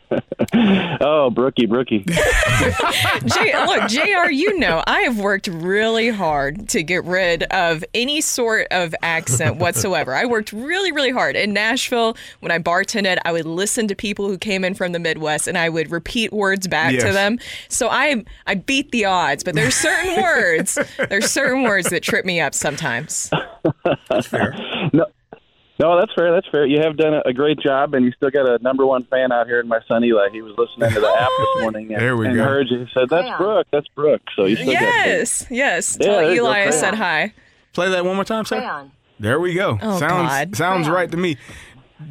Oh, 1.01 1.29
brookie, 1.29 1.65
brookie. 1.65 1.99
J- 2.05 3.65
look, 3.65 3.89
JR, 3.89 4.29
you 4.31 4.57
know, 4.57 4.83
I 4.87 5.01
have 5.01 5.19
worked 5.19 5.47
really 5.47 6.09
hard 6.09 6.69
to 6.69 6.83
get 6.83 7.03
rid 7.03 7.43
of 7.43 7.83
any 7.93 8.21
sort 8.21 8.67
of 8.71 8.95
accent 9.01 9.57
whatsoever. 9.57 10.13
I 10.13 10.25
worked 10.25 10.53
really, 10.53 10.91
really 10.91 11.11
hard. 11.11 11.35
In 11.35 11.51
Nashville, 11.53 12.15
when 12.39 12.51
I 12.51 12.59
bartended, 12.59 13.17
I 13.25 13.31
would 13.31 13.45
listen 13.45 13.87
to 13.87 13.95
people 13.95 14.27
who 14.27 14.37
came 14.37 14.63
in 14.63 14.75
from 14.75 14.91
the 14.91 14.99
Midwest 14.99 15.47
and 15.47 15.57
I 15.57 15.67
would 15.69 15.91
repeat 15.91 16.31
words 16.31 16.67
back 16.67 16.93
to 16.99 17.11
them. 17.11 17.39
So 17.67 17.89
I 17.89 18.23
I 18.47 18.55
beat 18.55 18.91
the 18.91 19.05
odds, 19.05 19.43
but 19.43 19.55
there's 19.55 19.75
certain 19.75 20.21
words, 20.21 20.77
there's 21.09 21.29
certain 21.29 21.63
words 21.63 21.89
that 21.89 22.03
trip 22.03 22.25
me 22.25 22.39
up 22.39 22.53
sometimes. 22.53 23.29
That's 24.09 24.27
fair. 24.27 24.53
No, 24.93 25.05
no, 25.79 25.99
that's 25.99 26.13
fair. 26.13 26.31
That's 26.31 26.47
fair. 26.49 26.65
You 26.65 26.79
have 26.81 26.95
done 26.97 27.13
a, 27.13 27.21
a 27.25 27.33
great 27.33 27.59
job, 27.59 27.93
and 27.93 28.05
you 28.05 28.11
still 28.13 28.29
got 28.29 28.47
a 28.49 28.61
number 28.63 28.85
one 28.85 29.03
fan 29.05 29.31
out 29.31 29.47
here 29.47 29.59
in 29.59 29.67
my 29.67 29.79
son 29.87 30.03
Eli. 30.03 30.29
He 30.31 30.41
was 30.41 30.53
listening 30.57 30.89
to 30.93 30.99
the 30.99 31.07
app 31.07 31.29
this 31.37 31.47
morning 31.61 31.91
and, 31.93 32.01
There 32.01 32.15
we 32.15 32.27
and 32.27 32.35
go. 32.35 32.43
heard 32.43 32.67
you. 32.69 32.79
He 32.79 32.87
said, 32.93 33.09
"That's 33.09 33.37
Brooke. 33.37 33.67
That's 33.71 33.87
Brooke." 33.89 34.21
So 34.35 34.45
you 34.45 34.55
still 34.55 34.67
Yes, 34.67 35.45
yes. 35.49 35.97
Yeah, 35.99 36.05
Tell 36.05 36.15
there 36.21 36.29
you 36.33 36.41
go, 36.41 36.47
Eli 36.47 36.67
I 36.67 36.69
said 36.69 36.93
hi. 36.95 37.33
Play 37.73 37.89
that 37.89 38.05
one 38.05 38.15
more 38.15 38.23
time, 38.25 38.45
sir. 38.45 38.89
There 39.19 39.39
we 39.39 39.53
go. 39.53 39.77
Oh, 39.81 39.99
sounds 39.99 40.29
God. 40.29 40.55
sounds 40.55 40.87
right 40.89 41.09
to 41.11 41.17
me. 41.17 41.37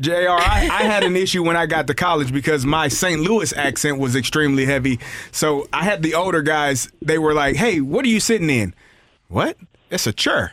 Jr. 0.00 0.12
I, 0.30 0.68
I 0.72 0.82
had 0.84 1.04
an 1.04 1.14
issue 1.14 1.42
when 1.42 1.56
I 1.56 1.66
got 1.66 1.86
to 1.88 1.94
college 1.94 2.32
because 2.32 2.64
my 2.64 2.88
St. 2.88 3.20
Louis 3.20 3.52
accent 3.54 3.98
was 3.98 4.16
extremely 4.16 4.64
heavy. 4.64 4.98
So 5.30 5.68
I 5.74 5.84
had 5.84 6.02
the 6.02 6.14
older 6.14 6.40
guys. 6.40 6.90
They 7.02 7.18
were 7.18 7.34
like, 7.34 7.56
"Hey, 7.56 7.80
what 7.82 8.04
are 8.04 8.08
you 8.08 8.20
sitting 8.20 8.48
in? 8.50 8.74
What? 9.28 9.56
It's 9.90 10.06
a 10.06 10.12
chair." 10.12 10.52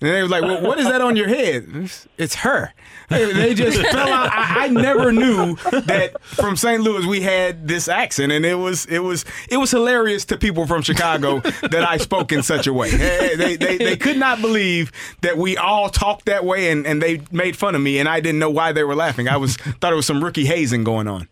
And 0.00 0.10
they 0.10 0.22
were 0.22 0.28
like, 0.28 0.42
well, 0.42 0.62
what 0.62 0.78
is 0.78 0.86
that 0.86 1.00
on 1.00 1.16
your 1.16 1.28
head? 1.28 1.66
It's, 1.74 2.06
it's 2.18 2.34
her. 2.36 2.72
They, 3.08 3.32
they 3.32 3.54
just 3.54 3.80
fell 3.92 4.08
out. 4.08 4.30
I, 4.32 4.64
I 4.64 4.68
never 4.68 5.12
knew 5.12 5.56
that 5.56 6.20
from 6.22 6.56
St. 6.56 6.82
Louis 6.82 7.06
we 7.06 7.22
had 7.22 7.66
this 7.66 7.88
accent, 7.88 8.32
and 8.32 8.44
it 8.44 8.56
was 8.56 8.84
it 8.86 8.98
was 8.98 9.24
it 9.48 9.56
was 9.56 9.70
hilarious 9.70 10.24
to 10.26 10.36
people 10.36 10.66
from 10.66 10.82
Chicago 10.82 11.40
that 11.40 11.86
I 11.88 11.96
spoke 11.96 12.32
in 12.32 12.42
such 12.42 12.66
a 12.66 12.72
way. 12.72 12.90
They, 12.90 13.36
they, 13.36 13.56
they, 13.56 13.78
they 13.78 13.96
could 13.96 14.18
not 14.18 14.40
believe 14.40 14.92
that 15.22 15.38
we 15.38 15.56
all 15.56 15.88
talked 15.88 16.26
that 16.26 16.44
way, 16.44 16.70
and, 16.70 16.86
and 16.86 17.00
they 17.00 17.22
made 17.30 17.56
fun 17.56 17.74
of 17.74 17.80
me, 17.80 17.98
and 17.98 18.08
I 18.08 18.20
didn't 18.20 18.38
know 18.38 18.50
why 18.50 18.72
they 18.72 18.84
were 18.84 18.96
laughing. 18.96 19.28
I 19.28 19.36
was 19.36 19.56
thought 19.56 19.92
it 19.92 19.96
was 19.96 20.06
some 20.06 20.22
rookie 20.22 20.46
hazing 20.46 20.84
going 20.84 21.08
on. 21.08 21.28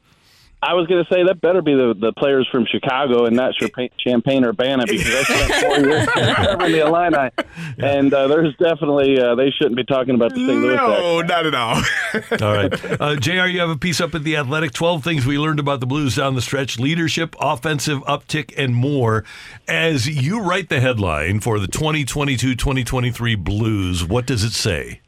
I 0.67 0.73
was 0.73 0.87
going 0.87 1.05
to 1.05 1.15
say 1.15 1.23
that 1.25 1.43
better 1.43 1.61
be 1.61 1.75
the, 1.75 1.95
the 1.99 2.13
players 2.15 2.49
from 2.51 2.65
Chicago 2.65 3.27
and 3.27 3.37
not 3.37 3.53
Champaign, 3.55 3.91
Champaign 3.99 4.45
Urbana 4.45 4.87
because 4.87 5.07
I 5.07 5.23
spent 5.23 5.65
four 5.65 5.79
years 5.91 6.07
covering 6.37 6.73
the 6.73 6.87
Illini, 6.87 7.31
and 7.79 8.15
uh, 8.15 8.29
there's 8.29 8.57
definitely 8.57 9.21
uh, 9.21 9.35
they 9.35 9.51
shouldn't 9.51 9.77
be 9.77 9.85
talking 9.85 10.15
about 10.15 10.31
the 10.31 10.47
St. 10.47 10.49
Louis. 10.49 10.75
accent. 10.75 11.01
No, 11.01 11.21
not 11.21 11.47
at 11.47 11.55
all. 11.55 11.83
All 12.49 12.57
right. 12.57 13.01
Uh, 13.01 13.17
JR, 13.17 13.47
you 13.47 13.61
have 13.61 13.69
a 13.69 13.77
piece 13.77 14.01
up 14.01 14.15
at 14.15 14.25
The 14.25 14.37
Athletic 14.39 14.73
12 14.73 15.05
things 15.05 15.27
we 15.27 15.39
learned 15.39 15.61
about 15.61 15.81
the 15.81 15.87
Blues 15.87 16.17
down 16.17 16.35
the 16.35 16.43
stretch 16.43 16.79
leadership, 16.79 17.37
offensive 17.39 17.99
uptick, 18.05 18.55
and 18.57 18.75
more. 18.75 19.25
As 19.69 20.09
you 20.09 20.41
write 20.41 20.71
the 20.71 20.81
headline 20.81 21.41
for 21.41 21.59
the 21.59 21.69
2022 21.69 22.55
2023 22.55 23.35
Blues, 23.35 24.03
what 24.03 24.27
does 24.27 24.43
it 24.43 24.53
say? 24.53 25.01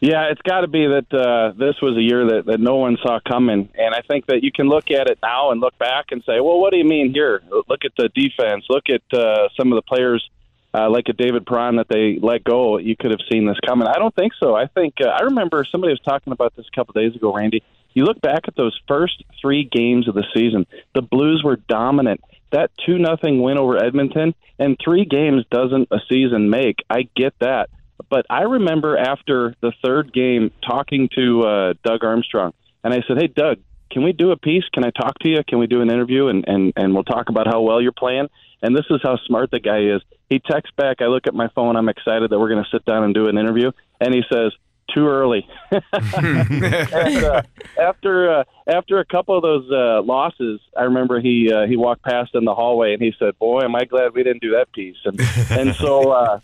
Yeah, 0.00 0.30
it's 0.30 0.40
got 0.42 0.60
to 0.60 0.68
be 0.68 0.86
that 0.86 1.12
uh, 1.12 1.52
this 1.58 1.74
was 1.82 1.96
a 1.96 2.00
year 2.00 2.24
that, 2.26 2.46
that 2.46 2.60
no 2.60 2.76
one 2.76 2.96
saw 3.02 3.18
coming. 3.26 3.68
And 3.74 3.94
I 3.94 4.00
think 4.02 4.26
that 4.26 4.44
you 4.44 4.52
can 4.52 4.68
look 4.68 4.90
at 4.92 5.10
it 5.10 5.18
now 5.22 5.50
and 5.50 5.60
look 5.60 5.76
back 5.76 6.06
and 6.12 6.22
say, 6.24 6.40
well, 6.40 6.60
what 6.60 6.70
do 6.70 6.78
you 6.78 6.84
mean 6.84 7.12
here? 7.12 7.42
Look 7.50 7.84
at 7.84 7.92
the 7.96 8.08
defense. 8.14 8.64
Look 8.68 8.84
at 8.88 9.02
uh, 9.12 9.48
some 9.56 9.72
of 9.72 9.76
the 9.76 9.82
players 9.82 10.28
uh, 10.72 10.88
like 10.88 11.08
a 11.08 11.12
David 11.12 11.46
Perron 11.46 11.76
that 11.76 11.88
they 11.88 12.18
let 12.22 12.44
go. 12.44 12.78
You 12.78 12.94
could 12.96 13.10
have 13.10 13.20
seen 13.30 13.46
this 13.46 13.58
coming. 13.66 13.88
I 13.88 13.98
don't 13.98 14.14
think 14.14 14.34
so. 14.38 14.54
I 14.54 14.66
think 14.66 14.94
uh, 15.00 15.08
I 15.08 15.22
remember 15.24 15.64
somebody 15.70 15.92
was 15.92 16.00
talking 16.00 16.32
about 16.32 16.54
this 16.54 16.66
a 16.72 16.76
couple 16.76 16.92
days 16.92 17.16
ago, 17.16 17.34
Randy. 17.34 17.64
You 17.92 18.04
look 18.04 18.20
back 18.20 18.42
at 18.46 18.54
those 18.54 18.78
first 18.86 19.24
three 19.40 19.64
games 19.64 20.06
of 20.06 20.14
the 20.14 20.24
season, 20.32 20.66
the 20.94 21.02
Blues 21.02 21.42
were 21.42 21.56
dominant. 21.56 22.20
That 22.52 22.70
2 22.86 22.98
nothing 22.98 23.42
win 23.42 23.58
over 23.58 23.82
Edmonton 23.82 24.34
and 24.58 24.76
three 24.82 25.04
games 25.04 25.44
doesn't 25.50 25.88
a 25.90 25.98
season 26.08 26.50
make. 26.50 26.84
I 26.88 27.08
get 27.16 27.34
that. 27.40 27.70
But 28.10 28.26
I 28.30 28.42
remember 28.42 28.96
after 28.96 29.54
the 29.60 29.72
third 29.84 30.12
game 30.12 30.50
talking 30.66 31.08
to 31.16 31.42
uh, 31.42 31.74
Doug 31.84 32.04
Armstrong, 32.04 32.52
and 32.84 32.94
I 32.94 33.02
said, 33.06 33.18
"Hey, 33.18 33.26
Doug, 33.26 33.58
can 33.90 34.02
we 34.02 34.12
do 34.12 34.30
a 34.30 34.36
piece? 34.36 34.64
Can 34.72 34.84
I 34.84 34.90
talk 34.90 35.18
to 35.20 35.28
you? 35.28 35.38
Can 35.46 35.58
we 35.58 35.66
do 35.66 35.80
an 35.80 35.90
interview? 35.90 36.28
And 36.28 36.44
and 36.46 36.72
and 36.76 36.94
we'll 36.94 37.04
talk 37.04 37.28
about 37.28 37.46
how 37.46 37.60
well 37.60 37.80
you're 37.80 37.92
playing." 37.92 38.28
And 38.62 38.76
this 38.76 38.86
is 38.90 39.00
how 39.02 39.16
smart 39.26 39.50
the 39.50 39.60
guy 39.60 39.82
is. 39.94 40.02
He 40.28 40.40
texts 40.40 40.74
back. 40.76 41.00
I 41.00 41.06
look 41.06 41.26
at 41.26 41.34
my 41.34 41.48
phone. 41.54 41.76
I'm 41.76 41.88
excited 41.88 42.30
that 42.30 42.38
we're 42.38 42.48
going 42.48 42.64
to 42.64 42.70
sit 42.70 42.84
down 42.84 43.04
and 43.04 43.14
do 43.14 43.28
an 43.28 43.38
interview. 43.38 43.70
And 44.00 44.14
he 44.14 44.22
says, 44.32 44.52
"Too 44.94 45.06
early." 45.06 45.46
and, 45.70 47.24
uh, 47.24 47.42
after 47.80 48.40
uh, 48.40 48.44
after 48.66 48.98
a 48.98 49.04
couple 49.04 49.36
of 49.36 49.42
those 49.42 49.70
uh, 49.70 50.02
losses, 50.02 50.60
I 50.76 50.84
remember 50.84 51.20
he 51.20 51.50
uh, 51.52 51.66
he 51.66 51.76
walked 51.76 52.02
past 52.02 52.34
in 52.34 52.44
the 52.44 52.54
hallway 52.54 52.92
and 52.92 53.02
he 53.02 53.12
said, 53.18 53.38
"Boy, 53.38 53.60
am 53.60 53.74
I 53.76 53.84
glad 53.84 54.14
we 54.14 54.22
didn't 54.22 54.42
do 54.42 54.52
that 54.52 54.72
piece." 54.72 54.96
And 55.04 55.20
and 55.50 55.74
so. 55.76 56.12
Uh, 56.12 56.40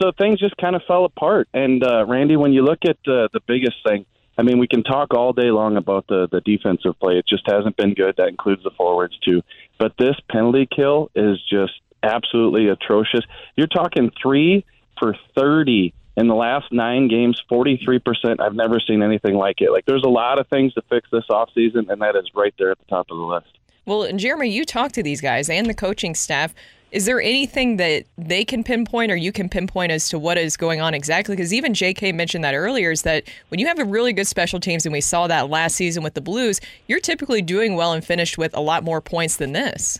so 0.00 0.12
things 0.16 0.38
just 0.38 0.56
kind 0.56 0.76
of 0.76 0.82
fell 0.86 1.04
apart. 1.04 1.48
And 1.54 1.82
uh, 1.82 2.04
Randy, 2.06 2.36
when 2.36 2.52
you 2.52 2.62
look 2.62 2.80
at 2.84 2.98
uh, 3.06 3.28
the 3.32 3.40
biggest 3.46 3.76
thing, 3.86 4.06
I 4.38 4.42
mean, 4.42 4.58
we 4.58 4.68
can 4.68 4.82
talk 4.82 5.14
all 5.14 5.32
day 5.32 5.50
long 5.50 5.76
about 5.76 6.06
the 6.08 6.28
the 6.30 6.40
defensive 6.40 6.98
play. 7.00 7.18
It 7.18 7.26
just 7.26 7.44
hasn't 7.46 7.76
been 7.76 7.94
good. 7.94 8.16
That 8.18 8.28
includes 8.28 8.62
the 8.62 8.70
forwards 8.70 9.18
too. 9.24 9.42
But 9.78 9.94
this 9.98 10.16
penalty 10.30 10.68
kill 10.74 11.10
is 11.14 11.38
just 11.48 11.72
absolutely 12.02 12.68
atrocious. 12.68 13.24
You're 13.56 13.66
talking 13.66 14.10
three 14.22 14.64
for 14.98 15.14
thirty 15.36 15.94
in 16.16 16.28
the 16.28 16.34
last 16.34 16.70
nine 16.70 17.08
games, 17.08 17.42
forty 17.48 17.80
three 17.82 17.98
percent. 17.98 18.40
I've 18.40 18.54
never 18.54 18.78
seen 18.78 19.02
anything 19.02 19.34
like 19.34 19.60
it. 19.60 19.70
Like 19.70 19.86
there's 19.86 20.04
a 20.04 20.10
lot 20.10 20.38
of 20.38 20.46
things 20.48 20.74
to 20.74 20.82
fix 20.90 21.08
this 21.10 21.24
offseason, 21.30 21.88
and 21.88 22.02
that 22.02 22.16
is 22.16 22.30
right 22.34 22.54
there 22.58 22.70
at 22.70 22.78
the 22.78 22.86
top 22.86 23.06
of 23.10 23.16
the 23.16 23.24
list. 23.24 23.58
Well, 23.86 24.10
Jeremy, 24.12 24.50
you 24.50 24.64
talk 24.64 24.92
to 24.92 25.02
these 25.02 25.20
guys 25.20 25.48
and 25.48 25.66
the 25.66 25.74
coaching 25.74 26.14
staff. 26.14 26.52
Is 26.92 27.04
there 27.04 27.20
anything 27.20 27.76
that 27.78 28.04
they 28.16 28.44
can 28.44 28.62
pinpoint 28.62 29.10
or 29.10 29.16
you 29.16 29.32
can 29.32 29.48
pinpoint 29.48 29.90
as 29.90 30.08
to 30.10 30.18
what 30.18 30.38
is 30.38 30.56
going 30.56 30.80
on 30.80 30.94
exactly? 30.94 31.34
Because 31.34 31.52
even 31.52 31.72
JK 31.72 32.14
mentioned 32.14 32.44
that 32.44 32.54
earlier 32.54 32.92
is 32.92 33.02
that 33.02 33.24
when 33.48 33.58
you 33.58 33.66
have 33.66 33.78
a 33.78 33.84
really 33.84 34.12
good 34.12 34.26
special 34.26 34.60
teams, 34.60 34.86
and 34.86 34.92
we 34.92 35.00
saw 35.00 35.26
that 35.26 35.50
last 35.50 35.74
season 35.74 36.02
with 36.02 36.14
the 36.14 36.20
Blues, 36.20 36.60
you're 36.86 37.00
typically 37.00 37.42
doing 37.42 37.74
well 37.74 37.92
and 37.92 38.04
finished 38.04 38.38
with 38.38 38.56
a 38.56 38.60
lot 38.60 38.84
more 38.84 39.00
points 39.00 39.36
than 39.36 39.52
this. 39.52 39.98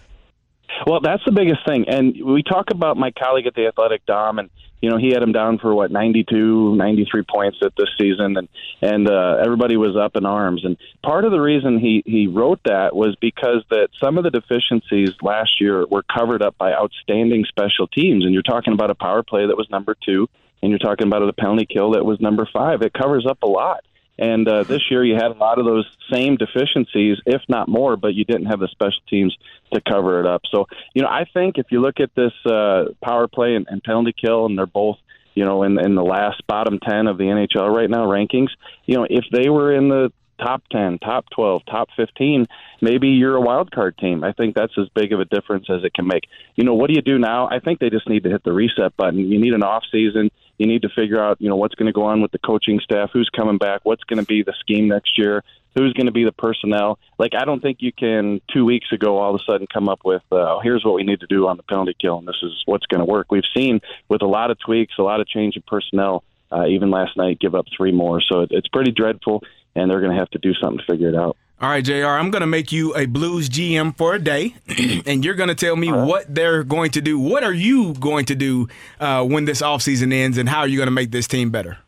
Well, 0.87 1.01
that's 1.01 1.25
the 1.25 1.33
biggest 1.33 1.67
thing. 1.67 1.87
And 1.89 2.15
we 2.25 2.43
talk 2.43 2.71
about 2.71 2.97
my 2.97 3.11
colleague 3.11 3.47
at 3.47 3.55
the 3.55 3.67
Athletic, 3.67 4.07
Dom, 4.07 4.39
and 4.39 4.51
you 4.81 4.91
know 4.91 4.99
he 4.99 5.11
had 5.11 5.23
him 5.23 5.33
down 5.33 5.59
for 5.59 5.75
what 5.75 5.91
92, 5.91 6.77
93 6.77 7.23
points 7.23 7.59
at 7.63 7.73
this 7.77 7.89
season, 7.99 8.37
and 8.37 8.49
and 8.83 9.09
uh, 9.09 9.39
everybody 9.43 9.77
was 9.77 9.97
up 9.97 10.17
in 10.17 10.27
arms. 10.27 10.65
And 10.65 10.77
part 11.03 11.25
of 11.25 11.33
the 11.33 11.41
reason 11.41 11.79
he 11.79 12.03
he 12.05 12.27
wrote 12.27 12.61
that 12.65 12.95
was 12.95 13.17
because 13.21 13.65
that 13.71 13.89
some 14.01 14.19
of 14.19 14.25
the 14.25 14.31
deficiencies 14.31 15.11
last 15.23 15.61
year 15.61 15.87
were 15.87 16.03
covered 16.03 16.43
up 16.43 16.57
by 16.59 16.73
outstanding 16.73 17.45
special 17.49 17.87
teams. 17.87 18.25
And 18.25 18.33
you're 18.33 18.43
talking 18.43 18.73
about 18.73 18.91
a 18.91 18.95
power 18.95 19.23
play 19.23 19.47
that 19.47 19.57
was 19.57 19.69
number 19.71 19.97
two, 20.05 20.29
and 20.63 20.71
you're 20.71 20.79
talking 20.79 21.07
about 21.07 21.27
a 21.27 21.33
penalty 21.33 21.67
kill 21.67 21.93
that 21.93 22.05
was 22.05 22.21
number 22.21 22.49
five. 22.53 22.83
It 22.83 22.93
covers 22.93 23.27
up 23.27 23.43
a 23.43 23.47
lot. 23.47 23.85
And 24.19 24.49
uh, 24.49 24.63
this 24.65 24.91
year, 24.91 25.05
you 25.05 25.15
had 25.15 25.31
a 25.31 25.39
lot 25.39 25.59
of 25.59 25.67
those 25.67 25.87
same 26.11 26.37
deficiencies, 26.37 27.19
if 27.27 27.43
not 27.49 27.69
more, 27.69 27.97
but 27.97 28.15
you 28.15 28.25
didn't 28.25 28.47
have 28.47 28.61
the 28.61 28.69
special 28.69 29.03
teams 29.09 29.37
to 29.73 29.81
cover 29.81 30.21
it 30.21 30.27
up. 30.27 30.43
So, 30.51 30.67
you 30.95 31.03
know, 31.03 31.09
I 31.09 31.27
think 31.33 31.59
if 31.59 31.67
you 31.71 31.81
look 31.81 32.01
at 32.01 32.15
this 32.15 32.33
uh, 32.47 32.87
power 33.03 33.29
play 33.29 33.55
and, 33.55 33.67
and 33.69 33.83
penalty 33.83 34.15
kill, 34.19 34.47
and 34.47 34.57
they're 34.57 34.67
both, 34.67 34.97
you 35.35 35.45
know, 35.45 35.65
in, 35.65 35.79
in 35.79 35.95
the 35.95 36.05
last 36.05 36.47
bottom 36.47 36.79
10 36.79 37.07
of 37.07 37.19
the 37.19 37.25
NHL 37.25 37.75
right 37.75 37.91
now 37.91 38.07
rankings, 38.07 38.49
you 38.87 38.97
know, 38.97 39.07
if 39.09 39.25
they 39.33 39.51
were 39.51 39.75
in 39.75 39.89
the 39.89 40.13
top 40.39 40.63
10, 40.71 40.99
top 40.99 41.27
12, 41.35 41.63
top 41.67 41.89
15, 41.97 42.47
maybe 42.81 43.09
you're 43.09 43.37
a 43.37 43.41
wild 43.41 43.71
card 43.71 43.97
team. 43.99 44.25
I 44.25 44.33
think 44.33 44.55
that's 44.55 44.77
as 44.79 44.89
big 44.95 45.13
of 45.13 45.21
a 45.21 45.25
difference 45.25 45.67
as 45.71 45.85
it 45.85 45.95
can 45.95 46.07
make. 46.07 46.25
You 46.57 46.65
know, 46.65 46.75
what 46.75 46.89
do 46.89 46.95
you 46.95 47.03
do 47.03 47.19
now? 47.19 47.49
I 47.49 47.61
think 47.61 47.79
they 47.79 47.91
just 47.91 48.09
need 48.09 48.25
to 48.25 48.31
hit 48.31 48.45
the 48.45 48.53
reset 48.53 48.97
button. 48.97 49.19
You 49.19 49.41
need 49.41 49.55
an 49.55 49.63
off 49.63 49.85
season. 49.91 50.31
You 50.59 50.67
need 50.67 50.83
to 50.83 50.89
figure 50.89 51.23
out, 51.23 51.41
you 51.41 51.49
know, 51.49 51.57
what's 51.57 51.75
going 51.75 51.87
to 51.87 51.93
go 51.93 52.05
on 52.05 52.23
with 52.23 52.33
the 52.33 52.39
coaching 52.39 52.81
staff, 52.81 53.11
who's 53.13 53.29
coming 53.29 53.59
back, 53.59 53.81
what's 53.85 54.05
going 54.05 54.19
to 54.19 54.27
be 54.27 54.43
the 54.43 54.55
scheme 54.61 54.89
next 54.89 55.19
year, 55.19 55.45
who's 55.75 55.93
going 55.93 56.07
to 56.07 56.13
be 56.13 56.25
the 56.25 56.33
personnel. 56.33 56.99
Like, 57.19 57.35
I 57.35 57.45
don't 57.45 57.61
think 57.61 57.79
you 57.81 57.93
can 57.93 58.41
two 58.53 58.65
weeks 58.65 58.91
ago 58.93 59.19
all 59.19 59.35
of 59.35 59.41
a 59.41 59.45
sudden 59.45 59.67
come 59.73 59.89
up 59.89 60.01
with, 60.05 60.23
uh, 60.33 60.59
here's 60.61 60.85
what 60.85 60.95
we 60.95 61.03
need 61.03 61.21
to 61.21 61.27
do 61.27 61.47
on 61.47 61.57
the 61.57 61.63
penalty 61.63 61.95
kill, 62.01 62.19
and 62.19 62.27
this 62.27 62.43
is 62.43 62.63
what's 62.65 62.87
going 62.87 63.01
to 63.01 63.05
work. 63.05 63.31
We've 63.31 63.43
seen 63.55 63.81
with 64.09 64.23
a 64.23 64.27
lot 64.27 64.51
of 64.51 64.59
tweaks, 64.59 64.95
a 64.99 65.03
lot 65.03 65.21
of 65.21 65.29
change 65.29 65.57
in 65.57 65.63
personnel. 65.67 66.25
Uh, 66.51 66.67
even 66.67 66.93
last 66.93 67.17
night, 67.17 67.41
give 67.41 67.57
up 67.57 67.67
three 67.77 67.91
more. 67.91 68.21
So 68.21 68.43
it, 68.43 68.51
it's 68.53 68.69
pretty 68.69 68.93
dreadful, 68.93 69.43
and 69.75 69.91
they're 69.91 70.01
going 70.01 70.13
to 70.13 70.19
have 70.19 70.31
to 70.31 70.39
do 70.39 70.55
something 70.55 70.79
to 70.79 70.85
figure 70.93 71.09
it 71.09 71.17
out. 71.17 71.37
All 71.59 71.71
right, 71.71 71.83
JR, 71.83 72.05
I'm 72.05 72.31
going 72.31 72.43
to 72.43 72.47
make 72.47 72.71
you 72.71 72.95
a 72.95 73.07
Blues 73.07 73.49
GM 73.49 73.97
for 73.97 74.15
a 74.15 74.19
day, 74.19 74.57
and 75.07 75.25
you're 75.25 75.35
going 75.35 75.49
to 75.49 75.55
tell 75.55 75.75
me 75.75 75.91
what 75.91 76.35
they're 76.35 76.63
going 76.63 76.91
to 76.91 77.01
do. 77.01 77.19
What 77.19 77.45
are 77.45 77.53
you 77.53 77.95
going 77.95 78.27
to 78.27 78.35
do 78.35 78.69
uh, 79.01 79.25
when 79.25 79.47
this 79.47 79.63
offseason 79.63 80.13
ends, 80.13 80.37
and 80.37 80.51
how 80.51 80.61
are 80.61 80.69
you 80.69 80.77
going 80.77 80.89
to 80.89 80.93
make 80.93 81.13
this 81.13 81.27
team 81.27 81.49
better? 81.49 81.79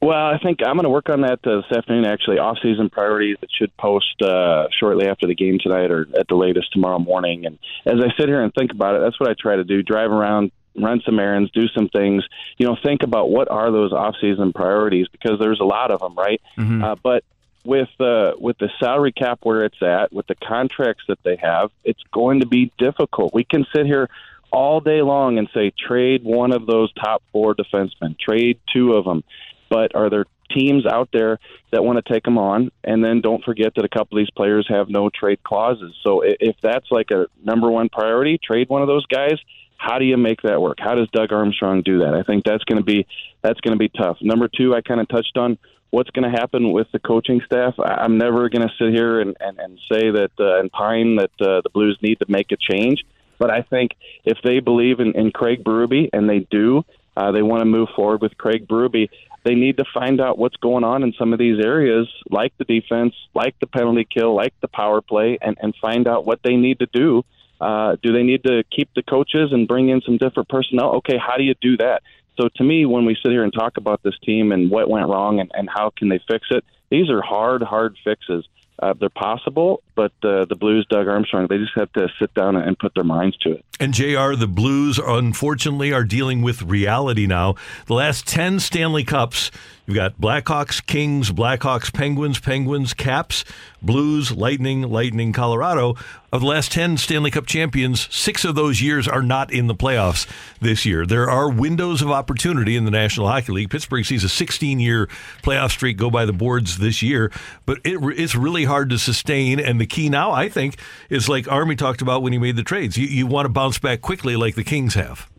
Well, 0.00 0.26
I 0.26 0.38
think 0.38 0.60
I'm 0.64 0.76
going 0.76 0.84
to 0.84 0.90
work 0.90 1.08
on 1.08 1.22
that 1.22 1.40
uh, 1.44 1.62
this 1.62 1.76
afternoon. 1.76 2.04
Actually, 2.04 2.38
off-season 2.38 2.90
priorities 2.90 3.38
that 3.40 3.50
should 3.50 3.76
post 3.76 4.22
uh, 4.22 4.68
shortly 4.78 5.08
after 5.08 5.26
the 5.26 5.34
game 5.34 5.58
tonight, 5.60 5.90
or 5.90 6.06
at 6.16 6.28
the 6.28 6.36
latest 6.36 6.72
tomorrow 6.72 7.00
morning. 7.00 7.44
And 7.44 7.58
as 7.86 7.94
I 7.94 8.16
sit 8.16 8.28
here 8.28 8.40
and 8.40 8.54
think 8.54 8.70
about 8.70 8.94
it, 8.94 9.00
that's 9.00 9.18
what 9.18 9.28
I 9.28 9.34
try 9.36 9.56
to 9.56 9.64
do: 9.64 9.82
drive 9.82 10.12
around, 10.12 10.52
run 10.76 11.02
some 11.04 11.18
errands, 11.18 11.50
do 11.50 11.66
some 11.76 11.88
things. 11.88 12.22
You 12.56 12.66
know, 12.66 12.76
think 12.84 13.02
about 13.02 13.30
what 13.30 13.50
are 13.50 13.72
those 13.72 13.92
off-season 13.92 14.52
priorities 14.52 15.08
because 15.10 15.40
there's 15.40 15.58
a 15.58 15.64
lot 15.64 15.90
of 15.90 15.98
them, 15.98 16.14
right? 16.14 16.40
Mm-hmm. 16.56 16.84
Uh, 16.84 16.94
but 17.02 17.24
with 17.66 17.88
uh, 18.00 18.32
with 18.38 18.56
the 18.58 18.70
salary 18.80 19.12
cap 19.12 19.40
where 19.42 19.64
it's 19.64 19.82
at, 19.82 20.12
with 20.12 20.26
the 20.26 20.36
contracts 20.36 21.04
that 21.08 21.18
they 21.24 21.36
have, 21.36 21.70
it's 21.84 22.02
going 22.12 22.40
to 22.40 22.46
be 22.46 22.72
difficult. 22.78 23.34
We 23.34 23.44
can 23.44 23.66
sit 23.74 23.86
here 23.86 24.08
all 24.52 24.80
day 24.80 25.02
long 25.02 25.38
and 25.38 25.48
say 25.52 25.72
trade 25.76 26.24
one 26.24 26.52
of 26.52 26.66
those 26.66 26.92
top 26.94 27.22
four 27.32 27.54
defensemen, 27.54 28.18
trade 28.18 28.58
two 28.72 28.94
of 28.94 29.04
them, 29.04 29.24
but 29.68 29.94
are 29.94 30.08
there 30.08 30.26
teams 30.56 30.86
out 30.86 31.08
there 31.12 31.38
that 31.72 31.84
want 31.84 32.02
to 32.02 32.12
take 32.12 32.22
them 32.22 32.38
on? 32.38 32.70
And 32.84 33.04
then 33.04 33.20
don't 33.20 33.44
forget 33.44 33.74
that 33.74 33.84
a 33.84 33.88
couple 33.88 34.16
of 34.16 34.22
these 34.22 34.30
players 34.30 34.66
have 34.68 34.88
no 34.88 35.10
trade 35.10 35.42
clauses. 35.42 35.94
So 36.04 36.22
if 36.24 36.56
that's 36.62 36.86
like 36.90 37.10
a 37.10 37.26
number 37.42 37.70
one 37.70 37.88
priority, 37.88 38.38
trade 38.42 38.68
one 38.68 38.82
of 38.82 38.88
those 38.88 39.06
guys. 39.06 39.38
How 39.76 39.98
do 39.98 40.04
you 40.04 40.16
make 40.16 40.42
that 40.42 40.60
work? 40.60 40.78
How 40.80 40.94
does 40.94 41.08
Doug 41.12 41.32
Armstrong 41.32 41.82
do 41.82 42.00
that? 42.00 42.14
I 42.14 42.22
think 42.22 42.44
that's 42.44 42.64
going 42.64 42.78
to 42.78 42.84
be 42.84 43.06
that's 43.42 43.60
going 43.60 43.72
to 43.72 43.78
be 43.78 43.88
tough. 43.88 44.18
Number 44.20 44.48
two, 44.48 44.74
I 44.74 44.80
kind 44.80 45.00
of 45.00 45.08
touched 45.08 45.36
on 45.36 45.58
what's 45.90 46.10
going 46.10 46.30
to 46.30 46.38
happen 46.38 46.72
with 46.72 46.88
the 46.92 46.98
coaching 46.98 47.40
staff. 47.46 47.74
I'm 47.78 48.18
never 48.18 48.48
going 48.48 48.66
to 48.66 48.74
sit 48.78 48.92
here 48.92 49.20
and, 49.20 49.36
and, 49.40 49.58
and 49.58 49.78
say 49.90 50.10
that 50.10 50.30
uh, 50.38 50.58
and 50.58 50.70
pine 50.70 51.16
that 51.16 51.30
uh, 51.40 51.60
the 51.62 51.70
Blues 51.72 51.98
need 52.02 52.18
to 52.18 52.26
make 52.28 52.52
a 52.52 52.56
change. 52.56 53.04
But 53.38 53.50
I 53.50 53.62
think 53.62 53.92
if 54.24 54.38
they 54.42 54.60
believe 54.60 55.00
in, 55.00 55.12
in 55.12 55.30
Craig 55.30 55.62
Berube, 55.62 56.08
and 56.12 56.28
they 56.28 56.40
do, 56.50 56.84
uh, 57.16 57.32
they 57.32 57.42
want 57.42 57.60
to 57.60 57.66
move 57.66 57.88
forward 57.94 58.20
with 58.20 58.36
Craig 58.36 58.66
Berube. 58.66 59.08
They 59.44 59.54
need 59.54 59.76
to 59.76 59.84
find 59.94 60.20
out 60.20 60.38
what's 60.38 60.56
going 60.56 60.84
on 60.84 61.02
in 61.02 61.12
some 61.18 61.32
of 61.32 61.38
these 61.38 61.64
areas, 61.64 62.08
like 62.30 62.52
the 62.58 62.64
defense, 62.64 63.14
like 63.34 63.54
the 63.60 63.66
penalty 63.66 64.04
kill, 64.04 64.34
like 64.34 64.54
the 64.60 64.68
power 64.68 65.00
play, 65.00 65.38
and, 65.40 65.56
and 65.60 65.74
find 65.80 66.08
out 66.08 66.26
what 66.26 66.40
they 66.42 66.56
need 66.56 66.80
to 66.80 66.86
do. 66.92 67.24
Uh, 67.60 67.96
do 68.02 68.12
they 68.12 68.22
need 68.22 68.42
to 68.44 68.62
keep 68.70 68.88
the 68.94 69.02
coaches 69.02 69.52
and 69.52 69.66
bring 69.66 69.88
in 69.88 70.00
some 70.02 70.16
different 70.16 70.48
personnel? 70.48 70.96
Okay, 70.96 71.16
how 71.18 71.36
do 71.36 71.44
you 71.44 71.54
do 71.60 71.76
that? 71.78 72.02
So 72.38 72.48
to 72.56 72.64
me, 72.64 72.84
when 72.84 73.06
we 73.06 73.16
sit 73.22 73.32
here 73.32 73.44
and 73.44 73.52
talk 73.52 73.78
about 73.78 74.02
this 74.02 74.14
team 74.22 74.52
and 74.52 74.70
what 74.70 74.90
went 74.90 75.08
wrong 75.08 75.40
and, 75.40 75.50
and 75.54 75.68
how 75.72 75.90
can 75.96 76.08
they 76.08 76.20
fix 76.28 76.46
it, 76.50 76.64
these 76.90 77.08
are 77.10 77.22
hard, 77.22 77.62
hard 77.62 77.96
fixes. 78.04 78.46
Uh, 78.78 78.92
they're 78.92 79.08
possible, 79.08 79.82
but 79.96 80.12
uh, 80.22 80.44
the 80.44 80.54
Blues, 80.54 80.86
Doug 80.88 81.08
Armstrong, 81.08 81.46
they 81.48 81.58
just 81.58 81.72
have 81.74 81.92
to 81.94 82.08
sit 82.20 82.32
down 82.34 82.54
and 82.54 82.78
put 82.78 82.94
their 82.94 83.04
minds 83.04 83.36
to 83.38 83.52
it. 83.52 83.64
And 83.80 83.92
JR, 83.92 84.34
the 84.34 84.46
Blues, 84.46 84.98
unfortunately, 84.98 85.92
are 85.92 86.04
dealing 86.04 86.42
with 86.42 86.62
reality 86.62 87.26
now. 87.26 87.56
The 87.86 87.94
last 87.94 88.26
10 88.26 88.60
Stanley 88.60 89.04
Cups, 89.04 89.50
you've 89.86 89.96
got 89.96 90.20
Blackhawks, 90.20 90.84
Kings, 90.84 91.30
Blackhawks, 91.30 91.92
Penguins, 91.92 92.38
Penguins, 92.38 92.94
Caps, 92.94 93.44
Blues, 93.82 94.32
Lightning, 94.32 94.82
Lightning, 94.82 95.32
Colorado. 95.32 95.94
Of 96.32 96.40
the 96.40 96.48
last 96.48 96.72
10 96.72 96.98
Stanley 96.98 97.30
Cup 97.30 97.46
champions, 97.46 98.12
six 98.14 98.44
of 98.44 98.54
those 98.54 98.82
years 98.82 99.06
are 99.06 99.22
not 99.22 99.52
in 99.52 99.68
the 99.68 99.74
playoffs 99.74 100.26
this 100.60 100.84
year. 100.84 101.06
There 101.06 101.30
are 101.30 101.48
windows 101.48 102.02
of 102.02 102.10
opportunity 102.10 102.76
in 102.76 102.84
the 102.84 102.90
National 102.90 103.28
Hockey 103.28 103.52
League. 103.52 103.70
Pittsburgh 103.70 104.04
sees 104.04 104.24
a 104.24 104.28
16 104.28 104.80
year 104.80 105.06
playoff 105.42 105.70
streak 105.70 105.96
go 105.96 106.10
by 106.10 106.24
the 106.24 106.32
boards 106.32 106.78
this 106.78 107.00
year, 107.00 107.30
but 107.64 107.78
it, 107.84 107.98
it's 108.18 108.34
really 108.34 108.64
hard 108.64 108.90
to 108.90 108.98
sustain. 108.98 109.60
And 109.60 109.80
the 109.80 109.85
key 109.86 110.08
now, 110.08 110.32
I 110.32 110.48
think, 110.48 110.78
is 111.10 111.28
like 111.28 111.50
Army 111.50 111.76
talked 111.76 112.02
about 112.02 112.22
when 112.22 112.32
he 112.32 112.38
made 112.38 112.56
the 112.56 112.62
trades. 112.62 112.96
You, 112.96 113.06
you 113.06 113.26
want 113.26 113.46
to 113.46 113.50
bounce 113.50 113.78
back 113.78 114.00
quickly 114.00 114.36
like 114.36 114.54
the 114.54 114.64
Kings 114.64 114.94
have. 114.94 115.30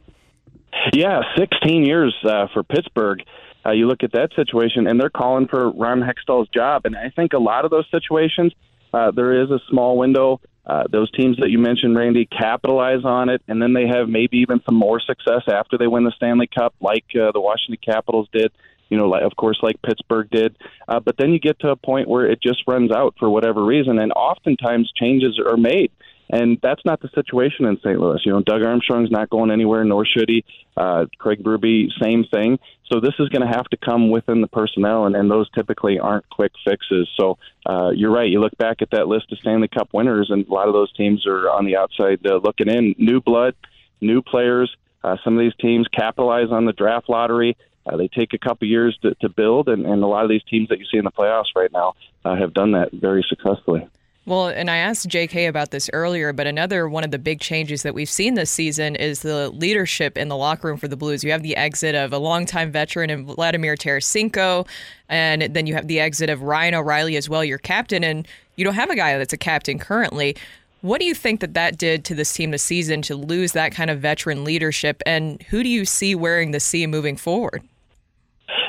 Yeah, 0.93 1.21
16 1.37 1.85
years 1.85 2.15
uh, 2.23 2.47
for 2.53 2.63
Pittsburgh. 2.63 3.21
Uh, 3.65 3.71
you 3.71 3.87
look 3.87 4.03
at 4.03 4.13
that 4.13 4.29
situation, 4.35 4.87
and 4.87 4.99
they're 4.99 5.09
calling 5.09 5.47
for 5.47 5.69
Ron 5.71 6.01
Hextall's 6.01 6.47
job. 6.49 6.83
And 6.85 6.95
I 6.95 7.09
think 7.09 7.33
a 7.33 7.39
lot 7.39 7.65
of 7.65 7.71
those 7.71 7.85
situations, 7.91 8.53
uh, 8.93 9.11
there 9.11 9.43
is 9.43 9.51
a 9.51 9.59
small 9.69 9.97
window. 9.97 10.39
Uh, 10.65 10.83
those 10.89 11.09
teams 11.11 11.37
that 11.37 11.49
you 11.49 11.59
mentioned, 11.59 11.95
Randy, 11.95 12.25
capitalize 12.25 13.03
on 13.03 13.29
it, 13.29 13.41
and 13.47 13.61
then 13.61 13.73
they 13.73 13.87
have 13.87 14.09
maybe 14.09 14.37
even 14.37 14.61
some 14.65 14.75
more 14.75 14.99
success 14.99 15.43
after 15.47 15.77
they 15.77 15.87
win 15.87 16.03
the 16.03 16.11
Stanley 16.15 16.47
Cup, 16.47 16.75
like 16.79 17.05
uh, 17.15 17.31
the 17.31 17.39
Washington 17.39 17.79
Capitals 17.83 18.27
did. 18.31 18.51
You 18.89 18.97
know, 18.97 19.07
like, 19.07 19.23
of 19.23 19.35
course, 19.35 19.59
like 19.61 19.81
Pittsburgh 19.81 20.29
did. 20.29 20.55
Uh, 20.87 20.99
but 20.99 21.17
then 21.17 21.31
you 21.31 21.39
get 21.39 21.59
to 21.59 21.69
a 21.69 21.75
point 21.75 22.07
where 22.07 22.29
it 22.29 22.41
just 22.41 22.63
runs 22.67 22.91
out 22.91 23.15
for 23.19 23.29
whatever 23.29 23.63
reason, 23.63 23.99
and 23.99 24.11
oftentimes 24.13 24.91
changes 24.95 25.39
are 25.45 25.57
made. 25.57 25.91
And 26.29 26.59
that's 26.61 26.83
not 26.83 27.01
the 27.01 27.09
situation 27.15 27.65
in 27.65 27.77
St. 27.77 27.99
Louis. 27.99 28.19
You 28.25 28.33
know, 28.33 28.41
Doug 28.41 28.61
Armstrong's 28.61 29.09
not 29.09 29.29
going 29.29 29.49
anywhere, 29.49 29.85
nor 29.85 30.05
should 30.05 30.27
he. 30.27 30.43
Uh, 30.75 31.05
Craig 31.17 31.41
Berube, 31.41 31.87
same 32.01 32.25
thing. 32.25 32.59
So 32.91 32.99
this 32.99 33.13
is 33.19 33.29
going 33.29 33.41
to 33.41 33.55
have 33.55 33.65
to 33.65 33.77
come 33.77 34.09
within 34.09 34.41
the 34.41 34.47
personnel, 34.47 35.05
and, 35.05 35.15
and 35.15 35.31
those 35.31 35.49
typically 35.51 35.99
aren't 35.99 36.29
quick 36.29 36.51
fixes. 36.65 37.09
So 37.17 37.37
uh, 37.65 37.91
you're 37.91 38.11
right. 38.11 38.29
You 38.29 38.41
look 38.41 38.57
back 38.57 38.81
at 38.81 38.91
that 38.91 39.07
list 39.07 39.31
of 39.31 39.39
Stanley 39.39 39.69
Cup 39.69 39.89
winners, 39.93 40.27
and 40.29 40.45
a 40.45 40.53
lot 40.53 40.67
of 40.67 40.73
those 40.73 40.91
teams 40.93 41.25
are 41.25 41.49
on 41.49 41.65
the 41.65 41.77
outside 41.77 42.25
uh, 42.25 42.39
looking 42.43 42.67
in. 42.67 42.93
New 42.97 43.21
blood, 43.21 43.55
new 44.01 44.21
players. 44.21 44.75
Uh, 45.03 45.15
some 45.23 45.33
of 45.33 45.39
these 45.39 45.55
teams 45.61 45.87
capitalize 45.97 46.49
on 46.51 46.65
the 46.65 46.73
draft 46.73 47.07
lottery. 47.07 47.55
Uh, 47.87 47.97
they 47.97 48.07
take 48.07 48.33
a 48.33 48.37
couple 48.37 48.67
years 48.67 48.97
to, 49.01 49.15
to 49.15 49.29
build, 49.29 49.69
and, 49.69 49.85
and 49.85 50.03
a 50.03 50.07
lot 50.07 50.23
of 50.23 50.29
these 50.29 50.43
teams 50.43 50.69
that 50.69 50.79
you 50.79 50.85
see 50.91 50.97
in 50.97 51.05
the 51.05 51.11
playoffs 51.11 51.55
right 51.55 51.71
now 51.71 51.93
uh, 52.25 52.35
have 52.35 52.53
done 52.53 52.71
that 52.71 52.91
very 52.91 53.25
successfully. 53.27 53.87
Well, 54.27 54.49
and 54.49 54.69
I 54.69 54.75
asked 54.75 55.07
JK 55.07 55.47
about 55.47 55.71
this 55.71 55.89
earlier, 55.93 56.33
but 56.33 56.47
another 56.47 56.89
one 56.89 57.05
of 57.05 57.11
the 57.11 57.17
big 57.17 57.39
changes 57.39 57.83
that 57.83 57.93
we've 57.93 58.09
seen 58.09 58.33
this 58.33 58.51
season 58.51 58.97
is 58.97 59.21
the 59.21 59.49
leadership 59.51 60.17
in 60.17 60.27
the 60.27 60.35
locker 60.35 60.67
room 60.67 60.75
for 60.75 60.89
the 60.89 60.97
Blues. 60.97 61.23
You 61.23 61.31
have 61.31 61.43
the 61.43 61.55
exit 61.55 61.95
of 61.95 62.11
a 62.11 62.17
longtime 62.17 62.69
veteran 62.69 63.09
in 63.09 63.25
Vladimir 63.25 63.77
Tarasenko, 63.77 64.67
and 65.07 65.43
then 65.43 65.65
you 65.65 65.75
have 65.75 65.87
the 65.87 66.01
exit 66.01 66.29
of 66.29 66.41
Ryan 66.41 66.73
O'Reilly 66.73 67.15
as 67.15 67.29
well, 67.29 67.41
your 67.41 67.57
captain, 67.57 68.03
and 68.03 68.27
you 68.57 68.65
don't 68.65 68.73
have 68.73 68.89
a 68.89 68.97
guy 68.97 69.17
that's 69.17 69.31
a 69.31 69.37
captain 69.37 69.79
currently. 69.79 70.35
What 70.81 70.99
do 70.99 71.07
you 71.07 71.15
think 71.15 71.39
that 71.39 71.53
that 71.53 71.77
did 71.77 72.03
to 72.03 72.13
this 72.13 72.33
team 72.33 72.51
this 72.51 72.63
season 72.63 73.01
to 73.03 73.15
lose 73.15 73.53
that 73.53 73.71
kind 73.71 73.89
of 73.89 74.01
veteran 74.01 74.43
leadership, 74.43 75.01
and 75.05 75.41
who 75.43 75.63
do 75.63 75.69
you 75.69 75.85
see 75.85 76.15
wearing 76.15 76.51
the 76.51 76.59
C 76.59 76.85
moving 76.85 77.15
forward? 77.15 77.63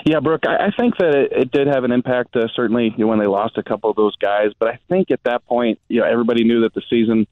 Yeah, 0.05 0.21
Brooke, 0.21 0.47
I, 0.47 0.67
I 0.67 0.71
think 0.79 0.97
that 0.99 1.15
it, 1.15 1.33
it 1.33 1.51
did 1.51 1.67
have 1.67 1.85
an 1.85 1.93
impact. 1.93 2.37
Uh, 2.37 2.49
certainly, 2.55 2.95
you 2.97 3.05
know, 3.05 3.09
when 3.09 3.19
they 3.19 3.27
lost 3.27 3.59
a 3.59 3.63
couple 3.63 3.91
of 3.91 3.97
those 3.97 4.17
guys, 4.17 4.53
but 4.59 4.69
I 4.69 4.79
think 4.89 5.11
at 5.11 5.23
that 5.25 5.45
point, 5.47 5.79
you 5.89 6.01
know, 6.01 6.07
everybody 6.07 6.45
knew 6.45 6.63
that 6.63 6.75
the 6.75 6.83
season 6.89 7.27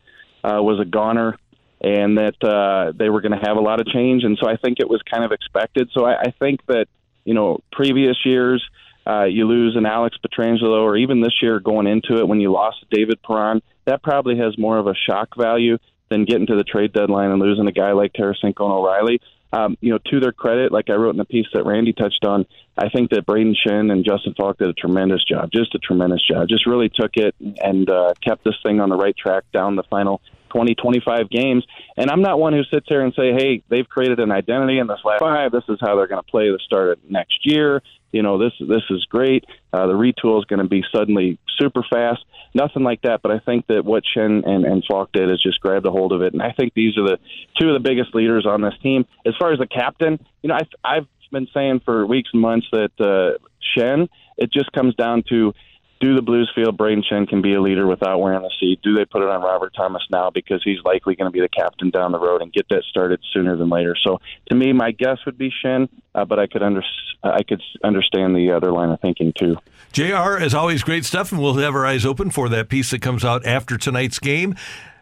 uh, 0.45 0.63
was 0.63 0.81
a 0.81 0.85
goner. 0.85 1.39
and 1.81 2.17
that 2.19 2.43
uh, 2.43 2.93
they 2.97 3.11
were 3.11 3.21
going 3.21 3.39
to 3.39 3.47
have 3.47 3.57
a 3.57 3.61
lot 3.61 3.81
of 3.81 3.87
change. 3.87 4.25
And 4.25 4.39
so 4.41 4.49
I 4.49 4.57
think 4.57 4.81
it 4.81 4.89
was 4.89 5.03
kind 5.03 5.25
of 5.25 5.33
expected. 5.33 5.91
So 5.93 6.05
I, 6.05 6.21
I 6.21 6.35
think 6.39 6.65
that 6.67 6.87
you 7.25 7.35
know 7.35 7.61
previous 7.73 8.17
years. 8.25 8.65
Uh, 9.09 9.23
you 9.25 9.47
lose 9.47 9.77
an 9.77 9.87
Alex 9.87 10.17
Pietrangelo, 10.19 10.83
or 10.83 10.97
even 10.97 11.21
this 11.21 11.41
year 11.41 11.61
going 11.61 11.87
into 11.87 12.19
it 12.19 12.27
when 12.27 12.41
you 12.41 12.51
lost 12.51 12.85
David 12.91 13.23
Perron, 13.23 13.63
that 13.85 14.03
probably 14.03 14.37
has 14.39 14.59
more 14.59 14.79
of 14.79 14.89
a 14.89 14.97
shock 14.97 15.37
value 15.37 15.79
than 16.11 16.25
getting 16.25 16.49
to 16.49 16.57
the 16.57 16.65
trade 16.65 16.93
deadline 16.93 17.31
and 17.31 17.41
losing 17.41 17.69
a 17.69 17.73
guy 17.73 17.93
like 17.93 18.13
Tarasenko 18.15 18.65
and 18.65 18.73
O'Reilly. 18.73 19.21
Um, 19.53 19.79
you 19.81 19.93
know, 19.93 19.99
to 20.11 20.21
their 20.21 20.33
credit, 20.33 20.73
like 20.73 20.91
I 20.91 20.95
wrote 20.95 21.11
in 21.11 21.19
the 21.19 21.25
piece 21.25 21.47
that 21.55 21.65
Randy 21.65 21.93
touched 21.93 22.25
on, 22.25 22.47
I 22.77 22.89
think 22.89 23.11
that 23.11 23.27
Brayden 23.27 23.55
Schenn 23.55 23.91
and 23.93 24.05
Justin 24.05 24.35
Faulk 24.37 24.59
did 24.59 24.69
a 24.69 24.73
tremendous 24.75 25.25
job, 25.25 25.51
just 25.53 25.75
a 25.75 25.79
tremendous 25.79 26.21
job. 26.27 26.49
Just 26.49 26.67
really 26.67 26.91
took 26.91 27.13
it 27.15 27.35
and 27.41 27.89
uh, 27.89 28.15
kept 28.23 28.45
this 28.45 28.57
thing 28.63 28.81
on 28.81 28.91
the 28.91 28.97
right 28.97 29.17
track 29.17 29.45
down 29.53 29.77
the 29.77 29.85
final 29.85 30.21
20, 30.51 30.75
25 30.75 31.31
games. 31.31 31.65
And 31.97 32.11
I'm 32.11 32.23
not 32.23 32.39
one 32.39 32.53
who 32.53 32.65
sits 32.65 32.87
here 32.89 33.03
and 33.03 33.15
say, 33.15 33.33
hey, 33.33 33.63
they've 33.69 33.89
created 33.89 34.21
an 34.21 34.31
identity 34.31 34.79
in 34.79 34.87
this 34.87 35.01
last 35.05 35.21
five. 35.21 35.53
This 35.53 35.65
is 35.69 35.79
how 35.81 35.97
they're 35.97 36.07
going 36.07 36.23
to 36.23 36.31
play 36.31 36.51
the 36.51 36.59
start 36.65 36.91
of 36.91 36.99
next 37.09 37.41
year. 37.45 37.83
You 38.17 38.23
know, 38.23 38.39
this 38.39 38.53
this 38.59 38.83
is 38.89 39.05
great. 39.11 39.45
Uh, 39.75 39.87
the 39.87 39.93
retool 39.93 40.39
is 40.39 40.47
going 40.47 40.63
to 40.63 40.69
be 40.69 40.83
suddenly 40.91 41.39
super 41.59 41.85
fast. 41.89 42.25
Nothing 42.55 42.83
like 42.83 43.03
that. 43.03 43.21
But 43.23 43.31
I 43.31 43.41
think 43.41 43.67
that 43.67 43.85
what 43.85 44.05
Schenn 44.05 44.49
and, 44.49 44.65
and 44.65 44.83
Faulk 44.89 45.13
did 45.13 45.31
is 45.31 45.43
just 45.43 45.61
grabbed 45.61 45.85
a 45.85 45.91
hold 45.91 46.13
of 46.13 46.23
it. 46.23 46.33
And 46.33 46.41
I 46.43 46.53
think 46.53 46.73
these 46.73 46.97
are 46.97 47.07
the 47.07 47.19
two 47.61 47.69
of 47.69 47.75
the 47.75 47.87
biggest 47.87 48.15
leaders 48.15 48.47
on 48.47 48.63
this 48.63 48.73
team. 48.83 49.05
As 49.27 49.35
far 49.39 49.53
as 49.53 49.59
the 49.59 49.67
captain, 49.67 50.19
you 50.43 50.49
know, 50.49 50.55
I've, 50.55 50.69
I've 50.83 51.07
been 51.31 51.49
saying 51.53 51.83
for 51.85 52.07
weeks 52.07 52.31
and 52.33 52.41
months 52.41 52.67
that 52.73 52.93
uh, 52.99 53.37
Schenn, 53.77 54.09
it 54.39 54.51
just 54.51 54.73
comes 54.73 54.95
down 54.95 55.25
to 55.29 55.53
do 56.01 56.15
the 56.15 56.23
Blues 56.23 56.51
feel 56.55 56.73
Brayden 56.73 57.03
Schenn 57.05 57.29
can 57.29 57.41
be 57.41 57.55
a 57.55 57.61
leader 57.61 57.87
without 57.87 58.21
wearing 58.21 58.43
the 58.43 58.51
seat? 58.61 58.81
Do 58.83 58.95
they 58.95 59.05
put 59.05 59.23
it 59.23 59.29
on 59.29 59.43
Robert 59.43 59.73
Thomas 59.75 60.03
now 60.11 60.31
because 60.31 60.63
he's 60.63 60.79
likely 60.85 61.17
going 61.17 61.31
to 61.31 61.33
be 61.33 61.41
the 61.41 61.49
captain 61.49 61.91
down 61.91 62.13
the 62.13 62.19
road 62.19 62.43
and 62.43 62.53
get 62.53 62.69
that 62.69 62.85
started 62.85 63.21
sooner 63.33 63.57
than 63.57 63.71
later? 63.71 63.97
So 64.03 64.21
to 64.51 64.55
me, 64.55 64.73
my 64.73 64.91
guess 64.91 65.19
would 65.25 65.39
be 65.39 65.51
Shen, 65.63 65.89
uh, 66.15 66.25
but 66.25 66.39
I 66.39 66.47
could 66.47 66.63
under 66.63 66.83
I 67.23 67.43
could 67.43 67.63
understand 67.83 68.37
the 68.37 68.53
other 68.53 68.71
line 68.73 68.91
of 68.91 69.01
thinking 69.01 69.33
too. 69.37 69.57
JR, 69.93 70.37
as 70.39 70.55
always, 70.55 70.83
great 70.83 71.05
stuff, 71.05 71.33
and 71.33 71.41
we'll 71.41 71.55
have 71.55 71.75
our 71.75 71.87
eyes 71.87 72.05
open 72.05 72.31
for 72.31 72.49
that 72.51 72.69
piece 72.69 72.91
that 72.91 73.01
comes 73.01 73.25
out 73.25 73.47
after 73.47 73.79
tonight's 73.79 74.19
game. 74.19 74.55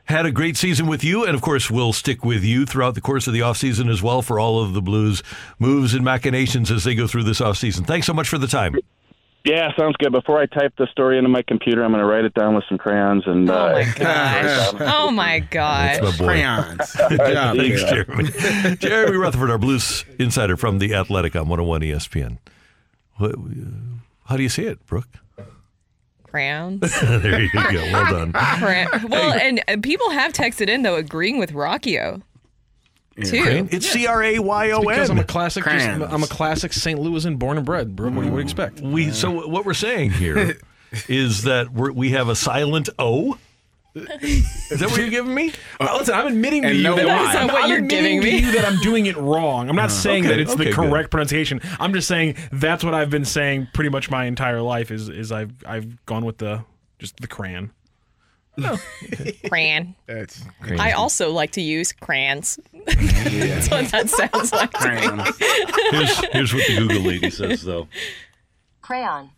Had 0.04 0.26
a 0.26 0.30
great 0.30 0.56
season 0.56 0.86
with 0.86 1.02
you, 1.02 1.24
and 1.24 1.34
of 1.34 1.40
course, 1.40 1.70
we'll 1.70 1.94
stick 1.94 2.24
with 2.24 2.44
you 2.44 2.66
throughout 2.66 2.94
the 2.94 3.00
course 3.00 3.26
of 3.26 3.32
the 3.32 3.40
offseason 3.40 3.90
as 3.90 4.02
well 4.02 4.20
for 4.20 4.38
all 4.38 4.62
of 4.62 4.74
the 4.74 4.82
Blues 4.82 5.22
moves 5.58 5.94
and 5.94 6.04
machinations 6.04 6.70
as 6.70 6.84
they 6.84 6.94
go 6.94 7.06
through 7.06 7.24
this 7.24 7.40
offseason. 7.40 7.86
Thanks 7.86 8.06
so 8.06 8.12
much 8.12 8.28
for 8.28 8.38
the 8.38 8.46
time. 8.46 8.74
Yeah, 9.44 9.76
sounds 9.76 9.94
good. 9.98 10.10
Before 10.10 10.40
I 10.40 10.46
type 10.46 10.72
the 10.78 10.86
story 10.86 11.18
into 11.18 11.28
my 11.28 11.42
computer, 11.42 11.84
I'm 11.84 11.90
going 11.90 12.00
to 12.00 12.06
write 12.06 12.24
it 12.24 12.32
down 12.32 12.54
with 12.54 12.64
some 12.66 12.78
crayons 12.78 13.24
and. 13.26 13.48
Oh 13.50 13.54
uh, 13.54 13.72
my 13.72 13.92
gosh. 13.98 14.74
oh 14.80 15.10
my 15.10 15.38
god. 15.40 16.02
That's 16.02 16.20
my 16.20 16.76
boy. 16.78 17.16
Thanks, 17.58 17.84
Jeremy. 17.84 18.76
Jeremy 18.76 19.16
Rutherford, 19.18 19.50
our 19.50 19.58
Blues 19.58 20.06
insider 20.18 20.56
from 20.56 20.78
The 20.78 20.94
Athletic 20.94 21.36
on 21.36 21.48
101 21.48 21.82
ESPN. 21.82 22.38
What, 23.16 23.34
how 24.24 24.38
do 24.38 24.42
you 24.42 24.48
say 24.48 24.64
it, 24.64 24.84
Brooke? 24.86 25.08
Crayons. 26.24 26.80
there 27.02 27.42
you 27.42 27.50
go. 27.52 27.60
Well 27.62 28.12
done. 28.12 28.32
Cran- 28.32 28.88
well, 29.08 29.34
and, 29.34 29.62
and 29.68 29.82
people 29.82 30.10
have 30.10 30.32
texted 30.32 30.68
in 30.68 30.82
though 30.82 30.96
agreeing 30.96 31.38
with 31.38 31.52
Rocchio. 31.52 32.22
Too. 33.22 33.42
Crayon? 33.42 33.68
It's 33.70 33.88
C 33.88 34.06
R 34.06 34.22
A 34.22 34.38
Y 34.40 34.70
O 34.72 34.80
N. 34.80 34.86
Because 34.88 35.10
I'm 35.10 35.18
a 35.18 35.24
classic, 35.24 35.64
just, 35.64 35.76
Crayons. 35.86 36.02
I'm 36.12 36.22
a 36.22 36.26
classic 36.26 36.72
St. 36.72 36.98
Louisan 36.98 37.38
born 37.38 37.56
and 37.58 37.64
bred, 37.66 37.94
bro. 37.94 38.10
What 38.10 38.22
do 38.22 38.26
you 38.26 38.32
would 38.32 38.42
expect? 38.42 38.80
We 38.80 39.10
so 39.12 39.46
what 39.46 39.64
we're 39.64 39.74
saying 39.74 40.10
here 40.12 40.56
is 41.08 41.42
that 41.44 41.70
we're, 41.72 41.92
we 41.92 42.10
have 42.10 42.28
a 42.28 42.34
silent 42.34 42.88
O. 42.98 43.38
Is 43.96 44.80
that 44.80 44.90
what 44.90 44.98
you're 44.98 45.08
giving 45.08 45.32
me? 45.32 45.52
Uh, 45.78 45.96
listen, 45.98 46.16
I'm 46.16 46.26
admitting 46.26 46.62
to 46.62 46.68
And 46.68 46.76
you 46.78 46.82
no 46.82 46.96
that 46.96 47.06
why. 47.06 47.22
That's 47.22 47.36
I'm, 47.36 47.46
what 47.46 47.62
I'm 47.62 47.68
you're 47.70 47.78
admitting 47.78 48.20
giving 48.20 48.20
to 48.22 48.26
me. 48.42 48.46
you 48.48 48.52
that 48.60 48.64
I'm 48.64 48.80
doing 48.80 49.06
it 49.06 49.16
wrong. 49.16 49.68
I'm 49.68 49.76
not 49.76 49.84
Uh, 49.86 49.88
saying 49.90 50.24
okay, 50.26 50.34
that 50.34 50.40
it's 50.40 50.56
the 50.56 50.62
okay, 50.62 50.72
good. 50.72 50.90
correct 50.90 51.10
pronunciation. 51.12 51.60
I'm 51.78 51.92
just 51.92 52.08
saying 52.08 52.34
that's 52.50 52.82
what 52.82 52.92
I've 52.92 53.10
been 53.10 53.24
saying 53.24 53.68
pretty 53.72 53.90
much 53.90 54.10
my 54.10 54.24
entire 54.24 54.60
life. 54.60 54.90
Is 54.90 55.08
is 55.08 55.30
I've 55.30 55.52
I've 55.64 56.04
gone 56.06 56.24
with 56.24 56.38
the 56.38 56.64
just 56.98 57.18
the 57.18 57.28
crayon. 57.28 57.70
Oh. 58.62 58.80
Crayon. 59.48 59.94
That's 60.06 60.42
I 60.78 60.92
also 60.92 61.32
like 61.32 61.52
to 61.52 61.60
use 61.60 61.92
crayons. 61.92 62.58
That's 62.86 63.68
what 63.70 63.86
that 63.90 64.10
sounds 64.10 64.52
like. 64.52 64.72
Crayon. 64.74 65.16
me. 65.18 65.24
Here's, 65.90 66.18
here's 66.32 66.54
what 66.54 66.66
the 66.66 66.76
Google 66.78 67.02
lady 67.02 67.30
says, 67.30 67.64
though. 67.64 67.88
Crayon. 68.80 69.30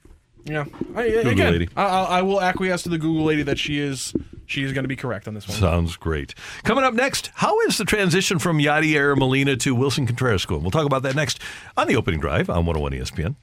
Yeah. 0.44 0.64
I, 0.94 1.08
Google 1.08 1.30
again, 1.30 1.52
lady. 1.52 1.68
I, 1.76 1.84
I 1.84 2.02
I 2.18 2.22
will 2.22 2.40
acquiesce 2.40 2.82
to 2.84 2.88
the 2.88 2.98
Google 2.98 3.24
lady 3.24 3.42
that 3.42 3.58
she 3.58 3.80
is 3.80 4.14
she 4.46 4.62
is 4.62 4.72
going 4.72 4.84
to 4.84 4.88
be 4.88 4.96
correct 4.96 5.26
on 5.26 5.34
this 5.34 5.48
one. 5.48 5.58
Sounds 5.58 5.96
great. 5.96 6.34
Coming 6.62 6.84
up 6.84 6.94
next, 6.94 7.30
how 7.34 7.58
is 7.62 7.78
the 7.78 7.84
transition 7.84 8.38
from 8.38 8.58
Yadier 8.58 9.16
Molina 9.16 9.56
to 9.56 9.74
Willson 9.74 10.06
Contreras 10.06 10.42
School? 10.42 10.60
We'll 10.60 10.70
talk 10.70 10.86
about 10.86 11.02
that 11.02 11.16
next 11.16 11.40
on 11.76 11.88
the 11.88 11.96
opening 11.96 12.20
drive 12.20 12.48
on 12.48 12.64
101 12.64 12.92
ESPN. 12.92 13.34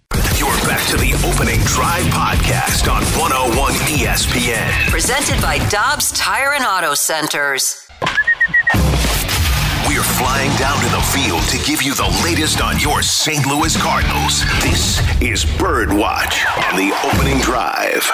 You're 0.63 0.71
back 0.71 0.87
to 0.91 0.95
the 0.95 1.13
opening 1.27 1.59
drive 1.65 2.05
podcast 2.05 2.89
on 2.89 3.03
101 3.19 3.73
ESPN. 3.73 4.89
Presented 4.89 5.41
by 5.41 5.57
Dobbs 5.67 6.13
Tire 6.13 6.53
and 6.53 6.63
Auto 6.63 6.93
Centers. 6.93 7.85
We're 9.85 10.07
flying 10.15 10.55
down 10.55 10.79
to 10.79 10.89
the 10.89 11.01
field 11.11 11.41
to 11.49 11.57
give 11.69 11.81
you 11.81 11.93
the 11.93 12.07
latest 12.23 12.61
on 12.61 12.79
your 12.79 13.01
St. 13.01 13.45
Louis 13.45 13.75
Cardinals. 13.75 14.45
This 14.61 14.99
is 15.21 15.43
Birdwatch 15.43 16.45
on 16.71 16.77
the 16.77 16.93
opening 17.03 17.39
drive. 17.41 18.09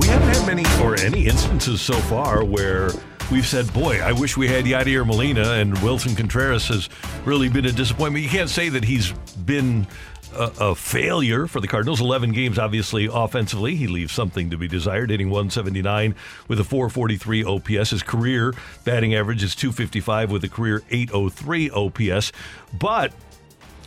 We 0.00 0.08
haven't 0.08 0.34
had 0.34 0.46
many 0.48 0.64
or 0.82 0.98
any 0.98 1.26
instances 1.28 1.80
so 1.80 1.94
far 1.94 2.44
where 2.44 2.90
we've 3.30 3.46
said, 3.46 3.72
boy, 3.72 4.00
I 4.00 4.12
wish 4.12 4.36
we 4.36 4.48
had 4.48 4.64
Yadier 4.64 5.06
Molina 5.06 5.52
and 5.52 5.74
Willson 5.78 6.16
Contreras 6.16 6.68
has 6.68 6.88
really 7.24 7.48
been 7.48 7.66
a 7.66 7.72
disappointment. 7.72 8.24
You 8.24 8.30
can't 8.30 8.50
say 8.50 8.68
that 8.68 8.84
he's 8.84 9.12
been 9.44 9.86
a, 10.34 10.52
a 10.60 10.74
failure 10.74 11.46
for 11.46 11.60
the 11.60 11.68
Cardinals. 11.68 12.00
11 12.00 12.32
games, 12.32 12.58
obviously, 12.58 13.08
offensively. 13.12 13.76
He 13.76 13.86
leaves 13.86 14.12
something 14.12 14.50
to 14.50 14.56
be 14.56 14.68
desired, 14.68 15.10
hitting 15.10 15.28
179 15.28 16.14
with 16.48 16.60
a 16.60 16.64
443 16.64 17.44
OPS. 17.44 17.90
His 17.90 18.02
career 18.02 18.54
batting 18.84 19.14
average 19.14 19.42
is 19.42 19.54
255 19.54 20.30
with 20.30 20.44
a 20.44 20.48
career 20.48 20.82
803 20.90 21.70
OPS. 21.70 22.32
But 22.78 23.12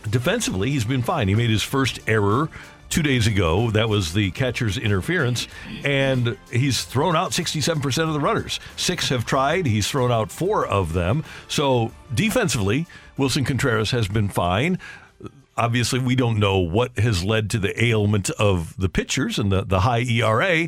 defensively, 0.10 0.72
he's 0.72 0.86
been 0.86 1.02
fine. 1.02 1.28
He 1.28 1.36
made 1.36 1.50
his 1.50 1.64
first 1.64 2.00
error 2.08 2.50
two 2.90 3.04
days 3.04 3.28
ago. 3.28 3.72
That 3.72 3.90
was 3.90 4.14
the 4.14 4.32
catcher's 4.32 4.78
interference, 4.78 5.48
and 5.84 6.38
he's 6.52 6.84
thrown 6.84 7.16
out 7.16 7.32
67% 7.32 8.08
of 8.08 8.14
the 8.14 8.20
runners. 8.20 8.60
Six 8.76 9.10
have 9.10 9.26
tried. 9.26 9.66
He's 9.66 9.88
thrown 9.88 10.12
out 10.12 10.32
four 10.32 10.66
of 10.66 10.94
them. 10.94 11.24
So 11.48 11.92
defensively, 12.14 12.88
Willson 13.18 13.46
Contreras 13.46 13.92
has 13.92 14.08
been 14.08 14.30
fine. 14.30 14.80
Obviously, 15.58 16.00
we 16.00 16.16
don't 16.16 16.38
know 16.38 16.60
what 16.60 16.98
has 17.00 17.24
led 17.24 17.50
to 17.52 17.60
the 17.60 17.82
ailment 17.82 18.30
of 18.32 18.76
the 18.78 18.90
pitchers 18.90 19.40
and 19.40 19.52
the, 19.52 19.64
the 19.64 19.82
high 19.82 20.02
ERA. 20.02 20.68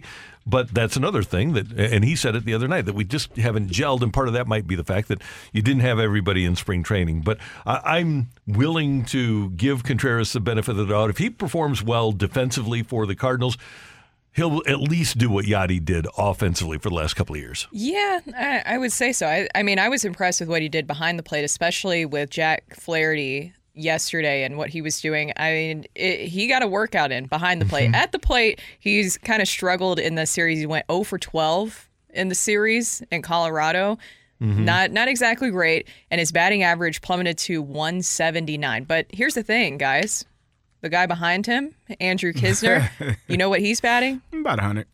But 0.49 0.73
that's 0.73 0.95
another 0.95 1.23
thing 1.23 1.53
that, 1.53 1.73
and 1.73 2.05
he 2.05 2.15
said 2.15 2.33
it 2.33 2.45
the 2.45 2.53
other 2.53 2.69
night 2.69 2.85
that 2.85 2.95
we 2.95 3.03
just 3.03 3.35
haven't 3.35 3.69
gelled, 3.69 4.01
and 4.01 4.13
part 4.13 4.29
of 4.29 4.33
that 4.33 4.47
might 4.47 4.65
be 4.65 4.75
the 4.75 4.83
fact 4.83 5.09
that 5.09 5.21
you 5.51 5.61
didn't 5.61 5.81
have 5.81 5.99
everybody 5.99 6.45
in 6.45 6.55
spring 6.55 6.83
training. 6.83 7.21
But 7.21 7.37
I, 7.65 7.97
I'm 7.97 8.29
willing 8.47 9.03
to 9.05 9.49
give 9.51 9.83
Contreras 9.83 10.31
the 10.31 10.39
benefit 10.39 10.71
of 10.71 10.77
the 10.77 10.85
doubt. 10.85 11.09
If 11.09 11.17
he 11.17 11.29
performs 11.29 11.83
well 11.83 12.13
defensively 12.13 12.81
for 12.81 13.05
the 13.05 13.15
Cardinals, 13.15 13.57
he'll 14.31 14.61
at 14.67 14.79
least 14.79 15.17
do 15.17 15.29
what 15.29 15.43
Yadi 15.45 15.83
did 15.83 16.07
offensively 16.17 16.77
for 16.77 16.87
the 16.89 16.95
last 16.95 17.15
couple 17.15 17.35
of 17.35 17.41
years. 17.41 17.67
Yeah, 17.71 18.21
I, 18.33 18.63
I 18.65 18.77
would 18.77 18.93
say 18.93 19.11
so. 19.11 19.27
I, 19.27 19.49
I 19.53 19.63
mean, 19.63 19.79
I 19.79 19.89
was 19.89 20.05
impressed 20.05 20.39
with 20.39 20.47
what 20.47 20.61
he 20.61 20.69
did 20.69 20.87
behind 20.87 21.19
the 21.19 21.23
plate, 21.23 21.43
especially 21.43 22.05
with 22.05 22.29
Jack 22.29 22.73
Flaherty 22.75 23.53
yesterday 23.77 24.43
and 24.43 24.57
what 24.57 24.69
he 24.69 24.81
was 24.81 24.99
doing. 25.01 25.31
I 25.37 25.51
mean, 25.51 25.85
it, 25.95 26.27
he 26.27 26.47
got 26.47 26.63
a 26.63 26.67
workout 26.67 27.11
in 27.11 27.25
behind 27.27 27.61
the 27.61 27.65
plate. 27.65 27.93
At 27.93 28.11
the 28.11 28.19
plate, 28.19 28.59
he's 28.79 29.17
kind 29.17 29.41
of 29.41 29.47
struggled 29.47 29.99
in 29.99 30.15
the 30.15 30.25
series. 30.25 30.59
He 30.59 30.65
went 30.65 30.85
0 30.91 31.03
for 31.03 31.17
12 31.17 31.89
in 32.13 32.27
the 32.29 32.35
series 32.35 33.01
in 33.11 33.21
Colorado. 33.21 33.97
Mhm. 34.41 34.59
Not 34.65 34.91
not 34.91 35.07
exactly 35.07 35.49
great, 35.49 35.87
and 36.11 36.19
his 36.19 36.31
batting 36.31 36.61
average 36.61 37.01
plummeted 37.01 37.39
to 37.39 37.59
179. 37.61 38.83
But 38.83 39.07
here's 39.09 39.33
the 39.33 39.41
thing, 39.43 39.77
guys. 39.77 40.25
The 40.81 40.89
guy 40.89 41.07
behind 41.07 41.47
him, 41.47 41.73
Andrew 41.99 42.33
Kisner, 42.35 43.17
you 43.27 43.35
know 43.37 43.49
what 43.49 43.61
he's 43.61 43.81
batting? 43.81 44.21
About 44.31 44.59
100. 44.59 44.85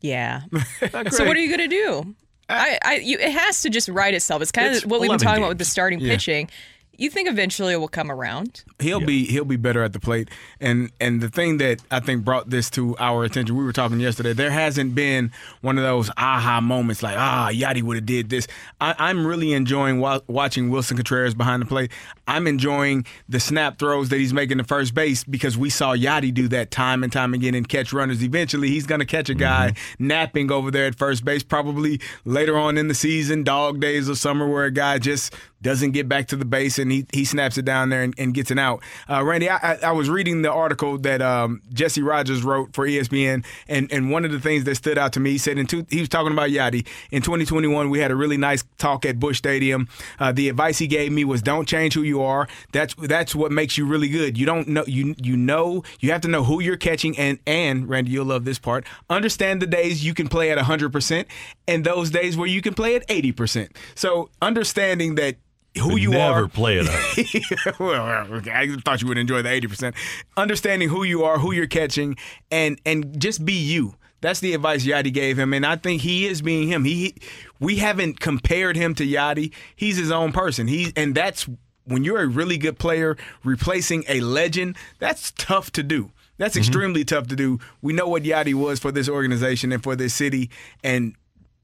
Yeah. 0.00 0.42
so 1.10 1.24
what 1.26 1.36
are 1.36 1.40
you 1.40 1.50
gonna 1.50 1.66
do? 1.68 2.14
I, 2.48 2.78
I, 2.84 2.94
you, 2.96 3.18
it 3.18 3.32
has 3.32 3.62
to 3.62 3.70
just 3.70 3.88
right 3.88 4.12
itself. 4.12 4.42
It's 4.42 4.52
kind 4.52 4.68
It's 4.74 4.84
of 4.84 4.90
what 4.90 5.00
we've 5.00 5.08
been 5.08 5.14
11 5.16 5.26
talking 5.26 5.42
about 5.42 5.48
with 5.50 5.58
the 5.58 5.64
starting 5.64 6.00
Yeah. 6.00 6.12
pitching. 6.12 6.50
You 6.98 7.08
think 7.08 7.28
eventually 7.28 7.72
it 7.72 7.78
will 7.78 7.88
come 7.88 8.10
around. 8.10 8.64
He'll 8.78 9.00
be 9.00 9.24
he'll 9.24 9.44
be 9.46 9.56
better 9.56 9.82
at 9.82 9.92
the 9.92 9.98
plate. 10.00 10.28
And 10.60 10.90
and 11.00 11.20
the 11.20 11.28
thing 11.30 11.56
that 11.58 11.80
I 11.90 12.00
think 12.00 12.24
brought 12.24 12.50
this 12.50 12.68
to 12.70 12.94
our 12.98 13.24
attention, 13.24 13.56
we 13.56 13.64
were 13.64 13.72
talking 13.72 13.98
yesterday. 13.98 14.34
There 14.34 14.50
hasn't 14.50 14.94
been 14.94 15.32
one 15.62 15.78
of 15.78 15.84
those 15.84 16.10
aha 16.16 16.60
moments 16.60 17.02
like 17.02 17.16
ah 17.16 17.48
Yadi 17.50 17.82
would 17.82 17.96
have 17.96 18.06
did 18.06 18.28
this. 18.28 18.46
I, 18.80 18.94
I'm 18.98 19.26
really 19.26 19.52
enjoying 19.52 20.00
wa- 20.00 20.20
watching 20.26 20.68
Willson 20.70 20.96
Contreras 20.96 21.34
behind 21.34 21.62
the 21.62 21.66
plate. 21.66 21.90
I'm 22.28 22.46
enjoying 22.46 23.06
the 23.28 23.40
snap 23.40 23.78
throws 23.78 24.10
that 24.10 24.18
he's 24.18 24.32
making 24.32 24.58
to 24.58 24.64
first 24.64 24.94
base 24.94 25.24
because 25.24 25.56
we 25.56 25.70
saw 25.70 25.96
Yadi 25.96 26.32
do 26.32 26.46
that 26.48 26.70
time 26.70 27.02
and 27.02 27.12
time 27.12 27.34
again 27.34 27.54
and 27.54 27.68
catch 27.68 27.92
runners. 27.92 28.22
Eventually, 28.22 28.68
he's 28.68 28.86
going 28.86 29.00
to 29.00 29.06
catch 29.06 29.28
a 29.28 29.34
guy 29.34 29.74
napping 29.98 30.52
over 30.52 30.70
there 30.70 30.86
at 30.86 30.94
first 30.94 31.24
base. 31.24 31.42
Probably 31.42 32.00
later 32.24 32.56
on 32.56 32.76
in 32.78 32.88
the 32.88 32.94
season, 32.94 33.42
dog 33.44 33.80
days 33.80 34.08
of 34.08 34.18
summer, 34.18 34.46
where 34.46 34.64
a 34.66 34.70
guy 34.70 34.98
just 34.98 35.34
doesn't 35.62 35.92
get 35.92 36.08
back 36.08 36.28
to 36.28 36.36
the 36.36 36.44
base 36.44 36.78
and 36.78 36.92
he, 36.92 37.06
he 37.12 37.24
snaps 37.24 37.56
it 37.56 37.64
down 37.64 37.88
there 37.88 38.02
and, 38.02 38.14
and 38.18 38.34
gets 38.34 38.50
an 38.50 38.58
out. 38.58 38.82
Uh, 39.08 39.22
Randy, 39.24 39.48
I, 39.48 39.78
I, 39.82 39.92
was 39.92 40.10
reading 40.10 40.42
the 40.42 40.52
article 40.52 40.98
that 40.98 41.22
um, 41.22 41.62
Jesse 41.72 42.02
Rogers 42.02 42.42
wrote 42.42 42.74
for 42.74 42.86
ESPN, 42.86 43.44
and, 43.68 43.90
and 43.92 44.10
one 44.10 44.24
of 44.24 44.32
the 44.32 44.40
things 44.40 44.64
that 44.64 44.74
stood 44.74 44.98
out 44.98 45.12
to 45.14 45.20
me, 45.20 45.30
he 45.32 45.38
said 45.38 45.58
in 45.58 45.66
two, 45.66 45.86
he 45.88 46.00
was 46.00 46.08
talking 46.08 46.32
about 46.32 46.50
Yadi. 46.50 46.86
In 47.10 47.22
2021, 47.22 47.90
we 47.90 48.00
had 48.00 48.10
a 48.10 48.16
really 48.16 48.36
nice 48.36 48.64
talk 48.78 49.04
at 49.04 49.18
Busch 49.20 49.38
Stadium. 49.38 49.88
Uh, 50.18 50.32
the 50.32 50.48
advice 50.48 50.78
he 50.78 50.86
gave 50.86 51.12
me 51.12 51.24
was 51.24 51.42
don't 51.42 51.66
change 51.66 51.94
who 51.94 52.02
you 52.02 52.22
are. 52.22 52.48
That's 52.72 52.94
that's 52.94 53.34
what 53.34 53.52
makes 53.52 53.78
you 53.78 53.86
really 53.86 54.08
good. 54.08 54.36
You 54.36 54.46
don't 54.46 54.68
know 54.68 54.84
you 54.86 55.14
you 55.22 55.36
know 55.36 55.82
you 56.00 56.10
have 56.12 56.20
to 56.22 56.28
know 56.28 56.44
who 56.44 56.60
you're 56.60 56.76
catching 56.76 57.16
and 57.18 57.38
and 57.46 57.88
Randy, 57.88 58.10
you'll 58.10 58.26
love 58.26 58.44
this 58.44 58.58
part. 58.58 58.86
Understand 59.10 59.62
the 59.62 59.66
days 59.66 60.04
you 60.04 60.14
can 60.14 60.28
play 60.28 60.50
at 60.50 60.58
100% 60.58 61.26
and 61.68 61.84
those 61.84 62.10
days 62.10 62.36
where 62.36 62.48
you 62.48 62.62
can 62.62 62.74
play 62.74 62.96
at 62.96 63.06
80%. 63.08 63.76
So 63.94 64.30
understanding 64.40 65.14
that 65.16 65.36
who 65.78 65.96
you 65.96 66.10
never 66.10 66.44
are. 66.44 66.48
play 66.48 66.78
it 66.78 66.88
up. 66.88 67.80
well, 67.80 68.02
I 68.02 68.76
thought 68.84 69.00
you 69.02 69.08
would 69.08 69.18
enjoy 69.18 69.42
the 69.42 69.50
eighty 69.50 69.66
percent. 69.66 69.94
Understanding 70.36 70.88
who 70.88 71.02
you 71.04 71.24
are, 71.24 71.38
who 71.38 71.52
you're 71.52 71.66
catching, 71.66 72.16
and 72.50 72.80
and 72.84 73.20
just 73.20 73.44
be 73.44 73.54
you. 73.54 73.94
That's 74.20 74.38
the 74.38 74.54
advice 74.54 74.86
Yadi 74.86 75.12
gave 75.12 75.38
him, 75.38 75.52
and 75.52 75.66
I 75.66 75.76
think 75.76 76.02
he 76.02 76.26
is 76.26 76.42
being 76.42 76.68
him. 76.68 76.84
He, 76.84 77.16
we 77.58 77.76
haven't 77.76 78.20
compared 78.20 78.76
him 78.76 78.94
to 78.94 79.06
Yadi. 79.06 79.52
He's 79.74 79.96
his 79.96 80.12
own 80.12 80.30
person. 80.30 80.68
He, 80.68 80.92
and 80.94 81.12
that's 81.12 81.48
when 81.84 82.04
you're 82.04 82.22
a 82.22 82.28
really 82.28 82.56
good 82.56 82.78
player 82.78 83.16
replacing 83.42 84.04
a 84.08 84.20
legend. 84.20 84.76
That's 85.00 85.32
tough 85.32 85.72
to 85.72 85.82
do. 85.82 86.12
That's 86.38 86.54
mm-hmm. 86.54 86.60
extremely 86.60 87.04
tough 87.04 87.26
to 87.28 87.36
do. 87.36 87.58
We 87.82 87.92
know 87.92 88.06
what 88.08 88.22
Yadi 88.22 88.54
was 88.54 88.78
for 88.78 88.92
this 88.92 89.08
organization 89.08 89.72
and 89.72 89.82
for 89.82 89.96
this 89.96 90.14
city, 90.14 90.50
and 90.84 91.16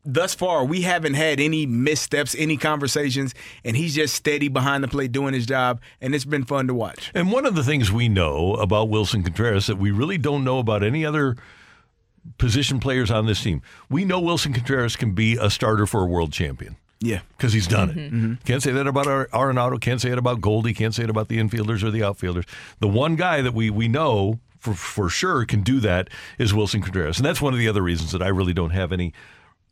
thus 0.04 0.34
far, 0.34 0.64
we 0.64 0.82
haven't 0.82 1.14
had 1.14 1.40
any 1.40 1.66
missteps, 1.66 2.34
any 2.38 2.56
conversations, 2.56 3.34
and 3.64 3.76
he's 3.76 3.94
just 3.94 4.14
steady 4.14 4.48
behind 4.48 4.82
the 4.84 4.88
plate 4.88 5.12
doing 5.12 5.34
his 5.34 5.46
job, 5.46 5.80
and 6.00 6.14
it's 6.14 6.24
been 6.24 6.44
fun 6.44 6.66
to 6.68 6.74
watch. 6.74 7.10
And 7.14 7.30
one 7.32 7.44
of 7.46 7.54
the 7.54 7.62
things 7.64 7.92
we 7.92 8.08
know 8.08 8.54
about 8.54 8.88
Willson 8.88 9.22
Contreras 9.24 9.66
that 9.66 9.76
we 9.76 9.90
really 9.90 10.18
don't 10.18 10.44
know 10.44 10.58
about 10.58 10.82
any 10.82 11.04
other 11.04 11.36
position 12.38 12.78
players 12.80 13.10
on 13.10 13.26
this 13.26 13.42
team, 13.42 13.62
we 13.88 14.04
know 14.04 14.20
Willson 14.20 14.54
Contreras 14.54 14.96
can 14.96 15.12
be 15.12 15.36
a 15.36 15.50
starter 15.50 15.86
for 15.86 16.02
a 16.02 16.06
world 16.06 16.32
champion. 16.32 16.76
Yeah. 17.00 17.20
Because 17.36 17.52
he's 17.52 17.68
done 17.68 17.90
Mhm. 17.94 18.32
it. 18.34 18.44
Can't 18.44 18.62
say 18.62 18.72
that 18.72 18.86
about 18.88 19.06
Ar- 19.06 19.28
Arenado. 19.32 19.80
Can't 19.80 20.00
say 20.00 20.10
it 20.10 20.18
about 20.18 20.40
Goldie. 20.40 20.74
Can't 20.74 20.92
say 20.94 21.04
it 21.04 21.10
about 21.10 21.28
the 21.28 21.38
infielders 21.38 21.82
or 21.84 21.90
the 21.92 22.02
outfielders. 22.02 22.44
The 22.80 22.88
one 22.88 23.14
guy 23.14 23.40
that 23.40 23.54
we, 23.54 23.70
we 23.70 23.86
know 23.86 24.40
for, 24.58 24.74
for 24.74 25.08
sure 25.08 25.44
can 25.44 25.62
do 25.62 25.78
that 25.78 26.08
is 26.38 26.52
Willson 26.52 26.82
Contreras. 26.82 27.16
And 27.18 27.24
that's 27.24 27.40
one 27.40 27.52
of 27.52 27.60
the 27.60 27.68
other 27.68 27.82
reasons 27.82 28.10
that 28.10 28.20
I 28.20 28.26
really 28.28 28.52
don't 28.52 28.70
have 28.70 28.90
any 28.92 29.12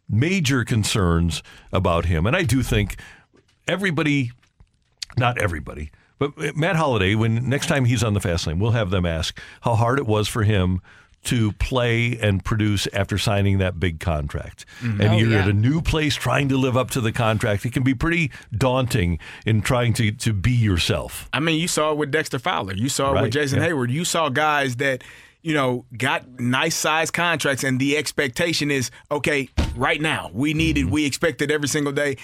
major 0.09 0.65
concerns 0.65 1.43
about 1.73 2.05
him. 2.07 2.27
And 2.27 2.37
I 2.37 2.43
do 2.43 2.63
think 2.63 2.97
everybody, 3.69 4.33
not 5.17 5.39
everybody, 5.39 5.91
but 6.19 6.57
Matt 6.57 6.77
Holliday, 6.77 7.15
when 7.15 7.49
next 7.49 7.67
time 7.67 7.85
he's 7.85 8.03
on 8.03 8.15
the 8.15 8.21
fast 8.21 8.47
lane, 8.47 8.59
we'll 8.59 8.71
have 8.71 8.91
them 8.91 9.05
ask 9.05 9.39
how 9.63 9.75
hard 9.75 9.99
it 9.99 10.07
was 10.07 10.29
for 10.29 10.45
him 10.45 10.81
to 11.25 11.51
play 11.53 12.17
and 12.21 12.45
produce 12.45 12.87
after 12.93 13.19
signing 13.19 13.59
that 13.59 13.81
big 13.81 13.99
contract. 13.99 14.65
Mhm. 14.81 15.01
And 15.01 15.03
Oh, 15.15 15.17
you're 15.19 15.37
at 15.37 15.49
a 15.49 15.53
new 15.53 15.83
place 15.83 16.15
trying 16.15 16.49
to 16.51 16.57
live 16.57 16.77
up 16.77 16.91
to 16.93 17.01
the 17.01 17.11
contract. 17.11 17.67
It 17.67 17.73
can 17.73 17.83
be 17.83 17.95
pretty 17.95 18.31
daunting 18.57 19.19
in 19.45 19.61
trying 19.61 19.93
to, 19.95 20.13
to 20.13 20.33
be 20.33 20.53
yourself. 20.53 21.29
I 21.33 21.41
mean, 21.41 21.59
you 21.61 21.67
saw 21.67 21.91
it 21.91 21.99
with 21.99 22.13
Dexter 22.13 22.39
Fowler. 22.39 22.75
You 22.75 22.89
saw 22.89 23.11
it 23.11 23.15
Right, 23.15 23.23
with 23.25 23.33
Jason 23.33 23.59
yeah. 23.59 23.67
Hayward. 23.67 23.91
You 23.91 24.05
saw 24.05 24.29
guys 24.29 24.77
that, 24.77 25.03
you 25.47 25.55
know, 25.55 25.85
got 25.97 26.41
nice 26.41 26.75
size 26.75 27.13
contracts, 27.13 27.63
and 27.63 27.79
the 27.79 27.97
expectation 27.97 28.69
is, 28.69 28.91
okay, 29.13 29.49
right 29.77 30.01
now, 30.01 30.29
we 30.35 30.53
need 30.53 30.77
it. 30.77 30.87
We 30.87 31.05
expect 31.07 31.41
it 31.41 31.53
every 31.53 31.69
single 31.69 31.93
day. 31.93 32.17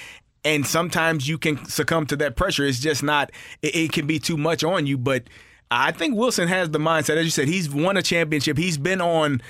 And 0.44 0.66
sometimes 0.66 1.28
you 1.28 1.38
can 1.38 1.64
succumb 1.66 2.04
to 2.06 2.16
that 2.16 2.34
pressure. 2.34 2.64
It's 2.64 2.80
just 2.80 3.04
not, 3.04 3.30
it, 3.62 3.76
it 3.76 3.92
can 3.92 4.08
be 4.08 4.18
too 4.18 4.36
much 4.36 4.64
on 4.64 4.88
you. 4.88 4.98
But 4.98 5.22
I 5.70 5.92
think 5.92 6.16
Willson 6.16 6.48
has 6.48 6.70
the 6.70 6.80
mindset. 6.80 7.16
As 7.16 7.24
you 7.24 7.30
said, 7.30 7.46
he's 7.46 7.70
won 7.70 7.96
a 7.96 8.02
championship. 8.02 8.58
He's 8.58 8.76
been 8.76 9.00
on 9.00 9.40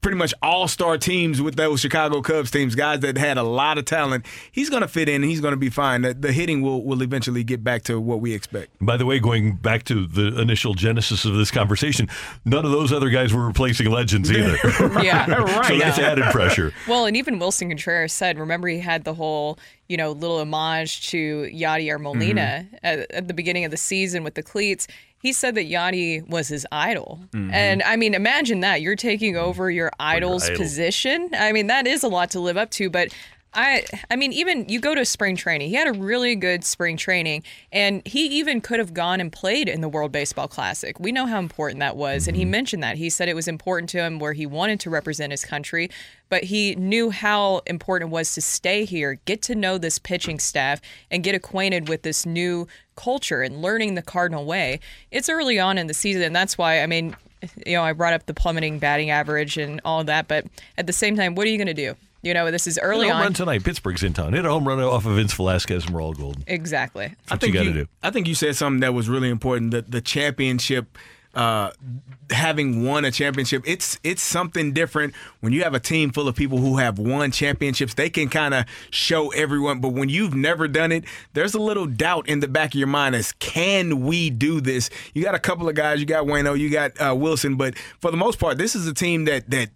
pretty 0.00 0.16
much 0.16 0.32
all 0.42 0.66
star 0.66 0.96
teams 0.98 1.42
with 1.42 1.56
those 1.56 1.80
Chicago 1.80 2.22
Cubs 2.22 2.50
teams, 2.50 2.74
guys 2.74 3.00
that 3.00 3.18
had 3.18 3.36
a 3.38 3.42
lot 3.42 3.76
of 3.78 3.84
talent. 3.84 4.24
He's 4.50 4.70
going 4.70 4.82
to 4.82 4.88
fit 4.88 5.08
in. 5.08 5.22
He's 5.22 5.40
going 5.40 5.52
to 5.52 5.58
be 5.58 5.68
fine. 5.70 6.02
The, 6.02 6.14
the 6.14 6.32
hitting 6.32 6.62
will, 6.62 6.82
will 6.82 7.02
eventually 7.02 7.44
get 7.44 7.62
back 7.62 7.82
to 7.84 8.00
what 8.00 8.20
we 8.20 8.32
expect. 8.32 8.72
By 8.80 8.96
the 8.96 9.04
way, 9.06 9.18
going 9.18 9.56
back 9.56 9.84
to 9.84 10.06
the 10.06 10.40
initial 10.40 10.74
genesis 10.74 11.24
of 11.24 11.34
this 11.34 11.50
conversation, 11.50 12.08
none 12.44 12.64
of 12.64 12.70
those 12.70 12.92
other 12.92 13.10
guys 13.10 13.34
were 13.34 13.46
replacing 13.46 13.90
legends 13.90 14.30
either. 14.30 14.56
Yeah, 15.02 15.30
right. 15.30 15.66
So 15.66 15.78
that's 15.78 15.98
added 15.98 16.24
pressure. 16.32 16.72
Well, 16.88 17.06
and 17.06 17.16
even 17.16 17.38
Willson 17.38 17.68
Contreras 17.68 18.12
said, 18.12 18.38
remember 18.38 18.66
he 18.68 18.80
had 18.80 19.04
the 19.04 19.14
whole, 19.14 19.58
you 19.88 19.96
know, 19.96 20.12
little 20.12 20.38
homage 20.40 21.08
to 21.10 21.48
Yadier 21.52 22.00
Molina 22.00 22.66
Mm-hmm. 22.66 22.76
at, 22.82 23.10
at 23.12 23.28
the 23.28 23.34
beginning 23.34 23.64
of 23.64 23.70
the 23.70 23.76
season 23.76 24.24
with 24.24 24.34
the 24.34 24.42
cleats. 24.42 24.86
He 25.20 25.32
said 25.32 25.54
that 25.56 25.68
Yadi 25.70 26.26
was 26.28 26.48
his 26.48 26.66
idol. 26.72 27.20
Mm-hmm. 27.32 27.50
Mhm. 27.50 27.52
And 27.54 27.82
I 27.82 27.96
mean, 27.96 28.14
imagine 28.14 28.60
that. 28.60 28.80
You're 28.80 28.96
taking 28.96 29.36
over 29.36 29.70
your 29.70 29.90
idol's 30.00 30.44
idol. 30.44 30.56
position. 30.56 31.28
I 31.34 31.52
mean, 31.52 31.66
that 31.68 31.86
is 31.86 32.02
a 32.02 32.08
lot 32.08 32.30
to 32.30 32.40
live 32.40 32.56
up 32.56 32.70
to, 32.72 32.88
but 32.90 33.12
I 33.52 33.84
I 34.10 34.16
mean, 34.16 34.32
even 34.32 34.68
you 34.68 34.80
go 34.80 34.94
to 34.94 35.04
spring 35.04 35.34
training. 35.34 35.70
He 35.70 35.74
had 35.74 35.88
a 35.88 35.92
really 35.92 36.36
good 36.36 36.64
spring 36.64 36.96
training, 36.96 37.42
and 37.72 38.06
he 38.06 38.26
even 38.38 38.60
could 38.60 38.78
have 38.78 38.94
gone 38.94 39.20
and 39.20 39.32
played 39.32 39.68
in 39.68 39.80
the 39.80 39.88
World 39.88 40.12
Baseball 40.12 40.46
Classic. 40.46 40.98
We 41.00 41.10
know 41.10 41.26
how 41.26 41.38
important 41.38 41.80
that 41.80 41.96
was, 41.96 42.28
and 42.28 42.36
he 42.36 42.44
mm-hmm. 42.44 42.52
mentioned 42.52 42.82
that. 42.82 42.96
He 42.96 43.10
said 43.10 43.28
it 43.28 43.34
was 43.34 43.48
important 43.48 43.88
to 43.90 43.98
him 43.98 44.18
where 44.20 44.34
he 44.34 44.46
wanted 44.46 44.78
to 44.80 44.90
represent 44.90 45.32
his 45.32 45.44
country, 45.44 45.90
but 46.28 46.44
he 46.44 46.76
knew 46.76 47.10
how 47.10 47.62
important 47.66 48.10
it 48.10 48.12
was 48.12 48.34
to 48.34 48.40
stay 48.40 48.84
here, 48.84 49.18
get 49.24 49.42
to 49.42 49.56
know 49.56 49.78
this 49.78 49.98
pitching 49.98 50.38
staff, 50.38 50.80
and 51.10 51.24
get 51.24 51.34
acquainted 51.34 51.88
with 51.88 52.02
this 52.02 52.24
new 52.24 52.68
culture 52.94 53.42
and 53.42 53.60
learning 53.60 53.96
the 53.96 54.02
Cardinal 54.02 54.44
way. 54.44 54.78
It's 55.10 55.28
early 55.28 55.58
on 55.58 55.76
in 55.76 55.88
the 55.88 55.94
season, 55.94 56.22
and 56.22 56.36
that's 56.36 56.56
why 56.56 56.82
I 56.82 56.86
mean, 56.86 57.16
you 57.66 57.74
know, 57.74 57.82
I 57.82 57.94
brought 57.94 58.12
up 58.12 58.26
the 58.26 58.34
plummeting 58.34 58.78
batting 58.78 59.10
average 59.10 59.56
and 59.56 59.80
all 59.84 60.04
that, 60.04 60.28
but 60.28 60.46
at 60.78 60.86
the 60.86 60.92
same 60.92 61.16
time, 61.16 61.34
what 61.34 61.46
are 61.48 61.50
you 61.50 61.58
going 61.58 61.66
to 61.66 61.74
do? 61.74 61.96
You 62.22 62.34
know, 62.34 62.50
this 62.50 62.66
is 62.66 62.78
early 62.82 63.06
Hit 63.06 63.10
a 63.10 63.14
home 63.14 63.20
on. 63.20 63.26
run 63.26 63.32
tonight. 63.32 63.64
Pittsburgh's 63.64 64.02
in 64.02 64.12
town. 64.12 64.34
Hit 64.34 64.44
a 64.44 64.50
home 64.50 64.68
run 64.68 64.78
off 64.80 65.06
of 65.06 65.16
Vince 65.16 65.32
Velasquez 65.32 65.86
and 65.86 65.94
we're 65.94 66.02
all 66.02 66.12
golden. 66.12 66.44
Exactly. 66.46 67.14
That's 67.28 67.42
what 67.42 67.48
you 67.48 67.54
got 67.54 67.62
to 67.64 67.72
do. 67.72 67.86
I 68.02 68.10
think 68.10 68.26
you 68.28 68.34
said 68.34 68.56
something 68.56 68.80
that 68.80 68.92
was 68.92 69.08
really 69.08 69.30
important. 69.30 69.70
The 69.70 69.82
the 69.82 70.02
championship, 70.02 70.98
uh, 71.34 71.70
having 72.28 72.84
won 72.84 73.06
a 73.06 73.10
championship, 73.10 73.62
it's 73.64 73.98
it's 74.04 74.22
something 74.22 74.74
different 74.74 75.14
when 75.40 75.54
you 75.54 75.62
have 75.62 75.72
a 75.72 75.80
team 75.80 76.10
full 76.10 76.28
of 76.28 76.36
people 76.36 76.58
who 76.58 76.76
have 76.76 76.98
won 76.98 77.30
championships. 77.30 77.94
They 77.94 78.10
can 78.10 78.28
kind 78.28 78.52
of 78.52 78.66
show 78.90 79.28
everyone, 79.30 79.80
but 79.80 79.90
when 79.90 80.10
you've 80.10 80.34
never 80.34 80.68
done 80.68 80.92
it, 80.92 81.04
there's 81.32 81.54
a 81.54 81.60
little 81.60 81.86
doubt 81.86 82.28
in 82.28 82.40
the 82.40 82.48
back 82.48 82.74
of 82.74 82.78
your 82.78 82.86
mind 82.88 83.14
as 83.14 83.32
can 83.32 84.02
we 84.04 84.28
do 84.28 84.60
this? 84.60 84.90
You 85.14 85.22
got 85.24 85.34
a 85.34 85.38
couple 85.40 85.70
of 85.70 85.74
guys. 85.74 86.00
You 86.00 86.06
got 86.06 86.26
Wayno, 86.26 86.58
you 86.58 86.68
got 86.68 86.92
uh, 87.00 87.14
Willson, 87.14 87.56
but 87.56 87.78
for 88.00 88.10
the 88.10 88.18
most 88.18 88.38
part, 88.38 88.58
this 88.58 88.76
is 88.76 88.86
a 88.86 88.92
team 88.92 89.24
that 89.24 89.48
that 89.50 89.70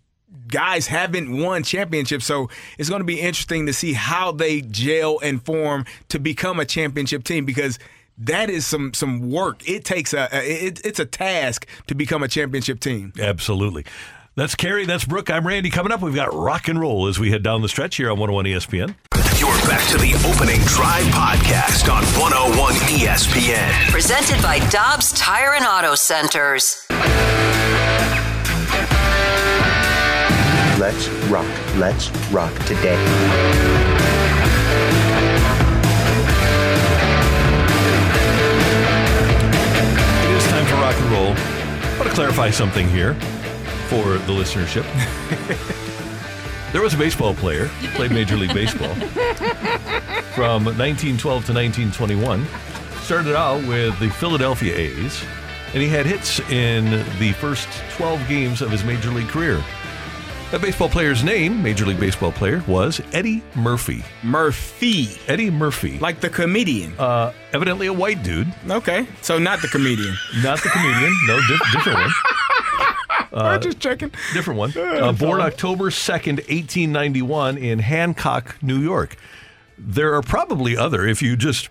guys 0.48 0.86
haven't 0.86 1.36
won 1.40 1.62
championships, 1.62 2.24
so 2.24 2.48
it's 2.78 2.88
going 2.88 3.00
to 3.00 3.06
be 3.06 3.20
interesting 3.20 3.66
to 3.66 3.72
see 3.72 3.92
how 3.92 4.32
they 4.32 4.60
gel 4.60 5.18
and 5.20 5.44
form 5.44 5.84
to 6.08 6.18
become 6.18 6.60
a 6.60 6.64
championship 6.64 7.24
team 7.24 7.44
because 7.44 7.78
that 8.18 8.50
is 8.50 8.66
some 8.66 8.94
some 8.94 9.30
work. 9.30 9.68
It 9.68 9.84
takes 9.84 10.12
a, 10.12 10.28
a 10.32 10.66
it, 10.66 10.84
it's 10.84 11.00
a 11.00 11.06
task 11.06 11.66
to 11.86 11.94
become 11.94 12.22
a 12.22 12.28
championship 12.28 12.80
team. 12.80 13.12
Absolutely. 13.20 13.84
That's 14.36 14.56
Carey. 14.56 14.84
That's 14.84 15.04
Brooke. 15.04 15.30
I'm 15.30 15.46
Randy. 15.46 15.70
Coming 15.70 15.92
up, 15.92 16.02
we've 16.02 16.14
got 16.14 16.34
rock 16.34 16.66
and 16.66 16.80
roll 16.80 17.06
as 17.06 17.20
we 17.20 17.30
head 17.30 17.44
down 17.44 17.62
the 17.62 17.68
stretch 17.68 17.96
here 17.96 18.10
on 18.10 18.18
101 18.18 18.46
ESPN. 18.46 18.94
You're 19.38 19.50
back 19.68 19.88
to 19.90 19.98
the 19.98 20.14
opening 20.28 20.60
drive 20.62 21.04
podcast 21.06 21.92
on 21.92 22.02
101 22.20 22.74
ESPN. 22.74 23.90
Presented 23.90 24.42
by 24.42 24.58
Dobbs 24.70 25.12
Tire 25.12 25.54
and 25.54 25.64
Auto 25.64 25.94
Centers. 25.94 26.84
Let's 30.78 31.08
rock. 31.30 31.46
Let's 31.76 32.10
rock 32.32 32.52
today. 32.66 33.00
It 40.24 40.30
is 40.36 40.44
time 40.48 40.66
for 40.66 40.74
rock 40.74 40.96
and 40.96 41.12
roll. 41.12 41.28
I 41.28 41.96
want 41.96 42.08
to 42.08 42.14
clarify 42.16 42.50
something 42.50 42.88
here 42.88 43.14
for 43.86 44.18
the 44.18 44.32
listenership. 44.32 44.82
there 46.72 46.82
was 46.82 46.92
a 46.92 46.98
baseball 46.98 47.34
player, 47.34 47.66
who 47.66 47.86
played 47.96 48.10
Major 48.10 48.36
League 48.36 48.52
Baseball 48.52 48.94
from 50.34 50.64
1912 50.64 51.20
to 51.22 51.52
1921. 51.52 52.44
Started 53.02 53.36
out 53.36 53.64
with 53.68 53.96
the 54.00 54.10
Philadelphia 54.10 54.74
A's, 54.76 55.24
and 55.72 55.80
he 55.80 55.88
had 55.88 56.04
hits 56.04 56.40
in 56.50 56.90
the 57.20 57.30
first 57.34 57.68
12 57.90 58.26
games 58.26 58.60
of 58.60 58.72
his 58.72 58.82
major 58.82 59.10
league 59.10 59.28
career. 59.28 59.62
That 60.54 60.62
baseball 60.62 60.88
player's 60.88 61.24
name, 61.24 61.60
Major 61.60 61.84
League 61.84 61.98
Baseball 61.98 62.30
player, 62.30 62.62
was 62.68 63.00
Eddie 63.12 63.42
Murphy. 63.56 64.04
Murphy. 64.22 65.18
Eddie 65.26 65.50
Murphy. 65.50 65.98
Like 65.98 66.20
the 66.20 66.30
comedian. 66.30 66.96
Uh, 66.96 67.32
evidently 67.52 67.88
a 67.88 67.92
white 67.92 68.22
dude. 68.22 68.54
Okay, 68.70 69.04
so 69.20 69.36
not 69.36 69.60
the 69.62 69.66
comedian. 69.66 70.14
Not 70.44 70.62
the 70.62 70.68
comedian. 70.68 71.12
No, 71.26 71.40
di- 71.40 71.58
different 71.72 71.98
one. 71.98 72.10
I'm 73.32 73.60
just 73.62 73.80
checking. 73.80 74.12
Different 74.32 74.60
one. 74.60 74.72
Uh, 74.76 75.10
born 75.10 75.40
October 75.40 75.90
2nd, 75.90 76.36
1891, 76.36 77.58
in 77.58 77.80
Hancock, 77.80 78.56
New 78.62 78.78
York. 78.78 79.16
There 79.76 80.14
are 80.14 80.22
probably 80.22 80.76
other, 80.76 81.04
if 81.04 81.20
you 81.20 81.36
just 81.36 81.68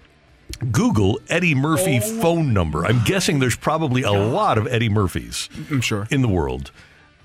Google 0.74 1.22
Eddie 1.30 1.56
Murphy 1.56 2.02
phone 2.02 2.52
number. 2.52 2.86
I'm 2.86 3.02
guessing 3.06 3.40
there's 3.40 3.56
probably 3.56 4.02
a 4.02 4.12
lot 4.12 4.58
of 4.58 4.68
Eddie 4.68 4.90
Murphys 4.90 5.48
I'm 5.72 5.80
sure. 5.80 6.06
in 6.12 6.22
the 6.22 6.28
world. 6.28 6.72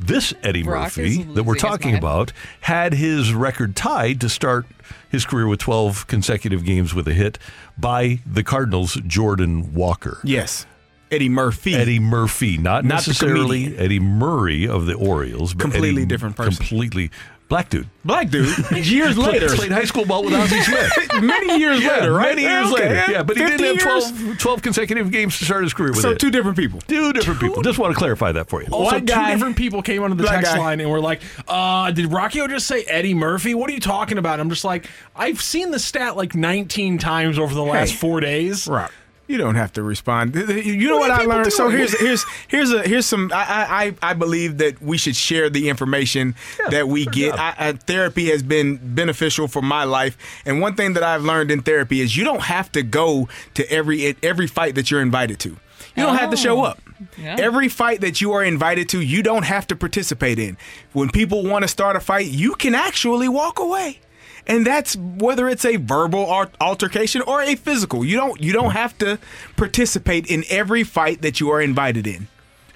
This 0.01 0.33
Eddie 0.43 0.62
Brock 0.62 0.85
Murphy 0.97 1.23
that 1.25 1.43
we're 1.43 1.57
talking 1.57 1.97
about 1.97 2.33
had 2.61 2.95
his 2.95 3.33
record 3.35 3.75
tied 3.75 4.20
to 4.20 4.29
start 4.29 4.66
his 5.09 5.25
career 5.25 5.47
with 5.49 5.59
12 5.61 6.07
consecutive 6.07 6.65
games 6.65 6.95
with 6.95 7.09
a 7.09 7.12
hit 7.15 7.39
by 7.77 8.20
the 8.25 8.45
Cardinals' 8.45 8.95
Jordan 9.07 9.75
Walker. 9.75 10.20
Yes. 10.23 10.66
Eddie 11.11 11.29
Murphy. 11.31 11.75
Eddie 11.75 11.99
Murphy, 11.99 12.59
not, 12.59 12.85
Not 12.85 12.95
necessarily. 12.97 13.77
Eddie 13.77 13.99
Murray 13.99 14.69
of 14.69 14.87
the 14.87 14.95
Orioles, 14.95 15.55
but 15.55 15.62
Completely 15.62 16.03
Eddie- 16.03 16.07
different 16.07 16.37
person. 16.37 16.55
Completely 16.55 17.11
black 17.49 17.69
dude. 17.70 17.89
Black 18.05 18.31
dude. 18.31 18.47
Years 18.87 19.15
Played- 19.16 19.43
later. 19.43 19.55
played 19.55 19.73
high 19.73 19.85
school 19.85 20.05
ball 20.07 20.25
with 20.25 20.33
Ozzie 20.35 20.61
Smith. 20.62 20.93
Many 21.23 21.59
years 21.59 21.83
Yeah, 21.83 21.93
later, 21.99 22.12
right? 22.12 22.29
Many 22.37 22.43
years 22.43 22.73
Okay, 22.73 22.89
later. 22.89 23.12
Yeah, 23.12 23.23
but 23.23 23.37
he 23.37 23.43
didn't 23.45 23.61
have 23.65 23.75
years? 23.87 24.11
12, 24.12 24.39
12 24.39 24.62
consecutive 24.62 25.11
games 25.11 25.39
to 25.39 25.45
start 25.45 25.62
his 25.62 25.75
career 25.75 25.91
with 25.91 26.01
So 26.01 26.11
it. 26.12 26.19
two 26.19 26.31
different 26.31 26.57
people. 26.57 26.81
Two 26.83 27.12
different 27.12 27.41
people. 27.41 27.62
Just 27.62 27.79
want 27.79 27.93
to 27.93 27.99
clarify 27.99 28.33
that 28.33 28.49
for 28.49 28.62
you. 28.62 28.69
Also, 28.70 28.97
White 28.97 29.05
guy. 29.07 29.27
two 29.33 29.35
different 29.37 29.57
people 29.57 29.83
came 29.83 30.03
onto 30.03 30.16
the 30.16 30.25
text 30.27 30.53
guy. 30.53 30.59
line 30.59 30.81
and 30.81 30.91
were 30.91 31.01
like, 31.01 31.20
uh, 31.49 31.91
"Did 31.91 32.07
Rocchio 32.11 32.49
just 32.49 32.66
say 32.66 32.83
Eddie 32.85 33.15
Murphy? 33.15 33.55
What 33.55 33.69
are 33.69 33.75
you 33.75 33.81
talking 33.81 34.16
about?" 34.19 34.41
I'm 34.41 34.49
just 34.49 34.65
like, 34.65 34.87
"I've 35.16 35.43
seen 35.43 35.70
the 35.70 35.79
stat 35.79 36.16
like 36.16 36.35
19 36.35 36.99
times 36.99 37.39
over 37.39 37.53
the 37.55 37.62
last 37.65 37.91
Hey. 37.91 37.97
four 37.97 38.20
days." 38.20 38.66
Right. 38.69 38.91
You 39.29 39.37
don't 39.37 39.57
have 39.57 39.75
to 39.75 39.83
respond. 39.83 40.35
You 40.35 40.89
know 40.89 40.97
What 40.97 41.11
what, 41.11 41.21
I 41.21 41.25
learned? 41.25 41.53
So 41.53 41.69
here's 41.69 41.93
here's 42.01 42.25
here's 42.49 42.73
a 42.73 42.83
here's 42.83 43.05
some. 43.05 43.31
I 43.33 43.95
I 44.03 44.11
I 44.11 44.15
believe 44.15 44.57
that 44.59 44.81
we 44.81 44.97
should 44.97 45.15
share 45.15 45.51
the 45.51 45.69
information 45.69 46.35
that 46.71 46.89
we 46.89 47.05
get. 47.05 47.39
I, 47.39 47.55
I, 47.59 47.73
therapy 47.73 48.31
has 48.31 48.43
been 48.43 48.79
beneficial 48.95 49.47
for 49.47 49.61
my 49.61 49.85
life, 49.85 50.17
and 50.47 50.63
one 50.63 50.77
thing 50.77 50.95
that 50.95 51.03
I've 51.03 51.23
learned 51.23 51.51
in 51.51 51.61
therapy 51.61 52.01
is 52.01 52.17
you 52.17 52.25
don't 52.25 52.43
have 52.43 52.73
to 52.73 52.83
go 52.83 53.29
to 53.53 53.71
every 53.71 54.17
every 54.23 54.47
fight 54.47 54.75
that 54.77 54.91
you're 54.91 55.03
invited 55.03 55.39
to. 55.41 55.51
You 55.95 56.05
don't 56.05 56.17
have 56.17 56.31
to 56.31 56.37
show 56.37 56.63
up. 56.63 56.81
Yeah. 57.17 57.37
Every 57.39 57.69
fight 57.69 58.01
that 58.01 58.21
you 58.21 58.33
are 58.33 58.43
invited 58.43 58.89
to, 58.91 59.01
you 59.01 59.23
don't 59.23 59.45
have 59.45 59.67
to 59.69 59.77
participate 59.77 60.39
in. 60.39 60.57
When 60.93 61.11
people 61.11 61.43
want 61.45 61.63
to 61.63 61.69
start 61.69 61.97
a 61.97 62.01
fight, 62.01 62.27
you 62.27 62.55
can 62.55 62.75
actually 62.75 63.29
walk 63.29 63.59
away. 63.59 64.01
And 64.49 64.66
that's 64.66 64.97
whether 64.97 65.47
it's 65.49 65.66
a 65.66 65.77
verbal 65.77 66.49
altercation 66.61 67.20
or 67.23 67.43
a 67.43 67.55
physical. 67.55 68.05
You 68.05 68.16
don't 68.16 68.41
you 68.41 68.53
don't 68.53 68.70
have 68.70 68.97
to 68.99 69.19
participate 69.57 70.27
in 70.27 70.45
every 70.49 70.85
fight 70.85 71.20
that 71.20 71.39
you 71.39 71.51
are 71.51 71.61
invited 71.61 72.07
in 72.07 72.29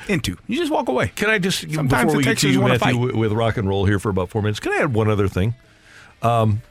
into. 0.07 0.37
You 0.47 0.59
just 0.59 0.71
walk 0.71 0.89
away. 0.89 1.13
Can 1.15 1.31
I 1.31 1.39
just 1.39 1.61
Sometimes 1.73 2.05
before 2.05 2.17
we 2.19 2.25
the 2.25 2.31
get 2.31 2.39
to 2.39 2.51
you, 2.51 2.61
Matthew, 2.61 2.79
fight. 2.79 2.97
with, 2.97 3.15
with 3.15 3.33
rock 3.33 3.57
and 3.57 3.69
roll 3.69 3.87
here 3.87 3.99
for 3.99 4.11
about 4.11 4.29
four 4.29 4.43
minutes? 4.43 4.61
Can 4.61 4.73
I 4.73 4.83
add 4.83 4.93
one 4.93 5.09
other 5.09 5.29
thing? 5.29 5.55
Um, 6.21 6.63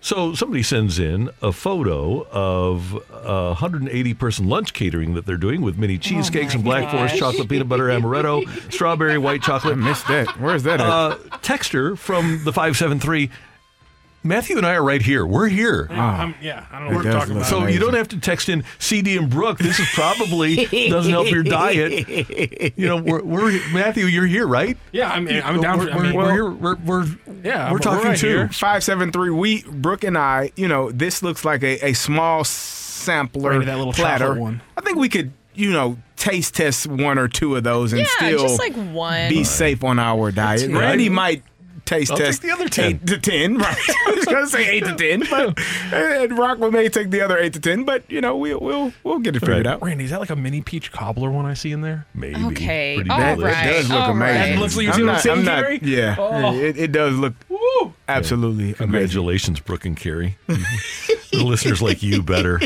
so 0.00 0.34
somebody 0.34 0.62
sends 0.62 0.98
in 0.98 1.30
a 1.40 1.50
photo 1.50 2.26
of 2.30 2.92
a 3.10 3.48
180 3.48 4.12
person 4.12 4.46
lunch 4.50 4.74
catering 4.74 5.14
that 5.14 5.24
they're 5.24 5.38
doing 5.38 5.62
with 5.62 5.78
mini 5.78 5.96
cheesecakes 5.96 6.54
and 6.54 6.62
Black 6.62 6.90
Forest 6.90 7.16
chocolate 7.16 7.48
peanut 7.48 7.70
butter 7.70 7.84
amaretto, 7.84 8.46
strawberry 8.72 9.16
white 9.16 9.40
chocolate. 9.40 9.72
I 9.72 9.76
missed 9.76 10.06
that. 10.08 10.38
Where's 10.38 10.64
that 10.64 10.82
at? 10.82 10.86
Uh, 10.86 11.16
texter 11.40 11.96
from 11.96 12.44
the 12.44 12.52
573. 12.52 13.30
Matthew 14.24 14.56
and 14.56 14.66
I 14.66 14.72
are 14.74 14.82
right 14.82 15.02
here. 15.02 15.26
We're 15.26 15.48
here. 15.48 15.86
I'm- 15.90 16.34
yeah, 16.40 16.64
I 16.72 16.78
don't 16.78 16.88
know 16.88 16.96
what 16.96 17.04
we're 17.04 17.10
does 17.12 17.14
talking 17.20 17.34
look 17.34 17.46
about. 17.48 17.62
So 17.62 17.66
you 17.66 17.78
don't 17.78 17.94
have 17.94 18.08
to 18.08 18.18
text 18.18 18.48
in 18.48 18.64
CD 18.78 19.16
and 19.18 19.28
Brooke. 19.28 19.58
This 19.58 19.78
is 19.78 19.86
probably 19.94 20.64
doesn't 20.88 21.12
help 21.12 21.30
your 21.30 21.42
diet. 21.42 22.08
You 22.76 22.86
know, 22.88 22.96
we're, 22.96 23.22
we're 23.22 23.52
Matthew. 23.72 24.06
You're 24.06 24.26
here, 24.26 24.46
right? 24.46 24.76
Yeah, 24.92 25.10
I'm, 25.12 25.28
I'm 25.28 25.60
down. 25.60 25.78
We're, 25.78 25.86
For, 25.86 25.92
I 25.92 25.96
we're, 25.96 26.02
mean, 26.02 26.14
we're 26.14 26.32
here. 26.32 26.50
We're, 26.50 26.74
we're 26.76 27.04
Yeah, 27.44 27.66
we're 27.68 27.72
we're 27.74 27.78
talking 27.80 28.08
right 28.08 28.18
too. 28.18 28.26
here. 28.28 28.48
Five 28.48 28.82
seven 28.82 29.12
three. 29.12 29.30
We 29.30 29.62
Brooke 29.64 30.04
and 30.04 30.16
I. 30.16 30.52
You 30.56 30.68
know, 30.68 30.90
this 30.90 31.22
looks 31.22 31.44
like 31.44 31.62
a, 31.62 31.88
a 31.88 31.92
small 31.92 32.44
sampler 32.44 33.50
Randy, 33.50 33.66
that 33.66 33.76
little 33.76 33.92
platter. 33.92 34.34
one. 34.34 34.62
I 34.76 34.80
think 34.80 34.96
we 34.98 35.08
could, 35.10 35.32
you 35.54 35.70
know, 35.72 35.98
taste 36.16 36.54
test 36.54 36.86
one 36.86 37.18
or 37.18 37.28
two 37.28 37.54
of 37.56 37.62
those 37.64 37.92
and 37.92 38.00
Yeah, 38.00 38.06
still 38.16 38.38
just 38.48 38.58
like 38.58 38.74
one. 38.74 39.28
be 39.28 39.44
safe 39.44 39.84
on 39.84 39.98
our 39.98 40.30
diet. 40.32 40.62
right. 40.70 40.80
Randy 40.80 41.08
might 41.10 41.42
taste 41.84 42.10
I'll 42.12 42.16
test 42.18 42.42
take 42.42 42.50
the 42.50 42.54
other 42.56 42.68
10. 42.68 42.84
eight 42.84 43.06
to 43.06 43.18
ten. 43.18 43.58
Right, 43.58 43.76
I 44.06 44.12
was 44.16 44.24
gonna 44.24 44.46
say 44.46 44.68
eight 44.70 44.84
to 44.84 44.94
ten, 44.94 45.22
but 45.30 45.58
and 45.92 46.36
Rockwood 46.38 46.72
may 46.72 46.88
take 46.88 47.10
the 47.10 47.20
other 47.20 47.38
eight 47.38 47.52
to 47.54 47.60
ten. 47.60 47.84
But 47.84 48.10
you 48.10 48.20
know, 48.20 48.36
we'll 48.36 48.60
we'll 48.60 48.92
we'll 49.02 49.18
get 49.18 49.36
it 49.36 49.40
figured 49.40 49.66
Right. 49.66 49.66
out. 49.66 49.82
Randy, 49.82 50.04
is 50.04 50.10
that 50.10 50.20
like 50.20 50.30
a 50.30 50.36
mini 50.36 50.60
peach 50.62 50.90
cobbler 50.92 51.30
one 51.30 51.46
I 51.46 51.54
see 51.54 51.72
in 51.72 51.80
there? 51.80 52.06
Maybe. 52.14 52.36
Okay, 52.46 52.94
Pretty 52.96 53.10
all 53.10 53.18
That, 53.18 53.38
right. 53.38 53.52
that 53.52 53.72
does 53.72 53.88
look 53.90 54.00
all 54.00 54.10
amazing. 54.10 54.40
right. 54.40 54.48
That 54.54 54.58
looks 54.60 54.76
like 54.76 54.84
you 54.84 54.90
I'm 54.90 54.96
see 54.96 55.02
what 55.02 55.08
I'm 55.08 55.14
not- 55.14 55.22
saying, 55.22 55.38
I'm 55.38 55.44
not- 55.44 55.82
Yeah, 55.82 56.14
Oh. 56.18 56.54
it, 56.58 56.76
it 56.76 56.92
does 56.92 57.16
look 57.16 57.34
absolutely 58.08 58.64
amazing. 58.64 58.74
Congratulations, 58.76 59.60
Brooke 59.60 59.84
and 59.84 59.96
Carey. 59.96 60.36
the 60.46 61.42
listeners 61.44 61.80
like 61.82 62.02
you 62.02 62.22
better. 62.22 62.60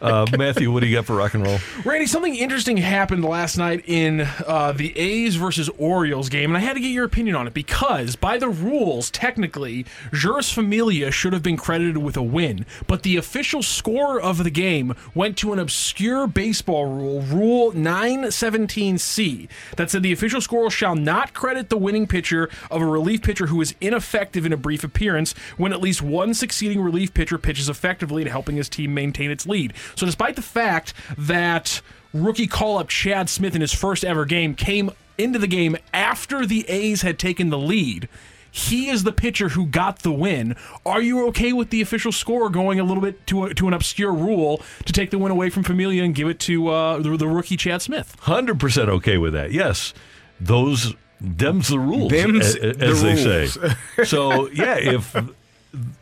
Uh, 0.00 0.26
Matthew, 0.36 0.70
what 0.72 0.80
do 0.80 0.86
you 0.86 0.96
got 0.96 1.04
for 1.06 1.16
rock 1.16 1.34
and 1.34 1.44
roll? 1.46 1.58
Randy, 1.84 2.06
something 2.06 2.34
interesting 2.34 2.76
happened 2.76 3.24
last 3.24 3.56
night 3.58 3.84
in 3.86 4.22
uh, 4.46 4.72
the 4.72 4.96
A's 4.98 5.36
versus 5.36 5.68
Orioles 5.78 6.28
game, 6.28 6.50
and 6.50 6.56
I 6.56 6.60
had 6.66 6.74
to 6.74 6.80
get 6.80 6.88
your 6.88 7.04
opinion 7.04 7.36
on 7.36 7.46
it 7.46 7.54
because, 7.54 8.16
by 8.26 8.38
the 8.38 8.48
rules, 8.48 9.08
technically, 9.08 9.84
Jeurys 10.10 10.52
Familia 10.52 11.12
should 11.12 11.32
have 11.32 11.44
been 11.44 11.56
credited 11.56 11.98
with 11.98 12.16
a 12.16 12.22
win, 12.24 12.66
but 12.88 13.04
the 13.04 13.16
official 13.16 13.62
score 13.62 14.20
of 14.20 14.42
the 14.42 14.50
game 14.50 14.96
went 15.14 15.36
to 15.36 15.52
an 15.52 15.60
obscure 15.60 16.26
baseball 16.26 16.86
rule, 16.86 17.22
Rule 17.22 17.70
917C, 17.70 19.48
that 19.76 19.92
said 19.92 20.02
the 20.02 20.12
official 20.12 20.40
score 20.40 20.72
shall 20.72 20.96
not 20.96 21.34
credit 21.34 21.68
the 21.68 21.78
winning 21.78 22.08
pitcher 22.08 22.50
of 22.68 22.82
a 22.82 22.84
relief 22.86 23.22
pitcher 23.22 23.46
who 23.46 23.60
is 23.60 23.76
ineffective 23.80 24.44
in 24.44 24.52
a 24.52 24.56
brief 24.56 24.82
appearance 24.82 25.32
when 25.56 25.72
at 25.72 25.80
least 25.80 26.02
one 26.02 26.34
succeeding 26.34 26.80
relief 26.80 27.14
pitcher 27.14 27.38
pitches 27.38 27.68
effectively 27.68 28.22
in 28.22 28.28
helping 28.28 28.56
his 28.56 28.68
team 28.68 28.92
maintain 28.92 29.30
its 29.30 29.46
lead. 29.46 29.72
So, 29.94 30.04
despite 30.04 30.34
the 30.34 30.42
fact 30.42 30.94
that 31.16 31.80
rookie 32.12 32.48
call 32.48 32.78
up 32.78 32.88
Chad 32.88 33.30
Smith 33.30 33.54
in 33.54 33.60
his 33.60 33.72
first 33.72 34.04
ever 34.04 34.24
game 34.24 34.56
came 34.56 34.90
into 35.18 35.38
the 35.38 35.46
game 35.46 35.76
after 35.92 36.44
the 36.46 36.68
A's 36.68 37.02
had 37.02 37.18
taken 37.18 37.50
the 37.50 37.58
lead. 37.58 38.08
He 38.50 38.88
is 38.88 39.04
the 39.04 39.12
pitcher 39.12 39.50
who 39.50 39.66
got 39.66 39.98
the 39.98 40.12
win. 40.12 40.56
Are 40.86 41.02
you 41.02 41.26
okay 41.28 41.52
with 41.52 41.68
the 41.68 41.82
official 41.82 42.10
score 42.10 42.48
going 42.48 42.80
a 42.80 42.84
little 42.84 43.02
bit 43.02 43.26
to 43.26 43.44
a, 43.44 43.54
to 43.54 43.68
an 43.68 43.74
obscure 43.74 44.12
rule 44.14 44.62
to 44.86 44.92
take 44.94 45.10
the 45.10 45.18
win 45.18 45.30
away 45.30 45.50
from 45.50 45.62
Familia 45.62 46.02
and 46.02 46.14
give 46.14 46.26
it 46.28 46.40
to 46.40 46.68
uh, 46.68 46.98
the, 46.98 47.16
the 47.18 47.28
rookie 47.28 47.58
Chad 47.58 47.82
Smith? 47.82 48.16
Hundred 48.20 48.58
percent 48.58 48.88
okay 48.88 49.18
with 49.18 49.34
that. 49.34 49.52
Yes, 49.52 49.92
those 50.40 50.94
them's 51.20 51.68
the 51.68 51.78
rules, 51.78 52.10
Them's 52.10 52.54
a- 52.56 52.70
a- 52.70 52.72
the 52.72 52.86
as 52.86 53.02
they 53.02 53.14
rules. 53.14 53.58
say. 53.96 54.04
So 54.04 54.48
yeah, 54.50 54.76
if 54.78 55.14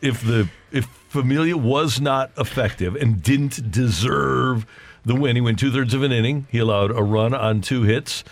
if 0.01 0.21
the 0.21 0.47
if 0.71 0.85
Familia 1.09 1.57
was 1.57 1.99
not 1.99 2.31
effective 2.37 2.95
and 2.95 3.21
didn't 3.21 3.69
deserve 3.69 4.65
the 5.05 5.15
win, 5.15 5.35
he 5.35 5.41
went 5.41 5.59
two 5.59 5.71
thirds 5.71 5.93
of 5.93 6.03
an 6.03 6.11
inning. 6.13 6.47
He 6.49 6.57
allowed 6.59 6.91
a 6.91 7.03
run 7.03 7.33
on 7.33 7.59
two 7.61 7.83
hits. 7.83 8.23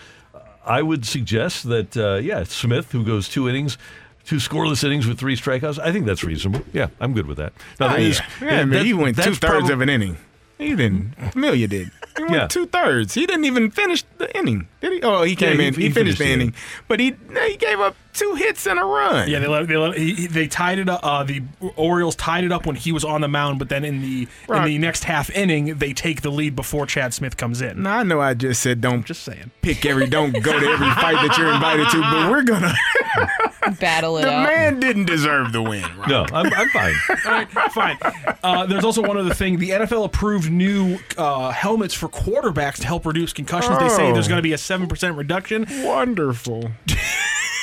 I 0.65 0.81
would 0.81 1.06
suggest 1.06 1.64
that 1.69 1.95
uh, 1.98 2.15
yeah, 2.15 2.44
Smith, 2.44 2.91
who 2.91 3.03
goes 3.03 3.27
two 3.30 3.48
innings. 3.49 3.77
Two 4.26 4.38
scoreless 4.38 4.85
innings 4.85 5.06
with 5.06 5.19
three 5.19 5.35
strikeouts. 5.35 5.80
I 5.80 5.91
think 5.91 6.06
that's 6.06 6.23
reasonable. 6.23 6.64
Yeah, 6.72 6.88
I'm 7.02 7.14
good 7.14 7.26
with 7.27 7.35
that. 7.40 7.52
Now, 7.77 7.88
Ah, 7.88 7.90
that 7.90 8.02
yeah. 8.02 8.07
is- 8.07 8.22
yeah, 8.41 8.48
I 8.48 8.60
mean, 8.64 8.69
that- 8.69 8.85
he 8.85 8.94
went 8.94 9.18
two 9.18 9.23
thirds 9.35 9.40
prob- 9.40 9.69
of 9.69 9.81
an 9.81 9.90
inning. 9.90 10.15
He 10.64 10.76
didn't. 10.76 11.14
Amelia 11.35 11.68
did. 11.68 11.91
He 12.18 12.23
went 12.23 12.35
Yeah. 12.35 12.48
two 12.48 12.68
thirds. 12.68 13.15
He 13.15 13.26
didn't 13.26 13.45
even 13.45 13.72
finish 13.72 14.03
the 14.18 14.35
inning. 14.38 14.68
Did 14.81 14.94
he? 14.94 15.02
Oh, 15.02 15.23
he 15.23 15.35
came 15.35 15.60
he- 15.60 15.68
in. 15.68 15.73
He, 15.73 15.84
he 15.84 15.90
finished, 15.90 16.18
finished 16.18 16.19
the 16.19 16.31
inning, 16.31 16.53
but 16.88 16.99
he 16.99 17.15
he 17.48 17.57
gave 17.57 17.80
up 17.80 17.95
two 18.14 18.35
hits 18.35 18.68
and 18.68 18.80
a 18.80 18.84
run. 18.84 19.27
Yeah, 19.30 19.40
they 19.40 19.48
let, 19.48 19.68
they 19.68 19.76
let, 19.77 19.98
he, 19.98 20.14
he- 20.14 20.27
they 20.27 20.48
tied 20.48 20.77
it 20.77 20.88
up. 20.88 20.99
Uh, 21.03 21.23
the 21.23 21.41
Orioles 21.76 22.15
tied 22.15 22.44
it 22.44 22.52
up 22.52 22.65
when 22.68 22.76
he 22.76 22.91
was 22.91 23.03
on 23.03 23.22
the 23.22 23.27
mound, 23.27 23.57
but 23.57 23.69
then 23.69 23.84
in 23.84 24.02
the 24.02 24.27
in 24.49 24.64
the 24.65 24.77
next 24.77 25.06
half 25.06 25.30
inning, 25.31 25.76
they 25.80 25.91
take 25.94 26.22
the 26.22 26.30
lead 26.30 26.56
before 26.56 26.85
Chad 26.85 27.14
Smith 27.15 27.35
comes 27.35 27.61
in. 27.61 27.81
Now 27.84 27.98
I 27.99 28.03
know 28.03 28.22
I 28.22 28.35
just 28.35 28.61
said 28.61 28.80
don't 28.81 29.06
Just 29.06 29.23
saying. 29.23 29.49
pick 29.64 29.84
every, 29.85 30.07
don't 30.07 30.34
go 30.34 30.60
to 30.60 30.65
every 30.68 30.90
fight 30.91 31.15
that 31.27 31.35
you're 31.38 31.52
invited 31.52 31.90
to, 31.90 31.99
but 32.02 32.30
we're 32.31 32.44
gonna. 32.44 32.73
Battle 33.80 34.18
it 34.18 34.23
The 34.23 34.31
out. 34.31 34.48
man 34.48 34.80
didn't 34.80 35.06
deserve 35.06 35.52
the 35.52 35.61
win. 35.61 35.84
Right? 35.98 36.07
No, 36.07 36.26
I'm, 36.34 36.52
I'm 36.53 36.69
fine. 36.69 36.94
All 37.26 37.31
right, 37.31 37.49
fine. 37.72 37.98
Uh, 38.44 38.65
there's 38.65 38.84
also 38.84 39.02
one 39.02 39.18
other 39.18 39.34
thing. 39.34 39.57
The 39.60 39.69
NFL 39.72 40.06
approved 40.06 40.52
new 40.52 40.98
uh, 41.18 41.52
helmets 41.52 41.94
for 41.94 42.07
quarterbacks 42.10 42.77
to 42.77 42.88
help 42.88 43.06
reduce 43.06 43.34
concussions. 43.34 43.77
They 43.80 43.90
say 43.90 44.10
Oh. 44.10 44.14
there's 44.14 44.27
going 44.27 44.38
to 44.40 44.44
be 44.44 44.53
a 44.53 44.57
seven 44.57 44.88
percent 44.88 45.15
reduction. 45.18 45.65
Wonderful. 45.84 46.72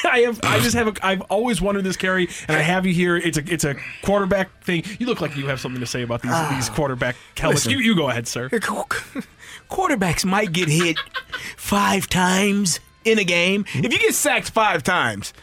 I 0.03 0.21
have. 0.21 0.41
I 0.43 0.59
just 0.61 0.75
have. 0.75 0.89
A, 0.89 0.95
I've 1.07 1.21
always 1.23 1.61
wondered 1.61 1.85
this, 1.85 1.97
Carey, 1.99 2.27
and 2.49 2.57
I 2.57 2.63
have 2.63 2.87
you 2.87 2.95
here. 2.95 3.17
It's 3.17 3.37
a. 3.37 3.45
It's 3.53 3.65
a 3.65 3.75
quarterback 4.03 4.65
thing. 4.65 4.83
You 4.99 5.05
look 5.07 5.21
like 5.21 5.37
you 5.37 5.47
have 5.49 5.61
something 5.61 5.81
to 5.81 5.87
say 5.87 6.01
about 6.03 6.23
these 6.23 6.33
these 6.51 6.71
quarterback 6.71 7.17
helmets. 7.37 7.67
listen. 7.67 7.79
You, 7.79 7.85
you 7.85 7.95
go 7.95 8.09
ahead, 8.09 8.27
sir. 8.27 8.49
Quarterbacks 9.71 10.25
might 10.25 10.53
get 10.53 10.69
hit 10.69 10.99
five 11.57 12.09
times 12.09 12.81
in 13.05 13.19
a 13.19 13.25
game. 13.25 13.65
If 13.75 13.93
you 13.93 13.99
get 13.99 14.15
sacked 14.15 14.51
five 14.51 14.83
times, 14.83 15.33
y- 15.37 15.41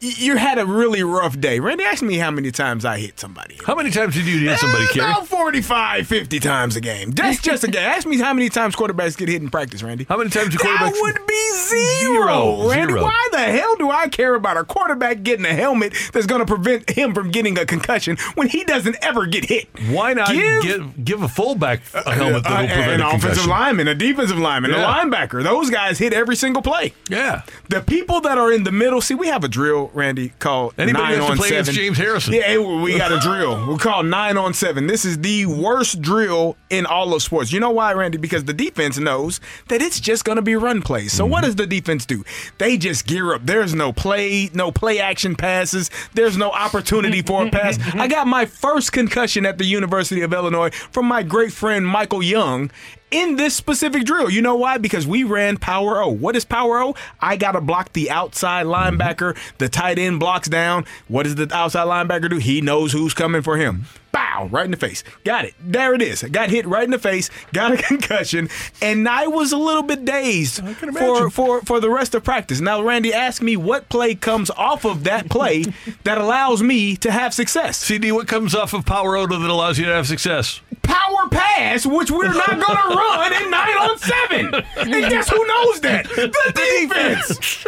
you 0.00 0.36
had 0.36 0.58
a 0.58 0.66
really 0.66 1.02
rough 1.02 1.38
day. 1.40 1.58
Randy, 1.58 1.82
ask 1.84 2.02
me 2.02 2.16
how 2.18 2.30
many 2.30 2.50
times 2.52 2.84
I 2.84 2.98
hit 2.98 3.18
somebody. 3.18 3.58
How 3.66 3.74
many 3.74 3.90
times 3.90 4.14
did 4.14 4.26
you 4.26 4.48
hit 4.48 4.58
somebody, 4.58 4.84
Eh, 4.84 4.92
Carey? 4.92 5.10
About 5.10 5.26
45, 5.26 6.06
50 6.06 6.38
times 6.40 6.76
a 6.76 6.80
game. 6.80 7.10
That's 7.10 7.40
just 7.42 7.64
a 7.64 7.68
game. 7.68 7.82
Ask 7.82 8.06
me 8.06 8.18
how 8.18 8.32
many 8.32 8.48
times 8.48 8.76
quarterbacks 8.76 9.16
get 9.16 9.28
hit 9.28 9.42
in 9.42 9.50
practice, 9.50 9.82
Randy. 9.82 10.06
How 10.08 10.16
many 10.16 10.30
times 10.30 10.50
do 10.50 10.58
quarterbacks? 10.58 10.92
That 10.92 10.98
would 11.00 11.26
be 11.26 11.50
zero, 11.52 12.58
Zero. 12.62 12.68
Randy. 12.70 12.92
Zero. 12.92 13.02
Why 13.02 13.28
the 13.32 13.38
hell 13.38 13.74
do 13.76 13.90
I 13.90 14.08
care 14.08 14.34
about 14.34 14.56
a 14.56 14.64
quarterback 14.64 15.22
getting 15.22 15.44
a 15.46 15.52
helmet 15.54 15.94
that's 16.12 16.26
going 16.26 16.40
to 16.40 16.46
prevent 16.46 16.88
him 16.90 17.12
from 17.14 17.30
getting 17.30 17.58
a 17.58 17.66
concussion 17.66 18.16
when 18.34 18.48
he 18.48 18.64
doesn't 18.64 18.96
ever 19.02 19.26
get 19.26 19.44
hit? 19.46 19.66
Why 19.90 20.12
not 20.14 20.28
Give- 20.32 20.62
give 20.62 21.04
give 21.04 21.22
a 21.22 21.28
fullback 21.28 21.80
a 21.94 22.12
helmet 22.14 22.46
Uh, 22.46 22.50
that'll 22.50 22.66
prevent 22.68 22.92
an 22.92 23.00
a 23.00 23.06
offensive 23.08 23.28
concussion? 23.30 23.50
lineman, 23.50 23.88
a 23.88 23.94
defensive 23.94 24.38
lineman, 24.38 24.70
Yeah. 24.70 24.82
a 25.02 25.04
linebacker. 25.04 25.42
Those 25.42 25.70
guys 25.70 25.98
hit 25.98 26.12
every 26.12 26.36
single 26.36 26.62
play. 26.62 26.92
Yeah. 27.08 27.42
The 27.68 27.80
people 27.80 28.20
that 28.20 28.38
are 28.38 28.52
in 28.52 28.64
the 28.64 28.72
middle, 28.72 29.00
see, 29.00 29.14
we 29.14 29.26
have 29.28 29.42
a 29.44 29.48
drill, 29.48 29.87
Randy, 29.94 30.30
called 30.38 30.74
Anybody 30.78 31.16
nine 31.16 31.20
on 31.30 31.36
play 31.36 31.48
seven. 31.48 31.62
against 31.62 31.72
James 31.78 31.98
Harrison. 31.98 32.34
Yeah, 32.34 32.58
we 32.58 32.96
got 32.98 33.12
a 33.12 33.18
drill. 33.18 33.66
We 33.72 33.78
call 33.78 34.02
nine 34.02 34.36
on 34.36 34.54
seven. 34.54 34.86
This 34.86 35.04
is 35.04 35.18
the 35.18 35.46
worst 35.46 36.00
drill 36.00 36.56
in 36.70 36.86
all 36.86 37.14
of 37.14 37.22
sports. 37.22 37.52
You 37.52 37.60
know 37.60 37.70
why, 37.70 37.92
Randy? 37.92 38.18
Because 38.18 38.44
the 38.44 38.52
defense 38.54 38.98
knows 38.98 39.40
that 39.68 39.80
it's 39.82 40.00
just 40.00 40.24
going 40.24 40.36
to 40.36 40.42
be 40.42 40.56
run 40.56 40.82
plays. 40.82 41.12
So 41.12 41.24
Mm-hmm. 41.24 41.32
what 41.32 41.44
does 41.44 41.56
the 41.56 41.66
defense 41.66 42.06
do? 42.06 42.24
They 42.58 42.76
just 42.78 43.06
gear 43.06 43.34
up. 43.34 43.44
There's 43.44 43.74
no 43.74 43.92
play, 43.92 44.50
no 44.54 44.70
play 44.72 44.98
action 45.00 45.34
passes. 45.36 45.90
There's 46.14 46.36
no 46.36 46.50
opportunity 46.50 47.22
for 47.22 47.46
a 47.46 47.50
pass. 47.52 47.78
I 47.94 48.08
got 48.08 48.26
my 48.26 48.46
first 48.46 48.92
concussion 48.92 49.44
at 49.46 49.58
the 49.58 49.64
University 49.64 50.22
of 50.22 50.32
Illinois 50.32 50.70
from 50.70 51.06
my 51.06 51.22
great 51.22 51.52
friend 51.52 51.86
Michael 51.86 52.22
Young 52.22 52.70
in 53.10 53.36
this 53.36 53.54
specific 53.54 54.04
drill. 54.04 54.30
You 54.30 54.42
know 54.42 54.56
why? 54.56 54.78
Because 54.78 55.06
we 55.06 55.24
ran 55.24 55.56
power 55.56 56.02
O. 56.02 56.08
What 56.08 56.36
is 56.36 56.44
power 56.44 56.82
O? 56.82 56.94
I 57.20 57.36
got 57.36 57.52
to 57.52 57.60
block 57.60 57.92
the 57.92 58.10
outside 58.10 58.66
linebacker. 58.66 59.34
Mm-hmm. 59.34 59.56
The 59.58 59.68
tight 59.68 59.98
end 59.98 60.20
blocks 60.20 60.48
down. 60.48 60.84
What 61.08 61.24
does 61.24 61.34
the 61.34 61.48
outside 61.54 61.86
linebacker 61.86 62.30
do? 62.30 62.38
He 62.38 62.60
knows 62.60 62.92
who's 62.92 63.14
coming 63.14 63.42
for 63.42 63.56
him. 63.56 63.86
Bow, 64.12 64.48
right 64.50 64.64
in 64.64 64.70
the 64.70 64.76
face. 64.76 65.04
Got 65.24 65.44
it. 65.44 65.54
There 65.60 65.94
it 65.94 66.02
is. 66.02 66.22
Got 66.22 66.50
hit 66.50 66.66
right 66.66 66.84
in 66.84 66.90
the 66.90 66.98
face. 66.98 67.30
Got 67.52 67.72
a 67.72 67.76
concussion, 67.82 68.48
and 68.80 69.08
I 69.08 69.26
was 69.26 69.52
a 69.52 69.58
little 69.58 69.82
bit 69.82 70.04
dazed 70.04 70.62
for, 70.96 71.30
for 71.30 71.60
for 71.62 71.80
the 71.80 71.90
rest 71.90 72.14
of 72.14 72.24
practice. 72.24 72.60
Now, 72.60 72.82
Randy, 72.82 73.12
asked 73.12 73.42
me 73.42 73.56
what 73.56 73.88
play 73.88 74.14
comes 74.14 74.50
off 74.50 74.84
of 74.84 75.04
that 75.04 75.28
play 75.28 75.64
that 76.04 76.18
allows 76.18 76.62
me 76.62 76.96
to 76.96 77.10
have 77.10 77.34
success. 77.34 77.76
CD, 77.78 78.12
what 78.12 78.28
comes 78.28 78.54
off 78.54 78.72
of 78.72 78.86
Power 78.86 79.16
O 79.16 79.26
that 79.26 79.50
allows 79.50 79.78
you 79.78 79.84
to 79.86 79.92
have 79.92 80.06
success? 80.06 80.60
Power 80.82 81.28
pass, 81.30 81.84
which 81.84 82.10
we're 82.10 82.32
not 82.32 82.46
going 82.48 82.60
to 82.60 82.96
run 82.96 83.42
in 83.42 83.50
nine 83.50 83.76
on 83.76 83.98
seven. 83.98 84.54
And 84.76 85.10
guess 85.10 85.28
who 85.28 85.46
knows 85.46 85.80
that? 85.80 86.08
The 86.08 86.28
defense. 86.54 87.64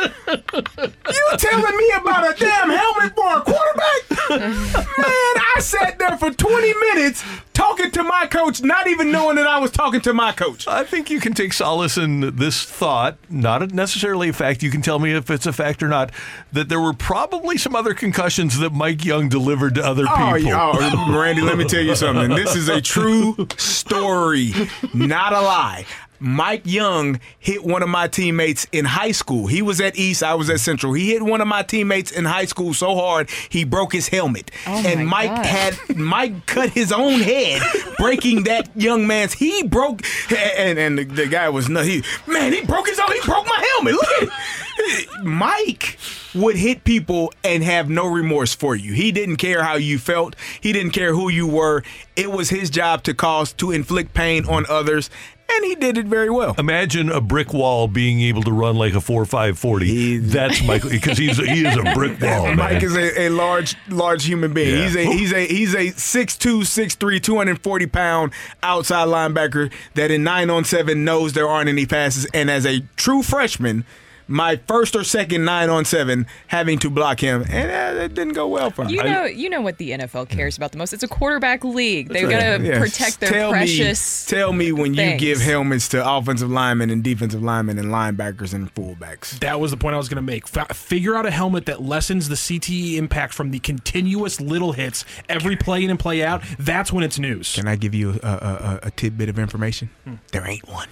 You 1.11 1.37
telling 1.37 1.77
me 1.77 1.91
about 1.97 2.31
a 2.31 2.39
damn 2.39 2.71
helmet 2.71 3.15
for 3.15 3.37
a 3.37 3.41
quarterback? 3.43 4.31
Man, 4.31 5.35
I 5.57 5.57
sat 5.61 5.99
there 5.99 6.17
for 6.17 6.30
20 6.37 6.75
minutes 6.75 7.23
talking 7.53 7.91
to 7.91 8.03
my 8.03 8.27
coach, 8.27 8.63
not 8.63 8.87
even 8.89 9.13
knowing 9.13 9.37
that 9.37 9.47
I 9.47 9.59
was 9.59 9.71
talking 9.71 10.01
to 10.03 10.13
my 10.15 10.33
coach. 10.33 10.67
I 10.67 10.85
think 10.85 11.11
you 11.11 11.21
can 11.21 11.35
take 11.35 11.53
solace 11.53 11.97
in 11.99 12.37
this 12.37 12.65
thought, 12.65 13.19
not 13.29 13.71
necessarily 13.73 14.31
a 14.31 14.33
fact. 14.33 14.63
You 14.63 14.71
can 14.71 14.83
tell 14.83 14.99
me 14.99 15.13
if 15.13 15.31
it's 15.31 15.47
a 15.47 15.53
fact 15.53 15.83
or 15.83 15.89
not, 15.89 16.11
that 16.53 16.69
there 16.69 16.81
were 16.81 16.93
probably 16.95 17.59
some 17.59 17.75
other 17.77 17.95
concussions 17.95 18.59
that 18.59 18.73
Mike 18.73 19.05
Young 19.05 19.29
delivered 19.29 19.75
to 19.77 19.85
other 19.85 20.05
Oh, 20.09 20.35
people. 20.37 20.53
oh, 20.55 21.21
Randy, 21.21 21.43
let 21.43 21.59
me 21.59 21.65
tell 21.65 21.83
you 21.83 21.95
something. 21.95 22.31
This 22.31 22.57
is 22.57 22.69
a 22.69 22.81
true 22.81 23.47
story, 23.57 24.53
not 24.95 25.33
a 25.33 25.41
lie. 25.41 25.85
Mike 26.21 26.63
Young 26.65 27.19
hit 27.39 27.65
one 27.65 27.83
of 27.83 27.89
my 27.89 28.07
teammates 28.07 28.67
in 28.73 28.85
high 28.85 29.13
school. 29.13 29.47
He 29.47 29.63
was 29.63 29.81
at 29.81 29.97
East, 29.97 30.23
I 30.23 30.35
was 30.35 30.51
at 30.51 30.61
Central. 30.61 30.93
He 30.93 31.11
hit 31.11 31.23
one 31.23 31.41
of 31.41 31.49
my 31.49 31.63
teammates 31.63 32.13
in 32.13 32.27
high 32.27 32.45
school 32.45 32.75
so 32.75 32.95
hard 32.95 33.31
he 33.49 33.65
broke 33.65 33.93
his 33.93 34.09
helmet. 34.09 34.51
Oh, 34.67 34.83
and 34.87 35.07
Mike 35.09 35.31
gosh. 35.31 35.47
had 35.47 35.97
Mike 35.97 36.47
cut 36.47 36.71
his 36.71 36.93
own 36.93 37.21
head, 37.21 37.63
breaking 37.99 38.45
that 38.45 38.69
young 38.77 39.07
man's. 39.07 39.33
He 39.33 39.63
broke, 39.63 40.03
and 40.31 40.79
and 40.79 40.99
the, 40.99 41.05
the 41.05 41.27
guy 41.27 41.49
was 41.49 41.69
nuts. 41.69 41.89
He 41.89 42.03
man, 42.27 42.53
he 42.53 42.63
broke 42.65 42.87
his 42.87 42.99
own. 43.01 43.11
He 43.13 43.21
broke 43.23 43.47
my 43.47 43.67
helmet. 43.75 43.95
Look 43.95 44.23
at. 44.23 45.25
Mike 45.25 45.99
would 46.35 46.57
hit 46.57 46.85
people 46.85 47.33
and 47.45 47.63
have 47.63 47.89
no 47.89 48.07
remorse 48.07 48.55
for 48.55 48.75
you. 48.75 48.93
He 48.93 49.13
didn't 49.13 49.37
care 49.37 49.63
how 49.63 49.75
you 49.75 49.99
felt. 49.99 50.37
He 50.61 50.73
didn't 50.73 50.93
care 50.93 51.15
who 51.15 51.29
you 51.29 51.47
were. 51.47 51.83
It 52.17 52.31
was 52.31 52.51
his 52.51 52.71
job 52.71 53.03
to 53.05 53.15
cause 53.15 53.53
to 53.55 53.73
inflict 53.73 54.15
pain 54.15 54.47
on 54.47 54.65
others, 54.69 55.11
and 55.57 55.65
he 55.65 55.75
did 55.75 55.99
it 55.99 56.07
very 56.07 56.31
well. 56.31 56.55
Imagine 56.59 57.11
a 57.11 57.21
brick 57.21 57.53
wall 57.53 57.89
being 57.89 58.21
able 58.21 58.43
to 58.45 58.53
run 58.53 58.77
like 58.77 58.95
a 58.95 59.01
four 59.01 59.25
five 59.25 59.59
forty. 59.59 60.19
That's 60.19 60.63
Michael 60.63 60.91
because 60.91 61.19
he's 61.19 61.37
he 61.39 61.67
is 61.67 61.77
a 61.77 61.95
brick 61.95 62.21
wall. 62.21 62.47
man. 62.47 62.57
Mike 62.57 62.83
is 62.83 62.97
a, 62.97 63.23
a 63.23 63.29
large, 63.31 63.77
large 63.89 64.25
human 64.25 64.53
being. 64.53 64.77
Yeah. 64.77 64.85
He's 64.85 64.97
a 64.97 65.05
he's 65.05 65.33
a 65.33 65.47
he's 65.47 65.75
a 65.75 65.87
6'2", 65.93 66.61
6'3", 66.61 67.23
240 67.23 67.87
pound 67.87 68.33
outside 68.63 69.09
linebacker 69.09 69.73
that 69.95 70.11
in 70.11 70.23
nine 70.23 70.51
on 70.51 70.65
seven 70.65 71.05
knows 71.05 71.33
there 71.33 71.49
aren't 71.49 71.69
any 71.69 71.87
passes. 71.87 72.27
And 72.33 72.51
as 72.51 72.65
a 72.67 72.81
true 72.97 73.23
freshman, 73.23 73.85
my 74.31 74.57
first 74.69 74.95
or 74.97 75.05
second 75.05 75.45
nine 75.45 75.69
on 75.69 75.85
seven 75.85 76.27
having 76.47 76.79
to 76.79 76.89
block 76.89 77.21
him, 77.21 77.45
and 77.49 77.71
uh, 77.99 78.01
it 78.03 78.15
didn't 78.15 78.33
go 78.35 78.49
well 78.49 78.71
for 78.71 78.85
me. 78.85 78.95
You 78.95 79.03
know, 79.03 79.25
you 79.25 79.51
know 79.51 79.61
what 79.61 79.79
the 79.79 79.91
NFL 79.91 80.29
cares 80.29 80.57
about 80.57 80.73
the 80.73 80.79
most. 80.79 80.93
It's 80.93 81.03
a 81.03 81.09
quarterback 81.09 81.65
league. 81.65 82.09
They've 82.09 82.29
That's 82.29 82.43
got 82.45 82.51
right. 82.51 82.59
to 82.59 82.65
Yes. 82.65 82.79
protect 82.79 83.21
their 83.21 83.31
tell 83.31 83.51
precious. 83.51 84.31
Me, 84.31 84.37
tell 84.39 84.53
me 84.53 84.73
when 84.73 84.95
you 84.95 85.17
give 85.17 85.41
helmets 85.41 85.89
to 85.89 86.09
offensive 86.09 86.51
linemen 86.51 86.91
and 86.91 87.03
defensive 87.03 87.43
linemen 87.43 87.79
and 87.79 87.89
linebackers 87.89 88.55
and 88.55 88.73
fullbacks. 88.75 89.39
That 89.41 89.59
was 89.61 89.73
the 89.73 89.77
point 89.77 89.95
I 89.95 89.99
was 89.99 90.09
going 90.09 90.17
to 90.17 90.23
make. 90.23 90.47
Fa- 90.47 90.73
figure 90.73 91.17
out 91.17 91.27
a 91.27 91.31
helmet 91.31 91.67
that 91.67 91.83
lessens 91.83 92.29
the 92.29 92.37
CTE 92.37 92.97
impact 92.97 93.35
from 93.35 93.51
the 93.51 93.59
continuous 93.59 94.41
little 94.41 94.73
hits 94.73 95.05
every 95.29 95.57
play 95.57 95.83
in 95.85 95.91
and 95.91 95.99
play 95.99 96.23
out. 96.23 96.43
That's 96.59 96.93
when 96.93 97.03
it's 97.03 97.19
news. 97.19 97.55
Can 97.57 97.67
I 97.67 97.75
give 97.77 97.95
you 97.95 98.11
a, 98.23 98.27
a, 98.29 98.31
a, 98.31 98.81
a 98.85 98.91
tidbit 98.93 99.29
of 99.29 99.39
information? 99.39 99.91
There 100.33 100.47
ain't 100.47 100.69
one. 100.69 100.89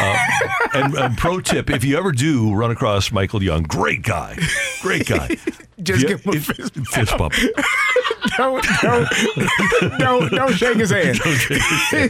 Uh, 0.00 0.16
and, 0.74 0.94
and 0.94 1.16
pro 1.16 1.40
tip: 1.40 1.70
if 1.70 1.84
you 1.84 1.96
ever 1.96 2.10
do 2.12 2.52
run 2.54 2.71
across 2.72 3.12
Michael 3.12 3.42
Young, 3.42 3.62
great 3.62 4.02
guy, 4.02 4.36
great 4.80 5.06
guy. 5.06 5.36
Just 5.82 6.02
Yeah, 6.02 6.08
give 6.10 6.22
him 6.22 6.32
a 6.32 6.36
if- 6.36 6.44
fist, 6.46 6.74
fist 6.92 7.16
bump. 7.18 7.34
don't, 8.36 8.64
don't, 8.82 9.98
don't, 9.98 10.30
don't 10.30 10.52
shake 10.54 10.76
his 10.76 10.90
hand. 10.90 11.18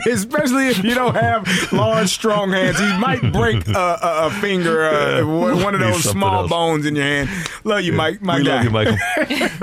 Especially 0.07 0.69
if 0.69 0.85
you 0.85 0.95
don't 0.95 1.15
have 1.15 1.73
large, 1.73 2.09
strong 2.11 2.51
hands. 2.53 2.79
He 2.79 2.99
might 2.99 3.33
break 3.33 3.67
a, 3.69 3.73
a, 3.73 4.27
a 4.27 4.31
finger, 4.41 4.85
uh, 4.85 5.25
one 5.25 5.75
of 5.75 5.81
those 5.81 6.05
small 6.05 6.41
else. 6.43 6.51
bones 6.51 6.87
in 6.87 6.97
your 6.97 7.05
hand. 7.05 7.31
Love 7.65 7.81
you, 7.83 7.93
Mike. 7.95 8.21
My 8.21 8.39
we 8.39 8.45
guy. 8.45 8.57
love 8.57 8.65
you, 8.65 8.71
Michael. 8.71 8.97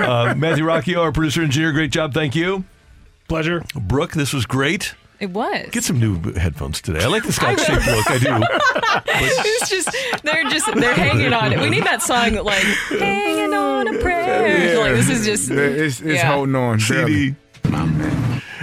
Uh, 0.00 0.34
Matthew 0.36 0.64
Rocchio, 0.64 0.98
our 1.02 1.12
producer 1.12 1.42
engineer, 1.42 1.72
great 1.72 1.90
job. 1.92 2.12
Thank 2.14 2.34
you. 2.34 2.64
Pleasure. 3.28 3.62
Brooke, 3.74 4.12
this 4.12 4.32
was 4.32 4.46
great. 4.46 4.94
It 5.20 5.30
was. 5.30 5.66
Get 5.70 5.84
some 5.84 6.00
new 6.00 6.18
headphones 6.32 6.80
today. 6.80 7.04
I 7.04 7.06
like 7.08 7.24
the 7.24 7.32
Scotch 7.32 7.60
shaped 7.60 7.86
look. 7.86 8.10
I 8.10 8.18
do. 8.18 9.02
it's 9.12 9.68
just 9.68 9.90
they're 10.22 10.44
just 10.44 10.74
they're 10.74 10.94
hanging 10.94 11.34
on 11.34 11.52
it. 11.52 11.60
We 11.60 11.68
need 11.68 11.84
that 11.84 12.02
song 12.02 12.34
like 12.36 12.62
hanging 12.98 13.52
on 13.52 13.86
a 13.94 13.98
prayer. 14.00 14.78
Like 14.80 14.92
this 14.92 15.10
is 15.10 15.26
just 15.26 15.50
It's, 15.50 16.00
it's 16.00 16.22
yeah. 16.22 16.32
holding 16.32 16.54
on. 16.54 16.80
CD. 16.80 17.34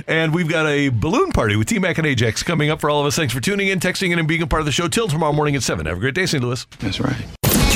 And 0.07 0.33
we've 0.33 0.47
got 0.49 0.65
a 0.67 0.89
balloon 0.89 1.31
party 1.31 1.55
with 1.57 1.67
T 1.67 1.77
Mac 1.79 1.97
and 1.97 2.07
Ajax 2.07 2.41
coming 2.41 2.69
up 2.71 2.79
for 2.81 2.89
all 2.89 3.01
of 3.01 3.05
us. 3.05 3.15
Thanks 3.15 3.33
for 3.33 3.41
tuning 3.41 3.67
in, 3.67 3.79
texting 3.79 4.11
in, 4.11 4.19
and 4.19 4.27
being 4.27 4.41
a 4.41 4.47
part 4.47 4.61
of 4.61 4.65
the 4.65 4.71
show 4.71 4.87
till 4.87 5.07
tomorrow 5.07 5.33
morning 5.33 5.55
at 5.55 5.63
7. 5.63 5.85
Have 5.85 5.97
a 5.97 5.99
great 5.99 6.15
day, 6.15 6.25
St. 6.25 6.41
Louis. 6.43 6.65
That's 6.79 6.99
right. 7.01 7.15